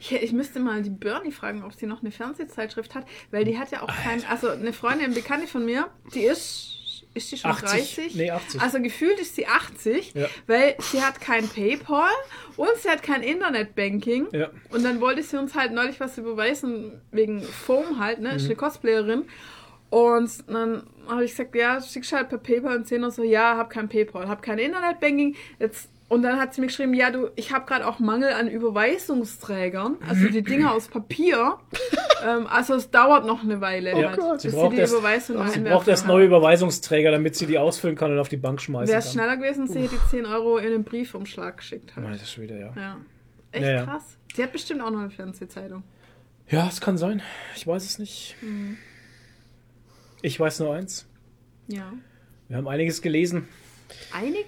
Ich, 0.00 0.12
ich 0.12 0.32
müsste 0.32 0.58
mal 0.58 0.82
die 0.82 0.90
Bernie 0.90 1.30
fragen, 1.32 1.62
ob 1.64 1.74
sie 1.74 1.86
noch 1.86 2.00
eine 2.02 2.10
Fernsehzeitschrift 2.10 2.94
hat, 2.94 3.04
weil 3.30 3.44
die 3.44 3.58
hat 3.58 3.70
ja 3.72 3.82
auch 3.82 3.88
kein. 4.04 4.22
Also 4.30 4.48
eine 4.48 4.72
Freundin, 4.72 5.06
eine 5.06 5.14
Bekannte 5.14 5.46
von 5.46 5.64
mir, 5.66 5.86
die 6.14 6.20
ist. 6.20 6.70
Ist 7.14 7.30
die 7.30 7.36
schon 7.36 7.50
80? 7.52 7.70
30? 7.94 8.14
Nee, 8.16 8.30
80. 8.30 8.60
Also 8.60 8.80
gefühlt 8.82 9.18
ist 9.20 9.36
sie 9.36 9.46
80, 9.46 10.14
Ja. 10.14 10.26
weil 10.48 10.74
sie 10.80 11.00
hat 11.00 11.20
kein 11.20 11.48
PayPal 11.48 12.10
und 12.56 12.68
sie 12.82 12.88
hat 12.90 13.02
kein 13.02 13.22
Internetbanking. 13.22 14.26
Ja. 14.32 14.50
Und 14.70 14.84
dann 14.84 15.00
wollte 15.00 15.22
sie 15.22 15.38
uns 15.38 15.54
halt 15.54 15.72
neulich 15.72 16.00
was 16.00 16.18
überweisen, 16.18 17.00
wegen 17.12 17.40
Foam 17.42 18.00
halt, 18.00 18.20
ne? 18.20 18.30
Mhm. 18.30 18.36
Ist 18.36 18.46
eine 18.46 18.56
Cosplayerin. 18.56 19.24
Und 19.90 20.48
dann 20.48 20.82
habe 21.06 21.24
ich 21.24 21.30
gesagt, 21.30 21.54
ja, 21.54 21.80
schickst 21.80 22.10
du 22.10 22.16
halt 22.16 22.28
per 22.28 22.38
PayPal 22.38 22.78
und 22.78 22.88
sie 22.88 22.98
noch 22.98 23.12
so, 23.12 23.22
ja, 23.22 23.56
hab 23.56 23.70
kein 23.70 23.88
PayPal, 23.88 24.26
hab 24.28 24.42
kein 24.42 24.58
Internetbanking. 24.58 25.36
Jetzt, 25.60 25.88
und 26.14 26.22
dann 26.22 26.38
hat 26.40 26.54
sie 26.54 26.60
mir 26.60 26.68
geschrieben, 26.68 26.94
ja, 26.94 27.10
du, 27.10 27.30
ich 27.36 27.52
habe 27.52 27.66
gerade 27.66 27.86
auch 27.86 27.98
Mangel 27.98 28.32
an 28.32 28.48
Überweisungsträgern, 28.48 29.96
also 30.08 30.28
die 30.28 30.42
Dinger 30.42 30.72
aus 30.72 30.88
Papier. 30.88 31.58
ähm, 32.26 32.46
also 32.46 32.74
es 32.74 32.90
dauert 32.90 33.26
noch 33.26 33.42
eine 33.42 33.60
Weile, 33.60 33.90
Ja. 34.00 34.10
halt, 34.16 34.40
Sie 34.40 34.48
bis 34.48 34.54
sie 34.54 34.60
braucht 34.60 34.72
die 34.72 34.78
erst- 34.78 34.92
Überweisung 34.94 35.48
Sie 35.48 35.60
braucht 35.60 35.88
erst 35.88 36.06
neue 36.06 36.26
Überweisungsträger, 36.26 37.10
damit 37.10 37.36
sie 37.36 37.46
die 37.46 37.58
ausfüllen 37.58 37.96
kann 37.96 38.12
und 38.12 38.18
auf 38.18 38.28
die 38.28 38.36
Bank 38.36 38.60
schmeißen 38.60 38.88
Wäre 38.88 39.00
es 39.00 39.12
schneller 39.12 39.36
gewesen, 39.36 39.66
sie 39.66 39.80
hätte 39.82 39.96
die 39.96 40.10
10 40.10 40.26
Euro 40.26 40.58
in 40.58 40.70
den 40.70 40.84
Briefumschlag 40.84 41.58
geschickt. 41.58 41.94
Halt. 41.96 42.04
Meine 42.04 42.16
das 42.18 42.30
schon 42.32 42.44
wieder, 42.44 42.56
ja. 42.56 42.72
Ja. 42.76 42.96
Echt 43.52 43.64
Ja, 43.64 43.70
ja. 43.72 43.84
krass. 43.84 44.16
Sie 44.34 44.42
hat 44.42 44.52
bestimmt 44.52 44.80
auch 44.80 44.90
noch 44.90 45.00
eine 45.00 45.10
Fernsehzeitung. 45.10 45.82
Ja, 46.48 46.66
es 46.68 46.80
kann 46.80 46.98
sein. 46.98 47.22
Ich 47.56 47.66
weiß 47.66 47.84
es 47.84 47.98
nicht. 47.98 48.36
Mhm. 48.40 48.76
Ich 50.22 50.38
weiß 50.40 50.60
nur 50.60 50.74
eins. 50.74 51.06
Ja. 51.68 51.92
Wir 52.48 52.56
haben 52.56 52.68
einiges 52.68 53.00
gelesen. 53.02 53.48
Einiges? 54.12 54.44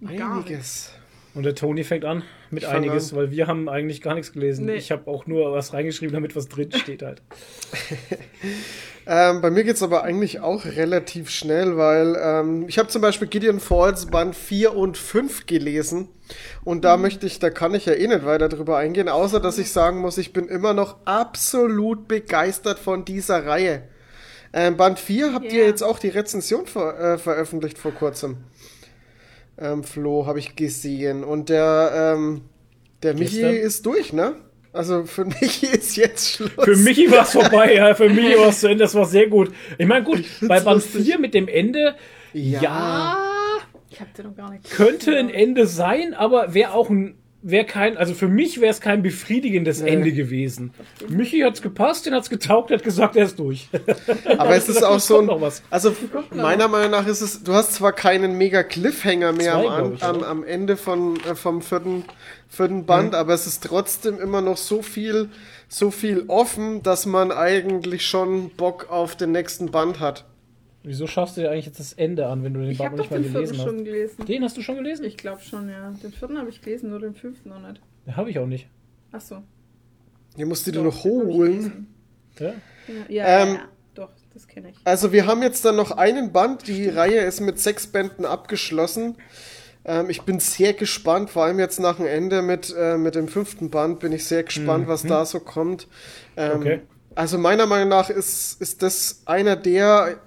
Gar 0.00 0.10
nicht. 0.10 0.22
Einiges. 0.48 0.92
Und 1.36 1.42
der 1.42 1.54
Toni 1.54 1.84
fängt 1.84 2.06
an 2.06 2.22
mit 2.50 2.62
Ich 2.62 2.68
einiges, 2.68 3.14
weil 3.14 3.30
wir 3.30 3.46
haben 3.46 3.68
eigentlich 3.68 4.00
gar 4.00 4.14
nichts 4.14 4.32
gelesen. 4.32 4.64
Nee. 4.64 4.76
Ich 4.76 4.90
habe 4.90 5.06
auch 5.10 5.26
nur 5.26 5.52
was 5.52 5.74
reingeschrieben, 5.74 6.14
damit 6.14 6.34
was 6.34 6.48
drin 6.48 6.72
steht 6.72 7.02
halt. 7.02 7.20
Ähm, 9.08 9.40
bei 9.40 9.50
mir 9.50 9.62
geht's 9.62 9.84
aber 9.84 10.02
eigentlich 10.02 10.40
auch 10.40 10.64
relativ 10.64 11.30
schnell, 11.30 11.76
weil 11.76 12.16
ähm, 12.20 12.64
ich 12.66 12.76
habe 12.76 12.88
zum 12.88 13.02
Beispiel 13.02 13.28
Gideon 13.28 13.60
Falls 13.60 14.06
Band 14.06 14.34
4 14.34 14.74
und 14.74 14.98
5 14.98 15.46
gelesen. 15.46 16.08
Und 16.64 16.84
da 16.84 16.96
möchte 16.96 17.24
ich, 17.24 17.38
da 17.38 17.50
kann 17.50 17.72
ich 17.74 17.86
ja 17.86 17.92
eh 17.92 18.08
nicht 18.08 18.24
weiter 18.24 18.48
drüber 18.48 18.78
eingehen, 18.78 19.08
außer 19.08 19.38
dass 19.38 19.58
ich 19.58 19.70
sagen 19.70 20.00
muss, 20.00 20.18
ich 20.18 20.32
bin 20.32 20.48
immer 20.48 20.74
noch 20.74 20.96
absolut 21.04 22.08
begeistert 22.08 22.80
von 22.80 23.04
dieser 23.04 23.46
Reihe. 23.46 23.84
Ähm, 24.52 24.76
Band 24.76 24.98
4 24.98 25.32
habt 25.32 25.52
ihr 25.52 25.62
Ja. 25.62 25.66
jetzt 25.66 25.82
auch 25.82 26.00
die 26.00 26.08
Rezension 26.08 26.66
ver 26.66 26.98
äh, 26.98 27.18
veröffentlicht 27.18 27.78
vor 27.78 27.92
kurzem. 27.92 28.38
Ähm, 29.58 29.84
Flo, 29.84 30.26
habe 30.26 30.38
ich 30.38 30.56
gesehen. 30.56 31.24
Und 31.24 31.48
der, 31.48 32.14
ähm, 32.16 32.42
der 33.02 33.14
Michi 33.14 33.36
Gestern? 33.40 33.54
ist 33.54 33.86
durch, 33.86 34.12
ne? 34.12 34.34
Also 34.72 35.04
für 35.04 35.24
Michi 35.40 35.66
ist 35.66 35.96
jetzt 35.96 36.28
Schluss. 36.34 36.50
Für 36.62 36.76
Michi 36.76 37.10
war 37.10 37.22
es 37.22 37.30
vorbei, 37.32 37.74
ja. 37.74 37.94
Für 37.94 38.08
Michi 38.10 38.36
war 38.38 38.48
es 38.48 38.60
zu 38.60 38.66
Ende, 38.68 38.84
das 38.84 38.94
war 38.94 39.06
sehr 39.06 39.28
gut. 39.28 39.52
Ich 39.78 39.86
meine, 39.86 40.04
gut, 40.04 40.22
bei 40.42 40.60
Band 40.60 40.82
lustig. 40.84 41.06
4 41.06 41.18
mit 41.18 41.32
dem 41.34 41.48
Ende, 41.48 41.94
Ja. 42.34 42.60
ja, 42.60 43.18
Ich 43.88 44.00
hab 44.00 44.12
den 44.14 44.26
noch 44.26 44.36
gar 44.36 44.50
nicht 44.50 44.68
könnte 44.70 45.16
ein 45.16 45.30
Ende 45.30 45.66
sein, 45.66 46.12
aber 46.12 46.52
wäre 46.52 46.72
auch 46.74 46.90
ein, 46.90 47.14
wäre 47.48 47.64
kein, 47.64 47.96
also 47.96 48.12
für 48.12 48.26
mich 48.26 48.60
wäre 48.60 48.70
es 48.72 48.80
kein 48.80 49.02
befriedigendes 49.02 49.80
Ende 49.80 50.12
gewesen. 50.12 50.74
Michi 51.08 51.40
hat's 51.40 51.62
gepasst, 51.62 52.04
den 52.04 52.12
hat's 52.14 52.28
getaugt, 52.28 52.70
hat 52.72 52.82
gesagt, 52.82 53.14
er 53.14 53.24
ist 53.26 53.38
durch. 53.38 53.68
Aber 54.38 54.56
es 54.56 54.68
ist 54.68 54.82
auch 54.82 54.98
so 54.98 55.20
ein, 55.20 55.30
also 55.70 55.94
meiner 56.34 56.66
Meinung 56.66 56.90
nach 56.90 57.06
ist 57.06 57.20
es, 57.20 57.44
du 57.44 57.52
hast 57.52 57.74
zwar 57.74 57.92
keinen 57.92 58.36
mega 58.36 58.64
Cliffhanger 58.64 59.32
mehr 59.32 59.52
Zwei, 59.52 59.68
am, 59.68 59.94
ich, 59.94 60.02
am, 60.02 60.22
am 60.24 60.44
Ende 60.44 60.76
von, 60.76 61.16
äh, 61.24 61.36
vom 61.36 61.62
vierten, 61.62 62.04
vierten 62.48 62.84
Band, 62.84 63.10
Mhm. 63.12 63.14
aber 63.14 63.34
es 63.34 63.46
ist 63.46 63.62
trotzdem 63.62 64.18
immer 64.18 64.40
noch 64.40 64.56
so 64.56 64.82
viel, 64.82 65.28
so 65.68 65.92
viel 65.92 66.24
offen, 66.26 66.82
dass 66.82 67.06
man 67.06 67.30
eigentlich 67.30 68.06
schon 68.06 68.50
Bock 68.50 68.88
auf 68.90 69.14
den 69.14 69.30
nächsten 69.32 69.70
Band 69.70 70.00
hat. 70.00 70.24
Wieso 70.86 71.06
schaust 71.08 71.36
du 71.36 71.40
dir 71.40 71.50
eigentlich 71.50 71.66
jetzt 71.66 71.80
das 71.80 71.92
Ende 71.94 72.26
an, 72.28 72.44
wenn 72.44 72.54
du 72.54 72.60
den 72.60 72.70
Ich 72.70 72.78
Band 72.78 72.90
habe 72.90 72.98
noch 73.02 73.08
doch 73.08 73.18
nicht 73.18 73.32
mal 73.32 73.40
den 73.42 73.46
vierten 73.48 73.56
gelesen 73.56 73.66
schon 73.66 73.76
hast? 73.78 73.84
gelesen. 73.84 74.26
Den 74.26 74.44
hast 74.44 74.56
du 74.56 74.62
schon 74.62 74.76
gelesen? 74.76 75.04
Ich 75.04 75.16
glaube 75.16 75.40
schon, 75.42 75.68
ja. 75.68 75.90
Den 76.02 76.12
vierten 76.12 76.38
habe 76.38 76.48
ich 76.48 76.60
gelesen, 76.62 76.90
nur 76.90 77.00
den 77.00 77.14
fünften 77.14 77.48
noch 77.48 77.60
nicht. 77.60 77.80
Den 78.06 78.16
habe 78.16 78.30
ich 78.30 78.38
auch 78.38 78.46
nicht. 78.46 78.68
Achso. 79.10 79.42
Hier 80.36 80.46
musst 80.46 80.66
du 80.66 80.70
dir 80.70 80.78
Doch, 80.78 80.84
noch 80.94 81.02
den 81.02 81.10
ich 81.10 81.26
holen. 81.26 81.50
gelesen. 81.52 81.94
Ja? 82.38 82.46
Ja, 82.46 82.54
ja, 83.08 83.42
Ähm, 83.42 83.54
ja, 83.54 83.60
doch, 83.94 84.10
das 84.32 84.46
kenne 84.46 84.68
ich. 84.70 84.76
Also 84.84 85.10
wir 85.12 85.26
haben 85.26 85.42
jetzt 85.42 85.64
dann 85.64 85.74
noch 85.76 85.90
einen 85.90 86.32
Band. 86.32 86.68
Die 86.68 86.88
Reihe 86.88 87.20
ist 87.22 87.40
mit 87.40 87.58
sechs 87.58 87.86
Bänden 87.88 88.24
abgeschlossen. 88.24 89.16
Ähm, 89.84 90.08
ich 90.08 90.22
bin 90.22 90.38
sehr 90.38 90.72
gespannt, 90.72 91.30
vor 91.30 91.44
allem 91.44 91.58
jetzt 91.58 91.80
nach 91.80 91.96
dem 91.96 92.06
Ende 92.06 92.42
mit, 92.42 92.72
äh, 92.78 92.96
mit 92.96 93.14
dem 93.16 93.26
fünften 93.28 93.70
Band 93.70 93.98
bin 94.00 94.12
ich 94.12 94.24
sehr 94.24 94.44
gespannt, 94.44 94.86
was 94.86 95.02
da 95.02 95.24
so 95.24 95.40
kommt. 95.40 95.88
Ähm, 96.36 96.60
Okay. 96.60 96.80
Also 97.14 97.38
meiner 97.38 97.64
Meinung 97.66 97.88
nach 97.88 98.10
ist, 98.10 98.60
ist 98.60 98.82
das 98.82 99.22
einer 99.24 99.56
der 99.56 100.18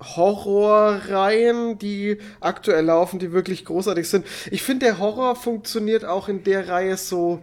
Horrorreihen, 0.00 1.78
die 1.78 2.18
aktuell 2.40 2.84
laufen, 2.84 3.18
die 3.18 3.32
wirklich 3.32 3.64
großartig 3.64 4.08
sind. 4.08 4.26
Ich 4.50 4.62
finde, 4.62 4.86
der 4.86 4.98
Horror 4.98 5.36
funktioniert 5.36 6.04
auch 6.04 6.28
in 6.28 6.44
der 6.44 6.68
Reihe 6.68 6.96
so, 6.96 7.40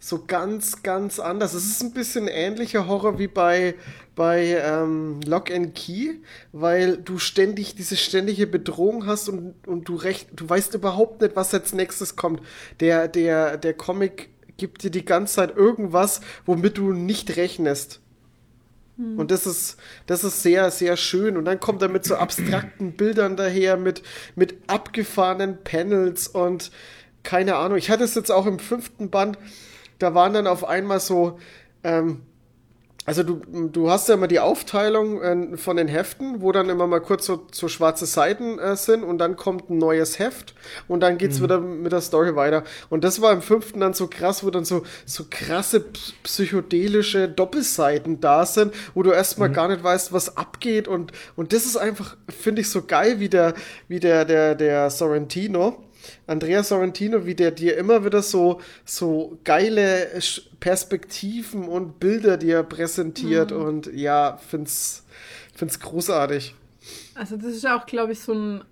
so 0.00 0.24
ganz, 0.26 0.82
ganz 0.82 1.18
anders. 1.18 1.54
Es 1.54 1.64
ist 1.64 1.82
ein 1.82 1.92
bisschen 1.92 2.28
ähnlicher 2.28 2.88
Horror 2.88 3.18
wie 3.18 3.28
bei, 3.28 3.74
bei 4.16 4.60
ähm, 4.62 5.20
Lock 5.24 5.50
and 5.50 5.74
Key, 5.74 6.14
weil 6.52 6.96
du 6.96 7.18
ständig 7.18 7.74
diese 7.74 7.96
ständige 7.96 8.46
Bedrohung 8.46 9.06
hast 9.06 9.28
und, 9.28 9.54
und 9.66 9.88
du 9.88 9.94
recht, 9.94 10.28
du 10.32 10.48
weißt 10.48 10.74
überhaupt 10.74 11.20
nicht, 11.20 11.36
was 11.36 11.54
als 11.54 11.72
nächstes 11.72 12.16
kommt. 12.16 12.42
Der, 12.80 13.08
der, 13.08 13.56
der 13.56 13.74
Comic 13.74 14.30
gibt 14.56 14.82
dir 14.82 14.90
die 14.90 15.04
ganze 15.04 15.34
Zeit 15.36 15.56
irgendwas, 15.56 16.20
womit 16.44 16.78
du 16.78 16.92
nicht 16.92 17.36
rechnest. 17.36 18.00
Und 18.96 19.30
das 19.30 19.46
ist, 19.46 19.76
das 20.06 20.22
ist 20.22 20.42
sehr, 20.42 20.70
sehr 20.70 20.96
schön. 20.96 21.36
Und 21.36 21.46
dann 21.46 21.58
kommt 21.58 21.82
er 21.82 21.88
mit 21.88 22.04
so 22.04 22.14
abstrakten 22.14 22.92
Bildern 22.96 23.36
daher, 23.36 23.76
mit, 23.76 24.02
mit 24.36 24.56
abgefahrenen 24.68 25.62
Panels 25.64 26.28
und 26.28 26.70
keine 27.24 27.56
Ahnung. 27.56 27.76
Ich 27.78 27.90
hatte 27.90 28.04
es 28.04 28.14
jetzt 28.14 28.30
auch 28.30 28.46
im 28.46 28.58
fünften 28.58 29.10
Band, 29.10 29.38
da 29.98 30.14
waren 30.14 30.32
dann 30.32 30.46
auf 30.46 30.64
einmal 30.64 31.00
so, 31.00 31.38
ähm, 31.82 32.22
also 33.06 33.22
du, 33.22 33.40
du 33.70 33.90
hast 33.90 34.08
ja 34.08 34.14
immer 34.14 34.28
die 34.28 34.40
Aufteilung 34.40 35.20
äh, 35.20 35.56
von 35.56 35.76
den 35.76 35.88
Heften, 35.88 36.40
wo 36.40 36.52
dann 36.52 36.70
immer 36.70 36.86
mal 36.86 37.00
kurz 37.00 37.26
so, 37.26 37.46
so 37.52 37.68
schwarze 37.68 38.06
Seiten 38.06 38.58
äh, 38.58 38.76
sind 38.76 39.02
und 39.04 39.18
dann 39.18 39.36
kommt 39.36 39.68
ein 39.70 39.78
neues 39.78 40.18
Heft 40.18 40.54
und 40.88 41.00
dann 41.00 41.18
geht's 41.18 41.42
wieder 41.42 41.60
mit 41.60 41.92
der 41.92 42.00
Story 42.00 42.34
weiter. 42.34 42.64
Und 42.90 43.04
das 43.04 43.20
war 43.20 43.32
im 43.32 43.42
fünften 43.42 43.80
dann 43.80 43.92
so 43.92 44.06
krass, 44.06 44.42
wo 44.44 44.50
dann 44.50 44.64
so, 44.64 44.84
so 45.04 45.24
krasse 45.28 45.80
ps- 45.80 46.14
psychedelische 46.22 47.28
Doppelseiten 47.28 48.20
da 48.20 48.46
sind, 48.46 48.72
wo 48.94 49.02
du 49.02 49.10
erstmal 49.10 49.50
gar 49.50 49.68
nicht 49.68 49.82
weißt, 49.84 50.12
was 50.12 50.36
abgeht 50.36 50.88
und, 50.88 51.12
und 51.36 51.52
das 51.52 51.66
ist 51.66 51.76
einfach, 51.76 52.16
finde 52.28 52.62
ich, 52.62 52.70
so 52.70 52.82
geil, 52.82 53.20
wie 53.20 53.28
der, 53.28 53.54
wie 53.88 54.00
der, 54.00 54.24
der, 54.24 54.54
der 54.54 54.90
Sorrentino. 54.90 55.76
Andrea 56.26 56.62
Sorrentino, 56.62 57.26
wie 57.26 57.34
der 57.34 57.50
dir 57.50 57.76
immer 57.76 58.04
wieder 58.04 58.22
so, 58.22 58.60
so 58.84 59.38
geile 59.44 60.08
Perspektiven 60.60 61.64
und 61.68 61.98
Bilder 62.00 62.36
dir 62.36 62.62
präsentiert 62.62 63.50
Mhm. 63.50 63.56
und 63.60 63.86
ja, 63.94 64.38
find's, 64.48 65.04
find's 65.54 65.80
großartig. 65.80 66.54
Also 67.14 67.36
das 67.36 67.54
ist 67.54 67.66
auch, 67.66 67.86
glaube 67.86 68.12
ich, 68.12 68.20
so 68.20 68.32
ein 68.34 68.64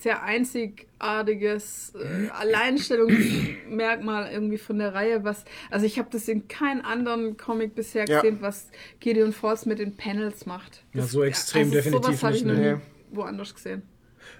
sehr 0.00 0.22
einzigartiges 0.24 1.92
äh, 1.94 2.28
Alleinstellungsmerkmal 2.30 4.32
irgendwie 4.32 4.58
von 4.58 4.78
der 4.78 4.94
Reihe, 4.94 5.24
was, 5.24 5.44
also 5.70 5.86
ich 5.86 5.98
habe 5.98 6.08
das 6.10 6.26
in 6.28 6.48
keinem 6.48 6.84
anderen 6.84 7.36
Comic 7.36 7.74
bisher 7.74 8.06
Ja. 8.08 8.20
gesehen, 8.20 8.38
was 8.40 8.68
Gideon 9.00 9.32
Falls 9.32 9.66
mit 9.66 9.78
den 9.78 9.96
Panels 9.96 10.46
macht. 10.46 10.82
Ja, 10.92 11.02
Das- 11.02 11.12
so 11.12 11.22
extrem 11.22 11.70
definitiv 11.70 12.04
sowas 12.06 12.22
habe 12.22 12.36
ich 12.36 12.44
nicht, 12.44 12.54
noch 12.54 12.60
ne. 12.60 12.74
nie 12.76 13.16
woanders 13.16 13.54
gesehen. 13.54 13.82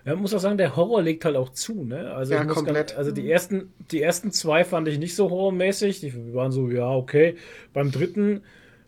Ja, 0.05 0.15
man 0.15 0.23
muss 0.23 0.35
auch 0.35 0.41
sagen, 0.41 0.59
der 0.59 0.75
Horror 0.75 1.03
legt 1.03 1.25
halt 1.25 1.37
auch 1.37 1.51
zu, 1.51 1.85
ne? 1.85 2.13
Also, 2.13 2.35
Ja, 2.35 2.45
komplett. 2.45 2.89
Ganz, 2.89 2.99
also 2.99 3.13
die 3.13 3.31
ersten, 3.31 3.73
die 3.93 4.03
ersten 4.03 4.33
zwei 4.33 4.65
fand 4.65 4.89
ich 4.89 4.99
nicht 4.99 5.15
so 5.15 5.31
horrormäßig. 5.31 6.01
Die 6.01 6.35
waren 6.35 6.51
so, 6.51 6.69
ja, 6.69 6.91
okay. 6.91 7.37
Beim 7.73 7.93
dritten 7.93 8.43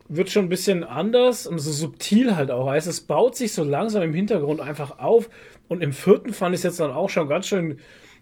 wird 0.09 0.29
schon 0.31 0.47
ein 0.47 0.49
bisschen 0.49 0.83
anders 0.85 1.47
und 1.47 1.59
so 1.61 1.71
subtil 1.71 2.35
halt 2.37 2.51
auch. 2.51 2.67
Also 2.67 2.91
es 2.91 3.01
baut 3.01 3.37
sich 3.37 3.53
so 3.53 3.63
langsam 3.65 4.03
im 4.03 4.13
Hintergrund 4.13 4.61
einfach 4.61 4.99
auf. 4.99 5.31
Und 5.69 5.83
im 5.83 5.93
vierten 5.93 6.33
fand 6.33 6.55
ich 6.55 6.59
es 6.59 6.65
jetzt 6.65 6.81
dann 6.81 6.91
auch 6.91 7.09
schon 7.09 7.29
ganz 7.29 7.47
schön, 7.47 7.79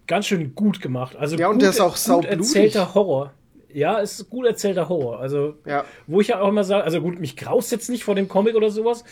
ganz 0.07 0.27
schön 0.27 0.55
gut 0.55 0.81
gemacht. 0.83 1.17
Also 1.17 1.37
Ja, 1.37 1.49
und 1.49 1.55
gut, 1.55 1.63
der 1.63 1.71
ist 1.71 1.81
auch 1.81 1.97
gut 1.97 2.25
erzählter 2.27 2.95
Horror. 2.95 3.33
Ja, 3.73 3.99
ist 3.99 4.29
gut 4.29 4.45
erzählter 4.47 4.91
Horror. 4.91 5.19
Also, 5.19 5.55
Ja. 5.67 5.85
wo 6.07 6.21
ich 6.21 6.29
ja 6.29 6.41
auch 6.43 6.49
immer 6.49 6.63
sage, 6.63 6.85
also 6.85 7.01
gut, 7.01 7.19
mich 7.19 7.37
graust 7.39 7.73
jetzt 7.73 7.89
nicht 7.89 8.05
vor 8.05 8.15
dem 8.15 8.29
Comic 8.29 8.55
oder 8.55 8.69
sowas, 8.71 9.03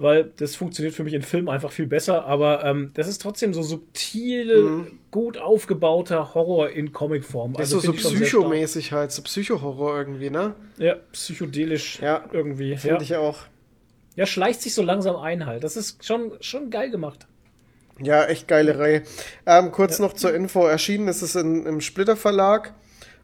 weil 0.00 0.30
das 0.36 0.54
funktioniert 0.56 0.94
für 0.94 1.04
mich 1.04 1.14
in 1.14 1.22
Filmen 1.22 1.48
einfach 1.48 1.72
viel 1.72 1.86
besser, 1.86 2.24
aber 2.24 2.64
ähm, 2.64 2.90
das 2.94 3.08
ist 3.08 3.20
trotzdem 3.20 3.52
so 3.52 3.62
subtil, 3.62 4.86
gut 5.10 5.38
aufgebauter 5.38 6.34
Horror 6.34 6.70
in 6.70 6.92
Comicform. 6.92 7.54
Das 7.54 7.72
ist 7.72 7.82
so, 7.82 7.92
so 7.92 7.92
psychomäßig 7.92 8.92
halt, 8.92 9.12
so 9.12 9.22
Psychohorror 9.22 9.96
irgendwie, 9.98 10.30
ne? 10.30 10.54
Ja, 10.78 10.96
psychedelisch 11.12 12.00
Ja, 12.00 12.24
irgendwie. 12.32 12.76
Finde 12.76 12.96
Ja. 12.96 13.02
ich 13.02 13.16
auch. 13.16 13.38
ja, 14.16 14.26
schleicht 14.26 14.62
sich 14.62 14.74
so 14.74 14.82
langsam 14.82 15.16
ein 15.16 15.46
halt. 15.46 15.64
Das 15.64 15.76
ist 15.76 16.04
schon, 16.04 16.32
schon 16.40 16.70
geil 16.70 16.90
gemacht. 16.90 17.26
Ja, 18.00 18.24
echt 18.26 18.46
geile 18.46 18.78
Reihe. 18.78 19.02
Ähm, 19.46 19.72
kurz 19.72 19.98
noch 19.98 20.12
zur 20.12 20.32
Info. 20.32 20.64
Erschienen 20.66 21.08
ist 21.08 21.22
es 21.22 21.34
in, 21.34 21.66
im 21.66 21.80
Splitter 21.80 22.16
Verlag 22.16 22.72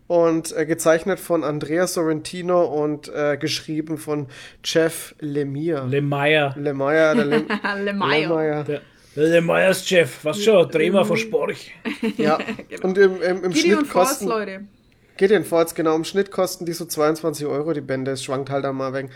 und 0.06 0.56
äh, 0.56 0.66
gezeichnet 0.66 1.18
von 1.18 1.44
Andrea 1.44 1.86
Sorrentino 1.86 2.64
und 2.64 3.08
äh, 3.14 3.36
geschrieben 3.36 3.98
von 3.98 4.26
Jeff 4.62 5.14
Lemire. 5.20 5.86
Lemire. 5.86 6.54
Lemire, 6.56 7.14
der 7.16 7.24
Lem 7.24 7.46
Lemire. 7.84 8.20
Lemire. 8.20 8.64
Der, 8.64 8.80
der 9.16 9.28
Lemires 9.28 9.86
Chef, 9.86 10.24
was 10.24 10.42
schon, 10.42 10.68
dreh 10.68 10.90
mal 10.90 11.04
vor 11.04 11.16
Sporch. 11.16 11.72
Ja, 12.16 12.38
und 12.82 12.98
im, 12.98 13.22
im, 13.22 13.44
im 13.44 13.52
Gideon 13.52 13.80
Schnitt 13.80 13.90
kosten... 13.90 14.26
Leute. 14.26 14.60
Gideon 15.16 15.44
Falls, 15.44 15.74
genau. 15.74 15.94
Im 15.94 16.04
Schnitt 16.04 16.30
kosten 16.30 16.66
die 16.66 16.72
so 16.72 16.84
22 16.84 17.46
Euro, 17.46 17.72
die 17.72 17.80
Bände. 17.80 18.10
Es 18.10 18.24
schwankt 18.24 18.50
halt 18.50 18.66
auch 18.66 18.72
mal 18.72 18.92
weg. 18.92 19.10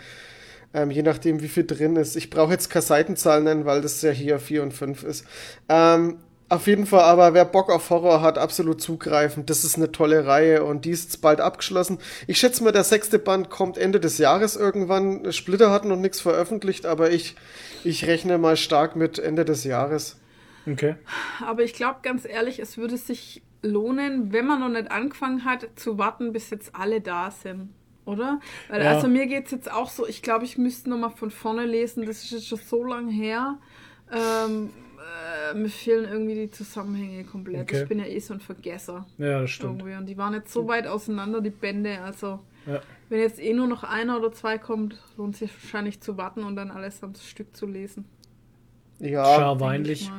Ähm, 0.73 0.91
je 0.91 1.01
nachdem, 1.01 1.41
wie 1.41 1.47
viel 1.47 1.65
drin 1.65 1.95
ist. 1.95 2.15
Ich 2.15 2.29
brauche 2.29 2.51
jetzt 2.51 2.69
keine 2.69 2.83
Seitenzahl 2.83 3.41
nennen, 3.41 3.65
weil 3.65 3.81
das 3.81 4.01
ja 4.01 4.11
hier 4.11 4.39
4 4.39 4.63
und 4.63 4.73
5 4.73 5.03
ist. 5.03 5.25
Ähm, 5.67 6.19
auf 6.49 6.67
jeden 6.67 6.85
Fall 6.85 7.01
aber, 7.01 7.33
wer 7.33 7.45
Bock 7.45 7.69
auf 7.71 7.89
Horror 7.89 8.21
hat, 8.21 8.37
absolut 8.37 8.81
zugreifen. 8.81 9.45
Das 9.45 9.63
ist 9.63 9.77
eine 9.77 9.91
tolle 9.91 10.25
Reihe 10.25 10.63
und 10.63 10.85
die 10.85 10.89
ist 10.91 11.03
jetzt 11.05 11.21
bald 11.21 11.39
abgeschlossen. 11.41 11.99
Ich 12.27 12.39
schätze 12.39 12.63
mal, 12.63 12.71
der 12.71 12.83
sechste 12.83 13.19
Band 13.19 13.49
kommt 13.49 13.77
Ende 13.77 13.99
des 13.99 14.17
Jahres 14.17 14.55
irgendwann. 14.55 15.31
Splitter 15.31 15.71
hat 15.71 15.85
noch 15.85 15.95
nichts 15.95 16.19
veröffentlicht, 16.19 16.85
aber 16.85 17.11
ich, 17.11 17.35
ich 17.83 18.07
rechne 18.07 18.37
mal 18.37 18.57
stark 18.57 18.95
mit 18.95 19.19
Ende 19.19 19.45
des 19.45 19.63
Jahres. 19.63 20.19
Okay. 20.67 20.95
Aber 21.45 21.63
ich 21.63 21.73
glaube 21.73 21.99
ganz 22.01 22.25
ehrlich, 22.25 22.59
es 22.59 22.77
würde 22.77 22.97
sich 22.97 23.41
lohnen, 23.61 24.33
wenn 24.33 24.45
man 24.45 24.59
noch 24.59 24.69
nicht 24.69 24.91
angefangen 24.91 25.45
hat, 25.45 25.67
zu 25.75 25.97
warten, 25.97 26.33
bis 26.33 26.49
jetzt 26.49 26.75
alle 26.75 27.01
da 27.01 27.31
sind. 27.31 27.69
Oder? 28.05 28.39
Weil 28.69 28.83
Ja. 28.83 28.91
also 28.91 29.07
mir 29.07 29.27
geht 29.27 29.45
es 29.45 29.51
jetzt 29.51 29.71
auch 29.71 29.89
so, 29.89 30.07
ich 30.07 30.23
glaube, 30.23 30.45
ich 30.45 30.57
müsste 30.57 30.89
nochmal 30.89 31.11
von 31.11 31.29
vorne 31.29 31.65
lesen, 31.65 32.05
das 32.05 32.23
ist 32.23 32.31
jetzt 32.31 32.47
schon 32.47 32.57
so 32.57 32.83
lang 32.83 33.07
her. 33.07 33.59
Ähm, 34.11 34.71
äh, 35.51 35.53
mir 35.57 35.69
fehlen 35.69 36.05
irgendwie 36.09 36.35
die 36.35 36.51
Zusammenhänge 36.51 37.23
komplett. 37.23 37.61
Okay. 37.63 37.81
Ich 37.83 37.87
bin 37.89 37.99
ja 37.99 38.05
eh 38.05 38.19
so 38.19 38.33
ein 38.33 38.39
Vergesser. 38.39 39.05
Ja, 39.17 39.41
das 39.41 39.49
stimmt. 39.51 39.79
Irgendwie. 39.81 39.97
Und 39.97 40.05
die 40.05 40.17
waren 40.17 40.33
jetzt 40.33 40.53
so 40.53 40.67
weit 40.67 40.87
auseinander, 40.87 41.41
die 41.41 41.49
Bände. 41.49 42.01
Also, 42.01 42.39
Ja. 42.65 42.81
wenn 43.09 43.19
jetzt 43.19 43.39
eh 43.39 43.53
nur 43.53 43.67
noch 43.67 43.83
einer 43.83 44.17
oder 44.19 44.31
zwei 44.31 44.57
kommt, 44.57 45.01
lohnt 45.17 45.35
sich 45.37 45.51
wahrscheinlich 45.61 46.01
zu 46.01 46.17
warten 46.17 46.43
und 46.43 46.55
dann 46.55 46.71
alles 46.71 47.01
am 47.03 47.13
Stück 47.15 47.55
zu 47.55 47.65
lesen. 47.65 48.05
Ja, 48.99 49.23
Scharweinlich. 49.23 50.11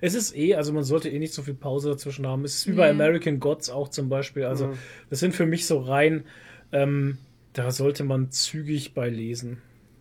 Es 0.00 0.14
ist 0.14 0.34
eh, 0.36 0.54
also 0.54 0.72
man 0.72 0.84
sollte 0.84 1.08
eh 1.10 1.18
nicht 1.18 1.34
so 1.34 1.42
viel 1.42 1.54
Pause 1.54 1.90
dazwischen 1.90 2.26
haben. 2.26 2.44
Es 2.44 2.54
ist 2.56 2.66
wie 2.66 2.72
bei 2.72 2.86
Nee. 2.86 2.90
American 3.02 3.38
Gods 3.40 3.68
auch 3.70 3.88
zum 3.88 4.08
Beispiel. 4.08 4.44
Also 4.44 4.68
Mhm. 4.68 4.78
das 5.10 5.20
sind 5.20 5.34
für 5.34 5.46
mich 5.46 5.66
so 5.66 5.78
rein, 5.78 6.24
ähm, 6.72 7.18
da 7.52 7.70
sollte 7.70 8.02
man 8.04 8.30
zügig 8.30 8.94
bei 8.94 9.08
lesen, 9.10 9.58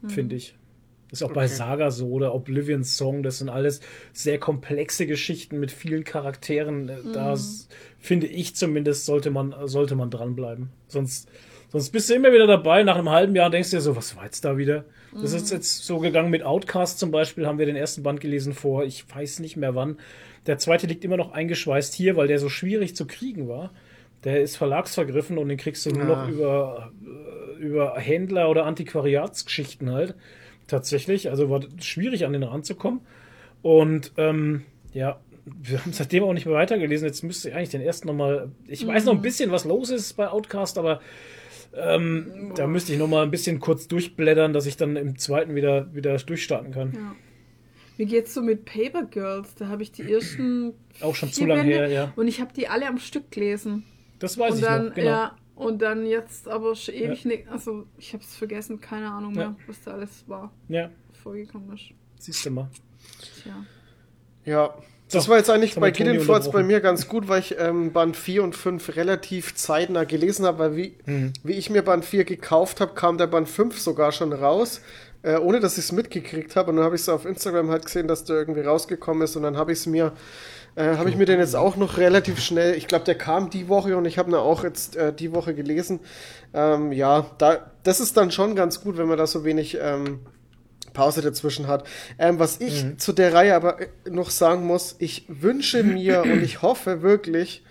finde 0.07 0.35
ich. 0.37 0.55
Das 1.11 1.21
ist 1.21 1.23
auch 1.27 1.31
bei 1.33 1.45
Okay. 1.45 1.53
Saga 1.53 1.91
so 1.91 2.09
oder 2.09 2.33
Oblivion 2.33 2.83
Song, 2.83 3.23
das 3.23 3.37
sind 3.37 3.49
alles 3.49 3.79
sehr 4.11 4.39
komplexe 4.39 5.05
Geschichten 5.07 5.59
mit 5.59 5.71
vielen 5.71 6.03
Charakteren. 6.03 6.89
Äh, 6.89 6.97
Da 7.13 7.33
s- 7.33 7.67
finde 7.99 8.27
ich 8.27 8.55
zumindest, 8.55 9.05
sollte 9.05 9.29
man, 9.31 9.53
sollte 9.65 9.95
man 9.95 10.09
dranbleiben. 10.09 10.69
Sonst, 10.87 11.29
sonst 11.69 11.91
bist 11.91 12.09
du 12.09 12.15
immer 12.15 12.31
wieder 12.33 12.47
dabei, 12.47 12.83
nach 12.83 12.97
einem 12.97 13.09
halben 13.09 13.35
Jahr 13.35 13.49
denkst 13.49 13.69
du 13.69 13.77
dir 13.77 13.81
so, 13.81 13.95
was 13.95 14.15
war 14.15 14.25
jetzt 14.25 14.43
da 14.45 14.57
wieder? 14.57 14.85
Das 15.21 15.31
ist 15.31 15.49
jetzt 15.51 15.85
so 15.85 15.99
gegangen 15.99 16.29
mit 16.29 16.43
Outcast 16.43 16.99
zum 16.99 17.09
Beispiel, 17.11 17.47
haben 17.47 17.57
wir 17.59 17.65
den 17.65 17.77
ersten 17.77 18.03
Band 18.03 18.19
gelesen 18.19 18.53
vor, 18.53 18.83
ich 18.83 19.05
weiß 19.15 19.39
nicht 19.39 19.55
mehr 19.55 19.73
wann. 19.73 19.97
Der 20.45 20.57
zweite 20.57 20.87
liegt 20.87 21.05
immer 21.05 21.15
noch 21.17 21.31
eingeschweißt 21.31 21.93
hier, 21.93 22.17
weil 22.17 22.27
der 22.27 22.37
so 22.39 22.49
schwierig 22.49 22.95
zu 22.97 23.07
kriegen 23.07 23.47
war. 23.47 23.71
Der 24.25 24.41
ist 24.41 24.57
verlagsvergriffen 24.57 25.37
und 25.37 25.47
den 25.47 25.57
kriegst 25.57 25.85
du 25.85 25.91
nur 25.91 26.03
noch 26.03 26.17
Ah. 26.17 26.29
über, 26.29 26.91
äh, 27.05 27.63
über 27.63 27.95
Händler 27.97 28.49
oder 28.49 28.65
Antiquariatsgeschichten 28.65 29.91
halt. 29.91 30.15
Tatsächlich. 30.67 31.29
Also 31.29 31.49
war 31.49 31.61
schwierig 31.79 32.25
an 32.25 32.33
den 32.33 32.43
ranzukommen. 32.43 33.01
Und 33.61 34.11
ähm, 34.17 34.63
ja, 34.93 35.19
wir 35.45 35.79
haben 35.79 35.93
seitdem 35.93 36.23
auch 36.23 36.33
nicht 36.33 36.45
mehr 36.45 36.55
weitergelesen. 36.55 37.07
Jetzt 37.07 37.23
müsste 37.23 37.49
ich 37.49 37.55
eigentlich 37.55 37.69
den 37.69 37.81
ersten 37.81 38.07
nochmal. 38.07 38.51
Ich 38.67 38.85
weiß 38.85 39.05
noch 39.05 39.13
ein 39.13 39.21
bisschen, 39.21 39.51
was 39.51 39.65
los 39.65 39.89
ist 39.89 40.13
bei 40.13 40.27
Outcast, 40.27 40.77
aber 40.77 41.01
ähm, 41.75 42.53
da 42.55 42.67
müsste 42.67 42.93
ich 42.93 42.99
nochmal 42.99 43.23
ein 43.23 43.31
bisschen 43.31 43.59
kurz 43.59 43.87
durchblättern, 43.87 44.53
dass 44.53 44.65
ich 44.65 44.77
dann 44.77 44.95
im 44.95 45.17
zweiten 45.17 45.55
wieder, 45.55 45.93
wieder 45.93 46.17
durchstarten 46.17 46.71
kann. 46.71 46.93
Ja. 46.93 47.15
Mir 47.97 48.05
geht's 48.07 48.33
so 48.33 48.41
mit 48.41 48.65
Paper 48.65 49.03
Girls. 49.05 49.55
Da 49.55 49.67
habe 49.67 49.83
ich 49.83 49.91
die 49.91 50.11
ersten 50.11 50.73
Auch 51.01 51.15
schon 51.15 51.31
zu 51.31 51.45
lange 51.45 51.63
her, 51.63 51.87
ja. 51.87 52.13
Und 52.15 52.27
ich 52.27 52.41
habe 52.41 52.53
die 52.53 52.67
alle 52.67 52.87
am 52.87 52.97
Stück 52.97 53.31
gelesen. 53.31 53.83
Das 54.19 54.37
weiß 54.37 54.53
und 54.53 54.59
ich 54.59 54.65
dann, 54.65 54.87
noch, 54.87 54.95
genau. 54.95 55.09
ja, 55.09 55.35
und 55.55 55.81
dann 55.81 56.05
jetzt 56.05 56.47
aber 56.47 56.75
schon 56.75 56.93
ewig 56.95 57.25
nicht. 57.25 57.47
Also 57.47 57.85
ich 57.97 58.13
habe 58.13 58.23
es 58.23 58.35
vergessen, 58.35 58.79
keine 58.81 59.09
Ahnung 59.11 59.33
mehr, 59.33 59.43
Ja. 59.43 59.55
was 59.67 59.81
da 59.83 59.91
alles 59.91 60.23
war, 60.27 60.51
Ja, 60.67 60.89
vorgekommen 61.23 61.73
ist. 61.75 61.91
siehst 62.19 62.45
du 62.45 62.51
mal. 62.51 62.69
Tja. 63.43 63.65
Ja, 64.45 64.73
das 65.09 65.25
So, 65.25 65.29
war 65.31 65.37
jetzt 65.37 65.49
eigentlich 65.49 65.75
bei 65.75 65.91
Gideon 65.91 66.19
Falls 66.19 66.51
bei 66.51 66.63
mir 66.63 66.79
ganz 66.81 67.07
gut, 67.07 67.27
weil 67.27 67.39
ich 67.39 67.55
ähm, 67.59 67.93
Band 67.93 68.17
4 68.17 68.43
und 68.43 68.55
5 68.55 68.95
relativ 68.95 69.55
zeitnah 69.55 70.03
gelesen 70.03 70.45
habe, 70.45 70.59
weil 70.59 70.75
wie, 70.75 70.97
Mhm. 71.05 71.33
wie 71.43 71.53
ich 71.53 71.69
mir 71.69 71.81
Band 71.83 72.05
4 72.05 72.25
gekauft 72.25 72.81
habe, 72.81 72.93
kam 72.95 73.17
der 73.17 73.27
Band 73.27 73.47
5 73.49 73.79
sogar 73.79 74.11
schon 74.11 74.33
raus, 74.33 74.81
äh, 75.23 75.37
ohne 75.37 75.59
dass 75.59 75.77
ich 75.77 75.85
es 75.85 75.91
mitgekriegt 75.91 76.55
habe. 76.55 76.69
Und 76.71 76.77
dann 76.77 76.85
habe 76.85 76.95
ich 76.95 77.01
es 77.01 77.09
auf 77.09 77.25
Instagram 77.25 77.69
halt 77.69 77.85
gesehen, 77.85 78.07
dass 78.07 78.23
der 78.23 78.35
irgendwie 78.37 78.61
rausgekommen 78.61 79.23
ist 79.23 79.35
und 79.35 79.43
dann 79.43 79.57
habe 79.57 79.71
ich 79.71 79.79
es 79.79 79.85
mir, 79.85 80.11
äh, 80.75 80.95
habe 80.97 81.09
ich 81.09 81.15
mir 81.15 81.25
den 81.25 81.39
jetzt 81.39 81.55
auch 81.55 81.75
noch 81.77 81.97
relativ 81.97 82.39
schnell, 82.41 82.75
ich 82.75 82.87
glaube, 82.87 83.05
der 83.05 83.15
kam 83.15 83.49
die 83.49 83.67
Woche 83.69 83.95
und 83.97 84.05
ich 84.05 84.17
habe 84.17 84.29
ihn 84.31 84.35
auch 84.35 84.63
jetzt 84.63 84.95
äh, 84.95 85.13
die 85.13 85.33
Woche 85.33 85.53
gelesen. 85.53 85.99
Ähm, 86.53 86.91
ja, 86.91 87.25
da, 87.37 87.71
das 87.83 87.99
ist 87.99 88.17
dann 88.17 88.31
schon 88.31 88.55
ganz 88.55 88.81
gut, 88.81 88.97
wenn 88.97 89.07
man 89.07 89.17
da 89.17 89.27
so 89.27 89.43
wenig 89.45 89.77
ähm, 89.81 90.19
Pause 90.93 91.21
dazwischen 91.21 91.67
hat. 91.67 91.85
Ähm, 92.19 92.39
was 92.39 92.59
ich 92.61 92.83
Mhm. 92.83 92.99
zu 92.99 93.13
der 93.13 93.33
Reihe 93.33 93.55
aber 93.55 93.81
äh, 93.81 93.87
noch 94.09 94.29
sagen 94.29 94.65
muss, 94.65 94.95
ich 94.99 95.25
wünsche 95.27 95.83
mir 95.83 96.23
und 96.23 96.41
ich 96.43 96.61
hoffe 96.61 97.01
wirklich, 97.01 97.63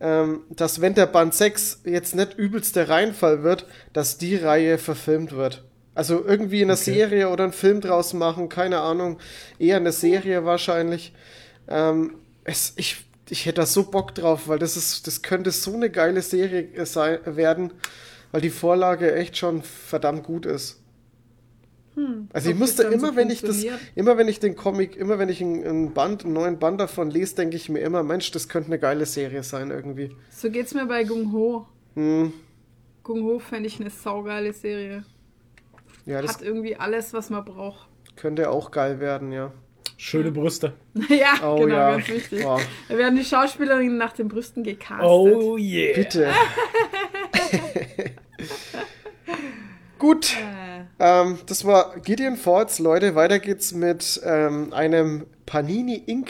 ähm, 0.00 0.42
dass 0.50 0.80
wenn 0.80 0.94
der 0.94 1.06
Band 1.06 1.34
6 1.34 1.80
jetzt 1.84 2.14
nicht 2.14 2.34
übelst 2.38 2.76
der 2.76 2.88
Reinfall 2.88 3.42
wird, 3.42 3.66
dass 3.92 4.16
die 4.18 4.36
Reihe 4.36 4.78
verfilmt 4.78 5.32
wird. 5.32 5.64
Also 5.94 6.24
irgendwie 6.24 6.62
eine 6.62 6.76
Serie 6.76 7.28
oder 7.30 7.42
einen 7.44 7.52
Film 7.52 7.80
draus 7.80 8.12
machen, 8.12 8.48
keine 8.48 8.78
Ahnung. 8.78 9.18
Eher 9.58 9.78
eine 9.78 9.90
Serie 9.90 10.44
wahrscheinlich. 10.44 11.12
Ähm, 11.68 12.14
es, 12.48 12.72
ich, 12.76 13.04
ich 13.28 13.46
hätte 13.46 13.60
da 13.60 13.66
so 13.66 13.84
Bock 13.90 14.14
drauf, 14.14 14.48
weil 14.48 14.58
das 14.58 14.76
ist, 14.76 15.06
das 15.06 15.22
könnte 15.22 15.50
so 15.50 15.74
eine 15.74 15.90
geile 15.90 16.22
Serie 16.22 16.62
äh, 16.74 16.86
sein, 16.86 17.18
werden, 17.24 17.72
weil 18.32 18.40
die 18.40 18.50
Vorlage 18.50 19.14
echt 19.14 19.36
schon 19.36 19.62
verdammt 19.62 20.24
gut 20.24 20.46
ist. 20.46 20.82
Also 22.32 22.50
ich 22.50 22.56
musste 22.56 22.84
immer, 22.84 23.08
so 23.08 23.16
wenn 23.16 23.28
ich 23.28 23.40
das, 23.40 23.64
immer 23.96 24.16
wenn 24.16 24.28
ich 24.28 24.38
den 24.38 24.54
Comic, 24.54 24.94
immer 24.94 25.18
wenn 25.18 25.28
ich 25.28 25.40
einen, 25.42 25.66
einen 25.66 25.94
Band, 25.94 26.24
einen 26.24 26.32
neuen 26.32 26.58
Band 26.60 26.80
davon 26.80 27.10
lese, 27.10 27.34
denke 27.34 27.56
ich 27.56 27.68
mir 27.68 27.80
immer, 27.80 28.04
Mensch, 28.04 28.30
das 28.30 28.48
könnte 28.48 28.68
eine 28.68 28.78
geile 28.78 29.04
Serie 29.04 29.42
sein 29.42 29.72
irgendwie. 29.72 30.14
So 30.30 30.48
geht's 30.48 30.74
mir 30.74 30.86
bei 30.86 31.02
Gung 31.02 31.32
Ho. 31.32 31.66
Hm, 31.94 32.32
Gung 33.02 33.24
Ho 33.24 33.40
fände 33.40 33.66
ich 33.66 33.80
eine 33.80 33.90
saugeile 33.90 34.52
Serie. 34.52 35.04
ja, 36.06 36.22
das 36.22 36.34
Hat 36.34 36.42
irgendwie 36.42 36.76
alles, 36.76 37.12
was 37.12 37.30
man 37.30 37.44
braucht. 37.44 37.88
könnte 38.14 38.48
auch 38.50 38.70
geil 38.70 39.00
werden, 39.00 39.32
ja. 39.32 39.52
Schöne 39.96 40.30
Brüste. 40.32 40.74
ja, 41.08 41.34
Oh 41.42 41.56
genau, 41.56 41.74
ja. 41.76 41.90
ganz 41.92 42.08
wichtig. 42.08 42.42
Boah. 42.42 42.60
Da 42.88 42.96
werden 42.98 43.16
die 43.16 43.24
Schauspielerinnen 43.24 43.96
nach 43.98 44.12
den 44.12 44.28
Brüsten 44.28 44.62
gecastet. 44.64 45.06
Oh 45.08 45.56
yeah. 45.56 45.94
Bitte. 45.96 46.32
Gut. 49.98 50.34
Äh, 50.36 50.68
Ähm, 51.00 51.38
das 51.46 51.64
war 51.64 51.96
Gideon 52.00 52.36
Falls, 52.36 52.78
Leute. 52.80 53.14
Weiter 53.14 53.38
geht's 53.38 53.72
mit 53.72 54.20
ähm, 54.24 54.72
einem 54.72 55.26
Panini 55.46 55.94
Inc. 55.94 56.28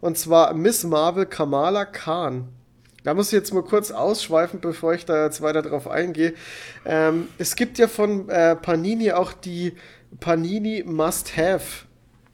Und 0.00 0.16
zwar 0.18 0.54
Miss 0.54 0.84
Marvel 0.84 1.26
Kamala 1.26 1.84
Khan. 1.84 2.48
Da 3.02 3.14
muss 3.14 3.28
ich 3.28 3.32
jetzt 3.32 3.52
mal 3.54 3.62
kurz 3.62 3.90
ausschweifen, 3.90 4.60
bevor 4.60 4.94
ich 4.94 5.04
da 5.04 5.24
jetzt 5.24 5.40
weiter 5.42 5.62
drauf 5.62 5.88
eingehe. 5.88 6.34
Ähm, 6.84 7.28
es 7.38 7.56
gibt 7.56 7.78
ja 7.78 7.88
von 7.88 8.28
äh, 8.28 8.54
Panini 8.56 9.12
auch 9.12 9.32
die 9.32 9.74
Panini 10.20 10.84
Must-Have 10.86 11.86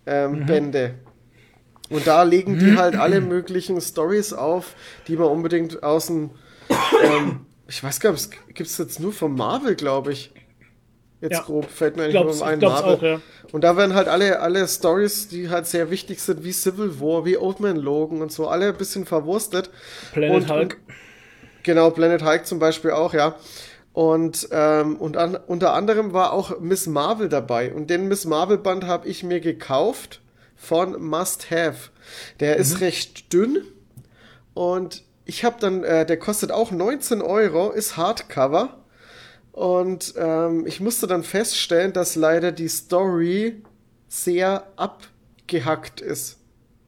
ähm, 0.06 0.46
Bände. 0.46 0.94
Und 1.90 2.06
da 2.06 2.22
legen 2.24 2.58
die 2.58 2.76
halt 2.76 2.96
alle 2.96 3.20
möglichen 3.20 3.80
Stories 3.80 4.32
auf, 4.32 4.74
die 5.06 5.16
man 5.16 5.28
unbedingt 5.28 5.82
aus 5.84 6.06
dem, 6.06 6.30
ähm, 7.04 7.46
ich 7.68 7.82
weiß 7.82 8.00
gar 8.00 8.12
nicht, 8.12 8.30
gibt 8.54 8.68
es 8.68 8.78
jetzt 8.78 8.98
nur 8.98 9.12
von 9.12 9.34
Marvel, 9.34 9.74
glaube 9.76 10.12
ich. 10.12 10.32
Jetzt 11.20 11.32
Ja. 11.32 11.42
grob, 11.42 11.70
fällt 11.70 11.96
mir 11.96 12.02
eigentlich 12.02 12.14
Glaub's- 12.14 12.40
nur 12.40 12.46
ein 12.48 12.58
Marvel. 12.58 12.94
auch, 12.96 13.02
ja. 13.02 13.20
Und 13.52 13.62
da 13.64 13.76
werden 13.76 13.94
halt 13.94 14.06
alle, 14.08 14.40
alle 14.40 14.66
Stories, 14.68 15.28
die 15.28 15.48
halt 15.48 15.66
sehr 15.66 15.90
wichtig 15.90 16.20
sind, 16.20 16.44
wie 16.44 16.52
Civil 16.52 17.00
War, 17.00 17.24
wie 17.24 17.38
Old 17.38 17.60
Man 17.60 17.76
Logan 17.76 18.20
und 18.20 18.30
so, 18.32 18.48
alle 18.48 18.68
ein 18.68 18.76
bisschen 18.76 19.06
verwurstet. 19.06 19.70
Planet 20.12 20.30
und, 20.42 20.50
Hulk. 20.50 20.78
Und, 20.86 20.94
genau, 21.62 21.90
Planet 21.90 22.22
Hulk 22.24 22.46
zum 22.46 22.58
Beispiel 22.58 22.90
auch, 22.90 23.14
ja. 23.14 23.36
Und, 23.96 24.48
ähm, 24.50 24.96
und 24.96 25.16
an, 25.16 25.38
unter 25.46 25.72
anderem 25.72 26.12
war 26.12 26.34
auch 26.34 26.60
Miss 26.60 26.86
Marvel 26.86 27.30
dabei. 27.30 27.72
Und 27.72 27.88
den 27.88 28.08
Miss 28.08 28.26
Marvel 28.26 28.58
Band 28.58 28.84
habe 28.84 29.08
ich 29.08 29.22
mir 29.22 29.40
gekauft 29.40 30.20
von 30.54 31.02
Must 31.02 31.50
Have. 31.50 31.88
Der 32.38 32.56
ist 32.56 32.82
recht 32.82 33.32
dünn 33.32 33.62
und 34.52 35.02
ich 35.24 35.46
habe 35.46 35.56
dann, 35.60 35.82
äh, 35.82 36.04
der 36.04 36.18
kostet 36.18 36.52
auch 36.52 36.72
19 36.72 37.22
Euro, 37.22 37.70
ist 37.70 37.96
Hardcover. 37.96 38.84
Und 39.52 40.12
ähm, 40.18 40.66
ich 40.66 40.80
musste 40.80 41.06
dann 41.06 41.22
feststellen, 41.22 41.94
dass 41.94 42.16
leider 42.16 42.52
die 42.52 42.68
Story 42.68 43.62
sehr 44.08 44.66
abgehackt 44.76 46.02
ist. 46.02 46.36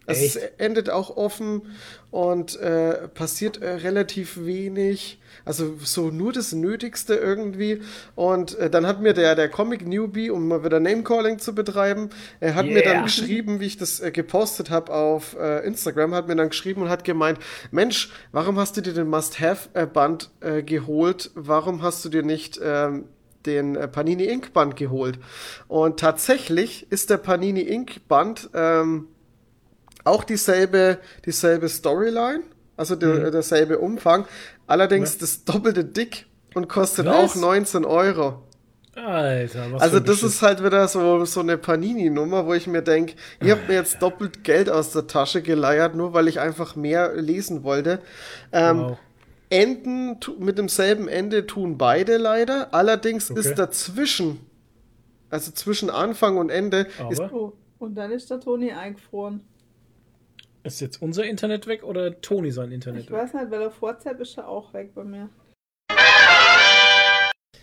Also 0.05 0.27
es 0.27 0.37
endet 0.37 0.91
auch 0.91 1.17
offen 1.17 1.75
und 2.11 2.61
äh, 2.61 3.09
passiert 3.09 3.63
äh, 3.63 3.71
relativ 3.71 4.45
wenig. 4.45 5.18
Also 5.49 5.77
so 5.83 6.11
nur 6.11 6.33
das 6.35 6.53
Nötigste 6.53 7.15
irgendwie. 7.15 7.81
Und 8.15 8.57
äh, 8.59 8.69
dann 8.69 8.87
hat 8.87 9.01
mir 9.01 9.15
der, 9.15 9.35
der 9.35 9.49
Comic 9.49 9.87
Newbie, 9.87 10.29
um 10.31 10.47
mal 10.47 10.63
wieder 10.63 10.79
Namecalling 10.79 11.39
zu 11.39 11.55
betreiben, 11.55 12.11
er 12.39 12.55
hat 12.55 12.67
mir 12.67 12.79
Yeah. 12.79 12.93
dann 12.93 13.05
geschrieben, 13.05 13.59
wie 13.59 13.65
ich 13.65 13.79
das 13.79 13.99
äh, 14.01 14.11
gepostet 14.11 14.69
habe 14.69 14.93
auf 14.93 15.35
äh, 15.41 15.67
Instagram, 15.67 16.15
hat 16.15 16.29
mir 16.29 16.37
dann 16.37 16.51
geschrieben 16.51 16.83
und 16.83 16.91
hat 16.91 17.03
gemeint, 17.03 17.39
Mensch, 17.71 18.11
warum 18.31 18.59
hast 18.59 18.77
du 18.77 18.83
dir 18.83 18.93
den 18.93 19.09
Must-Have-Band 19.09 20.31
äh, 20.41 20.63
geholt? 20.63 21.31
Warum 21.35 21.81
hast 21.81 22.05
du 22.05 22.11
dir 22.11 22.23
nicht 22.23 22.61
ähm, 22.63 23.07
den 23.47 23.75
äh, 23.75 23.89
Panini 23.89 24.25
Ink 24.25 24.53
Band 24.53 24.77
geholt? 24.77 25.19
Und 25.67 25.99
tatsächlich 25.99 26.87
ist 26.93 27.09
der 27.09 27.17
Panini 27.17 27.63
Ink 27.63 28.07
Band 28.07 28.51
ähm, 28.53 29.09
auch 30.05 30.25
dieselbe, 30.25 30.99
dieselbe 31.25 31.69
Storyline, 31.71 32.43
also 32.77 32.97
der, 32.97 33.31
derselbe 33.31 33.79
Umfang, 33.79 34.27
allerdings 34.69 35.19
das 35.19 35.45
doppelte 35.45 35.85
dick 35.85 36.27
und 36.55 36.69
kostet 36.69 37.07
Was? 37.07 37.15
auch 37.15 37.35
19 37.35 37.85
Euro. 37.85 38.43
Alter, 38.95 39.73
was 39.73 39.83
Also 39.83 40.01
das 40.01 40.23
ist 40.25 40.43
halt 40.43 40.63
wieder 40.65 40.89
so, 40.89 41.25
so 41.25 41.39
eine 41.41 41.57
Panini-Nummer, 41.57 42.47
wo 42.47 42.55
ich 42.55 42.67
mir 42.67 42.83
denke, 42.83 43.15
ihr 43.41 43.53
habt 43.53 43.69
mir 43.69 43.75
jetzt 43.75 44.03
doppelt 44.03 44.43
Geld 44.43 44.69
aus 44.69 44.91
der 44.91 45.07
Tasche 45.07 45.41
geleiert, 45.41 45.95
nur 45.95 46.15
weil 46.15 46.27
ich 46.27 46.41
einfach 46.41 46.75
mehr 46.75 47.15
lesen 47.15 47.63
wollte. 47.63 48.01
Ähm, 48.53 48.79
Wow. 48.81 48.99
Enden 49.51 50.19
mit 50.41 50.59
demselben 50.59 51.09
Ende 51.09 51.47
tun 51.47 51.79
beide 51.79 52.17
leider. 52.19 52.75
Allerdings 52.75 53.31
Okay. 53.31 53.41
ist 53.41 53.55
dazwischen, 53.55 54.41
also 55.31 55.53
zwischen 55.53 55.91
Anfang 55.91 56.37
und 56.37 56.51
Ende, 56.51 56.87
ist 57.11 57.21
Aber 57.21 57.33
Oh, 57.33 57.53
und 57.79 57.95
dann 57.95 58.11
ist 58.11 58.31
der 58.31 58.41
Toni 58.41 58.73
eingefroren. 58.73 59.41
Ist 60.65 60.81
jetzt 60.81 61.01
unser 61.03 61.25
Internet 61.25 61.67
weg 61.67 61.83
oder 61.85 62.21
Toni 62.21 62.51
sein 62.51 62.73
Internet 62.73 63.05
Ich 63.05 63.11
weg? 63.11 63.17
weiß 63.19 63.35
nicht, 63.35 63.51
weil 63.51 63.63
auf 63.67 63.81
WhatsApp 63.83 64.21
ist 64.21 64.37
er 64.39 64.49
auch 64.49 64.73
weg 64.75 64.95
bei 64.95 65.05
mir. 65.05 65.29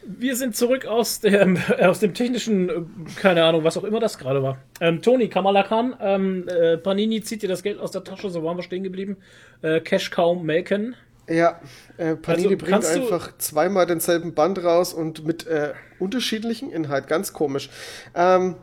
Wir 0.08 0.36
sind 0.36 0.56
zurück 0.56 0.86
aus 0.86 1.20
dem, 1.20 1.58
äh, 1.78 1.86
aus 1.86 2.00
dem 2.00 2.14
technischen, 2.14 2.70
äh, 2.70 2.74
keine 3.16 3.44
Ahnung, 3.44 3.64
was 3.64 3.76
auch 3.78 3.84
immer 3.84 4.00
das 4.00 4.18
gerade 4.18 4.44
war. 4.44 4.60
Ähm, 4.80 5.02
Toni, 5.02 5.30
Kamala 5.30 5.64
Khan, 5.64 5.96
ähm, 6.00 6.48
äh, 6.48 6.78
Panini 6.78 7.22
zieht 7.22 7.42
dir 7.42 7.50
das 7.50 7.64
Geld 7.64 7.80
aus 7.80 7.92
der 7.92 8.04
Tasche, 8.04 8.30
so 8.30 8.44
waren 8.44 8.56
wir 8.58 8.64
stehen 8.64 8.84
geblieben. 8.84 9.18
Äh, 9.64 9.82
Cash 9.82 10.12
kaum 10.12 10.46
melken. 10.46 10.96
Ja, 11.28 11.60
äh, 11.98 12.16
Panini 12.16 12.54
Also, 12.54 12.58
bringt 12.58 12.86
einfach 12.86 13.36
zweimal 13.40 13.88
denselben 13.88 14.36
Band 14.36 14.64
raus 14.64 14.94
und 14.94 15.26
mit 15.26 15.48
äh, 15.48 15.74
unterschiedlichen 15.98 16.72
Inhalt, 16.72 17.08
ganz 17.08 17.34
komisch. 17.34 17.72
Ähm, 18.14 18.56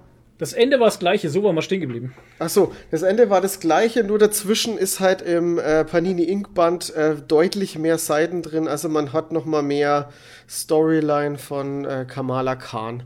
Das 0.43 0.55
Ende 0.55 0.81
war 0.81 0.87
das 0.87 0.99
gleiche, 0.99 1.31
so 1.31 1.45
waren 1.45 1.55
wir 1.55 1.63
stehen 1.63 1.81
geblieben. 1.81 2.15
ach 2.41 2.49
so, 2.49 2.73
das 2.91 3.03
Ende 3.03 3.31
war 3.31 3.41
das 3.41 3.61
gleiche, 3.61 4.03
nur 4.03 4.19
dazwischen 4.19 4.77
ist 4.77 4.99
halt 4.99 5.23
im 5.23 5.59
äh, 5.61 5.85
Panini 5.85 6.25
Ink 6.25 6.53
Band 6.53 6.93
äh, 6.97 7.15
deutlich 7.15 7.79
mehr 7.79 7.97
Seiten 7.97 8.43
drin, 8.43 8.67
also 8.67 8.89
man 8.89 9.13
hat 9.13 9.31
noch 9.31 9.45
mal 9.45 9.63
mehr 9.63 10.11
Storyline 10.49 11.39
von 11.39 11.85
äh, 11.85 12.07
Kamala 12.09 12.57
Khan. 12.57 13.05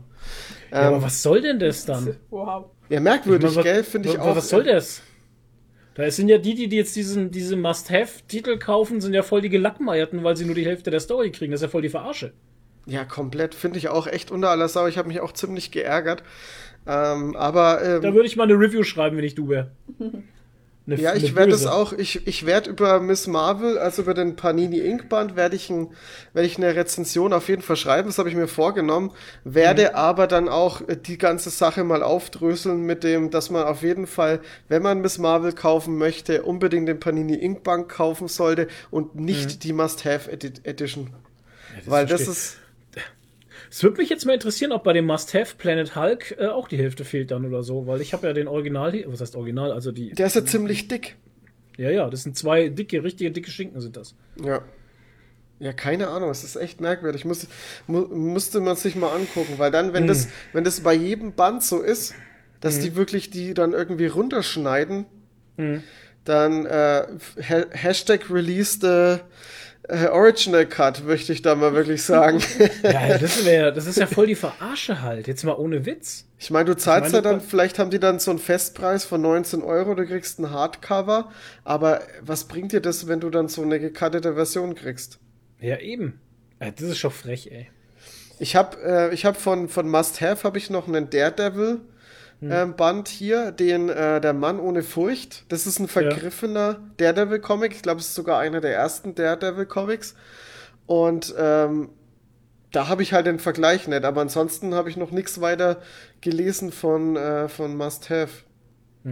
Ja, 0.71 0.87
Ähm, 0.87 0.93
aber 0.95 1.03
was 1.03 1.21
soll 1.21 1.41
denn 1.41 1.59
das 1.59 1.85
dann? 1.85 2.17
Wow. 2.31 2.65
ja, 2.89 2.99
merkwürdig, 2.99 3.51
Ich 3.51 3.55
meine, 3.55 3.67
was- 3.67 3.73
gell, 3.75 3.83
finde 3.83 4.09
ich 4.09 4.17
was- 4.17 4.25
auch. 4.25 4.35
Was 4.35 4.49
soll 4.49 4.63
das? 4.63 5.01
Da 5.93 6.09
sind 6.11 6.29
ja 6.29 6.39
die, 6.39 6.67
die 6.67 6.75
jetzt 6.75 6.95
diesen, 6.95 7.29
diese 7.31 7.55
Must-Have-Titel 7.55 8.57
kaufen, 8.57 8.99
sind 8.99 9.13
ja 9.13 9.21
voll 9.23 9.41
die 9.41 9.49
Gelackmeierten, 9.49 10.23
weil 10.23 10.35
sie 10.35 10.45
nur 10.45 10.55
die 10.55 10.65
Hälfte 10.65 10.89
der 10.91 10.99
Story 10.99 11.31
kriegen. 11.31 11.51
Das 11.51 11.59
ist 11.61 11.65
ja 11.65 11.69
voll 11.69 11.81
die 11.83 11.89
Verarsche. 11.89 12.33
Ja, 12.85 13.03
komplett, 13.03 13.53
finde 13.53 13.77
ich 13.79 13.89
auch 13.89 14.07
echt 14.07 14.31
unter 14.31 14.49
aller 14.49 14.69
Sau. 14.69 14.87
Ich 14.87 14.97
habe 14.97 15.07
mich 15.09 15.19
auch 15.19 15.33
ziemlich 15.33 15.71
geärgert. 15.71 16.23
Ähm, 16.87 17.35
aber 17.35 17.83
ähm, 17.83 18.01
Da 18.01 18.13
würde 18.13 18.27
ich 18.27 18.35
mal 18.35 18.43
eine 18.43 18.53
Review 18.53 18.83
schreiben, 18.83 19.17
wenn 19.17 19.23
ich 19.23 19.35
du 19.35 19.49
wäre. 19.49 19.71
Ja, 20.87 21.15
ich 21.15 21.35
werde 21.35 21.51
es 21.51 21.65
auch, 21.65 21.91
ich, 21.91 22.25
ich 22.27 22.45
werde 22.45 22.69
über 22.69 23.01
Miss 23.01 23.27
Marvel, 23.27 23.77
also 23.77 24.03
über 24.03 24.13
den 24.13 24.37
Panini 24.37 24.79
Ink 24.79 25.09
Band, 25.09 25.35
werde 25.35 25.57
ich, 25.57 25.69
ein, 25.69 25.89
werde 26.31 26.47
ich 26.47 26.55
eine 26.55 26.77
Rezension 26.77 27.33
auf 27.33 27.49
jeden 27.49 27.61
Fall 27.61 27.75
schreiben, 27.75 28.07
das 28.07 28.19
habe 28.19 28.29
ich 28.29 28.35
mir 28.35 28.47
vorgenommen, 28.47 29.11
werde 29.43 29.95
aber 29.95 30.27
dann 30.27 30.47
auch 30.47 30.87
äh, 30.87 30.95
die 30.95 31.17
ganze 31.17 31.49
Sache 31.49 31.83
mal 31.83 32.03
aufdröseln 32.03 32.83
mit 32.85 33.03
dem, 33.03 33.31
dass 33.31 33.49
man 33.49 33.65
auf 33.65 33.81
jeden 33.81 34.07
Fall, 34.07 34.39
wenn 34.69 34.81
man 34.81 35.01
Miss 35.01 35.17
Marvel 35.17 35.51
kaufen 35.51 35.97
möchte, 35.97 36.43
unbedingt 36.43 36.87
den 36.87 37.01
Panini 37.01 37.35
Ink 37.35 37.63
Band 37.63 37.89
kaufen 37.89 38.29
sollte 38.29 38.69
und 38.89 39.13
nicht 39.15 39.65
die 39.65 39.73
Must-Have 39.73 40.31
Edi 40.31 40.53
Edition. 40.63 41.09
Weil 41.85 42.05
das 42.05 42.23
verstehe. 42.23 42.31
ist, 42.31 42.57
Es 43.69 43.83
würde 43.83 43.97
mich 43.97 44.09
jetzt 44.09 44.25
mal 44.25 44.33
interessieren, 44.33 44.71
ob 44.71 44.83
bei 44.83 44.93
dem 44.93 45.05
Must-Have 45.05 45.55
Planet 45.57 45.95
Hulk 45.95 46.35
äh, 46.39 46.47
auch 46.47 46.67
die 46.67 46.77
Hälfte 46.77 47.03
fehlt 47.05 47.31
dann 47.31 47.45
oder 47.45 47.63
so, 47.63 47.85
weil 47.87 48.01
ich 48.01 48.13
habe 48.13 48.27
ja 48.27 48.33
den 48.33 48.47
Original, 48.47 48.91
hier- 48.91 49.11
was 49.11 49.21
heißt 49.21 49.35
Original, 49.35 49.71
also 49.71 49.91
die, 49.91 50.11
der 50.11 50.27
ist 50.27 50.35
ja 50.35 50.45
ziemlich 50.45 50.87
dick. 50.87 51.15
ja, 51.77 51.89
ja, 51.89 52.09
das 52.09 52.23
sind 52.23 52.37
zwei 52.37 52.69
dicke, 52.69 53.03
richtige 53.03 53.31
dicke 53.31 53.51
Schinken 53.51 53.81
sind 53.81 53.97
das. 53.97 54.15
Ja. 54.43 54.61
Ja, 55.59 55.73
keine 55.73 56.09
Ahnung, 56.09 56.29
es 56.29 56.43
ist 56.43 56.55
echt 56.55 56.81
merkwürdig. 56.81 57.25
Muss, 57.25 57.47
mu 57.87 58.01
musste 58.01 58.59
man 58.59 58.75
sich 58.75 58.95
mal 58.95 59.09
angucken, 59.15 59.53
weil 59.57 59.71
dann, 59.71 59.91
wenn 59.91 60.05
das, 60.05 60.27
wenn 60.53 60.63
das 60.63 60.81
bei 60.81 60.93
jedem 60.93 61.33
Band 61.33 61.63
so 61.63 61.81
ist, 61.81 62.13
dass 62.61 62.79
die 62.79 62.95
wirklich 62.95 63.31
die 63.31 63.55
dann 63.55 63.73
irgendwie 63.73 64.05
runterschneiden, 64.05 65.05
dann 66.25 66.65
äh, 66.67 67.07
ha 67.49 67.65
Hashtag 67.71 68.29
release 68.29 68.77
the 68.81 69.21
Original 69.89 70.65
Cut, 70.65 71.05
möchte 71.05 71.31
ich 71.31 71.41
da 71.41 71.55
mal 71.55 71.73
wirklich 71.73 72.03
sagen. 72.03 72.41
Ja, 72.83 73.17
das, 73.17 73.45
wär, 73.45 73.71
das 73.71 73.87
ist 73.87 73.97
ja 73.97 74.05
voll 74.05 74.27
die 74.27 74.35
Verarsche 74.47 75.01
halt, 75.01 75.27
jetzt 75.27 75.43
mal 75.43 75.53
ohne 75.55 75.85
Witz. 75.85 76.25
ich 76.37 76.51
meine, 76.51 76.65
du 76.65 76.75
zahlst 76.75 77.09
Ich 77.09 77.13
ja 77.13 77.21
dann, 77.21 77.39
vielleicht 77.41 77.79
haben 77.79 77.89
die 77.89 77.99
dann 77.99 78.19
so 78.19 78.31
einen 78.31 78.39
Festpreis 78.39 79.05
von 79.05 79.21
19 79.21 79.61
Euro, 79.63 79.95
du 79.95 80.05
kriegst 80.05 80.39
ein 80.39 80.51
Hardcover, 80.51 81.31
aber 81.63 82.01
was 82.21 82.45
bringt 82.45 82.73
dir 82.73 82.81
das, 82.81 83.07
wenn 83.07 83.19
du 83.19 83.29
dann 83.29 83.47
so 83.47 83.61
eine 83.61 83.79
gecuttete 83.79 84.33
Version 84.33 84.75
kriegst? 84.75 85.19
Ja, 85.59 85.77
eben. 85.79 86.19
Das 86.59 86.81
ist 86.81 86.97
schon 86.97 87.11
frech, 87.11 87.51
ey. 87.51 87.69
Ich 88.39 88.55
habe 88.55 88.77
äh, 88.83 89.13
ich 89.13 89.25
hab 89.25 89.37
von, 89.37 89.69
von 89.69 89.89
Must 89.89 90.21
Have 90.21 90.43
habe 90.43 90.57
ich 90.57 90.69
noch 90.69 90.87
einen 90.87 91.09
Daredevil 91.09 91.81
ähm, 92.41 92.75
Band 92.75 93.07
hier, 93.07 93.51
den 93.51 93.89
äh, 93.89 94.21
der 94.21 94.33
Mann 94.33 94.59
ohne 94.59 94.83
Furcht. 94.83 95.45
Das 95.49 95.65
ist 95.65 95.79
ein 95.79 95.87
vergriffener 95.87 96.79
Daredevil 96.97 97.39
Comic. 97.39 97.73
Ich 97.73 97.81
glaube, 97.81 97.99
es 97.99 98.07
ist 98.07 98.15
sogar 98.15 98.39
einer 98.39 98.61
der 98.61 98.75
ersten 98.75 99.15
Daredevil 99.15 99.65
Comics. 99.65 100.15
Und 100.85 101.33
ähm, 101.37 101.89
da 102.71 102.87
habe 102.87 103.01
ich 103.01 103.13
halt 103.13 103.25
den 103.25 103.39
Vergleich 103.39 103.87
nicht. 103.87 104.05
Aber 104.05 104.21
ansonsten 104.21 104.75
habe 104.75 104.89
ich 104.89 104.97
noch 104.97 105.11
nichts 105.11 105.41
weiter 105.41 105.81
gelesen 106.21 106.71
von 106.71 107.15
äh, 107.15 107.49
von 107.49 107.75
Must 107.75 108.09
Have. 108.09 108.29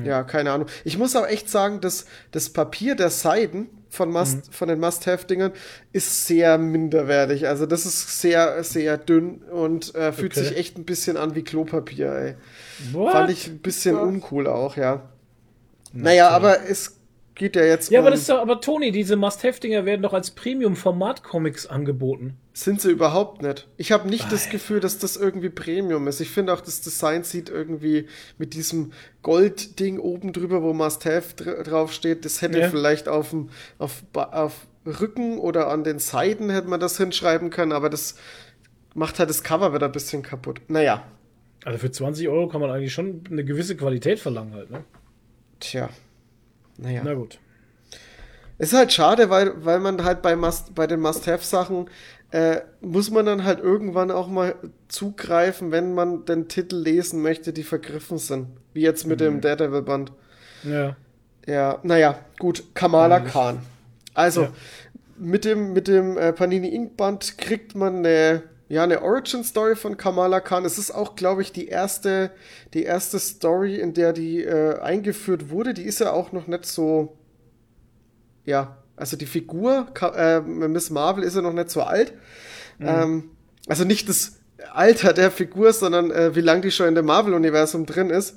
Ja, 0.03 0.23
keine 0.23 0.51
Ahnung. 0.51 0.67
Ich 0.83 0.97
muss 0.97 1.15
auch 1.15 1.25
echt 1.25 1.49
sagen, 1.49 1.79
dass 1.79 2.05
das 2.31 2.49
Papier 2.49 2.95
der 2.95 3.09
Seiten 3.09 3.69
von, 3.95 4.11
Must, 4.11 4.53
von 4.53 4.67
den 4.67 4.79
Must-Have-Dingern 4.79 5.51
ist 5.93 6.27
sehr 6.27 6.57
minderwertig. 6.57 7.47
Also 7.47 7.65
das 7.65 7.85
ist 7.85 8.21
sehr, 8.21 8.63
sehr 8.63 8.97
dünn 8.97 9.39
und 9.51 9.95
äh, 9.95 10.11
fühlt 10.11 10.33
Okay. 10.33 10.45
sich 10.47 10.57
echt 10.57 10.77
ein 10.77 10.85
bisschen 10.85 11.17
an 11.17 11.35
wie 11.35 11.43
Klopapier, 11.43 12.11
ey. 12.11 12.35
What? 12.91 13.11
Fand 13.13 13.29
ich 13.31 13.47
ein 13.47 13.59
bisschen 13.59 13.95
uncool 13.97 14.47
auch, 14.47 14.77
ja. 14.77 15.09
Naja, 15.93 16.29
aber 16.29 16.69
es 16.69 16.94
geht 17.35 17.55
ja 17.57 17.63
jetzt 17.63 17.91
ja, 17.91 17.99
um, 17.99 18.05
aber 18.05 18.11
das 18.11 18.21
ist 18.21 18.29
doch, 18.29 18.39
aber 18.39 18.61
Toni, 18.61 18.91
diese 18.91 19.15
Must-Have-Dinger 19.17 19.85
werden 19.85 20.01
doch 20.01 20.13
als 20.13 20.31
Premium-Format-Comics 20.31 21.67
angeboten. 21.67 22.37
sind 22.53 22.79
sie 22.81 22.91
überhaupt 22.91 23.41
nicht. 23.41 23.67
Ich 23.77 23.91
habe 23.91 24.07
nicht 24.09 24.31
das 24.31 24.49
Gefühl, 24.49 24.79
dass 24.79 24.97
das 24.97 25.17
irgendwie 25.17 25.49
Premium 25.49 26.07
ist. 26.07 26.21
Ich 26.21 26.29
finde 26.29 26.53
auch, 26.53 26.61
das 26.61 26.81
Design 26.81 27.23
sieht 27.23 27.49
irgendwie 27.49 28.07
mit 28.37 28.53
diesem 28.53 28.93
Goldding 29.21 29.99
oben 29.99 30.31
drüber, 30.33 30.63
wo 30.63 30.73
Must-Have 30.73 31.35
dr 31.35 31.63
drauf 31.63 31.91
steht, 31.93 32.23
das 32.25 32.41
hätte 32.41 32.59
Ja. 32.59 32.69
vielleicht 32.69 33.07
auf, 33.09 33.31
dem- 33.31 33.49
auf, 33.79 34.03
auf 34.13 34.67
Rücken 34.85 35.37
oder 35.39 35.67
an 35.69 35.83
den 35.83 35.99
Seiten 35.99 36.49
hätte 36.49 36.67
man 36.69 36.79
das 36.79 36.97
hinschreiben 36.97 37.49
können, 37.49 37.71
aber 37.73 37.89
das 37.89 38.15
macht 38.93 39.19
halt 39.19 39.29
das 39.29 39.43
Cover 39.43 39.73
wieder 39.73 39.87
ein 39.87 39.91
bisschen 39.91 40.21
kaputt. 40.23 40.61
Naja, 40.69 41.03
Also 41.65 41.79
für 41.79 41.91
20 41.91 42.29
Euro 42.29 42.47
kann 42.47 42.61
man 42.61 42.69
eigentlich 42.71 42.93
schon 42.93 43.23
eine 43.29 43.43
gewisse 43.43 43.75
Qualität 43.75 44.19
verlangen 44.19 44.53
halt, 44.53 44.69
ne? 44.71 44.83
tja. 45.59 45.89
Naja. 46.77 47.01
Na 47.03 47.13
gut. 47.13 47.39
Es 48.57 48.71
ist 48.71 48.77
halt 48.77 48.93
schade, 48.93 49.29
weil, 49.29 49.65
weil 49.65 49.79
man 49.79 50.03
halt 50.03 50.21
bei, 50.21 50.35
Must, 50.35 50.73
bei 50.75 50.87
den 50.87 51.01
Must-Have-Sachen 51.01 51.89
äh, 52.31 52.61
muss 52.81 53.11
man 53.11 53.25
dann 53.25 53.43
halt 53.43 53.59
irgendwann 53.59 54.11
auch 54.11 54.27
mal 54.27 54.55
zugreifen, 54.87 55.71
wenn 55.71 55.93
man 55.93 56.25
den 56.25 56.47
Titel 56.47 56.77
lesen 56.77 57.21
möchte, 57.21 57.51
die 57.53 57.63
vergriffen 57.63 58.17
sind. 58.17 58.47
Wie 58.73 58.81
jetzt 58.81 59.05
mit 59.07 59.19
dem 59.19 59.41
Daredevil-Band. 59.41 60.11
Ja. 60.63 60.95
Ja, 61.45 61.79
naja, 61.83 62.17
gut, 62.39 62.63
Kamala 62.73 63.17
Eigentlich. 63.17 63.33
Khan. 63.33 63.59
Also, 64.13 64.43
Ja. 64.43 64.51
mit 65.17 65.45
dem, 65.45 65.73
mit 65.73 65.87
dem 65.87 66.17
äh, 66.17 66.33
Panini 66.33 66.69
Ink 66.73 66.97
Band 66.97 67.37
kriegt 67.37 67.75
man 67.75 67.97
eine, 67.97 68.41
ja, 68.67 68.83
eine 68.83 69.01
Origin 69.01 69.43
Story 69.43 69.75
von 69.75 69.97
Kamala 69.97 70.39
Khan. 70.39 70.65
Es 70.65 70.77
ist 70.77 70.91
auch, 70.91 71.15
glaube 71.15 71.41
ich, 71.41 71.51
die 71.51 71.67
erste, 71.67 72.31
die 72.73 72.83
erste 72.83 73.19
Story, 73.19 73.75
in 73.79 73.93
der 73.93 74.11
die 74.11 74.43
äh, 74.43 74.79
eingeführt 74.79 75.49
wurde. 75.49 75.73
Die 75.73 75.83
ist 75.83 75.99
ja 75.99 76.11
auch 76.11 76.31
noch 76.31 76.47
nicht 76.47 76.65
so, 76.65 77.17
ja, 78.43 78.77
also 78.95 79.17
die 79.17 79.25
Figur, 79.25 79.87
äh, 80.15 80.39
Miss 80.41 80.89
Marvel 80.89 81.23
ist 81.23 81.35
ja 81.35 81.41
noch 81.41 81.53
nicht 81.53 81.69
so 81.69 81.83
alt. 81.83 82.13
Ähm, 82.79 83.31
also 83.67 83.83
nicht 83.83 84.09
das 84.09 84.39
Alter 84.73 85.13
der 85.13 85.31
Figur, 85.31 85.73
sondern 85.73 86.11
äh, 86.11 86.35
wie 86.35 86.41
lange 86.41 86.61
die 86.61 86.71
schon 86.71 86.87
in 86.87 86.95
dem 86.95 87.05
Marvel-Universum 87.05 87.85
drin 87.85 88.09
ist. 88.09 88.35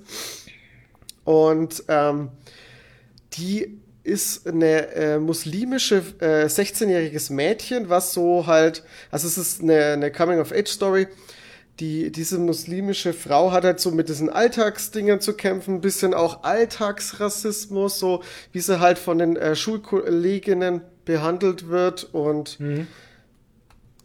Und 1.25 1.85
ähm, 1.89 2.31
die 3.35 3.81
ist 4.09 4.47
eine 4.47 4.95
äh, 4.95 5.19
muslimische 5.19 6.03
äh, 6.21 6.47
16-jähriges 6.47 7.33
Mädchen, 7.33 7.89
was 7.89 8.13
so 8.13 8.47
halt, 8.47 8.83
also 9.11 9.29
es 9.29 9.39
ist 9.39 9.63
eine, 9.63 9.93
eine 9.93 10.11
Coming-of-Age-Story. 10.11 11.09
Die, 11.81 12.11
diese 12.11 12.39
muslimische 12.39 13.13
Frau 13.13 13.53
hat 13.53 13.63
halt 13.63 13.79
so 13.79 13.93
mit 13.93 14.09
diesen 14.09 14.31
Alltagsdingen 14.31 15.21
zu 15.21 15.35
kämpfen, 15.35 15.77
ein 15.77 15.81
bisschen 15.81 16.13
auch 16.13 16.43
Alltagsrassismus, 16.43 18.01
so 18.01 18.23
wie 18.53 18.61
sie 18.61 18.81
halt 18.81 18.99
von 18.99 19.19
den 19.19 19.37
äh, 19.37 19.55
Schulkolleginnen 19.55 20.81
behandelt 21.05 21.69
wird 21.69 22.09
und 22.13 22.59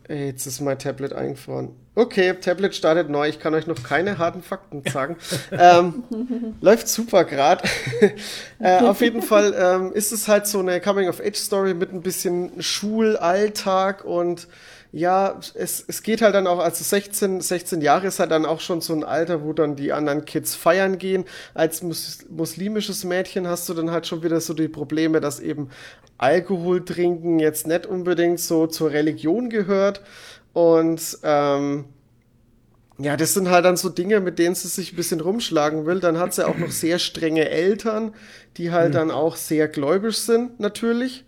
Ey, 0.07 0.27
Jetzt 0.27 0.45
ist 0.45 0.59
mein 0.61 0.77
Tablet 0.77 1.13
eingefroren. 1.13 1.69
Okay, 1.95 2.33
Tablet 2.33 2.73
startet 2.73 3.09
neu. 3.09 3.29
Ich 3.29 3.39
kann 3.39 3.53
euch 3.53 3.67
noch 3.67 3.83
keine 3.83 4.17
harten 4.17 4.41
Fakten 4.41 4.81
sagen. 4.91 5.15
ähm, 5.51 6.03
läuft 6.61 6.87
super 6.87 7.23
gerade. 7.23 7.63
äh, 8.59 8.79
auf 8.79 9.01
jeden 9.01 9.21
Fall 9.23 9.53
ähm, 9.55 9.93
ist 9.93 10.11
es 10.11 10.27
halt 10.27 10.47
so 10.47 10.59
eine 10.59 10.81
Coming-of-Age-Story 10.81 11.75
mit 11.75 11.93
ein 11.93 12.01
bisschen 12.01 12.61
Schulalltag 12.61 14.05
und 14.05 14.47
ja, 14.91 15.39
es, 15.55 15.83
es 15.87 16.03
geht 16.03 16.21
halt 16.21 16.35
dann 16.35 16.45
auch, 16.45 16.59
also 16.59 16.83
16, 16.83 17.41
16 17.41 17.81
Jahre 17.81 18.07
ist 18.07 18.19
halt 18.19 18.29
dann 18.29 18.45
auch 18.45 18.59
schon 18.59 18.79
so 18.79 18.93
ein 18.93 19.03
Alter, 19.03 19.43
wo 19.43 19.51
dann 19.51 19.75
die 19.75 19.91
anderen 19.91 20.23
Kids 20.25 20.53
feiern 20.53 20.99
gehen. 20.99 21.25
Als 21.55 21.81
mus 21.81 22.19
muslimisches 22.29 23.03
Mädchen 23.03 23.47
hast 23.47 23.67
du 23.69 23.73
dann 23.73 23.89
halt 23.89 24.05
schon 24.05 24.21
wieder 24.21 24.39
so 24.39 24.53
die 24.53 24.67
Probleme, 24.67 25.19
dass 25.19 25.39
eben 25.39 25.69
Alkohol 26.19 26.85
trinken 26.85 27.39
jetzt 27.39 27.65
nicht 27.65 27.87
unbedingt 27.87 28.39
so 28.39 28.67
zur 28.67 28.91
Religion 28.91 29.49
gehört. 29.49 30.01
Und 30.53 31.17
ähm, 31.23 31.85
ja, 32.99 33.17
das 33.17 33.33
sind 33.33 33.49
halt 33.49 33.65
dann 33.65 33.75
so 33.75 33.89
Dinge, 33.89 34.19
mit 34.19 34.37
denen 34.37 34.55
sie 34.55 34.67
sich 34.67 34.93
ein 34.93 34.95
bisschen 34.95 35.19
rumschlagen 35.19 35.85
will. 35.85 35.99
Dann 35.99 36.19
hat 36.19 36.33
sie 36.33 36.47
auch 36.47 36.57
noch 36.57 36.71
sehr 36.71 36.99
strenge 36.99 37.49
Eltern, 37.49 38.13
die 38.57 38.71
halt 38.71 38.95
dann 38.95 39.11
auch 39.11 39.35
sehr 39.35 39.67
gläubisch 39.67 40.17
sind, 40.17 40.59
natürlich. 40.59 41.25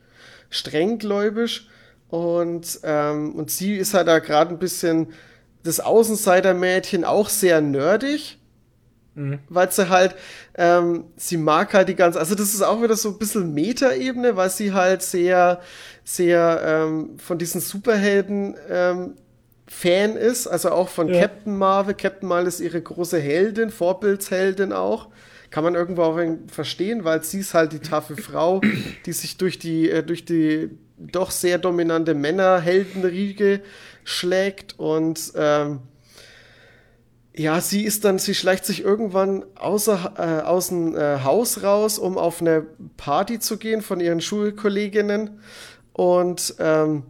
Strenggläubisch. 0.50 1.68
Und, 2.10 2.80
ähm, 2.84 3.34
und 3.36 3.50
sie 3.50 3.76
ist 3.76 3.94
halt 3.96 4.08
da 4.08 4.20
gerade 4.20 4.52
ein 4.52 4.60
bisschen 4.60 5.08
das 5.64 5.80
Außenseitermädchen 5.80 7.04
auch 7.04 7.30
sehr 7.30 7.62
nerdig. 7.62 8.38
Weil 9.50 9.72
sie 9.72 9.90
halt, 9.90 10.16
ähm, 10.56 11.06
sie 11.16 11.38
mag 11.38 11.74
halt 11.74 11.88
die 11.88 11.96
ganze, 11.96 12.20
also 12.20 12.36
das 12.36 12.54
ist 12.54 12.62
auch 12.62 12.82
wieder 12.82 12.96
so 12.96 13.10
ein 13.10 13.18
bisschen 13.18 13.54
Metaebene, 13.54 14.36
weil 14.36 14.50
sie 14.50 14.74
halt 14.74 15.02
sehr, 15.02 15.62
sehr 16.04 16.62
ähm, 16.66 17.18
von 17.18 17.38
diesen 17.38 17.62
Superhelden 17.62 18.56
ähm, 18.70 19.14
Fan 19.68 20.16
ist, 20.16 20.48
also 20.48 20.70
auch 20.72 20.90
von 20.90 21.08
Ja. 21.08 21.22
Captain 21.22 21.58
Marvel. 21.58 21.96
Captain 21.96 22.30
Marvel 22.30 22.48
ist 22.48 22.60
ihre 22.60 22.82
große 22.82 23.18
Heldin, 23.18 23.72
Vorbildsheldin 23.72 24.74
auch. 24.74 25.08
Kann 25.50 25.64
man 25.64 25.76
irgendwo 25.76 26.04
auch 26.04 26.20
verstehen, 26.52 27.04
weil 27.04 27.24
sie 27.24 27.40
ist 27.40 27.54
halt 27.54 27.72
die 27.72 27.80
taffe 27.80 28.18
Frau, 28.18 28.62
die 29.06 29.14
sich 29.14 29.38
durch 29.38 29.58
die, 29.58 29.90
äh, 29.90 30.04
durch 30.04 30.26
die 30.26 30.70
doch 30.98 31.32
sehr 31.32 31.58
dominante 31.58 32.14
Männerheldenriege 32.14 33.62
schlägt 34.04 34.78
und 34.78 35.34
ähm, 35.36 35.80
ja, 37.38 37.60
sie 37.60 37.84
ist 37.84 38.06
dann, 38.06 38.18
sie 38.18 38.34
schleicht 38.34 38.66
sich 38.66 38.82
irgendwann 38.82 39.46
außer, 39.56 40.14
äh, 40.18 40.46
aus 40.46 40.70
dem 40.70 40.96
äh, 40.96 41.20
Haus 41.24 41.64
raus, 41.64 42.00
um 42.00 42.18
auf 42.18 42.42
eine 42.42 42.66
Party 42.96 43.40
zu 43.40 43.58
gehen 43.58 43.82
von 43.82 44.00
ihren 44.00 44.22
Schulkolleginnen 44.22 45.42
und 45.92 46.56
ähm, 46.60 47.04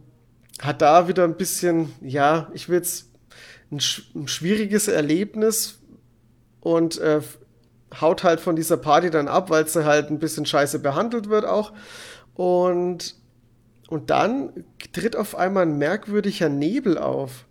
hat 0.60 0.82
da 0.82 1.06
wieder 1.06 1.24
ein 1.24 1.36
bisschen, 1.36 1.92
ja, 2.00 2.50
ich 2.54 2.68
will 2.68 2.76
jetzt 2.76 3.06
ein, 3.70 3.80
ein 4.14 4.28
schwieriges 4.28 4.88
Erlebnis 4.88 5.78
und 6.60 6.98
äh, 6.98 7.20
haut 8.00 8.24
halt 8.24 8.40
von 8.40 8.56
dieser 8.56 8.76
Party 8.76 9.10
dann 9.10 9.28
ab, 9.28 9.50
weil 9.50 9.68
sie 9.68 9.84
halt 9.84 10.10
ein 10.10 10.18
bisschen 10.18 10.44
scheiße 10.44 10.80
behandelt 10.80 11.28
wird 11.28 11.44
auch. 11.44 11.72
Und, 12.34 13.14
und 13.88 14.10
dann 14.10 14.64
tritt 14.92 15.14
auf 15.14 15.36
einmal 15.36 15.62
ein 15.64 15.78
merkwürdiger 15.78 16.48
Nebel 16.48 16.98
auf. 16.98 17.45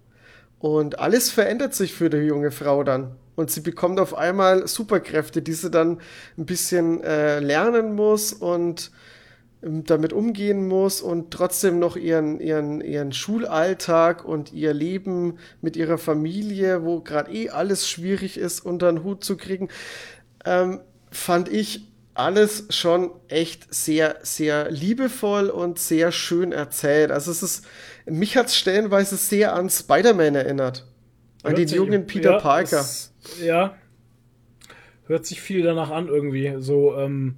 Und 0.66 0.98
alles 0.98 1.30
verändert 1.30 1.76
sich 1.76 1.94
für 1.94 2.10
die 2.10 2.18
junge 2.18 2.50
Frau 2.50 2.84
dann. 2.84 3.12
Und 3.36 3.52
sie 3.52 3.62
bekommt 3.62 4.00
auf 4.00 4.18
einmal 4.18 4.68
Superkräfte, 4.68 5.44
die 5.44 5.54
sie 5.54 5.70
dann 5.70 6.00
ein 6.40 6.48
bisschen 6.48 7.04
äh, 7.04 7.40
lernen 7.40 7.94
muss 7.94 8.34
und 8.34 8.90
ähm, 9.62 9.84
damit 9.84 10.12
umgehen 10.12 10.68
muss 10.68 11.02
und 11.02 11.30
trotzdem 11.30 11.78
noch 11.78 11.96
ihren, 11.96 12.40
ihren, 12.40 12.82
ihren 12.82 13.14
Schulalltag 13.14 14.26
und 14.26 14.54
ihr 14.54 14.74
Leben 14.74 15.38
mit 15.62 15.78
ihrer 15.78 16.00
Familie, 16.00 16.84
wo 16.84 17.00
gerade 17.00 17.32
eh 17.32 17.52
alles 17.52 17.88
schwierig 17.88 18.36
ist, 18.36 18.66
unter 18.66 18.92
den 18.92 19.04
Hut 19.04 19.24
zu 19.24 19.38
kriegen, 19.38 19.70
ähm, 20.46 20.80
fand 21.12 21.48
ich 21.48 21.92
alles 22.16 22.66
schon 22.70 23.12
echt 23.28 23.72
sehr, 23.72 24.16
sehr 24.24 24.72
liebevoll 24.72 25.50
und 25.50 25.78
sehr 25.78 26.12
schön 26.12 26.54
erzählt. 26.54 27.12
Also 27.12 27.30
es 27.30 27.44
ist, 27.44 27.66
mich 28.06 28.38
hat 28.38 28.48
es 28.48 28.57
stellenweise 28.57 29.15
sehr 29.18 29.53
an 29.56 29.69
Spider-Man 29.69 30.36
erinnert. 30.36 30.86
An 31.44 31.52
Hört 31.52 31.57
den 31.60 31.68
sich- 31.68 31.77
jungen 31.77 32.06
Peter 32.07 32.32
ja, 32.34 32.40
Parker. 32.40 32.80
es- 32.80 33.14
ja. 33.44 33.76
Hört 35.07 35.26
sich 35.26 35.41
viel 35.41 35.61
danach 35.64 35.91
an 35.91 36.07
irgendwie. 36.07 36.56
So, 36.60 36.95
ähm, 36.98 37.36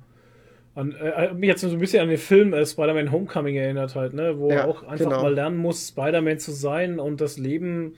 an, 0.76 0.92
äh, 0.96 1.12
hat 1.30 1.38
mich 1.38 1.48
jetzt 1.50 1.62
so 1.62 1.68
ein 1.70 1.80
bisschen 1.80 2.02
an 2.02 2.08
den 2.10 2.18
Film 2.18 2.54
äh, 2.54 2.66
Spider-Man 2.66 3.12
Homecoming 3.12 3.56
erinnert 3.56 3.96
halt, 3.96 4.14
ne? 4.14 4.38
Wo 4.40 4.50
Ja, 4.50 4.56
er 4.58 4.68
auch 4.68 4.84
einfach 4.84 5.06
genau. 5.06 5.22
mal 5.24 5.34
lernen 5.34 5.58
muss, 5.58 5.90
Spider-Man 5.90 6.40
zu 6.40 6.52
sein 6.52 7.00
und 7.00 7.20
das 7.20 7.38
Leben 7.38 7.96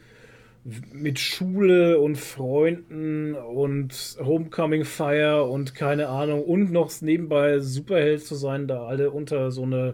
mit 0.91 1.19
Schule 1.19 1.99
und 1.99 2.17
Freunden 2.17 3.33
und 3.35 4.17
Homecoming 4.23 4.85
Fire 4.85 5.43
und 5.45 5.73
keine 5.75 6.09
Ahnung 6.09 6.43
und 6.43 6.71
noch 6.71 6.91
nebenbei 7.01 7.59
Superheld 7.59 8.25
zu 8.25 8.35
sein, 8.35 8.67
da 8.67 8.85
alle 8.85 9.11
unter 9.11 9.51
so 9.51 9.63
eine 9.63 9.93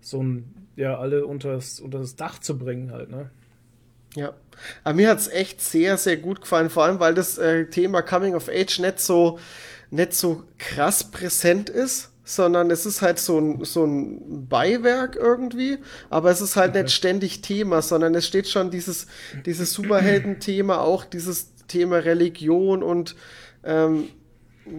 so 0.00 0.22
ein 0.22 0.53
ja 0.76 0.98
alle 0.98 1.26
unter 1.26 1.54
das, 1.54 1.80
unter 1.80 1.98
das 1.98 2.16
Dach 2.16 2.38
zu 2.38 2.58
bringen 2.58 2.92
halt, 2.92 3.10
ne? 3.10 3.30
Ja. 4.14 4.34
Aber 4.84 4.94
mir 4.94 5.08
hat's 5.08 5.28
echt 5.28 5.60
sehr, 5.60 5.96
sehr 5.96 6.16
gut 6.16 6.40
gefallen, 6.40 6.70
vor 6.70 6.84
allem 6.84 7.00
weil 7.00 7.14
das 7.14 7.36
äh, 7.38 7.66
Thema 7.66 8.02
Coming 8.02 8.34
of 8.34 8.48
Age 8.48 8.78
nicht 8.78 9.00
so, 9.00 9.38
nicht 9.90 10.14
so 10.14 10.44
krass 10.58 11.10
präsent 11.10 11.68
ist, 11.68 12.12
sondern 12.24 12.70
es 12.70 12.86
ist 12.86 13.02
halt 13.02 13.18
so 13.18 13.38
ein, 13.38 13.64
so 13.64 13.84
ein 13.84 14.48
Beiwerk 14.48 15.16
irgendwie, 15.16 15.78
aber 16.10 16.30
es 16.30 16.40
ist 16.40 16.56
halt 16.56 16.74
nicht 16.74 16.90
ständig 16.90 17.42
Thema, 17.42 17.82
sondern 17.82 18.14
es 18.14 18.26
steht 18.26 18.48
schon 18.48 18.70
dieses, 18.70 19.06
dieses 19.44 19.72
Superhelden-Thema, 19.72 20.80
auch 20.80 21.04
dieses 21.04 21.54
Thema 21.66 21.96
Religion 21.96 22.82
und 22.82 23.16
ähm, 23.64 24.08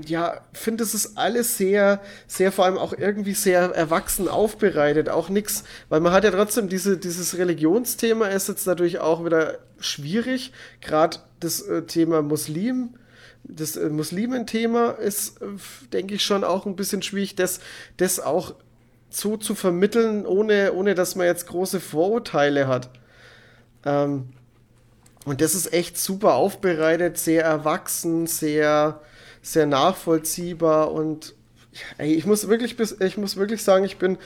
ja, 0.05 0.41
finde, 0.53 0.83
es 0.83 0.93
ist 0.93 1.17
alles 1.17 1.57
sehr, 1.57 2.01
sehr 2.27 2.51
vor 2.51 2.65
allem 2.65 2.77
auch 2.77 2.93
irgendwie 2.93 3.33
sehr 3.33 3.61
erwachsen 3.61 4.27
aufbereitet. 4.27 5.09
Auch 5.09 5.29
nix, 5.29 5.63
weil 5.89 5.99
man 5.99 6.11
hat 6.11 6.23
ja 6.23 6.31
trotzdem 6.31 6.69
diese, 6.69 6.97
dieses 6.97 7.37
Religionsthema 7.37 8.27
ist 8.27 8.47
jetzt 8.47 8.65
natürlich 8.65 8.99
auch 8.99 9.23
wieder 9.25 9.59
schwierig. 9.79 10.51
Gerade 10.81 11.19
das 11.39 11.61
äh, 11.61 11.83
Thema 11.83 12.23
Muslim, 12.23 12.95
das 13.43 13.75
äh, 13.75 13.89
Muslimen-Thema 13.89 14.91
ist, 14.91 15.41
äh, 15.41 15.45
denke 15.93 16.15
ich, 16.15 16.23
schon 16.23 16.43
auch 16.43 16.65
ein 16.65 16.75
bisschen 16.75 17.03
schwierig, 17.03 17.35
das, 17.35 17.59
das 17.97 18.19
auch 18.19 18.55
so 19.11 19.37
zu 19.37 19.53
vermitteln, 19.53 20.25
ohne, 20.25 20.73
ohne 20.73 20.95
dass 20.95 21.15
man 21.15 21.27
jetzt 21.27 21.47
große 21.47 21.79
Vorurteile 21.79 22.67
hat. 22.67 22.89
Ähm, 23.85 24.29
und 25.25 25.41
das 25.41 25.53
ist 25.53 25.73
echt 25.73 25.97
super 25.97 26.35
aufbereitet, 26.35 27.17
sehr 27.17 27.43
erwachsen, 27.43 28.27
sehr, 28.27 29.01
sehr 29.45 29.67
nachvollziehbar 29.67 30.91
und 30.91 31.35
ey, 31.97 32.13
ich 32.13 32.25
muss 32.25 32.47
wirklich, 32.47 32.77
ich 32.99 33.17
muss 33.17 33.37
wirklich 33.37 33.63
sagen, 33.63 33.85
ich 33.85 33.97
bin 33.97 34.17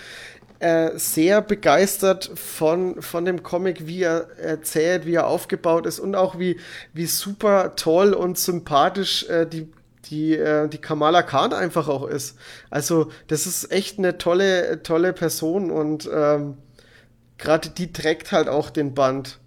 äh, 0.60 0.98
sehr 0.98 1.42
begeistert 1.42 2.32
von, 2.36 3.02
von 3.02 3.26
dem 3.26 3.44
Comic, 3.44 3.86
wie 3.88 4.04
er 4.04 4.30
erzählt, 4.38 5.06
wie 5.06 5.16
er 5.16 5.28
aufgebaut 5.28 5.86
ist 5.86 6.00
und 6.00 6.16
auch 6.16 6.40
wie, 6.40 6.60
wie 6.94 7.06
super 7.06 7.76
toll 7.76 8.14
und 8.14 8.38
sympathisch 8.38 9.28
äh, 9.30 9.46
die, 9.46 9.72
die, 10.06 10.36
äh, 10.36 10.68
die 10.70 10.78
Kamala 10.78 11.22
Khan 11.22 11.54
einfach 11.54 11.88
auch 11.88 12.08
ist. 12.08 12.38
Also, 12.70 13.12
das 13.28 13.46
ist 13.46 13.72
echt 13.72 14.00
eine 14.00 14.18
tolle, 14.18 14.84
tolle 14.84 15.14
Person 15.14 15.72
und 15.72 16.10
ähm, 16.14 16.58
gerade 17.38 17.70
die 17.70 17.92
trägt 17.92 18.32
halt 18.32 18.48
auch 18.48 18.70
den 18.70 18.94
Band. 18.94 19.40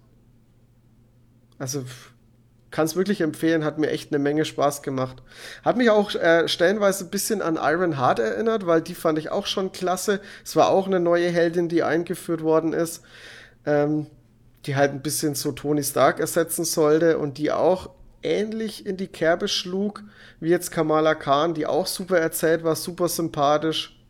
Also, 1.57 1.83
kann 2.73 2.85
es 2.87 2.95
wirklich 2.95 3.21
empfehlen, 3.21 3.63
hat 3.63 3.77
mir 3.77 3.91
echt 3.91 4.11
eine 4.11 4.17
Menge 4.17 4.45
Spaß 4.45 4.81
gemacht. 4.81 5.21
Hat 5.63 5.77
mich 5.77 5.91
auch 5.91 6.15
äh, 6.15 6.47
stellenweise 6.47 7.05
ein 7.05 7.11
bisschen 7.11 7.43
an 7.43 7.59
Iron 7.61 7.99
Heart 7.99 8.17
erinnert, 8.17 8.65
weil 8.65 8.81
die 8.81 8.95
fand 8.95 9.19
ich 9.19 9.29
auch 9.29 9.45
schon 9.45 9.71
klasse. 9.71 10.19
Es 10.43 10.55
war 10.55 10.69
auch 10.69 10.87
eine 10.87 10.99
neue 10.99 11.29
Heldin, 11.29 11.69
die 11.69 11.83
eingeführt 11.83 12.41
worden 12.41 12.73
ist, 12.73 13.03
ähm, 13.67 14.07
die 14.65 14.75
halt 14.75 14.91
ein 14.91 15.03
bisschen 15.03 15.35
so 15.35 15.51
Tony 15.51 15.83
Stark 15.83 16.19
ersetzen 16.19 16.65
sollte 16.65 17.19
und 17.19 17.37
die 17.37 17.51
auch 17.51 17.91
ähnlich 18.23 18.87
in 18.87 18.97
die 18.97 19.07
Kerbe 19.07 19.47
schlug 19.47 20.01
wie 20.39 20.49
jetzt 20.49 20.71
Kamala 20.71 21.13
Khan, 21.13 21.53
die 21.53 21.67
auch 21.67 21.85
super 21.85 22.17
erzählt 22.17 22.63
war, 22.63 22.75
super 22.75 23.07
sympathisch. 23.07 24.03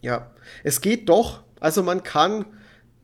Ja, 0.00 0.32
es 0.64 0.80
geht 0.80 1.08
doch. 1.08 1.44
Also 1.60 1.84
man 1.84 2.02
kann 2.02 2.44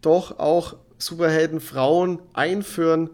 doch 0.01 0.41
auch 0.41 0.75
Superheldenfrauen 0.99 2.19
einführen, 2.33 3.11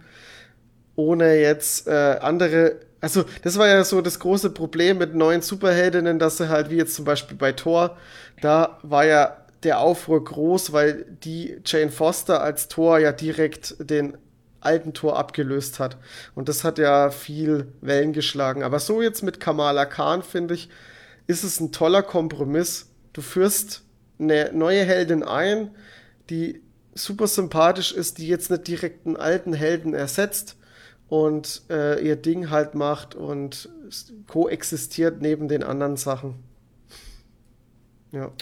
ohne 0.97 1.41
jetzt 1.41 1.87
äh, 1.87 2.19
andere. 2.21 2.77
Also, 3.01 3.25
das 3.43 3.59
war 3.59 3.69
ja 3.69 3.85
so 3.85 4.01
das 4.01 4.19
große 4.19 4.51
Problem 4.51 4.99
mit 4.99 5.15
neuen 5.15 5.43
Superheldinnen, 5.43 6.19
dass 6.19 6.39
sie 6.39 6.49
halt, 6.49 6.71
wie 6.71 6.77
jetzt 6.77 6.95
zum 6.95 7.05
Beispiel 7.05 7.37
bei 7.37 7.53
Thor, 7.53 7.97
da 8.41 8.79
war 8.83 9.05
ja 9.05 9.37
der 9.62 9.81
Aufruhr 9.81 10.23
groß, 10.23 10.73
weil 10.73 11.07
die 11.25 11.59
Jane 11.65 11.91
Foster 11.91 12.43
als 12.43 12.69
Thor 12.69 12.99
ja 12.99 13.12
direkt 13.12 13.77
den 13.79 14.16
alten 14.61 14.95
Tor 14.95 15.19
abgelöst 15.19 15.79
hat. 15.79 15.99
Und 16.35 16.49
das 16.49 16.65
hat 16.65 16.79
ja 16.79 17.11
viel 17.11 17.73
Wellen 17.81 18.12
geschlagen. 18.12 18.62
Aber 18.62 18.79
so 18.79 19.03
jetzt 19.03 19.23
mit 19.23 19.41
Kamala 19.41 19.85
Khan, 19.85 20.23
finde 20.23 20.55
ich, 20.55 20.69
ist 21.27 21.45
es 21.45 21.61
ein 21.61 21.73
toller 21.73 22.03
Kompromiss. 22.03 22.91
Du 23.12 23.21
führst 23.21 23.83
eine 24.19 24.51
neue 24.53 24.85
Heldin 24.85 25.23
ein, 25.23 25.71
die 26.31 26.62
super 26.95 27.27
sympathisch 27.27 27.93
ist, 27.93 28.19
die 28.19 28.29
jetzt 28.29 28.51
nicht 28.51 28.69
direkt 28.69 29.07
einen 29.07 29.16
alten 29.16 29.53
Helden 29.53 29.95
ersetzt 29.95 30.57
und 31.15 31.62
äh, 31.70 32.05
ihr 32.05 32.16
Ding 32.16 32.51
halt 32.51 32.74
macht 32.74 33.15
und 33.15 33.69
koexistiert 34.27 35.23
neben 35.23 35.47
den 35.47 35.62
anderen 35.62 35.97
Sachen. 35.97 36.43
Ja. 38.11 38.32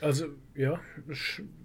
Also, 0.00 0.26
ja, 0.54 0.78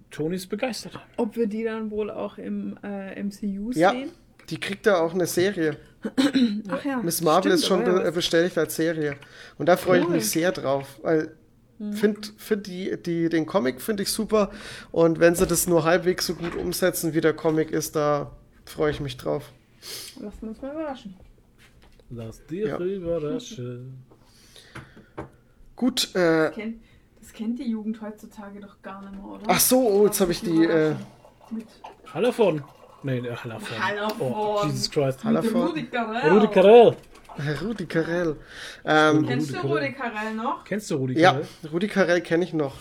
Tony 0.10 0.36
ist 0.38 0.48
begeistert. 0.48 1.00
Ob 1.18 1.36
wir 1.36 1.46
die 1.46 1.64
dann 1.64 1.92
wohl 1.92 2.10
auch 2.10 2.40
im 2.40 2.80
äh, 2.84 3.22
MCU 3.22 3.70
Ja, 3.76 3.92
sehen? 3.92 4.10
die 4.50 4.60
kriegt 4.60 4.88
da 4.88 4.98
auch 5.00 5.14
eine 5.14 5.28
Serie. 5.28 5.78
Ach 6.70 6.84
ja. 6.84 6.98
Miss 7.04 7.22
Marvel 7.22 7.52
stimmt, 7.52 7.54
ist 7.54 7.68
schon 7.68 7.86
ja 7.86 8.02
be 8.02 8.12
bestellt 8.14 8.58
als 8.58 8.76
Serie. 8.76 9.16
Und 9.60 9.68
da 9.68 9.78
freue 9.78 10.00
ich 10.00 10.06
Cool. 10.08 10.14
mich 10.16 10.30
sehr 10.30 10.52
drauf, 10.54 11.00
weil 11.04 11.36
Mhm. 11.78 11.92
find, 11.94 12.34
find 12.38 12.68
die, 12.68 12.96
die, 13.04 13.28
den 13.28 13.46
Comic 13.46 13.82
finde 13.82 14.04
ich 14.04 14.10
super. 14.10 14.50
Und 14.94 15.20
wenn 15.20 15.36
sie 15.36 15.46
das 15.46 15.68
nur 15.68 15.84
halbwegs 15.84 16.26
so 16.26 16.34
gut 16.36 16.56
umsetzen, 16.56 17.14
wie 17.14 17.20
der 17.20 17.34
Comic 17.34 17.70
ist, 17.70 17.98
da 17.98 18.32
freue 18.66 18.92
ich 18.92 19.00
mich 19.00 19.18
drauf. 19.18 19.52
Lassen 20.20 20.42
wir 20.42 20.50
uns 20.50 20.62
mal 20.62 20.72
überraschen. 20.72 21.16
Lass 22.10 22.46
dir 22.46 22.68
Ja. 22.68 22.78
überraschen. 22.80 24.04
Gut, 25.76 26.16
äh, 26.16 26.52
Kennt, 26.52 26.82
das 27.20 27.34
kennt 27.34 27.60
die 27.60 27.70
Jugend 27.70 28.02
heutzutage 28.02 28.60
doch 28.60 28.82
gar 28.82 29.02
nicht 29.02 29.14
mehr, 29.14 29.26
oder? 29.26 29.44
ach 29.48 29.60
so, 29.60 29.80
oh, 29.80 30.06
jetzt 30.06 30.22
habe 30.22 30.32
ich 30.32 30.42
die, 30.42 30.64
äh, 30.64 30.96
Hallervon. 32.14 32.64
Nee, 33.04 33.22
nee, 33.22 33.30
Hallervon. 33.30 33.84
Hallervon. 33.86 34.34
Oh, 34.34 34.62
Jesus 34.66 34.90
Christ. 34.90 35.24
Hallervon. 35.24 35.68
Rudi 35.68 35.86
Carell. 35.86 36.32
Rudi 36.32 36.48
Carell. 36.48 36.96
Rudi 37.62 37.86
Carell. 37.86 38.36
Ähm, 38.86 39.26
Kennst 39.28 39.52
du 39.52 39.58
Rudi 39.58 39.68
Rudi 39.68 39.94
Carell 39.94 40.34
noch? 40.36 40.64
Kennst 40.64 40.90
du 40.90 40.96
Rudi 40.96 41.20
ja, 41.20 41.34
Carell? 41.34 41.48
Rudi 41.72 41.88
Carell 41.88 42.22
kenne 42.22 42.46
ich 42.46 42.54
noch. 42.54 42.76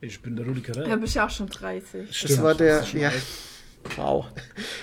Ich 0.00 0.20
bin 0.20 0.36
der 0.36 0.46
Rudi 0.46 0.60
Carell. 0.60 0.88
Ja, 0.88 0.96
bist 0.96 1.14
ja 1.14 1.26
auch 1.26 1.30
schon 1.30 1.48
30. 1.48 2.20
Das 2.22 2.42
war 2.42 2.54
der, 2.54 2.84
ja, 2.92 3.10
wow. 3.96 4.26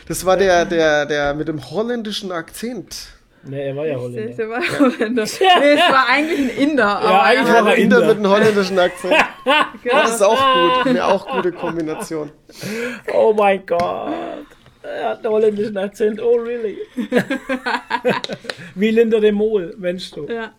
Das 0.08 0.26
war 0.26 0.38
der, 0.38 0.66
der, 0.66 1.06
der 1.06 1.34
mit 1.34 1.48
dem 1.48 1.70
holländischen 1.72 2.32
Akzent. 2.32 3.08
Nee, 3.46 3.68
er 3.68 3.76
war 3.76 3.86
ja 3.86 3.98
Holländer. 3.98 4.36
Der 4.36 4.50
war 4.50 4.62
Holländer. 4.80 5.24
Nee, 5.60 5.74
es 5.74 5.80
war 5.92 6.08
eigentlich 6.08 6.40
ein 6.40 6.50
Inder. 6.70 7.00
aber 7.00 7.24
eigentlich 7.24 7.54
er 7.54 7.66
war 7.66 7.72
er 7.72 7.78
Inder 7.78 7.98
Inder. 7.98 8.08
mit 8.08 8.18
einem 8.18 8.30
holländischen 8.32 8.80
Akzent. 8.80 9.16
Genau. 9.84 9.98
Das 9.98 10.16
ist 10.16 10.22
auch 10.22 10.54
gut. 10.78 10.88
Eine 10.88 11.06
auch 11.06 11.28
gute 11.28 11.52
Kombination. 11.52 12.32
Oh 13.14 13.34
mein 13.34 13.66
Gott. 13.66 14.14
Er 14.82 15.10
hat 15.10 15.18
einen 15.20 15.34
holländischen 15.34 15.78
Akzent. 15.78 16.22
Oh, 16.22 16.36
really? 16.38 16.78
Wie 18.76 18.92
Linda 18.92 19.20
de 19.20 19.32
Mol, 19.34 19.76
Mensch 19.78 20.12
du. 20.12 20.26
Ja, 20.28 20.52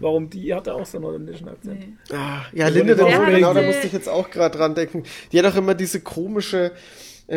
Warum 0.00 0.28
die 0.30 0.52
hat 0.54 0.66
er 0.66 0.76
auch 0.76 0.86
so 0.86 0.98
einen 0.98 1.06
holländischen 1.06 1.48
Akzent? 1.48 1.78
nee. 1.80 2.16
Ah, 2.16 2.46
ja, 2.52 2.68
Linde, 2.68 2.96
Der 2.96 3.04
den 3.06 3.14
hat 3.18 3.26
genau, 3.26 3.54
da 3.54 3.62
musste 3.62 3.86
ich 3.86 3.92
jetzt 3.92 4.08
auch 4.08 4.30
gerade 4.30 4.56
dran 4.56 4.74
denken. 4.74 5.04
Die 5.30 5.38
hat 5.38 5.46
auch 5.46 5.56
immer 5.56 5.74
diese 5.74 6.00
komische 6.00 6.72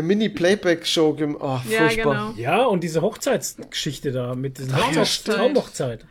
Mini-Playback-Show 0.02 1.14
gemacht. 1.14 1.42
Oh, 1.42 1.60
Ja, 1.72 1.80
furchtbar. 1.88 2.14
genau. 2.14 2.34
Ja, 2.38 2.64
und 2.66 2.84
diese 2.84 3.02
Hochzeitsgeschichte 3.02 4.12
da 4.12 4.36
mit 4.36 4.58
diesen 4.58 4.72
Traumhochzeit. 4.72 5.36
Traumhochzeit. 5.36 6.06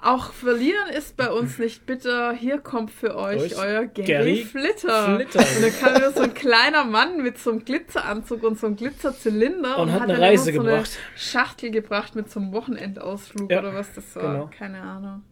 Auch 0.00 0.32
verlieren 0.32 0.88
ist 0.96 1.16
bei 1.16 1.28
uns 1.28 1.58
nicht 1.58 1.84
bitter. 1.84 2.32
Hier 2.32 2.58
kommt 2.58 2.92
für 2.92 3.16
euch 3.16 3.42
Euch 3.42 3.58
euer 3.58 3.84
Gary, 3.86 4.06
Gary 4.06 4.44
Flitter. 4.44 5.16
Flitter. 5.16 5.40
Und 5.40 5.62
da 5.64 5.70
kam 5.70 6.00
nur 6.00 6.12
so 6.12 6.20
ein 6.20 6.34
kleiner 6.34 6.84
Mann 6.84 7.20
mit 7.20 7.36
so 7.38 7.50
einem 7.50 7.64
Glitzeranzug 7.64 8.44
und 8.44 8.60
so 8.60 8.68
einem 8.68 8.76
Glitzerzylinder 8.76 9.76
Und 9.78 9.90
hat 9.92 10.02
eine 10.02 10.12
dann 10.12 10.22
Reise 10.22 10.52
so 10.52 10.52
gebracht. 10.52 10.70
Eine 11.10 11.18
Schachtel 11.18 11.70
gebracht 11.72 12.14
mit 12.14 12.30
so 12.30 12.38
einem 12.38 12.52
Wochenendausflug 12.52 13.50
Ja, 13.50 13.58
oder 13.58 13.74
was 13.74 13.92
das 13.92 14.14
war. 14.14 14.22
genau. 14.34 14.50
Keine 14.56 14.80
Ahnung. 14.80 15.22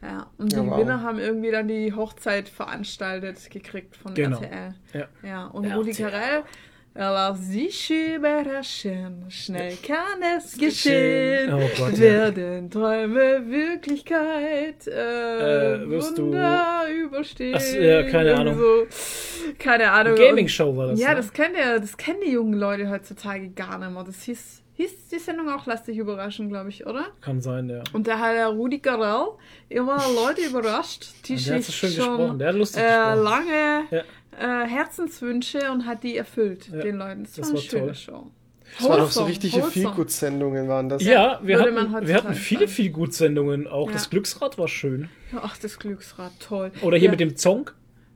Ja, 0.00 0.26
und 0.38 0.52
Ja, 0.54 0.60
die 0.62 0.66
wow. 0.66 0.76
Gewinner 0.76 1.02
haben 1.02 1.18
irgendwie 1.18 1.50
dann 1.50 1.68
die 1.68 1.92
Hochzeit 1.92 2.48
veranstaltet 2.48 3.50
gekriegt 3.50 3.94
von 3.96 4.14
Genau. 4.14 4.40
RTL. 4.40 4.74
Ja. 4.94 5.08
Ja, 5.22 5.46
und. 5.48 5.70
Rudi 5.70 5.92
Carell, 5.92 6.44
lass 6.94 7.38
sich 7.48 7.90
überraschen, 7.90 9.24
schnell 9.28 9.76
kann 9.86 10.20
es 10.36 10.56
Geschehen. 10.58 11.52
Oh 11.52 11.60
Gott. 11.78 11.98
Werden 11.98 12.70
Träume 12.70 13.42
Wirklichkeit, 13.48 14.86
äh, 14.86 15.74
Äh, 15.82 15.88
wirst 15.88 16.18
du- 16.18 16.24
Wunder 16.26 16.82
überstehen. 16.90 17.56
Ach 17.58 17.74
ja, 17.74 18.02
keine 18.04 18.34
Ahnung. 18.34 18.58
So, 18.58 18.86
keine 19.58 19.90
Ahnung. 19.90 20.16
Gaming-Show 20.16 20.76
war 20.76 20.88
das. 20.88 21.00
Ja, 21.00 21.10
ne? 21.10 21.16
das 21.16 21.32
kennen 21.32 21.54
ja, 21.58 21.78
das 21.78 21.96
kennen 21.96 22.20
die 22.26 22.32
jungen 22.32 22.54
Leute 22.58 22.88
heutzutage 22.90 23.48
gar 23.50 23.78
nicht 23.78 23.90
mehr. 23.90 24.04
Das 24.04 24.22
hieß, 24.22 24.62
hieß 24.74 25.08
die 25.08 25.18
Sendung 25.18 25.48
auch 25.50 25.66
Lass 25.66 25.84
dich 25.84 25.96
überraschen, 25.96 26.48
glaube 26.50 26.68
ich, 26.68 26.86
oder? 26.86 27.06
Kann 27.20 27.40
sein, 27.40 27.68
ja. 27.70 27.82
Und 27.94 28.06
da 28.06 28.18
hat 28.18 28.34
der 28.34 28.48
Rudi 28.48 28.80
Carell 28.80 29.28
immer 29.70 29.96
Leute 30.14 30.42
überrascht, 30.50 31.06
die 31.26 31.36
Ja, 31.36 31.44
der 31.46 31.54
hat 31.56 31.62
so 31.64 31.72
schön 31.72 31.90
schon 31.90 32.06
gesprochen, 32.18 32.38
der 32.38 32.48
hat 32.48 32.56
lustig 32.56 32.82
äh, 32.82 32.86
gesprochen. 32.86 33.22
lange 33.24 33.82
Ja. 33.90 34.02
Äh, 34.38 34.66
Herzenswünsche 34.66 35.70
und 35.72 35.86
hat 35.86 36.02
die 36.02 36.16
erfüllt, 36.16 36.68
Ja, 36.72 36.80
den 36.80 36.96
Leuten. 36.96 37.24
Das, 37.24 37.32
das 37.34 37.44
war 37.46 37.50
eine 37.50 37.54
war 37.58 37.62
schöne 37.62 37.84
toll. 37.86 37.94
Show. 37.94 38.26
Das 38.78 38.88
waren 38.88 38.98
doch 39.00 39.10
so 39.10 39.24
richtige. 39.24 39.62
Feelgood-Sendungen 39.62 40.68
waren 40.68 40.88
das. 40.88 41.02
Ja, 41.04 41.40
wir 41.42 41.60
hatten, 41.60 42.06
wir 42.06 42.14
hatten 42.16 42.34
viele, 42.34 42.90
Gutsendungen. 42.90 43.66
Auch 43.66 43.88
Ja. 43.88 43.92
das 43.92 44.08
Glücksrad 44.08 44.56
war 44.58 44.68
schön. 44.68 45.08
Ach, 45.36 45.56
das 45.58 45.78
Glücksrad, 45.78 46.32
toll. 46.40 46.72
Oder 46.82 46.96
hier 46.96 47.06
ja, 47.06 47.10
mit 47.10 47.20
dem 47.20 47.36
Zong. 47.36 47.70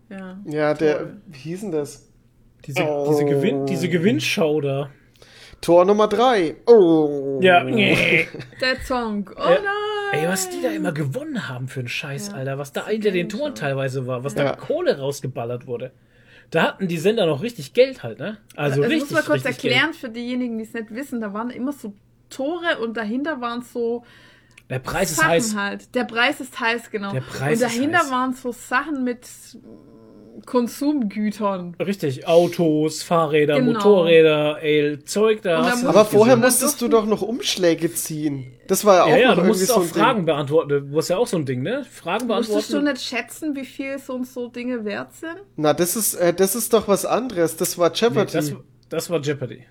Ja. 0.09 0.39
Ja, 0.47 0.73
der, 0.75 1.17
wie 1.27 1.39
hieß 1.39 1.61
denn 1.63 1.73
das? 1.73 2.09
Diese, 2.65 2.83
Oh. 2.83 3.07
diese, 3.11 3.25
Gewinn, 3.27 3.67
diese 3.67 3.89
Gewinnschau 3.89 4.61
da. 4.61 4.91
Tor 5.61 5.85
Nummer 5.85 6.09
3. 6.09 6.57
Oh. 6.67 7.39
Ja, 7.43 7.63
nee. 7.65 8.27
Der 8.61 8.81
Song. 8.85 9.31
Oh 9.37 9.41
Ja. 9.41 9.51
nein. 9.51 10.21
Ey, 10.23 10.29
was 10.29 10.49
die 10.49 10.63
da 10.63 10.71
immer 10.71 10.93
gewonnen 10.93 11.49
haben 11.49 11.67
für 11.69 11.81
einen 11.81 11.89
Scheiß, 11.89 12.29
Ja. 12.29 12.35
Alter. 12.35 12.59
Was 12.59 12.73
da 12.73 12.87
hinter 12.87 13.11
den 13.11 13.29
Toren 13.29 13.53
auch. 13.53 13.59
teilweise 13.59 14.07
war. 14.07 14.23
Was 14.25 14.35
Ja. 14.35 14.45
da 14.45 14.53
Kohle 14.57 14.99
rausgeballert 14.99 15.67
wurde. 15.67 15.93
Da 16.51 16.63
hatten 16.63 16.89
die 16.89 16.99
Sender 16.99 17.27
noch 17.27 17.43
richtig 17.43 17.73
Geld 17.73 18.03
halt, 18.03 18.19
ne? 18.19 18.39
Also 18.55 18.81
das 18.81 18.91
richtig, 18.91 19.11
muss 19.11 19.13
man 19.13 19.25
kurz 19.25 19.45
erklären 19.45 19.93
für 19.95 20.09
diejenigen, 20.09 20.59
die 20.59 20.65
es 20.65 20.73
nicht 20.73 20.95
wissen. 20.95 21.21
Da 21.21 21.33
waren 21.33 21.51
immer 21.51 21.73
so 21.73 21.95
Tore 22.31 22.79
und 22.81 22.97
dahinter 22.97 23.41
waren 23.41 23.63
so 23.63 24.01
Geld. 24.01 24.11
Der 24.69 24.79
Preis 24.81 25.11
ist 25.11 25.19
Sachen 25.19 25.31
heiß. 25.31 25.55
halt. 25.55 25.95
Der 25.95 26.05
Preis 26.05 26.41
ist 26.41 26.59
heiß, 26.59 26.91
genau. 26.91 27.13
Der 27.13 27.21
Preis 27.21 27.41
und 27.41 27.53
ist 27.53 27.63
dahinter 27.63 28.01
heiß. 28.01 28.11
waren 28.11 28.35
so 28.35 28.53
Sachen 28.53 29.05
mit 29.05 29.27
Konsumgütern. 30.45 31.75
Richtig, 31.81 32.27
Autos, 32.27 33.03
Fahrräder, 33.03 33.57
Genau. 33.59 33.73
Motorräder, 33.73 34.63
ey, 34.63 34.99
Zeug 35.05 35.43
da. 35.43 35.59
Aber 35.87 36.05
vorher 36.05 36.37
gesehen. 36.37 36.41
musstest 36.41 36.81
du 36.83 36.89
doch 36.89 37.07
noch 37.07 37.23
Umschläge 37.23 37.93
ziehen. 37.93 38.53
Das 38.67 38.85
war 38.85 38.97
ja 38.97 39.05
auch 39.05 39.09
Ja, 39.09 39.17
ja, 39.17 39.35
du 39.35 39.45
musstest 39.45 39.71
so 39.71 39.77
auch 39.77 39.83
ein 39.83 39.89
Fragen 39.89 40.19
Ding. 40.21 40.27
beantworten. 40.27 40.91
Du 40.91 40.97
hast 40.99 41.09
ja 41.09 41.17
auch 41.19 41.27
so 41.27 41.37
ein 41.37 41.47
Ding, 41.47 41.63
ne? 41.63 41.85
Fragen 41.91 42.27
Musstest 42.27 42.71
du 42.71 42.75
beantworten. 42.75 42.85
nicht 42.95 43.03
schätzen, 43.07 43.57
wie 43.57 43.65
viel 43.65 43.99
so 43.99 44.15
und 44.15 44.27
so 44.27 44.49
Dinge 44.49 44.85
wert 44.85 45.15
sind? 45.15 45.37
Na, 45.57 45.73
das 45.73 45.97
ist, 45.97 46.15
äh, 46.15 46.35
das 46.35 46.55
ist 46.55 46.73
doch 46.73 46.89
was 46.89 47.05
anderes. 47.07 47.57
Das 47.57 47.79
war 47.79 47.91
Nee, 47.91 47.95
Jeopardy. 47.97 48.33
das, 48.33 48.53
das 48.89 49.11
war 49.11 49.21
Jeopardy. 49.21 49.63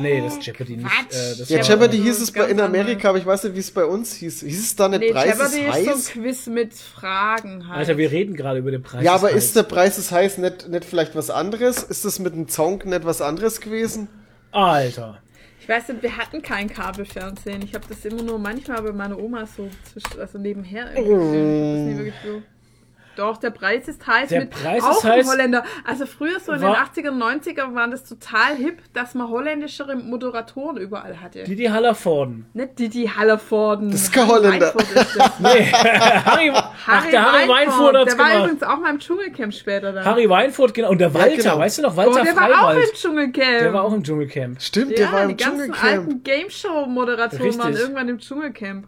Nee, 0.00 0.20
das 0.20 0.34
ist 0.38 0.46
Jeopardy 0.46 0.76
nicht. 0.76 0.86
Äh, 0.86 1.36
das 1.38 1.48
ja, 1.48 1.60
Jeopardy 1.62 1.96
so 1.98 2.02
hieß 2.04 2.20
es 2.20 2.30
bei, 2.32 2.44
in 2.48 2.60
Amerika, 2.60 3.08
aber 3.10 3.18
ich 3.18 3.26
weiß 3.26 3.44
nicht, 3.44 3.54
wie 3.56 3.60
es 3.60 3.70
bei 3.70 3.84
uns 3.84 4.14
hieß. 4.14 4.40
Hieß 4.40 4.60
es 4.60 4.76
da 4.76 4.88
nicht 4.88 5.00
Nee, 5.00 5.12
Preis 5.12 5.26
ist 5.32 5.38
Jeopardy 5.56 5.60
ist 5.60 5.66
so 5.86 5.90
heiß? 5.92 6.08
ein 6.08 6.12
Quiz 6.22 6.46
mit 6.46 6.74
Fragen 6.74 7.68
halt. 7.68 7.78
Alter, 7.78 7.96
wir 7.98 8.10
reden 8.10 8.34
gerade 8.36 8.58
über 8.60 8.70
den 8.70 8.82
Preis. 8.82 9.04
ja, 9.04 9.14
aber 9.14 9.30
ist 9.30 9.54
der 9.56 9.62
Preis 9.64 9.98
ist 9.98 10.10
heiß 10.10 10.38
nicht, 10.38 10.68
nicht 10.68 10.84
vielleicht 10.84 11.14
was 11.14 11.30
anderes? 11.30 11.82
Ist 11.82 12.04
das 12.04 12.18
mit 12.18 12.34
dem 12.34 12.48
Song 12.48 12.82
nicht 12.84 13.04
was 13.04 13.20
anderes 13.20 13.60
gewesen? 13.60 14.08
Alter. 14.52 15.18
ich 15.60 15.68
weiß 15.68 15.88
nicht, 15.88 16.02
wir 16.02 16.16
hatten 16.16 16.40
kein 16.42 16.68
Kabelfernsehen. 16.70 17.62
Ich 17.62 17.74
habe 17.74 17.84
das 17.88 18.04
immer 18.04 18.22
nur 18.22 18.38
manchmal 18.38 18.82
bei 18.82 18.92
meiner 18.92 19.18
Oma 19.18 19.46
so 19.46 19.68
zwisch- 19.92 20.18
also 20.18 20.38
nebenher 20.38 20.90
irgendwie 20.96 21.14
gesehen. 21.14 21.72
Das 21.74 21.80
ist 21.80 21.86
nie 21.86 21.96
wirklich 21.98 22.14
so. 22.24 22.42
Doch, 23.18 23.36
der 23.36 23.50
Preis 23.50 23.88
ist 23.88 24.06
heiß 24.06 24.28
Der 24.28 24.40
mit 24.42 24.50
Preis 24.50 24.80
auch 24.84 24.92
ist 24.98 25.02
heiß. 25.04 25.24
ein 25.26 25.32
Holländer. 25.32 25.64
Also 25.84 26.06
früher 26.06 26.38
so 26.38 26.52
in 26.52 26.60
War- 26.62 26.76
den 26.94 27.04
80er, 27.04 27.10
90er 27.10 27.74
waren 27.74 27.90
das 27.90 28.04
total 28.04 28.54
hip, 28.54 28.78
dass 28.92 29.14
man 29.14 29.28
holländische 29.28 29.84
Moderatoren 29.96 30.76
überall 30.76 31.20
hatte. 31.20 31.42
Didi 31.42 31.64
Hallervorden. 31.64 32.46
Nicht 32.54 32.78
Didi 32.78 33.10
Hallervorden. 33.14 33.90
Das 33.90 34.02
ist 34.02 34.12
kein 34.12 34.28
Holländer. 34.28 34.72
Ist 34.72 34.94
das. 34.96 35.16
Nee, 35.40 35.64
Harry, 35.72 36.52
ach, 36.54 37.06
der 37.10 37.32
Harry 37.32 37.48
Weinfurt 37.48 37.96
hat's 37.96 38.14
Der 38.14 38.18
war 38.18 38.28
gemacht. 38.30 38.44
übrigens 38.44 38.62
auch 38.62 38.78
mal 38.78 38.90
im 38.90 38.98
Dschungelcamp 39.00 39.52
später 39.52 39.92
dann. 39.92 40.04
Harry 40.04 40.28
Weinfurt, 40.30 40.74
genau. 40.74 40.90
Und 40.90 40.98
der 40.98 41.12
Walter, 41.12 41.36
genau. 41.36 41.58
weißt 41.58 41.78
du 41.78 41.82
noch, 41.82 41.94
oh, 41.94 41.96
Walter 41.96 42.22
der 42.22 42.36
war 42.36 42.44
auch 42.50 42.54
Freiwald. 42.68 42.88
im 42.88 42.94
Dschungelcamp. 42.94 43.58
Der 43.60 43.72
war 43.72 43.82
auch 43.82 43.92
im 43.92 44.02
Dschungelcamp. 44.04 44.62
Stimmt, 44.62 44.90
ja, 44.92 44.96
der 44.96 45.12
war 45.12 45.24
die 45.26 45.32
im 45.32 45.36
ganzen 45.36 45.56
Dschungelcamp. 45.72 45.84
alten 46.08 46.22
Game 46.22 46.50
Show 46.50 46.86
Moderatoren 46.86 47.58
waren 47.58 47.74
irgendwann 47.76 48.08
im 48.08 48.18
Dschungelcamp. 48.18 48.86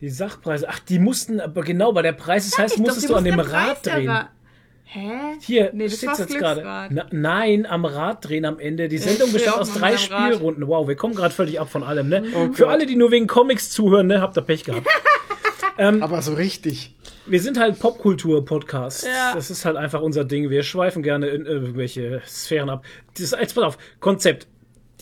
Die 0.00 0.10
Sachpreise. 0.10 0.68
Ach, 0.68 0.78
die 0.78 0.98
mussten, 0.98 1.40
aber 1.40 1.62
genau, 1.62 1.92
bei 1.92 2.02
der 2.02 2.12
Preis, 2.12 2.48
das 2.50 2.58
heißt, 2.58 2.74
doch, 2.74 2.80
musstest 2.80 3.04
die 3.04 3.08
du 3.08 3.14
an 3.16 3.24
dem 3.24 3.40
Rad 3.40 3.82
Preis 3.82 3.82
drehen. 3.82 4.28
Hä? 4.88 5.10
Hier, 5.40 5.70
nee, 5.72 5.88
das 5.88 5.96
steht's 5.96 6.18
jetzt 6.20 6.38
gerade. 6.38 7.06
Nein, 7.10 7.66
am 7.66 7.84
Rad 7.84 8.24
drehen 8.26 8.44
am 8.44 8.58
Ende. 8.58 8.88
Die 8.88 8.98
Sendung 8.98 9.32
besteht 9.32 9.52
aus 9.52 9.72
drei. 9.72 9.96
Spielrunden. 9.96 10.66
Wow, 10.68 10.86
wir 10.86 10.94
kommen 10.94 11.14
gerade 11.14 11.34
völlig 11.34 11.58
ab 11.58 11.70
von 11.70 11.82
allem, 11.82 12.08
ne? 12.08 12.24
Oh 12.34 12.52
Für 12.52 12.68
alle, 12.68 12.86
die 12.86 12.94
nur 12.94 13.10
wegen 13.10 13.26
Comics 13.26 13.70
zuhören, 13.70 14.06
ne, 14.06 14.20
habt 14.20 14.36
ihr 14.38 14.42
Pech 14.42 14.64
gehabt. 14.64 14.86
Aber 15.76 16.22
so 16.22 16.34
richtig. 16.34 16.94
Wir 17.26 17.40
sind 17.40 17.58
halt 17.58 17.78
Popkultur-Podcast. 17.80 19.06
Ja. 19.06 19.34
Das 19.34 19.50
ist 19.50 19.64
halt 19.64 19.76
einfach 19.76 20.00
unser 20.00 20.24
Ding. 20.24 20.48
Wir 20.48 20.62
schweifen 20.62 21.02
gerne 21.02 21.26
in 21.26 21.44
irgendwelche 21.44 22.22
Sphären 22.26 22.70
ab. 22.70 22.84
Das, 23.18 23.32
jetzt 23.32 23.54
pass 23.54 23.64
auf, 23.64 23.78
Konzept. 24.00 24.46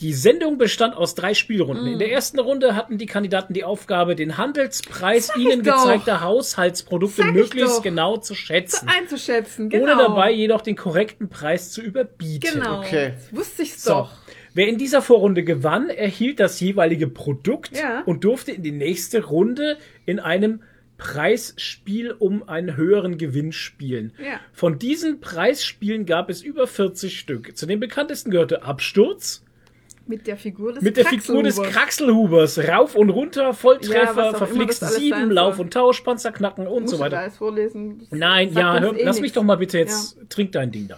Die 0.01 0.13
Sendung 0.13 0.57
bestand 0.57 0.95
aus 0.95 1.15
drei 1.15 1.33
Spielrunden. 1.33 1.85
Mm. 1.85 1.93
In 1.93 1.99
der 1.99 2.11
ersten 2.11 2.39
Runde 2.39 2.75
hatten 2.75 2.97
die 2.97 3.05
Kandidaten 3.05 3.53
die 3.53 3.63
Aufgabe, 3.63 4.15
den 4.15 4.37
Handelspreis 4.37 5.31
ihnen 5.37 5.63
doch. 5.63 5.83
gezeigter 5.83 6.21
Haushaltsprodukte 6.21 7.23
möglichst 7.25 7.81
genau 7.81 8.17
zu 8.17 8.35
schätzen. 8.35 8.89
Einzuschätzen, 8.89 9.69
genau. 9.69 9.83
Ohne 9.83 9.95
dabei 9.95 10.31
jedoch 10.31 10.61
den 10.61 10.75
korrekten 10.75 11.29
Preis 11.29 11.71
zu 11.71 11.81
überbieten. 11.81 12.55
Genau. 12.59 12.79
Okay. 12.79 13.13
Das 13.15 13.35
wusste 13.39 13.61
ich 13.63 13.77
So. 13.77 13.89
doch. 13.91 14.11
Wer 14.53 14.67
in 14.67 14.77
dieser 14.77 15.01
Vorrunde 15.01 15.43
gewann, 15.43 15.89
erhielt 15.89 16.39
das 16.39 16.59
jeweilige 16.59 17.07
Produkt 17.07 17.77
Ja. 17.77 18.03
und 18.05 18.23
durfte 18.23 18.51
in 18.51 18.63
die 18.63 18.71
nächste 18.71 19.23
Runde 19.25 19.77
in 20.05 20.19
einem 20.19 20.61
Preisspiel 20.97 22.11
um 22.11 22.47
einen 22.47 22.75
höheren 22.75 23.17
Gewinn 23.17 23.51
spielen. 23.51 24.13
Ja. 24.21 24.39
Von 24.53 24.79
diesen 24.79 25.19
Preisspielen 25.21 26.05
gab 26.05 26.29
es 26.29 26.41
über 26.41 26.67
40 26.67 27.17
Stück. 27.19 27.55
Zu 27.57 27.65
den 27.65 27.79
bekanntesten 27.79 28.31
gehörte 28.31 28.63
Absturz 28.63 29.44
Mit 30.07 30.27
der 30.27 30.37
Figur 30.37 30.73
des 30.73 30.83
mit 30.83 30.97
der 30.97 31.05
Figur 31.05 31.41
des 31.41 31.59
Kraxelhubers. 31.61 32.59
Rauf 32.67 32.95
und 32.95 33.09
Runter, 33.09 33.41
Ja, 33.43 33.53
Volltreffer, 33.53 34.29
immer 34.29 34.37
verflixt 34.37 34.81
das 34.83 34.89
alles 34.89 35.01
sein 35.01 35.03
7, 35.03 35.19
soll. 35.25 35.33
Lauf 35.33 35.59
und 35.59 35.73
Tausch, 35.73 36.01
Panzerknacken 36.01 36.67
und 36.67 36.83
Musst 36.83 36.91
so 36.91 36.97
du 36.97 37.03
da 37.03 37.05
weiter. 37.07 37.19
alles 37.23 37.37
vorlesen? 37.37 38.07
Nein, 38.11 38.53
ja, 38.53 38.79
hör, 38.79 38.95
eh 38.95 39.03
lass 39.03 39.19
mich 39.19 39.31
doch 39.33 39.43
mal 39.43 39.55
bitte 39.57 39.79
jetzt, 39.79 40.17
trink 40.29 40.51
dein 40.51 40.71
Ding 40.71 40.87
da. 40.87 40.97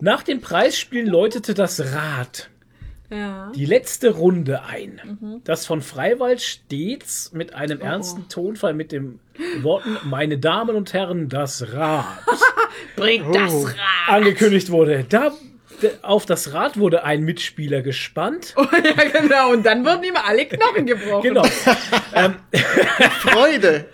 Nach 0.00 0.22
dem 0.22 0.40
Preisspielen 0.40 1.06
läutete 1.06 1.54
das 1.54 1.80
Rad 1.94 2.48
Ja. 3.10 3.52
die 3.54 3.66
letzte 3.66 4.10
Runde 4.14 4.62
ein. 4.64 5.00
Mhm. 5.20 5.40
Das 5.44 5.66
von 5.66 5.82
Freiwald 5.82 6.40
stets 6.40 7.30
mit 7.34 7.54
einem 7.54 7.78
Oh. 7.82 7.84
ernsten 7.84 8.28
Tonfall 8.28 8.72
mit 8.74 8.90
den 8.90 9.20
Worten 9.60 9.98
Meine 10.04 10.38
Damen 10.38 10.74
und 10.76 10.92
Herren, 10.94 11.28
das 11.28 11.72
Rad 11.74 12.06
Bringt 12.96 13.26
Oh. 13.28 13.32
das 13.34 13.66
Rad. 13.66 13.74
angekündigt 14.08 14.70
wurde. 14.70 15.04
Da 15.08 15.32
auf 16.02 16.26
das 16.26 16.52
Rad 16.52 16.78
wurde 16.78 17.04
ein 17.04 17.22
Mitspieler 17.22 17.82
gespannt. 17.82 18.54
Oh, 18.62 18.66
ja, 18.72 19.20
genau. 19.20 19.50
Und 19.50 19.64
dann 19.66 19.84
wurden 19.84 20.04
ihm 20.04 20.16
alle 20.16 20.46
Knochen 20.46 20.86
gebrochen. 20.86 21.22
Genau. 21.22 21.42
ähm, 22.14 22.36
Freude. 23.20 23.86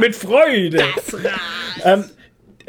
mit 0.00 0.14
Freude. 0.14 0.84
Das 0.96 1.14
Rad. 1.14 1.40
Ähm, 1.84 2.04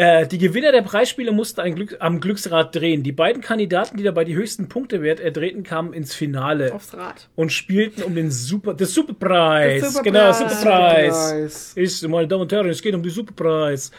äh, 0.02 0.26
die 0.26 0.40
Gewinner 0.40 0.72
der 0.72 0.82
Preisspiele 0.82 1.32
mussten 1.32 1.76
Glück, 1.76 1.98
am 2.00 2.20
Glücksrad 2.20 2.76
drehen. 2.76 3.04
Die 3.04 3.12
beiden 3.12 3.44
Kandidaten, 3.44 3.98
die 3.98 4.04
dabei 4.04 4.24
die 4.24 4.34
höchsten 4.34 4.68
Punktewert 4.68 5.20
erdrehten, 5.20 5.62
kamen 5.62 5.94
ins 5.94 6.16
Finale 6.16 6.74
Aufs 6.74 6.96
Rad. 6.96 7.30
und 7.36 7.52
spielten 7.52 8.02
um 8.02 8.16
den 8.16 8.32
Super, 8.32 8.74
das 8.74 8.96
Superpreis. 8.96 9.82
Das 9.84 9.94
Superpreis. 9.94 10.40
Genau, 10.40 10.50
Superpreis. 10.50 11.30
Superpreis. 11.30 11.74
Ist, 11.76 12.08
meine 12.08 12.28
Damen 12.28 12.42
und 12.42 12.52
Herren, 12.52 12.70
es 12.70 12.82
geht 12.82 12.96
um 12.96 13.04
die 13.04 13.12
Superpreis. 13.12 13.92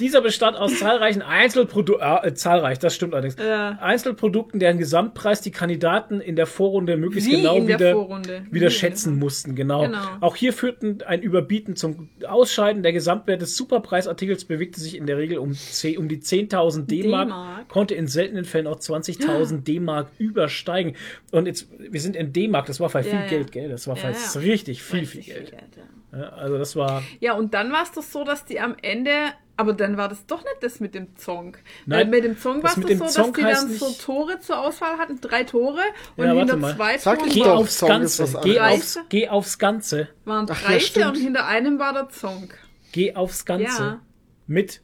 Dieser 0.00 0.20
bestand 0.20 0.56
aus 0.56 0.76
zahlreichen 0.80 1.22
Einzelprodukten, 1.22 2.06
äh, 2.24 2.34
zahlreich, 2.34 2.80
das 2.80 2.96
stimmt 2.96 3.14
allerdings, 3.14 3.36
Ja. 3.38 3.78
Einzelprodukten, 3.80 4.58
deren 4.58 4.78
Gesamtpreis 4.78 5.42
die 5.42 5.52
Kandidaten 5.52 6.20
in 6.20 6.34
der 6.34 6.46
Vorrunde 6.46 6.96
möglichst 6.96 7.30
Wie 7.30 7.36
genau 7.36 7.66
wieder, 7.68 7.92
Vorrunde. 7.92 8.42
Wie 8.48 8.54
wieder 8.56 8.66
der 8.66 8.70
schätzen 8.74 9.16
mussten. 9.16 9.54
Genau. 9.54 9.82
Genau. 9.82 9.98
Auch 10.20 10.34
hier 10.34 10.52
führten 10.52 10.98
ein 11.06 11.22
Überbieten 11.22 11.76
zum 11.76 12.08
Ausscheiden. 12.26 12.82
Der 12.82 12.92
Gesamtwert 12.92 13.42
des 13.42 13.56
Superpreisartikels 13.56 14.44
bewegte 14.44 14.80
sich 14.80 14.96
in 14.96 15.06
der 15.06 15.18
Regel 15.18 15.35
um, 15.38 15.52
10, 15.54 15.98
um 15.98 16.08
die 16.08 16.18
10.000 16.20 16.86
D-Mark, 16.86 17.68
konnte 17.68 17.94
in 17.94 18.06
seltenen 18.06 18.44
Fällen 18.44 18.66
auch 18.66 18.78
20.000 18.78 19.58
D-Mark 19.64 20.08
übersteigen. 20.18 20.96
Und 21.32 21.46
jetzt, 21.46 21.68
wir 21.78 22.00
sind 22.00 22.16
in 22.16 22.32
D-Mark, 22.32 22.66
das 22.66 22.80
war 22.80 22.88
viel 22.90 23.02
Ja, 23.06 23.20
ja. 23.22 23.26
Geld, 23.26 23.52
gell? 23.52 23.68
Das 23.68 23.86
war 23.86 23.96
Ja, 23.96 24.10
ja. 24.10 24.40
richtig 24.40 24.82
viel, 24.82 25.06
viel 25.06 25.20
Richtig 25.20 25.34
Geld. 25.34 25.52
ja. 25.76 25.82
Ja, 26.12 26.28
also 26.30 26.56
das 26.56 26.76
war. 26.76 27.02
Ja, 27.20 27.34
und 27.34 27.52
dann 27.52 27.72
war 27.72 27.82
es 27.82 27.92
doch 27.92 28.02
so, 28.02 28.24
dass 28.24 28.44
die 28.46 28.58
am 28.60 28.74
Ende, 28.80 29.10
aber 29.58 29.74
dann 29.74 29.98
war 29.98 30.08
das 30.08 30.24
doch 30.24 30.42
nicht 30.44 30.56
das 30.62 30.80
mit 30.80 30.94
dem 30.94 31.14
Zong. 31.16 31.56
Nein, 31.84 31.98
Weil 31.98 32.06
mit 32.06 32.24
dem 32.24 32.38
Zong 32.38 32.62
war 32.62 32.70
das 32.70 32.78
es 32.78 32.86
dem 32.86 32.98
so, 32.98 33.04
dass 33.04 33.14
Zong 33.14 33.34
die 33.34 33.44
heißt 33.44 33.62
dann 33.64 33.70
so 33.72 33.90
Tore 33.90 34.38
zur 34.40 34.58
Auswahl 34.60 34.96
hatten, 34.98 35.20
drei 35.20 35.44
Tore 35.44 35.80
und 36.16 36.24
Ja, 36.24 36.32
hinter 36.32 36.56
mal. 36.56 36.74
zwei 36.74 36.96
Sag 36.96 37.18
Toren 37.18 37.30
Geh 37.30 37.42
aufs 37.44 37.80
Ganze. 37.80 38.40
Geh 38.42 38.60
aufs, 38.60 38.98
geh 39.10 39.28
aufs 39.28 39.58
Ganze. 39.58 40.08
waren 40.24 40.46
Ach 40.48 40.70
ja, 40.94 41.08
und 41.08 41.16
hinter 41.16 41.46
einem 41.46 41.78
war 41.78 41.92
der 41.92 42.08
Zong. 42.08 42.50
Geh 42.92 43.14
aufs 43.14 43.44
Ganze. 43.44 43.82
Ja. 43.82 44.00
Mit. 44.46 44.80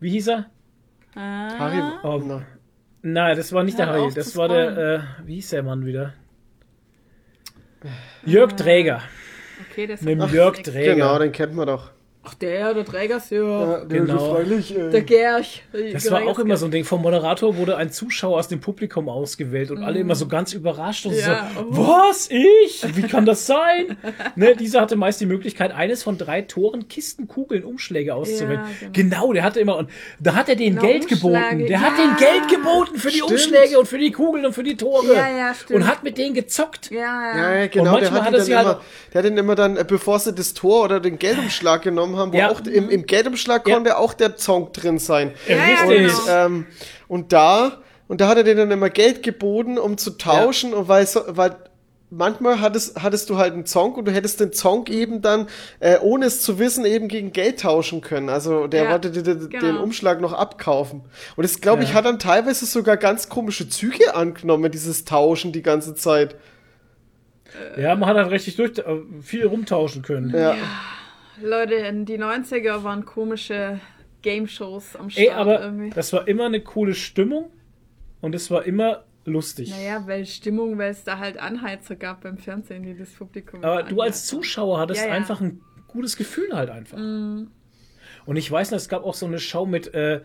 Wie 0.00 0.10
hieß 0.10 0.28
er? 0.28 0.50
Harry. 1.14 1.82
Oh. 2.02 2.22
Na. 2.24 2.42
Nein, 3.02 3.36
das 3.36 3.52
war 3.52 3.62
nicht 3.62 3.78
der 3.78 3.86
Hör 3.86 3.94
Harry. 3.94 4.06
auf 4.06 4.14
Das 4.14 4.36
war 4.36 4.48
der. 4.48 4.76
Äh, 4.76 5.26
wie 5.26 5.34
hieß 5.36 5.50
der 5.50 5.62
Mann 5.62 5.86
wieder? 5.86 6.12
Jörg 8.24 8.52
Träger. 8.54 9.02
Okay, 9.70 9.86
das 9.86 10.02
Mit 10.02 10.20
Jörg 10.32 10.62
Träger. 10.62 10.94
Genau, 10.94 11.18
den 11.18 11.32
kennt 11.32 11.54
man 11.54 11.66
doch. 11.66 11.92
Ach, 12.28 12.34
der, 12.34 12.74
der 12.74 12.84
Trägers, 12.84 13.30
ja. 13.30 13.38
Ja, 13.38 13.84
der 13.84 14.00
Genau. 14.00 14.34
freilich, 14.34 14.76
äh, 14.76 14.90
Der 14.90 15.02
Gerch. 15.02 15.62
Das 15.92 16.10
war 16.10 16.22
auch 16.26 16.38
immer 16.40 16.56
so 16.56 16.64
ein 16.66 16.70
Ding. 16.72 16.84
Vom 16.84 17.02
Moderator 17.02 17.56
wurde 17.56 17.76
ein 17.76 17.90
Zuschauer 17.92 18.38
aus 18.38 18.48
dem 18.48 18.60
Publikum 18.60 19.08
ausgewählt 19.08 19.70
und 19.70 19.82
alle 19.84 20.00
immer 20.00 20.14
so 20.16 20.26
ganz 20.26 20.52
überrascht 20.52 21.06
und 21.06 21.12
Mhm. 21.12 21.18
Ja, 21.20 21.50
so, 21.54 21.60
oh. 21.60 21.86
was, 21.86 22.28
ich? 22.30 22.84
Wie 22.96 23.02
kann 23.02 23.26
das 23.26 23.46
sein? 23.46 23.96
ne, 24.36 24.56
dieser 24.56 24.80
hatte 24.80 24.96
meist 24.96 25.20
die 25.20 25.26
Möglichkeit, 25.26 25.72
eines 25.72 26.02
von 26.02 26.18
drei 26.18 26.42
Toren 26.42 26.88
Kisten, 26.88 27.28
Kugeln, 27.28 27.62
Umschläge 27.64 28.14
auszuwählen. 28.14 28.60
Ja, 28.80 28.88
genau. 28.92 29.20
genau. 29.20 29.32
der 29.32 29.42
hatte 29.44 29.60
immer, 29.60 29.76
und 29.76 29.90
da 30.18 30.34
hat 30.34 30.48
er 30.48 30.56
den 30.56 30.76
Genau, 30.76 30.82
Geld 30.86 31.02
Umschläge, 31.04 31.20
geboten. 31.22 31.58
Der 31.60 31.68
ja. 31.68 31.80
hat 31.80 31.98
den 31.98 32.16
Geld 32.16 32.48
geboten 32.48 32.96
für 32.98 33.08
die 33.08 33.16
Stimmt. 33.18 33.30
Umschläge 33.30 33.78
und 33.78 33.86
für 33.86 33.98
die 33.98 34.10
Kugeln 34.10 34.44
und 34.46 34.52
für 34.52 34.62
die 34.64 34.76
Tore. 34.76 35.14
Ja, 35.14 35.28
ja, 35.28 35.54
stimmt. 35.54 35.80
Und 35.80 35.86
hat 35.86 36.02
mit 36.02 36.18
denen 36.18 36.34
gezockt. 36.34 36.90
Ja, 36.90 37.36
Ja, 37.36 37.54
ja. 37.60 37.66
genau, 37.68 37.98
der 37.98 38.10
manchmal 38.10 38.20
hat, 38.20 38.26
hat 38.26 38.34
er 38.34 38.40
sie 38.40 38.56
halt 38.56 38.66
immer, 38.66 38.80
der 39.16 39.24
hat 39.24 39.30
ihn 39.30 39.38
immer 39.38 39.54
dann, 39.54 39.76
äh, 39.78 39.84
bevor 39.86 40.18
sie 40.18 40.34
das 40.34 40.52
Tor 40.52 40.84
oder 40.84 41.00
den 41.00 41.18
Geldumschlag 41.18 41.80
genommen 41.82 42.16
haben, 42.16 42.32
wo 42.32 42.36
Ja. 42.36 42.50
auch 42.50 42.60
im, 42.60 42.90
im 42.90 43.06
Geldumschlag 43.06 43.66
Ja. 43.66 43.74
konnte 43.74 43.96
auch 43.96 44.12
der 44.12 44.36
Zong 44.36 44.72
drin 44.72 44.98
sein. 44.98 45.32
ja, 45.48 45.56
Richtig. 45.56 46.12
genau. 46.24 46.46
Ähm, 46.46 46.66
und 47.08 47.32
da, 47.32 47.80
und 48.08 48.20
da 48.20 48.28
hat 48.28 48.36
er 48.36 48.44
dir 48.44 48.54
dann 48.54 48.70
immer 48.70 48.90
Geld 48.90 49.22
geboten, 49.22 49.78
um 49.78 49.96
zu 49.96 50.10
tauschen, 50.18 50.74
und 50.74 50.88
weil, 50.88 51.06
so, 51.06 51.22
weil 51.28 51.56
manchmal 52.10 52.60
hattest, 52.60 53.02
hattest 53.02 53.30
du 53.30 53.36
halt 53.36 53.52
einen 53.54 53.66
Zong 53.66 53.94
und 53.94 54.04
du 54.06 54.12
hättest 54.12 54.38
den 54.38 54.52
Zong 54.52 54.86
eben 54.86 55.22
dann, 55.22 55.48
äh, 55.80 55.98
ohne 56.00 56.26
es 56.26 56.40
zu 56.42 56.58
wissen, 56.58 56.84
eben 56.84 57.08
gegen 57.08 57.32
Geld 57.32 57.60
tauschen 57.60 58.00
können. 58.00 58.28
Also 58.28 58.66
der 58.68 58.84
Ja, 58.84 58.90
wollte 58.92 59.10
dir 59.10 59.22
den, 59.22 59.40
den 59.40 59.50
genau. 59.50 59.82
Umschlag 59.82 60.20
noch 60.20 60.32
abkaufen. 60.32 61.02
Und 61.34 61.42
das, 61.42 61.60
glaube 61.60 61.82
ich, 61.82 61.90
Ja. 61.90 61.94
hat 61.96 62.04
dann 62.04 62.18
teilweise 62.20 62.64
sogar 62.66 62.96
ganz 62.96 63.28
komische 63.28 63.68
Züge 63.68 64.14
angenommen, 64.14 64.70
dieses 64.70 65.04
Tauschen 65.04 65.50
die 65.52 65.62
ganze 65.62 65.94
Zeit. 65.94 66.36
Ja, 67.76 67.94
man 67.96 68.08
hat 68.08 68.16
halt 68.16 68.30
richtig 68.30 68.56
durch, 68.56 68.78
äh, 68.78 68.84
viel 69.20 69.46
rumtauschen 69.46 70.02
können. 70.02 70.30
Ja. 70.30 70.56
Leute, 71.42 71.74
in 71.74 72.04
die 72.06 72.18
90er 72.18 72.82
waren 72.82 73.04
komische 73.04 73.80
Game-Shows 74.22 74.96
am 74.96 75.10
Start 75.10 75.26
Ey, 75.26 75.32
aber 75.32 75.60
irgendwie. 75.60 75.90
das 75.90 76.12
war 76.12 76.26
immer 76.26 76.46
eine 76.46 76.60
coole 76.60 76.94
Stimmung 76.94 77.50
und 78.20 78.34
es 78.34 78.50
war 78.50 78.64
immer 78.64 79.04
lustig. 79.24 79.70
Naja, 79.70 80.06
weil 80.06 80.24
Stimmung, 80.26 80.78
weil 80.78 80.90
es 80.90 81.04
da 81.04 81.18
halt 81.18 81.38
Anheizer 81.38 81.96
gab 81.96 82.22
beim 82.22 82.38
Fernsehen, 82.38 82.82
die 82.82 82.96
das 82.96 83.10
Publikum. 83.10 83.62
Aber 83.62 83.82
du 83.82 84.00
als. 84.00 84.26
Zuschauer 84.26 84.78
hattest 84.78 85.02
Ja, 85.02 85.08
ja. 85.08 85.14
einfach 85.14 85.40
ein 85.40 85.60
gutes 85.88 86.16
Gefühl 86.16 86.52
halt 86.52 86.70
einfach. 86.70 86.98
Mhm. 86.98 87.50
Und 88.24 88.36
ich 88.36 88.50
weiß 88.50 88.70
noch, 88.70 88.78
es 88.78 88.88
gab 88.88 89.04
auch 89.04 89.14
so 89.14 89.26
eine 89.26 89.38
Show 89.38 89.66
mit, 89.66 89.94
äh, 89.94 90.22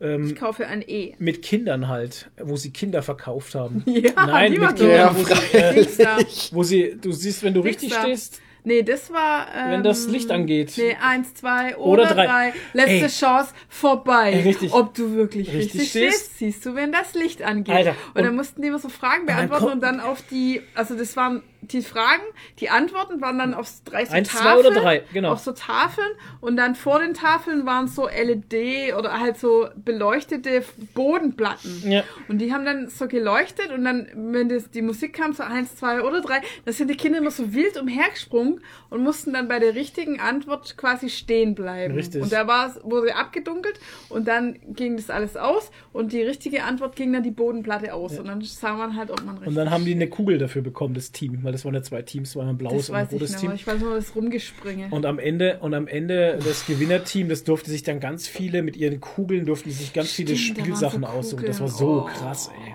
Ich 0.00 0.36
kaufe 0.36 0.66
ein 0.66 0.82
E. 0.86 1.14
mit 1.18 1.42
Kindern 1.42 1.88
halt, 1.88 2.30
wo 2.40 2.54
sie 2.56 2.70
Kinder 2.70 3.02
verkauft 3.02 3.54
haben. 3.54 3.82
Ja, 3.86 4.12
Nein, 4.26 4.52
mit 4.52 4.76
Kindern, 4.76 5.16
wo, 5.16 5.24
sie, 5.24 6.02
äh, 6.02 6.24
wo 6.52 6.62
sie, 6.62 6.96
du 7.00 7.10
siehst, 7.12 7.42
wenn 7.42 7.54
du 7.54 7.60
richtig 7.60 7.88
Dingsda. 7.90 8.02
stehst, 8.02 8.40
Nee, 8.64 8.82
das 8.82 9.10
war. 9.10 9.46
Ähm, 9.56 9.70
Wenn 9.70 9.82
das 9.82 10.08
Licht 10.08 10.30
angeht. 10.30 10.74
Nee, 10.76 10.94
eins, 11.00 11.32
zwei 11.32 11.76
Oder 11.76 12.02
oder, 12.02 12.14
drei. 12.14 12.26
drei. 12.26 12.52
Letzte 12.74 12.92
Ey. 13.04 13.08
Chance, 13.08 13.54
vorbei. 13.68 14.32
Ey, 14.32 14.40
richtig. 14.42 14.74
Ob 14.74 14.92
du 14.94 15.14
wirklich 15.14 15.48
Richtig 15.54 15.80
richtig, 15.80 15.90
stehst. 15.90 16.14
stehst, 16.16 16.38
siehst 16.38 16.66
du, 16.66 16.74
wenn 16.74 16.92
das 16.92 17.14
Licht 17.14 17.40
angeht. 17.42 17.74
Alter, 17.74 17.90
und, 17.90 18.16
und- 18.18 18.24
dann 18.24 18.36
mussten 18.36 18.60
die 18.60 18.68
immer 18.68 18.78
so 18.80 18.88
Fragen 18.90 19.26
dann 19.26 19.36
beantworten 19.48 19.62
kommt- 19.62 19.74
und 19.74 19.80
dann 19.82 20.00
auf 20.00 20.22
die, 20.30 20.60
also 20.74 20.96
das 20.96 21.16
waren 21.16 21.42
die 21.60 21.82
Fragen, 21.82 22.22
die 22.60 22.70
Antworten 22.70 23.20
waren 23.20 23.38
dann 23.38 23.54
auf 23.54 23.68
drei 23.84 24.04
so 24.04 24.12
Eins, 24.12 24.30
zwei 24.30 24.38
Tafeln. 24.38 24.66
oder 24.66 24.80
drei, 24.80 25.02
genau. 25.12 25.32
Auf 25.32 25.40
so 25.40 25.52
Tafeln 25.52 26.08
und 26.40 26.56
dann 26.56 26.74
vor 26.74 27.00
den 27.00 27.14
Tafeln 27.14 27.66
waren 27.66 27.88
so 27.88 28.08
LED 28.08 28.94
oder 28.96 29.20
halt 29.20 29.38
so 29.38 29.68
beleuchtete 29.76 30.64
Bodenplatten. 30.94 31.90
Ja. 31.90 32.04
Und 32.28 32.38
die 32.38 32.52
haben 32.52 32.64
dann 32.64 32.88
so 32.88 33.08
geleuchtet 33.08 33.70
und 33.70 33.84
dann, 33.84 34.08
wenn 34.14 34.48
das, 34.48 34.70
die 34.70 34.82
Musik 34.82 35.14
kam, 35.14 35.32
so 35.32 35.42
eins, 35.42 35.76
zwei 35.76 36.02
oder 36.02 36.20
drei, 36.20 36.40
dann 36.64 36.74
sind 36.74 36.88
die 36.90 36.96
Kinder 36.96 37.18
immer 37.18 37.30
so 37.30 37.52
wild 37.52 37.76
umhergesprungen 37.76 38.60
und 38.90 39.02
mussten 39.02 39.32
dann 39.32 39.48
bei 39.48 39.58
der 39.58 39.74
richtigen 39.74 40.20
Antwort 40.20 40.76
quasi 40.76 41.10
stehen 41.10 41.54
bleiben. 41.54 41.94
Richtig. 41.94 42.22
Und 42.22 42.32
da 42.32 42.46
war 42.46 42.68
es, 42.68 42.80
wurde 42.84 43.16
abgedunkelt 43.16 43.80
und 44.08 44.28
dann 44.28 44.58
ging 44.68 44.96
das 44.96 45.10
alles 45.10 45.36
aus 45.36 45.70
und 45.92 46.12
die 46.12 46.22
richtige 46.22 46.64
Antwort 46.64 46.96
ging 46.96 47.12
dann 47.12 47.22
die 47.22 47.30
Bodenplatte 47.30 47.94
aus. 47.94 48.18
Und 48.18 48.28
dann 48.28 48.40
sah 48.42 48.74
man 48.74 48.96
halt, 48.96 49.10
ob 49.10 49.24
man 49.24 49.36
richtig 49.36 49.48
Und 49.48 49.54
dann 49.56 49.70
haben 49.70 49.84
die 49.84 49.94
eine 49.94 50.08
Kugel 50.08 50.38
dafür 50.38 50.62
bekommen, 50.62 50.94
das 50.94 51.12
Team, 51.12 51.42
weil 51.48 51.52
das 51.52 51.64
waren 51.64 51.72
ja 51.74 51.82
zwei 51.82 52.02
Teams, 52.02 52.36
war 52.36 52.46
ein 52.46 52.58
blaues 52.58 52.88
Das 52.88 52.90
und 52.90 52.96
ein 52.96 53.06
ich 53.06 53.12
rotes 53.14 53.32
noch, 53.32 53.40
Team. 53.40 53.52
ich 53.54 53.66
weiß 53.66 53.80
nur 53.80 53.94
das 53.94 54.14
Rumgespringe. 54.14 54.88
Und 54.90 55.06
am 55.06 55.18
Ende, 55.18 55.58
und 55.62 55.72
am 55.72 55.86
Ende 55.88 56.38
das 56.44 56.66
Gewinnerteam, 56.66 57.30
das 57.30 57.42
durfte 57.44 57.70
sich 57.70 57.82
dann 57.84 57.98
ganz 58.00 58.28
viele, 58.28 58.62
mit 58.62 58.76
ihren 58.76 59.00
Kugeln 59.00 59.46
durften 59.46 59.70
sich 59.70 59.94
ganz 59.94 60.12
viele 60.12 60.36
Stimmt, 60.36 60.58
da 60.58 60.62
waren 60.62 60.66
Spielsachen 60.76 61.00
so 61.02 61.06
aussuchen. 61.08 61.46
Das 61.46 61.60
war 61.60 61.68
so 61.68 62.02
Oh. 62.02 62.04
krass, 62.04 62.50
ey. 62.66 62.74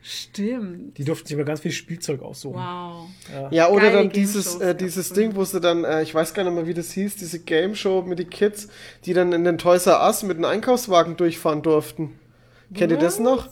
Stimmt. 0.00 0.96
Die 0.96 1.04
durften 1.04 1.28
sich 1.28 1.36
mal 1.36 1.44
ganz 1.44 1.60
viel 1.60 1.70
Spielzeug 1.72 2.22
aussuchen. 2.22 2.56
Wow. 2.56 3.08
Ja, 3.50 3.68
oder 3.68 3.90
Geile 3.90 3.96
dann 3.98 4.10
dieses, 4.10 4.54
äh, 4.56 4.74
dieses. 4.74 5.12
Ding, 5.12 5.34
wo 5.36 5.44
sie 5.44 5.60
dann, 5.60 5.84
äh, 5.84 6.02
ich 6.02 6.14
weiß 6.14 6.32
gar 6.32 6.44
nicht 6.44 6.54
mehr, 6.54 6.66
wie 6.66 6.72
das 6.72 6.92
hieß, 6.92 7.16
diese 7.16 7.40
Game 7.40 7.74
Show 7.74 8.00
mit 8.02 8.18
den 8.18 8.30
Kids, 8.30 8.68
die 9.04 9.12
dann 9.12 9.32
in 9.34 9.44
den 9.44 9.58
Toys 9.58 9.86
R 9.86 10.00
Us 10.06 10.22
mit 10.22 10.36
einem 10.38 10.46
Einkaufswagen 10.46 11.16
durchfahren 11.18 11.60
durften. 11.62 12.18
Kennt 12.72 12.90
ihr 12.92 12.98
das 12.98 13.18
noch? 13.18 13.48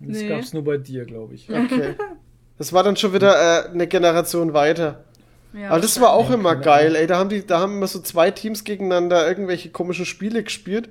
Das 0.00 0.18
Nee. 0.18 0.28
gab's 0.28 0.52
nur 0.54 0.64
bei 0.64 0.76
dir, 0.78 1.04
glaube 1.04 1.34
ich. 1.34 1.50
Okay. 1.50 1.94
Das 2.58 2.72
war 2.72 2.82
dann 2.82 2.96
schon 2.96 3.12
wieder 3.12 3.66
äh, 3.66 3.68
eine 3.70 3.86
Generation 3.86 4.52
weiter. 4.54 5.00
Ja, 5.56 5.70
Aber 5.70 5.80
das 5.80 6.00
war 6.00 6.12
auch 6.14 6.30
Ja, 6.30 6.34
immer 6.34 6.56
geil, 6.56 6.96
ey. 6.96 7.06
Da 7.06 7.16
haben 7.16 7.28
die, 7.28 7.46
da 7.46 7.60
haben 7.60 7.76
immer 7.76 7.86
so 7.86 8.00
zwei 8.00 8.32
Teams 8.32 8.64
gegeneinander 8.64 9.24
irgendwelche 9.28 9.68
komischen 9.70 10.04
Spiele 10.04 10.42
gespielt. 10.42 10.88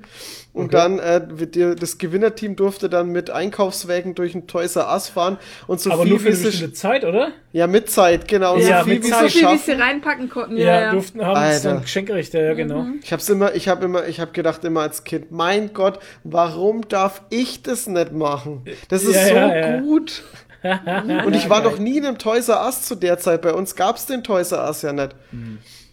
Und 0.53 0.65
Okay. 0.67 0.75
dann, 0.77 0.99
äh, 0.99 1.21
wird 1.31 1.55
dir- 1.55 1.75
das 1.75 1.97
Gewinnerteam 1.97 2.55
durfte 2.55 2.87
dann 2.87 3.09
mit 3.09 3.29
Einkaufswägen 3.29 4.15
durch 4.15 4.35
ein 4.35 4.47
Toys 4.47 4.77
R 4.77 4.87
Us 4.93 5.09
fahren 5.09 5.37
und 5.67 5.81
so 5.81 5.91
Aber 5.91 6.03
viel 6.03 6.11
nur 6.11 6.19
für 6.21 6.29
wie 6.29 6.33
sie, 6.51 6.71
Zeit, 6.71 7.03
oder? 7.03 7.31
ja, 7.51 7.67
mit 7.67 7.89
Zeit, 7.89 8.25
genau. 8.27 8.55
Ja, 8.57 8.79
so 8.79 8.85
viel 8.85 8.93
mit 8.93 9.03
wie 9.05 9.09
Zeit. 9.09 9.19
so 9.23 9.27
sie 9.27 9.39
viel, 9.39 9.47
wie 9.49 9.57
sie 9.57 9.71
reinpacken 9.73 10.29
konnten. 10.29 10.55
Ja, 10.55 10.63
Ja, 10.65 10.81
ja. 10.81 10.91
durften, 10.91 11.25
haben 11.25 11.33
so 11.35 11.39
Alter. 11.41 11.71
ein 11.71 11.81
Geschenkrechte, 11.81 12.39
ja, 12.39 12.53
genau. 12.53 12.83
Mhm. 12.83 12.99
Ich 13.03 13.11
hab's 13.11 13.27
immer, 13.27 13.53
ich 13.55 13.67
habe 13.67 13.83
immer, 13.83 14.07
ich 14.07 14.21
habe 14.21 14.31
gedacht 14.31 14.63
immer 14.63 14.81
als 14.81 15.03
Kind, 15.03 15.29
mein 15.31 15.73
Gott, 15.73 15.99
warum 16.23 16.87
darf 16.87 17.23
ich 17.31 17.63
das 17.63 17.87
nicht 17.87 18.13
machen? 18.13 18.63
Das 18.87 19.03
ist 19.03 19.15
Ja, 19.15 19.27
so 19.27 19.33
ja, 19.35 19.55
ja. 19.55 19.79
gut. 19.81 20.23
Und 21.25 21.35
ich 21.35 21.49
war 21.49 21.61
noch 21.61 21.77
nie 21.77 21.97
in 21.97 22.05
einem 22.05 22.17
Toys 22.17 22.49
R 22.49 22.65
Us 22.65 22.83
zu 22.83 22.95
der 22.95 23.19
Zeit. 23.19 23.41
Bei 23.41 23.53
uns 23.53 23.75
gab's 23.75 24.05
den 24.05 24.23
Toys 24.23 24.51
R 24.51 24.65
Us 24.65 24.81
ja 24.81 24.93
nicht. 24.93 25.15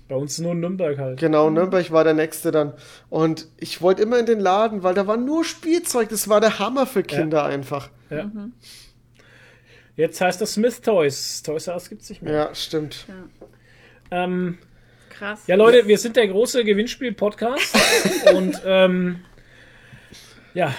Bei 0.08 0.16
uns 0.16 0.38
nur 0.38 0.52
in 0.52 0.60
Nürnberg 0.60 0.98
halt. 0.98 1.20
Genau, 1.20 1.50
Nürnberg 1.50 1.90
war 1.92 2.04
der 2.04 2.14
nächste 2.14 2.50
dann. 2.50 2.72
Und 3.10 3.46
ich 3.58 3.80
wollte 3.80 4.02
immer 4.02 4.18
in 4.18 4.26
den 4.26 4.40
Laden, 4.40 4.82
weil 4.82 4.94
da 4.94 5.06
war 5.06 5.16
nur 5.16 5.44
Spielzeug. 5.44 6.08
Das 6.08 6.28
war 6.28 6.40
der 6.40 6.58
Hammer 6.58 6.86
für 6.86 7.02
Kinder 7.02 7.44
einfach. 7.44 7.90
Ja. 8.10 8.24
Mhm. 8.24 8.52
Jetzt 9.96 10.20
heißt 10.20 10.40
das 10.40 10.54
Smith 10.54 10.80
Toys. 10.80 11.42
Toys 11.42 11.66
R 11.68 11.74
Us 11.74 11.88
gibt's 11.88 12.08
nicht 12.08 12.22
mehr. 12.22 12.32
Ja, 12.32 12.54
stimmt. 12.54 13.06
Ähm, 14.10 14.58
Krass. 15.10 15.46
ja, 15.46 15.56
Leute, 15.56 15.86
wir 15.86 15.98
sind 15.98 16.16
der 16.16 16.26
große 16.26 16.64
Gewinnspiel-Podcast. 16.64 17.76
und 18.34 18.60
ähm, 18.64 19.20
ja, 20.54 20.74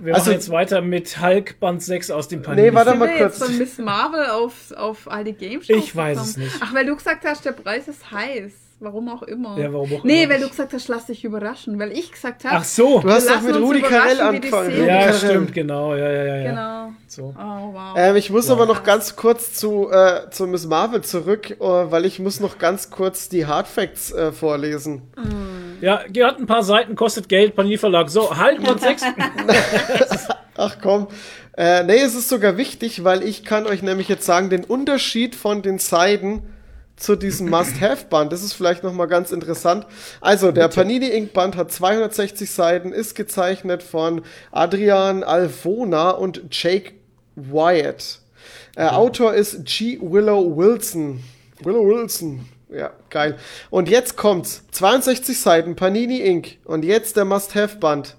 wir 0.00 0.14
Also- 0.14 0.26
machen 0.26 0.34
jetzt 0.34 0.50
weiter 0.50 0.80
mit 0.82 1.20
Hulk 1.20 1.60
Band 1.60 1.82
6 1.82 2.10
aus 2.10 2.28
dem 2.28 2.42
Panini. 2.42 2.68
Nee, 2.70 2.74
warte 2.74 2.94
mal 2.94 3.08
wir 3.08 3.16
jetzt 3.18 3.38
kurz. 3.38 3.50
von 3.50 3.58
Miss 3.58 3.78
Marvel 3.78 4.26
auf, 4.26 4.72
auf 4.76 5.10
all 5.10 5.24
die 5.24 5.32
Game 5.34 5.62
Shows 5.62 5.76
Ich 5.76 5.94
weiß 5.96 6.16
gekommen? 6.16 6.30
es 6.30 6.36
nicht. 6.36 6.56
Ach, 6.60 6.74
weil 6.74 6.86
du 6.86 6.96
gesagt 6.96 7.24
hast, 7.24 7.44
der 7.44 7.52
Preis 7.52 7.88
ist 7.88 8.10
heiß. 8.10 8.52
Warum 8.80 9.08
auch 9.08 9.22
immer. 9.22 9.56
Ja, 9.56 9.72
warum 9.72 9.90
auch 9.94 10.04
nee, 10.04 10.24
immer. 10.24 10.34
weil 10.34 10.40
du 10.40 10.48
gesagt 10.48 10.72
hast, 10.72 10.88
lass 10.88 11.06
dich 11.06 11.24
überraschen. 11.24 11.78
Weil 11.78 11.92
ich 11.92 12.10
gesagt 12.10 12.44
habe, 12.44 12.56
Ach 12.56 12.64
so. 12.64 12.98
Du 13.00 13.08
hast 13.08 13.30
doch 13.30 13.40
mit 13.40 13.54
Rudi 13.54 13.80
Carell 13.80 14.20
angefangen. 14.20 14.84
Ja, 14.84 15.12
stimmt, 15.12 15.54
genau. 15.54 15.94
Ja, 15.94 16.10
ja, 16.10 16.24
ja. 16.24 16.36
ja. 16.36 16.50
genau. 16.50 16.92
So. 17.06 17.34
Oh, 17.38 17.72
wow. 17.72 17.94
Ähm, 17.96 18.16
ich 18.16 18.30
muss 18.30 18.50
aber 18.50 18.66
noch 18.66 18.82
ganz 18.82 19.14
kurz 19.16 19.54
zu, 19.54 19.90
äh, 19.90 20.28
zu 20.30 20.46
Miss 20.48 20.66
Marvel 20.66 21.02
zurück, 21.02 21.52
äh, 21.52 21.56
weil 21.60 22.04
ich 22.04 22.18
muss 22.18 22.40
noch 22.40 22.58
ganz 22.58 22.90
kurz 22.90 23.28
die 23.28 23.46
Hard 23.46 23.68
Facts 23.68 24.12
äh, 24.12 24.32
vorlesen. 24.32 25.02
Ja, 25.84 26.02
hat 26.26 26.38
ein 26.38 26.46
paar 26.46 26.62
Seiten, 26.62 26.96
kostet 26.96 27.28
Geld, 27.28 27.54
Panini 27.54 27.76
Verlag. 27.76 28.08
So, 28.08 28.34
Hulk 28.34 28.64
Band 28.64 28.80
6. 28.80 29.02
Ach 30.56 30.78
komm. 30.80 31.08
Äh, 31.58 31.82
nee, 31.84 31.98
es 31.98 32.14
ist 32.14 32.30
sogar 32.30 32.56
wichtig, 32.56 33.04
weil 33.04 33.22
ich 33.22 33.44
kann 33.44 33.66
euch 33.66 33.82
nämlich 33.82 34.08
jetzt 34.08 34.24
sagen, 34.24 34.48
den 34.48 34.64
Unterschied 34.64 35.34
von 35.34 35.60
den 35.60 35.78
Seiten 35.78 36.42
zu 36.96 37.16
diesem 37.16 37.50
Must-Have-Band. 37.50 38.32
Das 38.32 38.42
ist 38.42 38.54
vielleicht 38.54 38.82
nochmal 38.82 39.08
ganz 39.08 39.30
interessant. 39.30 39.86
Also, 40.22 40.52
der 40.52 40.68
Panini 40.68 41.10
Ink 41.10 41.34
Band 41.34 41.54
hat 41.54 41.70
260 41.70 42.50
Seiten, 42.50 42.92
ist 42.92 43.14
gezeichnet 43.14 43.82
von 43.82 44.22
Adrian 44.52 45.22
Alfona 45.22 46.12
und 46.12 46.44
Jake 46.50 46.92
Wyatt. 47.36 48.20
Äh, 48.74 48.86
Autor 48.86 49.34
ist 49.34 49.66
G. 49.66 49.98
Willow 50.00 50.56
Wilson. 50.56 51.22
Willow 51.62 51.86
Wilson. 51.86 52.48
Ja, 52.76 52.92
geil. 53.10 53.36
Und 53.70 53.88
jetzt 53.88 54.16
kommt's. 54.16 54.64
62 54.72 55.38
Seiten, 55.40 55.76
Panini 55.76 56.20
Ink. 56.22 56.58
Und 56.64 56.84
jetzt 56.84 57.16
der 57.16 57.24
Must-Have-Band. 57.24 58.16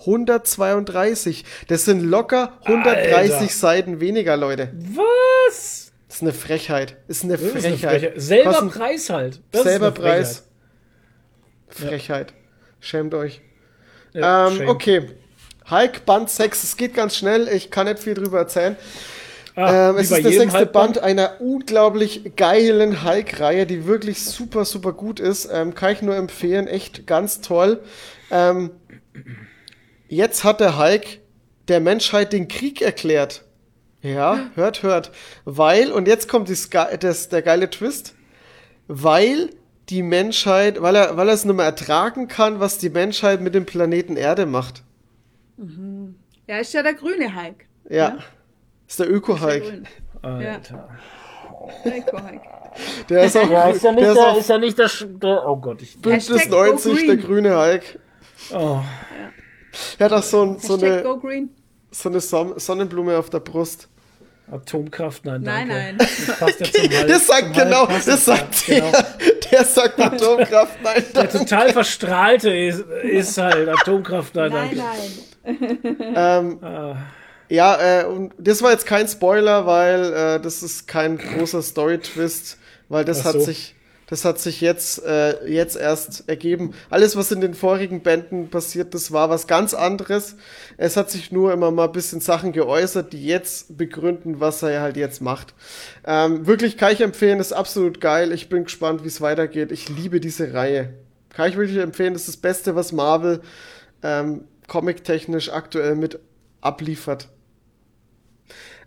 132. 0.00 1.44
Das 1.68 1.84
sind 1.84 2.02
locker 2.02 2.52
130 2.64 3.14
Alter. 3.34 3.46
Seiten 3.48 4.00
weniger, 4.00 4.36
Leute. 4.36 4.70
Was? 4.74 5.92
Das 6.08 6.16
ist 6.16 6.22
eine 6.22 6.32
Frechheit. 6.32 6.96
Ist 7.08 7.24
eine 7.24 7.34
Das 7.36 7.42
ist 7.42 7.52
eine 7.64 7.76
Frechheit. 7.76 8.00
Frechheit. 8.00 8.20
Selber 8.22 8.50
Kosten- 8.52 8.70
Preis 8.70 9.10
halt. 9.10 9.40
Das 9.52 9.62
selber 9.62 9.86
eine 9.86 9.94
Frechheit. 9.96 10.16
Preis. 10.18 10.42
Frechheit. 11.68 12.34
Schämt 12.80 13.14
euch. 13.14 13.40
Ja, 14.12 14.48
ähm, 14.48 14.68
okay. 14.68 15.10
Hulk 15.70 16.04
Band 16.06 16.30
6. 16.30 16.62
Es 16.62 16.76
geht 16.76 16.94
ganz 16.94 17.16
schnell. 17.16 17.48
Ich 17.48 17.70
kann 17.70 17.86
nicht 17.86 17.98
viel 17.98 18.14
drüber 18.14 18.38
erzählen. 18.38 18.76
Ah, 19.56 19.90
Ähm, 19.90 19.96
es 19.96 20.10
ist 20.10 20.22
der 20.22 20.32
sechste 20.32 20.58
Hulk-Band. 20.58 20.72
Band 20.72 20.98
einer 20.98 21.40
unglaublich 21.40 22.36
geilen 22.36 23.02
Hulk-Reihe, 23.04 23.66
die 23.66 23.86
wirklich 23.86 24.22
super, 24.22 24.64
super 24.64 24.92
gut 24.92 25.18
ist. 25.18 25.48
Ähm, 25.50 25.74
kann 25.74 25.92
ich 25.92 26.02
nur 26.02 26.14
empfehlen. 26.14 26.66
Echt 26.68 27.06
ganz 27.06 27.40
toll. 27.40 27.80
Ähm, 28.30 28.70
jetzt 30.08 30.44
hat 30.44 30.60
der 30.60 30.78
Hulk 30.78 31.20
der 31.68 31.80
Menschheit 31.80 32.32
den 32.32 32.48
Krieg 32.48 32.82
erklärt. 32.82 33.44
Ja, 34.02 34.50
hört, 34.54 34.82
hört. 34.82 35.10
Weil, 35.46 35.90
und 35.90 36.06
jetzt 36.06 36.28
kommt 36.28 36.48
das, 36.50 37.28
der 37.28 37.42
geile 37.42 37.70
Twist, 37.70 38.14
weil 38.86 39.50
die 39.88 40.02
Menschheit, 40.02 40.82
weil 40.82 40.94
er, 40.96 41.16
weil 41.16 41.28
er 41.28 41.34
es 41.34 41.44
nicht 41.44 41.56
mehr 41.56 41.64
ertragen 41.64 42.28
kann, 42.28 42.60
was 42.60 42.78
die 42.78 42.90
Menschheit 42.90 43.40
mit 43.40 43.54
dem 43.54 43.64
Planeten 43.66 44.16
Erde 44.16 44.46
macht. 44.46 44.82
Ja, 46.46 46.58
ist 46.58 46.74
ja 46.74 46.82
der 46.82 46.94
grüne 46.94 47.34
Hulk. 47.34 47.64
Ja. 47.88 48.18
Ist 48.88 48.98
der. 49.00 49.06
Grün. 49.08 49.86
Alter. 50.22 50.88
Der 51.84 51.96
Eco-Hulk. 51.96 52.40
Der 53.08 53.24
ist 53.24 53.36
auch, 53.36 53.50
Ja, 53.50 53.68
ist 53.70 53.82
ja 53.82 53.92
nicht, 53.92 54.02
der 54.04 54.12
ist 54.12 54.16
der, 54.18 54.36
ist 54.38 54.48
ja 54.50 54.58
nicht 54.58 54.78
der, 54.78 54.90
der. 55.22 55.48
Oh 55.48 55.56
Gott, 55.56 55.82
ich. 55.82 55.96
Bündnis 56.00 56.28
Hashtag 56.28 56.50
go 56.50 56.64
90, 56.64 57.06
der 57.06 57.16
grüne 57.16 57.56
Hulk. 57.58 57.98
Oh. 58.52 58.80
Er 59.98 60.04
hat 60.06 60.12
auch 60.12 60.22
so, 60.22 60.42
ein, 60.42 60.58
so 60.58 60.74
eine, 60.78 61.02
Go 61.02 61.18
Green. 61.18 61.50
so 61.90 62.08
eine 62.08 62.20
Son 62.20 62.58
Sonnenblume 62.58 63.16
auf 63.18 63.30
der 63.30 63.40
Brust. 63.40 63.88
Atomkraft, 64.50 65.24
nein, 65.24 65.42
Nein, 65.42 65.68
danke. 65.68 65.82
nein. 65.84 65.98
Das 65.98 66.38
passt 66.38 66.60
ja 66.60 66.66
zum 66.66 66.82
Hulk. 66.98 67.08
Das 67.08 67.26
sagt 67.26 67.42
Zum 67.42 67.52
genau, 67.64 67.80
Hulk 67.80 67.88
passt 67.88 68.08
das 68.08 68.24
sagt 68.24 68.68
ja, 68.68 68.74
der, 68.78 68.90
genau. 68.92 69.38
der 69.50 69.64
sagt 69.64 70.00
Atomkraft, 70.00 70.82
nein, 70.84 71.04
Der 71.14 71.24
danke. 71.24 71.38
total 71.38 71.72
verstrahlte 71.72 72.50
ist, 72.56 72.80
ist 73.02 73.38
halt 73.38 73.68
Atomkraft, 73.68 74.34
nein, 74.36 74.52
Nein, 74.52 74.80
danke. 75.44 75.78
nein. 75.82 76.14
Ähm, 76.14 76.58
Ah. 76.62 76.96
Ja, 77.48 78.00
äh, 78.00 78.04
und 78.04 78.34
das 78.38 78.62
war 78.62 78.72
jetzt 78.72 78.86
kein 78.86 79.06
Spoiler, 79.06 79.66
weil 79.66 80.12
äh, 80.12 80.40
das 80.40 80.62
ist 80.62 80.88
kein 80.88 81.18
großer 81.18 81.62
Story-Twist, 81.62 82.58
weil 82.88 83.04
das 83.04 83.20
Ach 83.20 83.26
hat 83.26 83.32
so. 83.34 83.40
sich, 83.40 83.74
das 84.08 84.24
hat 84.24 84.38
sich 84.38 84.60
jetzt, 84.60 85.04
äh, 85.04 85.46
jetzt 85.46 85.76
erst 85.76 86.28
ergeben. 86.28 86.74
Alles, 86.90 87.16
was 87.16 87.30
in 87.32 87.40
den 87.40 87.54
vorigen 87.54 88.02
Bänden 88.02 88.50
passiert, 88.50 88.94
das 88.94 89.12
war 89.12 89.30
was 89.30 89.46
ganz 89.46 89.74
anderes. 89.74 90.36
Es 90.76 90.96
hat 90.96 91.10
sich 91.10 91.30
nur 91.30 91.52
immer 91.52 91.70
mal 91.70 91.86
ein 91.86 91.92
bisschen 91.92 92.20
Sachen 92.20 92.52
geäußert, 92.52 93.12
die 93.12 93.24
jetzt 93.24 93.76
begründen, 93.76 94.40
was 94.40 94.62
er 94.62 94.80
halt 94.80 94.96
jetzt 94.96 95.20
macht. 95.20 95.54
Ähm, 96.04 96.46
wirklich 96.46 96.76
kann 96.76 96.92
ich 96.92 97.00
empfehlen, 97.00 97.38
ist 97.40 97.52
absolut 97.52 98.00
geil. 98.00 98.32
Ich 98.32 98.48
bin 98.48 98.64
gespannt, 98.64 99.04
wie 99.04 99.08
es 99.08 99.20
weitergeht. 99.20 99.70
Ich 99.70 99.88
liebe 99.88 100.20
diese 100.20 100.52
Reihe. 100.52 100.94
Kann 101.30 101.50
ich 101.50 101.56
wirklich 101.56 101.78
empfehlen, 101.78 102.14
das 102.14 102.22
ist 102.22 102.28
das 102.28 102.36
Beste, 102.38 102.74
was 102.74 102.92
Marvel 102.92 103.42
ähm, 104.02 104.44
comic-technisch 104.68 105.50
aktuell 105.52 105.94
mit 105.94 106.18
abliefert. 106.60 107.28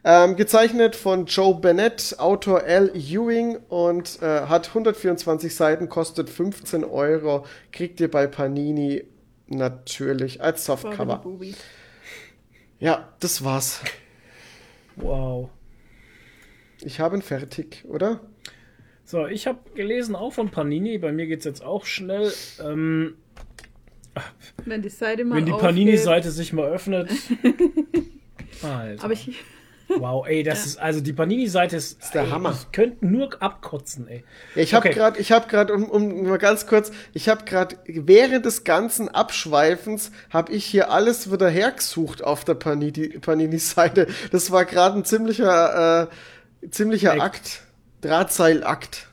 Ähm, 0.04 0.38
gezeichnet 0.38 0.96
von 0.96 1.26
Joe 1.26 1.56
Bennett, 1.56 2.16
Autor 2.20 2.64
Al 2.64 2.92
Ewing 2.96 3.58
und 3.68 4.22
äh, 4.22 4.42
hat 4.48 4.70
124 4.70 5.54
Seiten, 5.54 5.90
kostet 5.90 6.30
15 6.30 6.86
Euro. 6.86 7.46
Kriegt 7.72 8.00
ihr 8.00 8.10
bei 8.10 8.26
Panini 8.28 9.04
natürlich 9.48 10.42
als 10.42 10.66
Softcover. 10.66 11.24
Ja, 12.80 13.10
das 13.20 13.44
war's. 13.44 13.82
Wow. 14.96 15.50
Ich 16.82 17.02
habe 17.02 17.18
ihn 17.18 17.22
fertig, 17.22 17.84
oder? 17.88 18.22
So, 19.04 19.26
ich 19.28 19.48
habe 19.48 19.60
gelesen 19.76 20.16
auch 20.16 20.32
von 20.32 20.50
Panini. 20.50 20.98
Bei 20.98 21.12
mir 21.12 21.28
geht's 21.28 21.44
jetzt 21.44 21.64
auch 21.64 21.86
schnell. 21.86 22.32
Ähm, 22.64 23.16
Wenn 24.66 24.82
die 24.82 24.90
Seite 24.90 25.26
mal 25.26 25.38
wenn 25.38 25.46
die. 25.46 25.52
Panini-Seite 25.52 26.32
sich 26.32 26.54
mal 26.54 26.70
öffnet. 26.70 27.10
Alter. 28.62 29.04
Aber 29.04 29.14
ich, 29.14 29.32
Wow, 29.98 30.28
ey, 30.28 30.44
das 30.44 30.66
ist 30.68 30.80
also 30.80 31.02
die 31.02 31.14
Panini-Seite 31.14 31.76
ist, 31.76 32.02
ist 32.02 32.14
der 32.14 32.24
ey, 32.24 32.30
Hammer. 32.30 32.52
Ich 32.52 32.72
könnte 32.72 33.06
nur 33.06 33.42
abkotzen, 33.42 34.08
ey. 34.08 34.24
Ja, 34.56 34.62
ich 34.62 34.74
habe 34.76 34.88
Okay. 34.88 34.96
gerade, 34.98 35.20
ich 35.20 35.32
habe 35.32 35.48
gerade, 35.48 35.74
um, 35.74 35.86
um 35.90 36.24
mal 36.24 36.38
ganz 36.38 36.68
kurz, 36.68 36.92
ich 37.14 37.28
habe 37.28 37.44
gerade 37.46 37.76
während 37.86 38.46
des 38.46 38.64
ganzen 38.64 39.10
Abschweifens 39.10 40.12
habe 40.30 40.52
ich 40.54 40.64
hier 40.66 40.92
alles 40.92 41.32
wieder 41.32 41.50
hergesucht 41.50 42.24
auf 42.24 42.46
der 42.46 42.56
Panini- 42.56 43.20
Panini-Seite. 43.20 44.08
Das 44.32 44.52
war 44.52 44.66
gerade 44.66 44.98
ein 45.00 45.06
ziemlicher, 45.06 46.10
äh, 46.62 46.70
ziemlicher 46.70 47.14
Ey. 47.14 47.20
Akt, 47.22 47.62
Drahtseilakt. 48.02 49.08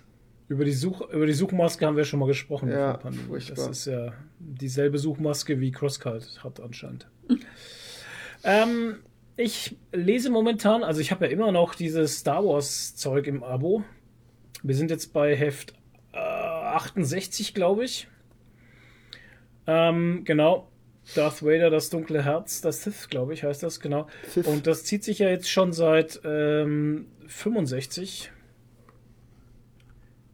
Über 0.49 0.65
die, 0.65 0.73
Such, 0.73 1.01
über 1.11 1.27
die 1.27 1.33
Suchmaske 1.33 1.87
haben 1.87 1.97
wir 1.97 2.05
schon 2.05 2.21
mal 2.21 2.27
gesprochen. 2.29 2.71
Ja, 2.71 2.99
Panini. 2.99 3.23
furchtbar. 3.25 3.67
Das 3.69 3.79
ist 3.79 3.87
ja 3.87 4.13
dieselbe 4.39 4.99
Suchmaske 4.99 5.59
wie 5.59 5.73
CrossCult 5.73 6.45
hat 6.45 6.61
anscheinend. 6.61 7.09
ähm, 8.45 8.97
ich 9.37 9.77
lese 9.93 10.31
momentan, 10.31 10.83
also 10.83 11.01
ich 11.01 11.11
habe 11.11 11.27
ja 11.27 11.31
immer 11.31 11.53
noch 11.53 11.75
dieses 11.75 12.19
Star 12.19 12.45
Wars 12.45 12.97
Zeug 12.97 13.27
im 13.27 13.43
Abo. 13.43 13.85
Wir 14.63 14.75
sind 14.75 14.91
jetzt 14.91 15.13
bei 15.13 15.37
Heft 15.37 15.75
äh, 16.13 16.19
68, 16.19 17.55
glaube 17.55 17.85
ich. 17.85 18.09
Ähm, 19.67 20.23
genau. 20.25 20.69
Darth 21.15 21.43
Vader, 21.43 21.71
das 21.71 21.91
dunkle 21.91 22.25
Herz, 22.25 22.61
das 22.63 22.83
Sith, 22.83 23.09
glaube 23.09 23.33
ich, 23.33 23.45
heißt 23.45 23.63
das, 23.63 23.79
genau. 23.79 24.09
Sith. 24.29 24.47
Und 24.47 24.67
das 24.67 24.85
zieht 24.85 25.05
sich 25.05 25.21
ja 25.21 25.29
jetzt 25.29 25.49
schon 25.49 25.73
seit 25.73 26.21
ähm, 26.25 27.07
65. 27.29 28.33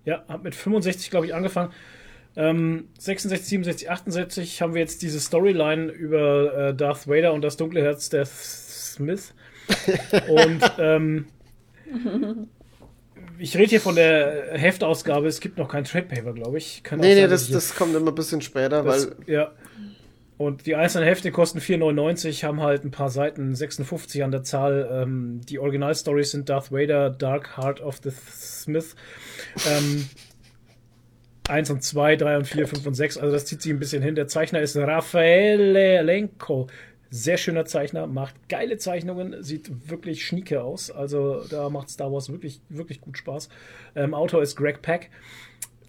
Ja, 0.04 0.24
hat 0.28 0.42
mit 0.42 0.54
65, 0.54 1.10
glaube 1.10 1.26
ich, 1.26 1.34
angefangen. 1.34 1.72
Ähm, 2.34 2.88
66, 2.98 3.48
67, 3.48 3.90
68 3.90 4.62
haben 4.62 4.72
wir 4.72 4.80
jetzt 4.80 5.02
diese 5.02 5.20
Storyline 5.20 5.90
über 5.92 6.68
äh, 6.68 6.74
Darth 6.74 7.06
Vader 7.06 7.34
und 7.34 7.42
das 7.42 7.58
dunkle 7.58 7.82
Herz 7.82 8.08
der 8.08 8.24
Smith. 8.94 9.34
Und 10.28 10.60
ähm, 10.78 11.26
ich 13.38 13.56
rede 13.56 13.70
hier 13.70 13.80
von 13.80 13.94
der 13.94 14.52
Heftausgabe. 14.52 15.26
Es 15.26 15.40
gibt 15.40 15.58
noch 15.58 15.68
kein 15.68 15.84
Trade 15.84 16.06
Paper, 16.06 16.32
glaube 16.32 16.58
ich. 16.58 16.82
Kann 16.82 17.00
Nee, 17.00 17.14
nee, 17.14 17.22
sein, 17.22 17.30
das, 17.30 17.50
das 17.50 17.74
kommt 17.74 17.94
immer 17.94 18.10
ein 18.10 18.14
bisschen 18.14 18.40
später, 18.40 18.82
das, 18.82 19.08
weil 19.08 19.16
ja. 19.26 19.52
Und 20.38 20.66
die 20.66 20.74
einzelnen 20.74 21.06
Hefte 21.06 21.30
kosten 21.30 21.60
4,99, 21.60 22.42
haben 22.44 22.62
halt 22.62 22.84
ein 22.84 22.90
paar 22.90 23.10
Seiten, 23.10 23.54
56 23.54 24.24
an 24.24 24.32
der 24.32 24.42
Zahl. 24.42 24.88
Ähm, 24.90 25.40
die 25.48 25.58
Originalstories 25.58 26.32
sind 26.32 26.48
Darth 26.48 26.72
Vader, 26.72 27.10
Dark 27.10 27.56
Heart 27.56 27.80
of 27.80 28.00
the 28.02 28.10
Smith. 28.10 28.96
Ähm, 29.68 30.08
1 31.48 31.70
und 31.70 31.82
2, 31.82 32.16
3 32.16 32.36
und 32.38 32.46
4, 32.46 32.66
5 32.66 32.86
und 32.86 32.94
6. 32.94 33.18
Also 33.18 33.32
das 33.32 33.46
zieht 33.46 33.62
sich 33.62 33.72
ein 33.72 33.78
bisschen 33.78 34.02
hin. 34.02 34.14
Der 34.14 34.26
Zeichner 34.26 34.60
ist 34.60 34.76
Raffaele 34.76 36.02
Lenko. 36.02 36.68
Sehr 37.14 37.36
schöner 37.36 37.66
Zeichner, 37.66 38.06
macht 38.06 38.48
geile 38.48 38.78
Zeichnungen, 38.78 39.42
sieht 39.42 39.90
wirklich 39.90 40.24
schnieke 40.26 40.62
aus. 40.62 40.90
Also 40.90 41.44
da 41.50 41.68
macht 41.68 41.90
Star 41.90 42.10
Wars 42.10 42.30
wirklich, 42.32 42.62
wirklich 42.70 43.02
gut 43.02 43.18
Spaß. 43.18 43.50
Ähm, 43.94 44.14
Autor 44.14 44.42
ist 44.42 44.56
Greg 44.56 44.80
Pak. 44.80 45.10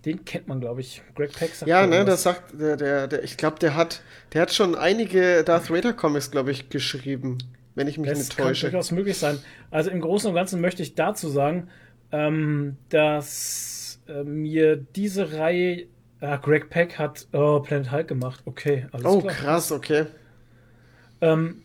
Den 0.05 0.25
kennt 0.25 0.49
man, 0.49 0.59
glaube 0.59 0.81
ich. 0.81 1.01
Greg 1.15 1.31
Pak 1.31 1.49
sagt 1.55 1.69
ja, 1.69 1.87
ne, 1.87 2.03
das 2.03 2.23
sagt 2.23 2.59
der, 2.59 2.75
der, 2.75 3.07
der 3.07 3.23
ich 3.23 3.37
glaube, 3.37 3.57
der 3.59 3.73
hat, 3.77 4.01
der 4.33 4.41
hat 4.41 4.53
schon 4.53 4.75
einige 4.75 5.45
Darth 5.45 5.69
Vader 5.69 5.93
Comics, 5.93 6.29
glaube 6.29 6.51
ich, 6.51 6.67
geschrieben, 6.67 7.37
wenn 7.73 7.87
ich 7.87 7.97
mich 7.97 8.09
Das 8.09 8.19
nicht 8.19 8.35
kann 8.35 8.47
täusche. 8.47 8.69
durchaus 8.69 8.91
möglich 8.91 9.17
sein. 9.17 9.39
Also 9.71 9.91
im 9.91 10.01
Großen 10.01 10.27
und 10.27 10.35
Ganzen 10.35 10.59
möchte 10.59 10.83
ich 10.83 10.95
dazu 10.95 11.29
sagen, 11.29 11.69
ähm, 12.11 12.75
dass 12.89 14.01
äh, 14.09 14.23
mir 14.25 14.75
diese 14.75 15.31
Reihe. 15.37 15.85
Ah, 16.19 16.35
Greg 16.37 16.69
Peck 16.69 16.99
hat 16.99 17.27
oh, 17.31 17.61
Planet 17.61 17.91
Hulk 17.91 18.07
gemacht. 18.09 18.41
Okay, 18.45 18.87
alles 18.91 19.05
Oh, 19.05 19.21
klar. 19.21 19.33
krass, 19.33 19.71
okay. 19.71 20.05
Ähm, 21.23 21.61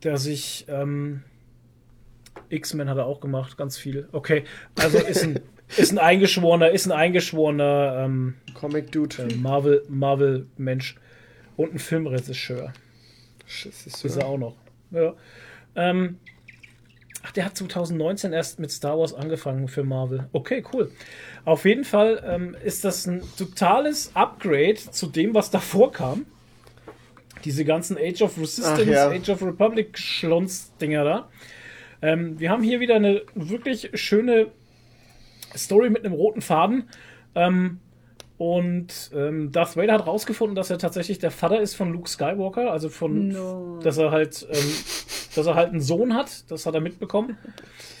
dass 0.00 0.26
ich. 0.26 0.66
Ähm, 0.68 1.22
X-Men 2.48 2.88
hat 2.88 2.98
er 2.98 3.06
auch 3.06 3.20
gemacht, 3.20 3.56
ganz 3.56 3.78
viel. 3.78 4.08
Okay, 4.12 4.44
also 4.78 4.98
ist 4.98 5.22
ein, 5.22 5.40
ist 5.76 5.92
ein 5.92 5.98
eingeschworener, 5.98 6.70
ist 6.70 6.86
ein 6.86 6.92
eingeschworener 6.92 8.04
ähm, 8.04 8.34
Comic 8.54 8.92
Dude. 8.92 9.22
äh, 9.22 9.34
Marvel, 9.36 9.84
Marvel-Mensch 9.88 10.96
und 11.56 11.74
ein 11.74 11.78
Filmregisseur. 11.78 12.72
Ist 13.46 13.86
Ist 14.04 14.16
er 14.16 14.26
auch 14.26 14.38
noch. 14.38 14.56
Ja. 14.90 15.14
Ähm, 15.74 16.18
ach, 17.22 17.32
der 17.32 17.46
hat 17.46 17.56
2019 17.56 18.32
erst 18.32 18.58
mit 18.58 18.70
Star 18.70 18.98
Wars 18.98 19.14
angefangen 19.14 19.68
für 19.68 19.84
Marvel. 19.84 20.28
Okay, 20.32 20.64
cool. 20.72 20.90
Auf 21.44 21.64
jeden 21.64 21.84
Fall 21.84 22.22
ähm, 22.26 22.56
ist 22.62 22.84
das 22.84 23.06
ein 23.06 23.22
totales 23.36 24.10
Upgrade 24.14 24.76
zu 24.76 25.06
dem, 25.06 25.34
was 25.34 25.50
davor 25.50 25.92
kam. 25.92 26.26
Diese 27.44 27.64
ganzen 27.64 27.96
Age 27.98 28.22
of 28.22 28.38
Resistance, 28.38 28.90
ja. 28.90 29.08
Age 29.08 29.30
of 29.30 29.42
Republic 29.42 29.98
Schlons-Dinger 29.98 31.04
da. 31.04 31.28
Ähm, 32.02 32.38
wir 32.38 32.50
haben 32.50 32.62
hier 32.62 32.80
wieder 32.80 32.96
eine 32.96 33.22
wirklich 33.34 33.90
schöne 33.94 34.48
Story 35.56 35.90
mit 35.90 36.04
einem 36.04 36.14
roten 36.14 36.40
Faden. 36.40 36.88
Ähm, 37.34 37.78
und 38.38 39.12
ähm, 39.14 39.52
Darth 39.52 39.76
Vader 39.76 39.92
hat 39.92 40.06
rausgefunden, 40.06 40.56
dass 40.56 40.68
er 40.68 40.78
tatsächlich 40.78 41.20
der 41.20 41.30
Vater 41.30 41.60
ist 41.60 41.76
von 41.76 41.92
Luke 41.92 42.08
Skywalker, 42.08 42.72
also 42.72 42.88
von, 42.88 43.28
No. 43.28 43.78
dass 43.84 43.98
er 43.98 44.10
halt, 44.10 44.46
ähm, 44.50 44.74
dass 45.36 45.46
er 45.46 45.54
halt 45.54 45.70
einen 45.70 45.80
Sohn 45.80 46.14
hat, 46.14 46.50
das 46.50 46.66
hat 46.66 46.74
er 46.74 46.80
mitbekommen 46.80 47.38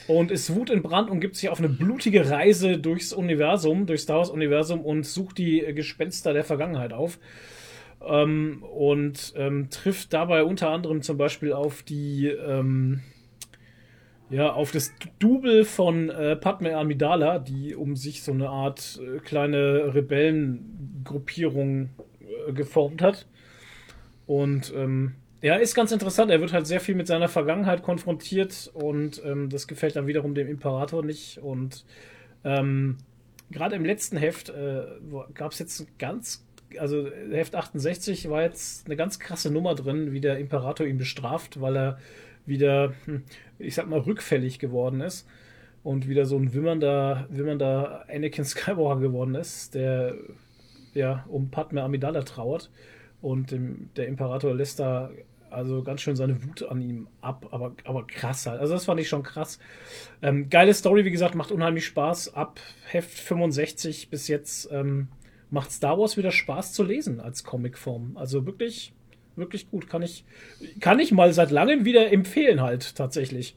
und 0.08 0.32
ist 0.32 0.52
Wut 0.52 0.68
in 0.70 0.82
Brand 0.82 1.10
und 1.10 1.20
gibt 1.20 1.36
sich 1.36 1.48
auf 1.48 1.60
eine 1.60 1.68
blutige 1.68 2.28
Reise 2.28 2.78
durchs 2.78 3.12
Universum, 3.12 3.86
durchs 3.86 4.02
Star 4.02 4.18
Wars 4.18 4.30
Universum 4.30 4.80
und 4.80 5.06
sucht 5.06 5.38
die 5.38 5.64
äh, 5.64 5.72
Gespenster 5.74 6.32
der 6.32 6.42
Vergangenheit 6.42 6.92
auf. 6.92 7.20
Ähm, 8.06 8.62
und 8.62 9.32
ähm, 9.36 9.70
trifft 9.70 10.12
dabei 10.12 10.44
unter 10.44 10.70
anderem 10.70 11.02
zum 11.02 11.16
Beispiel 11.18 11.52
auf 11.52 11.82
die, 11.82 12.26
ähm, 12.26 13.00
ja, 14.30 14.52
auf 14.52 14.72
das 14.72 14.92
Double 15.18 15.64
von 15.64 16.10
äh, 16.10 16.36
Padme 16.36 16.76
Amidala, 16.76 17.38
die 17.38 17.74
um 17.74 17.96
sich 17.96 18.22
so 18.22 18.32
eine 18.32 18.48
Art 18.48 19.00
äh, 19.02 19.18
kleine 19.18 19.94
Rebellengruppierung 19.94 21.90
äh, 22.48 22.52
geformt 22.52 23.02
hat. 23.02 23.26
Und 24.26 24.72
ähm, 24.74 25.14
ja, 25.42 25.56
ist 25.56 25.74
ganz 25.74 25.90
interessant. 25.90 26.30
Er 26.30 26.40
wird 26.40 26.52
halt 26.52 26.66
sehr 26.66 26.80
viel 26.80 26.94
mit 26.94 27.08
seiner 27.08 27.28
Vergangenheit 27.28 27.82
konfrontiert 27.82 28.70
und 28.72 29.20
ähm, 29.24 29.50
das 29.50 29.66
gefällt 29.66 29.96
dann 29.96 30.06
wiederum 30.06 30.34
dem 30.34 30.48
Imperator 30.48 31.04
nicht. 31.04 31.38
Und 31.38 31.84
ähm, 32.44 32.98
gerade 33.50 33.74
im 33.74 33.84
letzten 33.84 34.16
Heft 34.16 34.50
äh, 34.50 34.84
gab 35.34 35.50
es 35.52 35.58
jetzt 35.58 35.80
ein 35.80 35.88
ganz, 35.98 36.46
also 36.80 37.08
Heft 37.30 37.54
68 37.54 38.28
war 38.30 38.42
jetzt 38.42 38.86
eine 38.86 38.96
ganz 38.96 39.18
krasse 39.18 39.50
Nummer 39.50 39.74
drin, 39.74 40.12
wie 40.12 40.20
der 40.20 40.38
Imperator 40.38 40.86
ihn 40.86 40.98
bestraft, 40.98 41.60
weil 41.60 41.76
er 41.76 41.98
wieder, 42.46 42.94
hm, 43.04 43.22
ich 43.58 43.74
sag 43.74 43.88
mal, 43.88 44.00
rückfällig 44.00 44.58
geworden 44.58 45.00
ist 45.00 45.28
und 45.82 46.08
wieder 46.08 46.26
so 46.26 46.36
ein 46.36 46.54
wimmernder, 46.54 47.26
wimmernder 47.30 48.04
Anakin 48.08 48.44
Skywalker 48.44 49.00
geworden 49.00 49.34
ist, 49.34 49.74
der 49.74 50.14
ja 50.94 51.24
um 51.28 51.50
Padme 51.50 51.82
Amidala 51.82 52.22
trauert 52.22 52.70
und 53.20 53.50
dem, 53.50 53.90
der 53.96 54.08
Imperator 54.08 54.54
lässt 54.54 54.80
da 54.80 55.10
also 55.52 55.82
ganz 55.82 56.00
schön 56.00 56.16
seine 56.16 56.42
Wut 56.44 56.62
an 56.62 56.80
ihm 56.80 57.08
ab, 57.20 57.48
aber, 57.50 57.74
aber 57.84 58.06
krass 58.06 58.46
halt. 58.46 58.60
Also 58.60 58.72
das 58.72 58.86
fand 58.86 59.00
ich 59.00 59.08
schon 59.08 59.22
krass. 59.22 59.58
Ähm, 60.22 60.48
geile 60.48 60.72
Story, 60.72 61.04
wie 61.04 61.10
gesagt, 61.10 61.34
macht 61.34 61.52
unheimlich 61.52 61.84
Spaß. 61.86 62.34
Ab 62.34 62.58
Heft 62.90 63.18
65 63.18 64.08
bis 64.08 64.28
jetzt 64.28 64.70
ähm, 64.72 65.08
macht 65.52 65.70
Star 65.70 65.98
Wars 65.98 66.16
wieder 66.16 66.32
Spaß 66.32 66.72
zu 66.72 66.82
lesen 66.82 67.20
als 67.20 67.44
Comicform. 67.44 68.16
Also 68.16 68.46
wirklich, 68.46 68.92
wirklich 69.36 69.70
gut. 69.70 69.88
Kann 69.88 70.02
ich, 70.02 70.24
kann 70.80 70.98
ich 70.98 71.12
mal 71.12 71.32
seit 71.32 71.50
langem 71.50 71.84
wieder 71.84 72.10
empfehlen 72.10 72.62
halt 72.62 72.96
tatsächlich. 72.96 73.54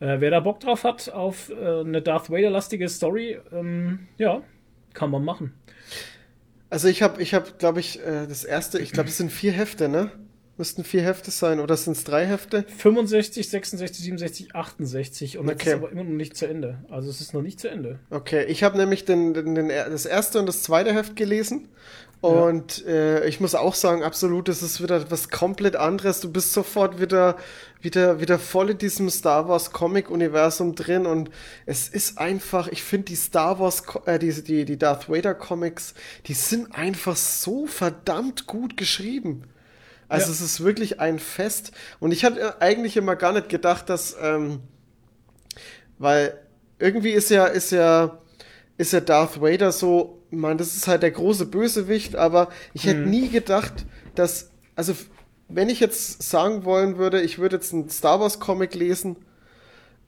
Äh, 0.00 0.20
wer 0.20 0.30
da 0.30 0.40
Bock 0.40 0.60
drauf 0.60 0.84
hat 0.84 1.08
auf 1.08 1.50
äh, 1.50 1.80
eine 1.80 2.02
Darth 2.02 2.28
Vader-lastige 2.28 2.88
Story, 2.88 3.38
ähm, 3.52 4.08
ja, 4.18 4.42
kann 4.92 5.10
man 5.10 5.24
machen. 5.24 5.54
Also 6.68 6.88
ich 6.88 7.02
habe, 7.02 7.22
ich 7.22 7.32
hab, 7.32 7.58
glaube 7.58 7.80
ich, 7.80 8.00
äh, 8.00 8.26
das 8.26 8.44
erste, 8.44 8.80
ich 8.80 8.92
glaube, 8.92 9.08
es 9.08 9.16
sind 9.16 9.30
vier 9.30 9.52
Hefte, 9.52 9.88
ne? 9.88 10.10
Müssten 10.58 10.84
vier 10.84 11.02
Hefte 11.02 11.30
sein, 11.30 11.60
oder 11.60 11.76
sind 11.76 11.96
es 11.96 12.04
drei 12.04 12.26
Hefte? 12.26 12.64
65, 12.78 13.48
66, 13.48 14.04
67, 14.04 14.54
68 14.54 15.38
und 15.38 15.50
Okay. 15.50 15.68
ist 15.68 15.74
aber 15.74 15.90
immer 15.92 16.04
noch 16.04 16.12
nicht 16.12 16.36
zu 16.36 16.46
Ende. 16.46 16.78
Also 16.90 17.10
es 17.10 17.20
ist 17.20 17.34
noch 17.34 17.42
nicht 17.42 17.60
zu 17.60 17.68
Ende. 17.68 17.98
Okay, 18.10 18.44
ich 18.44 18.62
habe 18.62 18.78
nämlich 18.78 19.04
den, 19.04 19.34
den, 19.34 19.54
den, 19.54 19.68
das 19.68 20.06
erste 20.06 20.38
und 20.38 20.46
das 20.46 20.62
zweite 20.62 20.94
Heft 20.94 21.14
gelesen 21.16 21.68
Und 22.22 22.84
äh, 22.86 23.26
ich 23.28 23.40
muss 23.40 23.54
auch 23.54 23.74
sagen, 23.74 24.02
absolut, 24.02 24.48
das 24.48 24.62
ist 24.62 24.82
wieder 24.82 25.10
was 25.10 25.28
komplett 25.28 25.76
anderes. 25.76 26.20
Du 26.20 26.32
bist 26.32 26.52
sofort 26.54 27.00
wieder, 27.00 27.36
wieder, 27.82 28.20
wieder 28.20 28.38
voll 28.38 28.70
in 28.70 28.78
diesem 28.78 29.10
Star 29.10 29.48
Wars 29.48 29.70
Comic-Universum 29.70 30.74
drin 30.74 31.06
und 31.06 31.30
es 31.66 31.88
ist 31.88 32.18
einfach, 32.18 32.68
ich 32.68 32.82
finde 32.82 33.04
die 33.06 33.16
Star 33.16 33.60
Wars, 33.60 33.82
äh, 34.06 34.18
die, 34.18 34.32
die, 34.42 34.64
die 34.64 34.78
Darth 34.78 35.08
Vader 35.08 35.34
Comics, 35.34 35.94
die 36.26 36.34
sind 36.34 36.74
einfach 36.74 37.14
so 37.16 37.66
verdammt 37.66 38.46
gut 38.46 38.76
geschrieben. 38.76 39.42
Also 40.08 40.26
Ja. 40.26 40.32
es 40.32 40.40
ist 40.40 40.62
wirklich 40.64 41.00
ein 41.00 41.18
Fest. 41.18 41.72
Und 42.00 42.12
ich 42.12 42.24
hatte 42.24 42.60
eigentlich 42.60 42.96
immer 42.96 43.16
gar 43.16 43.32
nicht 43.32 43.48
gedacht, 43.48 43.88
dass, 43.88 44.16
ähm, 44.20 44.60
weil 45.98 46.38
irgendwie 46.78 47.10
ist 47.10 47.30
ja, 47.30 47.46
ist 47.46 47.72
ja, 47.72 48.18
ist 48.78 48.92
ja 48.92 49.00
Darth 49.00 49.40
Vader 49.40 49.72
so, 49.72 50.22
man, 50.30 50.58
das 50.58 50.76
ist 50.76 50.86
halt 50.88 51.02
der 51.02 51.10
große 51.10 51.46
Bösewicht, 51.46 52.16
aber 52.16 52.48
ich 52.74 52.84
hätte 52.86 53.00
Mhm. 53.00 53.10
nie 53.10 53.28
gedacht, 53.28 53.86
dass, 54.14 54.50
also 54.74 54.94
wenn 55.48 55.68
ich 55.70 55.80
jetzt 55.80 56.22
sagen 56.22 56.64
wollen 56.64 56.98
würde, 56.98 57.20
ich 57.22 57.38
würde 57.38 57.56
jetzt 57.56 57.72
einen 57.72 57.88
Star 57.88 58.20
Wars 58.20 58.38
Comic 58.40 58.74
lesen, 58.74 59.16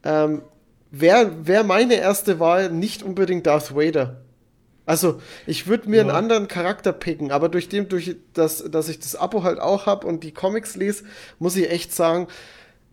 ähm, 0.05 0.43
wäre 0.91 1.47
wär 1.47 1.65
meine 1.65 1.94
erste 1.94 2.41
Wahl 2.41 2.70
nicht 2.70 3.02
unbedingt 3.02 3.47
Darth 3.47 3.75
Vader. 3.75 4.20
Also, 4.89 5.20
ich 5.47 5.67
würde 5.67 5.89
mir 5.91 6.00
einen 6.00 6.10
anderen 6.10 6.49
Charakter 6.49 6.92
picken, 6.92 7.31
aber 7.31 7.49
durch 7.49 7.68
dem, 7.68 7.89
durch 7.89 8.17
das, 8.33 8.65
dass 8.70 8.89
ich 8.89 8.99
das 8.99 9.17
Abo 9.17 9.42
halt 9.42 9.60
auch 9.60 9.86
habe 9.86 10.07
und 10.07 10.25
die 10.25 10.33
Comics 10.33 10.76
lese, 10.76 11.05
muss 11.39 11.57
ich 11.57 11.70
echt 11.70 11.94
sagen, 11.94 12.26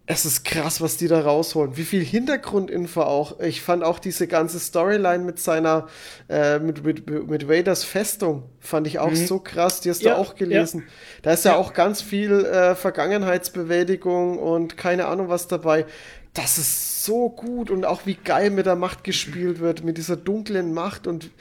es 0.08 0.26
ist 0.26 0.46
krass, 0.46 0.82
was 0.82 0.98
die 0.98 1.08
da 1.08 1.22
rausholen. 1.22 1.78
Wie 1.78 1.84
viel 1.84 2.04
Hintergrundinfo 2.04 3.02
auch. 3.02 3.40
Ich 3.40 3.62
fand 3.62 3.84
auch 3.84 3.98
diese 3.98 4.28
ganze 4.28 4.60
Storyline 4.60 5.24
mit 5.24 5.40
seiner, 5.40 5.88
äh, 6.30 6.60
mit, 6.60 6.84
mit, 6.84 7.08
mit 7.28 7.50
Vaders 7.50 7.84
Festung, 7.84 8.44
fand 8.60 8.86
ich 8.88 9.00
auch 9.00 9.10
Mhm. 9.12 9.16
so 9.16 9.40
krass. 9.40 9.82
Die 9.82 9.90
hast 9.90 10.04
Ja, 10.04 10.14
du 10.14 10.20
auch 10.20 10.36
gelesen. 10.36 10.84
Da 11.24 11.32
ist 11.34 11.46
ja, 11.46 11.56
auch 11.56 11.74
ganz 11.74 12.02
viel 12.04 12.46
äh, 12.46 12.76
Vergangenheitsbewältigung 12.76 14.38
und 14.38 14.78
keine 14.78 15.08
Ahnung 15.08 15.30
was 15.30 15.48
dabei. 15.48 15.86
Das 16.34 16.58
ist 16.58 17.06
so 17.06 17.30
gut 17.30 17.72
und 17.72 17.86
auch 17.86 18.06
wie 18.06 18.16
geil 18.16 18.50
mit 18.50 18.66
der 18.66 18.76
Macht 18.76 19.04
gespielt 19.04 19.60
wird, 19.60 19.84
mit 19.84 19.98
dieser 19.98 20.18
dunklen 20.18 20.74
Macht 20.74 21.08
und 21.08 21.32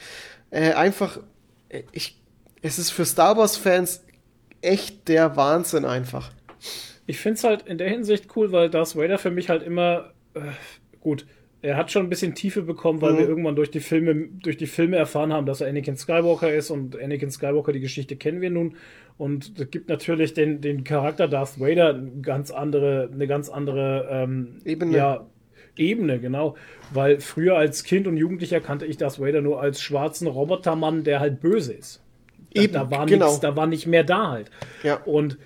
äh, 0.55 0.73
einfach, 0.73 1.19
äh, 1.69 1.83
ich, 1.91 2.21
es 2.61 2.79
ist 2.79 2.91
für 2.91 3.05
Star 3.05 3.37
Wars-Fans 3.37 4.03
echt 4.61 5.07
der 5.07 5.35
Wahnsinn 5.35 5.85
einfach. 5.85 6.31
Ich 7.07 7.19
finde 7.19 7.35
es 7.37 7.43
halt 7.43 7.63
in 7.67 7.77
der 7.77 7.89
Hinsicht 7.89 8.35
cool, 8.35 8.51
weil 8.51 8.69
Darth 8.69 8.95
Vader 8.95 9.17
für 9.17 9.31
mich 9.31 9.49
halt 9.49 9.61
immer 9.63 10.13
äh, 10.33 10.39
gut. 11.01 11.25
Er 11.61 11.77
hat 11.77 11.91
schon 11.91 12.03
ein 12.03 12.09
bisschen 12.09 12.35
Tiefe 12.35 12.61
bekommen, 12.61 13.01
weil 13.01 13.13
Mhm. 13.13 13.17
wir 13.17 13.27
irgendwann 13.27 13.55
durch 13.55 13.71
die 13.71 13.79
Filme, 13.79 14.29
durch 14.41 14.57
die 14.57 14.67
Filme 14.67 14.97
erfahren 14.97 15.33
haben, 15.33 15.45
dass 15.45 15.61
er 15.61 15.67
Anakin 15.67 15.97
Skywalker 15.97 16.53
ist 16.53 16.69
und 16.71 16.99
Anakin 16.99 17.31
Skywalker, 17.31 17.73
die 17.73 17.79
Geschichte 17.79 18.15
kennen 18.15 18.41
wir 18.41 18.49
nun. 18.51 18.75
Und 19.17 19.59
es 19.59 19.69
gibt 19.71 19.89
natürlich 19.89 20.33
den, 20.33 20.61
den 20.61 20.83
Charakter 20.83 21.27
Darth 21.27 21.59
Vader 21.59 21.89
eine 21.95 22.21
ganz 22.21 22.51
andere, 22.51 23.09
eine 23.11 23.27
ganz 23.27 23.49
andere 23.49 24.07
ähm, 24.11 24.59
Ebene. 24.65 24.95
Ja, 24.97 25.25
Ebene, 25.77 26.19
genau. 26.19 26.55
Weil 26.93 27.19
früher 27.19 27.57
als 27.57 27.83
Kind 27.83 28.07
und 28.07 28.17
Jugendlicher 28.17 28.61
kannte 28.61 28.85
ich 28.85 28.97
Darth 28.97 29.19
Vader 29.19 29.41
nur 29.41 29.61
als 29.61 29.81
schwarzen 29.81 30.27
Robotermann, 30.27 31.03
der 31.03 31.19
halt 31.19 31.41
böse 31.41 31.73
ist. 31.73 32.01
Da, 32.53 32.61
Eben, 32.61 32.73
da 32.73 32.91
war 32.91 33.05
genau. 33.05 33.25
nichts, 33.25 33.39
da 33.41 33.55
war 33.55 33.67
nicht 33.67 33.87
mehr 33.87 34.03
da 34.03 34.31
halt. 34.31 34.51
Ja. 34.83 34.95
Und 35.03 35.37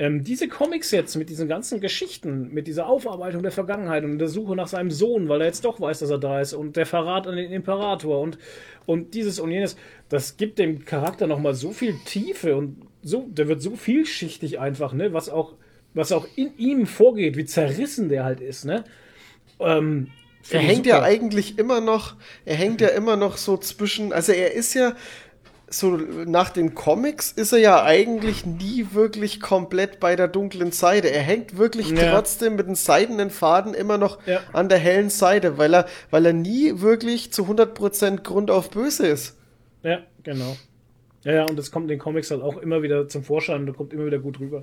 ähm, 0.00 0.22
diese 0.22 0.46
Comics 0.46 0.92
jetzt 0.92 1.16
mit 1.16 1.28
diesen 1.28 1.48
ganzen 1.48 1.80
Geschichten, 1.80 2.54
mit 2.54 2.68
dieser 2.68 2.86
Aufarbeitung 2.86 3.42
der 3.42 3.50
Vergangenheit 3.50 4.04
und 4.04 4.18
der 4.18 4.28
Suche 4.28 4.54
nach 4.54 4.68
seinem 4.68 4.92
Sohn, 4.92 5.28
weil 5.28 5.40
er 5.40 5.48
jetzt 5.48 5.64
doch 5.64 5.80
weiß, 5.80 5.98
dass 5.98 6.10
er 6.10 6.18
da 6.18 6.40
ist 6.40 6.52
und 6.52 6.76
der 6.76 6.86
Verrat 6.86 7.26
an 7.26 7.36
den 7.36 7.50
Imperator 7.50 8.20
und, 8.20 8.38
und 8.86 9.14
dieses 9.14 9.40
und 9.40 9.50
jenes, 9.50 9.76
das 10.08 10.36
gibt 10.36 10.60
dem 10.60 10.84
Charakter 10.84 11.26
nochmal 11.26 11.54
so 11.54 11.72
viel 11.72 11.96
Tiefe 12.04 12.56
und 12.56 12.76
so, 13.02 13.26
der 13.28 13.48
wird 13.48 13.60
so 13.60 13.74
vielschichtig 13.74 14.60
einfach, 14.60 14.92
ne, 14.92 15.12
was 15.12 15.28
auch, 15.28 15.54
was 15.94 16.12
auch 16.12 16.28
in 16.36 16.56
ihm 16.58 16.86
vorgeht, 16.86 17.36
wie 17.36 17.44
zerrissen 17.44 18.08
der 18.08 18.22
halt 18.22 18.40
ist, 18.40 18.66
ne. 18.66 18.84
Ähm, 19.60 20.08
Er 20.50 20.60
hängt 20.60 20.86
ja 20.86 20.96
super. 20.96 21.06
eigentlich 21.06 21.58
immer 21.58 21.80
noch, 21.80 22.16
er 22.44 22.54
hängt 22.56 22.80
ja 22.80 22.88
immer 22.88 23.16
noch 23.16 23.36
so 23.36 23.56
zwischen, 23.56 24.12
also 24.12 24.32
er 24.32 24.52
ist 24.54 24.74
ja 24.74 24.94
so 25.70 25.90
nach 25.98 26.48
den 26.48 26.74
Comics 26.74 27.30
ist 27.30 27.52
er 27.52 27.58
ja 27.58 27.84
eigentlich 27.84 28.46
nie 28.46 28.86
wirklich 28.92 29.38
komplett 29.38 30.00
bei 30.00 30.16
der 30.16 30.26
dunklen 30.26 30.72
Seite. 30.72 31.10
Er 31.10 31.20
hängt 31.20 31.58
wirklich 31.58 31.90
Ja. 31.90 32.10
trotzdem 32.12 32.56
mit 32.56 32.66
den 32.68 32.74
seidenen 32.74 33.28
Faden 33.28 33.74
immer 33.74 33.98
noch 33.98 34.18
Ja. 34.26 34.40
an 34.54 34.70
der 34.70 34.78
hellen 34.78 35.10
Seite, 35.10 35.58
weil 35.58 35.74
er, 35.74 35.84
weil 36.10 36.24
er 36.24 36.32
nie 36.32 36.80
wirklich 36.80 37.34
zu 37.34 37.46
100% 37.46 38.22
Grund 38.24 38.50
auf 38.50 38.70
böse 38.70 39.06
ist. 39.08 39.36
Ja, 39.82 39.98
genau. 40.22 40.56
Ja, 41.24 41.32
ja, 41.34 41.44
und 41.44 41.58
das 41.58 41.70
kommt 41.70 41.84
in 41.84 41.88
den 41.90 41.98
Comics 41.98 42.30
halt 42.30 42.40
auch 42.42 42.56
immer 42.56 42.82
wieder 42.82 43.06
zum 43.08 43.22
Vorschein 43.22 43.68
und 43.68 43.76
kommt 43.76 43.92
immer 43.92 44.06
wieder 44.06 44.20
gut 44.20 44.40
rüber. 44.40 44.62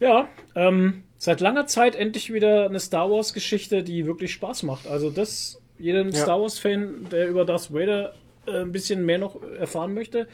Ja, 0.00 0.28
ähm, 0.56 1.04
seit 1.18 1.40
langer 1.40 1.66
Zeit 1.66 1.94
endlich 1.94 2.32
wieder 2.32 2.64
eine 2.66 2.80
Star 2.80 3.10
Wars-Geschichte, 3.10 3.82
die 3.82 4.06
wirklich 4.06 4.32
Spaß 4.32 4.62
macht. 4.62 4.86
Also 4.86 5.10
das, 5.10 5.60
jedem 5.78 6.10
Ja. 6.10 6.22
Star 6.22 6.40
Wars-Fan, 6.40 7.08
der 7.10 7.28
über 7.28 7.44
Darth 7.44 7.72
Vader 7.72 8.14
äh, 8.46 8.60
ein 8.62 8.72
bisschen 8.72 9.04
mehr 9.04 9.18
noch 9.18 9.42
erfahren 9.58 9.94
möchte, 9.94 10.28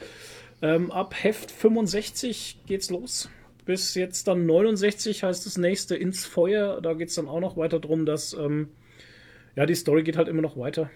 ähm, 0.63 0.93
ab 0.93 1.15
Heft 1.23 1.51
65 1.51 2.59
geht's 2.67 2.91
los. 2.91 3.29
Bis 3.65 3.95
jetzt 3.95 4.29
dann 4.29 4.47
69 4.47 5.23
heißt 5.25 5.47
das 5.47 5.57
nächste 5.57 5.97
ins 5.97 6.27
Feuer. 6.27 6.81
Da 6.83 6.93
geht's 6.93 7.15
dann 7.15 7.29
auch 7.29 7.41
noch 7.41 7.57
weiter 7.57 7.81
drum, 7.81 8.05
dass 8.05 8.35
ähm, 8.35 8.69
ja 9.57 9.65
die 9.67 9.75
Story 9.75 10.03
geht 10.03 10.17
halt 10.17 10.29
immer 10.29 10.43
noch 10.43 10.57
weiter. 10.59 10.91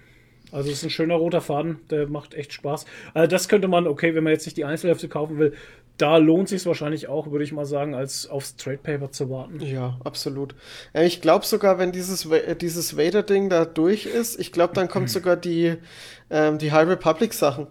Also 0.53 0.71
es 0.71 0.79
ist 0.79 0.85
ein 0.85 0.91
schöner 0.91 1.15
roter 1.15 1.41
Faden, 1.41 1.81
der 1.91 2.09
macht 2.09 2.35
echt 2.35 2.53
Spaß. 2.53 2.87
Also 3.15 3.27
das 3.27 3.49
könnte 3.49 3.69
man, 3.69 3.87
okay, 3.87 4.15
wenn 4.15 4.25
man 4.25 4.33
jetzt 4.33 4.47
nicht 4.47 4.57
die 4.57 4.65
Einzelhefte 4.65 5.09
kaufen 5.09 5.39
will, 5.39 5.55
da 5.99 6.17
lohnt 6.17 6.49
sich 6.49 6.65
wahrscheinlich 6.65 7.09
auch, 7.09 7.31
würde 7.31 7.45
ich 7.45 7.53
mal 7.53 7.67
sagen, 7.67 7.95
als 7.95 8.29
aufs 8.29 8.57
Trade 8.57 8.79
Paper 8.79 9.11
zu 9.11 9.29
warten. 9.29 9.61
Ja, 9.61 9.99
absolut. 10.05 10.55
Ich 10.95 11.21
glaube 11.21 11.45
sogar, 11.45 11.79
wenn 11.79 11.93
dieses, 11.93 12.25
äh, 12.27 12.55
dieses 12.57 12.97
Vader-Ding 12.97 13.51
da 13.51 13.65
durch 13.65 14.07
ist, 14.07 14.39
ich 14.39 14.53
glaube, 14.53 14.75
dann 14.75 14.89
kommt 14.89 15.11
sogar 15.11 15.37
die, 15.37 15.75
ähm, 16.31 16.59
die 16.59 16.73
High 16.73 16.89
Republic-Sachen. 16.89 17.67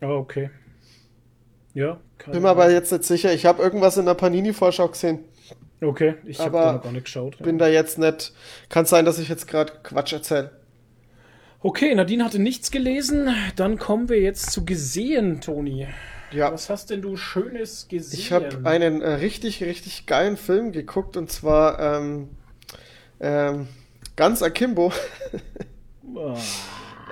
Ah, 0.00 0.08
okay. 0.08 0.50
Ja, 1.74 2.00
Bin 2.30 2.42
mir 2.42 2.50
aber 2.50 2.70
jetzt 2.70 2.92
nicht 2.92 3.04
sicher. 3.04 3.32
Ich 3.32 3.46
habe 3.46 3.62
irgendwas 3.62 3.96
in 3.96 4.06
der 4.06 4.14
Panini-Vorschau 4.14 4.88
gesehen. 4.88 5.20
Okay, 5.80 6.14
ich 6.24 6.38
habe 6.38 6.58
da 6.58 6.72
noch 6.74 6.82
gar 6.82 6.92
nicht 6.92 7.04
geschaut. 7.04 7.38
Bin 7.38 7.58
da 7.58 7.68
jetzt 7.68 7.98
nicht. 7.98 8.32
Kann 8.68 8.84
sein, 8.84 9.04
dass 9.04 9.18
ich 9.18 9.28
jetzt 9.28 9.48
gerade 9.48 9.72
Quatsch 9.82 10.12
erzähle. 10.12 10.50
Okay, 11.60 11.94
Nadine 11.94 12.24
hatte 12.24 12.38
nichts 12.38 12.70
gelesen. 12.70 13.30
Dann 13.56 13.78
kommen 13.78 14.08
wir 14.08 14.20
jetzt 14.20 14.50
zu 14.50 14.64
gesehen, 14.64 15.40
Toni. 15.40 15.88
Ja. 16.32 16.52
Was 16.52 16.70
hast 16.70 16.90
denn 16.90 17.02
du 17.02 17.16
Schönes 17.16 17.86
gesehen? 17.88 18.18
Ich 18.18 18.32
habe 18.32 18.60
einen 18.64 19.02
äh, 19.02 19.14
richtig, 19.14 19.62
richtig 19.62 20.06
geilen 20.06 20.36
Film 20.36 20.72
geguckt 20.72 21.16
und 21.16 21.30
zwar 21.30 21.78
ähm, 21.78 22.28
ähm, 23.20 23.68
ganz 24.16 24.42
akimbo. 24.42 24.92
Ah. 26.14 26.36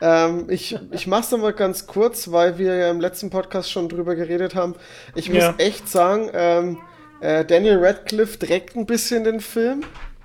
ähm, 0.02 0.46
ich 0.50 0.78
ich 0.90 1.06
mache 1.06 1.22
es 1.22 1.30
nochmal 1.30 1.54
ganz 1.54 1.86
kurz, 1.86 2.30
weil 2.32 2.58
wir 2.58 2.74
ja 2.76 2.90
im 2.90 3.00
letzten 3.00 3.30
Podcast 3.30 3.70
schon 3.70 3.88
drüber 3.88 4.14
geredet 4.14 4.54
haben. 4.54 4.74
Ich 5.14 5.30
muss 5.30 5.38
Ja. 5.38 5.54
echt 5.56 5.88
sagen, 5.88 6.28
ähm, 6.34 6.78
äh, 7.22 7.46
Daniel 7.46 7.78
Radcliffe 7.82 8.38
trägt 8.38 8.76
ein 8.76 8.84
bisschen 8.84 9.24
den 9.24 9.40
Film. 9.40 9.84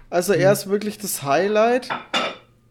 Also 0.10 0.34
er 0.34 0.52
ist 0.52 0.70
wirklich 0.70 0.98
das 0.98 1.24
Highlight. 1.24 1.88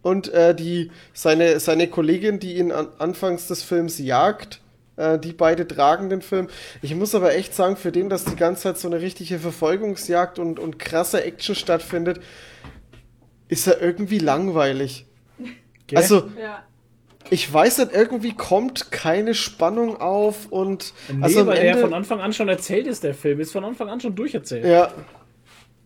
Und 0.02 0.28
äh, 0.34 0.54
die, 0.54 0.90
seine, 1.14 1.58
seine 1.58 1.88
Kollegin, 1.88 2.38
die 2.38 2.58
ihn 2.58 2.70
an, 2.70 2.88
anfangs 2.98 3.48
des 3.48 3.62
Films 3.62 3.98
jagt, 3.98 4.60
äh, 4.97 5.18
die 5.18 5.32
beide 5.32 5.66
tragen 5.66 6.08
den 6.08 6.23
Film. 6.23 6.48
Ich 6.82 6.94
muss 6.94 7.14
aber 7.14 7.34
echt 7.34 7.55
sagen, 7.55 7.76
für 7.76 7.92
den, 7.92 8.08
dass 8.08 8.24
die 8.24 8.36
ganze 8.36 8.62
Zeit 8.64 8.78
so 8.78 8.89
eine 8.89 9.00
richtige 9.00 9.39
Verfolgungsjagd 9.39 10.39
und, 10.39 10.58
und 10.58 10.78
krasse 10.78 11.23
Action 11.24 11.55
stattfindet, 11.55 12.20
ist 13.48 13.66
er 13.66 13.81
irgendwie 13.81 14.18
langweilig. 14.18 15.06
Gell? 15.86 15.98
Also, 15.98 16.31
Ja. 16.40 16.62
ich 17.31 17.52
weiß 17.52 17.78
nicht, 17.78 17.92
irgendwie 17.92 18.34
kommt 18.34 18.90
keine 18.90 19.34
Spannung 19.34 20.00
auf 20.00 20.47
und 20.50 20.94
Nee, 21.08 21.23
also 21.23 21.47
weil 21.47 21.58
er 21.58 21.70
Ende, 21.73 21.81
von 21.82 21.94
Anfang 21.94 22.20
an 22.20 22.32
schon 22.32 22.48
erzählt 22.48 22.86
ist, 22.86 23.05
der 23.05 23.14
Film. 23.14 23.40
Ist 23.40 23.52
von 23.52 23.64
Anfang 23.64 23.89
an 23.90 24.00
schon 24.00 24.14
durcherzählt. 24.14 24.64
ja, 24.64 24.92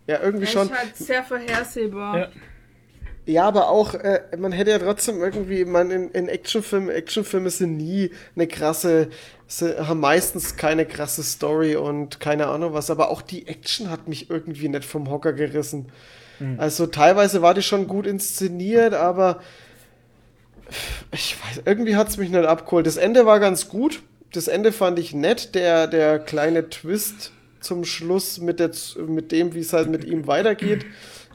ja, 0.07 0.20
irgendwie 0.23 0.47
Er 0.47 0.51
schon. 0.53 0.67
ist 0.69 0.78
halt 0.78 0.97
sehr 0.97 1.23
vorhersehbar. 1.25 2.19
Ja. 2.19 2.28
Ja, 3.29 3.45
aber 3.45 3.69
auch, 3.69 3.93
äh, 3.95 4.23
man 4.39 4.53
hätte 4.53 4.71
ja 4.71 4.79
trotzdem 4.79 5.21
irgendwie, 5.21 5.65
man 5.67 5.91
in, 5.91 6.11
in 6.13 6.29
Actionfilmen, 6.29 6.89
Actionfilme 6.89 7.51
sind 7.51 7.77
nie 7.77 8.11
eine 8.35 8.47
krasse, 8.47 9.09
haben 9.61 10.01
meistens 10.01 10.57
keine 10.57 10.87
krasse 10.87 11.23
Story 11.23 11.77
und 11.77 12.21
keine 12.21 12.47
Ahnung 12.47 12.73
was, 12.73 12.91
aber 12.91 13.11
auch 13.11 13.21
die 13.21 13.47
Action 13.47 13.91
hat 13.91 14.09
mich 14.09 14.31
irgendwie 14.31 14.69
nicht 14.69 14.85
vom 14.85 15.11
Hocker 15.11 15.35
gerissen. 15.35 15.93
Also 16.57 16.87
teilweise 16.87 17.43
war 17.43 17.53
die 17.53 17.63
schon 17.63 17.89
gut 17.89 18.07
inszeniert, 18.07 18.95
aber 18.95 19.41
ich 21.13 21.37
weiß, 21.37 21.63
irgendwie 21.65 21.97
hat 21.97 22.09
es 22.09 22.17
mich 22.17 22.31
nicht 22.31 22.45
abgeholt. 22.45 22.87
Das 22.87 22.97
Ende 22.97 23.27
war 23.27 23.41
ganz 23.41 23.69
gut. 23.69 24.03
Das 24.33 24.49
Ende 24.49 24.73
fand 24.73 24.99
ich 24.99 25.15
nett. 25.15 25.55
Der, 25.55 25.87
der 25.87 26.19
kleine 26.19 26.71
Twist 26.71 27.33
zum 27.61 27.85
Schluss 27.85 28.39
mit, 28.39 28.61
der, 28.61 28.71
mit 29.07 29.33
dem, 29.33 29.55
wie 29.55 29.61
es 29.61 29.73
halt 29.73 29.89
mit 29.89 30.05
ihm 30.05 30.27
weitergeht, 30.27 30.87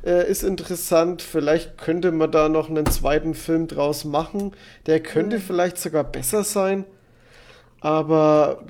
äh, 0.04 0.30
ist 0.30 0.44
interessant. 0.44 1.22
Vielleicht 1.22 1.78
könnte 1.78 2.12
man 2.12 2.32
da 2.32 2.50
noch 2.50 2.70
einen 2.70 2.86
zweiten 2.86 3.34
Film 3.34 3.68
draus 3.68 4.06
machen. 4.06 4.52
Der 4.86 5.00
könnte 5.02 5.40
vielleicht 5.40 5.78
sogar 5.78 6.04
besser 6.04 6.44
sein. 6.44 6.86
Aber 7.80 8.64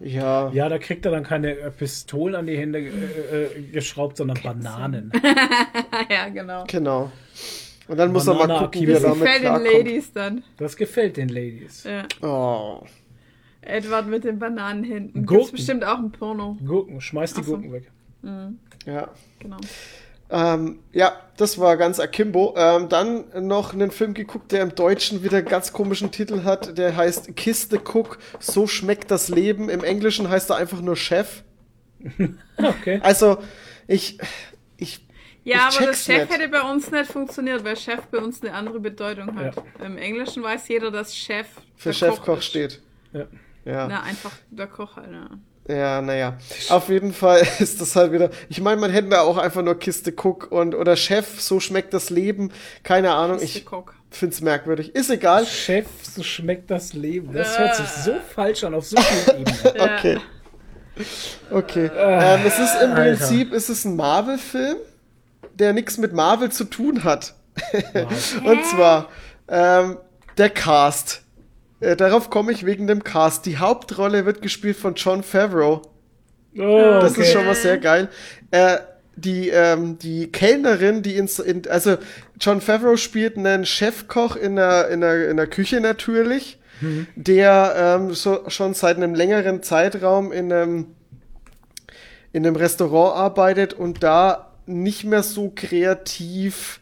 ja. 0.00 0.50
Ja, 0.52 0.68
da 0.68 0.78
kriegt 0.78 1.04
er 1.06 1.12
dann 1.12 1.24
keine 1.24 1.56
äh, 1.56 1.70
Pistolen 1.70 2.34
an 2.34 2.46
die 2.46 2.56
Hände 2.56 2.80
äh, 2.80 3.44
äh, 3.44 3.62
geschraubt, 3.72 4.16
sondern 4.16 4.38
Bananen. 4.42 5.12
ja, 6.10 6.28
genau. 6.28 6.64
Genau. 6.66 7.12
Und 7.86 7.98
dann 7.98 8.12
muss 8.12 8.26
er 8.26 8.34
mal 8.34 8.46
Banana 8.46 8.60
gucken, 8.64 8.82
wie 8.82 8.92
er 8.92 9.00
Das 9.00 9.02
damit 9.02 9.20
gefällt 9.20 9.44
den. 9.44 9.72
Ladies 9.72 10.12
dann. 10.12 10.44
Das 10.56 10.76
gefällt 10.76 11.16
den 11.16 11.28
Ladies. 11.28 11.84
Ja. 11.84 12.06
Oh. 12.22 12.84
Edward 13.60 14.06
mit 14.06 14.24
den 14.24 14.38
Bananenhänden. 14.38 15.24
Gurken. 15.24 15.36
Gibt's 15.36 15.52
bestimmt 15.52 15.84
auch 15.84 15.98
ein 15.98 16.10
Porno. 16.10 16.58
Gurken, 16.64 17.00
schmeiß 17.00 17.34
die 17.34 17.42
so. 17.42 17.52
Gurken 17.52 17.72
weg. 17.72 17.90
Ja. 18.86 19.08
Genau. 19.38 19.58
Ähm, 20.30 20.80
ja, 20.92 21.12
das 21.36 21.58
war 21.58 21.76
ganz 21.76 22.00
akimbo. 22.00 22.54
Ähm, 22.56 22.88
dann 22.88 23.24
noch 23.46 23.72
einen 23.72 23.90
Film 23.90 24.14
geguckt, 24.14 24.52
der 24.52 24.62
im 24.62 24.74
Deutschen 24.74 25.22
wieder 25.22 25.38
einen 25.38 25.46
ganz 25.48 25.72
komischen 25.72 26.10
Titel 26.10 26.44
hat. 26.44 26.78
Der 26.78 26.96
heißt 26.96 27.36
Kiss 27.36 27.68
the 27.70 27.78
Cook, 27.78 28.18
so 28.40 28.66
schmeckt 28.66 29.10
das 29.10 29.28
Leben. 29.28 29.68
Im 29.68 29.84
Englischen 29.84 30.28
heißt 30.28 30.50
er 30.50 30.56
einfach 30.56 30.80
nur 30.80 30.96
Chef. 30.96 31.42
Okay. 32.56 33.00
Also, 33.02 33.38
ich, 33.86 34.18
ich, 34.76 35.06
Ja, 35.42 35.68
Ich 35.70 35.76
aber 35.78 35.86
das 35.88 36.04
Chef 36.04 36.28
nicht. 36.28 36.38
hätte 36.38 36.48
bei 36.48 36.60
uns 36.62 36.90
nicht 36.90 37.10
funktioniert, 37.10 37.64
weil 37.64 37.76
Chef 37.76 38.02
bei 38.10 38.18
uns 38.18 38.42
eine 38.42 38.52
andere 38.52 38.78
Bedeutung 38.78 39.36
hat. 39.38 39.56
Im 39.82 39.96
Englischen 39.98 40.42
weiß 40.42 40.68
jeder, 40.68 40.90
dass 40.90 41.16
Chef 41.16 41.46
für 41.76 41.92
Chefkoch 41.92 42.42
steht. 42.42 42.80
Ja. 43.12 43.26
Ja. 43.64 43.88
Na, 43.88 44.02
einfach 44.02 44.32
der 44.50 44.66
Koch 44.66 44.96
halt. 44.96 45.08
Ja. 45.66 45.74
Ja, 45.76 46.02
naja. 46.02 46.36
Auf 46.68 46.88
jeden 46.90 47.12
Fall 47.14 47.46
ist 47.58 47.80
das 47.80 47.96
halt 47.96 48.12
wieder. 48.12 48.30
Ich 48.48 48.60
meine, 48.60 48.80
man 48.80 48.90
hätte 48.90 49.08
da 49.08 49.22
auch 49.22 49.38
einfach 49.38 49.62
nur 49.62 49.78
Kiste 49.78 50.12
Cook 50.12 50.52
und 50.52 50.74
oder 50.74 50.94
Chef, 50.96 51.40
so 51.40 51.58
schmeckt 51.60 51.94
das 51.94 52.10
Leben. 52.10 52.52
Keine 52.82 53.14
Ahnung, 53.14 53.38
Ist 53.38 53.54
der 53.54 53.60
ich 53.62 53.64
Koch. 53.66 53.92
find's 54.10 54.40
merkwürdig. 54.42 54.94
Ist 54.94 55.08
egal. 55.10 55.46
Chef, 55.46 55.86
so 56.02 56.22
schmeckt 56.22 56.70
das 56.70 56.92
Leben. 56.92 57.32
Das 57.32 57.58
hört 57.58 57.76
sich 57.76 57.86
so 57.88 58.14
falsch 58.34 58.62
an 58.64 58.74
auf 58.74 58.84
so 58.86 58.96
vielen 59.00 59.40
Ebenen. 59.46 59.80
Okay. 59.80 60.18
Okay. 61.50 61.90
ähm, 61.96 62.40
es 62.46 62.58
ist 62.58 62.80
im 62.82 62.92
Alter. 62.92 63.16
Prinzip 63.16 63.52
ist 63.52 63.68
es 63.68 63.84
ein 63.84 63.96
Marvel-Film, 63.96 64.76
der 65.54 65.72
nichts 65.72 65.98
mit 65.98 66.12
Marvel 66.12 66.52
zu 66.52 66.64
tun 66.64 67.04
hat. 67.04 67.34
Und 68.44 68.64
zwar 68.66 69.08
ähm, 69.48 69.96
der 70.36 70.50
Cast. 70.50 71.23
Äh, 71.84 71.96
darauf 71.96 72.30
komme 72.30 72.52
ich 72.52 72.64
wegen 72.64 72.86
dem 72.86 73.04
Cast. 73.04 73.46
Die 73.46 73.58
Hauptrolle 73.58 74.24
wird 74.26 74.42
gespielt 74.42 74.76
von 74.76 74.94
John 74.94 75.22
Favreau. 75.22 75.82
Oh, 76.56 76.98
Das 77.00 77.12
okay. 77.12 77.22
ist 77.22 77.32
schon 77.32 77.44
mal 77.44 77.54
sehr 77.54 77.78
geil. 77.78 78.08
Äh, 78.50 78.78
die, 79.16 79.48
ähm, 79.50 79.98
die 79.98 80.32
Kellnerin, 80.32 81.02
die 81.02 81.16
ins, 81.16 81.38
in, 81.38 81.68
also 81.68 81.96
John 82.40 82.60
Favreau 82.60 82.96
spielt 82.96 83.36
einen 83.36 83.64
Chefkoch 83.64 84.34
in 84.34 84.56
der, 84.56 84.88
in 84.88 85.02
der, 85.02 85.30
in 85.30 85.36
der 85.36 85.46
Küche 85.46 85.80
natürlich, 85.80 86.58
der 87.14 87.74
ähm, 88.00 88.12
so, 88.14 88.48
schon 88.48 88.74
seit 88.74 88.96
einem 88.96 89.14
längeren 89.14 89.62
Zeitraum 89.62 90.32
in 90.32 90.52
einem, 90.52 90.86
in 92.32 92.44
einem 92.44 92.56
Restaurant 92.56 93.16
arbeitet 93.16 93.72
und 93.72 94.02
da 94.02 94.52
nicht 94.66 95.04
mehr 95.04 95.22
so 95.22 95.52
kreativ 95.54 96.80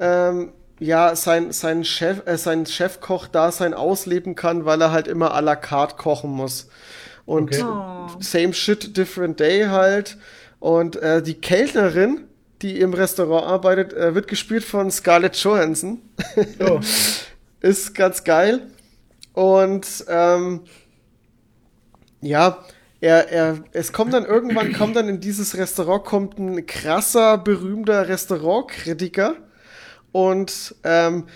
ähm, 0.00 0.52
ja, 0.80 1.14
sein, 1.14 1.52
sein 1.52 1.84
Chef, 1.84 2.26
äh, 2.26 2.36
sein 2.36 2.66
Chefkoch 2.66 3.28
da 3.28 3.52
sein 3.52 3.74
ausleben 3.74 4.34
kann, 4.34 4.64
weil 4.64 4.80
er 4.80 4.90
halt 4.90 5.06
immer 5.06 5.34
à 5.36 5.40
la 5.40 5.54
carte 5.54 5.96
kochen 5.96 6.30
muss. 6.30 6.68
Und 7.26 7.52
Okay. 7.52 7.62
same 8.20 8.52
shit, 8.54 8.96
different 8.96 9.38
day 9.38 9.66
halt. 9.66 10.16
Und 10.58 10.96
äh, 10.96 11.22
die 11.22 11.34
Kellnerin, 11.34 12.24
die 12.62 12.80
im 12.80 12.94
Restaurant 12.94 13.46
arbeitet, 13.46 13.92
äh, 13.92 14.14
wird 14.14 14.26
gespielt 14.26 14.64
von 14.64 14.90
Scarlett 14.90 15.36
Johansson. 15.36 16.00
Oh. 16.58 16.80
Ist 17.60 17.94
ganz 17.94 18.24
geil. 18.24 18.62
Und 19.34 19.86
ähm, 20.08 20.62
ja, 22.22 22.64
er, 23.00 23.28
er, 23.30 23.64
es 23.72 23.92
kommt 23.92 24.14
dann 24.14 24.24
irgendwann, 24.24 24.72
kommt 24.72 24.96
dann 24.96 25.08
in 25.08 25.20
dieses 25.20 25.56
Restaurant, 25.56 26.04
kommt 26.04 26.38
ein 26.38 26.66
krasser, 26.66 27.38
berühmter 27.38 28.08
Restaurantkritiker 28.08 29.36
und 30.12 30.74
ähm, 30.84 31.26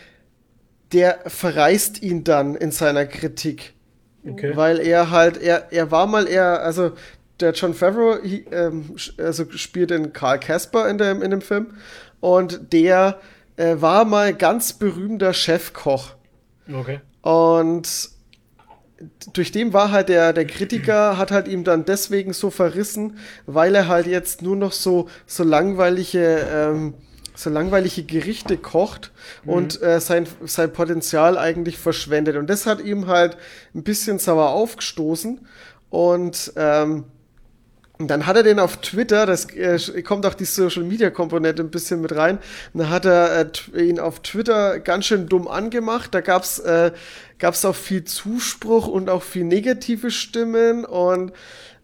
der 0.92 1.20
verreist 1.26 2.02
ihn 2.02 2.24
dann 2.24 2.54
in 2.54 2.70
seiner 2.70 3.06
Kritik. 3.06 3.74
Okay. 4.26 4.56
Weil 4.56 4.80
er 4.80 5.10
halt, 5.10 5.40
er, 5.42 5.72
er 5.72 5.90
war 5.90 6.06
mal 6.06 6.26
eher, 6.26 6.62
also 6.62 6.92
der 7.40 7.52
John 7.52 7.74
Favreau 7.74 8.16
hi- 8.22 8.46
ähm, 8.50 8.96
also 9.18 9.44
spielt 9.52 9.90
den 9.90 10.12
Karl 10.12 10.38
Casper 10.40 10.88
in 10.88 10.98
dem, 10.98 11.20
in 11.20 11.30
dem 11.30 11.40
Film 11.42 11.74
und 12.20 12.72
der 12.72 13.20
äh, 13.56 13.76
war 13.80 14.04
mal 14.04 14.32
ganz 14.32 14.72
berühmter 14.72 15.34
Chefkoch. 15.34 16.14
Okay. 16.72 17.00
Und 17.22 18.10
durch 19.32 19.52
den 19.52 19.72
war 19.72 19.90
halt 19.90 20.08
der, 20.08 20.32
der 20.32 20.46
Kritiker, 20.46 21.18
hat 21.18 21.30
halt 21.30 21.48
ihm 21.48 21.64
dann 21.64 21.84
deswegen 21.84 22.32
so 22.32 22.50
verrissen, 22.50 23.18
weil 23.46 23.74
er 23.74 23.88
halt 23.88 24.06
jetzt 24.06 24.40
nur 24.42 24.56
noch 24.56 24.72
so, 24.72 25.08
so 25.26 25.44
langweilige, 25.44 26.46
ähm, 26.50 26.94
so 27.34 27.50
langweilige 27.50 28.04
Gerichte 28.04 28.56
kocht 28.56 29.10
und 29.44 29.82
äh, 29.82 30.00
sein, 30.00 30.26
sein 30.44 30.72
Potenzial 30.72 31.36
eigentlich 31.36 31.78
verschwendet. 31.78 32.36
Und 32.36 32.48
das 32.48 32.66
hat 32.66 32.80
ihm 32.80 33.06
halt 33.06 33.36
ein 33.74 33.82
bisschen 33.82 34.18
sauer 34.18 34.50
aufgestoßen. 34.50 35.46
Und 35.90 36.52
ähm, 36.56 37.04
und 37.96 38.08
dann 38.08 38.26
hat 38.26 38.34
er 38.34 38.42
den 38.42 38.58
auf 38.58 38.78
Twitter, 38.78 39.24
das 39.24 39.48
äh, 39.50 40.02
kommt 40.02 40.26
auch 40.26 40.34
die 40.34 40.44
Social 40.44 40.82
Media 40.82 41.10
Komponente 41.10 41.62
ein 41.62 41.70
bisschen 41.70 42.00
mit 42.00 42.14
rein, 42.16 42.38
und 42.72 42.80
dann 42.80 42.90
hat 42.90 43.04
er 43.04 43.50
äh, 43.72 43.82
ihn 43.82 44.00
auf 44.00 44.20
Twitter 44.20 44.80
ganz 44.80 45.06
schön 45.06 45.28
dumm 45.28 45.46
angemacht. 45.46 46.12
Da 46.12 46.20
gab's 46.20 46.58
äh, 46.58 46.90
gab's 47.38 47.64
auch 47.64 47.76
viel 47.76 48.02
Zuspruch 48.02 48.88
und 48.88 49.08
auch 49.08 49.22
viel 49.22 49.44
negative 49.44 50.10
Stimmen 50.10 50.84
und 50.84 51.32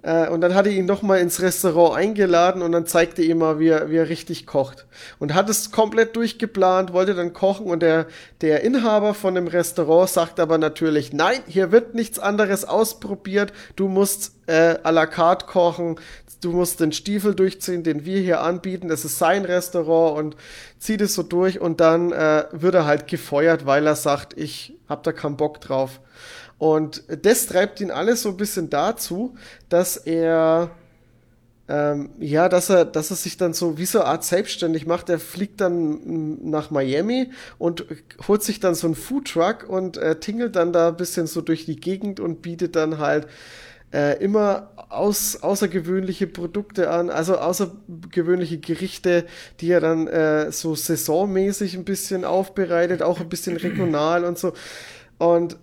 und 0.02 0.40
dann 0.40 0.54
hat 0.54 0.66
er 0.66 0.72
ihn 0.72 0.86
nochmal 0.86 1.20
ins 1.20 1.42
Restaurant 1.42 1.96
eingeladen 1.96 2.62
und 2.62 2.72
dann 2.72 2.86
zeigte 2.86 3.22
ihm 3.22 3.38
mal, 3.38 3.58
wie 3.58 3.68
er, 3.68 3.90
wie 3.90 3.96
er 3.96 4.08
richtig 4.08 4.46
kocht. 4.46 4.86
Und 5.18 5.34
hat 5.34 5.50
es 5.50 5.70
komplett 5.72 6.16
durchgeplant, 6.16 6.92
wollte 6.94 7.14
dann 7.14 7.34
kochen 7.34 7.66
und 7.66 7.80
der, 7.80 8.06
der 8.40 8.62
Inhaber 8.62 9.12
von 9.12 9.34
dem 9.34 9.46
Restaurant 9.46 10.08
sagt 10.08 10.40
aber 10.40 10.56
natürlich, 10.56 11.12
nein, 11.12 11.40
hier 11.46 11.70
wird 11.70 11.94
nichts 11.94 12.18
anderes 12.18 12.64
ausprobiert, 12.64 13.52
du 13.76 13.88
musst 13.88 14.32
äh, 14.46 14.78
à 14.82 14.90
la 14.90 15.06
carte 15.06 15.44
kochen, 15.46 15.96
du 16.40 16.52
musst 16.52 16.80
den 16.80 16.92
Stiefel 16.92 17.34
durchziehen, 17.34 17.82
den 17.82 18.04
wir 18.04 18.20
hier 18.20 18.40
anbieten, 18.40 18.88
das 18.88 19.04
ist 19.04 19.18
sein 19.18 19.44
Restaurant 19.44 20.18
und 20.18 20.36
zieht 20.78 21.00
es 21.00 21.14
so 21.14 21.22
durch 21.22 21.60
und 21.60 21.80
dann 21.80 22.12
äh, 22.12 22.44
wird 22.52 22.74
er 22.74 22.86
halt 22.86 23.06
gefeuert, 23.06 23.66
weil 23.66 23.86
er 23.86 23.96
sagt, 23.96 24.36
ich 24.38 24.74
hab 24.88 25.02
da 25.02 25.12
keinen 25.12 25.36
Bock 25.36 25.60
drauf. 25.60 26.00
Und 26.60 27.04
das 27.22 27.46
treibt 27.46 27.80
ihn 27.80 27.90
alles 27.90 28.20
so 28.20 28.28
ein 28.28 28.36
bisschen 28.36 28.68
dazu, 28.68 29.34
dass 29.70 29.96
er 29.96 30.70
ähm, 31.68 32.10
ja, 32.18 32.50
dass 32.50 32.68
er, 32.68 32.84
dass 32.84 33.08
er 33.08 33.16
sich 33.16 33.38
dann 33.38 33.54
so 33.54 33.78
wie 33.78 33.86
so 33.86 34.00
eine 34.00 34.08
Art 34.08 34.24
selbstständig 34.24 34.86
macht. 34.86 35.08
Er 35.08 35.18
fliegt 35.18 35.62
dann 35.62 36.50
nach 36.50 36.70
Miami 36.70 37.30
und 37.56 37.86
holt 38.28 38.42
sich 38.42 38.60
dann 38.60 38.74
so 38.74 38.88
einen 38.88 38.94
Foodtruck 38.94 39.66
und 39.70 39.96
äh, 39.96 40.20
tingelt 40.20 40.54
dann 40.54 40.74
da 40.74 40.88
ein 40.88 40.96
bisschen 40.96 41.26
so 41.26 41.40
durch 41.40 41.64
die 41.64 41.76
Gegend 41.76 42.20
und 42.20 42.42
bietet 42.42 42.76
dann 42.76 42.98
halt 42.98 43.26
äh, 43.90 44.22
immer 44.22 44.70
aus, 44.90 45.42
außergewöhnliche 45.42 46.26
Produkte 46.26 46.90
an, 46.90 47.08
also 47.08 47.38
außergewöhnliche 47.38 48.58
Gerichte, 48.58 49.24
die 49.60 49.70
er 49.70 49.80
dann 49.80 50.08
äh, 50.08 50.52
so 50.52 50.74
saisonmäßig 50.74 51.74
ein 51.74 51.84
bisschen 51.84 52.26
aufbereitet, 52.26 53.00
auch 53.00 53.18
ein 53.18 53.30
bisschen 53.30 53.56
regional 53.56 54.26
und 54.26 54.38
so. 54.38 54.52
Und 55.16 55.56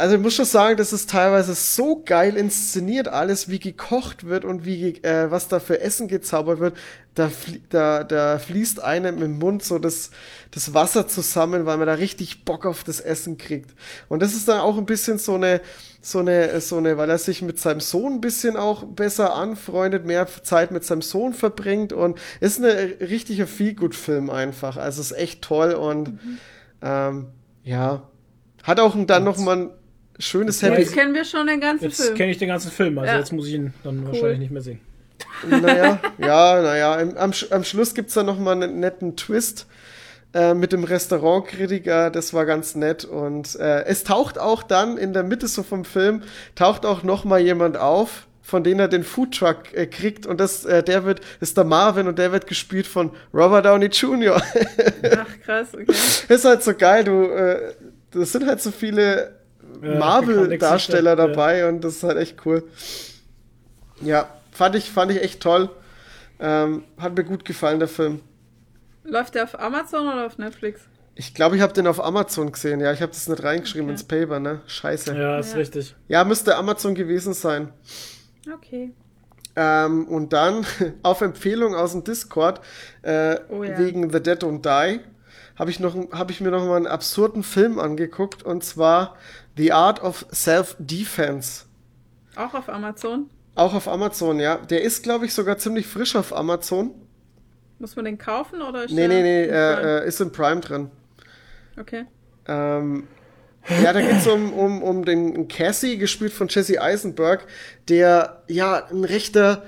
also 0.00 0.16
ich 0.16 0.22
muss 0.22 0.34
schon 0.34 0.46
sagen, 0.46 0.78
das 0.78 0.94
ist 0.94 1.10
teilweise 1.10 1.54
so 1.54 2.02
geil 2.02 2.36
inszeniert 2.36 3.08
alles, 3.08 3.50
wie 3.50 3.58
gekocht 3.58 4.24
wird 4.24 4.46
und 4.46 4.64
wie 4.64 4.94
äh, 5.02 5.30
was 5.30 5.48
da 5.48 5.60
für 5.60 5.80
Essen 5.80 6.08
gezaubert 6.08 6.58
wird. 6.58 6.76
Da, 7.14 7.28
flie 7.28 7.60
da, 7.68 8.02
da 8.02 8.38
fließt 8.38 8.82
einem 8.82 9.22
im 9.22 9.38
Mund 9.38 9.62
so 9.62 9.78
das, 9.78 10.10
das 10.52 10.72
Wasser 10.72 11.06
zusammen, 11.06 11.66
weil 11.66 11.76
man 11.76 11.86
da 11.86 11.94
richtig 11.94 12.46
Bock 12.46 12.64
auf 12.64 12.82
das 12.82 13.00
Essen 13.00 13.36
kriegt. 13.36 13.74
Und 14.08 14.22
das 14.22 14.32
ist 14.32 14.48
dann 14.48 14.60
auch 14.60 14.78
ein 14.78 14.86
bisschen 14.86 15.18
so 15.18 15.34
eine, 15.34 15.60
so 16.00 16.20
eine, 16.20 16.60
so 16.62 16.78
eine, 16.78 16.96
weil 16.96 17.10
er 17.10 17.18
sich 17.18 17.42
mit 17.42 17.58
seinem 17.58 17.80
Sohn 17.80 18.14
ein 18.14 18.20
bisschen 18.22 18.56
auch 18.56 18.84
besser 18.84 19.34
anfreundet, 19.34 20.06
mehr 20.06 20.26
Zeit 20.42 20.70
mit 20.70 20.84
seinem 20.84 21.02
Sohn 21.02 21.34
verbringt 21.34 21.92
und 21.92 22.18
ist 22.40 22.58
ein 22.58 22.64
richtiger 22.64 23.46
Feelgood-Film 23.46 24.30
einfach. 24.30 24.78
Also 24.78 25.02
ist 25.02 25.12
echt 25.12 25.42
toll 25.42 25.74
und 25.74 26.18
ähm, 26.80 27.26
ja, 27.64 28.08
hat 28.62 28.80
auch 28.80 28.96
dann 29.06 29.24
noch 29.24 29.36
mal 29.36 29.56
ein 29.56 29.70
schönes 30.20 30.62
Happy 30.62 30.82
Jetzt 30.82 30.94
kennen 30.94 31.14
wir 31.14 31.24
schon 31.24 31.46
den 31.46 31.60
ganzen 31.60 31.84
Jetzt 31.84 32.02
Film. 32.02 32.14
kenne 32.16 32.30
ich 32.32 32.38
den 32.38 32.48
ganzen 32.48 32.70
Film, 32.70 32.98
also 32.98 33.12
Ja. 33.12 33.18
jetzt 33.18 33.32
muss 33.32 33.46
ich 33.48 33.54
ihn 33.54 33.72
dann 33.84 34.06
wahrscheinlich 34.06 34.38
nicht 34.38 34.50
mehr 34.52 34.62
sehen. 34.62 34.80
Naja, 35.48 36.00
ja, 36.18 36.62
naja. 36.62 36.98
Am, 37.16 37.30
Sch- 37.32 37.52
am 37.52 37.64
Schluss 37.64 37.94
gibt's 37.94 38.14
dann 38.14 38.26
noch 38.26 38.38
mal 38.38 38.52
einen 38.52 38.80
netten 38.80 39.16
Twist 39.16 39.66
äh, 40.34 40.54
mit 40.54 40.72
dem 40.72 40.84
Restaurantkritiker. 40.84 42.10
Das 42.10 42.32
war 42.34 42.46
ganz 42.46 42.74
nett. 42.74 43.04
Und 43.04 43.56
äh, 43.56 43.84
es 43.84 44.04
taucht 44.04 44.38
auch 44.38 44.62
dann 44.62 44.96
in 44.96 45.12
der 45.12 45.22
Mitte 45.22 45.46
so 45.48 45.62
vom 45.62 45.84
Film, 45.84 46.22
taucht 46.54 46.86
auch 46.86 47.02
noch 47.02 47.24
mal 47.24 47.38
jemand 47.40 47.76
auf, 47.76 48.26
von 48.42 48.64
dem 48.64 48.80
er 48.80 48.88
den 48.88 49.04
Foodtruck 49.04 49.72
äh, 49.74 49.86
kriegt. 49.86 50.26
Und 50.26 50.40
das, 50.40 50.64
äh, 50.64 50.82
der 50.82 51.04
wird, 51.04 51.20
ist 51.40 51.56
der 51.56 51.64
Marvin 51.64 52.08
und 52.08 52.18
der 52.18 52.32
wird 52.32 52.46
gespielt 52.46 52.86
von 52.86 53.10
Robert 53.34 53.66
Downey 53.66 53.86
Jr. 53.86 54.40
Ach, 54.42 55.26
krass, 55.44 55.68
okay. 55.74 55.84
ist 56.28 56.44
halt 56.44 56.62
so 56.62 56.74
geil, 56.74 57.04
du, 57.04 57.24
äh, 57.24 57.72
das 58.12 58.32
sind 58.32 58.46
halt 58.46 58.60
so 58.60 58.70
viele 58.70 59.38
Marvel-Darsteller 59.80 61.16
dabei 61.16 61.68
und 61.68 61.82
das 61.82 61.96
ist 61.96 62.02
halt 62.02 62.18
echt 62.18 62.44
cool. 62.46 62.64
Ja, 64.00 64.28
fand 64.52 64.76
ich, 64.76 64.90
fand 64.90 65.12
ich 65.12 65.22
echt 65.22 65.40
toll. 65.40 65.70
Ähm, 66.38 66.84
hat 66.98 67.16
mir 67.16 67.24
gut 67.24 67.44
gefallen, 67.44 67.78
der 67.78 67.88
Film. 67.88 68.20
Läuft 69.04 69.34
der 69.34 69.44
auf 69.44 69.58
Amazon 69.60 70.06
oder 70.08 70.26
auf 70.26 70.38
Netflix? 70.38 70.82
Ich 71.14 71.34
glaube, 71.34 71.56
ich 71.56 71.62
habe 71.62 71.72
den 71.72 71.86
auf 71.86 72.02
Amazon 72.02 72.50
gesehen. 72.52 72.80
Ja, 72.80 72.92
ich 72.92 73.02
habe 73.02 73.12
das 73.12 73.28
nicht 73.28 73.42
reingeschrieben 73.42 73.88
Okay. 73.88 73.92
ins 73.92 74.04
Paper, 74.04 74.40
ne? 74.40 74.60
Scheiße. 74.66 75.14
Ja, 75.14 75.38
ist 75.38 75.52
Ja. 75.52 75.58
richtig. 75.58 75.94
Ja, 76.08 76.24
müsste 76.24 76.56
Amazon 76.56 76.94
gewesen 76.94 77.34
sein. 77.34 77.72
Okay. 78.54 78.92
Ähm, 79.56 80.06
und 80.08 80.32
dann 80.32 80.64
auf 81.02 81.20
Empfehlung 81.20 81.74
aus 81.74 81.92
dem 81.92 82.04
Discord 82.04 82.60
äh, 83.02 83.36
Oh 83.50 83.64
ja. 83.64 83.78
wegen 83.78 84.10
The 84.10 84.22
Dead 84.22 84.42
Don't 84.42 84.62
Die 84.62 85.00
habe 85.58 85.70
ich, 85.70 85.78
noch, 85.80 85.94
hab 86.12 86.30
ich 86.30 86.40
mir 86.40 86.50
noch 86.50 86.64
mal 86.64 86.76
einen 86.76 86.86
absurden 86.86 87.42
Film 87.42 87.78
angeguckt 87.78 88.42
und 88.42 88.64
zwar 88.64 89.16
The 89.60 89.72
Art 89.72 90.02
of 90.02 90.24
Self-Defense. 90.32 91.66
Auch 92.34 92.54
auf 92.54 92.70
Amazon? 92.70 93.28
Auch 93.54 93.74
auf 93.74 93.88
Amazon, 93.88 94.40
ja. 94.40 94.56
Der 94.56 94.80
ist, 94.80 95.02
glaube 95.02 95.26
ich, 95.26 95.34
sogar 95.34 95.58
ziemlich 95.58 95.86
frisch 95.86 96.16
auf 96.16 96.34
Amazon. 96.34 96.94
Muss 97.78 97.94
man 97.94 98.06
den 98.06 98.16
kaufen 98.16 98.62
oder 98.62 98.84
ist 98.84 98.90
Nee, 98.90 99.06
nee, 99.06 99.20
nee, 99.20 99.44
äh, 99.44 99.98
äh, 99.98 100.08
ist 100.08 100.18
im 100.22 100.32
Prime 100.32 100.62
drin. 100.62 100.90
Okay. 101.78 102.06
Ähm, 102.48 103.06
ja, 103.82 103.92
da 103.92 104.00
geht's 104.00 104.26
um, 104.26 104.54
um, 104.54 104.82
um 104.82 105.04
den 105.04 105.46
Cassie, 105.48 105.98
gespielt 105.98 106.32
von 106.32 106.48
Jesse 106.48 106.80
Eisenberg, 106.80 107.46
der 107.90 108.42
ja 108.48 108.86
ein 108.86 109.04
rechter 109.04 109.64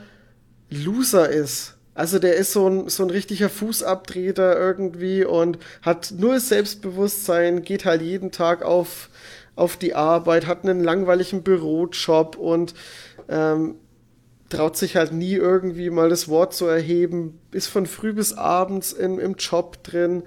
Loser 0.71 1.29
ist. 1.29 1.77
Also 1.95 2.19
der 2.19 2.37
ist 2.37 2.53
so 2.53 2.67
ein, 2.67 2.89
so 2.89 3.03
ein 3.03 3.11
richtiger 3.11 3.51
Fußabtreter 3.51 4.59
irgendwie 4.59 5.27
und 5.27 5.59
hat 5.83 6.15
nur 6.17 6.41
Selbstbewusstsein, 6.41 7.63
geht 7.63 7.85
halt 7.85 8.01
jeden 8.01 8.31
Tag 8.31 8.63
auf, 8.63 9.11
auf 9.57 9.77
die 9.77 9.95
Arbeit, 9.95 10.47
hat 10.47 10.65
einen 10.65 10.83
langweiligen 10.83 11.43
Bürojob 11.43 12.37
und 12.37 12.75
ähm, 13.29 13.77
traut 14.49 14.77
sich 14.77 14.97
halt 14.97 15.13
nie 15.13 15.35
irgendwie 15.35 15.91
mal 15.91 16.09
das 16.09 16.29
Wort 16.29 16.55
zu 16.55 16.67
erheben, 16.67 17.41
ist 17.53 17.69
von 17.69 17.87
früh 17.87 18.13
bis 18.13 18.35
abends 18.35 18.93
in, 18.93 19.19
im 19.19 19.35
Job 19.35 19.83
drin, 19.83 20.25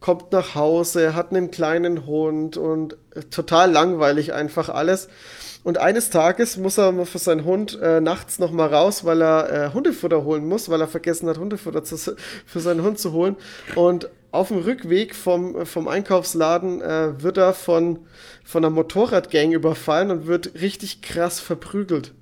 kommt 0.00 0.32
nach 0.32 0.54
Hause, 0.54 1.14
hat 1.14 1.30
einen 1.30 1.50
kleinen 1.50 2.06
Hund 2.06 2.56
und 2.56 2.96
äh, 3.14 3.22
total 3.22 3.70
langweilig 3.70 4.32
einfach 4.32 4.68
alles. 4.68 5.08
Und 5.64 5.78
eines 5.78 6.10
Tages 6.10 6.58
muss 6.58 6.78
er 6.78 7.06
für 7.06 7.18
seinen 7.18 7.46
Hund 7.46 7.78
äh, 7.80 8.00
nachts 8.02 8.38
noch 8.38 8.52
mal 8.52 8.68
raus, 8.68 9.06
weil 9.06 9.22
er 9.22 9.50
äh, 9.50 9.72
Hundefutter 9.72 10.22
holen 10.22 10.46
muss, 10.46 10.68
weil 10.68 10.80
er 10.82 10.88
vergessen 10.88 11.26
hat, 11.28 11.38
Hundefutter 11.38 11.82
zu, 11.82 11.96
für 12.46 12.60
seinen 12.60 12.82
Hund 12.82 12.98
zu 12.98 13.12
holen. 13.12 13.36
Und 13.74 14.10
auf 14.34 14.48
dem 14.48 14.58
Rückweg 14.58 15.14
vom, 15.14 15.64
vom 15.64 15.86
Einkaufsladen 15.86 16.82
äh, 16.82 17.22
wird 17.22 17.36
er 17.36 17.54
von, 17.54 18.00
von 18.44 18.64
einer 18.64 18.74
Motorradgang 18.74 19.52
überfallen 19.52 20.10
und 20.10 20.26
wird 20.26 20.60
richtig 20.60 21.02
krass 21.02 21.38
verprügelt. 21.38 22.12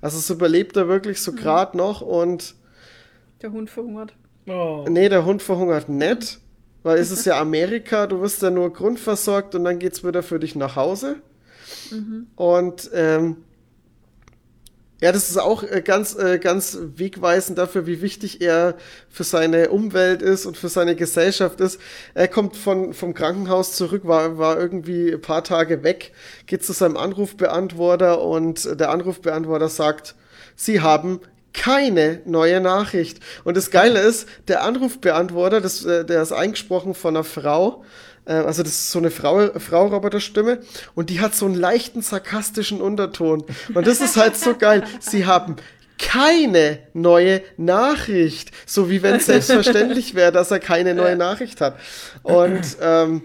Also 0.00 0.18
es 0.18 0.30
überlebt 0.30 0.76
er 0.76 0.86
wirklich 0.86 1.20
so 1.20 1.32
grad 1.32 1.74
noch 1.74 2.00
und 2.00 2.54
Der 3.42 3.50
Hund 3.50 3.70
verhungert. 3.70 4.14
Oh. 4.48 4.86
nee, 4.88 5.08
der 5.08 5.24
Hund 5.24 5.42
verhungert 5.42 5.88
nicht, 5.88 6.38
weil 6.84 6.98
es 6.98 7.10
ist 7.10 7.26
ja 7.26 7.40
Amerika, 7.40 8.06
du 8.06 8.20
wirst 8.20 8.40
ja 8.40 8.50
nur 8.50 8.72
grundversorgt 8.72 9.54
und 9.56 9.64
dann 9.64 9.80
geht's 9.80 10.04
wieder 10.04 10.22
für 10.22 10.38
dich 10.38 10.54
nach 10.54 10.76
Hause. 10.76 11.16
Und 12.36 12.90
ähm, 12.94 13.38
ja, 15.00 15.12
das 15.12 15.30
ist 15.30 15.36
auch 15.36 15.62
äh, 15.62 15.80
ganz, 15.80 16.16
äh, 16.16 16.38
ganz 16.38 16.76
wegweisend 16.96 17.56
dafür, 17.58 17.86
wie 17.86 18.02
wichtig 18.02 18.40
er 18.40 18.76
für 19.08 19.22
seine 19.22 19.70
Umwelt 19.70 20.22
ist 20.22 20.44
und 20.44 20.56
für 20.56 20.68
seine 20.68 20.96
Gesellschaft 20.96 21.60
ist. 21.60 21.80
Er 22.14 22.26
kommt 22.26 22.56
von, 22.56 22.92
vom 22.92 23.14
Krankenhaus 23.14 23.72
zurück, 23.72 24.02
war, 24.04 24.38
war 24.38 24.58
irgendwie 24.58 25.12
ein 25.12 25.20
paar 25.20 25.44
Tage 25.44 25.84
weg, 25.84 26.12
geht 26.46 26.64
zu 26.64 26.72
seinem 26.72 26.96
Anrufbeantworter 26.96 28.22
und 28.22 28.80
der 28.80 28.90
Anrufbeantworter 28.90 29.68
sagt, 29.68 30.16
Sie 30.56 30.80
haben 30.80 31.20
keine 31.52 32.20
neue 32.24 32.60
Nachricht. 32.60 33.20
Und 33.44 33.56
das 33.56 33.70
Geile 33.70 34.00
ist, 34.00 34.28
der 34.48 34.64
Anrufbeantworter, 34.64 35.60
das, 35.60 35.84
äh, 35.84 36.04
der 36.04 36.22
ist 36.22 36.32
eingesprochen 36.32 36.94
von 36.94 37.16
einer 37.16 37.24
Frau, 37.24 37.84
also 38.32 38.62
das 38.62 38.72
ist 38.72 38.90
so 38.90 38.98
eine 38.98 39.10
Frau, 39.10 39.58
Frau-Roboter-Stimme 39.58 40.60
und 40.94 41.10
die 41.10 41.20
hat 41.20 41.34
so 41.34 41.46
einen 41.46 41.54
leichten 41.54 42.02
sarkastischen 42.02 42.80
Unterton. 42.80 43.44
Und 43.74 43.86
das 43.86 44.00
ist 44.00 44.16
halt 44.16 44.36
so 44.36 44.56
geil. 44.56 44.84
Sie 45.00 45.26
haben 45.26 45.56
keine 45.98 46.78
neue 46.94 47.42
Nachricht. 47.56 48.52
So 48.66 48.90
wie 48.90 49.02
wenn 49.02 49.16
es 49.16 49.26
selbstverständlich 49.26 50.14
wäre, 50.14 50.32
dass 50.32 50.50
er 50.50 50.60
keine 50.60 50.94
neue 50.94 51.16
Nachricht 51.16 51.60
hat. 51.60 51.78
Und, 52.22 52.76
ähm, 52.80 53.22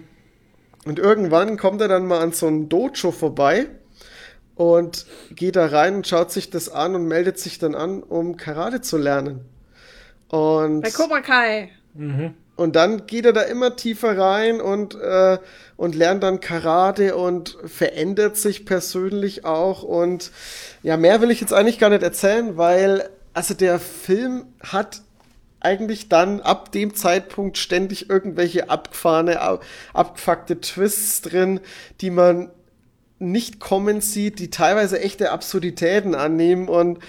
und 0.86 1.00
irgendwann 1.00 1.58
kommt 1.58 1.82
er 1.82 1.88
dann 1.88 2.06
mal 2.06 2.20
an 2.20 2.32
so 2.34 2.48
ein 2.48 2.70
Dojo 2.70 3.12
vorbei 3.12 3.68
und 4.56 5.06
geht 5.32 5.56
da 5.56 5.68
rein 5.68 5.96
und 5.96 6.08
schaut 6.08 6.32
sich 6.32 6.50
das 6.50 6.70
an 6.70 6.96
und 6.96 7.08
meldet 7.08 7.40
sich 7.40 7.60
dann 7.60 7.76
an, 7.76 8.04
um 8.04 8.38
Karate 8.38 8.82
zu 8.82 8.98
lernen. 8.98 9.46
Und 10.30 10.82
Bei 10.82 10.92
Cobra 10.92 11.22
Kai. 11.22 11.70
Und 12.56 12.76
dann 12.76 13.08
geht 13.08 13.26
er 13.26 13.34
da 13.34 13.42
immer 13.42 13.76
tiefer 13.76 14.18
rein 14.18 14.62
und, 14.62 14.96
äh, 14.96 15.40
und 15.76 15.96
lernt 15.96 16.22
dann 16.22 16.40
Karate 16.40 17.16
und 17.16 17.58
verändert 17.66 18.38
sich 18.38 18.66
persönlich 18.66 19.44
auch. 19.44 19.82
Und 19.82 20.32
ja, 20.84 20.98
mehr 20.98 21.20
will 21.22 21.32
ich 21.32 21.42
jetzt 21.42 21.54
eigentlich 21.54 21.80
gar 21.80 21.90
nicht 21.90 22.04
erzählen, 22.04 22.56
weil 22.58 23.10
also 23.34 23.56
der 23.56 23.80
Film 23.80 24.46
hat 24.62 25.02
eigentlich 25.60 26.10
dann 26.10 26.42
ab 26.42 26.72
dem 26.72 26.94
Zeitpunkt 26.94 27.58
ständig 27.58 28.10
irgendwelche 28.10 28.70
abgefahrene, 28.70 29.40
ab- 29.40 29.64
abgefuckte 29.94 30.62
Twists 30.62 31.22
drin, 31.22 31.60
die 32.02 32.12
man 32.12 32.52
nicht 33.18 33.60
kommen 33.60 34.02
sieht, 34.02 34.38
die 34.40 34.50
teilweise 34.52 35.00
echte 35.00 35.32
Absurditäten 35.32 36.14
annehmen 36.14 36.68
und 36.68 37.00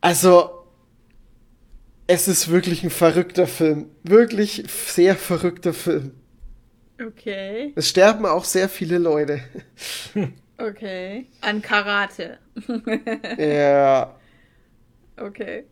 also 0.00 0.55
es 2.06 2.28
ist 2.28 2.50
wirklich 2.50 2.84
ein 2.84 2.90
verrückter 2.90 3.46
Film. 3.46 3.90
Wirklich 4.02 4.64
sehr 4.68 5.16
verrückter 5.16 5.74
Film. 5.74 6.12
Okay. 7.04 7.72
Es 7.76 7.88
sterben 7.88 8.26
auch 8.26 8.44
sehr 8.44 8.68
viele 8.68 8.98
Leute. 8.98 9.40
Okay. 10.58 11.26
An 11.42 11.60
Karate. 11.60 12.38
ja. 13.38 14.16
Okay. 15.18 15.64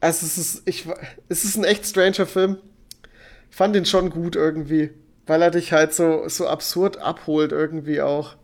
Also 0.00 0.26
es 0.26 0.38
ist, 0.38 0.62
ich, 0.64 0.86
es 1.28 1.44
ist 1.44 1.56
ein 1.56 1.62
echt 1.62 1.86
stranger 1.86 2.26
Film. 2.26 2.58
Ich 3.48 3.56
fand 3.56 3.76
ihn 3.76 3.86
schon 3.86 4.10
gut 4.10 4.34
irgendwie. 4.34 4.90
Weil 5.26 5.42
er 5.42 5.50
dich 5.50 5.72
halt 5.72 5.94
so, 5.94 6.28
so 6.28 6.48
absurd 6.48 6.96
abholt 6.96 7.52
irgendwie 7.52 8.00
auch. 8.00 8.34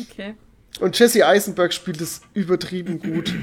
Okay. 0.00 0.36
Und 0.80 0.98
Jesse 0.98 1.26
Eisenberg 1.26 1.74
spielt 1.74 2.00
es 2.00 2.22
übertrieben 2.32 2.98
gut. 2.98 3.34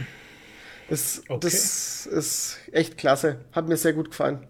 Das, 0.91 1.21
Okay. 1.27 1.39
das 1.41 2.05
ist 2.05 2.57
echt 2.71 2.97
klasse. 2.97 3.37
Hat 3.53 3.67
mir 3.67 3.77
sehr 3.77 3.93
gut 3.93 4.09
gefallen. 4.11 4.45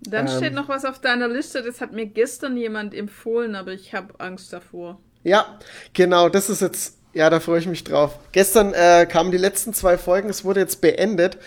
Dann 0.00 0.26
Ähm. 0.26 0.36
steht 0.36 0.52
noch 0.54 0.68
was 0.68 0.84
auf 0.84 1.00
deiner 1.00 1.28
Liste, 1.28 1.62
das 1.62 1.80
hat 1.80 1.92
mir 1.92 2.06
gestern 2.06 2.56
jemand 2.56 2.94
empfohlen, 2.94 3.54
aber 3.54 3.72
ich 3.72 3.94
habe 3.94 4.14
Angst 4.20 4.52
davor. 4.52 5.00
Ja, 5.22 5.58
genau, 5.94 6.28
das 6.28 6.50
ist 6.50 6.60
jetzt, 6.60 6.98
ja, 7.14 7.30
da 7.30 7.40
freue 7.40 7.58
ich 7.60 7.66
mich 7.66 7.84
drauf. 7.84 8.18
Gestern 8.32 8.74
äh, 8.74 9.06
kamen 9.10 9.30
die 9.30 9.38
letzten 9.38 9.72
zwei 9.72 9.96
Folgen, 9.96 10.28
es 10.28 10.44
wurde 10.44 10.60
jetzt 10.60 10.80
beendet. 10.82 11.38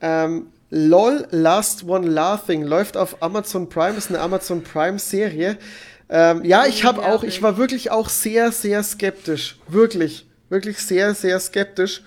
Ähm, 0.00 0.48
LOL 0.70 1.26
Last 1.30 1.84
One 1.84 2.08
Laughing 2.08 2.62
läuft 2.64 2.96
auf 2.96 3.22
Amazon 3.22 3.68
Prime, 3.68 3.96
ist 3.96 4.08
eine 4.08 4.20
Amazon 4.20 4.62
Prime 4.64 4.98
Serie. 4.98 5.56
Ähm, 6.08 6.44
ja, 6.44 6.66
ich 6.66 6.84
habe 6.84 7.02
auch, 7.04 7.22
ich 7.22 7.40
war 7.42 7.56
wirklich 7.56 7.92
auch 7.92 8.08
sehr, 8.08 8.50
sehr 8.50 8.82
skeptisch. 8.82 9.58
Wirklich, 9.68 10.26
wirklich 10.48 10.78
sehr, 10.78 11.14
sehr 11.14 11.38
skeptisch. 11.38 12.02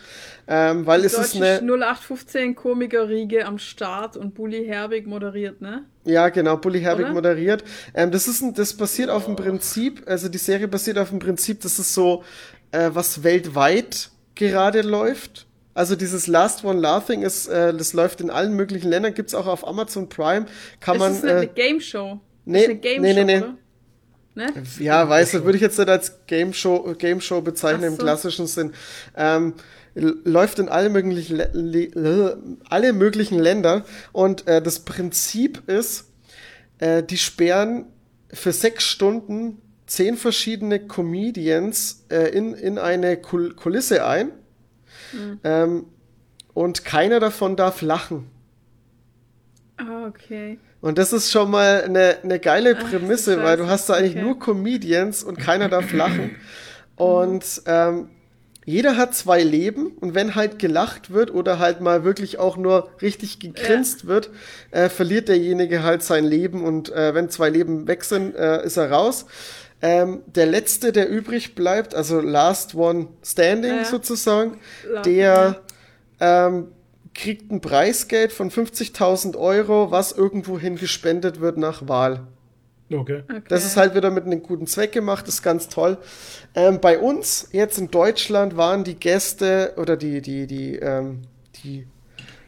Ähm, 0.48 0.86
weil 0.86 1.06
es 1.06 1.14
ist 1.14 1.36
eine. 1.36 1.60
0815 1.62 2.56
Komiker-Riege 2.56 3.46
am 3.46 3.58
Start 3.58 4.18
und 4.18 4.34
Bully 4.34 4.66
Herbig 4.66 5.08
moderiert, 5.08 5.62
ne? 5.62 5.86
Ja, 6.04 6.30
genau, 6.30 6.58
Bully 6.58 6.82
Herbig 6.82 7.06
Oder? 7.06 7.14
moderiert. 7.14 7.64
Ähm, 7.94 8.12
das 8.12 8.28
ist 8.28 8.42
ein, 8.42 8.54
das 8.54 8.74
basiert 8.74 9.10
auf 9.10 9.26
dem 9.26 9.36
Prinzip, 9.36 10.04
also 10.06 10.28
die 10.28 10.38
Serie 10.38 10.68
basiert 10.68 10.98
auf 10.98 11.10
dem 11.10 11.20
Prinzip, 11.20 11.62
das 11.62 11.80
ist 11.80 11.94
so, 11.94 12.24
äh, 12.72 12.90
was 12.94 13.24
weltweit 13.24 14.10
gerade 14.36 14.82
läuft. 14.82 15.48
Also 15.76 15.96
dieses 15.96 16.28
Last 16.28 16.64
One 16.64 16.80
Laughing 16.80 17.24
ist, 17.24 17.48
äh, 17.48 17.74
das 17.74 17.94
läuft 17.94 18.22
in 18.22 18.30
allen 18.30 18.54
möglichen 18.54 18.90
Ländern, 18.90 19.14
gibt's 19.14 19.34
auch 19.34 19.48
auf 19.48 19.66
Amazon 19.66 20.10
Prime. 20.10 20.46
Kann 20.80 20.96
ist 20.98 21.00
man. 21.00 21.14
das 21.14 21.24
nicht 21.24 21.32
eine 21.32 21.44
Äh, 21.44 21.48
Game 21.48 21.80
Show? 21.80 22.20
nee, 22.46 22.60
ist 22.60 22.66
eine 22.70 22.80
Game 22.80 23.02
nee, 23.02 23.14
nee, 23.14 23.20
Show, 23.22 23.26
nee. 23.26 23.38
oder? 23.38 23.58
Ne? 24.36 24.52
ja, 24.80 25.08
weiß 25.08 25.36
ich, 25.36 25.44
würde 25.44 25.58
ich 25.58 25.62
jetzt 25.62 25.78
nicht 25.78 25.90
als 25.90 26.26
Game 26.26 26.54
Show, 26.54 26.96
Game 26.98 27.22
Show 27.22 27.42
bezeichnen 27.42 27.84
Ach 27.86 27.90
im 27.90 27.96
so. 27.96 28.02
klassischen 28.04 28.48
Sinn. 28.48 28.74
Ähm, 29.16 29.54
läuft 29.96 30.60
in 30.60 30.70
alle 30.70 30.90
möglichen, 30.90 31.42
alle 32.68 32.94
möglichen 32.94 33.40
Länder 33.40 33.86
und 34.12 34.48
äh, 34.48 34.62
das 34.62 34.80
Prinzip 34.80 35.68
ist, 35.70 36.12
äh, 36.80 37.04
die 37.04 37.18
sperren 37.18 37.86
für 38.32 38.52
sechs 38.52 38.86
Stunden 38.86 39.62
zehn 39.86 40.18
verschiedene 40.18 40.80
Comedians 40.80 42.06
äh, 42.10 42.30
in, 42.30 42.54
in 42.54 42.80
eine 42.80 43.18
Kul 43.18 43.54
Kulisse 43.54 44.06
ein 44.06 44.32
ähm, 45.44 45.86
und 46.54 46.86
keiner 46.86 47.20
davon 47.20 47.56
darf 47.56 47.82
lachen. 47.82 48.28
Ah, 49.78 50.08
okay. 50.08 50.60
Und 50.82 50.98
das 50.98 51.14
ist 51.14 51.32
schon 51.32 51.50
mal 51.50 51.84
eine, 51.84 52.18
eine 52.24 52.40
geile 52.40 52.78
Ach, 52.78 52.90
Prämisse, 52.90 53.38
du 53.38 53.44
weil 53.44 53.58
du 53.58 53.68
hast 53.68 53.90
da 53.90 53.94
eigentlich 53.94 54.16
okay. 54.16 54.24
nur 54.24 54.40
Comedians 54.40 55.24
und 55.24 55.38
keiner 55.38 55.70
darf 55.70 55.94
lachen. 55.94 56.36
Und 56.96 57.64
ähm, 57.66 58.10
jeder 58.66 58.95
hat 58.98 59.14
zwei 59.16 59.43
Leben 59.43 59.88
und 60.00 60.16
wenn 60.16 60.35
halt 60.35 60.58
gelacht 60.59 61.11
wird 61.11 61.33
oder 61.33 61.59
halt 61.59 61.82
mal 61.82 62.03
wirklich 62.03 62.40
auch 62.40 62.56
nur 62.58 62.90
richtig 63.01 63.40
gegrinst 63.40 64.08
wird, 64.08 64.30
äh, 64.72 64.90
verliert 64.90 65.27
derjenige 65.27 65.83
halt 65.83 66.03
sein 66.03 66.24
Leben 66.25 66.64
und 66.64 66.92
äh, 66.92 67.14
wenn 67.14 67.30
zwei 67.30 67.50
Leben 67.50 67.88
weg 67.88 68.03
sind, 68.03 68.35
äh, 68.35 68.64
ist 68.66 68.77
er 68.77 68.92
raus. 68.92 69.25
Ähm, 69.82 70.22
der 70.27 70.45
letzte, 70.45 70.93
der 70.93 71.09
übrig 71.09 71.56
bleibt, 71.56 71.93
also 71.93 72.22
Last 72.22 72.74
One 72.74 73.08
Standing 73.22 73.77
Ja. 73.80 73.85
sozusagen, 73.85 74.59
La- 74.90 75.01
der 75.01 75.61
ähm, 76.22 76.67
kriegt 77.14 77.51
ein 77.51 77.59
Preisgeld 77.59 78.32
von 78.32 78.50
50.000 78.50 79.35
Euro, 79.38 79.92
was 79.92 80.14
irgendwohin 80.14 80.77
gespendet 80.77 81.42
wird 81.42 81.58
nach 81.58 81.88
Wahl. 81.90 82.22
Okay. 83.00 83.24
okay. 83.30 83.42
Das 83.48 83.66
ist 83.66 83.78
halt 83.78 83.96
wieder 83.96 84.12
mit 84.12 84.26
einem 84.26 84.44
guten 84.44 84.68
Zweck 84.68 84.92
gemacht, 84.92 85.28
ist 85.28 85.42
ganz 85.42 85.70
toll. 85.70 85.98
Ähm, 86.56 86.80
bei 86.80 87.00
uns 87.00 87.50
jetzt 87.52 87.78
in 87.78 87.92
Deutschland 87.92 88.58
waren 88.58 88.84
die 88.84 88.96
Gäste 88.96 89.74
oder 89.78 89.98
die, 89.98 90.22
die, 90.22 90.48
die, 90.48 90.76
ähm, 90.76 91.22
die, 91.64 91.88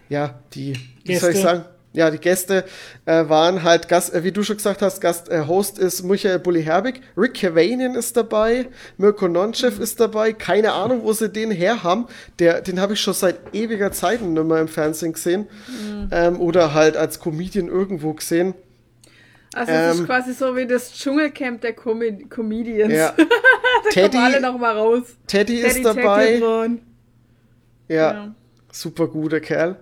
ja, 0.10 0.40
die, 0.54 0.76
wie 1.04 1.16
soll 1.16 1.32
ich 1.32 1.36
Gäste. 1.36 1.48
sagen? 1.48 1.66
Ja, 1.96 2.12
die 2.12 2.18
Gäste 2.18 2.66
äh, 3.06 3.30
waren 3.30 3.64
halt 3.64 3.88
Gast, 3.88 4.14
äh, 4.14 4.24
wie 4.26 4.34
du 4.34 4.44
schon 4.44 4.58
gesagt 4.58 4.82
hast, 4.82 5.00
Gast, 5.00 5.30
äh, 5.30 5.46
Host 5.48 5.80
ist 5.80 6.04
Michael 6.04 6.40
Bulli-Herbig, 6.40 7.00
Rick 7.16 7.36
Cavanian 7.36 7.96
ist 7.96 8.18
dabei, 8.18 8.68
Mirko 8.98 9.30
Nonchev 9.30 9.82
ist 9.82 10.02
dabei, 10.02 10.34
keine 10.34 10.74
Ahnung, 10.74 11.04
wo 11.04 11.14
sie 11.14 11.30
den 11.30 11.52
her 11.52 11.84
haben. 11.84 12.08
Der, 12.40 12.60
den 12.60 12.82
habe 12.82 12.94
ich 12.94 13.00
schon 13.00 13.14
seit 13.14 13.38
ewiger 13.54 13.94
Zeit 13.94 14.22
nicht 14.22 14.44
mehr 14.44 14.60
im 14.60 14.68
Fernsehen 14.68 15.14
gesehen 15.14 15.48
ähm, 16.12 16.42
oder 16.42 16.74
halt 16.74 16.98
als 16.98 17.22
Comedian 17.22 17.70
irgendwo 17.70 18.14
gesehen. 18.14 18.56
Also 19.56 19.72
es 19.72 19.94
ist 19.96 20.00
ähm, 20.02 20.06
quasi 20.06 20.34
so 20.34 20.56
wie 20.56 20.68
das 20.68 20.94
Dschungelcamp 20.94 21.62
der 21.62 21.74
Comed 21.74 22.30
Comedians. 22.30 22.94
Ja. 22.94 23.14
da 23.18 23.90
Teddy- 23.90 24.12
kommen 24.18 24.24
alle 24.34 24.42
noch 24.42 24.58
mal 24.58 24.76
raus. 24.78 25.04
Teddy, 25.28 25.56
ist 25.62 25.74
Teddy 25.76 25.84
dabei. 25.84 26.26
Tecklebrand. 26.34 26.82
Ja, 27.88 27.96
Ja. 28.14 28.36
super 28.72 29.08
guter 29.08 29.40
Kerl. 29.40 29.78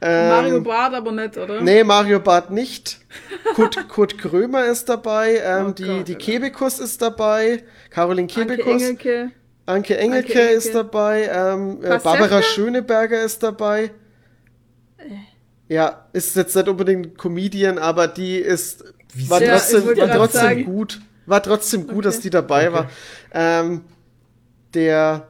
Ähm, 0.00 0.28
Mario 0.28 0.60
Barth 0.60 0.94
aber 0.94 1.10
nicht, 1.10 1.36
oder? 1.38 1.60
Nee, 1.62 1.82
Mario 1.82 2.20
Barth 2.20 2.50
nicht. 2.50 3.00
Kurt, 3.54 3.88
Kurt 3.88 4.18
Krömer 4.18 4.66
ist 4.66 4.88
dabei. 4.88 5.40
Ähm, 5.42 5.66
Oh 5.68 5.70
die 5.72 5.82
Gott, 5.84 6.08
die 6.08 6.14
Alter. 6.14 6.24
Kebekus 6.24 6.78
ist 6.78 7.00
dabei. 7.02 7.64
Caroline 7.90 8.28
Anke 8.28 8.56
Kebekus. 8.56 8.82
Engelke. 8.82 9.30
Anke 9.64 9.96
Engelke, 9.96 10.28
Anke 10.28 10.32
Engelke. 10.38 10.54
ist 10.54 10.74
dabei. 10.74 11.30
Ähm, 11.32 11.78
äh? 11.82 11.98
Barbara 11.98 12.42
Schöneberger 12.42 13.22
ist 13.24 13.42
dabei. 13.42 13.90
Ja, 15.68 16.06
ist 16.12 16.36
jetzt 16.36 16.54
nicht 16.54 16.68
unbedingt 16.68 17.06
ein 17.06 17.16
Comedian, 17.16 17.78
aber 17.78 18.06
die 18.06 18.36
ist 18.36 18.84
war 19.14 19.42
Ja, 19.42 19.52
trotzdem, 19.52 19.86
war 19.86 20.08
trotzdem 20.10 20.40
sagen. 20.40 20.64
gut. 20.64 21.00
War 21.26 21.42
trotzdem 21.42 21.86
gut, 21.86 22.04
dass 22.04 22.20
die 22.20 22.30
dabei 22.30 22.68
Okay. 22.68 22.74
war. 22.76 22.90
Ähm, 23.32 23.82
der 24.74 25.28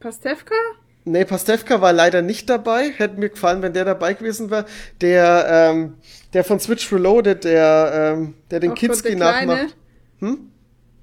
Pastewka? 0.00 0.54
Nee, 1.04 1.24
Pastewka 1.24 1.80
war 1.80 1.92
leider 1.92 2.22
nicht 2.22 2.48
dabei. 2.48 2.90
Hätte 2.90 3.18
mir 3.18 3.30
gefallen, 3.30 3.62
wenn 3.62 3.72
der 3.72 3.84
dabei 3.84 4.14
gewesen 4.14 4.50
wäre. 4.50 4.66
Der, 5.00 5.46
ähm, 5.48 5.94
der 6.32 6.44
von 6.44 6.60
Switch 6.60 6.90
Reloaded, 6.92 7.44
der, 7.44 8.14
ähm, 8.16 8.34
der 8.50 8.60
den 8.60 8.70
Gott, 8.70 8.78
Kinski 8.78 9.08
der 9.08 9.16
Kleine. 9.16 9.52
nachmacht. 9.54 9.76
Hm? 10.20 10.50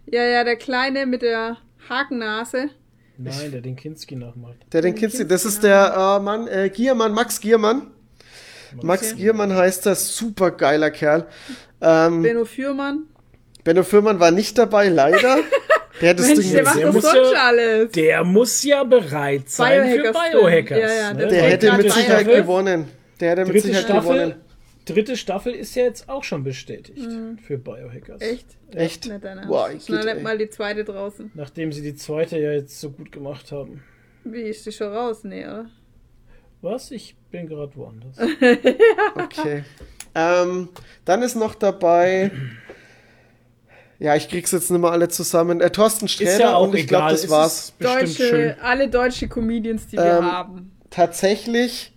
Ja, 0.05 0.23
ja, 0.23 0.43
der 0.43 0.55
Kleine 0.55 1.05
mit 1.05 1.21
der 1.21 1.57
Hakennase. 1.89 2.69
Nein, 3.17 3.51
der 3.51 3.61
den 3.61 3.75
Kinski 3.75 4.15
nachmacht. 4.15 4.57
Der 4.71 4.81
den 4.83 4.93
Kinski, 4.95 5.27
das 5.27 5.43
ist 5.45 5.63
der 5.63 6.17
äh, 6.19 6.23
Mann, 6.23 6.47
äh, 6.47 6.69
Giermann, 6.69 7.13
Max 7.13 7.39
Giermann. 7.41 7.87
Max 8.81 9.15
Giermann 9.15 9.53
heißt 9.53 9.85
der, 9.85 9.95
super 9.95 10.51
geiler 10.51 10.91
Kerl. 10.91 11.25
Ähm, 11.81 12.21
Benno 12.23 12.45
Fürmann. 12.45 13.03
Benno 13.63 13.83
Fürmann 13.83 14.19
war 14.19 14.31
nicht 14.31 14.57
dabei, 14.57 14.89
leider. 14.89 15.39
Der 16.01 16.11
hat 16.11 16.19
das 16.19 16.27
Mensch, 16.27 16.41
Ding 16.41 16.51
der 16.53 16.63
macht 16.63 16.79
der 16.79 16.91
muss 16.91 17.03
sonst 17.03 17.31
ja- 17.33 17.47
alles. 17.47 17.91
Der 17.91 18.23
muss 18.23 18.63
ja 18.63 18.83
bereit 18.83 19.49
sein 19.49 19.81
Biohackers 19.81 20.17
für. 20.17 20.37
Biohackers. 20.37 20.79
Ja, 20.79 20.93
ja, 20.93 21.13
ne? 21.13 21.27
der 21.27 21.41
hätte 21.43 21.71
mit. 21.73 21.91
Sicherheit 21.91 22.21
Staffel. 22.21 22.41
gewonnen. 22.41 22.85
Der 23.19 23.31
hätte 23.31 23.45
mit 23.45 23.53
dritte 23.55 23.67
Sicherheit 23.67 23.85
Staffel, 23.85 24.13
gewonnen. 24.13 24.35
dritte 24.85 25.17
Staffel 25.17 25.53
ist 25.55 25.75
ja 25.75 25.83
jetzt 25.85 26.07
auch 26.07 26.23
schon 26.23 26.43
bestätigt 26.43 27.09
für 27.41 27.57
Biohackers. 27.57 28.21
Echt? 28.21 28.45
Echt? 28.73 29.09
Dein 29.09 29.23
Ernst. 29.23 29.47
Boah, 29.47 29.71
ich 29.71 29.89
ey. 29.89 30.21
mal 30.21 30.37
die 30.37 30.49
zweite 30.49 30.83
draußen. 30.83 31.31
Nachdem 31.33 31.71
sie 31.71 31.81
die 31.81 31.95
zweite 31.95 32.37
ja 32.37 32.51
jetzt 32.51 32.79
so 32.79 32.91
gut 32.91 33.11
gemacht 33.11 33.51
haben. 33.51 33.83
Wie, 34.23 34.41
ist 34.41 34.65
die 34.65 34.71
schon 34.71 34.93
raus? 34.93 35.23
Nee, 35.23 35.45
oder? 35.45 35.65
Was? 36.61 36.91
Ich 36.91 37.15
bin 37.31 37.47
gerade 37.47 37.75
woanders. 37.75 38.17
Okay. 39.15 39.63
ähm, 40.15 40.69
dann 41.05 41.21
ist 41.21 41.35
noch 41.35 41.55
dabei. 41.55 42.31
Ja, 43.99 44.15
ich 44.15 44.29
krieg's 44.29 44.51
jetzt 44.51 44.69
nicht 44.69 44.79
mal 44.79 44.91
alle 44.91 45.09
zusammen. 45.09 45.59
Äh, 45.61 45.71
Thorsten 45.71 46.07
Sträter 46.07 46.31
Ist 46.31 46.39
ja 46.39 46.55
auch 46.55 46.67
und 46.67 46.75
ich 46.75 46.87
glaube, 46.87 47.11
das 47.11 47.29
war's. 47.29 47.59
Ist 47.69 47.79
bestimmt 47.79 48.01
Deutsche, 48.01 48.23
schön. 48.27 48.55
alle 48.61 48.89
deutsche 48.89 49.27
Comedians, 49.27 49.87
die 49.87 49.97
wir 49.97 50.19
Ähm, 50.19 50.31
haben. 50.31 50.71
Tatsächlich 50.89 51.93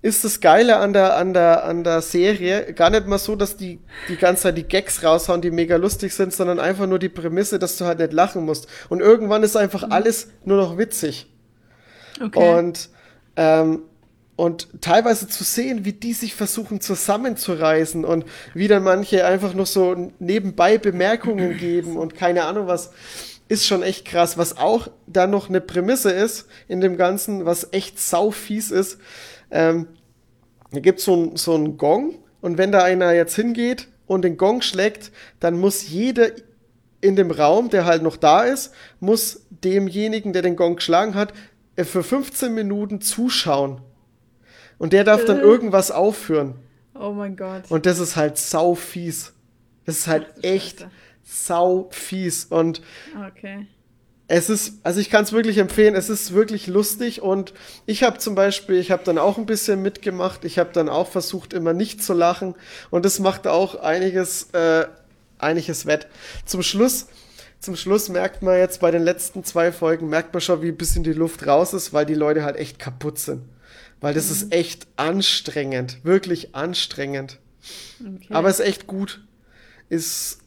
ist 0.00 0.24
das 0.24 0.40
Geile 0.40 0.76
an 0.76 0.92
der, 0.92 1.16
an 1.16 1.32
der, 1.34 1.64
an 1.64 1.84
der 1.84 2.02
Serie 2.02 2.72
gar 2.74 2.90
nicht 2.90 3.06
mal 3.06 3.18
so, 3.18 3.34
dass 3.34 3.56
die 3.56 3.80
die 4.08 4.16
ganze 4.16 4.44
Zeit 4.44 4.56
die 4.58 4.62
Gags 4.64 5.02
raushauen, 5.02 5.40
die 5.40 5.50
mega 5.50 5.76
lustig 5.76 6.14
sind, 6.14 6.32
sondern 6.32 6.60
einfach 6.60 6.86
nur 6.86 6.98
die 6.98 7.08
Prämisse, 7.08 7.58
dass 7.58 7.76
du 7.78 7.84
halt 7.86 7.98
nicht 7.98 8.12
lachen 8.12 8.44
musst. 8.44 8.68
Und 8.90 9.00
irgendwann 9.00 9.42
ist 9.42 9.56
einfach 9.56 9.90
alles 9.90 10.28
nur 10.44 10.58
noch 10.58 10.78
witzig. 10.78 11.26
Okay. 12.22 12.58
Und, 12.58 12.90
ähm, 13.36 13.82
und 14.38 14.68
teilweise 14.80 15.26
zu 15.26 15.42
sehen, 15.42 15.84
wie 15.84 15.92
die 15.92 16.12
sich 16.12 16.36
versuchen 16.36 16.80
zusammenzureißen 16.80 18.04
und 18.04 18.24
wie 18.54 18.68
dann 18.68 18.84
manche 18.84 19.26
einfach 19.26 19.52
noch 19.52 19.66
so 19.66 20.12
nebenbei 20.20 20.78
Bemerkungen 20.78 21.56
geben 21.58 21.96
und 21.96 22.14
keine 22.14 22.44
Ahnung 22.44 22.68
was, 22.68 22.92
ist 23.48 23.66
schon 23.66 23.82
echt 23.82 24.04
krass. 24.04 24.38
Was 24.38 24.56
auch 24.56 24.86
dann 25.08 25.32
noch 25.32 25.48
eine 25.48 25.60
Prämisse 25.60 26.12
ist 26.12 26.46
in 26.68 26.80
dem 26.80 26.96
Ganzen, 26.96 27.46
was 27.46 27.72
echt 27.72 27.98
sau 27.98 28.30
fies 28.30 28.70
ist, 28.70 28.98
ähm, 29.50 29.88
da 30.70 30.78
gibt's 30.78 31.04
so 31.04 31.16
ein 31.16 31.36
so 31.36 31.56
ein 31.56 31.76
Gong 31.76 32.14
und 32.40 32.58
wenn 32.58 32.70
da 32.70 32.84
einer 32.84 33.10
jetzt 33.10 33.34
hingeht 33.34 33.88
und 34.06 34.22
den 34.22 34.36
Gong 34.36 34.62
schlägt, 34.62 35.10
dann 35.40 35.58
muss 35.58 35.88
jeder 35.88 36.28
in 37.00 37.16
dem 37.16 37.32
Raum, 37.32 37.70
der 37.70 37.86
halt 37.86 38.04
noch 38.04 38.16
da 38.16 38.44
ist, 38.44 38.72
muss 39.00 39.46
demjenigen, 39.50 40.32
der 40.32 40.42
den 40.42 40.54
Gong 40.54 40.76
geschlagen 40.76 41.16
hat, 41.16 41.32
äh, 41.74 41.82
für 41.82 42.04
15 42.04 42.54
Minuten 42.54 43.00
zuschauen. 43.00 43.80
Und 44.78 44.92
der 44.92 45.04
darf 45.04 45.24
dann 45.24 45.38
Äh. 45.38 45.42
irgendwas 45.42 45.90
aufführen. 45.90 46.54
oh 46.94 47.10
mein 47.12 47.36
Gott. 47.36 47.64
Und 47.68 47.86
das 47.86 47.98
ist 47.98 48.16
halt 48.16 48.38
sau 48.38 48.74
fies. 48.74 49.32
Das 49.84 49.98
ist 49.98 50.06
halt 50.06 50.26
Ach 50.38 50.42
echt 50.42 50.80
Scheiße. 50.80 50.90
sau 51.24 51.88
fies. 51.90 52.44
Und 52.46 52.82
Okay. 53.28 53.66
es 54.28 54.50
ist, 54.50 54.74
also 54.84 55.00
ich 55.00 55.08
kann 55.10 55.24
es 55.24 55.32
wirklich 55.32 55.58
empfehlen, 55.58 55.94
es 55.94 56.10
ist 56.10 56.32
wirklich 56.34 56.66
lustig 56.66 57.22
und 57.22 57.54
ich 57.86 58.02
habe 58.02 58.18
zum 58.18 58.34
Beispiel, 58.34 58.76
ich 58.76 58.90
habe 58.90 59.02
dann 59.04 59.16
auch 59.18 59.38
ein 59.38 59.46
bisschen 59.46 59.80
mitgemacht, 59.82 60.44
ich 60.44 60.58
habe 60.58 60.70
dann 60.72 60.88
auch 60.88 61.08
versucht, 61.08 61.52
immer 61.54 61.72
nicht 61.72 62.02
zu 62.02 62.12
lachen 62.12 62.54
und 62.90 63.04
das 63.04 63.18
macht 63.20 63.46
auch 63.46 63.76
einiges, 63.76 64.50
äh, 64.52 64.86
einiges 65.38 65.86
wett. 65.86 66.06
Zum 66.44 66.62
Schluss, 66.62 67.06
zum 67.60 67.74
Schluss 67.76 68.08
merkt 68.10 68.42
man 68.42 68.58
jetzt 68.58 68.80
bei 68.80 68.90
den 68.90 69.02
letzten 69.02 69.44
zwei 69.44 69.72
Folgen, 69.72 70.08
merkt 70.08 70.34
man 70.34 70.40
schon, 70.42 70.60
wie 70.62 70.68
ein 70.68 70.76
bisschen 70.76 71.04
die 71.04 71.12
Luft 71.14 71.46
raus 71.46 71.72
ist, 71.72 71.92
weil 71.94 72.04
die 72.06 72.14
Leute 72.14 72.42
halt 72.44 72.56
echt 72.56 72.78
kaputt 72.78 73.18
sind. 73.18 73.42
Weil 74.00 74.14
das 74.14 74.30
ist 74.30 74.52
echt 74.52 74.86
anstrengend, 74.96 75.98
wirklich 76.04 76.54
anstrengend. 76.54 77.38
okay. 78.00 78.32
Aber 78.32 78.48
ist 78.48 78.60
echt 78.60 78.86
gut. 78.86 79.22
Ist 79.88 80.38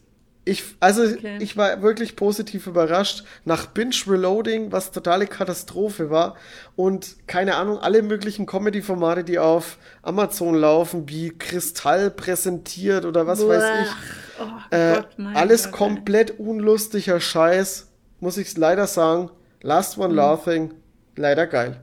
ich 0.44 0.64
also 0.80 1.04
Okay. 1.04 1.38
ich 1.40 1.56
war 1.56 1.84
wirklich 1.84 2.16
positiv 2.16 2.66
überrascht 2.66 3.24
nach 3.46 3.68
Binge 3.68 3.96
Reloading, 4.08 4.72
was 4.72 4.92
totale 4.92 5.28
Katastrophe 5.28 6.10
war 6.10 6.36
und 6.76 7.16
keine 7.28 7.56
Ahnung, 7.56 7.78
alle 7.78 8.02
möglichen 8.02 8.48
Comedy 8.48 8.82
Formate, 8.82 9.24
die 9.24 9.38
auf 9.38 9.78
Amazon 10.02 10.56
laufen, 10.56 11.08
wie 11.10 11.30
Kristall 11.38 12.10
präsentiert 12.10 13.06
oder 13.06 13.28
was 13.28 13.48
weiß 13.48 13.70
ich. 13.70 13.98
Oh 14.38 14.46
Äh, 14.72 14.96
Gott, 14.96 15.08
alles 15.34 15.72
Gott, 15.72 15.80
ey. 15.82 16.06
komplett 16.06 16.40
unlustiger 16.40 17.20
Scheiß, 17.20 17.90
muss 18.20 18.38
ich 18.38 18.58
leider 18.58 18.88
sagen. 18.88 19.30
Last 19.62 19.98
Mhm. 19.98 20.04
One 20.04 20.14
Laughing, 20.16 20.74
leider 21.16 21.46
geil. 21.48 21.82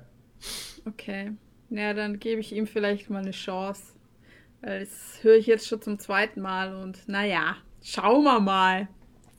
Okay. 0.86 1.36
Ja, 1.70 1.92
dann 1.94 2.18
gebe 2.18 2.40
ich 2.40 2.52
ihm 2.54 2.66
vielleicht 2.66 3.10
mal 3.10 3.20
eine 3.22 3.30
Chance. 3.32 3.82
Das 4.62 4.88
höre 5.22 5.36
ich 5.36 5.46
jetzt 5.46 5.68
schon 5.68 5.80
zum 5.82 5.98
zweiten 5.98 6.40
Mal 6.40 6.74
und 6.74 7.08
naja, 7.08 7.56
schauen 7.82 8.24
wir 8.24 8.40
mal. 8.40 8.88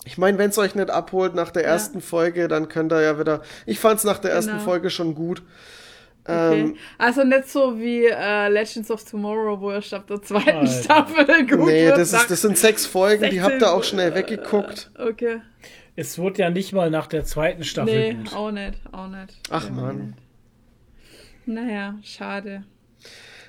Ich 0.06 0.18
meine, 0.18 0.38
wenn 0.38 0.50
es 0.50 0.58
euch 0.58 0.76
nicht 0.76 0.90
abholt 0.90 1.36
nach 1.36 1.52
der 1.52 1.64
Ja. 1.64 1.70
ersten 1.70 2.00
Folge, 2.02 2.48
dann 2.48 2.70
könnt 2.70 2.92
ihr 2.94 3.02
ja 3.02 3.20
wieder. 3.20 3.42
Ich 3.66 3.80
fand 3.80 3.98
es 4.00 4.06
nach 4.06 4.20
der 4.20 4.32
ersten 4.32 4.52
Genau. 4.54 4.64
Folge 4.64 4.90
schon 4.90 5.14
gut. 5.16 5.44
Okay. 6.24 6.62
Ähm, 6.62 6.76
also 6.98 7.24
nicht 7.24 7.50
so 7.50 7.80
wie 7.80 8.06
äh, 8.06 8.50
Legends 8.50 8.92
of 8.92 9.04
Tomorrow, 9.04 9.60
wo 9.60 9.72
erst 9.72 9.94
ab 9.94 10.06
der 10.08 10.22
zweiten 10.22 10.60
Alter. 10.60 10.68
Staffel 10.84 11.26
gut 11.48 11.66
nee, 11.68 11.88
wird. 11.88 11.98
das, 11.98 12.14
ist, 12.14 12.30
das 12.32 12.42
sind 12.42 12.58
sechs 12.58 12.86
Folgen, 12.86 13.24
die 13.24 13.40
16 13.40 13.44
habt 13.44 13.62
ihr 13.62 13.74
auch 13.74 13.84
schnell 13.84 14.14
weggeguckt. 14.16 14.92
Okay. 14.98 15.42
Es 15.96 16.18
wurde 16.18 16.40
ja 16.44 16.50
nicht 16.50 16.72
mal 16.72 16.90
nach 16.90 17.08
der 17.08 17.26
zweiten 17.26 17.64
Staffel 17.64 17.94
Nee, 17.94 18.14
gut. 18.14 18.34
auch 18.34 18.52
nicht, 18.52 18.80
auch 18.94 19.08
nicht. 19.08 19.38
Ach 19.50 19.64
Irgendwie 19.66 19.82
Mann. 19.82 20.14
Naja, 21.50 21.96
schade. 22.04 22.64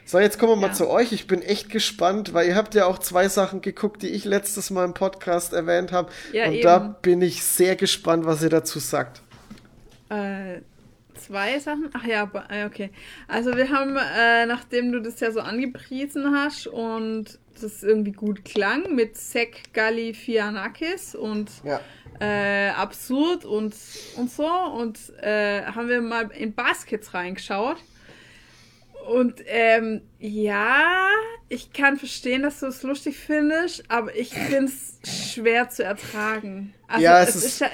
So, 0.07 0.19
jetzt 0.19 0.39
kommen 0.39 0.53
wir 0.53 0.57
mal 0.57 0.69
Ja. 0.69 0.73
zu 0.73 0.89
euch. 0.89 1.13
Ich 1.13 1.27
bin 1.27 1.43
echt 1.43 1.69
gespannt, 1.69 2.33
weil 2.33 2.49
ihr 2.49 2.57
habt 2.57 2.75
ja 2.75 2.87
auch 2.87 2.99
zwei 2.99 3.29
Sachen 3.29 3.61
geguckt, 3.61 4.03
die 4.03 4.09
ich 4.09 4.25
letztes 4.25 4.71
Mal 4.71 4.87
im 4.87 4.95
Podcast 4.95 5.53
erwähnt 5.53 5.93
habe. 5.93 6.11
Ja, 6.33 6.47
Und 6.47 6.55
eben. 6.55 6.63
da 6.63 6.79
bin 6.79 7.21
ich 7.21 7.43
sehr 7.45 7.77
gespannt, 7.77 8.25
was 8.25 8.43
ihr 8.43 8.49
dazu 8.49 8.79
sagt. 8.79 9.21
Äh, 10.09 10.63
zwei 11.15 11.59
Sachen? 11.59 11.91
Ach 11.93 12.05
ja, 12.05 12.29
äh, 12.49 12.65
okay. 12.65 12.91
Also 13.29 13.55
wir 13.55 13.69
haben, 13.71 13.97
äh, 13.97 14.47
nachdem 14.47 14.93
du 14.93 15.01
das 15.01 15.21
ja 15.21 15.31
so 15.31 15.41
angepriesen 15.41 16.35
hast 16.35 16.67
und 16.67 17.39
das 17.61 17.83
irgendwie 17.83 18.13
gut 18.13 18.47
klang 18.47 18.95
mit 18.95 19.19
Sek 19.19 19.75
Galifianakis 19.75 21.15
und 21.15 21.51
Ja. 21.63 21.81
äh, 22.19 22.71
absurd 22.71 23.45
und, 23.45 23.75
und 24.17 24.31
so 24.31 24.47
und 24.47 24.99
äh, 25.21 25.63
haben 25.67 25.89
wir 25.89 26.01
mal 26.01 26.31
in 26.33 26.55
Baskets 26.55 27.13
reingeschaut. 27.13 27.77
Und 29.09 29.35
ähm, 29.47 30.03
ja, 30.19 31.09
ich 31.49 31.73
kann 31.73 31.97
verstehen, 31.97 32.43
dass 32.43 32.61
du 32.61 32.67
es 32.67 32.83
lustig 32.83 33.17
findest, 33.19 33.85
aber 33.89 34.15
ich 34.15 34.31
finde 34.35 34.71
es 34.73 35.33
schwer 35.35 35.69
zu 35.69 35.83
ertragen. 35.85 36.75
Also 36.87 37.05
Ja, 37.05 37.23
es, 37.23 37.35
es 37.35 37.45
ist, 37.45 37.63
ist- 37.63 37.71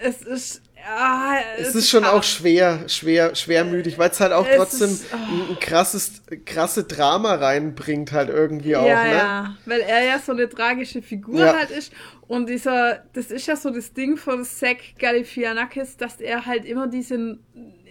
es 0.00 0.22
ist, 0.22 0.62
ah, 0.88 1.34
Es 1.58 1.74
ist 1.74 1.90
schon 1.90 2.04
auch 2.04 2.22
schwer, 2.22 2.88
schwer, 2.88 3.34
schwermütig, 3.34 3.98
weil 3.98 4.10
es 4.10 4.20
halt 4.20 4.32
auch 4.32 4.46
Es 4.46 4.56
trotzdem 4.56 4.90
ist- 4.90 5.06
oh. 5.12 5.16
ein, 5.16 5.50
ein 5.50 5.58
krasses, 5.60 6.22
krasse 6.44 6.84
Drama 6.84 7.34
reinbringt, 7.34 8.12
halt 8.12 8.28
irgendwie 8.28 8.76
auch, 8.76 8.86
ja, 8.86 9.02
ne? 9.04 9.12
ja, 9.16 9.56
weil 9.66 9.80
er 9.80 10.04
ja 10.04 10.18
so 10.20 10.30
eine 10.30 10.48
tragische 10.48 11.02
Figur 11.02 11.40
Ja. 11.40 11.56
halt 11.56 11.70
ist. 11.72 11.92
Und 12.28 12.48
dieser, 12.48 13.02
das 13.14 13.32
ist 13.32 13.46
ja 13.48 13.56
so 13.56 13.70
das 13.70 13.92
Ding 13.94 14.16
von 14.18 14.44
Zack 14.44 14.78
Galifianakis, 15.00 15.96
dass 15.96 16.20
er 16.20 16.46
halt 16.46 16.64
immer 16.64 16.86
diesen, 16.86 17.42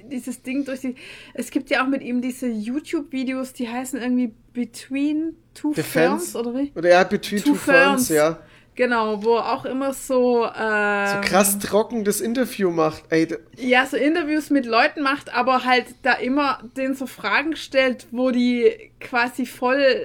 dieses 0.10 0.42
Ding 0.44 0.66
durch 0.66 0.82
die. 0.82 0.96
Es 1.34 1.52
gibt 1.52 1.70
ja 1.70 1.84
auch 1.84 1.88
mit 1.88 2.02
ihm 2.02 2.22
diese 2.22 2.48
YouTube-Videos, 2.48 3.54
die 3.54 3.70
heißen 3.70 4.02
irgendwie 4.02 4.34
Between 4.54 5.36
Two 5.54 5.74
Ferns, 5.74 6.32
Fence? 6.32 6.36
oder 6.36 6.54
wie? 6.56 6.72
Oder 6.76 6.90
er 6.90 7.00
hat 7.00 7.10
Between 7.10 7.42
Two 7.44 7.50
Two 7.52 7.56
Ferns, 7.56 8.08
Ferns. 8.08 8.10
ja. 8.10 8.40
Genau, 8.78 9.24
wo 9.24 9.38
auch 9.38 9.66
immer 9.66 9.92
so. 9.92 10.44
So 10.46 10.50
Ähm, 10.56 11.22
krass 11.22 11.58
trocken 11.58 12.06
das 12.06 12.22
Interview 12.22 12.70
macht. 12.70 13.06
Ey, 13.10 13.28
Ja, 13.58 13.88
so 13.88 13.98
Interviews 13.98 14.52
mit 14.52 14.68
Leuten 14.68 15.02
macht, 15.02 15.34
aber 15.34 15.66
halt 15.66 15.88
da 16.04 16.14
immer 16.14 16.60
denen 16.78 16.94
so 16.94 17.08
Fragen 17.08 17.56
stellt, 17.56 18.06
wo 18.12 18.30
die 18.30 18.92
quasi 19.00 19.48
voll 19.48 20.00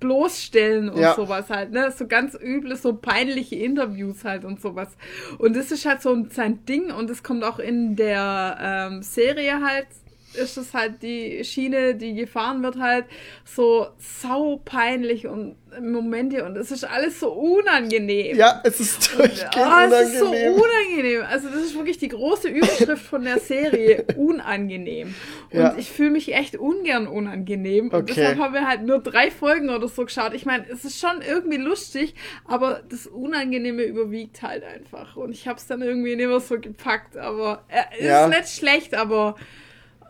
bloßstellen 0.00 0.88
und 0.88 1.00
Ja. 1.00 1.14
sowas 1.14 1.50
halt, 1.50 1.70
ne? 1.70 1.92
So 1.96 2.08
ganz 2.08 2.34
üble, 2.34 2.74
so 2.74 2.94
peinliche 2.94 3.54
Interviews 3.54 4.24
halt 4.24 4.44
und 4.44 4.60
sowas. 4.60 4.88
Und 5.38 5.54
das 5.56 5.70
ist 5.70 5.86
halt 5.86 6.02
so 6.02 6.26
sein 6.30 6.64
Ding 6.66 6.90
und 6.90 7.08
das 7.08 7.22
kommt 7.22 7.44
auch 7.44 7.60
in 7.60 7.94
der 7.94 8.58
ähm, 8.60 9.02
Serie 9.02 9.60
halt 9.64 9.86
ist 10.36 10.56
es 10.56 10.74
halt 10.74 11.02
die 11.02 11.42
Schiene, 11.44 11.94
die 11.94 12.14
gefahren 12.14 12.62
wird, 12.62 12.78
halt 12.78 13.06
so 13.44 13.88
sau 13.98 14.60
peinlich 14.64 15.26
und 15.26 15.56
Momente 15.80 16.44
und 16.44 16.56
es 16.56 16.70
ist 16.70 16.84
alles 16.84 17.20
so 17.20 17.30
unangenehm. 17.32 18.36
ja, 18.36 18.62
es 18.64 18.80
ist 18.80 19.12
durchgehend 19.18 19.50
Oh, 19.56 19.94
es 19.94 20.08
ist 20.12 20.18
so 20.20 20.26
unangenehm. 20.26 20.54
unangenehm. 20.54 21.22
Also 21.28 21.48
das 21.48 21.62
ist 21.64 21.74
wirklich 21.76 21.98
die 21.98 22.08
große 22.08 22.48
Überschrift 22.48 23.04
von 23.04 23.24
der 23.24 23.38
Serie. 23.40 24.04
Unangenehm. 24.16 25.14
Und 25.50 25.58
Ja. 25.58 25.74
ich 25.76 25.90
fühle 25.90 26.10
mich 26.10 26.34
echt 26.34 26.56
ungern 26.56 27.06
unangenehm. 27.06 27.88
Und 27.90 27.94
Okay. 27.94 28.14
deshalb 28.16 28.38
haben 28.38 28.54
wir 28.54 28.66
halt 28.66 28.82
nur 28.84 29.00
drei 29.00 29.30
Folgen 29.30 29.68
oder 29.68 29.86
so 29.88 30.04
geschaut. 30.06 30.32
Ich 30.32 30.46
meine, 30.46 30.64
es 30.70 30.84
ist 30.86 30.98
schon 30.98 31.20
irgendwie 31.20 31.58
lustig, 31.58 32.14
aber 32.46 32.82
das 32.88 33.06
Unangenehme 33.06 33.82
überwiegt 33.82 34.40
halt 34.42 34.64
einfach. 34.64 35.16
Und 35.16 35.32
ich 35.32 35.46
habe 35.46 35.58
es 35.58 35.66
dann 35.66 35.82
irgendwie 35.82 36.16
nicht 36.16 36.26
mehr 36.28 36.40
so 36.40 36.58
gepackt. 36.58 37.18
Aber 37.18 37.64
äh, 37.68 37.98
ist 37.98 38.06
Ja. 38.06 38.28
nicht 38.28 38.48
schlecht, 38.48 38.94
aber 38.94 39.36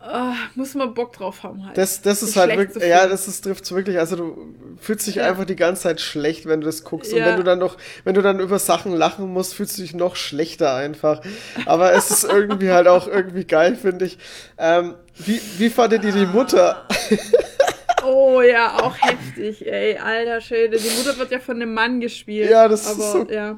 äh, 0.03 0.33
muss 0.55 0.73
man 0.75 0.93
Bock 0.93 1.13
drauf 1.13 1.43
haben 1.43 1.65
halt. 1.65 1.77
Das, 1.77 2.01
das 2.01 2.23
ist 2.23 2.35
halt 2.35 2.55
wirklich, 2.57 2.83
ja, 2.83 3.07
das 3.07 3.27
ist, 3.27 3.41
trifft's 3.41 3.71
wirklich. 3.71 3.99
Also 3.99 4.15
du 4.15 4.55
fühlst 4.79 5.07
dich 5.07 5.15
Ja. 5.15 5.27
einfach 5.27 5.45
die 5.45 5.55
ganze 5.55 5.83
Zeit 5.83 6.01
schlecht, 6.01 6.45
wenn 6.45 6.61
du 6.61 6.65
das 6.65 6.83
guckst. 6.83 7.11
Und 7.13 7.19
Ja. 7.19 7.25
wenn 7.27 7.37
du 7.37 7.43
dann 7.43 7.59
noch, 7.59 7.77
wenn 8.03 8.13
du 8.15 8.21
dann 8.21 8.39
über 8.39 8.59
Sachen 8.59 8.93
lachen 8.93 9.27
musst, 9.31 9.53
fühlst 9.55 9.77
du 9.77 9.81
dich 9.81 9.93
noch 9.93 10.15
schlechter 10.15 10.73
einfach. 10.75 11.21
Aber 11.65 11.93
es 11.93 12.11
ist 12.11 12.23
irgendwie 12.23 12.71
halt 12.71 12.87
auch 12.87 13.07
irgendwie 13.07 13.45
geil, 13.45 13.75
finde 13.75 14.05
ich. 14.05 14.17
Ähm, 14.57 14.95
wie, 15.17 15.41
wie 15.57 15.69
fandet 15.69 16.03
ihr 16.03 16.11
die 16.13 16.25
Mutter? 16.27 16.87
Oh 18.05 18.41
ja, 18.41 18.77
auch 18.81 18.95
heftig, 18.99 19.65
ey, 19.67 19.97
alter 19.97 20.39
Schwede. 20.41 20.77
Die 20.77 20.89
Mutter 20.97 21.17
wird 21.17 21.31
ja 21.31 21.39
von 21.39 21.55
einem 21.57 21.73
Mann 21.73 21.99
gespielt. 21.99 22.49
Ja, 22.49 22.67
das 22.67 22.81
ist 22.81 22.91
aber, 22.91 23.11
so- 23.25 23.27
Ja. 23.31 23.57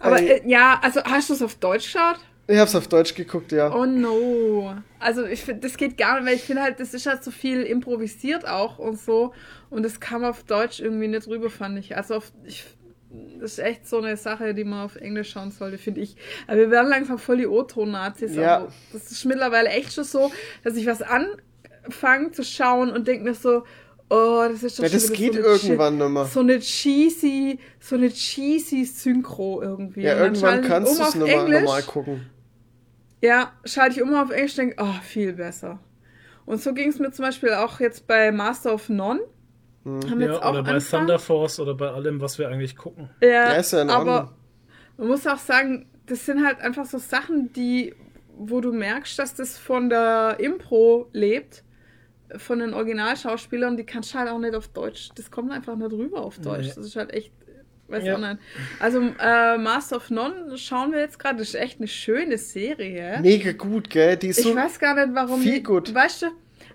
Aber 0.00 0.20
äh, 0.22 0.42
ja, 0.46 0.78
also 0.82 1.02
hast 1.04 1.30
du 1.30 1.34
es 1.34 1.42
auf 1.42 1.54
Deutsch 1.56 1.92
geschaut? 1.92 2.16
Ich 2.46 2.58
hab's 2.58 2.74
auf 2.74 2.88
Deutsch 2.88 3.14
geguckt, 3.14 3.52
ja. 3.52 3.74
Oh 3.74 3.86
no. 3.86 4.74
Also 4.98 5.24
ich 5.24 5.42
finde, 5.42 5.62
das 5.62 5.76
geht 5.78 5.96
gar 5.96 6.20
nicht, 6.20 6.28
weil 6.28 6.36
ich 6.36 6.42
finde 6.42 6.62
halt, 6.62 6.78
das 6.78 6.92
ist 6.92 7.06
halt 7.06 7.24
so 7.24 7.30
viel 7.30 7.62
improvisiert 7.62 8.46
auch 8.46 8.78
und 8.78 9.00
so. 9.00 9.32
Und 9.70 9.82
das 9.82 9.98
kam 9.98 10.24
auf 10.24 10.42
Deutsch 10.42 10.80
irgendwie 10.80 11.08
nicht 11.08 11.26
rüber, 11.26 11.48
fand 11.48 11.78
ich. 11.78 11.96
Also 11.96 12.16
auf, 12.16 12.32
ich, 12.44 12.64
das 13.40 13.52
ist 13.52 13.58
echt 13.60 13.88
so 13.88 13.98
eine 13.98 14.16
Sache, 14.18 14.52
die 14.52 14.64
man 14.64 14.84
auf 14.84 14.96
Englisch 14.96 15.30
schauen 15.30 15.52
sollte, 15.52 15.78
finde 15.78 16.02
ich. 16.02 16.16
Aber 16.46 16.58
wir 16.58 16.70
werden 16.70 16.90
langsam 16.90 17.18
voll 17.18 17.38
die 17.38 17.46
O-Ton-Nazis. 17.46 18.34
Ja. 18.34 18.68
Das 18.92 19.10
ist 19.10 19.24
mittlerweile 19.24 19.70
echt 19.70 19.94
schon 19.94 20.04
so, 20.04 20.30
dass 20.62 20.76
ich 20.76 20.86
was 20.86 21.00
anfange 21.00 22.32
zu 22.32 22.44
schauen 22.44 22.90
und 22.90 23.08
denke 23.08 23.24
mir 23.24 23.34
so, 23.34 23.62
oh, 24.10 24.44
das 24.50 24.62
ist 24.62 24.78
doch 24.78 24.82
Ja, 24.84 24.90
schon 24.90 24.98
das 25.00 25.12
geht 25.12 25.32
so 25.32 25.38
eine 25.38 25.48
irgendwann 25.48 25.96
nimmer. 25.96 26.26
So 26.26 26.40
eine 26.40 26.60
cheesy, 26.60 27.58
so 27.80 27.96
eine 27.96 28.10
cheesy 28.10 28.84
Synchro 28.84 29.62
irgendwie. 29.62 30.02
Ja, 30.02 30.18
irgendwann 30.18 30.60
kannst 30.60 30.92
um 30.92 30.98
du 30.98 31.04
es 31.04 31.14
nochmal 31.14 31.48
normal 31.48 31.82
gucken. 31.84 32.33
Ja, 33.24 33.52
schalte 33.64 33.96
ich 33.96 34.02
um 34.02 34.14
auf 34.14 34.30
Englisch 34.30 34.54
denke, 34.54 34.76
oh, 34.78 35.00
viel 35.02 35.32
besser. 35.32 35.78
Und 36.44 36.60
so 36.60 36.74
ging 36.74 36.90
es 36.90 36.98
mir 36.98 37.10
zum 37.10 37.24
Beispiel 37.24 37.54
auch 37.54 37.80
jetzt 37.80 38.06
bei 38.06 38.30
Master 38.30 38.74
of 38.74 38.90
None. 38.90 39.20
Jetzt 39.86 40.10
Ja, 40.20 40.42
auch 40.42 40.50
oder 40.50 40.62
bei 40.62 40.72
angefangen. 40.72 41.06
Thunder 41.06 41.18
Force 41.18 41.58
oder 41.58 41.74
bei 41.74 41.88
allem, 41.88 42.20
was 42.20 42.38
wir 42.38 42.48
eigentlich 42.50 42.76
gucken. 42.76 43.08
Ja, 43.22 43.54
Ja, 43.56 43.60
ja 43.62 43.88
aber 43.88 44.34
man 44.98 45.08
muss 45.08 45.26
auch 45.26 45.38
sagen, 45.38 45.86
das 46.04 46.26
sind 46.26 46.44
halt 46.44 46.60
einfach 46.60 46.84
so 46.84 46.98
Sachen, 46.98 47.50
die, 47.54 47.94
wo 48.36 48.60
du 48.60 48.72
merkst, 48.72 49.18
dass 49.18 49.34
das 49.34 49.56
von 49.56 49.88
der 49.88 50.36
Impro 50.38 51.08
lebt, 51.12 51.64
von 52.36 52.58
den 52.58 52.74
Originalschauspielern, 52.74 53.78
die 53.78 53.84
kannst 53.84 54.12
du 54.12 54.18
halt 54.18 54.28
auch 54.28 54.38
nicht 54.38 54.54
auf 54.54 54.68
Deutsch. 54.68 55.12
Das 55.14 55.30
kommt 55.30 55.50
einfach 55.50 55.76
nicht 55.76 55.92
rüber 55.92 56.20
auf 56.20 56.38
Deutsch. 56.40 56.66
Nee. 56.66 56.72
Das 56.76 56.84
ist 56.84 56.96
halt 56.96 57.14
echt, 57.14 57.32
weiß 57.88 58.04
Ja. 58.04 58.14
auch 58.14 58.18
nicht. 58.18 58.38
Also 58.80 59.00
äh, 59.20 59.58
Master 59.58 59.96
of 59.96 60.10
None 60.10 60.56
schauen 60.58 60.92
wir 60.92 61.00
jetzt 61.00 61.18
gerade, 61.18 61.38
das 61.38 61.48
ist 61.48 61.54
echt 61.54 61.78
eine 61.78 61.88
schöne 61.88 62.38
Serie. 62.38 63.18
Mega 63.20 63.52
gut, 63.52 63.90
gell? 63.90 64.16
Die 64.16 64.28
ist 64.28 64.38
Ich 64.38 64.44
so. 64.44 64.54
weiß 64.56 64.78
gar 64.78 64.94
nicht, 64.94 65.14
warum. 65.14 65.40
viel 65.40 65.54
die, 65.54 65.62
gut. 65.62 65.94
Weißt 65.94 66.22
du, 66.22 66.26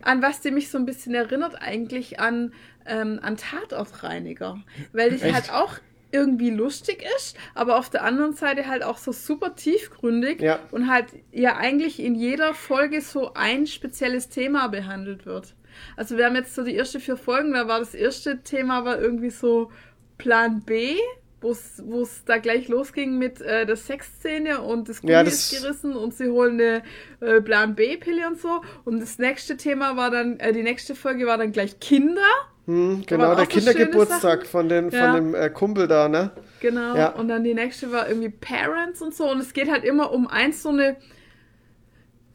an 0.01 0.21
was 0.21 0.41
die 0.41 0.51
mich 0.51 0.69
so 0.69 0.77
ein 0.77 0.85
bisschen 0.85 1.13
erinnert, 1.15 1.61
eigentlich 1.61 2.19
an, 2.19 2.53
ähm, 2.85 3.19
an 3.21 3.37
Tatortreiniger. 3.37 4.59
Weil 4.93 5.09
die 5.11 5.21
Echt? 5.21 5.33
halt 5.33 5.51
auch 5.53 5.73
irgendwie 6.11 6.49
lustig 6.49 7.05
ist, 7.17 7.37
aber 7.53 7.77
auf 7.77 7.89
der 7.91 8.03
anderen 8.03 8.33
Seite 8.33 8.65
halt 8.67 8.83
auch 8.83 8.97
so 8.97 9.11
super 9.11 9.55
tiefgründig 9.55 10.41
Ja. 10.41 10.59
und 10.71 10.89
halt 10.89 11.05
ja 11.31 11.57
eigentlich 11.57 11.99
in 11.99 12.15
jeder 12.15 12.55
Folge 12.55 13.01
so 13.01 13.33
ein 13.35 13.67
spezielles 13.67 14.27
Thema 14.29 14.67
behandelt 14.69 15.27
wird. 15.27 15.53
Also 15.95 16.17
wir 16.17 16.25
haben 16.25 16.35
jetzt 16.35 16.55
so 16.55 16.63
die 16.63 16.75
ersten 16.75 16.99
vier 16.99 17.15
Folgen, 17.15 17.53
da 17.53 17.67
war 17.67 17.77
das 17.79 17.93
erste 17.93 18.41
Thema 18.41 18.85
war 18.85 18.99
irgendwie 18.99 19.29
so 19.29 19.71
Plan 20.19 20.61
B, 20.61 20.95
wo 21.41 21.51
es 21.51 22.23
da 22.25 22.37
gleich 22.37 22.67
losging 22.67 23.17
mit 23.17 23.41
äh, 23.41 23.65
der 23.65 23.75
Sexszene 23.77 24.61
und 24.61 24.87
das 24.89 25.01
Gummi 25.01 25.13
Ja, 25.13 25.21
ist 25.21 25.51
das- 25.53 25.61
gerissen 25.61 25.95
und 25.95 26.13
sie 26.13 26.27
holen 26.29 26.59
eine 26.61 26.83
äh, 27.21 27.41
Plan 27.41 27.73
B-Pille 27.75 28.27
und 28.27 28.39
so. 28.39 28.61
Und 28.85 28.99
das 28.99 29.17
nächste 29.17 29.57
Thema 29.57 29.95
war 29.97 30.11
dann, 30.11 30.37
äh, 30.39 30.53
die 30.53 30.61
nächste 30.63 30.93
Folge 30.95 31.25
war 31.25 31.37
dann 31.37 31.51
gleich 31.51 31.79
Kinder. 31.79 32.21
Hm, 32.67 33.03
genau, 33.07 33.33
der 33.33 33.45
so 33.45 33.49
Kindergeburtstag 33.51 34.45
von, 34.45 34.69
den, 34.69 34.89
Ja. 34.91 35.07
von 35.07 35.15
dem 35.15 35.33
äh, 35.35 35.49
Kumpel 35.49 35.87
da, 35.87 36.07
ne? 36.09 36.31
Genau. 36.59 36.95
Ja. 36.95 37.09
Und 37.13 37.29
dann 37.29 37.43
die 37.43 37.53
nächste 37.55 37.91
war 37.91 38.07
irgendwie 38.07 38.29
Parents 38.29 39.01
und 39.01 39.15
so. 39.15 39.31
Und 39.31 39.39
es 39.39 39.53
geht 39.53 39.71
halt 39.71 39.83
immer 39.85 40.11
um 40.11 40.27
eins 40.27 40.61
so 40.61 40.69
eine 40.69 40.97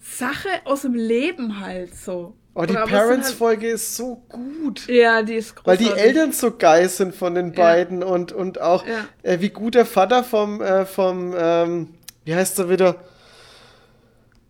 Sache 0.00 0.48
aus 0.64 0.82
dem 0.82 0.94
Leben 0.94 1.60
halt 1.60 1.94
so. 1.94 2.34
Oh, 2.56 2.64
die 2.66 2.74
Parents-Folge 2.74 3.68
ist 3.68 3.96
so 3.96 4.22
gut. 4.28 4.82
Halt, 4.86 4.96
ja, 4.96 5.22
die 5.22 5.34
ist 5.34 5.54
Weil 5.64 5.76
großartig. 5.76 6.02
die 6.02 6.08
Eltern 6.08 6.32
so 6.32 6.52
geil 6.56 6.88
sind 6.88 7.14
von 7.14 7.34
den 7.34 7.52
Ja. 7.52 7.62
beiden 7.62 8.02
und, 8.04 8.30
und 8.32 8.60
auch 8.60 8.86
Ja. 8.86 9.06
äh, 9.24 9.40
wie 9.40 9.48
gut 9.50 9.74
der 9.74 9.86
Vater 9.86 10.22
vom, 10.22 10.60
äh, 10.60 10.86
vom 10.86 11.34
ähm, 11.36 11.88
wie 12.24 12.34
heißt 12.34 12.58
er 12.60 12.70
wieder? 12.70 12.96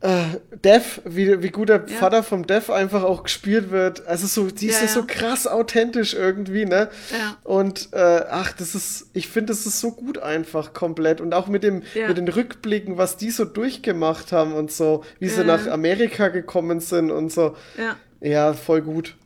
Äh, 0.04 0.38
Dev, 0.62 1.00
wie, 1.06 1.42
wie 1.42 1.48
gut 1.48 1.70
der 1.70 1.86
Ja. 1.88 1.96
Vater 1.96 2.22
vom 2.22 2.46
Dev 2.46 2.70
einfach 2.70 3.02
auch 3.04 3.22
gespielt 3.22 3.70
wird. 3.70 4.06
Also 4.06 4.26
so, 4.26 4.50
die 4.50 4.66
ist 4.66 4.80
Ja, 4.80 4.86
ja, 4.86 4.92
so 4.92 5.04
krass 5.06 5.46
authentisch 5.46 6.12
irgendwie, 6.12 6.66
ne? 6.66 6.90
Ja. 7.10 7.38
Und 7.42 7.88
äh, 7.92 8.22
ach, 8.28 8.52
das 8.52 8.74
ist, 8.74 9.06
ich 9.14 9.28
finde, 9.28 9.54
das 9.54 9.64
ist 9.64 9.80
so 9.80 9.92
gut 9.92 10.18
einfach 10.18 10.74
komplett. 10.74 11.22
Und 11.22 11.32
auch 11.32 11.46
mit 11.46 11.62
dem, 11.62 11.84
mit 12.06 12.18
den 12.18 12.28
Rückblicken, 12.28 12.98
was 12.98 13.16
die 13.16 13.30
so 13.30 13.46
durchgemacht 13.46 14.30
haben 14.30 14.52
und 14.52 14.70
so, 14.70 15.04
wie 15.20 15.28
sie 15.28 15.42
nach 15.42 15.66
Amerika 15.68 16.28
gekommen 16.28 16.80
sind 16.80 17.10
und 17.10 17.32
so. 17.32 17.56
Ja. 17.78 17.96
Ja, 18.20 18.52
voll 18.52 18.82
gut. 18.82 19.16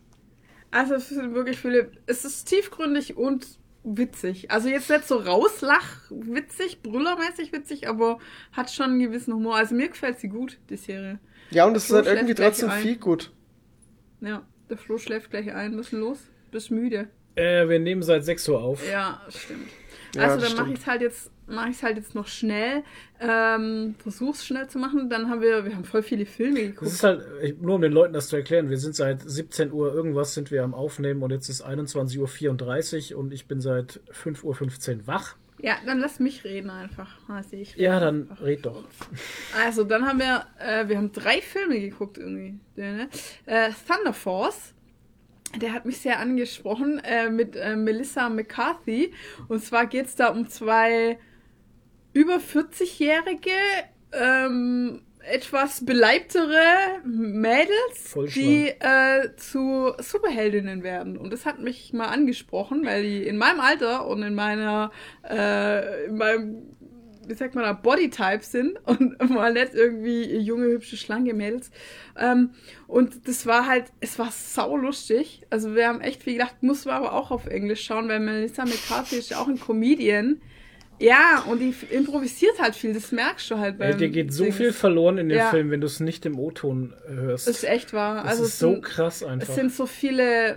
Also 0.71 0.95
es 0.95 1.09
sind 1.09 1.35
wirklich 1.35 1.59
viele. 1.59 1.91
Es 2.07 2.25
ist 2.25 2.45
tiefgründig 2.45 3.17
und 3.17 3.58
witzig. 3.85 4.51
Also 4.51 4.69
jetzt 4.69 4.91
nicht 4.91 5.07
so 5.07 5.17
rauslach 5.17 6.03
witzig, 6.11 6.83
brüllermäßig 6.83 7.53
witzig, 7.53 7.89
aber 7.89 8.19
hat 8.53 8.71
schon 8.71 8.87
einen 8.91 9.01
gewissen 9.01 9.35
Humor. 9.35 9.57
Also 9.57 9.75
mir 9.75 9.89
gefällt 9.89 10.19
sie 10.21 10.29
gut, 10.29 10.59
die 10.71 10.77
Serie. 10.77 11.19
Ja, 11.51 11.65
und 11.67 11.77
es 11.77 11.85
ist 11.89 11.93
halt 11.95 12.07
irgendwie 12.07 12.35
trotzdem 12.35 12.71
ein. 12.71 12.83
viel 12.83 12.97
gut. 12.97 13.33
Ja. 14.21 14.43
Der 14.69 14.77
Flo 14.77 14.99
schläft 14.99 15.31
gleich 15.31 15.53
ein, 15.53 15.75
müssen 15.75 15.99
los. 16.01 16.19
Bist 16.51 16.71
müde. 16.71 17.09
Äh, 17.37 17.69
wir 17.69 17.79
nehmen 17.79 18.03
seit 18.03 18.25
6 18.25 18.49
Uhr 18.51 18.63
auf. 18.63 18.87
Ja, 18.91 19.23
stimmt. 19.29 19.69
Ja, 20.15 20.23
Also 20.23 20.47
dann 20.47 20.57
mache 20.57 20.73
ich 20.73 20.81
es 20.81 20.87
halt 20.87 21.01
jetzt, 21.01 21.31
mache 21.49 21.71
ich 21.71 21.83
halt 21.83 21.97
jetzt 21.97 22.15
noch 22.15 22.29
schnell. 22.29 22.83
Ähm, 23.21 23.95
versuch's 23.99 24.45
schnell 24.47 24.69
zu 24.69 24.79
machen. 24.79 25.11
Dann 25.11 25.29
haben 25.29 25.41
wir, 25.41 25.65
wir 25.65 25.75
haben 25.75 25.85
voll 25.85 26.03
viele 26.03 26.27
Filme 26.27 26.61
Das 26.61 26.67
geguckt. 26.69 26.91
ist 26.93 27.03
halt, 27.03 27.63
nur 27.63 27.77
um 27.77 27.83
den 27.83 27.93
Leuten 27.93 28.13
das 28.15 28.29
zu 28.29 28.37
erklären, 28.37 28.71
wir 28.71 28.79
sind 28.79 28.95
seit 28.95 29.23
17 29.23 29.73
Uhr 29.73 29.93
irgendwas 29.93 30.35
sind 30.35 30.51
wir 30.51 30.63
am 30.63 30.75
Aufnehmen 30.75 31.23
und 31.23 31.31
jetzt 31.31 31.49
ist 31.49 31.65
21.34 31.67 33.13
Uhr 33.15 33.19
und 33.21 33.33
ich 33.33 33.47
bin 33.47 33.61
seit 33.61 34.01
5.15 34.13 34.45
Uhr 35.01 35.07
wach. 35.07 35.37
Ja, 35.61 35.77
dann 35.85 35.99
lass 35.99 36.21
mich 36.21 36.45
reden 36.45 36.71
einfach. 36.71 37.17
Seh 37.51 37.63
ich 37.63 37.75
Ja, 37.75 37.99
dann 37.99 38.31
red 38.41 38.65
doch. 38.65 38.85
Also, 39.65 39.83
dann 39.83 40.07
haben 40.07 40.21
wir, 40.21 40.47
äh, 40.61 40.89
wir 40.89 40.97
haben 40.97 41.11
drei 41.13 41.41
Filme 41.41 41.81
geguckt 41.81 42.17
irgendwie. 42.17 42.61
Ne? 42.77 43.09
Äh, 43.47 43.71
Thunder 43.89 44.13
Force, 44.13 44.73
der 45.61 45.73
hat 45.73 45.85
mich 45.85 45.99
sehr 45.99 46.21
angesprochen, 46.21 47.01
äh, 47.03 47.29
mit 47.29 47.57
äh, 47.57 47.75
Melissa 47.75 48.29
McCarthy. 48.29 49.13
Und 49.49 49.65
zwar 49.65 49.87
geht 49.87 50.07
es 50.07 50.15
da 50.15 50.29
um 50.29 50.49
zwei 50.49 51.19
über 52.19 52.39
40-jährige, 52.39 53.53
ähm, 54.13 55.03
etwas 55.21 55.85
beleibtere 55.85 56.59
Mädels, 57.05 58.17
die 58.35 58.71
äh, 58.81 59.37
zu 59.37 59.93
Superheldinnen 60.01 60.83
werden. 60.83 61.17
Und 61.17 61.33
das 61.33 61.47
hat 61.47 61.61
mich 61.61 61.93
mal 61.93 62.07
angesprochen, 62.07 62.85
weil 62.85 63.05
die 63.05 63.23
in 63.23 63.37
meinem 63.37 63.61
Alter 63.61 64.09
und 64.09 64.25
in 64.25 64.35
meiner, 64.35 64.91
äh, 65.31 66.07
in 66.07 66.17
meinem 66.17 66.63
wie 67.25 67.35
sagt 67.35 67.55
man 67.55 67.63
da, 67.63 67.73
Bodytype 67.73 68.43
sind 68.43 68.79
und 68.87 69.31
mal 69.31 69.53
nicht 69.53 69.75
irgendwie 69.75 70.39
junge, 70.39 70.67
hübsche, 70.67 70.97
schlanke 70.97 71.35
Mädels. 71.35 71.71
Ähm, 72.17 72.51
und 72.89 73.29
das 73.29 73.47
war 73.47 73.69
halt, 73.69 73.93
es 74.01 74.19
war 74.19 74.33
sau 74.33 74.77
lustig. 74.77 75.47
Also 75.51 75.77
wir 75.77 75.87
haben 75.87 76.01
echt 76.01 76.25
viel 76.25 76.33
gedacht, 76.33 76.65
muss 76.65 76.85
man 76.85 76.97
aber 76.97 77.13
auch 77.13 77.31
auf 77.31 77.47
Englisch 77.47 77.85
schauen, 77.85 78.09
weil 78.09 78.19
Melissa 78.19 78.65
McCarthy 78.65 79.17
ist 79.17 79.31
ja 79.31 79.39
auch 79.39 79.47
ein 79.47 79.61
Comedian. 79.61 80.41
Ja, 81.01 81.45
und 81.49 81.61
die 81.61 81.75
improvisiert 81.91 82.61
halt 82.61 82.75
viel, 82.75 82.93
das 82.93 83.13
merkst 83.13 83.51
du 83.51 83.59
halt 83.59 83.79
Weil 83.79 83.91
beim 83.91 83.99
dir 83.99 84.09
geht 84.09 84.33
so 84.33 84.45
Dings. 84.45 84.57
viel 84.57 84.73
verloren 84.73 85.19
in 85.19 85.29
dem 85.29 85.39
Ja. 85.39 85.51
Film, 85.51 85.71
wenn 85.71 85.81
du 85.81 85.87
es 85.87 86.01
nicht 86.01 86.27
im 86.27 86.39
O-Ton 86.39 86.93
äh, 87.09 87.13
hörst. 87.13 87.47
Das 87.49 87.59
ist 87.59 87.65
echt 87.65 87.93
wahr. 87.93 88.17
Das 88.23 88.27
also 88.33 88.43
ist 88.45 88.49
es 88.55 88.59
so 88.59 88.73
sind, 88.73 88.85
krass 88.85 89.23
einfach. 89.23 89.49
Es 89.49 89.55
sind 89.55 89.73
so 89.73 89.87
viele, 89.87 90.57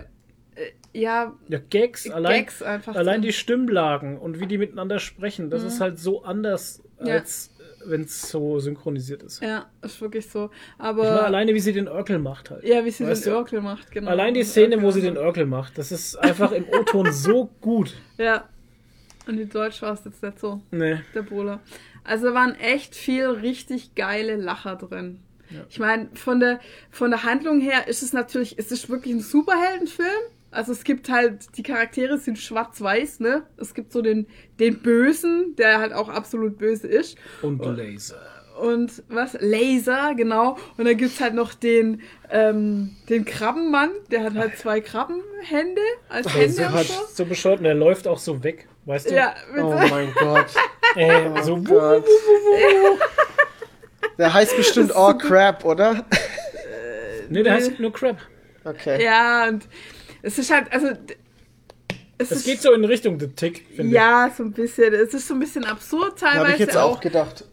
ja, 0.92 1.32
ja, 1.48 1.58
Gags, 1.70 2.10
allein, 2.10 2.40
Gags 2.44 2.62
einfach 2.62 2.96
allein 2.96 3.22
die 3.22 3.32
Stimmlagen 3.32 4.18
und 4.18 4.40
wie 4.40 4.46
die 4.46 4.58
miteinander 4.58 4.98
sprechen, 4.98 5.48
das 5.48 5.62
Mhm. 5.62 5.68
ist 5.68 5.80
halt 5.80 5.98
so 5.98 6.24
anders, 6.24 6.82
Ja. 7.04 7.14
als 7.14 7.50
wenn 7.84 8.02
es 8.02 8.28
so 8.30 8.60
synchronisiert 8.60 9.22
ist. 9.24 9.42
ja, 9.42 9.66
ist 9.82 10.00
wirklich 10.00 10.28
so. 10.28 10.50
Aber 10.78 11.02
meine, 11.02 11.22
alleine 11.22 11.54
wie 11.54 11.58
sie 11.60 11.72
den 11.72 11.88
Urkel 11.88 12.18
macht 12.20 12.50
halt. 12.50 12.62
ja, 12.64 12.84
wie 12.84 12.90
sie 12.92 13.04
Weißt 13.06 13.26
den? 13.26 13.32
Urkel 13.34 13.60
macht, 13.60 13.90
genau. 13.90 14.10
Allein 14.10 14.34
die 14.34 14.44
Szene, 14.44 14.76
Urkel 14.76 14.82
wo 14.86 14.90
sie 14.92 15.00
den. 15.02 15.16
Urkel 15.18 15.46
macht, 15.46 15.78
das 15.78 15.90
ist 15.90 16.14
einfach 16.16 16.52
im 16.52 16.64
O-Ton 16.68 17.12
so 17.12 17.46
gut. 17.60 17.94
Ja. 18.18 18.48
Und 19.26 19.36
die 19.36 19.48
Deutsch 19.48 19.82
war 19.82 19.92
es 19.92 20.04
jetzt 20.04 20.22
nicht 20.22 20.38
so. 20.38 20.60
Nee. 20.70 21.00
Der 21.14 21.22
Bola. 21.22 21.60
Also 22.04 22.28
da 22.28 22.34
waren 22.34 22.54
echt 22.56 22.94
viel 22.94 23.26
richtig 23.26 23.94
geile 23.94 24.36
Lacher 24.36 24.76
drin. 24.76 25.20
Ich 25.68 25.78
meine, 25.78 26.08
von 26.14 26.40
der, 26.40 26.60
von 26.90 27.10
der 27.10 27.24
Handlung 27.24 27.60
her 27.60 27.86
ist 27.88 28.02
es 28.02 28.12
natürlich, 28.12 28.58
es 28.58 28.72
ist 28.72 28.88
wirklich 28.88 29.14
ein 29.14 29.20
Superheldenfilm. 29.20 30.08
Also 30.50 30.72
es 30.72 30.84
gibt 30.84 31.10
halt, 31.10 31.56
die 31.56 31.62
Charaktere 31.62 32.18
sind 32.18 32.38
schwarz-weiß, 32.38 33.20
ne? 33.20 33.42
Es 33.56 33.72
gibt 33.74 33.92
so 33.92 34.02
den, 34.02 34.26
den 34.58 34.80
Bösen, 34.80 35.56
der 35.56 35.78
halt 35.78 35.92
auch 35.92 36.08
absolut 36.08 36.58
böse 36.58 36.86
ist. 36.88 37.16
Und 37.40 37.64
Laser. 37.64 38.20
Und 38.60 39.02
was? 39.08 39.36
Laser, 39.40 40.14
genau. 40.14 40.58
Und 40.76 40.84
dann 40.84 40.96
gibt's 40.98 41.20
halt 41.22 41.32
noch 41.34 41.54
den, 41.54 42.02
ähm, 42.30 42.96
den 43.08 43.24
Krabbenmann, 43.24 43.90
der 44.10 44.24
hat 44.24 44.34
halt 44.34 44.58
zwei 44.58 44.82
Krabbenhände 44.82 45.80
als 46.10 46.28
Hände 46.34 46.46
ist 46.46 46.56
so, 46.56 46.62
und 46.64 46.72
halt 46.72 46.86
so. 46.86 46.94
so 47.14 47.24
bescheuert 47.24 47.60
und 47.60 47.66
er 47.66 47.74
läuft 47.74 48.06
auch 48.06 48.18
so 48.18 48.44
weg, 48.44 48.68
weißt 48.84 49.10
du? 49.10 49.14
Ja, 49.14 49.34
mit 49.52 49.62
Oh 49.62 49.74
mein 49.90 50.12
Gott. 50.14 50.46
Äh, 50.94 51.42
so, 51.42 51.54
Oh 51.54 51.60
Gott. 51.60 52.04
Der 54.18 54.34
heißt 54.34 54.54
bestimmt 54.56 54.92
Oh 54.94 55.14
Crap, 55.14 55.64
oder? 55.64 56.04
nee, 57.30 57.42
der 57.42 57.54
heißt 57.54 57.80
nur 57.80 57.92
Crab. 57.92 58.18
Okay. 58.64 59.02
Ja, 59.02 59.48
und 59.48 59.66
es 60.20 60.38
ist 60.38 60.50
halt, 60.50 60.70
also. 60.70 60.88
Es 62.18 62.28
Das 62.28 62.38
ist, 62.38 62.44
geht 62.44 62.60
so 62.60 62.72
in 62.72 62.84
Richtung 62.84 63.18
The 63.18 63.28
Tick, 63.28 63.66
finde 63.74 63.94
Ja, 63.94 64.30
so 64.36 64.42
ein 64.42 64.52
bisschen. 64.52 64.92
Es 64.92 65.14
ist 65.14 65.26
so 65.26 65.34
ein 65.34 65.40
bisschen 65.40 65.64
absurd 65.64 66.18
teilweise 66.18 66.40
Habe 66.40 66.52
ich 66.52 66.58
jetzt 66.58 66.76
auch 66.76 67.00
gedacht. 67.00 67.44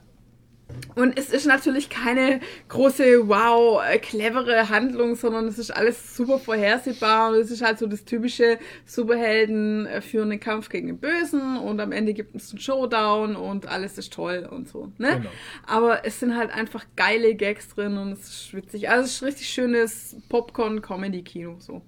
Und 0.95 1.17
es 1.17 1.30
ist 1.30 1.45
natürlich 1.45 1.90
keine 1.90 2.40
große, 2.67 3.27
wow, 3.27 3.82
äh, 3.83 3.99
clevere 3.99 4.69
Handlung, 4.69 5.16
sondern 5.16 5.48
es 5.48 5.59
ist 5.59 5.72
alles 5.72 6.16
super 6.16 6.40
vorhersehbar 6.40 7.32
und 7.32 7.35
es 7.35 7.51
ist 7.51 7.64
halt 7.64 7.80
so 7.80 7.88
das 7.88 8.06
typische 8.06 8.59
Superhelden 8.85 9.85
äh, 9.85 10.01
führen 10.01 10.32
einen 10.32 10.40
Kampf 10.40 10.69
gegen 10.69 10.88
den 10.88 10.98
Bösen 10.98 11.58
und 11.58 11.80
am 11.80 11.91
Ende 11.91 12.14
gibt 12.14 12.35
es 12.35 12.51
einen 12.51 12.59
Showdown 12.59 13.35
und 13.35 13.67
alles 13.67 13.98
ist 13.98 14.14
toll 14.14 14.48
und 14.49 14.67
so, 14.67 14.91
ne? 14.98 15.17
Genau. 15.17 15.30
Aber 15.66 16.06
es 16.06 16.19
sind 16.19 16.35
halt 16.35 16.51
einfach 16.51 16.85
geile 16.95 17.35
Gags 17.35 17.69
drin 17.69 17.98
und 17.98 18.11
es 18.14 18.27
ist 18.27 18.53
witzig. 18.53 18.90
Also 18.90 19.06
es 19.06 19.14
ist 19.14 19.24
richtig 19.24 19.49
schönes 19.49 20.16
Popcorn-Comedy-Kino, 20.30 21.58
so. 21.59 21.82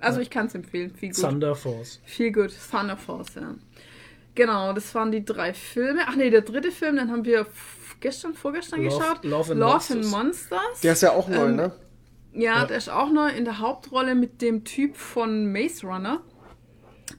Also 0.00 0.20
ich 0.20 0.30
kann 0.30 0.46
es 0.46 0.54
empfehlen, 0.54 0.90
viel 0.90 1.10
gut. 1.10 1.20
Thunder 1.20 1.54
Force. 1.54 2.00
Viel 2.04 2.32
gut. 2.32 2.52
Thunder 2.70 2.96
Force, 2.96 3.34
ja. 3.36 3.54
Genau, 4.34 4.72
das 4.72 4.94
waren 4.94 5.12
die 5.12 5.24
drei 5.24 5.54
Filme. 5.54 6.02
Ach 6.06 6.16
nee, 6.16 6.28
der 6.28 6.40
dritte 6.40 6.72
Film, 6.72 6.96
den 6.96 7.10
haben 7.10 7.24
wir 7.24 7.46
gestern, 8.00 8.34
vorgestern 8.34 8.82
Love- 8.84 8.96
geschaut. 8.98 9.24
Love 9.24 9.52
and 9.52 9.60
Love 9.60 9.72
Monsters. 9.72 9.96
and 9.96 10.10
Monsters. 10.10 10.80
Der 10.82 10.92
ist 10.92 11.02
ja 11.02 11.12
auch 11.12 11.28
neu, 11.28 11.44
Ähm, 11.46 11.56
ne? 11.56 11.72
Ja, 12.32 12.40
Ja. 12.60 12.64
der 12.66 12.76
ist 12.78 12.88
auch 12.88 13.10
neu 13.12 13.28
in 13.28 13.44
der 13.44 13.58
Hauptrolle 13.60 14.14
mit 14.14 14.42
dem 14.42 14.64
Typ 14.64 14.96
von 14.96 15.52
Maze 15.52 15.86
Runner. 15.86 16.20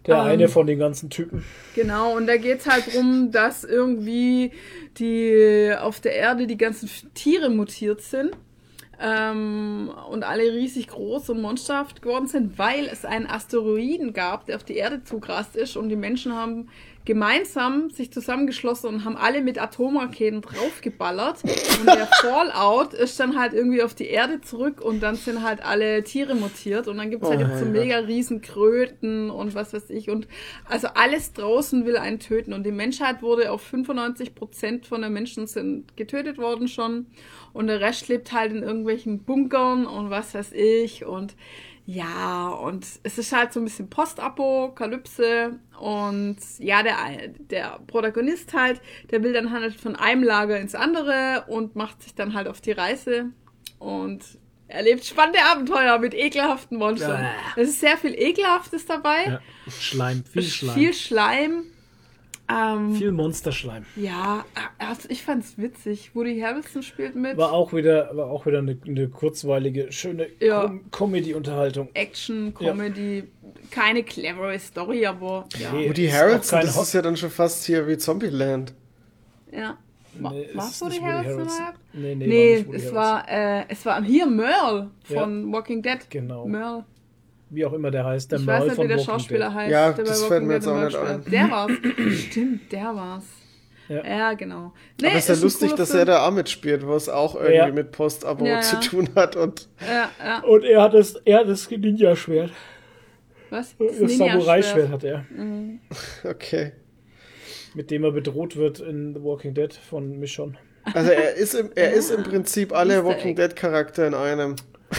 Der 0.08 0.16
Ähm, 0.16 0.22
eine 0.22 0.50
von 0.50 0.68
den 0.68 0.78
ganzen 0.80 1.10
Typen. 1.10 1.44
Genau, 1.76 2.16
und 2.16 2.28
da 2.28 2.38
geht's 2.38 2.68
halt 2.68 2.94
drum, 2.94 3.32
dass 3.32 3.64
irgendwie 3.64 4.52
die 4.98 5.74
auf 5.80 6.00
der 6.00 6.14
Erde 6.16 6.48
die 6.48 6.58
ganzen 6.58 6.90
Tiere 7.14 7.50
mutiert 7.50 8.02
sind. 8.02 8.32
Ähm, 9.00 9.92
und 10.10 10.24
alle 10.24 10.44
riesig 10.54 10.88
groß 10.88 11.30
und 11.30 11.42
monsterhaft 11.42 12.02
geworden 12.02 12.28
sind, 12.28 12.58
weil 12.58 12.86
es 12.86 13.04
einen 13.04 13.28
Asteroiden 13.28 14.14
gab, 14.14 14.46
der 14.46 14.56
auf 14.56 14.64
die 14.64 14.76
Erde 14.78 15.04
zugrast 15.04 15.56
ist 15.58 15.76
und 15.76 15.90
die 15.90 15.98
Menschen 15.98 16.34
haben 16.34 16.70
gemeinsam 17.06 17.92
sich 17.92 18.12
zusammengeschlossen 18.12 18.88
und 18.88 19.06
haben 19.06 19.16
alle 19.16 19.42
mit 19.42 19.62
Atomraketen 19.62 20.42
draufgeballert. 20.42 21.44
Und 21.44 21.86
der 21.86 22.08
Fallout 22.22 22.94
ist 22.94 23.20
dann 23.20 23.40
halt 23.40 23.54
irgendwie 23.54 23.84
auf 23.84 23.94
die 23.94 24.08
Erde 24.08 24.42
zurück 24.42 24.82
und 24.82 25.02
dann 25.02 25.16
sind 25.16 25.44
halt 25.44 25.64
alle 25.64 26.04
Tiere 26.04 26.34
mutiert. 26.36 26.88
Und 26.88 26.98
dann 26.98 27.12
gibt's 27.12 27.30
halt 27.30 27.40
Oh, 27.40 27.48
jetzt 27.48 27.60
so 27.60 27.66
mega 27.66 28.00
riesen 28.00 28.42
Kröten 28.42 29.30
und 29.30 29.54
was 29.54 29.74
weiß 29.74 29.92
ich. 29.92 30.10
Und 30.10 30.28
also 30.68 30.88
alles 30.96 31.34
draußen 31.34 31.86
will 31.86 31.98
einen 31.98 32.20
töten. 32.20 32.54
Und 32.54 32.66
die 32.66 32.72
Menschheit 32.72 33.22
wurde 33.22 33.52
auf 33.52 33.62
95 33.62 34.34
Prozent 34.34 34.88
von 34.88 35.04
den 35.04 35.14
Menschen 35.14 35.46
sind 35.46 35.96
getötet 35.96 36.40
worden 36.40 36.68
schon. 36.68 37.06
Und 37.54 37.68
der 37.68 37.82
Rest 37.82 38.08
lebt 38.08 38.34
halt 38.34 38.52
in 38.52 38.64
irgendwelchen 38.64 39.20
Bunkern 39.24 39.86
und 39.86 40.10
was 40.10 40.34
weiß 40.34 40.54
ich. 40.54 41.06
Und 41.06 41.36
ja, 41.88 42.50
und 42.50 42.84
es 43.04 43.18
ist 43.20 43.32
halt 43.32 43.54
so 43.54 43.60
ein 43.60 43.66
bisschen 43.66 43.90
Postapokalypse 43.90 45.60
und 45.80 46.38
ja, 46.58 46.82
der, 46.82 46.96
der 47.28 47.80
Protagonist 47.86 48.54
halt, 48.54 48.82
der 49.12 49.22
will 49.22 49.34
dann 49.34 49.52
halt 49.52 49.80
von 49.80 49.96
einem 49.96 50.24
Lager 50.24 50.60
ins 50.60 50.74
andere 50.74 51.46
und 51.48 51.76
macht 51.76 52.02
sich 52.02 52.16
dann 52.16 52.34
halt 52.34 52.48
auf 52.48 52.60
die 52.60 52.72
Reise 52.72 53.28
und 53.78 54.24
erlebt 54.68 55.06
spannende 55.06 55.44
Abenteuer 55.44 56.00
mit 56.00 56.16
ekelhaften 56.16 56.80
Monstern. 56.80 57.22
Bäh. 57.22 57.62
Es 57.62 57.70
ist 57.70 57.82
sehr 57.82 57.98
viel 57.98 58.16
Ekelhaftes 58.16 58.88
dabei. 58.88 59.26
Ja. 59.26 59.42
Schleim, 59.80 60.24
viel 60.26 60.42
Schleim. 60.42 60.76
Viel 60.76 60.94
Schleim. 60.94 61.64
Ähm, 62.48 62.94
Viel 62.96 63.12
Monsterschleim. 63.12 63.86
ja, 63.96 64.46
also 64.78 65.10
ich 65.10 65.24
fand's 65.24 65.58
witzig. 65.58 66.12
Woody 66.14 66.40
Harrelson 66.40 66.84
spielt 66.84 67.16
mit. 67.16 67.38
War 67.38 67.52
auch 67.52 67.74
wieder, 67.74 68.16
war 68.16 68.28
auch 68.30 68.46
wieder 68.46 68.60
eine, 68.60 68.78
eine 68.86 69.08
kurzweilige, 69.10 69.92
schöne 69.92 70.28
Ja. 70.40 70.68
Com 70.68 70.92
Comedy-Unterhaltung. 70.92 71.90
Action, 71.96 72.54
Comedy, 72.54 73.24
keine 73.72 74.04
clevere 74.04 74.60
Story, 74.60 75.06
aber 75.08 75.46
ja. 75.58 75.72
Nee, 75.74 75.90
Woody 75.90 76.08
Harrelson, 76.08 76.60
kein 76.60 76.68
das 76.68 76.80
ist 76.80 76.94
ja 76.94 77.02
dann 77.02 77.18
schon 77.18 77.32
fast 77.32 77.66
hier 77.66 77.88
wie 77.88 77.98
Zombieland. 77.98 78.74
ja. 79.52 79.78
War, 80.18 80.32
Nee, 80.32 80.46
es 80.46 80.56
war's 80.56 80.72
ist 80.72 80.82
Woody 80.82 81.02
Woody 81.02 81.02
Harrelson? 81.04 81.48
Nee, 81.94 82.16
nee, 82.16 82.28
Nee, 82.28 82.52
war 82.54 82.58
nicht 82.60 82.68
Woody 82.68 82.78
es 82.78 82.94
war, 82.94 83.30
äh, 83.30 83.66
es 83.68 83.86
war 83.86 84.02
hier 84.04 84.26
Merle 84.28 84.92
von 85.04 85.52
Walking 85.52 85.82
Dead. 85.82 86.00
Genau. 86.10 86.46
Merle. 86.46 86.86
Wie 87.50 87.66
auch 87.66 87.74
immer 87.74 87.92
der 87.92 88.06
heißt. 88.06 88.32
Der 88.32 88.40
Ich 88.40 88.46
Merle 88.46 88.62
weiß 88.62 88.68
nicht, 88.70 88.76
von 88.76 88.84
wie 88.86 88.88
der 88.90 88.98
Walking 88.98 89.14
Schauspieler 89.14 89.48
Dead. 89.50 89.56
heißt. 89.56 89.72
Ja, 89.72 89.92
der 89.92 90.06
das 90.06 90.22
Walking 90.24 90.28
fällt 90.30 90.44
mir 90.44 90.54
Dead 90.60 90.64
jetzt 90.64 90.68
auch 90.68 90.84
nicht 90.84 90.98
ein. 90.98 91.32
Der 91.32 91.52
war's. 91.52 91.72
Stimmt, 92.30 92.72
der 92.72 92.96
war's. 92.96 93.24
Ja. 93.88 94.04
Ja, 94.04 94.34
genau. 94.34 94.74
Nee, 95.00 95.08
Aber 95.10 95.16
es 95.18 95.30
ist 95.30 95.38
ja 95.38 95.44
lustig, 95.44 95.74
dass 95.74 95.90
Film. 95.92 96.00
er 96.00 96.06
da 96.06 96.28
auch 96.28 96.32
mitspielt, 96.32 96.88
wo 96.88 96.96
es 96.96 97.08
auch 97.08 97.36
irgendwie 97.36 97.54
Ja. 97.56 97.72
mit 97.72 97.92
Post-Abo 97.92 98.44
Ja, 98.46 98.62
zu 98.62 98.80
tun 98.80 99.10
hat. 99.16 99.36
Und 99.36 99.68
Ja, 99.80 100.10
ja. 100.24 100.40
Und 100.44 100.64
er 100.64 100.82
hat 100.82 100.96
das, 100.96 101.16
er 101.24 101.40
hat 101.42 101.48
das 101.50 101.70
Ninja-Schwert. 101.70 102.50
Was? 103.52 103.76
Das, 103.78 103.92
Ninja-Schwert. 104.00 104.12
Samurai-Schwert 104.32 104.90
hat 104.90 105.04
er. 105.04 105.26
okay. 106.24 106.72
Mit 107.76 107.92
dem 107.92 108.04
er 108.06 108.12
bedroht 108.12 108.56
wird 108.56 108.80
in 108.80 109.14
The 109.14 109.22
Walking 109.22 109.54
Dead 109.54 109.72
von 109.72 110.18
Michonne. 110.18 110.56
Also 110.94 111.12
er 111.12 111.36
ist 111.36 111.54
im, 111.54 111.70
er 111.76 111.94
ist 111.94 112.10
im 112.10 112.24
Prinzip 112.24 112.74
alle 112.76 113.06
Walking. 113.06 113.36
Dead 113.36 113.56
Charakter 113.56 114.08
in 114.08 114.14
einem. 114.16 114.56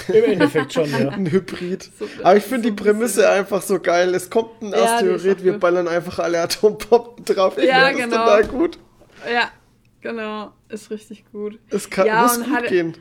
Im 0.08 0.24
Endeffekt 0.24 0.72
schon, 0.72 0.90
ja. 0.90 1.08
Ein 1.10 1.30
Hybrid. 1.30 1.90
Aber 2.22 2.36
ich 2.36 2.44
finde 2.44 2.70
die 2.70 2.76
Prämisse 2.76 3.28
einfach 3.30 3.62
so 3.62 3.78
geil. 3.80 4.14
Es 4.14 4.28
kommt 4.30 4.60
ein 4.62 4.70
Ja, 4.72 4.96
Asteroid, 4.96 5.38
auch 5.38 5.44
wir 5.44 5.58
ballern 5.58 5.88
einfach 5.88 6.18
alle 6.18 6.40
Atombomben 6.40 7.24
drauf. 7.24 7.56
Ich 7.58 7.64
Ja, 7.64 7.86
finde 7.86 8.02
das 8.02 8.10
genau. 8.10 8.24
total 8.24 8.44
gut. 8.46 8.78
Ja, 9.32 9.50
genau. 10.00 10.52
Ist 10.68 10.90
richtig 10.90 11.24
gut. 11.32 11.58
Es 11.70 11.88
kann, 11.88 12.06
Ja, 12.06 12.22
muss 12.22 12.38
gut 12.42 12.50
hatte- 12.54 12.68
gehen. 12.68 12.96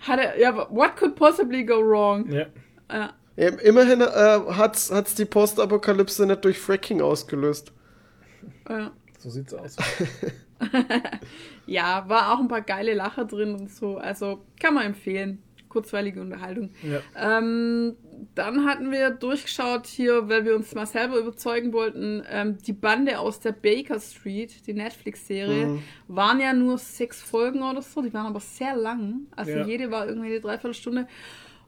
Hat 0.00 0.18
er, 0.20 0.38
ja, 0.38 0.54
what 0.70 0.96
could 0.96 1.14
possibly 1.16 1.64
go 1.64 1.80
wrong? 1.84 2.30
ja. 2.30 2.46
Ja. 2.90 3.12
Ja, 3.36 3.48
immerhin 3.50 4.00
äh, 4.00 4.06
hat's, 4.56 4.90
hat's 4.90 5.14
die 5.14 5.24
Postapokalypse 5.24 6.26
nicht 6.26 6.44
durch 6.44 6.58
Fracking 6.58 7.00
ausgelöst. 7.02 7.70
Ja. 8.68 8.90
So 9.18 9.30
sieht's 9.30 9.54
aus. 9.54 9.76
ja, 11.66 12.04
war 12.08 12.32
auch 12.32 12.40
ein 12.40 12.48
paar 12.48 12.62
geile 12.62 12.94
Lacher 12.94 13.24
drin 13.24 13.54
und 13.54 13.70
so. 13.72 13.96
Also 13.98 14.44
kann 14.60 14.74
man 14.74 14.86
empfehlen. 14.86 15.42
Kurzweilige 15.68 16.20
Unterhaltung. 16.20 16.70
Ja. 16.82 17.00
Ähm, 17.38 17.96
dann 18.34 18.64
hatten 18.64 18.90
wir 18.90 19.10
durchgeschaut 19.10 19.86
hier, 19.86 20.28
weil 20.28 20.44
wir 20.44 20.56
uns 20.56 20.74
mal 20.74 20.86
selber 20.86 21.18
überzeugen 21.18 21.72
wollten, 21.72 22.22
ähm, 22.30 22.58
die 22.66 22.72
Bande 22.72 23.18
aus 23.18 23.40
der 23.40 23.52
Baker 23.52 24.00
Street, 24.00 24.66
die 24.66 24.74
Netflix-Serie, 24.74 25.66
Mhm. 25.66 25.82
waren 26.08 26.40
ja 26.40 26.52
nur 26.52 26.78
sechs 26.78 27.22
Folgen 27.22 27.62
oder 27.62 27.82
so, 27.82 28.02
die 28.02 28.12
waren 28.12 28.26
aber 28.26 28.40
sehr 28.40 28.76
lang. 28.76 29.26
Also 29.36 29.52
Ja. 29.52 29.64
jede 29.64 29.90
war 29.90 30.06
irgendwie 30.06 30.28
eine 30.28 30.40
Dreiviertelstunde. 30.40 31.06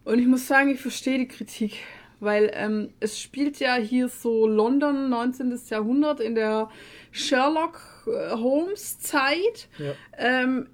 Und 0.04 0.18
ich 0.18 0.26
muss 0.26 0.46
sagen, 0.46 0.70
ich 0.70 0.80
verstehe 0.80 1.18
die 1.18 1.28
Kritik, 1.28 1.74
weil 2.20 2.50
ähm, 2.54 2.92
es 3.00 3.20
spielt 3.20 3.60
ja 3.60 3.76
hier 3.76 4.08
so 4.08 4.46
London, 4.46 5.08
19. 5.08 5.58
Jahrhundert, 5.68 6.20
in 6.20 6.34
der 6.34 6.68
Sherlock 7.12 7.80
äh, 8.06 8.30
Holmes 8.32 8.98
Zeit. 8.98 9.68
Ja. 9.78 9.92
Ähm, 10.18 10.68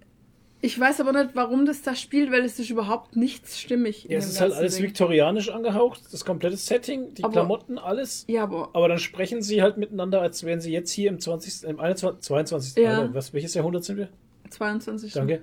ich 0.63 0.79
weiß 0.81 1.01
aber 1.01 1.13
nicht, 1.13 1.31
warum 1.35 1.67
das 1.67 1.83
da 1.83 1.95
spielt, 1.95 2.33
weil 2.33 2.45
es 2.45 2.59
ist 2.59 2.71
überhaupt 2.71 3.15
nichts 3.17 3.61
stimmig. 3.61 4.07
in 4.07 4.13
Ja, 4.13 4.19
es 4.19 4.27
ist 4.29 4.41
halt 4.41 4.53
alles 4.53 4.77
Ding. 4.77 4.85
viktorianisch 4.87 5.51
angehaucht, 5.51 6.01
das 6.11 6.25
komplette 6.25 6.57
Setting, 6.57 7.15
die 7.15 7.23
Aber- 7.25 7.33
Klamotten, 7.33 7.79
alles. 7.79 8.25
Ja, 8.29 8.43
aber 8.45 8.71
Aber 8.73 8.89
dann 8.89 8.99
sprechen 8.99 9.43
sie 9.43 9.63
halt 9.63 9.77
miteinander, 9.77 10.21
als 10.21 10.45
wären 10.45 10.61
sie 10.61 10.73
jetzt 10.73 10.91
hier 10.91 11.11
im 11.11 11.21
20., 11.21 11.65
im 11.69 11.79
21., 11.81 12.21
22. 12.23 12.83
Ja. 12.83 12.99
Alter, 13.01 13.15
was, 13.15 13.33
welches 13.35 13.55
Jahrhundert 13.55 13.85
sind 13.85 13.99
wir? 13.99 14.09
22. 14.51 15.13
Danke. 15.13 15.43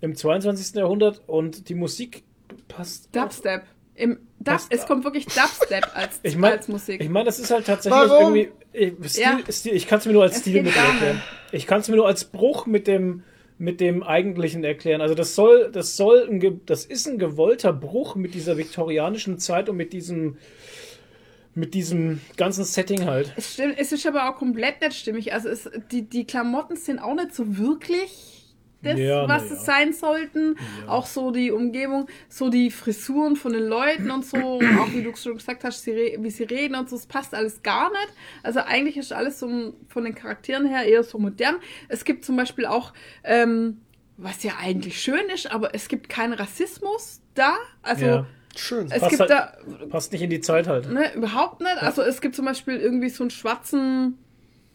Im 0.00 0.14
22. 0.14 0.74
Jahrhundert 0.76 1.20
und 1.26 1.68
die 1.68 1.74
Musik 1.74 2.22
passt. 2.68 3.08
auch. 3.08 3.22
Dubstep. 3.22 3.62
Im 3.94 4.12
Dub, 4.38 4.54
Passt 4.54 4.72
es 4.72 4.86
kommt 4.86 5.04
wirklich 5.04 5.26
Dubstep 5.26 5.86
als, 5.94 6.20
Ich 6.22 6.36
meine, 6.36 6.54
als 6.56 6.68
Musik. 6.68 7.02
ich 7.02 7.08
mein, 7.10 7.26
das 7.26 7.38
ist 7.38 7.50
halt 7.50 7.66
tatsächlich 7.66 8.00
Warum? 8.10 8.34
irgendwie. 8.34 8.52
Ich, 9.02 9.10
Stil, 9.12 9.22
Ja. 9.24 9.38
Stil, 9.52 9.74
ich 9.74 9.86
kann 9.86 9.98
es 9.98 10.06
mir 10.06 10.12
nur 10.12 10.22
als 10.22 10.36
Es 10.36 10.40
Stil 10.40 10.56
erklären. 10.56 11.20
Ich 11.52 11.66
kann 11.66 11.80
es 11.80 11.88
mir 11.88 11.96
nur 11.96 12.06
als 12.06 12.24
Bruch 12.24 12.66
mit 12.66 12.86
dem 12.86 13.24
mit 13.60 13.78
dem 13.80 14.02
eigentlichen 14.02 14.64
erklären. 14.64 15.02
Also 15.02 15.14
das 15.14 15.34
soll, 15.34 15.70
das 15.70 15.94
soll, 15.94 16.26
ein, 16.30 16.62
das 16.64 16.86
ist 16.86 17.06
ein 17.06 17.18
gewollter 17.18 17.74
Bruch 17.74 18.16
mit 18.16 18.32
dieser 18.32 18.56
viktorianischen 18.56 19.38
Zeit 19.38 19.68
und 19.68 19.76
mit 19.76 19.92
diesem, 19.92 20.38
mit 21.54 21.74
diesem 21.74 22.22
ganzen 22.38 22.64
Setting 22.64 23.04
halt. 23.04 23.34
Es, 23.36 23.52
stimmt, 23.52 23.74
es 23.78 23.92
ist 23.92 24.06
aber 24.06 24.30
auch 24.30 24.36
komplett 24.36 24.80
nicht 24.80 24.94
stimmig. 24.94 25.34
Also 25.34 25.50
es, 25.50 25.70
die, 25.92 26.08
die 26.08 26.24
Klamotten 26.24 26.76
sind 26.76 27.00
auch 27.00 27.14
nicht 27.14 27.34
so 27.34 27.58
wirklich 27.58 28.39
das, 28.82 28.98
Ja, 28.98 29.28
was 29.28 29.48
ja. 29.50 29.56
es 29.56 29.64
sein 29.64 29.92
sollten. 29.92 30.56
Auch 30.86 31.06
so 31.06 31.30
die 31.30 31.50
Umgebung, 31.50 32.06
so 32.28 32.48
die 32.48 32.70
Frisuren 32.70 33.36
von 33.36 33.52
den 33.52 33.64
Leuten 33.64 34.10
und 34.10 34.24
so. 34.24 34.36
Und 34.60 34.78
auch 34.78 34.92
wie 34.92 35.02
du 35.02 35.14
schon 35.16 35.34
gesagt 35.36 35.64
hast, 35.64 35.82
sie, 35.82 36.16
wie 36.18 36.30
sie 36.30 36.44
reden 36.44 36.74
und 36.74 36.88
so, 36.88 36.96
es 36.96 37.06
passt 37.06 37.34
alles 37.34 37.62
gar 37.62 37.90
nicht. 37.90 38.08
Also 38.42 38.60
eigentlich 38.60 38.96
ist 38.96 39.12
alles 39.12 39.38
so 39.38 39.74
von 39.88 40.04
den 40.04 40.14
Charakteren 40.14 40.66
her 40.66 40.84
eher 40.84 41.02
so 41.02 41.18
modern. 41.18 41.56
Es 41.88 42.04
gibt 42.04 42.24
zum 42.24 42.36
Beispiel 42.36 42.66
auch, 42.66 42.92
ähm, 43.24 43.80
was 44.16 44.42
ja 44.42 44.52
eigentlich 44.60 45.00
schön 45.00 45.28
ist, 45.34 45.50
aber 45.50 45.74
es 45.74 45.88
gibt 45.88 46.08
keinen 46.08 46.32
Rassismus 46.34 47.20
da. 47.34 47.54
Also 47.82 48.04
Ja. 48.06 48.26
Schön. 48.56 48.86
es 48.90 48.98
Passt 49.00 49.10
gibt 49.10 49.20
halt- 49.20 49.30
da 49.30 49.86
Passt 49.88 50.12
nicht 50.12 50.22
in 50.22 50.30
die 50.30 50.40
Zeit 50.40 50.66
halt. 50.66 50.90
Ne, 50.90 51.14
überhaupt 51.14 51.60
nicht. 51.60 51.76
Also 51.82 52.02
es 52.02 52.20
gibt 52.20 52.34
zum 52.34 52.44
Beispiel 52.46 52.76
irgendwie 52.76 53.08
so 53.08 53.22
einen 53.22 53.30
schwarzen 53.30 54.18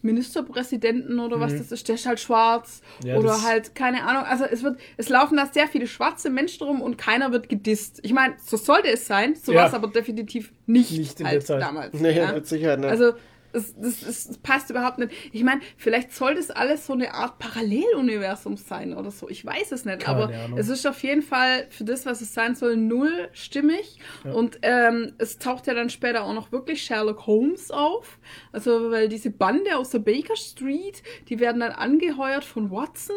Ministerpräsidenten 0.06 1.18
oder 1.20 1.40
was 1.40 1.56
das 1.56 1.72
ist, 1.72 1.88
der 1.88 1.96
ist 1.96 2.06
halt 2.06 2.20
schwarz. 2.20 2.82
Mhm. 3.02 3.08
Ja, 3.08 3.16
oder 3.16 3.42
halt, 3.42 3.74
keine 3.74 4.04
Ahnung. 4.04 4.22
Also 4.24 4.44
es 4.44 4.62
wird, 4.62 4.78
es 4.96 5.08
laufen 5.08 5.36
da 5.36 5.46
sehr 5.46 5.68
viele 5.68 5.86
schwarze 5.86 6.30
Menschen 6.30 6.66
rum 6.66 6.80
und 6.80 6.96
keiner 6.96 7.32
wird 7.32 7.48
gedisst. 7.48 8.00
Ich 8.02 8.12
meine, 8.12 8.34
so 8.44 8.56
sollte 8.56 8.88
es 8.88 9.06
sein, 9.06 9.34
so 9.34 9.52
Ja. 9.52 9.60
war 9.60 9.68
es 9.68 9.74
aber 9.74 9.88
definitiv 9.88 10.52
nicht, 10.66 10.92
Nicht 10.92 11.22
halt 11.22 11.48
damals. 11.48 11.92
Nee, 12.00 12.16
ja. 12.16 12.32
mit 12.32 12.46
Sicherheit 12.46 12.80
nicht. 12.80 12.88
Also 12.90 13.12
das, 13.56 13.74
das, 14.00 14.26
das 14.26 14.38
passt 14.38 14.70
überhaupt 14.70 14.98
nicht. 14.98 15.12
Ich 15.32 15.42
meine, 15.42 15.60
vielleicht 15.76 16.12
soll 16.12 16.34
das 16.34 16.50
alles 16.50 16.86
so 16.86 16.92
eine 16.92 17.14
Art 17.14 17.38
Paralleluniversum 17.38 18.56
sein 18.56 18.94
oder 18.94 19.10
so. 19.10 19.28
Ich 19.30 19.44
weiß 19.44 19.72
es 19.72 19.84
nicht. 19.84 20.00
Keine 20.00 20.24
aber 20.24 20.34
Ahnung. 20.34 20.58
es 20.58 20.68
ist 20.68 20.86
auf 20.86 21.02
jeden 21.02 21.22
Fall 21.22 21.66
für 21.70 21.84
das, 21.84 22.04
was 22.04 22.20
es 22.20 22.34
sein 22.34 22.54
soll, 22.54 22.76
null 22.76 23.28
stimmig. 23.32 23.98
Und 24.24 24.58
ähm, 24.62 25.14
es 25.18 25.38
taucht 25.38 25.66
ja 25.66 25.74
dann 25.74 25.88
später 25.88 26.24
auch 26.24 26.34
noch 26.34 26.52
wirklich 26.52 26.82
Sherlock 26.82 27.26
Holmes 27.26 27.70
auf. 27.70 28.18
Also, 28.52 28.90
weil 28.90 29.08
diese 29.08 29.30
Bande 29.30 29.76
aus 29.76 29.90
der 29.90 30.00
Baker 30.00 30.36
Street, 30.36 31.02
die 31.28 31.40
werden 31.40 31.60
dann 31.60 31.72
angeheuert 31.72 32.44
von 32.44 32.70
Watson, 32.70 33.16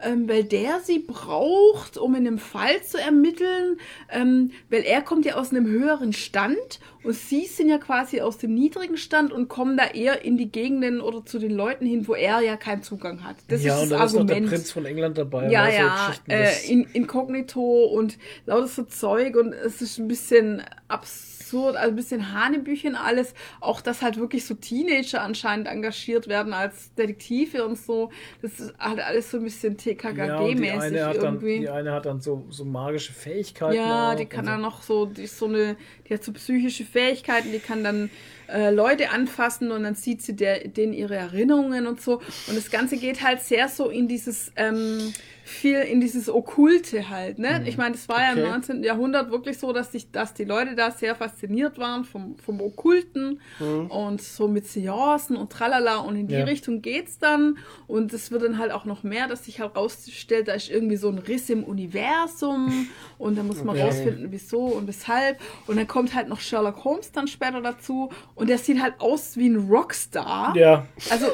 ähm, 0.00 0.28
weil 0.28 0.44
der 0.44 0.80
sie 0.80 0.98
braucht, 0.98 1.98
um 1.98 2.14
in 2.16 2.26
einem 2.26 2.38
Fall 2.38 2.82
zu 2.82 2.98
ermitteln. 2.98 3.78
Ähm, 4.10 4.50
weil 4.70 4.82
er 4.82 5.02
kommt 5.02 5.24
ja 5.24 5.36
aus 5.36 5.50
einem 5.50 5.66
höheren 5.66 6.12
Stand 6.12 6.80
und 7.04 7.14
sie 7.14 7.46
sind 7.46 7.68
ja 7.68 7.78
quasi 7.78 8.20
aus 8.20 8.38
dem 8.38 8.54
niedrigen 8.54 8.96
Stand 8.96 9.32
und 9.32 9.48
kommen 9.48 9.76
da 9.76 9.86
eher 9.86 10.24
in 10.24 10.36
die 10.36 10.50
Gegenden 10.50 11.00
oder 11.00 11.24
zu 11.24 11.38
den 11.38 11.52
Leuten 11.52 11.86
hin, 11.86 12.08
wo 12.08 12.14
er 12.14 12.40
ja 12.40 12.56
keinen 12.56 12.82
Zugang 12.82 13.24
hat. 13.24 13.36
Das 13.48 13.62
ja, 13.62 13.76
ist 13.76 13.82
und 13.84 13.90
das 13.90 13.98
dann 13.98 14.06
ist 14.06 14.14
noch 14.14 14.26
der 14.26 14.36
Argument. 14.36 14.54
Prinz 14.54 14.72
von 14.72 14.86
England 14.86 15.18
dabei. 15.18 15.50
Ja, 15.50 15.66
so 15.66 15.76
ja, 15.76 16.06
Geschichten, 16.06 16.30
äh, 16.30 16.72
in, 16.72 16.84
inkognito 16.92 17.84
und 17.84 18.18
lauter 18.46 18.66
so 18.68 18.82
Zeug 18.84 19.36
und 19.36 19.52
es 19.52 19.80
ist 19.82 19.98
ein 19.98 20.08
bisschen 20.08 20.62
absurd, 20.88 21.76
also 21.76 21.90
ein 21.90 21.96
bisschen 21.96 22.32
Hanebüchen 22.32 22.94
alles. 22.94 23.34
Auch, 23.60 23.80
dass 23.80 24.02
halt 24.02 24.18
wirklich 24.18 24.44
so 24.44 24.54
Teenager 24.54 25.22
anscheinend 25.22 25.68
engagiert 25.68 26.28
werden 26.28 26.52
als 26.52 26.94
Detektive 26.94 27.64
und 27.64 27.78
so. 27.78 28.10
Das 28.42 28.58
ist 28.58 28.74
halt 28.78 29.00
alles 29.00 29.30
so 29.30 29.38
ein 29.38 29.44
bisschen 29.44 29.76
ja, 29.76 29.92
TKKG-mäßig 29.92 30.80
eine 30.80 31.06
hat 31.06 31.16
dann, 31.16 31.24
irgendwie. 31.24 31.60
die 31.60 31.68
eine 31.68 31.92
hat 31.92 32.06
dann 32.06 32.20
so, 32.20 32.46
so 32.50 32.64
magische 32.64 33.12
Fähigkeiten. 33.12 33.76
Ja, 33.76 34.12
auch 34.12 34.16
die 34.16 34.26
kann 34.26 34.46
dann 34.46 34.60
noch 34.60 34.82
so, 34.82 35.06
die 35.06 35.22
ist 35.22 35.38
so 35.38 35.46
eine, 35.46 35.76
die 36.08 36.14
hat 36.14 36.24
so 36.24 36.32
psychische 36.32 36.84
Fähigkeiten, 36.84 37.52
die 37.52 37.60
kann 37.60 37.84
dann 37.84 38.10
äh, 38.48 38.70
Leute 38.70 39.10
anfassen 39.10 39.70
und 39.72 39.82
dann 39.82 39.94
sieht 39.94 40.22
sie 40.22 40.34
der, 40.34 40.66
denen 40.68 40.92
ihre 40.94 41.16
Erinnerungen 41.16 41.86
und 41.86 42.00
so. 42.00 42.22
Und 42.46 42.56
das 42.56 42.70
Ganze 42.70 42.96
geht 42.96 43.22
halt 43.22 43.40
sehr 43.40 43.68
so 43.68 43.88
in 43.90 44.08
dieses, 44.08 44.52
ähm, 44.56 45.12
viel 45.42 45.78
in 45.80 46.00
dieses 46.00 46.28
Okkulte 46.28 47.08
halt, 47.10 47.38
ne? 47.38 47.62
Ich 47.66 47.76
meine, 47.76 47.92
das 47.92 48.08
war 48.08 48.20
ja 48.22 48.32
im 48.32 48.38
Okay. 48.38 48.48
19. 48.48 48.82
Jahrhundert 48.84 49.30
wirklich 49.30 49.58
so, 49.58 49.72
dass 49.72 49.92
sich, 49.92 50.10
dass 50.10 50.34
die 50.34 50.44
Leute 50.44 50.74
da 50.74 50.90
sehr 50.90 51.14
fasziniert 51.14 51.78
waren 51.78 52.04
vom, 52.04 52.36
vom 52.38 52.60
Okkulten 52.60 53.40
und 53.88 54.20
so 54.22 54.48
mit 54.48 54.66
Seancen 54.66 55.36
und 55.36 55.50
tralala 55.50 55.98
und 55.98 56.16
in 56.16 56.26
die 56.28 56.34
Ja. 56.36 56.44
Richtung 56.44 56.82
geht's 56.82 57.18
dann. 57.18 57.58
Und 57.86 58.12
es 58.12 58.30
wird 58.30 58.42
dann 58.42 58.58
halt 58.58 58.72
auch 58.72 58.84
noch 58.84 59.02
mehr, 59.02 59.26
dass 59.28 59.44
sich 59.44 59.58
herausstellt, 59.58 60.48
da 60.48 60.52
ist 60.52 60.70
irgendwie 60.70 60.96
so 60.96 61.08
ein 61.08 61.18
Riss 61.18 61.50
im 61.50 61.64
Universum 61.64 62.90
und 63.18 63.36
da 63.36 63.42
muss 63.42 63.64
man 63.64 63.76
Ja. 63.76 63.84
rausfinden, 63.86 64.28
wieso 64.30 64.66
und 64.68 64.86
weshalb. 64.86 65.40
Und 65.66 65.76
dann 65.76 65.86
kommt 65.86 65.97
halt 66.14 66.28
noch 66.28 66.40
Sherlock 66.40 66.84
Holmes 66.84 67.12
dann 67.12 67.28
später 67.28 67.60
dazu 67.60 68.10
und 68.34 68.48
der 68.48 68.58
sieht 68.58 68.80
halt 68.80 68.94
aus 69.00 69.36
wie 69.36 69.48
ein 69.48 69.68
Rockstar. 69.68 70.56
Ja, 70.56 70.86
Also 71.10 71.26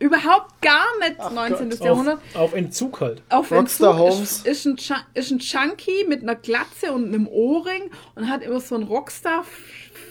überhaupt 0.00 0.60
gar 0.62 0.86
nicht 1.00 1.18
19. 1.18 1.70
Jahrhundert. 1.84 2.18
auf, 2.34 2.40
auf 2.40 2.54
Entzug 2.54 3.00
halt. 3.00 3.22
Auf 3.28 3.50
Rockstar 3.50 3.90
Entzug 3.90 4.10
Holmes. 4.10 4.32
Ist, 4.42 4.46
ist, 4.46 4.66
ein, 4.66 4.76
ist 5.14 5.30
ein 5.30 5.38
Chunky 5.38 6.06
mit 6.08 6.22
einer 6.22 6.36
Glatze 6.36 6.92
und 6.92 7.06
einem 7.06 7.26
Ohrring 7.26 7.90
und 8.14 8.28
hat 8.28 8.42
immer 8.42 8.60
so 8.60 8.74
einen 8.74 8.84
Rockstar 8.84 9.44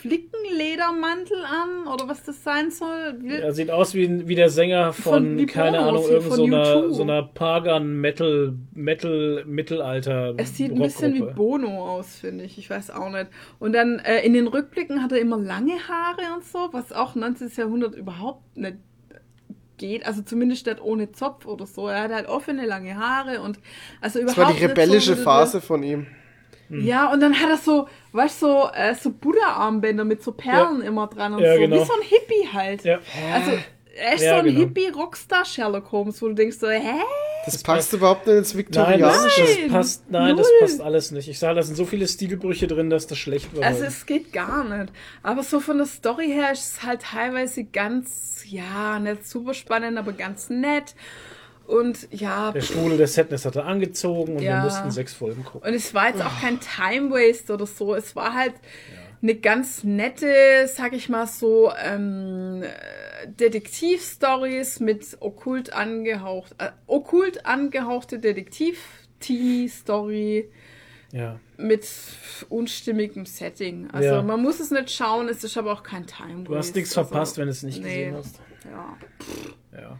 Flickenledermantel 0.07 1.37
an 1.45 1.87
oder 1.93 2.07
was 2.07 2.23
das 2.23 2.43
sein 2.43 2.71
soll. 2.71 3.15
Will- 3.21 3.41
Er 3.41 3.53
sieht 3.53 3.69
aus 3.71 3.93
wie, 3.93 4.27
wie 4.27 4.35
der 4.35 4.49
Sänger 4.49 4.93
von, 4.93 5.13
Von- 5.13 5.37
wie 5.37 5.45
keine 5.45 5.79
Ahnung, 5.79 6.03
irgend 6.09 6.23
von 6.27 6.35
so 6.37 6.43
einer, 6.45 6.63
U2. 6.63 6.91
so 6.93 7.03
einer 7.03 7.23
Pagan 7.23 7.99
Metal, 8.01 8.53
Metal, 8.73 9.43
Mittelalter. 9.45 10.33
Es 10.37 10.55
sieht 10.57 10.71
ein 10.71 10.79
bisschen 10.79 11.13
wie. 11.13 11.21
Bono 11.21 11.87
aus, 11.87 12.15
finde 12.15 12.43
ich. 12.45 12.57
Ich 12.57 12.69
weiß 12.69 12.91
auch 12.91 13.09
nicht. 13.09 13.27
Und 13.59 13.73
dann 13.73 13.99
äh, 13.99 14.21
in 14.25 14.33
den 14.33 14.47
Rückblicken 14.47 15.03
hat 15.03 15.11
er 15.11 15.19
immer 15.19 15.37
lange 15.37 15.73
Haare 15.87 16.33
und 16.35 16.43
so, 16.43 16.69
was 16.71 16.91
auch 16.91 17.15
19. 17.15 17.51
Jahrhundert 17.55 17.95
überhaupt 17.95 18.57
nicht 18.57 18.77
geht. 19.77 20.05
Also 20.07 20.21
zumindest 20.23 20.65
nicht 20.65 20.81
ohne 20.81 21.11
Zopf 21.11 21.45
oder 21.45 21.65
so. 21.67 21.87
Er 21.87 22.03
hat 22.03 22.11
halt 22.11 22.27
offene, 22.27 22.65
lange 22.65 22.95
Haare 22.97 23.41
und 23.41 23.59
also 24.01 24.19
Das 24.19 24.33
überhaupt 24.33 24.37
war 24.37 24.53
die 24.59 24.65
rebellische 24.65 25.15
so, 25.15 25.21
Phase 25.23 25.61
von 25.61 25.83
ihm. 25.83 26.07
Ja, 26.69 27.11
und 27.11 27.19
dann 27.21 27.33
hat 27.39 27.49
er 27.49 27.57
so, 27.57 27.87
weißt 28.11 28.41
du, 28.41 28.45
so, 28.47 28.69
äh, 28.73 28.93
so 28.95 29.11
Buddha-Armbänder 29.11 30.03
mit 30.05 30.21
so 30.23 30.31
Perlen 30.31 30.81
immer 30.81 31.07
dran 31.07 31.33
und 31.33 31.39
Ja, 31.41 31.53
so. 31.53 31.59
genau. 31.61 31.75
Wie 31.81 31.85
so 31.85 31.93
ein 31.93 32.01
Hippie 32.01 32.47
halt. 32.51 32.83
Ja. 32.83 32.99
Also, 33.33 33.51
er 33.95 34.13
ist 34.15 34.23
Ja, 34.23 34.31
so 34.33 34.35
ein 34.39 34.45
genau. 34.45 34.59
Hippie-Rockstar-Sherlock 34.59 35.91
Holmes, 35.91 36.21
wo 36.21 36.27
du 36.27 36.33
denkst 36.33 36.57
so, 36.59 36.69
hä? 36.69 36.99
Das 37.45 37.63
passt 37.63 37.93
überhaupt 37.93 38.27
nicht 38.27 38.35
ins 38.37 38.53
Nein, 38.53 38.65
das, 38.69 38.75
Viktorianische. 38.75 39.41
das 39.63 39.71
passt, 39.71 40.11
nein, 40.11 40.35
das 40.35 40.47
passt 40.59 40.81
alles 40.81 41.11
nicht. 41.11 41.29
Ich 41.29 41.39
sage, 41.39 41.55
da 41.55 41.63
sind 41.63 41.75
so 41.75 41.85
viele 41.85 42.05
Stilbrüche 42.07 42.67
drin, 42.67 42.89
dass 42.89 43.07
das 43.07 43.17
schlecht 43.17 43.55
war. 43.55 43.63
Also 43.65 43.85
es 43.85 44.05
geht 44.05 44.33
gar 44.33 44.65
nicht. 44.65 44.91
Aber 45.23 45.43
so 45.43 45.61
von 45.61 45.77
der 45.77 45.87
Story 45.87 46.27
her 46.27 46.51
ist 46.51 46.73
es 46.79 46.83
halt 46.83 47.03
teilweise 47.03 47.63
ganz, 47.63 48.43
ja, 48.45 48.99
nicht 48.99 49.25
super 49.25 49.53
spannend, 49.53 49.97
aber 49.97 50.11
ganz 50.11 50.49
nett. 50.49 50.93
Und 51.67 52.07
ja, 52.11 52.51
Der 52.53 52.61
Stuhl 52.61 52.95
der 52.97 53.07
Sadness 53.07 53.45
hat 53.45 53.55
er 53.57 53.65
angezogen 53.65 54.37
und 54.37 54.41
Ja. 54.41 54.59
wir 54.59 54.63
mussten 54.63 54.89
sechs 54.89 55.13
Folgen 55.13 55.43
gucken. 55.43 55.67
Und 55.69 55.75
es 55.75 55.93
war 55.93 56.07
jetzt 56.09 56.21
auch 56.21 56.39
kein 56.41 56.59
Time 56.61 57.11
Waste 57.11 57.53
oder 57.53 57.67
so. 57.67 57.93
Es 57.93 58.15
war 58.15 58.33
halt 58.33 58.53
eine 59.21 59.35
ganz 59.35 59.83
nette, 59.83 60.67
sag 60.67 60.93
ich 60.93 61.09
mal 61.09 61.27
so, 61.27 61.71
ähm, 61.83 62.63
äh, 62.63 63.27
Detektivstories 63.27 64.79
mit 64.79 65.17
okkult 65.19 65.73
angehaucht, 65.73 66.55
äh, 66.59 66.69
okkult 66.85 67.45
angehauchte 67.45 68.19
Detektiv-Teenie-Story 68.19 70.49
Ja. 71.11 71.39
mit 71.57 71.87
unstimmigem 72.49 73.25
Setting. 73.25 73.89
Also 73.91 74.09
Ja. 74.09 74.21
man 74.21 74.41
muss 74.41 74.59
es 74.59 74.71
nicht 74.71 74.91
schauen, 74.91 75.29
es 75.29 75.43
ist 75.43 75.57
aber 75.57 75.71
auch 75.73 75.83
kein 75.83 76.05
Time 76.05 76.43
Du 76.43 76.55
hast 76.55 76.67
Waste. 76.67 76.79
nichts 76.79 76.93
verpasst, 76.93 77.37
wenn 77.37 77.45
du 77.45 77.51
es 77.51 77.63
nicht 77.63 77.81
nee. 77.81 78.05
gesehen 78.05 78.15
hast. 78.15 78.39
Ja. 78.65 78.97
Ja. 79.81 79.99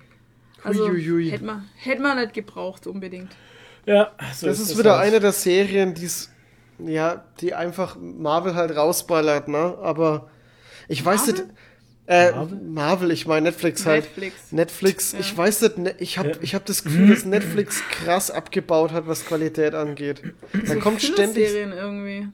Also 0.63 0.89
hätte 0.93 1.43
man, 1.45 1.69
hätte 1.75 2.01
man 2.01 2.17
nicht 2.17 2.33
gebraucht 2.33 2.87
unbedingt. 2.87 3.31
Ja, 3.85 4.11
so 4.33 4.47
Das 4.47 4.59
ist 4.59 4.71
ist 4.71 4.77
wieder 4.79 4.97
halt. 4.97 5.07
eine 5.07 5.19
der 5.19 5.31
Serien, 5.31 5.93
die's, 5.93 6.29
ja, 6.79 7.23
die 7.39 7.53
einfach 7.53 7.95
Marvel 7.99 8.55
halt 8.55 8.75
rausballert, 8.75 9.47
ne? 9.47 9.77
Aber 9.81 10.29
ich 10.87 11.03
weiß 11.03 11.27
nicht. 11.27 11.43
Äh, 12.09 12.31
Marvel? 12.31 12.59
Marvel? 12.61 13.11
ich 13.11 13.27
meine 13.27 13.49
Netflix 13.49 13.85
halt. 13.85 14.05
Netflix. 14.05 14.51
Netflix, 14.51 15.11
Ja. 15.11 15.19
ich 15.19 15.37
weiß 15.37 15.61
nicht, 15.63 15.77
ne, 15.77 15.95
ich 15.99 16.17
habe 16.17 16.37
ich 16.41 16.55
hab 16.55 16.65
das 16.65 16.83
Gefühl, 16.83 17.09
dass 17.09 17.25
Netflix 17.25 17.81
krass 17.91 18.31
abgebaut 18.31 18.91
hat, 18.93 19.07
was 19.07 19.25
Qualität 19.25 19.73
angeht. 19.73 20.21
Da 20.53 20.73
so 20.73 20.79
kommt 20.79 21.01
ständig. 21.01 21.49
Serien 21.49 21.73
irgendwie. 21.73 22.27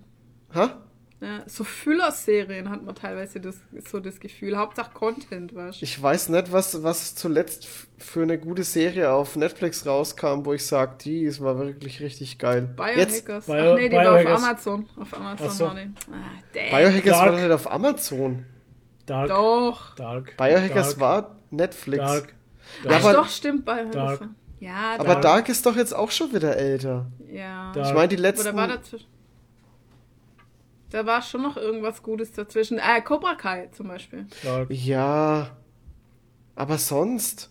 Ha? 0.53 0.79
Ja, 1.23 1.41
so 1.47 1.63
Füllerserien 1.63 2.69
hat 2.69 2.83
man 2.83 2.95
teilweise 2.95 3.39
das, 3.39 3.55
so 3.89 4.01
das 4.01 4.19
Gefühl. 4.19 4.57
Hauptsache 4.57 4.91
Content, 4.93 5.55
weißt? 5.55 5.81
Ich 5.81 6.01
weiß 6.01 6.27
nicht, 6.29 6.51
was, 6.51 6.83
was 6.83 7.15
zuletzt 7.15 7.65
für 7.97 8.23
eine 8.23 8.37
gute 8.37 8.63
Serie 8.65 9.09
auf 9.11 9.37
Netflix 9.37 9.85
rauskam, 9.85 10.43
wo 10.43 10.51
ich 10.51 10.65
sage, 10.65 10.95
die 11.01 11.21
ist 11.23 11.39
war 11.39 11.57
wirklich 11.57 12.01
richtig 12.01 12.39
geil. 12.39 12.75
Jetzt, 12.95 13.25
Biohackers. 13.25 13.45
Bio- 13.45 13.53
Ach 13.55 13.75
nee, 13.77 13.87
die 13.89 13.95
war 13.95 14.03
Biohackers. 14.03 14.33
auf 14.33 14.43
Amazon. 14.49 14.89
Auf 14.99 15.13
Amazon 15.17 15.49
so. 15.51 15.65
war 15.67 15.75
die. 15.75 15.91
Ah. 16.11 16.77
Biohackers 16.77 17.17
war 17.17 17.25
Dark. 17.27 17.41
nicht 17.41 17.51
auf 17.51 17.71
Amazon. 17.71 18.45
Dark. 19.05 19.29
Doch. 19.29 19.95
Dark. 19.95 20.35
Biohackers 20.35 20.89
Dark, 20.89 20.99
war 20.99 21.35
Netflix. 21.51 22.03
Dark. 22.03 22.33
Ja, 22.83 22.89
Ach, 22.91 22.99
aber, 23.03 23.13
doch, 23.13 23.29
stimmt. 23.29 23.63
Biohackers. 23.63 23.91
Dark. 23.93 24.19
war- 24.21 24.29
Ja, 24.59 24.95
aber 24.97 25.03
Dark. 25.05 25.21
Dark 25.21 25.49
ist 25.49 25.65
doch 25.65 25.75
jetzt 25.77 25.95
auch 25.95 26.11
schon 26.11 26.33
wieder 26.33 26.57
älter. 26.57 27.05
Ja. 27.31 27.71
Dark. 27.71 27.87
Ich 27.87 27.93
meine, 27.93 28.07
die 28.09 28.15
letzten. 28.17 28.45
da 28.47 28.55
war 28.55 28.67
dazwischen. 28.67 29.07
Da 30.93 31.07
war 31.07 31.23
schon 31.23 31.41
noch 31.41 31.57
irgendwas 31.57 32.03
Gutes 32.03 32.33
dazwischen. 32.33 32.77
Äh, 32.77 33.01
Cobra 33.01 33.33
Kai 33.33 33.65
zum 33.71 33.87
Beispiel. 33.87 34.27
Dark. 34.43 34.69
Ja. 34.69 35.57
Aber 36.53 36.77
sonst. 36.77 37.49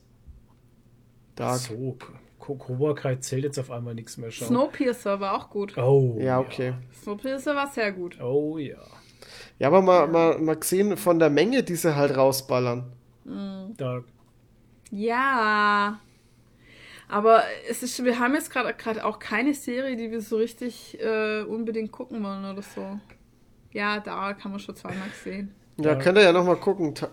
Dark. 1.34 1.58
So, 1.58 1.98
Cobra 2.38 2.94
Kai 2.94 3.16
zählt 3.16 3.42
jetzt 3.42 3.58
auf 3.58 3.72
einmal 3.72 3.96
nichts 3.96 4.16
mehr. 4.16 4.30
Schauen. 4.30 4.46
Snowpiercer 4.46 5.18
war 5.18 5.34
auch 5.34 5.50
gut. 5.50 5.76
Oh. 5.76 6.16
Ja, 6.20 6.38
okay. 6.38 6.74
Snowpiercer 7.02 7.56
war 7.56 7.66
sehr 7.66 7.90
gut. 7.90 8.20
Oh 8.20 8.58
ja. 8.58 8.78
Ja, 9.58 9.66
aber 9.66 9.82
mal, 9.82 10.06
mal, 10.06 10.38
mal 10.38 10.54
gesehen 10.54 10.96
von 10.96 11.18
der 11.18 11.30
Menge, 11.30 11.64
die 11.64 11.74
sie 11.74 11.96
halt 11.96 12.16
rausballern. 12.16 12.92
Dark. 13.76 14.04
Ja. 14.92 15.98
Aber 17.08 17.42
es 17.68 17.82
ist, 17.82 18.04
wir 18.04 18.20
haben 18.20 18.34
jetzt 18.34 18.52
gerade 18.52 18.72
gerade 18.72 19.04
auch 19.04 19.18
keine 19.18 19.52
Serie, 19.52 19.96
die 19.96 20.12
wir 20.12 20.20
so 20.20 20.36
richtig 20.36 20.96
äh, 21.00 21.42
unbedingt 21.42 21.90
gucken 21.90 22.22
wollen 22.22 22.44
oder 22.44 22.62
so. 22.62 23.00
Ja, 23.72 24.00
da 24.00 24.32
kann 24.34 24.50
man 24.50 24.60
schon 24.60 24.76
zweimal 24.76 25.08
gesehen. 25.08 25.54
Ja, 25.78 25.90
Ja. 25.92 25.94
könnt 25.96 26.18
ihr 26.18 26.24
ja 26.24 26.32
nochmal 26.32 26.56
gucken. 26.56 26.94
Ta- 26.94 27.08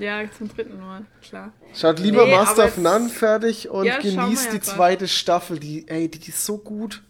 Ja, 0.00 0.22
zum 0.36 0.48
dritten 0.48 0.78
Mal, 0.80 1.04
klar. 1.22 1.52
Schaut 1.74 1.98
lieber 2.00 2.24
Nee, 2.24 2.32
Master 2.34 2.64
of 2.66 2.76
None 2.78 3.08
fertig 3.08 3.68
und 3.68 3.84
Ja, 3.84 3.98
genießt 3.98 4.46
ja 4.46 4.50
die 4.52 4.58
grad. 4.58 4.64
zweite 4.64 5.08
Staffel. 5.08 5.58
Die, 5.58 5.86
ey, 5.88 6.08
die 6.08 6.28
ist 6.28 6.44
so 6.44 6.58
gut. 6.58 7.02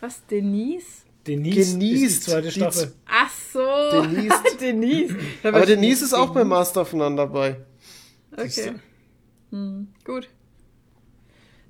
Was, 0.00 0.24
Denise? 0.26 0.86
Denise 1.26 1.72
Genießt 1.72 2.02
ist 2.04 2.26
die 2.26 2.30
zweite 2.30 2.48
die 2.48 2.52
Staffel. 2.54 2.92
Ach 3.08 3.30
so. 3.52 3.60
Denise. 4.02 4.34
Denise. 4.60 5.16
Aber 5.42 5.66
Denise 5.66 6.04
ist 6.04 6.14
auch 6.14 6.30
bei 6.30 6.44
Master 6.44 6.82
of 6.82 6.92
None 6.92 7.16
dabei. 7.16 7.56
Okay. 8.32 8.72
Hm, 9.50 9.88
gut. 10.04 10.28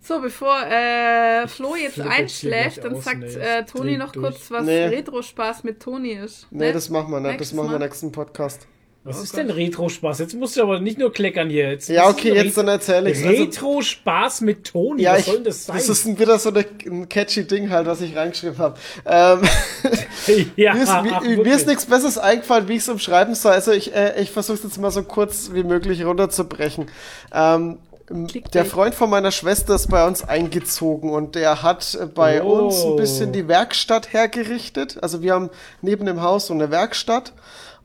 So, 0.02 0.20
bevor 0.20 0.56
äh, 0.66 1.46
Flo 1.46 1.76
jetzt 1.76 2.00
einschläft, 2.00 2.82
dann 2.84 3.00
sagt 3.00 3.18
Nee, 3.20 3.26
äh, 3.34 3.64
Toni 3.64 3.96
noch 3.98 4.12
durch. 4.12 4.34
kurz, 4.34 4.50
was 4.50 4.64
Nee. 4.64 4.86
Retro-Spaß 4.86 5.62
mit 5.64 5.80
Toni 5.80 6.12
ist. 6.12 6.46
Nee, 6.50 6.66
Ne? 6.68 6.72
das 6.72 6.88
machen 6.88 7.10
wir 7.12 7.20
nicht. 7.20 7.40
Das 7.40 7.52
machen 7.52 7.70
wir 7.70 7.78
nächsten 7.78 8.10
Podcast. 8.10 8.66
Was 9.04 9.18
Oh 9.18 9.22
ist 9.22 9.32
Gott. 9.32 9.40
denn 9.40 9.50
Retro-Spaß? 9.50 10.18
Jetzt 10.18 10.34
musst 10.34 10.56
du 10.56 10.62
aber 10.62 10.78
nicht 10.80 10.98
nur 10.98 11.10
kleckern 11.12 11.48
hier. 11.48 11.70
Jetzt 11.70 11.88
Ja, 11.88 12.08
okay, 12.08 12.34
jetzt 12.34 12.56
dann 12.58 12.68
erzähle 12.68 13.10
ich's. 13.10 13.24
Also- 13.24 13.44
Retro-Spaß 13.44 14.40
mit 14.42 14.64
Toni. 14.66 15.02
Ja, 15.02 15.12
was 15.12 15.20
ich, 15.20 15.24
soll 15.26 15.34
denn 15.36 15.44
das 15.44 15.64
sein? 15.66 15.76
das 15.76 15.88
ist 15.88 16.06
ein- 16.06 16.18
wieder 16.18 16.38
so 16.38 16.48
eine, 16.50 16.66
ein 16.86 17.08
catchy 17.08 17.46
Ding 17.46 17.70
halt, 17.70 17.86
was 17.86 18.00
ich 18.02 18.14
reingeschrieben 18.16 18.58
habe. 18.58 18.78
Ähm, 19.06 19.40
ja, 20.56 20.74
mir 20.74 20.82
ist, 20.82 20.88
ach, 20.90 21.02
mir, 21.22 21.36
mir 21.38 21.54
ist 21.54 21.66
nichts 21.66 21.86
Besseres 21.86 22.18
eingefallen, 22.18 22.68
wie 22.68 22.74
ich 22.74 22.82
es 22.82 22.88
umschreiben 22.90 23.34
soll. 23.34 23.52
Also 23.52 23.72
ich, 23.72 23.94
äh, 23.94 24.20
ich 24.20 24.30
versuche 24.32 24.58
es 24.58 24.64
jetzt 24.64 24.78
mal 24.78 24.90
so 24.90 25.02
kurz 25.02 25.50
wie 25.54 25.62
möglich 25.62 26.04
runterzubrechen. 26.04 26.86
Ähm, 27.34 27.78
der 28.10 28.64
Freund 28.64 28.94
von 28.94 29.08
meiner 29.08 29.30
Schwester 29.30 29.74
ist 29.76 29.88
bei 29.88 30.04
uns 30.06 30.24
eingezogen 30.24 31.10
und 31.10 31.34
der 31.36 31.62
hat 31.62 31.94
äh, 31.94 32.06
bei 32.06 32.42
Oh. 32.42 32.64
uns 32.64 32.84
ein 32.84 32.96
bisschen 32.96 33.32
die 33.32 33.46
Werkstatt 33.46 34.12
hergerichtet. 34.12 34.98
Also 35.02 35.22
wir 35.22 35.32
haben 35.34 35.50
neben 35.80 36.06
dem 36.06 36.20
Haus 36.22 36.46
so 36.46 36.54
eine 36.54 36.70
Werkstatt. 36.70 37.32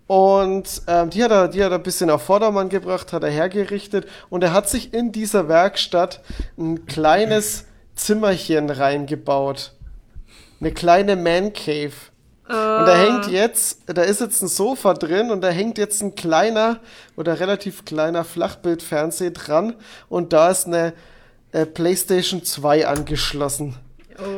Und 0.08 0.84
ähm, 0.88 1.10
die, 1.10 1.24
hat 1.24 1.32
er, 1.32 1.48
die 1.48 1.64
hat 1.64 1.72
er 1.72 1.78
ein 1.80 1.84
bisschen 1.84 2.10
auf 2.12 2.24
Vordermann 2.24 2.70
gebracht, 2.70 3.12
hat 3.14 3.24
er 3.24 3.30
hergerichtet. 3.30 4.08
Und 4.30 4.44
er 4.44 4.54
hat 4.54 4.70
sich 4.70 4.94
in 4.94 5.12
dieser 5.12 5.48
Werkstatt 5.48 6.22
ein 6.58 6.86
kleines 6.86 7.66
Zimmerchen 7.96 8.70
reingebaut. 8.70 9.74
Eine 10.60 10.72
kleine 10.72 11.16
Man 11.16 11.54
Cave. 11.54 11.94
Und 12.48 12.54
da 12.86 12.96
hängt 12.96 13.28
jetzt, 13.32 13.80
da 13.88 14.04
ist 14.04 14.22
jetzt 14.22 14.44
ein 14.44 14.48
Sofa 14.48 14.94
drin 14.94 15.32
und 15.32 15.42
da 15.42 15.50
hängt 15.50 15.80
jetzt 15.80 16.04
ein 16.04 16.14
kleiner 16.14 16.80
oder 17.16 17.40
relativ 17.40 17.86
kleiner 17.86 18.24
Flachbildfernseher 18.24 19.32
dran 19.32 19.74
und 20.10 20.32
da 20.32 20.52
ist 20.52 20.68
eine 20.68 20.94
äh, 21.54 21.66
PlayStation 21.66 22.44
2 22.44 22.86
angeschlossen. 22.86 23.76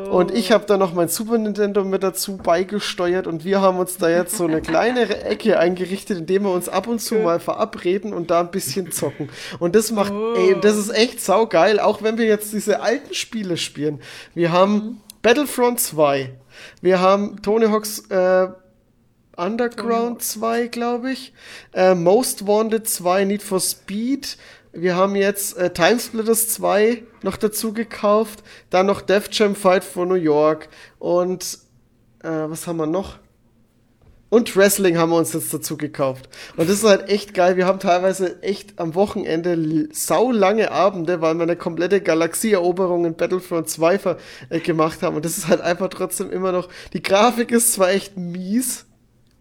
Und 0.10 0.32
ich 0.32 0.52
habe 0.52 0.66
da 0.66 0.78
noch 0.78 0.94
mein 0.94 1.08
Super 1.08 1.38
Nintendo 1.38 1.84
mit 1.84 2.02
dazu 2.02 2.38
beigesteuert 2.38 3.28
und 3.28 3.44
wir 3.44 3.62
haben 3.62 3.78
uns 3.78 3.98
da 3.98 4.10
jetzt 4.10 4.36
so 4.36 4.46
eine 4.46 4.62
kleine 4.62 5.24
Ecke 5.24 5.60
eingerichtet, 5.60 6.18
indem 6.20 6.44
wir 6.44 6.52
uns 6.52 6.68
ab 6.68 6.88
und 6.88 7.00
zu 7.00 7.16
mal 7.16 7.40
verabreden 7.40 8.14
und 8.14 8.32
da 8.32 8.40
ein 8.40 8.50
bisschen 8.52 8.92
zocken. 8.92 9.30
Und 9.60 9.76
das 9.76 9.92
macht, 9.92 10.14
ey, 10.38 10.56
das 10.62 10.78
ist 10.78 10.90
echt 10.90 11.22
saugeil, 11.22 11.80
auch 11.80 12.02
wenn 12.02 12.18
wir 12.18 12.26
jetzt 12.26 12.54
diese 12.54 12.82
alten 12.82 13.14
Spiele 13.14 13.58
spielen. 13.58 14.00
Wir 14.34 14.52
haben 14.52 15.02
Battlefront 15.28 15.82
2, 15.82 16.34
wir 16.82 17.02
haben 17.02 17.42
Tony 17.42 17.66
Hawk's 17.66 18.00
äh, 18.10 18.48
Underground 19.36 20.22
2, 20.22 20.68
glaube 20.68 21.12
ich. 21.12 21.34
Äh, 21.74 21.96
Most 21.96 22.48
Wanted 22.48 22.88
2, 22.88 23.26
Need 23.26 23.44
for 23.44 23.60
Speed. 23.60 24.38
Wir 24.72 24.96
haben 24.96 25.18
jetzt 25.18 25.58
äh, 25.58 25.74
Timesplitters 25.74 26.48
2 26.48 27.04
noch 27.24 27.36
dazu 27.36 27.74
gekauft. 27.74 28.42
Dann 28.70 28.86
noch 28.86 29.02
Def 29.02 29.28
Jam 29.34 29.54
Fight 29.54 29.84
for 29.84 30.06
New 30.06 30.16
York. 30.16 30.70
Und 30.98 31.60
äh, 32.24 32.30
was 32.30 32.66
haben 32.66 32.78
wir 32.78 32.88
noch? 32.88 33.20
Und 34.30 34.54
Wrestling 34.58 34.98
haben 34.98 35.10
wir 35.12 35.18
uns 35.18 35.32
jetzt 35.32 35.54
dazu 35.54 35.78
gekauft. 35.78 36.28
Und 36.58 36.68
das 36.70 36.80
ist 36.80 36.84
halt 36.84 37.08
echt 37.10 37.34
geil. 37.34 37.56
Wir 37.56 37.66
haben 37.66 37.80
teilweise 37.80 38.42
echt 38.44 38.78
am 38.78 38.94
Wochenende 38.94 39.88
saulange 39.94 40.70
Abende, 40.72 41.22
weil 41.22 41.36
wir 41.36 41.44
eine 41.44 41.56
komplette 41.56 42.02
Galaxieeroberung 42.02 43.06
in 43.06 43.16
Battlefront 43.16 43.70
2 43.70 44.00
ver 44.00 44.18
äh, 44.50 44.60
gemacht 44.60 45.02
haben. 45.02 45.16
Und 45.16 45.24
das 45.24 45.38
ist 45.38 45.48
halt 45.48 45.62
einfach 45.62 45.88
trotzdem 45.90 46.30
immer 46.30 46.52
noch. 46.52 46.68
Die 46.92 47.02
Grafik 47.02 47.52
ist 47.52 47.72
zwar 47.72 47.92
echt 47.92 48.18
mies, 48.18 48.86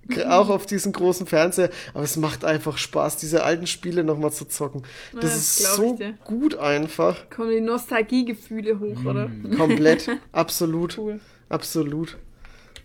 gr- 0.06 0.31
auch 0.32 0.50
auf 0.50 0.66
diesem 0.66 0.92
großen 0.92 1.26
Fernseher, 1.26 1.70
aber 1.92 2.05
es 2.05 2.16
macht 2.16 2.44
einfach 2.44 2.78
Spaß, 2.78 3.16
diese 3.16 3.42
alten 3.42 3.66
Spiele 3.66 4.05
nochmal 4.05 4.31
zu 4.31 4.44
zocken. 4.44 4.82
Das 5.15 5.23
Ja, 5.23 5.28
das 5.31 5.36
ist 5.36 5.74
so 5.74 5.98
gut 6.24 6.55
einfach. 6.58 7.28
Kommen 7.31 7.50
die 7.50 7.60
Nostalgiegefühle 7.60 8.78
hoch, 8.78 9.05
oder? 9.05 9.31
Komplett. 9.56 10.08
absolut. 10.32 10.97
Cool. 10.97 11.18
Absolut. 11.48 12.16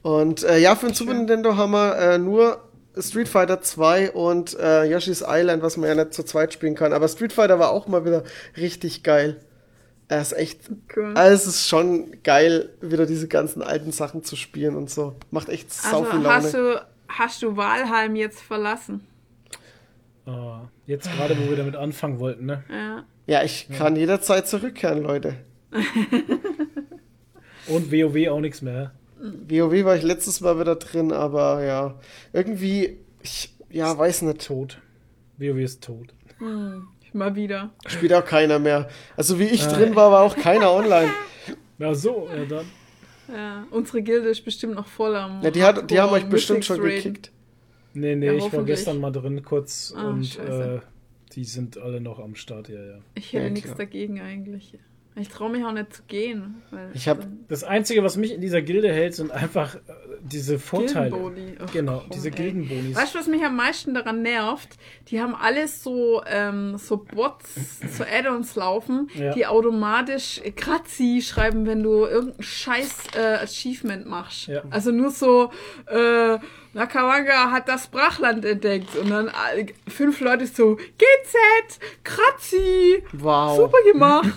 Und 0.01 0.43
äh, 0.43 0.57
ja, 0.57 0.75
für 0.75 0.87
den 0.87 0.95
Super 0.95 1.13
Nintendo 1.13 1.55
haben 1.57 1.71
wir 1.71 1.95
äh, 1.97 2.17
nur 2.17 2.63
Street 2.97 3.29
Fighter 3.29 3.61
2 3.61 4.11
und 4.11 4.57
äh, 4.59 4.83
Yoshi's 4.85 5.23
Island, 5.25 5.61
was 5.63 5.77
man 5.77 5.89
ja 5.89 5.95
nicht 5.95 6.13
zu 6.13 6.23
zweit 6.23 6.53
spielen 6.53 6.75
kann. 6.75 6.91
Aber 6.93 7.07
Street 7.07 7.33
Fighter 7.33 7.59
war 7.59 7.71
auch 7.71 7.87
mal 7.87 8.03
wieder 8.05 8.23
richtig 8.57 9.03
geil. 9.03 9.39
Er 10.07 10.21
ist 10.21 10.33
echt. 10.33 10.69
Cool. 10.95 11.13
Also 11.15 11.35
es 11.35 11.47
ist 11.47 11.69
schon 11.69 12.21
geil, 12.23 12.69
wieder 12.81 13.05
diese 13.05 13.27
ganzen 13.29 13.61
alten 13.61 13.91
Sachen 13.93 14.23
zu 14.23 14.35
spielen 14.35 14.75
und 14.75 14.89
so. 14.89 15.15
Macht 15.29 15.47
echt 15.47 15.71
sau 15.71 16.03
viel 16.03 16.13
Also 16.13 16.17
Laune. 16.17 16.29
hast 16.35 16.53
du, 16.53 16.85
hast 17.07 17.41
du 17.43 17.55
Walheim 17.55 18.15
jetzt 18.17 18.41
verlassen? 18.41 19.07
Ah, 20.25 20.63
jetzt 20.85 21.09
gerade, 21.15 21.37
wo 21.39 21.49
wir 21.49 21.55
damit 21.57 21.75
anfangen 21.77 22.19
wollten, 22.19 22.45
ne? 22.45 22.63
Ja. 22.69 23.03
Ja, 23.27 23.43
ich 23.43 23.69
kann 23.69 23.95
jederzeit 23.95 24.47
zurückkehren, 24.47 25.01
Leute. 25.01 25.37
Und 27.67 27.91
WoW 27.91 28.27
auch 28.29 28.39
nichts 28.39 28.61
mehr. 28.61 28.91
WoW 29.21 29.85
war 29.85 29.95
ich 29.95 30.03
letztes 30.03 30.41
Mal 30.41 30.59
wieder 30.59 30.75
drin, 30.75 31.11
aber 31.11 31.63
ja. 31.63 31.99
Irgendwie, 32.33 32.97
ich, 33.21 33.53
ja, 33.69 33.95
weiß 33.97 34.23
nicht. 34.23 34.45
Tot. 34.45 34.79
WoW 35.37 35.57
ist 35.59 35.83
tot. 35.83 36.13
Hm, 36.39 36.87
ich 37.01 37.13
Mal 37.13 37.35
wieder. 37.35 37.71
Spielt 37.87 38.13
auch 38.13 38.25
keiner 38.25 38.57
mehr. 38.59 38.89
Also 39.17 39.37
wie 39.37 39.45
Äh. 39.47 39.53
ich 39.53 39.65
drin 39.67 39.95
war, 39.95 40.11
war 40.11 40.21
auch 40.23 40.35
keiner 40.35 40.71
online. 40.71 41.09
Ja, 41.77 41.95
so, 41.95 42.29
ja 42.29 42.45
dann. 42.45 42.65
Ja, 43.27 43.65
unsere 43.71 44.03
Gilde 44.03 44.29
ist 44.29 44.45
bestimmt 44.45 44.75
noch 44.75 44.85
voll 44.85 45.15
am. 45.15 45.41
Ja, 45.41 45.49
die, 45.49 45.63
hat, 45.63 45.89
die 45.89 45.99
haben 45.99 46.11
euch 46.13 46.25
bestimmt 46.29 46.63
schon 46.63 46.79
gekickt. 46.79 47.31
Nee, 47.95 48.15
nee, 48.15 48.27
Ja, 48.27 48.33
ich 48.33 48.53
war 48.53 48.63
gestern 48.63 48.99
mal 48.99 49.11
drin 49.11 49.41
kurz 49.43 49.91
Ah, 49.97 50.09
und 50.09 50.37
äh, 50.37 50.79
die 51.33 51.43
sind 51.43 51.79
alle 51.79 51.99
noch 51.99 52.19
am 52.19 52.35
Start, 52.35 52.69
ja, 52.69 52.79
ja. 52.79 52.99
Ich 53.15 53.33
hätte 53.33 53.45
Ja, 53.45 53.49
nichts 53.49 53.73
dagegen 53.73 54.21
eigentlich. 54.21 54.77
Ich 55.15 55.27
traue 55.27 55.49
mich 55.51 55.65
auch 55.65 55.73
nicht 55.73 55.93
zu 55.93 56.03
gehen. 56.07 56.61
Weil 56.71 56.89
Ich 56.93 57.07
hab- 57.09 57.19
dann- 57.19 57.43
Das 57.49 57.63
Einzige, 57.65 58.01
was 58.01 58.15
mich 58.15 58.31
in 58.33 58.39
dieser 58.39 58.61
Gilde 58.61 58.91
hält, 58.93 59.13
sind 59.13 59.29
einfach 59.31 59.75
äh, 59.75 59.79
diese 60.21 60.57
Vorteile. 60.57 61.09
Gildenboni. 61.11 61.57
Ach, 61.59 61.71
Genau, 61.73 61.99
komm, 61.99 62.09
diese 62.11 62.29
ey. 62.29 62.35
Gildenbonis. 62.35 62.95
Weißt 62.95 63.13
du, 63.15 63.19
was 63.19 63.27
mich 63.27 63.43
am 63.43 63.57
meisten 63.57 63.93
daran 63.93 64.21
nervt? 64.21 64.69
Die 65.09 65.19
haben 65.19 65.35
alles 65.35 65.83
so, 65.83 66.21
ähm, 66.25 66.77
so 66.77 66.95
Bots, 66.97 67.55
so 67.97 68.05
Add-ons 68.05 68.55
laufen, 68.55 69.09
Ja. 69.15 69.33
die 69.33 69.45
automatisch 69.47 70.39
Grazi 70.55 71.21
schreiben, 71.21 71.65
wenn 71.65 71.83
du 71.83 72.05
irgendein 72.05 72.41
scheiß 72.41 72.97
äh, 73.17 73.43
Achievement 73.43 74.05
machst. 74.05 74.47
Ja. 74.47 74.63
Also 74.69 74.91
nur 74.91 75.11
so, 75.11 75.51
äh, 75.87 76.37
Nakawanga 76.73 77.51
hat 77.51 77.67
das 77.67 77.87
Brachland 77.87 78.45
entdeckt 78.45 78.95
und 78.95 79.09
dann 79.09 79.27
all- 79.29 79.65
fünf 79.89 80.21
Leute 80.21 80.47
so, 80.47 80.75
GZ, 80.75 81.79
Grazi, 82.03 83.03
Wow. 83.13 83.57
super 83.57 83.77
gemacht. 83.91 84.29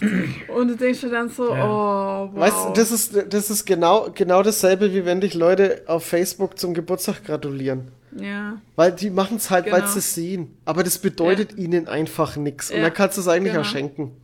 und 0.48 0.68
du 0.68 0.76
denkst 0.76 1.00
dir 1.02 1.10
dann 1.10 1.28
so, 1.28 1.48
Ja. 1.54 1.64
oh, 1.64 2.30
wow. 2.32 2.40
Weißt 2.40 2.56
du, 2.68 2.72
das 2.74 2.90
ist, 2.90 3.16
das 3.32 3.50
ist 3.50 3.64
genau, 3.64 4.08
genau 4.14 4.42
dasselbe, 4.42 4.92
wie 4.92 5.04
wenn 5.04 5.20
dich 5.20 5.34
Leute 5.34 5.82
auf 5.86 6.04
Facebook 6.06 6.58
zum 6.58 6.74
Geburtstag 6.74 7.24
gratulieren. 7.24 7.88
ja. 8.16 8.60
Weil 8.76 8.92
die 8.92 9.10
machen 9.10 9.36
es 9.36 9.50
halt, 9.50 9.66
weil 9.66 9.80
Genau. 9.82 9.92
sie 9.92 9.98
es 10.00 10.14
sehen. 10.14 10.56
Aber 10.64 10.82
das 10.82 10.98
bedeutet 10.98 11.56
ihnen 11.56 11.86
einfach 11.88 12.36
nichts. 12.36 12.70
Und 12.70 12.78
Ja, 12.78 12.82
dann 12.84 12.94
kannst 12.94 13.16
du 13.16 13.20
es 13.20 13.28
eigentlich 13.28 13.52
genau. 13.52 13.64
auch 13.64 13.68
schenken. 13.70 14.16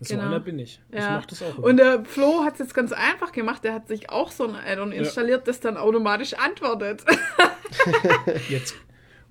So 0.00 0.14
genau. 0.14 0.26
einer 0.26 0.40
bin 0.40 0.58
ich. 0.58 0.80
Ich 0.90 0.98
Ja. 0.98 1.16
mach 1.16 1.26
das 1.26 1.42
auch. 1.42 1.58
immer. 1.58 1.66
Und 1.66 1.76
der 1.78 2.04
Flo 2.04 2.44
hat 2.44 2.54
es 2.54 2.58
jetzt 2.60 2.74
ganz 2.74 2.92
einfach 2.92 3.32
gemacht. 3.32 3.64
Der 3.64 3.74
hat 3.74 3.88
sich 3.88 4.10
auch 4.10 4.30
so 4.30 4.44
ein 4.46 4.54
Add-on 4.54 4.92
installiert, 4.92 5.48
das 5.48 5.60
dann 5.60 5.76
automatisch 5.76 6.34
antwortet. 6.34 7.02
jetzt, 8.48 8.74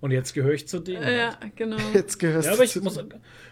und 0.01 0.11
jetzt 0.11 0.33
gehöre 0.33 0.53
ich 0.53 0.67
zu 0.67 0.79
denen. 0.79 1.03
halt. 1.05 1.17
ja, 1.17 1.35
genau. 1.55 1.77
Jetzt 1.93 2.19
gehörst 2.19 2.45
Ja, 2.45 2.51
du 2.51 2.57
aber 2.57 2.63
ich 2.65 2.71
zu- 2.71 2.81
muss, 2.83 2.99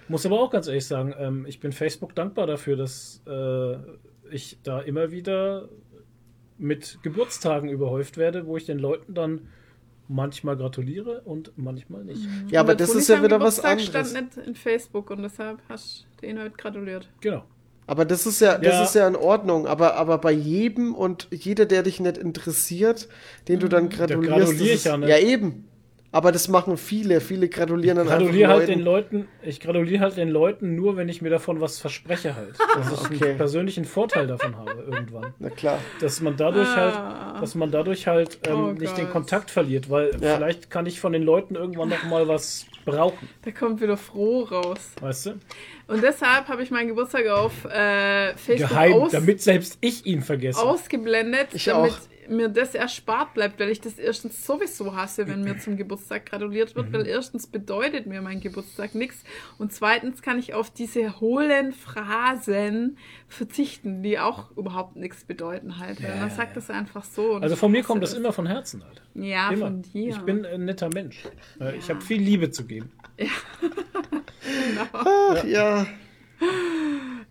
muss 0.08 0.26
aber 0.26 0.40
auch 0.40 0.52
ganz 0.52 0.68
ehrlich 0.68 0.86
sagen, 0.86 1.14
ähm, 1.18 1.46
ich 1.48 1.60
bin 1.60 1.72
Facebook 1.72 2.14
dankbar 2.16 2.48
dafür, 2.48 2.76
dass 2.76 3.22
äh, 3.28 3.78
ich 4.32 4.60
da 4.64 4.82
immer 4.82 5.12
wieder 5.12 5.70
mit 6.58 7.00
Geburtstagen 7.04 7.70
überhäuft 7.70 8.18
werde, 8.18 8.46
wo 8.46 8.58
ich 8.58 8.66
den 8.66 8.80
Leuten 8.80 9.14
dann 9.14 9.48
manchmal 10.08 10.56
gratuliere 10.56 11.22
und 11.22 11.52
manchmal 11.58 12.04
nicht. 12.04 12.22
Ja, 12.50 12.60
aber 12.62 12.76
das 12.76 12.94
ist 12.94 13.10
ja 13.10 13.24
wieder 13.24 13.40
was 13.42 13.58
Geburtstag 13.58 13.72
anderes. 13.96 14.10
stand 14.12 14.38
nicht 14.38 14.48
in 14.48 14.56
Facebook 14.56 15.10
und 15.10 15.24
deshalb 15.24 15.60
hast 15.68 16.06
du 16.28 16.34
den 16.36 16.44
heute 16.44 16.56
gratuliert. 16.58 17.10
Genau. 17.22 17.44
Aber 17.88 18.04
das 18.06 18.26
ist 18.26 18.42
ja, 18.42 18.58
das 18.58 18.74
Ja. 18.74 18.84
ist 18.84 18.96
ja 18.96 19.08
in 19.08 19.16
Ordnung. 19.16 19.68
Aber, 19.68 19.96
aber 19.96 20.18
bei 20.18 20.32
jedem 20.32 20.96
und 20.96 21.28
jeder, 21.32 21.66
der 21.66 21.84
dich 21.84 22.00
nicht 22.00 22.18
interessiert, 22.18 23.08
den 23.48 23.60
du 23.60 23.68
dann 23.68 23.90
gratulierst, 23.90 24.28
gratuliere 24.30 24.54
das 24.54 24.80
ich 24.80 24.84
ja 24.86 24.94
ist, 24.96 25.00
nicht. 25.02 25.10
ja 25.10 25.18
eben. 25.20 25.68
Aber 26.16 26.32
das 26.32 26.48
machen 26.48 26.78
viele. 26.78 27.20
Viele 27.20 27.50
gratulieren 27.50 27.98
dann 27.98 28.08
gratuliere 28.08 28.46
einfach 28.50 28.60
halt 28.60 28.70
den 28.70 28.80
Leuten. 28.80 29.18
Leuten, 29.18 29.28
ich 29.44 29.60
gratuliere 29.60 30.00
halt 30.02 30.16
den 30.16 30.30
Leuten 30.30 30.74
nur, 30.76 30.96
wenn 30.96 31.10
ich 31.10 31.22
mir 31.22 31.30
davon 31.30 31.60
was 31.60 31.78
verspreche 31.80 32.36
halt. 32.38 32.56
Dass 32.78 32.92
ich 33.12 33.18
Okay. 33.18 33.30
einen 33.32 33.38
persönlichen 33.38 33.84
Vorteil 33.84 34.26
davon 34.26 34.56
habe 34.56 34.82
irgendwann. 34.90 35.34
Na 35.40 35.50
klar. 35.50 35.78
Dass 36.00 36.22
man 36.22 36.38
dadurch 36.38 36.70
Ah. 36.70 37.34
halt, 37.34 37.42
dass 37.42 37.54
man 37.56 37.70
dadurch 37.70 38.08
halt 38.08 38.40
ähm, 38.48 38.54
Oh 38.56 38.72
nicht 38.72 38.96
den 38.98 39.06
Gott. 39.06 39.14
Kontakt 39.14 39.52
verliert, 39.52 39.90
weil 39.90 40.12
Ja. 40.22 40.36
vielleicht 40.38 40.70
kann 40.70 40.86
ich 40.86 41.02
von 41.02 41.12
den 41.12 41.24
Leuten 41.24 41.56
irgendwann 41.56 41.90
noch 41.90 42.04
mal 42.06 42.28
was 42.30 42.66
brauchen, 42.86 43.28
Da 43.44 43.52
kommt 43.52 43.82
wieder 43.82 43.98
froh 43.98 44.44
raus. 44.44 44.92
weißt 45.02 45.26
du? 45.26 45.30
Und 45.88 46.02
deshalb 46.02 46.48
habe 46.48 46.64
ich 46.64 46.72
meinen 46.72 46.88
Geburtstag 46.88 47.28
auf 47.28 47.66
äh, 47.66 48.34
Facebook 48.38 48.70
Geheim, 48.70 48.94
aus, 48.94 49.12
damit 49.12 49.42
selbst 49.42 49.78
ich 49.82 50.06
ihn 50.06 50.22
vergesse. 50.22 50.62
ausgeblendet, 50.62 51.48
Ich 51.54 51.66
damit 51.66 51.92
auch. 51.92 51.98
Mir 52.30 52.50
das 52.50 52.76
erspart 52.76 53.34
bleibt, 53.34 53.60
weil 53.60 53.70
ich 53.70 53.82
das 53.82 53.98
erstens 54.00 54.46
sowieso 54.46 54.96
hasse, 54.96 55.28
wenn 55.28 55.44
mir 55.44 55.58
zum 55.58 55.78
Geburtstag 55.78 56.26
gratuliert 56.26 56.76
wird, 56.76 56.90
Mhm. 56.90 56.94
weil 56.94 57.08
erstens 57.08 57.48
bedeutet 57.48 58.06
mir 58.08 58.22
mein 58.22 58.40
Geburtstag 58.40 58.96
nichts 58.96 59.24
und 59.58 59.72
zweitens 59.74 60.22
kann 60.22 60.40
ich 60.40 60.54
auf 60.54 60.70
diese 60.72 61.20
hohlen 61.20 61.74
Phrasen 61.74 62.98
verzichten, 63.28 64.04
die 64.04 64.20
auch 64.20 64.52
überhaupt 64.58 64.96
nichts 64.96 65.24
bedeuten 65.24 65.80
halt. 65.80 66.02
Weil 66.04 66.16
man 66.18 66.30
sagt 66.30 66.56
das 66.58 66.70
einfach 66.70 67.04
so. 67.04 67.34
und 67.34 67.44
Also 67.44 67.56
von 67.56 67.72
mir 67.72 67.84
kommt 67.84 68.04
das 68.04 68.14
immer 68.14 68.32
von 68.34 68.46
Herzen 68.48 68.84
halt. 68.84 69.02
Ja, 69.14 69.50
Immer. 69.50 69.68
von 69.68 69.82
dir. 69.82 70.10
Ich 70.10 70.20
bin 70.20 70.46
ein 70.46 70.66
netter 70.66 70.90
Mensch. 70.94 71.24
Äh, 71.60 71.78
Ich 71.78 71.90
habe 71.90 72.02
viel 72.02 72.22
Liebe 72.22 72.50
zu 72.52 72.66
geben. 72.66 72.92
Ach 74.94 75.44
ja. 75.46 75.86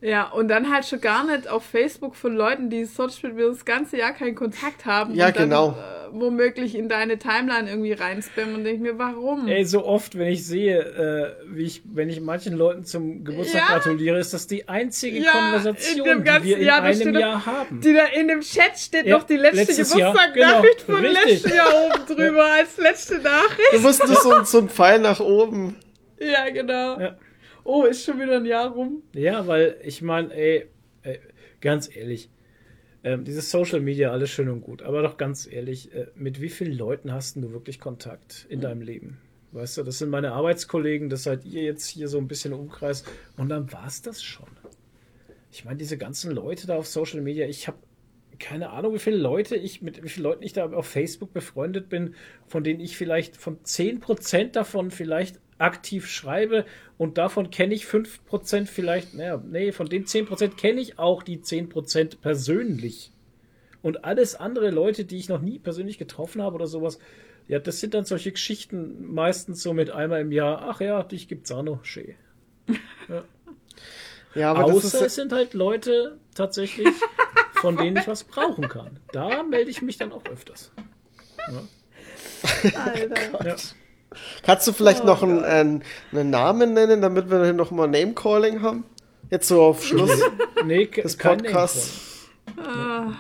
Ja, 0.05 0.25
und 0.29 0.49
dann 0.49 0.71
halt 0.71 0.85
schon 0.85 1.01
gar 1.01 1.25
nicht 1.25 1.49
auf 1.49 1.65
Facebook 1.65 2.15
von 2.15 2.37
Leuten, 2.37 2.69
die 2.69 2.85
sonst 2.85 3.23
mit 3.23 3.37
mir 3.37 3.49
das 3.49 3.65
ganze 3.65 3.97
Jahr 3.97 4.13
keinen 4.13 4.35
Kontakt 4.35 4.85
haben. 4.85 5.15
Ja, 5.15 5.29
und 5.29 5.37
dann, 5.37 5.45
genau. 5.45 5.71
Äh, 5.71 6.05
womöglich 6.13 6.75
in 6.75 6.91
deine 6.91 7.19
Timeline 7.19 7.71
irgendwie 7.71 7.95
reinspammen 7.95 8.55
und 8.55 8.65
denke 8.65 8.83
mir, 8.83 8.99
warum? 8.99 9.49
Ey, 9.49 9.65
so 9.65 9.83
oft, 9.87 10.19
wenn 10.19 10.29
ich 10.29 10.47
sehe, 10.47 10.79
äh, 10.79 11.47
wie 11.55 11.63
ich, 11.65 11.81
wenn 11.87 12.11
ich 12.11 12.21
manchen 12.21 12.55
Leuten 12.55 12.85
zum 12.85 13.25
Geburtstag 13.25 13.63
Ja. 13.63 13.75
gratuliere, 13.79 14.19
ist 14.19 14.35
das 14.35 14.47
die 14.47 14.69
einzige 14.69 15.21
Ja, 15.21 15.31
in 15.33 15.39
Konversation, 15.41 16.19
die 16.19 16.25
ganzen 16.25 16.45
wir 16.49 16.59
in 16.59 16.65
Jahr, 16.65 16.83
einem 16.83 17.15
Jahr 17.15 17.47
haben. 17.47 17.81
Die 17.81 17.95
da 17.95 18.05
in 18.05 18.29
dem 18.29 18.43
Chat 18.43 18.79
steht 18.79 19.07
Ja, 19.07 19.17
noch 19.17 19.25
die 19.25 19.39
letzte 19.39 19.75
Geburtstagnachricht 19.75 20.87
genau, 20.87 20.99
von 20.99 21.07
richtig. 21.07 21.43
letztem 21.45 21.55
Jahr 21.57 21.73
oben 21.87 22.15
drüber 22.15 22.45
als 22.53 22.77
letzte 22.77 23.19
Nachricht. 23.21 23.73
Du 23.73 23.81
musst 23.81 24.07
nur 24.07 24.17
so, 24.17 24.45
so 24.45 24.59
ein 24.59 24.69
Pfeil 24.69 24.99
nach 24.99 25.21
oben. 25.21 25.77
Ja, 26.21 26.51
genau. 26.51 27.01
Ja. 27.01 27.17
Oh, 27.65 27.85
ist 27.85 28.05
schon 28.05 28.21
wieder 28.21 28.37
ein 28.37 28.45
Jahr 28.45 28.71
rum. 28.71 29.03
Ja, 29.15 29.47
weil 29.47 29.77
ich 29.83 30.03
meine, 30.03 30.33
ey, 30.35 30.67
ey, 31.03 31.19
ganz 31.61 31.95
ehrlich, 31.95 32.29
ähm, 33.03 33.25
dieses 33.25 33.51
Social 33.51 33.81
Media, 33.81 34.13
alles 34.13 34.31
schön 34.31 34.49
und 34.49 34.61
gut, 34.61 34.83
aber 34.83 35.03
doch 35.03 35.17
ganz 35.17 35.47
ehrlich, 35.51 35.95
äh, 35.95 36.07
mit 36.15 36.41
wie 36.41 36.51
vielen 36.51 36.77
Leuten 36.77 37.13
hast 37.13 37.37
du 37.37 37.53
wirklich 37.53 37.81
Kontakt 37.81 38.47
in 38.49 38.61
deinem 38.61 38.83
Leben? 38.83 39.19
Weißt 39.53 39.79
du, 39.79 39.83
das 39.83 39.99
sind 39.99 40.11
meine 40.11 40.33
Arbeitskollegen, 40.33 41.09
das 41.09 41.23
seid 41.23 41.45
ihr 41.45 41.63
jetzt 41.63 41.87
hier 41.87 42.09
so 42.09 42.19
ein 42.19 42.29
bisschen 42.29 42.53
im 42.53 42.61
Umkreis 42.61 43.05
und 43.37 43.49
dann 43.49 43.73
war's 43.73 44.03
das 44.03 44.23
schon. 44.23 44.49
Ich 45.53 45.65
meine, 45.65 45.77
diese 45.77 45.97
ganzen 45.97 46.33
Leute 46.33 46.67
da 46.67 46.77
auf 46.77 46.87
Social 46.87 47.21
Media, 47.21 47.47
ich 47.47 47.69
habe 47.69 47.79
keine 48.39 48.71
Ahnung, 48.71 48.95
wie 48.95 48.99
viele 48.99 49.17
Leute 49.17 49.57
ich, 49.57 49.81
mit 49.81 50.03
wie 50.03 50.09
vielen 50.09 50.25
Leuten 50.25 50.43
ich 50.43 50.53
da 50.53 50.71
auf 50.71 50.87
Facebook 50.87 51.33
befreundet 51.33 51.89
bin, 51.89 52.15
von 52.47 52.65
denen 52.65 52.81
ich 52.81 52.97
vielleicht 52.97 53.37
von 53.37 53.59
10% 53.63 54.53
davon 54.53 54.91
vielleicht 54.91 55.41
aktiv 55.59 56.09
schreibe 56.09 56.65
und 56.99 57.19
davon 57.19 57.51
kenne 57.51 57.75
ich 57.75 57.85
5% 57.85 58.67
vielleicht, 58.67 59.15
naja, 59.15 59.43
nee, 59.45 59.73
von 59.73 59.89
den 59.89 60.05
10% 60.05 60.57
kenne 60.57 60.81
ich 60.81 60.99
auch 60.99 61.23
die 61.23 61.39
10% 61.39 62.21
persönlich. 62.21 63.13
Und 63.83 64.05
alles 64.05 64.35
andere 64.35 64.71
Leute, 64.71 65.05
die 65.05 65.19
ich 65.19 65.29
noch 65.29 65.41
nie 65.41 65.59
persönlich 65.59 65.99
getroffen 65.99 66.43
habe 66.43 66.55
oder 66.55 66.67
sowas, 66.67 66.99
ja, 67.49 67.59
das 67.59 67.81
sind 67.81 67.95
dann 67.95 68.05
solche 68.05 68.33
Geschichten 68.33 69.13
meistens 69.13 69.63
so 69.63 69.75
mit 69.75 69.91
einmal 69.91 70.23
im 70.23 70.33
Jahr, 70.33 70.63
ach 70.69 70.81
ja, 70.81 71.03
dich 71.03 71.29
gibt's 71.29 71.53
auch 71.53 71.63
noch, 71.63 71.85
schön. 71.85 72.15
Ja, 74.35 74.51
aber 74.51 74.65
das 74.65 74.87
Außer 74.87 74.99
es 74.99 75.07
ist 75.07 75.15
sind 75.15 75.33
halt 75.33 75.55
Leute 75.55 76.19
tatsächlich, 76.35 76.89
von 77.55 77.77
denen 77.77 77.97
ich 77.97 78.09
was 78.09 78.25
brauchen 78.25 78.69
kann. 78.69 78.99
Da 79.13 79.45
melde 79.45 79.71
ich 79.71 79.81
mich 79.81 79.97
dann 79.97 80.11
auch 80.11 80.25
öfters. 80.27 80.73
Alter. 82.75 83.45
Ja. 83.45 83.57
Kannst 84.45 84.67
du 84.67 84.73
vielleicht 84.73 85.05
noch 85.05 85.23
einen, 85.23 85.45
einen, 85.45 85.83
einen 86.13 86.31
Namen 86.31 86.75
nennen, 86.75 87.01
damit 87.03 87.31
wir 87.31 87.53
noch 87.53 87.71
mal 87.71 87.87
Name-Calling 87.87 88.63
haben? 88.63 88.85
Jetzt 89.31 89.49
so 89.49 89.63
auf 89.63 89.85
Schluss 89.85 90.11
Nee, 90.65 90.87
des 90.87 91.17
Podcasts. 91.17 92.29
Ah. 92.59 93.13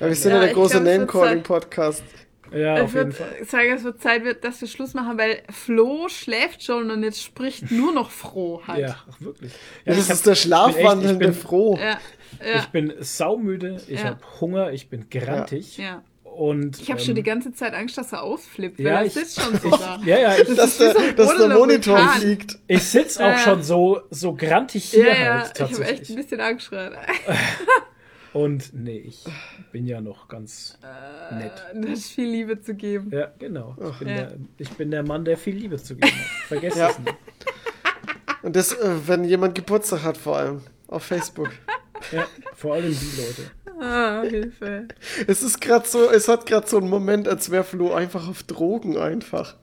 Ja, 0.00 0.08
wir 0.08 0.14
sind 0.14 0.30
Ja, 0.30 0.36
ja, 0.36 0.40
der 0.42 0.48
ich 0.50 0.54
große 0.54 0.80
Name-Calling-Podcast. 0.80 2.00
Name-Calling. 2.00 2.22
Ja, 2.54 2.76
Ich 2.76 2.82
auf 2.82 2.94
jeden 2.94 3.16
würde 3.18 3.24
Fall. 3.34 3.44
sagen, 3.46 3.72
es 3.72 3.84
wird 3.84 4.02
Zeit, 4.02 4.44
dass 4.44 4.60
wir 4.60 4.68
Schluss 4.68 4.92
machen, 4.92 5.16
weil 5.16 5.42
Flo 5.50 6.08
schläft 6.08 6.62
schon 6.62 6.90
und 6.90 7.02
jetzt 7.02 7.22
spricht 7.22 7.70
nur 7.70 7.92
noch 7.94 8.10
Froh 8.10 8.60
halt. 8.66 8.80
Ja, 8.80 8.96
wirklich. 9.20 9.52
Ja, 9.86 9.94
Das 9.94 10.04
ich 10.04 10.10
ist 10.10 10.26
der 10.26 10.34
ich 10.34 10.42
schlafwandelnde 10.42 11.12
ich 11.28 11.32
bin, 11.32 11.32
Froh. 11.34 11.78
Ja, 11.78 11.98
ja, 12.46 12.58
Ich 12.58 12.66
bin 12.68 12.92
saumüde, 13.00 13.80
ich 13.88 14.00
Ja. 14.00 14.06
habe 14.10 14.18
Hunger, 14.40 14.70
ich 14.72 14.90
bin 14.90 15.08
grantig. 15.08 15.78
ja. 15.78 16.02
Und, 16.34 16.80
Ich 16.80 16.90
habe 16.90 16.98
ähm, 17.00 17.06
schon 17.06 17.14
die 17.14 17.22
ganze 17.22 17.52
Zeit 17.52 17.74
Angst, 17.74 17.98
dass 17.98 18.12
er 18.12 18.22
ausflippt, 18.22 18.78
weil 18.78 18.86
ja, 18.86 19.02
ich- 19.04 19.12
sitzt 19.12 19.40
schon 19.40 19.56
so 19.62 19.70
da. 19.70 20.00
Ja, 20.04 20.18
ja, 20.18 20.36
ich, 20.36 20.54
Dass 20.56 20.78
der, 20.78 20.92
so 20.94 20.98
dass 21.14 21.36
der 21.36 21.48
Monitor 21.50 21.98
Vulkan. 21.98 22.20
fliegt. 22.20 22.58
ich 22.68 22.82
sitze 22.82 23.22
auch 23.24 23.28
Ja. 23.30 23.38
schon 23.38 23.62
so, 23.62 24.00
so 24.10 24.34
grantig 24.34 24.84
hier 24.84 25.06
Ja, 25.08 25.14
ja, 25.14 25.40
halt 25.42 25.52
ich 25.60 25.60
habe 25.74 25.84
echt 25.84 26.08
ein 26.10 26.16
bisschen 26.16 26.40
Angst 26.40 26.70
gerade. 26.70 26.96
Und 28.32 28.72
nee, 28.72 28.96
ich 28.98 29.24
bin 29.72 29.86
ja 29.86 30.00
noch 30.00 30.26
ganz 30.26 30.78
nett. 31.32 31.52
Das 31.74 31.90
ist 31.98 32.12
viel 32.12 32.28
Liebe 32.30 32.58
zu 32.62 32.74
geben. 32.74 33.10
Ja, 33.12 33.30
genau. 33.38 33.76
Ich 33.90 33.98
bin, 33.98 34.08
Ja. 34.08 34.14
der, 34.22 34.32
ich 34.56 34.70
bin 34.70 34.90
der 34.90 35.02
Mann, 35.02 35.26
der 35.26 35.36
viel 35.36 35.54
Liebe 35.54 35.76
zu 35.76 35.94
geben 35.96 36.10
hat. 36.16 36.46
Vergesst 36.48 36.78
Ja. 36.78 36.88
es 36.88 36.98
nicht. 36.98 37.14
Und 38.42 38.56
das, 38.56 38.72
äh, 38.72 38.90
wenn 39.06 39.24
jemand 39.24 39.54
Geburtstag 39.54 40.02
hat, 40.02 40.16
vor 40.16 40.38
allem. 40.38 40.62
Auf 40.88 41.02
Facebook. 41.04 41.50
Ja, 42.10 42.26
vor 42.54 42.74
allem 42.74 42.88
die 42.98 43.20
Leute. 43.20 43.50
Ah, 43.82 44.22
Hilfe. 44.22 44.86
Es 45.26 45.42
ist 45.42 45.60
gerade 45.60 45.88
so, 45.88 46.08
es 46.08 46.28
hat 46.28 46.46
gerade 46.46 46.68
so 46.68 46.78
einen 46.78 46.88
Moment, 46.88 47.26
als 47.26 47.50
wäre 47.50 47.64
Flo 47.64 47.92
einfach 47.92 48.28
auf 48.28 48.44
Drogen 48.44 48.96
einfach. 48.96 49.56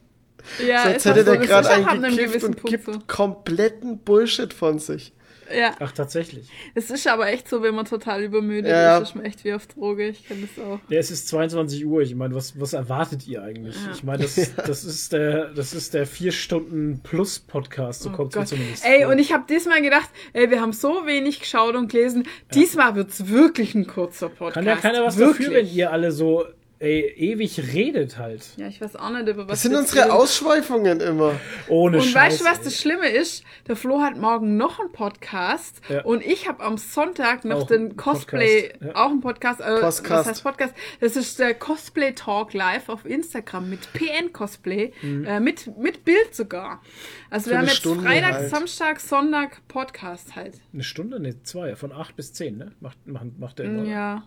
Ja, 0.65 0.83
so 0.83 0.89
als 0.89 1.06
hätte 1.06 1.19
so, 1.19 1.25
der 1.31 1.38
gerade 1.38 1.69
eingekifft 1.69 2.17
gewissen 2.17 2.45
und 2.48 2.56
Punkt 2.57 2.69
gibt 2.69 2.85
so. 2.85 2.99
kompletten 3.07 3.99
Bullshit 3.99 4.53
von 4.53 4.80
sich. 4.80 5.14
Ja, 5.55 5.75
Ach, 5.79 5.91
tatsächlich. 5.91 6.47
es 6.75 6.89
ist 6.91 7.07
aber 7.07 7.27
echt 7.27 7.47
so, 7.49 7.61
wenn 7.63 7.75
man 7.75 7.85
total 7.85 8.23
übermüdet 8.23 8.69
Ja, 8.71 8.97
ist, 8.97 9.09
ist 9.09 9.15
man 9.15 9.25
echt 9.25 9.43
wie 9.43 9.53
auf 9.53 9.67
Droge. 9.67 10.07
Ich 10.09 10.27
kenne 10.27 10.41
das 10.55 10.63
auch. 10.65 10.79
Ja, 10.89 10.99
es 10.99 11.11
ist 11.11 11.27
22 11.27 11.85
Uhr. 11.85 12.01
Ich 12.01 12.15
meine, 12.15 12.35
was, 12.35 12.59
was 12.59 12.73
erwartet 12.73 13.27
ihr 13.27 13.41
eigentlich? 13.43 13.75
Ja. 13.75 13.91
Ich 13.93 14.03
meine, 14.03 14.23
das, 14.23 14.53
das 14.55 14.83
ist 14.83 15.13
der, 15.13 15.45
das 15.53 15.73
ist 15.73 15.93
der 15.93 16.05
vier 16.05 16.31
Stunden 16.31 16.99
plus 17.03 17.39
Podcast. 17.39 18.01
So 18.03 18.11
kommt 18.11 18.35
es 18.35 18.41
Oh 18.41 18.45
zumindest. 18.45 18.85
Ey, 18.85 19.03
vor. 19.03 19.11
und 19.11 19.19
ich 19.19 19.33
habe 19.33 19.45
diesmal 19.49 19.81
gedacht, 19.81 20.09
ey, 20.33 20.49
wir 20.49 20.61
haben 20.61 20.73
so 20.73 21.05
wenig 21.05 21.39
geschaut 21.39 21.75
und 21.75 21.91
gelesen. 21.91 22.27
Diesmal 22.53 22.95
wird's 22.95 23.27
wirklich 23.27 23.75
ein 23.75 23.87
kurzer 23.87 24.29
Podcast. 24.29 24.53
kann 24.53 24.65
ja 24.65 24.75
keiner 24.75 25.03
was 25.05 25.17
wirklich. 25.17 25.47
dafür, 25.47 25.61
wenn 25.63 25.67
ihr 25.73 25.91
alle 25.91 26.11
so 26.11 26.45
ey, 26.80 27.01
ewig 27.17 27.74
redet 27.74 28.17
halt. 28.17 28.45
Ja, 28.58 28.67
ich 28.67 28.80
weiß 28.82 28.95
auch 28.95 29.09
nicht, 29.11 29.27
über 29.27 29.43
was 29.43 29.48
Das 29.48 29.61
sind 29.64 29.75
unsere 29.75 30.03
reden. 30.06 30.11
Ausschweifungen 30.11 30.99
immer. 31.01 31.33
Ohne 31.67 31.98
Und 31.98 32.03
Scheiß. 32.03 32.16
weißt 32.16 32.41
du, 32.41 32.45
was 32.45 32.58
ey. 32.59 32.64
das 32.64 32.80
Schlimme 32.82 33.08
ist? 33.09 33.43
Der 33.67 33.75
Flo 33.75 34.01
hat 34.01 34.17
morgen 34.17 34.56
noch 34.58 34.80
einen 34.80 34.91
Podcast 34.91 35.82
Ja. 35.90 36.03
und 36.06 36.25
ich 36.25 36.48
habe 36.48 36.64
am 36.64 36.77
Sonntag 36.77 37.43
noch 37.45 37.64
Auch 37.64 37.67
den 37.67 37.98
Cosplay, 37.98 38.69
Podcast, 38.69 38.82
ja. 38.95 38.95
auch 38.95 39.09
einen 39.11 39.22
Podcast, 39.22 39.59
äh, 39.61 39.64
Podcast. 39.80 40.09
was 40.09 40.27
heißt 40.27 40.43
Podcast? 40.43 40.74
Das 41.01 41.16
ist 41.16 41.38
der 41.40 41.53
Cosplay 41.53 42.14
Talk 42.14 42.53
live 42.53 42.90
auf 42.90 43.06
Instagram 43.06 43.69
mit 43.69 43.91
PN 43.93 44.32
Cosplay, 44.33 44.93
äh, 45.03 45.40
mit, 45.40 45.77
mit 45.77 46.06
Bild 46.06 46.33
sogar. 46.33 46.82
Also 47.30 47.45
Für 47.45 47.49
wir 47.51 47.58
haben 47.59 47.66
jetzt 47.66 47.75
Stunde 47.77 48.03
Freitag, 48.06 48.33
halt. 48.33 48.49
Samstag, 48.49 48.99
Sonntag 48.99 49.61
Podcast 49.67 50.35
halt. 50.35 50.56
Eine 50.74 50.83
Stunde? 50.83 51.19
Ne, 51.19 51.43
zwei. 51.43 51.75
Von 51.75 51.91
acht 51.91 52.16
bis 52.16 52.33
zehn, 52.33 52.58
ne? 52.58 52.72
Macht, 52.80 53.06
macht, 53.06 53.38
macht 53.38 53.59
der 53.59 53.66
immer. 53.66 53.83
Ja. 53.83 54.24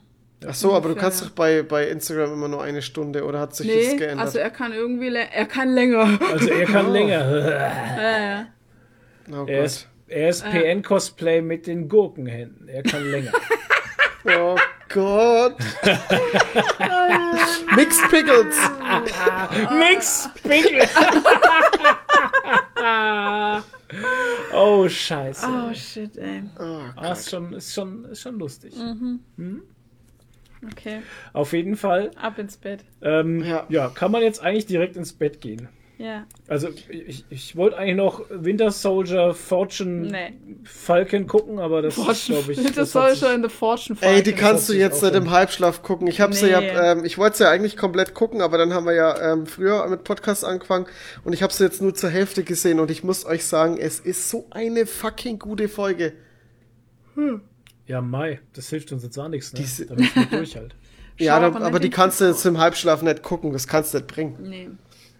Ach 0.48 0.54
so, 0.54 0.72
aber 0.74 0.88
du 0.90 0.94
kannst 0.96 1.22
doch 1.22 1.30
bei, 1.30 1.62
bei 1.62 1.88
Instagram 1.88 2.32
immer 2.32 2.48
nur 2.48 2.62
eine 2.62 2.82
Stunde 2.82 3.24
oder 3.24 3.40
hat 3.40 3.54
sich 3.54 3.66
das 3.66 3.76
Nee, 3.92 3.96
geändert? 3.96 4.26
also 4.26 4.38
er 4.38 4.50
kann 4.50 4.72
irgendwie, 4.72 5.14
er 5.14 5.46
kann 5.46 5.74
länger. 5.74 6.18
Also 6.32 6.48
er 6.48 6.66
kann 6.66 6.92
länger. 6.92 7.48
Ja, 7.48 8.20
ja. 8.20 8.46
oh 9.42 9.46
Er 9.46 9.64
ist, 9.64 9.88
er 10.08 10.28
ist 10.28 10.44
PN-Cosplay 10.44 11.40
mit 11.42 11.66
den 11.66 11.88
Gurkenhänden. 11.88 12.68
Er 12.68 12.82
kann 12.82 13.10
länger. 13.10 13.32
Oh 14.24 14.56
Gott. 14.88 15.56
Mixed 17.74 18.08
Pickles. 18.08 18.56
Mix 19.76 20.30
Pickel. 20.44 20.86
oh, 24.54 24.88
scheiße. 24.88 25.46
Oh 25.46 25.74
shit, 25.74 26.16
ey. 26.16 26.42
Ah, 26.96 27.12
ist, 27.12 27.30
schon, 27.30 27.52
ist, 27.52 27.74
schon, 27.74 28.04
ist 28.06 28.20
schon 28.20 28.38
lustig. 28.38 28.74
Okay, 30.70 31.00
Auf 31.32 31.52
jeden 31.52 31.76
Fall. 31.76 32.10
ab 32.16 32.38
ins 32.38 32.56
Bett. 32.56 32.84
Ähm, 33.02 33.42
Ja. 33.44 33.66
ja. 33.68 33.88
kann 33.88 34.12
man 34.12 34.22
jetzt 34.22 34.40
eigentlich 34.42 34.66
direkt 34.66 34.96
ins 34.96 35.12
Bett 35.12 35.40
gehen. 35.40 35.68
Ja. 35.98 36.24
Also 36.48 36.68
ich, 36.88 37.24
ich 37.30 37.54
wollte 37.54 37.76
eigentlich 37.78 37.96
noch 37.96 38.24
Winter 38.30 38.72
Soldier 38.72 39.34
Fortune 39.34 40.10
Nee. 40.10 40.32
Falcon 40.64 41.28
gucken, 41.28 41.60
aber 41.60 41.80
das 41.80 41.96
ist, 41.96 42.26
glaube 42.26 42.52
ich. 42.52 42.58
sich- 42.58 43.18
schon 43.20 43.34
in 43.34 43.42
der 43.42 43.50
Fortune 43.50 43.96
Ey, 44.00 44.20
die 44.22 44.30
Falcon. 44.32 44.48
kannst 44.48 44.68
du 44.68 44.72
jetzt 44.72 44.98
schon- 45.00 45.14
im 45.14 45.30
Halbschlaf 45.30 45.82
gucken. 45.82 46.08
Ich 46.08 46.20
habe 46.20 46.32
sie 46.32 46.48
ja, 46.50 46.60
Nee. 46.60 46.70
ähm, 46.70 47.04
ich 47.04 47.18
wollte 47.18 47.36
sie 47.36 47.44
ja 47.44 47.50
eigentlich 47.50 47.76
komplett 47.76 48.14
gucken, 48.14 48.40
aber 48.40 48.58
dann 48.58 48.72
haben 48.74 48.86
wir 48.86 48.94
ja 48.94 49.32
ähm, 49.32 49.46
früher 49.46 49.86
mit 49.88 50.02
Podcast 50.02 50.44
angefangen 50.44 50.86
und 51.24 51.34
ich 51.34 51.42
habe 51.44 51.52
sie 51.52 51.62
jetzt 51.62 51.80
nur 51.82 51.94
zur 51.94 52.10
Hälfte 52.10 52.42
gesehen 52.42 52.80
und 52.80 52.90
ich 52.90 53.04
muss 53.04 53.24
euch 53.24 53.44
sagen, 53.44 53.76
es 53.78 54.00
ist 54.00 54.28
so 54.28 54.46
eine 54.50 54.86
fucking 54.86 55.38
gute 55.38 55.68
Folge. 55.68 56.14
Ja, 57.86 58.00
Mai, 58.00 58.40
das 58.52 58.68
hilft 58.70 58.92
uns 58.92 59.02
jetzt 59.02 59.18
auch 59.18 59.28
nichts, 59.28 59.52
ne? 59.52 59.60
Diese- 59.60 59.86
Da 59.88 59.94
müssen 59.94 60.14
wir 60.30 60.38
durch 60.38 60.56
halt. 60.56 60.74
Ja, 61.18 61.38
da, 61.38 61.54
aber 61.60 61.78
die 61.78 61.90
kannst 61.90 62.20
du 62.20 62.24
jetzt 62.24 62.44
im 62.46 62.58
Halbschlaf 62.58 63.02
nicht 63.02 63.22
gucken, 63.22 63.52
das 63.52 63.66
kannst 63.68 63.92
du 63.92 63.98
nicht 63.98 64.06
bringen, 64.08 64.36
Nee. 64.40 64.70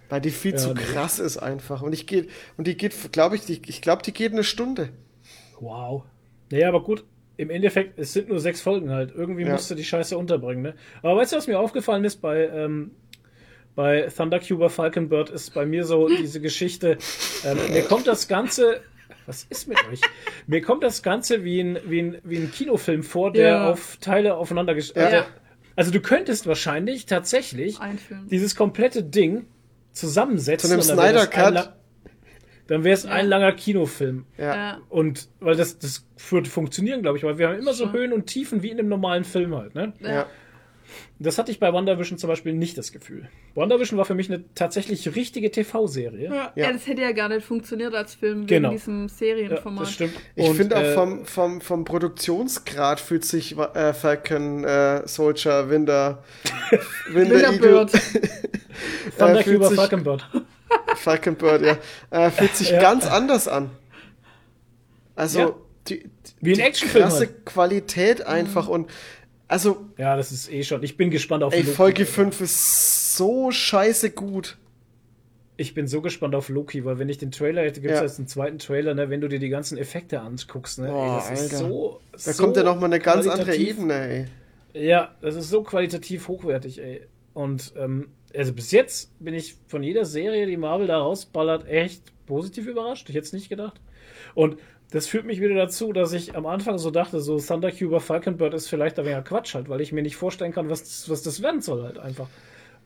weil 0.08 0.20
die 0.20 0.30
viel 0.30 0.52
Ja, 0.52 0.56
zu 0.58 0.68
nee. 0.74 0.80
krass 0.80 1.18
ist 1.18 1.36
einfach 1.38 1.82
und 1.82 1.92
ich 1.92 2.06
geht 2.06 2.30
und 2.56 2.66
die 2.66 2.76
geht, 2.76 3.12
glaube 3.12 3.36
ich, 3.36 3.44
die, 3.44 3.60
ich 3.66 3.82
glaube, 3.82 4.02
die 4.02 4.12
geht 4.12 4.32
eine 4.32 4.42
Stunde. 4.44 4.88
Wow. 5.60 6.04
Naja, 6.50 6.68
aber 6.68 6.82
gut, 6.82 7.04
im 7.36 7.50
Endeffekt, 7.50 7.98
es 7.98 8.12
sind 8.14 8.28
nur 8.28 8.40
sechs 8.40 8.60
Folgen 8.60 8.90
halt. 8.90 9.12
Irgendwie 9.14 9.42
Ja. 9.42 9.52
musst 9.52 9.70
du 9.70 9.74
die 9.74 9.84
Scheiße 9.84 10.16
unterbringen, 10.16 10.62
ne? 10.62 10.74
Aber 11.02 11.16
weißt 11.16 11.32
du, 11.32 11.36
was 11.36 11.46
mir 11.46 11.58
aufgefallen 11.60 12.04
ist 12.04 12.16
bei, 12.22 12.46
ähm, 12.48 12.92
bei 13.74 14.08
Thundercuber 14.14 14.70
Falconbird 14.70 15.30
ist 15.30 15.54
bei 15.54 15.64
mir 15.66 15.84
so 15.84 16.08
diese 16.08 16.40
Geschichte, 16.40 16.98
ähm, 17.44 17.58
mir 17.70 17.82
kommt 17.82 18.06
das 18.06 18.28
Ganze, 18.28 18.80
was 19.26 19.44
ist 19.50 19.68
mit 19.68 19.78
euch? 19.90 20.00
Mir 20.46 20.60
kommt 20.62 20.82
das 20.82 21.02
Ganze 21.02 21.44
wie 21.44 21.60
ein, 21.60 21.78
wie 21.86 22.00
ein, 22.02 22.18
wie 22.24 22.36
ein 22.38 22.50
Kinofilm 22.50 23.02
vor, 23.02 23.32
der 23.32 23.46
Ja. 23.48 23.70
auf 23.70 23.96
Teile 24.00 24.34
aufeinander 24.34 24.72
gesch- 24.74 24.98
Ja. 24.98 25.26
also, 25.76 25.90
du 25.90 26.00
könntest 26.00 26.46
wahrscheinlich 26.46 27.06
tatsächlich 27.06 27.78
dieses 28.30 28.54
komplette 28.56 29.02
Ding 29.02 29.46
zusammensetzen. 29.92 30.68
Zu 30.68 30.74
einem 30.74 30.82
Snyder 30.82 31.26
Cut. 31.26 31.74
Dann 32.68 32.84
wäre 32.84 32.94
es 32.94 33.04
ein 33.04 33.26
langer 33.26 33.52
Kinofilm. 33.52 34.24
Ja. 34.38 34.54
Ja. 34.54 34.78
Und 34.88 35.28
weil 35.40 35.56
das, 35.56 35.78
das 35.78 36.06
würde 36.30 36.48
funktionieren, 36.48 37.02
glaube 37.02 37.18
ich, 37.18 37.24
weil 37.24 37.36
wir 37.36 37.48
haben 37.48 37.58
immer 37.58 37.74
so. 37.74 37.92
Höhen 37.92 38.12
und 38.12 38.26
Tiefen 38.26 38.62
wie 38.62 38.70
in 38.70 38.78
einem 38.78 38.88
normalen 38.88 39.24
Film 39.24 39.54
halt. 39.54 39.74
Ne? 39.74 39.92
ja. 40.00 40.26
Das 41.18 41.38
hatte 41.38 41.50
ich 41.52 41.60
bei 41.60 41.72
WandaVision 41.72 42.18
zum 42.18 42.28
Beispiel 42.28 42.52
nicht 42.52 42.76
das 42.78 42.92
Gefühl. 42.92 43.28
WandaVision 43.54 43.96
war 43.98 44.04
für 44.04 44.14
mich 44.14 44.28
eine 44.30 44.44
tatsächlich 44.54 45.14
richtige 45.14 45.50
TV-Serie. 45.50 46.28
Ja. 46.28 46.52
Ja. 46.54 46.72
das 46.72 46.86
hätte 46.86 47.02
ja 47.02 47.12
gar 47.12 47.28
nicht 47.28 47.44
funktioniert 47.46 47.94
als 47.94 48.14
Film 48.14 48.46
Genau. 48.46 48.70
wegen 48.70 48.78
diesem 48.78 49.02
Ja, 49.02 49.08
Serienformat. 49.08 49.82
das 49.86 49.92
stimmt. 49.92 50.14
Ich 50.34 50.50
finde 50.50 50.76
auch 50.76 50.82
äh, 50.82 50.94
vom, 50.94 51.24
vom, 51.24 51.60
vom 51.60 51.84
Produktionsgrad 51.84 53.00
fühlt 53.00 53.24
sich 53.24 53.56
äh, 53.56 53.92
Falcon, 53.94 54.64
äh, 54.64 55.06
Soldier, 55.06 55.68
Winter, 55.70 56.22
Winter 57.12 57.34
Winterbird. 57.34 57.92
Thunder 59.18 59.40
äh, 59.40 59.42
fühlt 59.42 59.56
Cuber 59.56 59.68
sich- 59.68 59.76
Falconbird. 59.78 60.28
Falcon 60.96 61.34
Bird, 61.36 61.62
ja. 61.62 61.78
Äh, 62.10 62.30
fühlt 62.30 62.56
sich 62.56 62.70
Ja. 62.70 62.80
ganz 62.80 63.06
anders 63.06 63.48
an. 63.48 63.70
Also, 65.14 65.38
Ja. 65.38 65.54
die, 65.88 66.10
Wie 66.40 66.52
ein 66.52 66.54
die 66.56 66.60
Actionfilm 66.62 67.04
krasse 67.04 67.18
halt. 67.26 67.44
Qualität 67.46 68.26
einfach 68.26 68.68
und 68.68 68.90
also, 69.52 69.86
Ja, 69.98 70.16
das 70.16 70.32
ist 70.32 70.50
eh 70.52 70.62
schon. 70.64 70.82
Ich 70.82 70.96
bin 70.96 71.10
gespannt 71.10 71.42
auf 71.44 71.52
ey, 71.52 71.60
Loki. 71.60 71.72
Folge 71.72 72.06
5 72.06 72.40
ist 72.40 73.16
so 73.16 73.50
scheiße 73.50 74.10
gut. 74.10 74.58
Ich 75.56 75.74
bin 75.74 75.86
so 75.86 76.00
gespannt 76.00 76.34
auf 76.34 76.48
Loki, 76.48 76.84
weil 76.84 76.98
wenn 76.98 77.08
ich 77.08 77.18
den 77.18 77.30
Trailer 77.30 77.62
hätte, 77.62 77.80
gibt 77.80 77.92
es 77.92 78.00
Ja. 78.00 78.04
jetzt 78.06 78.18
einen 78.18 78.26
zweiten 78.26 78.58
Trailer, 78.58 78.94
ne, 78.94 79.10
wenn 79.10 79.20
du 79.20 79.28
dir 79.28 79.38
die 79.38 79.50
ganzen 79.50 79.78
Effekte 79.78 80.20
anguckst, 80.20 80.78
ne, 80.80 80.86
ey, 80.86 80.92
Boah, 80.92 81.16
das 81.28 81.40
ist 81.40 81.52
Alter. 81.54 81.68
so. 81.68 82.00
Da 82.12 82.18
so 82.18 82.42
kommt 82.42 82.56
ja 82.56 82.62
nochmal 82.64 82.86
eine 82.86 82.98
ganz 82.98 83.26
andere 83.28 83.54
Ebene, 83.54 84.26
ey. 84.74 84.86
Ja, 84.88 85.14
das 85.20 85.36
ist 85.36 85.50
so 85.50 85.62
qualitativ 85.62 86.26
hochwertig, 86.28 86.80
ey. 86.80 87.02
Und 87.34 87.74
ähm, 87.76 88.08
also 88.34 88.52
bis 88.54 88.70
jetzt 88.72 89.10
bin 89.20 89.34
ich 89.34 89.54
von 89.68 89.82
jeder 89.82 90.04
Serie, 90.06 90.46
die 90.46 90.56
Marvel 90.56 90.86
da 90.86 90.98
rausballert, 90.98 91.66
echt 91.68 92.02
positiv 92.26 92.66
überrascht. 92.66 93.08
Ich 93.10 93.14
hätte 93.14 93.26
es 93.26 93.32
nicht 93.34 93.48
gedacht. 93.50 93.80
Und 94.34 94.56
das 94.92 95.06
führt 95.06 95.24
mich 95.24 95.40
wieder 95.40 95.54
dazu, 95.54 95.92
dass 95.92 96.12
ich 96.12 96.36
am 96.36 96.46
Anfang 96.46 96.78
so 96.78 96.90
dachte, 96.90 97.20
so 97.20 97.38
Thundercuber 97.40 98.00
Falconbird 98.00 98.54
ist 98.54 98.68
vielleicht 98.68 98.98
ein 98.98 99.06
wenig 99.06 99.24
Quatsch 99.24 99.54
halt, 99.54 99.68
weil 99.68 99.80
ich 99.80 99.92
mir 99.92 100.02
nicht 100.02 100.16
vorstellen 100.16 100.52
kann, 100.52 100.68
was, 100.70 100.82
das- 100.82 101.08
was 101.10 101.22
das 101.22 101.42
werden 101.42 101.60
soll 101.60 101.82
halt 101.82 101.98
einfach. 101.98 102.28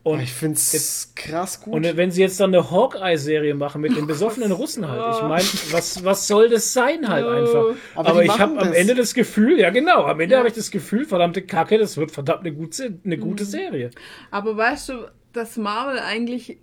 Und, 0.02 0.20
Ich 0.20 0.32
find's 0.32 1.12
krass 1.16 1.60
gut. 1.60 1.74
und 1.74 1.96
wenn 1.96 2.12
sie 2.12 2.20
jetzt 2.20 2.38
dann 2.38 2.54
eine 2.54 2.70
Hawkeye-Serie 2.70 3.54
machen 3.56 3.80
mit 3.80 3.96
den 3.96 4.06
besoffenen 4.06 4.52
Russen 4.60 4.86
halt, 4.88 5.16
ich 5.16 5.22
meine, 5.22 5.42
was, 5.72 6.04
was 6.04 6.28
soll 6.28 6.48
das 6.48 6.72
sein 6.72 7.08
halt 7.08 7.26
einfach? 7.26 7.74
Aber 7.96 8.08
Aber, 8.10 8.22
ich 8.24 8.38
habe 8.38 8.56
am. 8.60 8.72
Ende 8.72 8.94
das 8.94 9.14
Gefühl, 9.14 9.58
ja 9.58 9.70
genau, 9.70 10.04
am 10.04 10.20
Ende 10.20 10.36
habe 10.38 10.46
ich 10.46 10.54
das 10.54 10.70
Gefühl, 10.70 11.06
verdammte 11.06 11.42
Kacke, 11.42 11.76
das 11.76 11.96
wird 11.96 12.12
verdammt 12.12 12.42
eine 12.46 12.52
gute, 12.54 13.00
eine 13.04 13.18
gute 13.18 13.42
Mhm. 13.42 13.48
Serie. 13.48 13.90
Aber 14.30 14.56
weißt 14.56 14.90
du, 14.90 15.10
dass 15.32 15.56
Marvel 15.56 15.98
eigentlich 15.98 16.58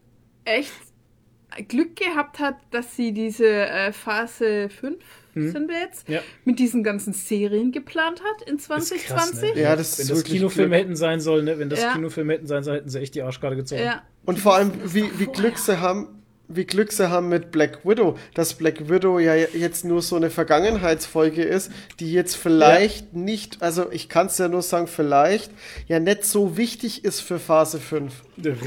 echt 0.45 0.71
Glück 1.67 1.97
gehabt 1.97 2.39
hat, 2.39 2.55
dass 2.71 2.95
sie 2.95 3.11
diese 3.11 3.45
äh, 3.47 3.91
Phase 3.91 4.69
5 4.69 4.95
sind 5.35 5.67
wir 5.69 5.79
jetzt, 5.79 6.07
Ja. 6.07 6.21
mit 6.45 6.59
diesen 6.59 6.83
ganzen 6.83 7.13
Serien 7.13 7.71
geplant 7.71 8.21
hat 8.23 8.47
in 8.47 8.57
Ist 8.57 8.67
krass, 8.67 8.87
2020. 8.87 9.55
ne? 9.55 9.61
Ja, 9.61 9.75
das 9.75 9.97
Wenn 9.97 10.03
ist 10.03 10.11
das 10.11 10.23
Kinofilme 10.23 10.69
Glück. 10.69 10.79
hätten 10.81 10.95
sein 10.95 11.19
sollen, 11.19 11.45
ne? 11.45 11.57
wenn 11.59 11.69
das 11.69 11.81
Ja. 11.81 11.93
Kinofilme 11.93 12.33
hätten 12.33 12.47
sein 12.47 12.63
sollen, 12.63 12.77
hätten 12.77 12.89
sie 12.89 12.99
echt 12.99 13.15
die 13.15 13.21
Arschkarte 13.23 13.55
gezogen. 13.55 13.81
Ja. 13.83 14.03
Und 14.25 14.39
vor 14.39 14.55
allem, 14.55 14.71
wie, 14.85 15.05
wie 15.17 15.25
Glück 15.25 15.57
sie 15.57 15.79
haben, 15.81 16.07
wie 16.49 16.65
Glück 16.65 16.91
sie 16.91 17.09
haben 17.09 17.29
mit 17.29 17.51
Black 17.51 17.79
Widow, 17.85 18.17
dass 18.35 18.53
Black 18.53 18.89
Widow 18.89 19.17
ja 19.17 19.33
jetzt 19.33 19.85
nur 19.85 20.01
so 20.01 20.15
eine 20.17 20.29
Vergangenheitsfolge 20.29 21.41
ist, 21.41 21.71
die 21.99 22.11
jetzt 22.13 22.35
vielleicht 22.35 23.13
nicht, 23.13 23.61
also 23.61 23.91
ich 23.91 24.09
kann 24.09 24.27
es 24.27 24.37
ja 24.37 24.47
nur 24.47 24.61
sagen, 24.61 24.87
vielleicht 24.87 25.51
ja 25.87 25.99
nicht 25.99 26.25
so 26.25 26.57
wichtig 26.57 27.05
ist 27.05 27.21
für 27.21 27.39
Phase 27.39 27.79
5. 27.79 28.13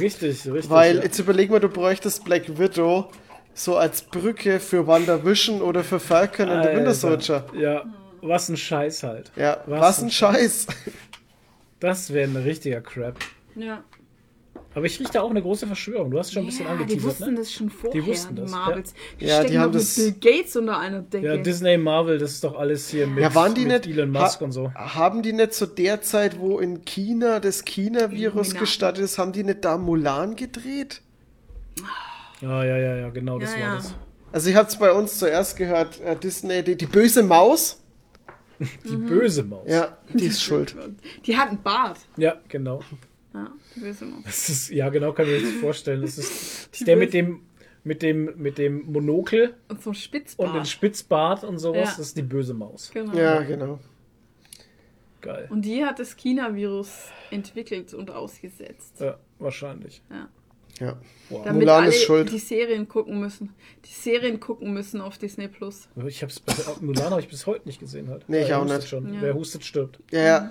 Richtig, 0.01 0.47
richtig. 0.47 0.71
Weil, 0.71 0.97
ja. 0.97 1.03
jetzt 1.03 1.19
überleg 1.19 1.51
mal, 1.51 1.61
du 1.61 1.69
bräuchtest 1.69 2.25
Black 2.25 2.59
Widow 2.59 3.09
so 3.59 3.77
als 3.77 4.03
Brücke 4.03 4.61
für 4.61 4.87
WandaVision 4.87 5.63
oder 5.63 5.83
für 5.83 5.99
Falcon 5.99 6.49
und 6.51 6.63
the 6.63 6.69
Winter 6.69 6.79
Alter. 6.91 6.95
Soldier. 6.95 7.45
Ja, 7.59 7.85
was 8.21 8.49
ein 8.51 8.57
Scheiß 8.57 9.03
halt. 9.03 9.33
Ja, 9.35 9.63
was, 9.67 9.81
Was 9.81 9.99
ein 10.01 10.05
ein 10.07 10.11
Scheiß. 10.11 10.67
Das 11.81 12.13
wäre 12.13 12.29
ein 12.31 12.37
richtiger 12.37 12.81
Crap. 12.81 13.17
ja. 13.57 13.83
Aber 14.75 14.85
ich 14.85 15.01
rieche 15.01 15.11
da 15.13 15.23
auch 15.23 15.31
eine 15.31 15.41
große 15.41 15.67
Verschwörung. 15.67 16.11
Du 16.11 16.19
hast 16.19 16.35
schon 16.35 16.43
ein 16.43 16.47
bisschen 16.47 16.67
Ja, 16.67 16.75
die 16.77 16.83
angeteasert, 16.83 17.05
wussten 17.21 17.31
ne? 17.33 17.39
das 17.39 17.51
schon 17.53 17.71
vorher, 17.71 17.99
Die 18.03 18.07
wussten 18.07 18.37
das, 18.37 18.51
Marvels. 18.51 18.95
Die 19.19 19.25
Ja, 19.25 19.43
die 19.43 19.59
haben 19.59 19.73
das- 19.73 19.95
Bill 19.97 20.13
Gates 20.21 20.55
unter 20.57 20.79
einer 20.79 21.01
Decke. 21.01 21.27
Ja, 21.27 21.37
Disney, 21.39 21.79
Marvel, 21.79 22.19
das 22.19 22.33
ist 22.33 22.45
doch 22.45 22.59
alles 22.59 22.91
hier 22.91 23.07
mit, 23.07 23.23
Ja, 23.23 23.35
waren 23.35 23.55
die 23.55 23.65
mit 23.65 23.87
nicht, 23.87 23.97
Elon 23.97 24.11
Musk 24.11 24.41
ha- 24.41 24.45
und 24.45 24.53
so. 24.53 24.71
haben 24.75 25.23
die 25.23 25.33
nicht 25.33 25.55
zu 25.55 25.65
der 25.65 26.03
Zeit, 26.03 26.39
wo 26.39 26.59
in 26.59 26.85
China 26.85 27.41
das 27.41 27.65
China-Virus 27.65 28.55
gestartet 28.55 29.03
ist, 29.05 29.17
haben 29.17 29.33
die 29.33 29.45
nicht 29.45 29.65
da 29.65 29.79
Mulan 29.79 30.37
gedreht? 30.37 31.01
Ja, 32.49 32.65
ja, 32.65 32.77
ja, 32.79 32.97
ja, 32.97 33.11
genau, 33.11 33.39
das 33.39 33.53
Ja, 33.55 33.61
war 33.61 33.67
ja. 33.69 33.77
das. 33.77 33.95
Also 34.33 34.51
ich 34.51 34.57
hab's 34.57 34.79
bei 34.79 34.93
uns 34.93 35.19
zuerst 35.19 35.57
gehört, 35.57 36.01
äh, 36.01 36.17
Disney, 36.17 36.63
die, 36.63 36.77
die 36.77 36.87
böse 36.87 37.23
Maus. 37.23 37.83
Die 38.59 38.97
böse 38.97 39.43
Maus. 39.43 39.69
Ja, 39.69 39.99
die 40.13 40.27
ist 40.27 40.43
schuld. 40.43 40.75
Die 41.25 41.37
hat 41.37 41.49
einen 41.49 41.63
Bart. 41.63 41.99
Ja, 42.17 42.41
genau. 42.49 42.81
Ja, 43.35 43.51
die 43.75 43.81
böse 43.81 44.05
Maus. 44.07 44.23
Das 44.25 44.49
ist, 44.49 44.71
ja, 44.71 44.89
genau, 44.89 45.13
kann 45.13 45.27
ich 45.27 45.43
mir 45.43 45.51
das 45.51 45.61
vorstellen. 45.61 46.03
Das 46.03 46.17
ist, 46.19 46.69
das 46.73 46.81
ist 46.81 46.87
der 46.87 46.97
mit 46.97 47.13
dem, 47.13 47.43
mit 47.85 48.03
dem, 48.03 48.33
mit 48.37 48.59
dem 48.59 48.91
Monokel 48.91 49.55
Und 49.69 49.83
so 49.83 49.91
ein 49.91 49.93
und 49.93 49.97
Spitzbart. 49.97 50.55
dem 50.55 50.65
Spitzbart 50.65 51.45
und 51.45 51.59
sowas. 51.59 51.79
Ja. 51.79 51.85
Das 51.97 51.99
ist 51.99 52.17
die 52.17 52.23
böse 52.23 52.55
Maus. 52.55 52.91
genau. 52.93 53.15
Ja, 53.17 53.41
genau. 53.43 53.79
Geil. 55.21 55.47
Und 55.51 55.63
die 55.65 55.85
hat 55.85 55.99
das 55.99 56.17
China-Virus 56.17 57.09
entwickelt 57.31 57.93
und 57.95 58.11
ausgesetzt. 58.11 59.01
Ja, 59.01 59.19
wahrscheinlich. 59.39 60.03
Ja. 60.11 60.29
Ja. 60.81 60.97
Wow. 61.31 61.45
Damit 61.45 61.61
Mulan 61.63 61.85
alle 61.85 61.89
ist 61.89 62.03
schuld. 62.03 62.31
die 62.31 62.39
Serien 62.39 62.87
gucken 62.87 63.19
müssen. 63.19 63.55
Die 63.85 63.93
Serien 63.93 64.39
gucken 64.41 64.73
müssen 64.73 65.01
auf 65.01 65.19
Disney 65.19 65.49
Plus. 65.49 65.89
Ich 66.07 66.23
hab's, 66.23 66.43
Mulan 66.81 67.11
habe 67.11 67.21
ich 67.21 67.29
bis 67.29 67.47
heute 67.47 67.67
nicht 67.67 67.81
gesehen 67.81 68.09
halt. 68.09 68.29
Nee, 68.29 68.43
ich 68.43 68.55
auch 68.55 68.65
nicht. 68.65 68.87
Schon. 68.89 69.13
Ja. 69.13 69.23
Wer 69.23 69.35
hustet, 69.35 69.65
stirbt. 69.65 69.99
Ja, 70.11 70.23
ja. 70.23 70.51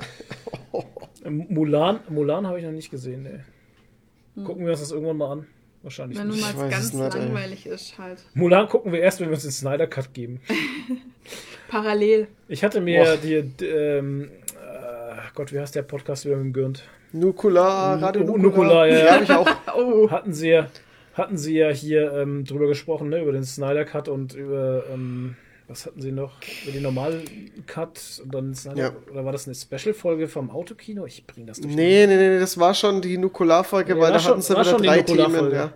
Ähm, 1.25 1.47
Mulan, 1.49 2.01
Mulan 2.09 2.45
habe 2.45 2.59
ich 2.59 2.65
noch 2.65 2.71
nicht 2.71 2.91
gesehen, 2.91 3.23
nee. 3.23 4.43
Gucken 4.43 4.63
wir 4.65 4.73
uns 4.73 4.81
das 4.81 4.91
irgendwann 4.91 5.17
mal 5.17 5.31
an. 5.31 5.47
Wahrscheinlich 5.81 6.19
Wenn 6.19 6.27
nun 6.27 6.35
nicht. 6.37 6.49
Ich 6.49 6.55
mal 6.55 6.69
ganz 6.69 6.85
es 6.85 6.93
nicht, 6.93 7.15
ey. 7.15 7.21
langweilig 7.21 7.65
ist, 7.65 7.97
halt. 7.97 8.23
Mulan 8.35 8.67
gucken 8.67 8.91
wir 8.91 8.99
erst, 8.99 9.19
wenn 9.21 9.29
wir 9.29 9.33
uns 9.33 9.43
den 9.43 9.51
Snyder 9.51 9.87
Cut 9.87 10.13
geben. 10.13 10.39
Parallel. 11.67 12.27
Ich 12.47 12.63
hatte 12.63 12.79
mir 12.79 13.03
Boah. 13.03 13.17
die, 13.17 13.65
ähm, 13.65 14.29
äh, 14.55 15.15
Gott, 15.33 15.51
wie 15.51 15.59
heißt 15.59 15.73
der 15.73 15.81
Podcast 15.81 16.25
wieder 16.25 16.35
mit 16.37 16.45
dem 16.45 16.53
Gürnt? 16.53 16.83
Nukular, 17.11 18.01
Radio 18.01 18.24
Nu- 18.24 18.38
Nukular. 18.38 18.88
Nukular, 18.88 18.88
ja, 18.88 18.98
ja. 19.17 19.22
Ich 19.24 19.32
auch. 19.32 19.48
Oh. 19.77 20.09
Hatten 20.09 20.34
sie 20.34 20.50
ja, 20.50 20.67
hatten 21.14 21.38
sie 21.38 21.58
ja 21.58 21.69
hier 21.69 22.14
ähm, 22.14 22.45
drüber 22.45 22.67
gesprochen, 22.67 23.09
ne, 23.09 23.22
über 23.22 23.32
den 23.34 23.43
Snyder 23.43 23.84
Cut 23.85 24.08
und 24.08 24.34
über, 24.34 24.84
ähm, 24.93 25.35
was 25.67 25.85
hatten 25.85 26.01
sie 26.01 26.11
noch? 26.14 26.32
Über 26.64 26.72
den 26.74 26.84
normalen 26.84 27.24
Cut 27.67 28.22
und 28.24 28.34
dann 28.34 28.53
Snyder, 28.56 28.77
Ja. 28.77 28.92
oder 29.11 29.25
war 29.25 29.32
das 29.34 29.48
eine 29.48 29.56
Special-Folge 29.56 30.27
vom 30.30 30.50
Autokino? 30.50 31.06
Ich 31.06 31.25
bring 31.27 31.45
das 31.45 31.59
durch. 31.59 31.75
Nee, 31.75 32.08
nee, 32.08 32.16
nee, 32.16 32.40
das 32.40 32.58
war 32.58 32.74
schon 32.74 33.01
die 33.01 33.17
Nukular-Folge, 33.17 33.95
Nee, 33.95 34.01
weil 34.01 34.14
da 34.14 34.19
schon- 34.19 34.32
hatten 34.32 34.42
sie 34.42 34.53
wieder 34.53 34.77
drei 34.77 35.01
Themen. 35.01 35.51
Ja. 35.51 35.74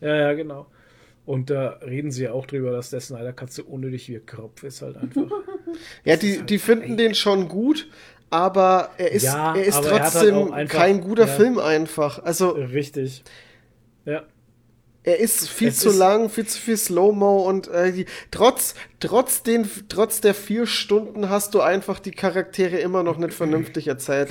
Ja, 0.00 0.14
ja, 0.16 0.32
genau. 0.34 0.66
Und 1.24 1.50
da 1.50 1.80
reden 1.84 2.12
sie 2.12 2.24
ja 2.24 2.32
auch 2.32 2.46
drüber, 2.46 2.70
dass 2.70 2.90
der 2.90 3.00
Snyder 3.00 3.32
Cut 3.32 3.50
so 3.52 3.64
unnötig 3.64 4.08
wie 4.08 4.20
Kropf 4.20 4.62
ist 4.62 4.82
halt 4.82 4.96
einfach. 4.96 5.22
Ja, 6.04 6.16
die, 6.16 6.40
die 6.42 6.58
finden 6.58 6.96
den 6.96 7.14
schon 7.14 7.48
gut, 7.48 7.88
aber 8.30 8.90
er 8.98 9.12
ist, 9.12 9.22
Ja, 9.24 9.54
er 9.54 9.64
ist 9.64 9.84
er 9.84 9.90
halt 9.92 10.02
trotzdem 10.12 10.34
auch 10.34 10.50
einfach- 10.52 10.78
kein 10.78 11.00
guter 11.00 11.26
ja. 11.26 11.32
Film 11.32 11.58
einfach. 11.58 12.22
Also 12.22 12.50
Richtig. 12.50 13.22
Ja. 14.04 14.22
er 15.04 15.18
ist 15.20 15.48
viel 15.48 15.68
Es 15.68 15.78
zu 15.78 15.90
ist- 15.90 15.98
lang, 15.98 16.28
viel 16.30 16.46
zu 16.46 16.60
viel 16.60 16.76
Slow-Mo 16.76 17.48
und 17.48 17.68
äh, 17.68 17.92
die, 17.92 18.06
trotz, 18.30 18.74
trotz, 19.00 19.42
den, 19.42 19.68
trotz 19.88 20.20
der 20.20 20.34
vier 20.34 20.66
Stunden 20.66 21.28
hast 21.30 21.54
du 21.54 21.60
einfach 21.60 21.98
die 22.00 22.10
Charaktere 22.10 22.78
immer 22.78 23.02
noch 23.02 23.16
nicht 23.18 23.32
vernünftig 23.34 23.86
erzählt. 23.88 24.30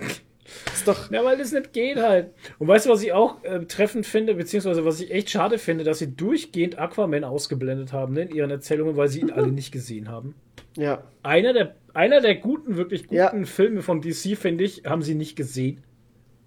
Ist 0.74 0.88
doch. 0.88 1.10
Ja, 1.12 1.24
weil 1.26 1.38
das 1.40 1.52
nicht 1.54 1.74
geht 1.74 1.98
halt. 1.98 2.30
Und 2.60 2.68
weißt 2.68 2.86
du, 2.86 2.92
was 2.92 3.02
ich 3.02 3.12
auch 3.14 3.44
äh, 3.44 3.66
treffend 3.66 4.06
finde, 4.06 4.36
beziehungsweise 4.36 4.86
was 4.86 5.00
ich 5.00 5.10
echt 5.12 5.32
schade 5.32 5.58
finde, 5.58 5.84
dass 5.84 5.98
sie 6.00 6.16
durchgehend 6.16 6.78
Aquaman 6.78 7.24
ausgeblendet 7.24 7.94
haben 7.94 8.14
ne, 8.14 8.22
in 8.24 8.36
ihren 8.36 8.52
Erzählungen, 8.52 8.96
weil 8.96 9.08
sie 9.08 9.22
ihn 9.22 9.32
alle 9.32 9.48
nicht 9.48 9.72
gesehen 9.72 10.08
haben. 10.10 10.36
Ja. 10.78 11.04
Einer 11.24 11.54
der, 11.54 11.76
einer 11.96 12.22
der 12.22 12.36
guten, 12.36 12.76
wirklich 12.78 13.04
guten 13.04 13.16
Ja. 13.16 13.34
Filme 13.46 13.82
von 13.82 14.02
DC, 14.02 14.38
finde 14.38 14.64
ich, 14.64 14.84
haben 14.86 15.02
sie 15.02 15.16
nicht 15.16 15.36
gesehen. 15.36 15.84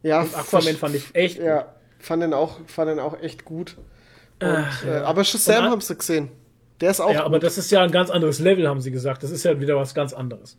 Ja, 0.03 0.21
Und 0.23 0.37
Aquaman 0.37 0.75
fand 0.77 0.95
ich 0.95 1.15
echt 1.15 1.39
gut. 1.39 1.47
Ja, 1.47 1.75
fand 1.99 2.23
den 2.23 2.33
auch, 2.33 2.61
fand 2.67 2.91
den 2.91 2.99
auch 3.01 3.21
echt 3.21 3.45
gut. 3.45 3.77
Und, 4.41 4.49
äh, 4.87 4.91
aber 5.05 5.19
Und 5.19 5.27
Shazam 5.27 5.65
an- 5.65 5.71
haben 5.73 5.81
sie 5.81 5.97
gesehen. 5.97 6.29
Der 6.81 6.91
ist 6.93 7.01
auch 7.01 7.13
Ja, 7.13 7.25
aber 7.25 7.39
gut. 7.39 7.43
das 7.43 7.59
ist 7.59 7.73
ja 7.73 7.83
ein 7.83 7.91
ganz 7.91 8.09
anderes 8.09 8.39
Level, 8.39 8.69
haben 8.69 8.81
sie 8.81 8.93
gesagt. 8.93 9.25
Das 9.25 9.33
ist 9.33 9.45
ja 9.45 9.61
wieder 9.61 9.77
was 9.77 9.95
ganz 9.95 10.13
anderes. 10.13 10.57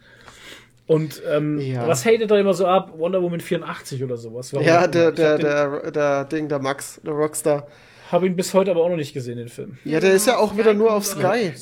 Und 0.86 1.22
ähm, 1.30 1.60
Ja. 1.60 1.88
was 1.88 2.04
hatet 2.06 2.30
da 2.32 2.38
immer 2.38 2.54
so 2.54 2.66
ab? 2.66 2.94
Wonder 2.98 3.22
Woman 3.22 3.40
84 3.40 4.04
oder 4.04 4.18
sowas? 4.18 4.52
Warum 4.54 4.66
ja, 4.68 4.88
der, 4.88 5.12
der, 5.14 5.38
der, 5.38 5.92
der 5.92 6.26
Ding, 6.26 6.50
der 6.50 6.60
Max, 6.60 7.00
der 7.06 7.14
Rockstar. 7.14 7.68
Habe 8.12 8.26
ihn 8.26 8.36
bis 8.36 8.54
heute 8.56 8.72
aber 8.72 8.82
auch 8.84 8.90
noch 8.90 8.96
nicht 8.98 9.14
gesehen, 9.14 9.38
den 9.38 9.50
Film. 9.50 9.78
Ja, 9.86 10.00
der 10.00 10.14
ist 10.14 10.26
ja 10.26 10.38
auch 10.38 10.58
wieder 10.58 10.74
nur 10.74 10.92
auf 10.92 11.06
Sky. 11.06 11.22
Geil. 11.22 11.54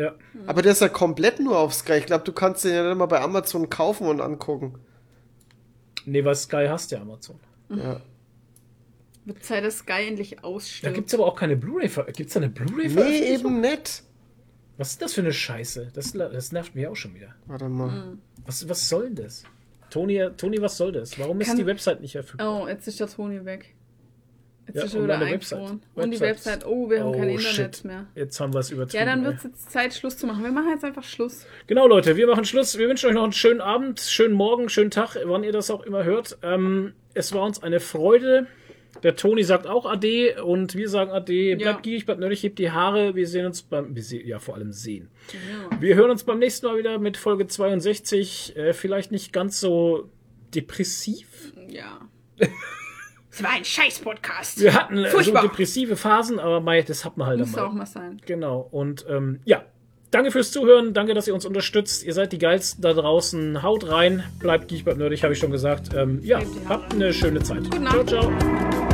Ja. 0.00 0.14
Aber 0.46 0.62
der 0.62 0.72
ist 0.72 0.80
ja 0.80 0.88
komplett 0.88 1.40
nur 1.40 1.58
auf 1.58 1.74
Sky. 1.74 1.94
Ich 1.94 2.06
glaube, 2.06 2.24
du 2.24 2.32
kannst 2.32 2.64
den 2.64 2.72
ja 2.74 2.88
nicht 2.88 2.96
mal 2.98 3.06
bei 3.06 3.20
Amazon 3.20 3.68
kaufen 3.68 4.06
und 4.06 4.20
angucken. 4.20 4.78
Nee, 6.06 6.24
weil 6.24 6.34
Sky 6.34 6.66
hast 6.68 6.90
ja 6.92 7.00
Amazon. 7.00 7.38
Ja. 7.68 8.00
Wird 9.26 9.44
Zeit, 9.44 9.64
dass 9.64 9.78
Sky 9.78 10.06
endlich 10.08 10.36
Da 10.36 10.42
ausstirbt. 10.42 10.94
gibt's 10.94 11.12
aber 11.14 11.26
auch 11.26 11.36
keine 11.36 11.56
Blu-ray. 11.56 11.90
Gibt's 12.12 12.32
da 12.34 12.40
eine 12.40 12.48
Blu-ray? 12.48 12.88
Nee, 12.88 13.34
eben 13.34 13.60
nicht. 13.60 14.02
Was 14.78 14.92
ist 14.92 15.02
das 15.02 15.12
für 15.12 15.20
eine 15.20 15.32
Scheiße? 15.32 15.90
Das, 15.92 16.12
das 16.12 16.52
nervt 16.52 16.74
mich 16.74 16.86
auch 16.86 16.96
schon 16.96 17.14
wieder. 17.14 17.34
Warte 17.46 17.68
mal. 17.68 18.16
Was, 18.46 18.66
was 18.68 18.88
soll 18.88 19.10
denn 19.10 19.24
das? 19.24 19.44
Toni, 19.90 20.24
Toni, 20.38 20.62
was 20.62 20.76
soll 20.78 20.92
das? 20.92 21.18
Warum 21.18 21.40
ist 21.40 21.48
Kann- 21.48 21.58
die 21.58 21.66
Website 21.66 22.00
nicht 22.00 22.12
verfügbar? 22.12 22.62
Oh, 22.62 22.68
jetzt 22.68 22.88
ist 22.88 22.98
der 22.98 23.08
Toni 23.08 23.44
weg. 23.44 23.74
Jetzt 24.72 24.76
Ja, 24.76 24.84
ist 24.84 24.94
und 24.94 25.04
wieder 25.04 25.18
eingefroren. 25.18 25.62
Website. 25.64 26.04
Und 26.04 26.10
die 26.12 26.20
Website. 26.20 26.66
Oh, 26.66 26.90
wir 26.90 27.00
haben 27.00 27.08
Oh, 27.08 27.12
kein 27.12 27.30
Internet 27.30 27.76
shit. 27.76 27.84
mehr. 27.84 28.06
Jetzt 28.14 28.38
haben 28.40 28.52
wir 28.54 28.60
es 28.60 28.70
übertrieben. 28.70 28.98
Ja, 28.98 29.04
dann 29.14 29.24
wird 29.24 29.36
es 29.38 29.42
jetzt 29.44 29.70
Zeit, 29.70 29.94
Schluss 29.94 30.16
zu 30.16 30.26
machen. 30.26 30.42
Wir 30.44 30.52
machen 30.52 30.70
jetzt 30.70 30.84
einfach 30.84 31.04
Schluss. 31.04 31.46
Genau, 31.66 31.86
Leute, 31.86 32.16
wir 32.16 32.26
machen 32.26 32.44
Schluss. 32.44 32.78
Wir 32.78 32.88
wünschen 32.88 33.08
euch 33.08 33.14
noch 33.14 33.24
einen 33.24 33.32
schönen 33.32 33.60
Abend, 33.60 34.00
schönen 34.00 34.34
Morgen, 34.34 34.68
schönen 34.68 34.90
Tag, 34.90 35.16
wann 35.24 35.44
ihr 35.44 35.52
das 35.52 35.70
auch 35.70 35.82
immer 35.82 36.04
hört. 36.04 36.38
Ähm, 36.42 36.92
es 37.14 37.32
war 37.32 37.42
uns 37.44 37.62
eine 37.62 37.80
Freude. 37.80 38.46
Der 39.04 39.14
Toni 39.16 39.44
sagt 39.44 39.66
auch 39.68 39.86
Ade 39.86 40.42
und 40.44 40.74
wir 40.74 40.88
sagen 40.88 41.10
Ade. 41.12 41.56
Bleibt 41.56 41.60
Ja. 41.60 41.80
gierig, 41.80 42.06
bleibt 42.06 42.20
nerdig, 42.20 42.42
hebt 42.42 42.58
die 42.58 42.70
Haare. 42.70 43.14
Wir 43.14 43.26
sehen 43.26 43.46
uns 43.46 43.62
beim, 43.62 43.94
wir 43.94 44.02
se 44.02 44.20
ja 44.20 44.38
vor 44.40 44.56
allem 44.56 44.72
sehen. 44.72 45.08
Wir 45.78 45.94
hören 45.94 46.10
uns 46.10 46.24
beim 46.24 46.38
nächsten 46.40 46.66
Mal 46.66 46.76
wieder 46.76 46.98
mit 46.98 47.16
Folge 47.16 47.46
62. 47.46 48.56
Äh, 48.56 48.72
vielleicht 48.72 49.12
nicht 49.12 49.32
ganz 49.32 49.60
so 49.60 50.10
depressiv. 50.54 51.52
Ja. 51.68 52.00
Es 53.40 53.44
war 53.46 53.52
ein 53.52 53.64
Scheiß-Podcast. 53.64 54.60
Wir 54.60 54.74
hatten 54.74 54.98
äh, 54.98 55.04
so 55.04 55.16
Furchtbar. 55.16 55.42
depressive 55.42 55.96
Phasen, 55.96 56.38
aber 56.38 56.60
mei, 56.60 56.82
das 56.82 57.06
hat 57.06 57.16
man 57.16 57.26
halt 57.26 57.38
Muss 57.38 57.54
einmal. 57.54 57.70
auch 57.70 57.72
mal 57.72 57.86
sein. 57.86 58.20
Genau. 58.26 58.68
Und 58.70 59.06
ähm, 59.08 59.40
ja, 59.46 59.62
danke 60.10 60.30
fürs 60.30 60.52
Zuhören. 60.52 60.92
Danke, 60.92 61.14
dass 61.14 61.26
ihr 61.26 61.32
uns 61.32 61.46
unterstützt. 61.46 62.04
Ihr 62.04 62.12
seid 62.12 62.32
die 62.32 62.38
Geilsten 62.38 62.82
da 62.82 62.92
draußen. 62.92 63.62
Haut 63.62 63.88
rein. 63.88 64.24
Bleibt 64.40 64.68
geek, 64.68 64.84
bleibt 64.84 64.98
nerdig, 64.98 65.22
habe 65.22 65.32
ich 65.32 65.38
schon 65.38 65.50
gesagt. 65.52 65.94
Ähm, 65.94 66.20
ja, 66.22 66.40
habt 66.68 66.92
eine 66.92 67.14
schöne 67.14 67.42
Zeit. 67.42 67.62
Gute 67.70 67.82
Ciao, 67.86 68.04
ciao. 68.04 68.89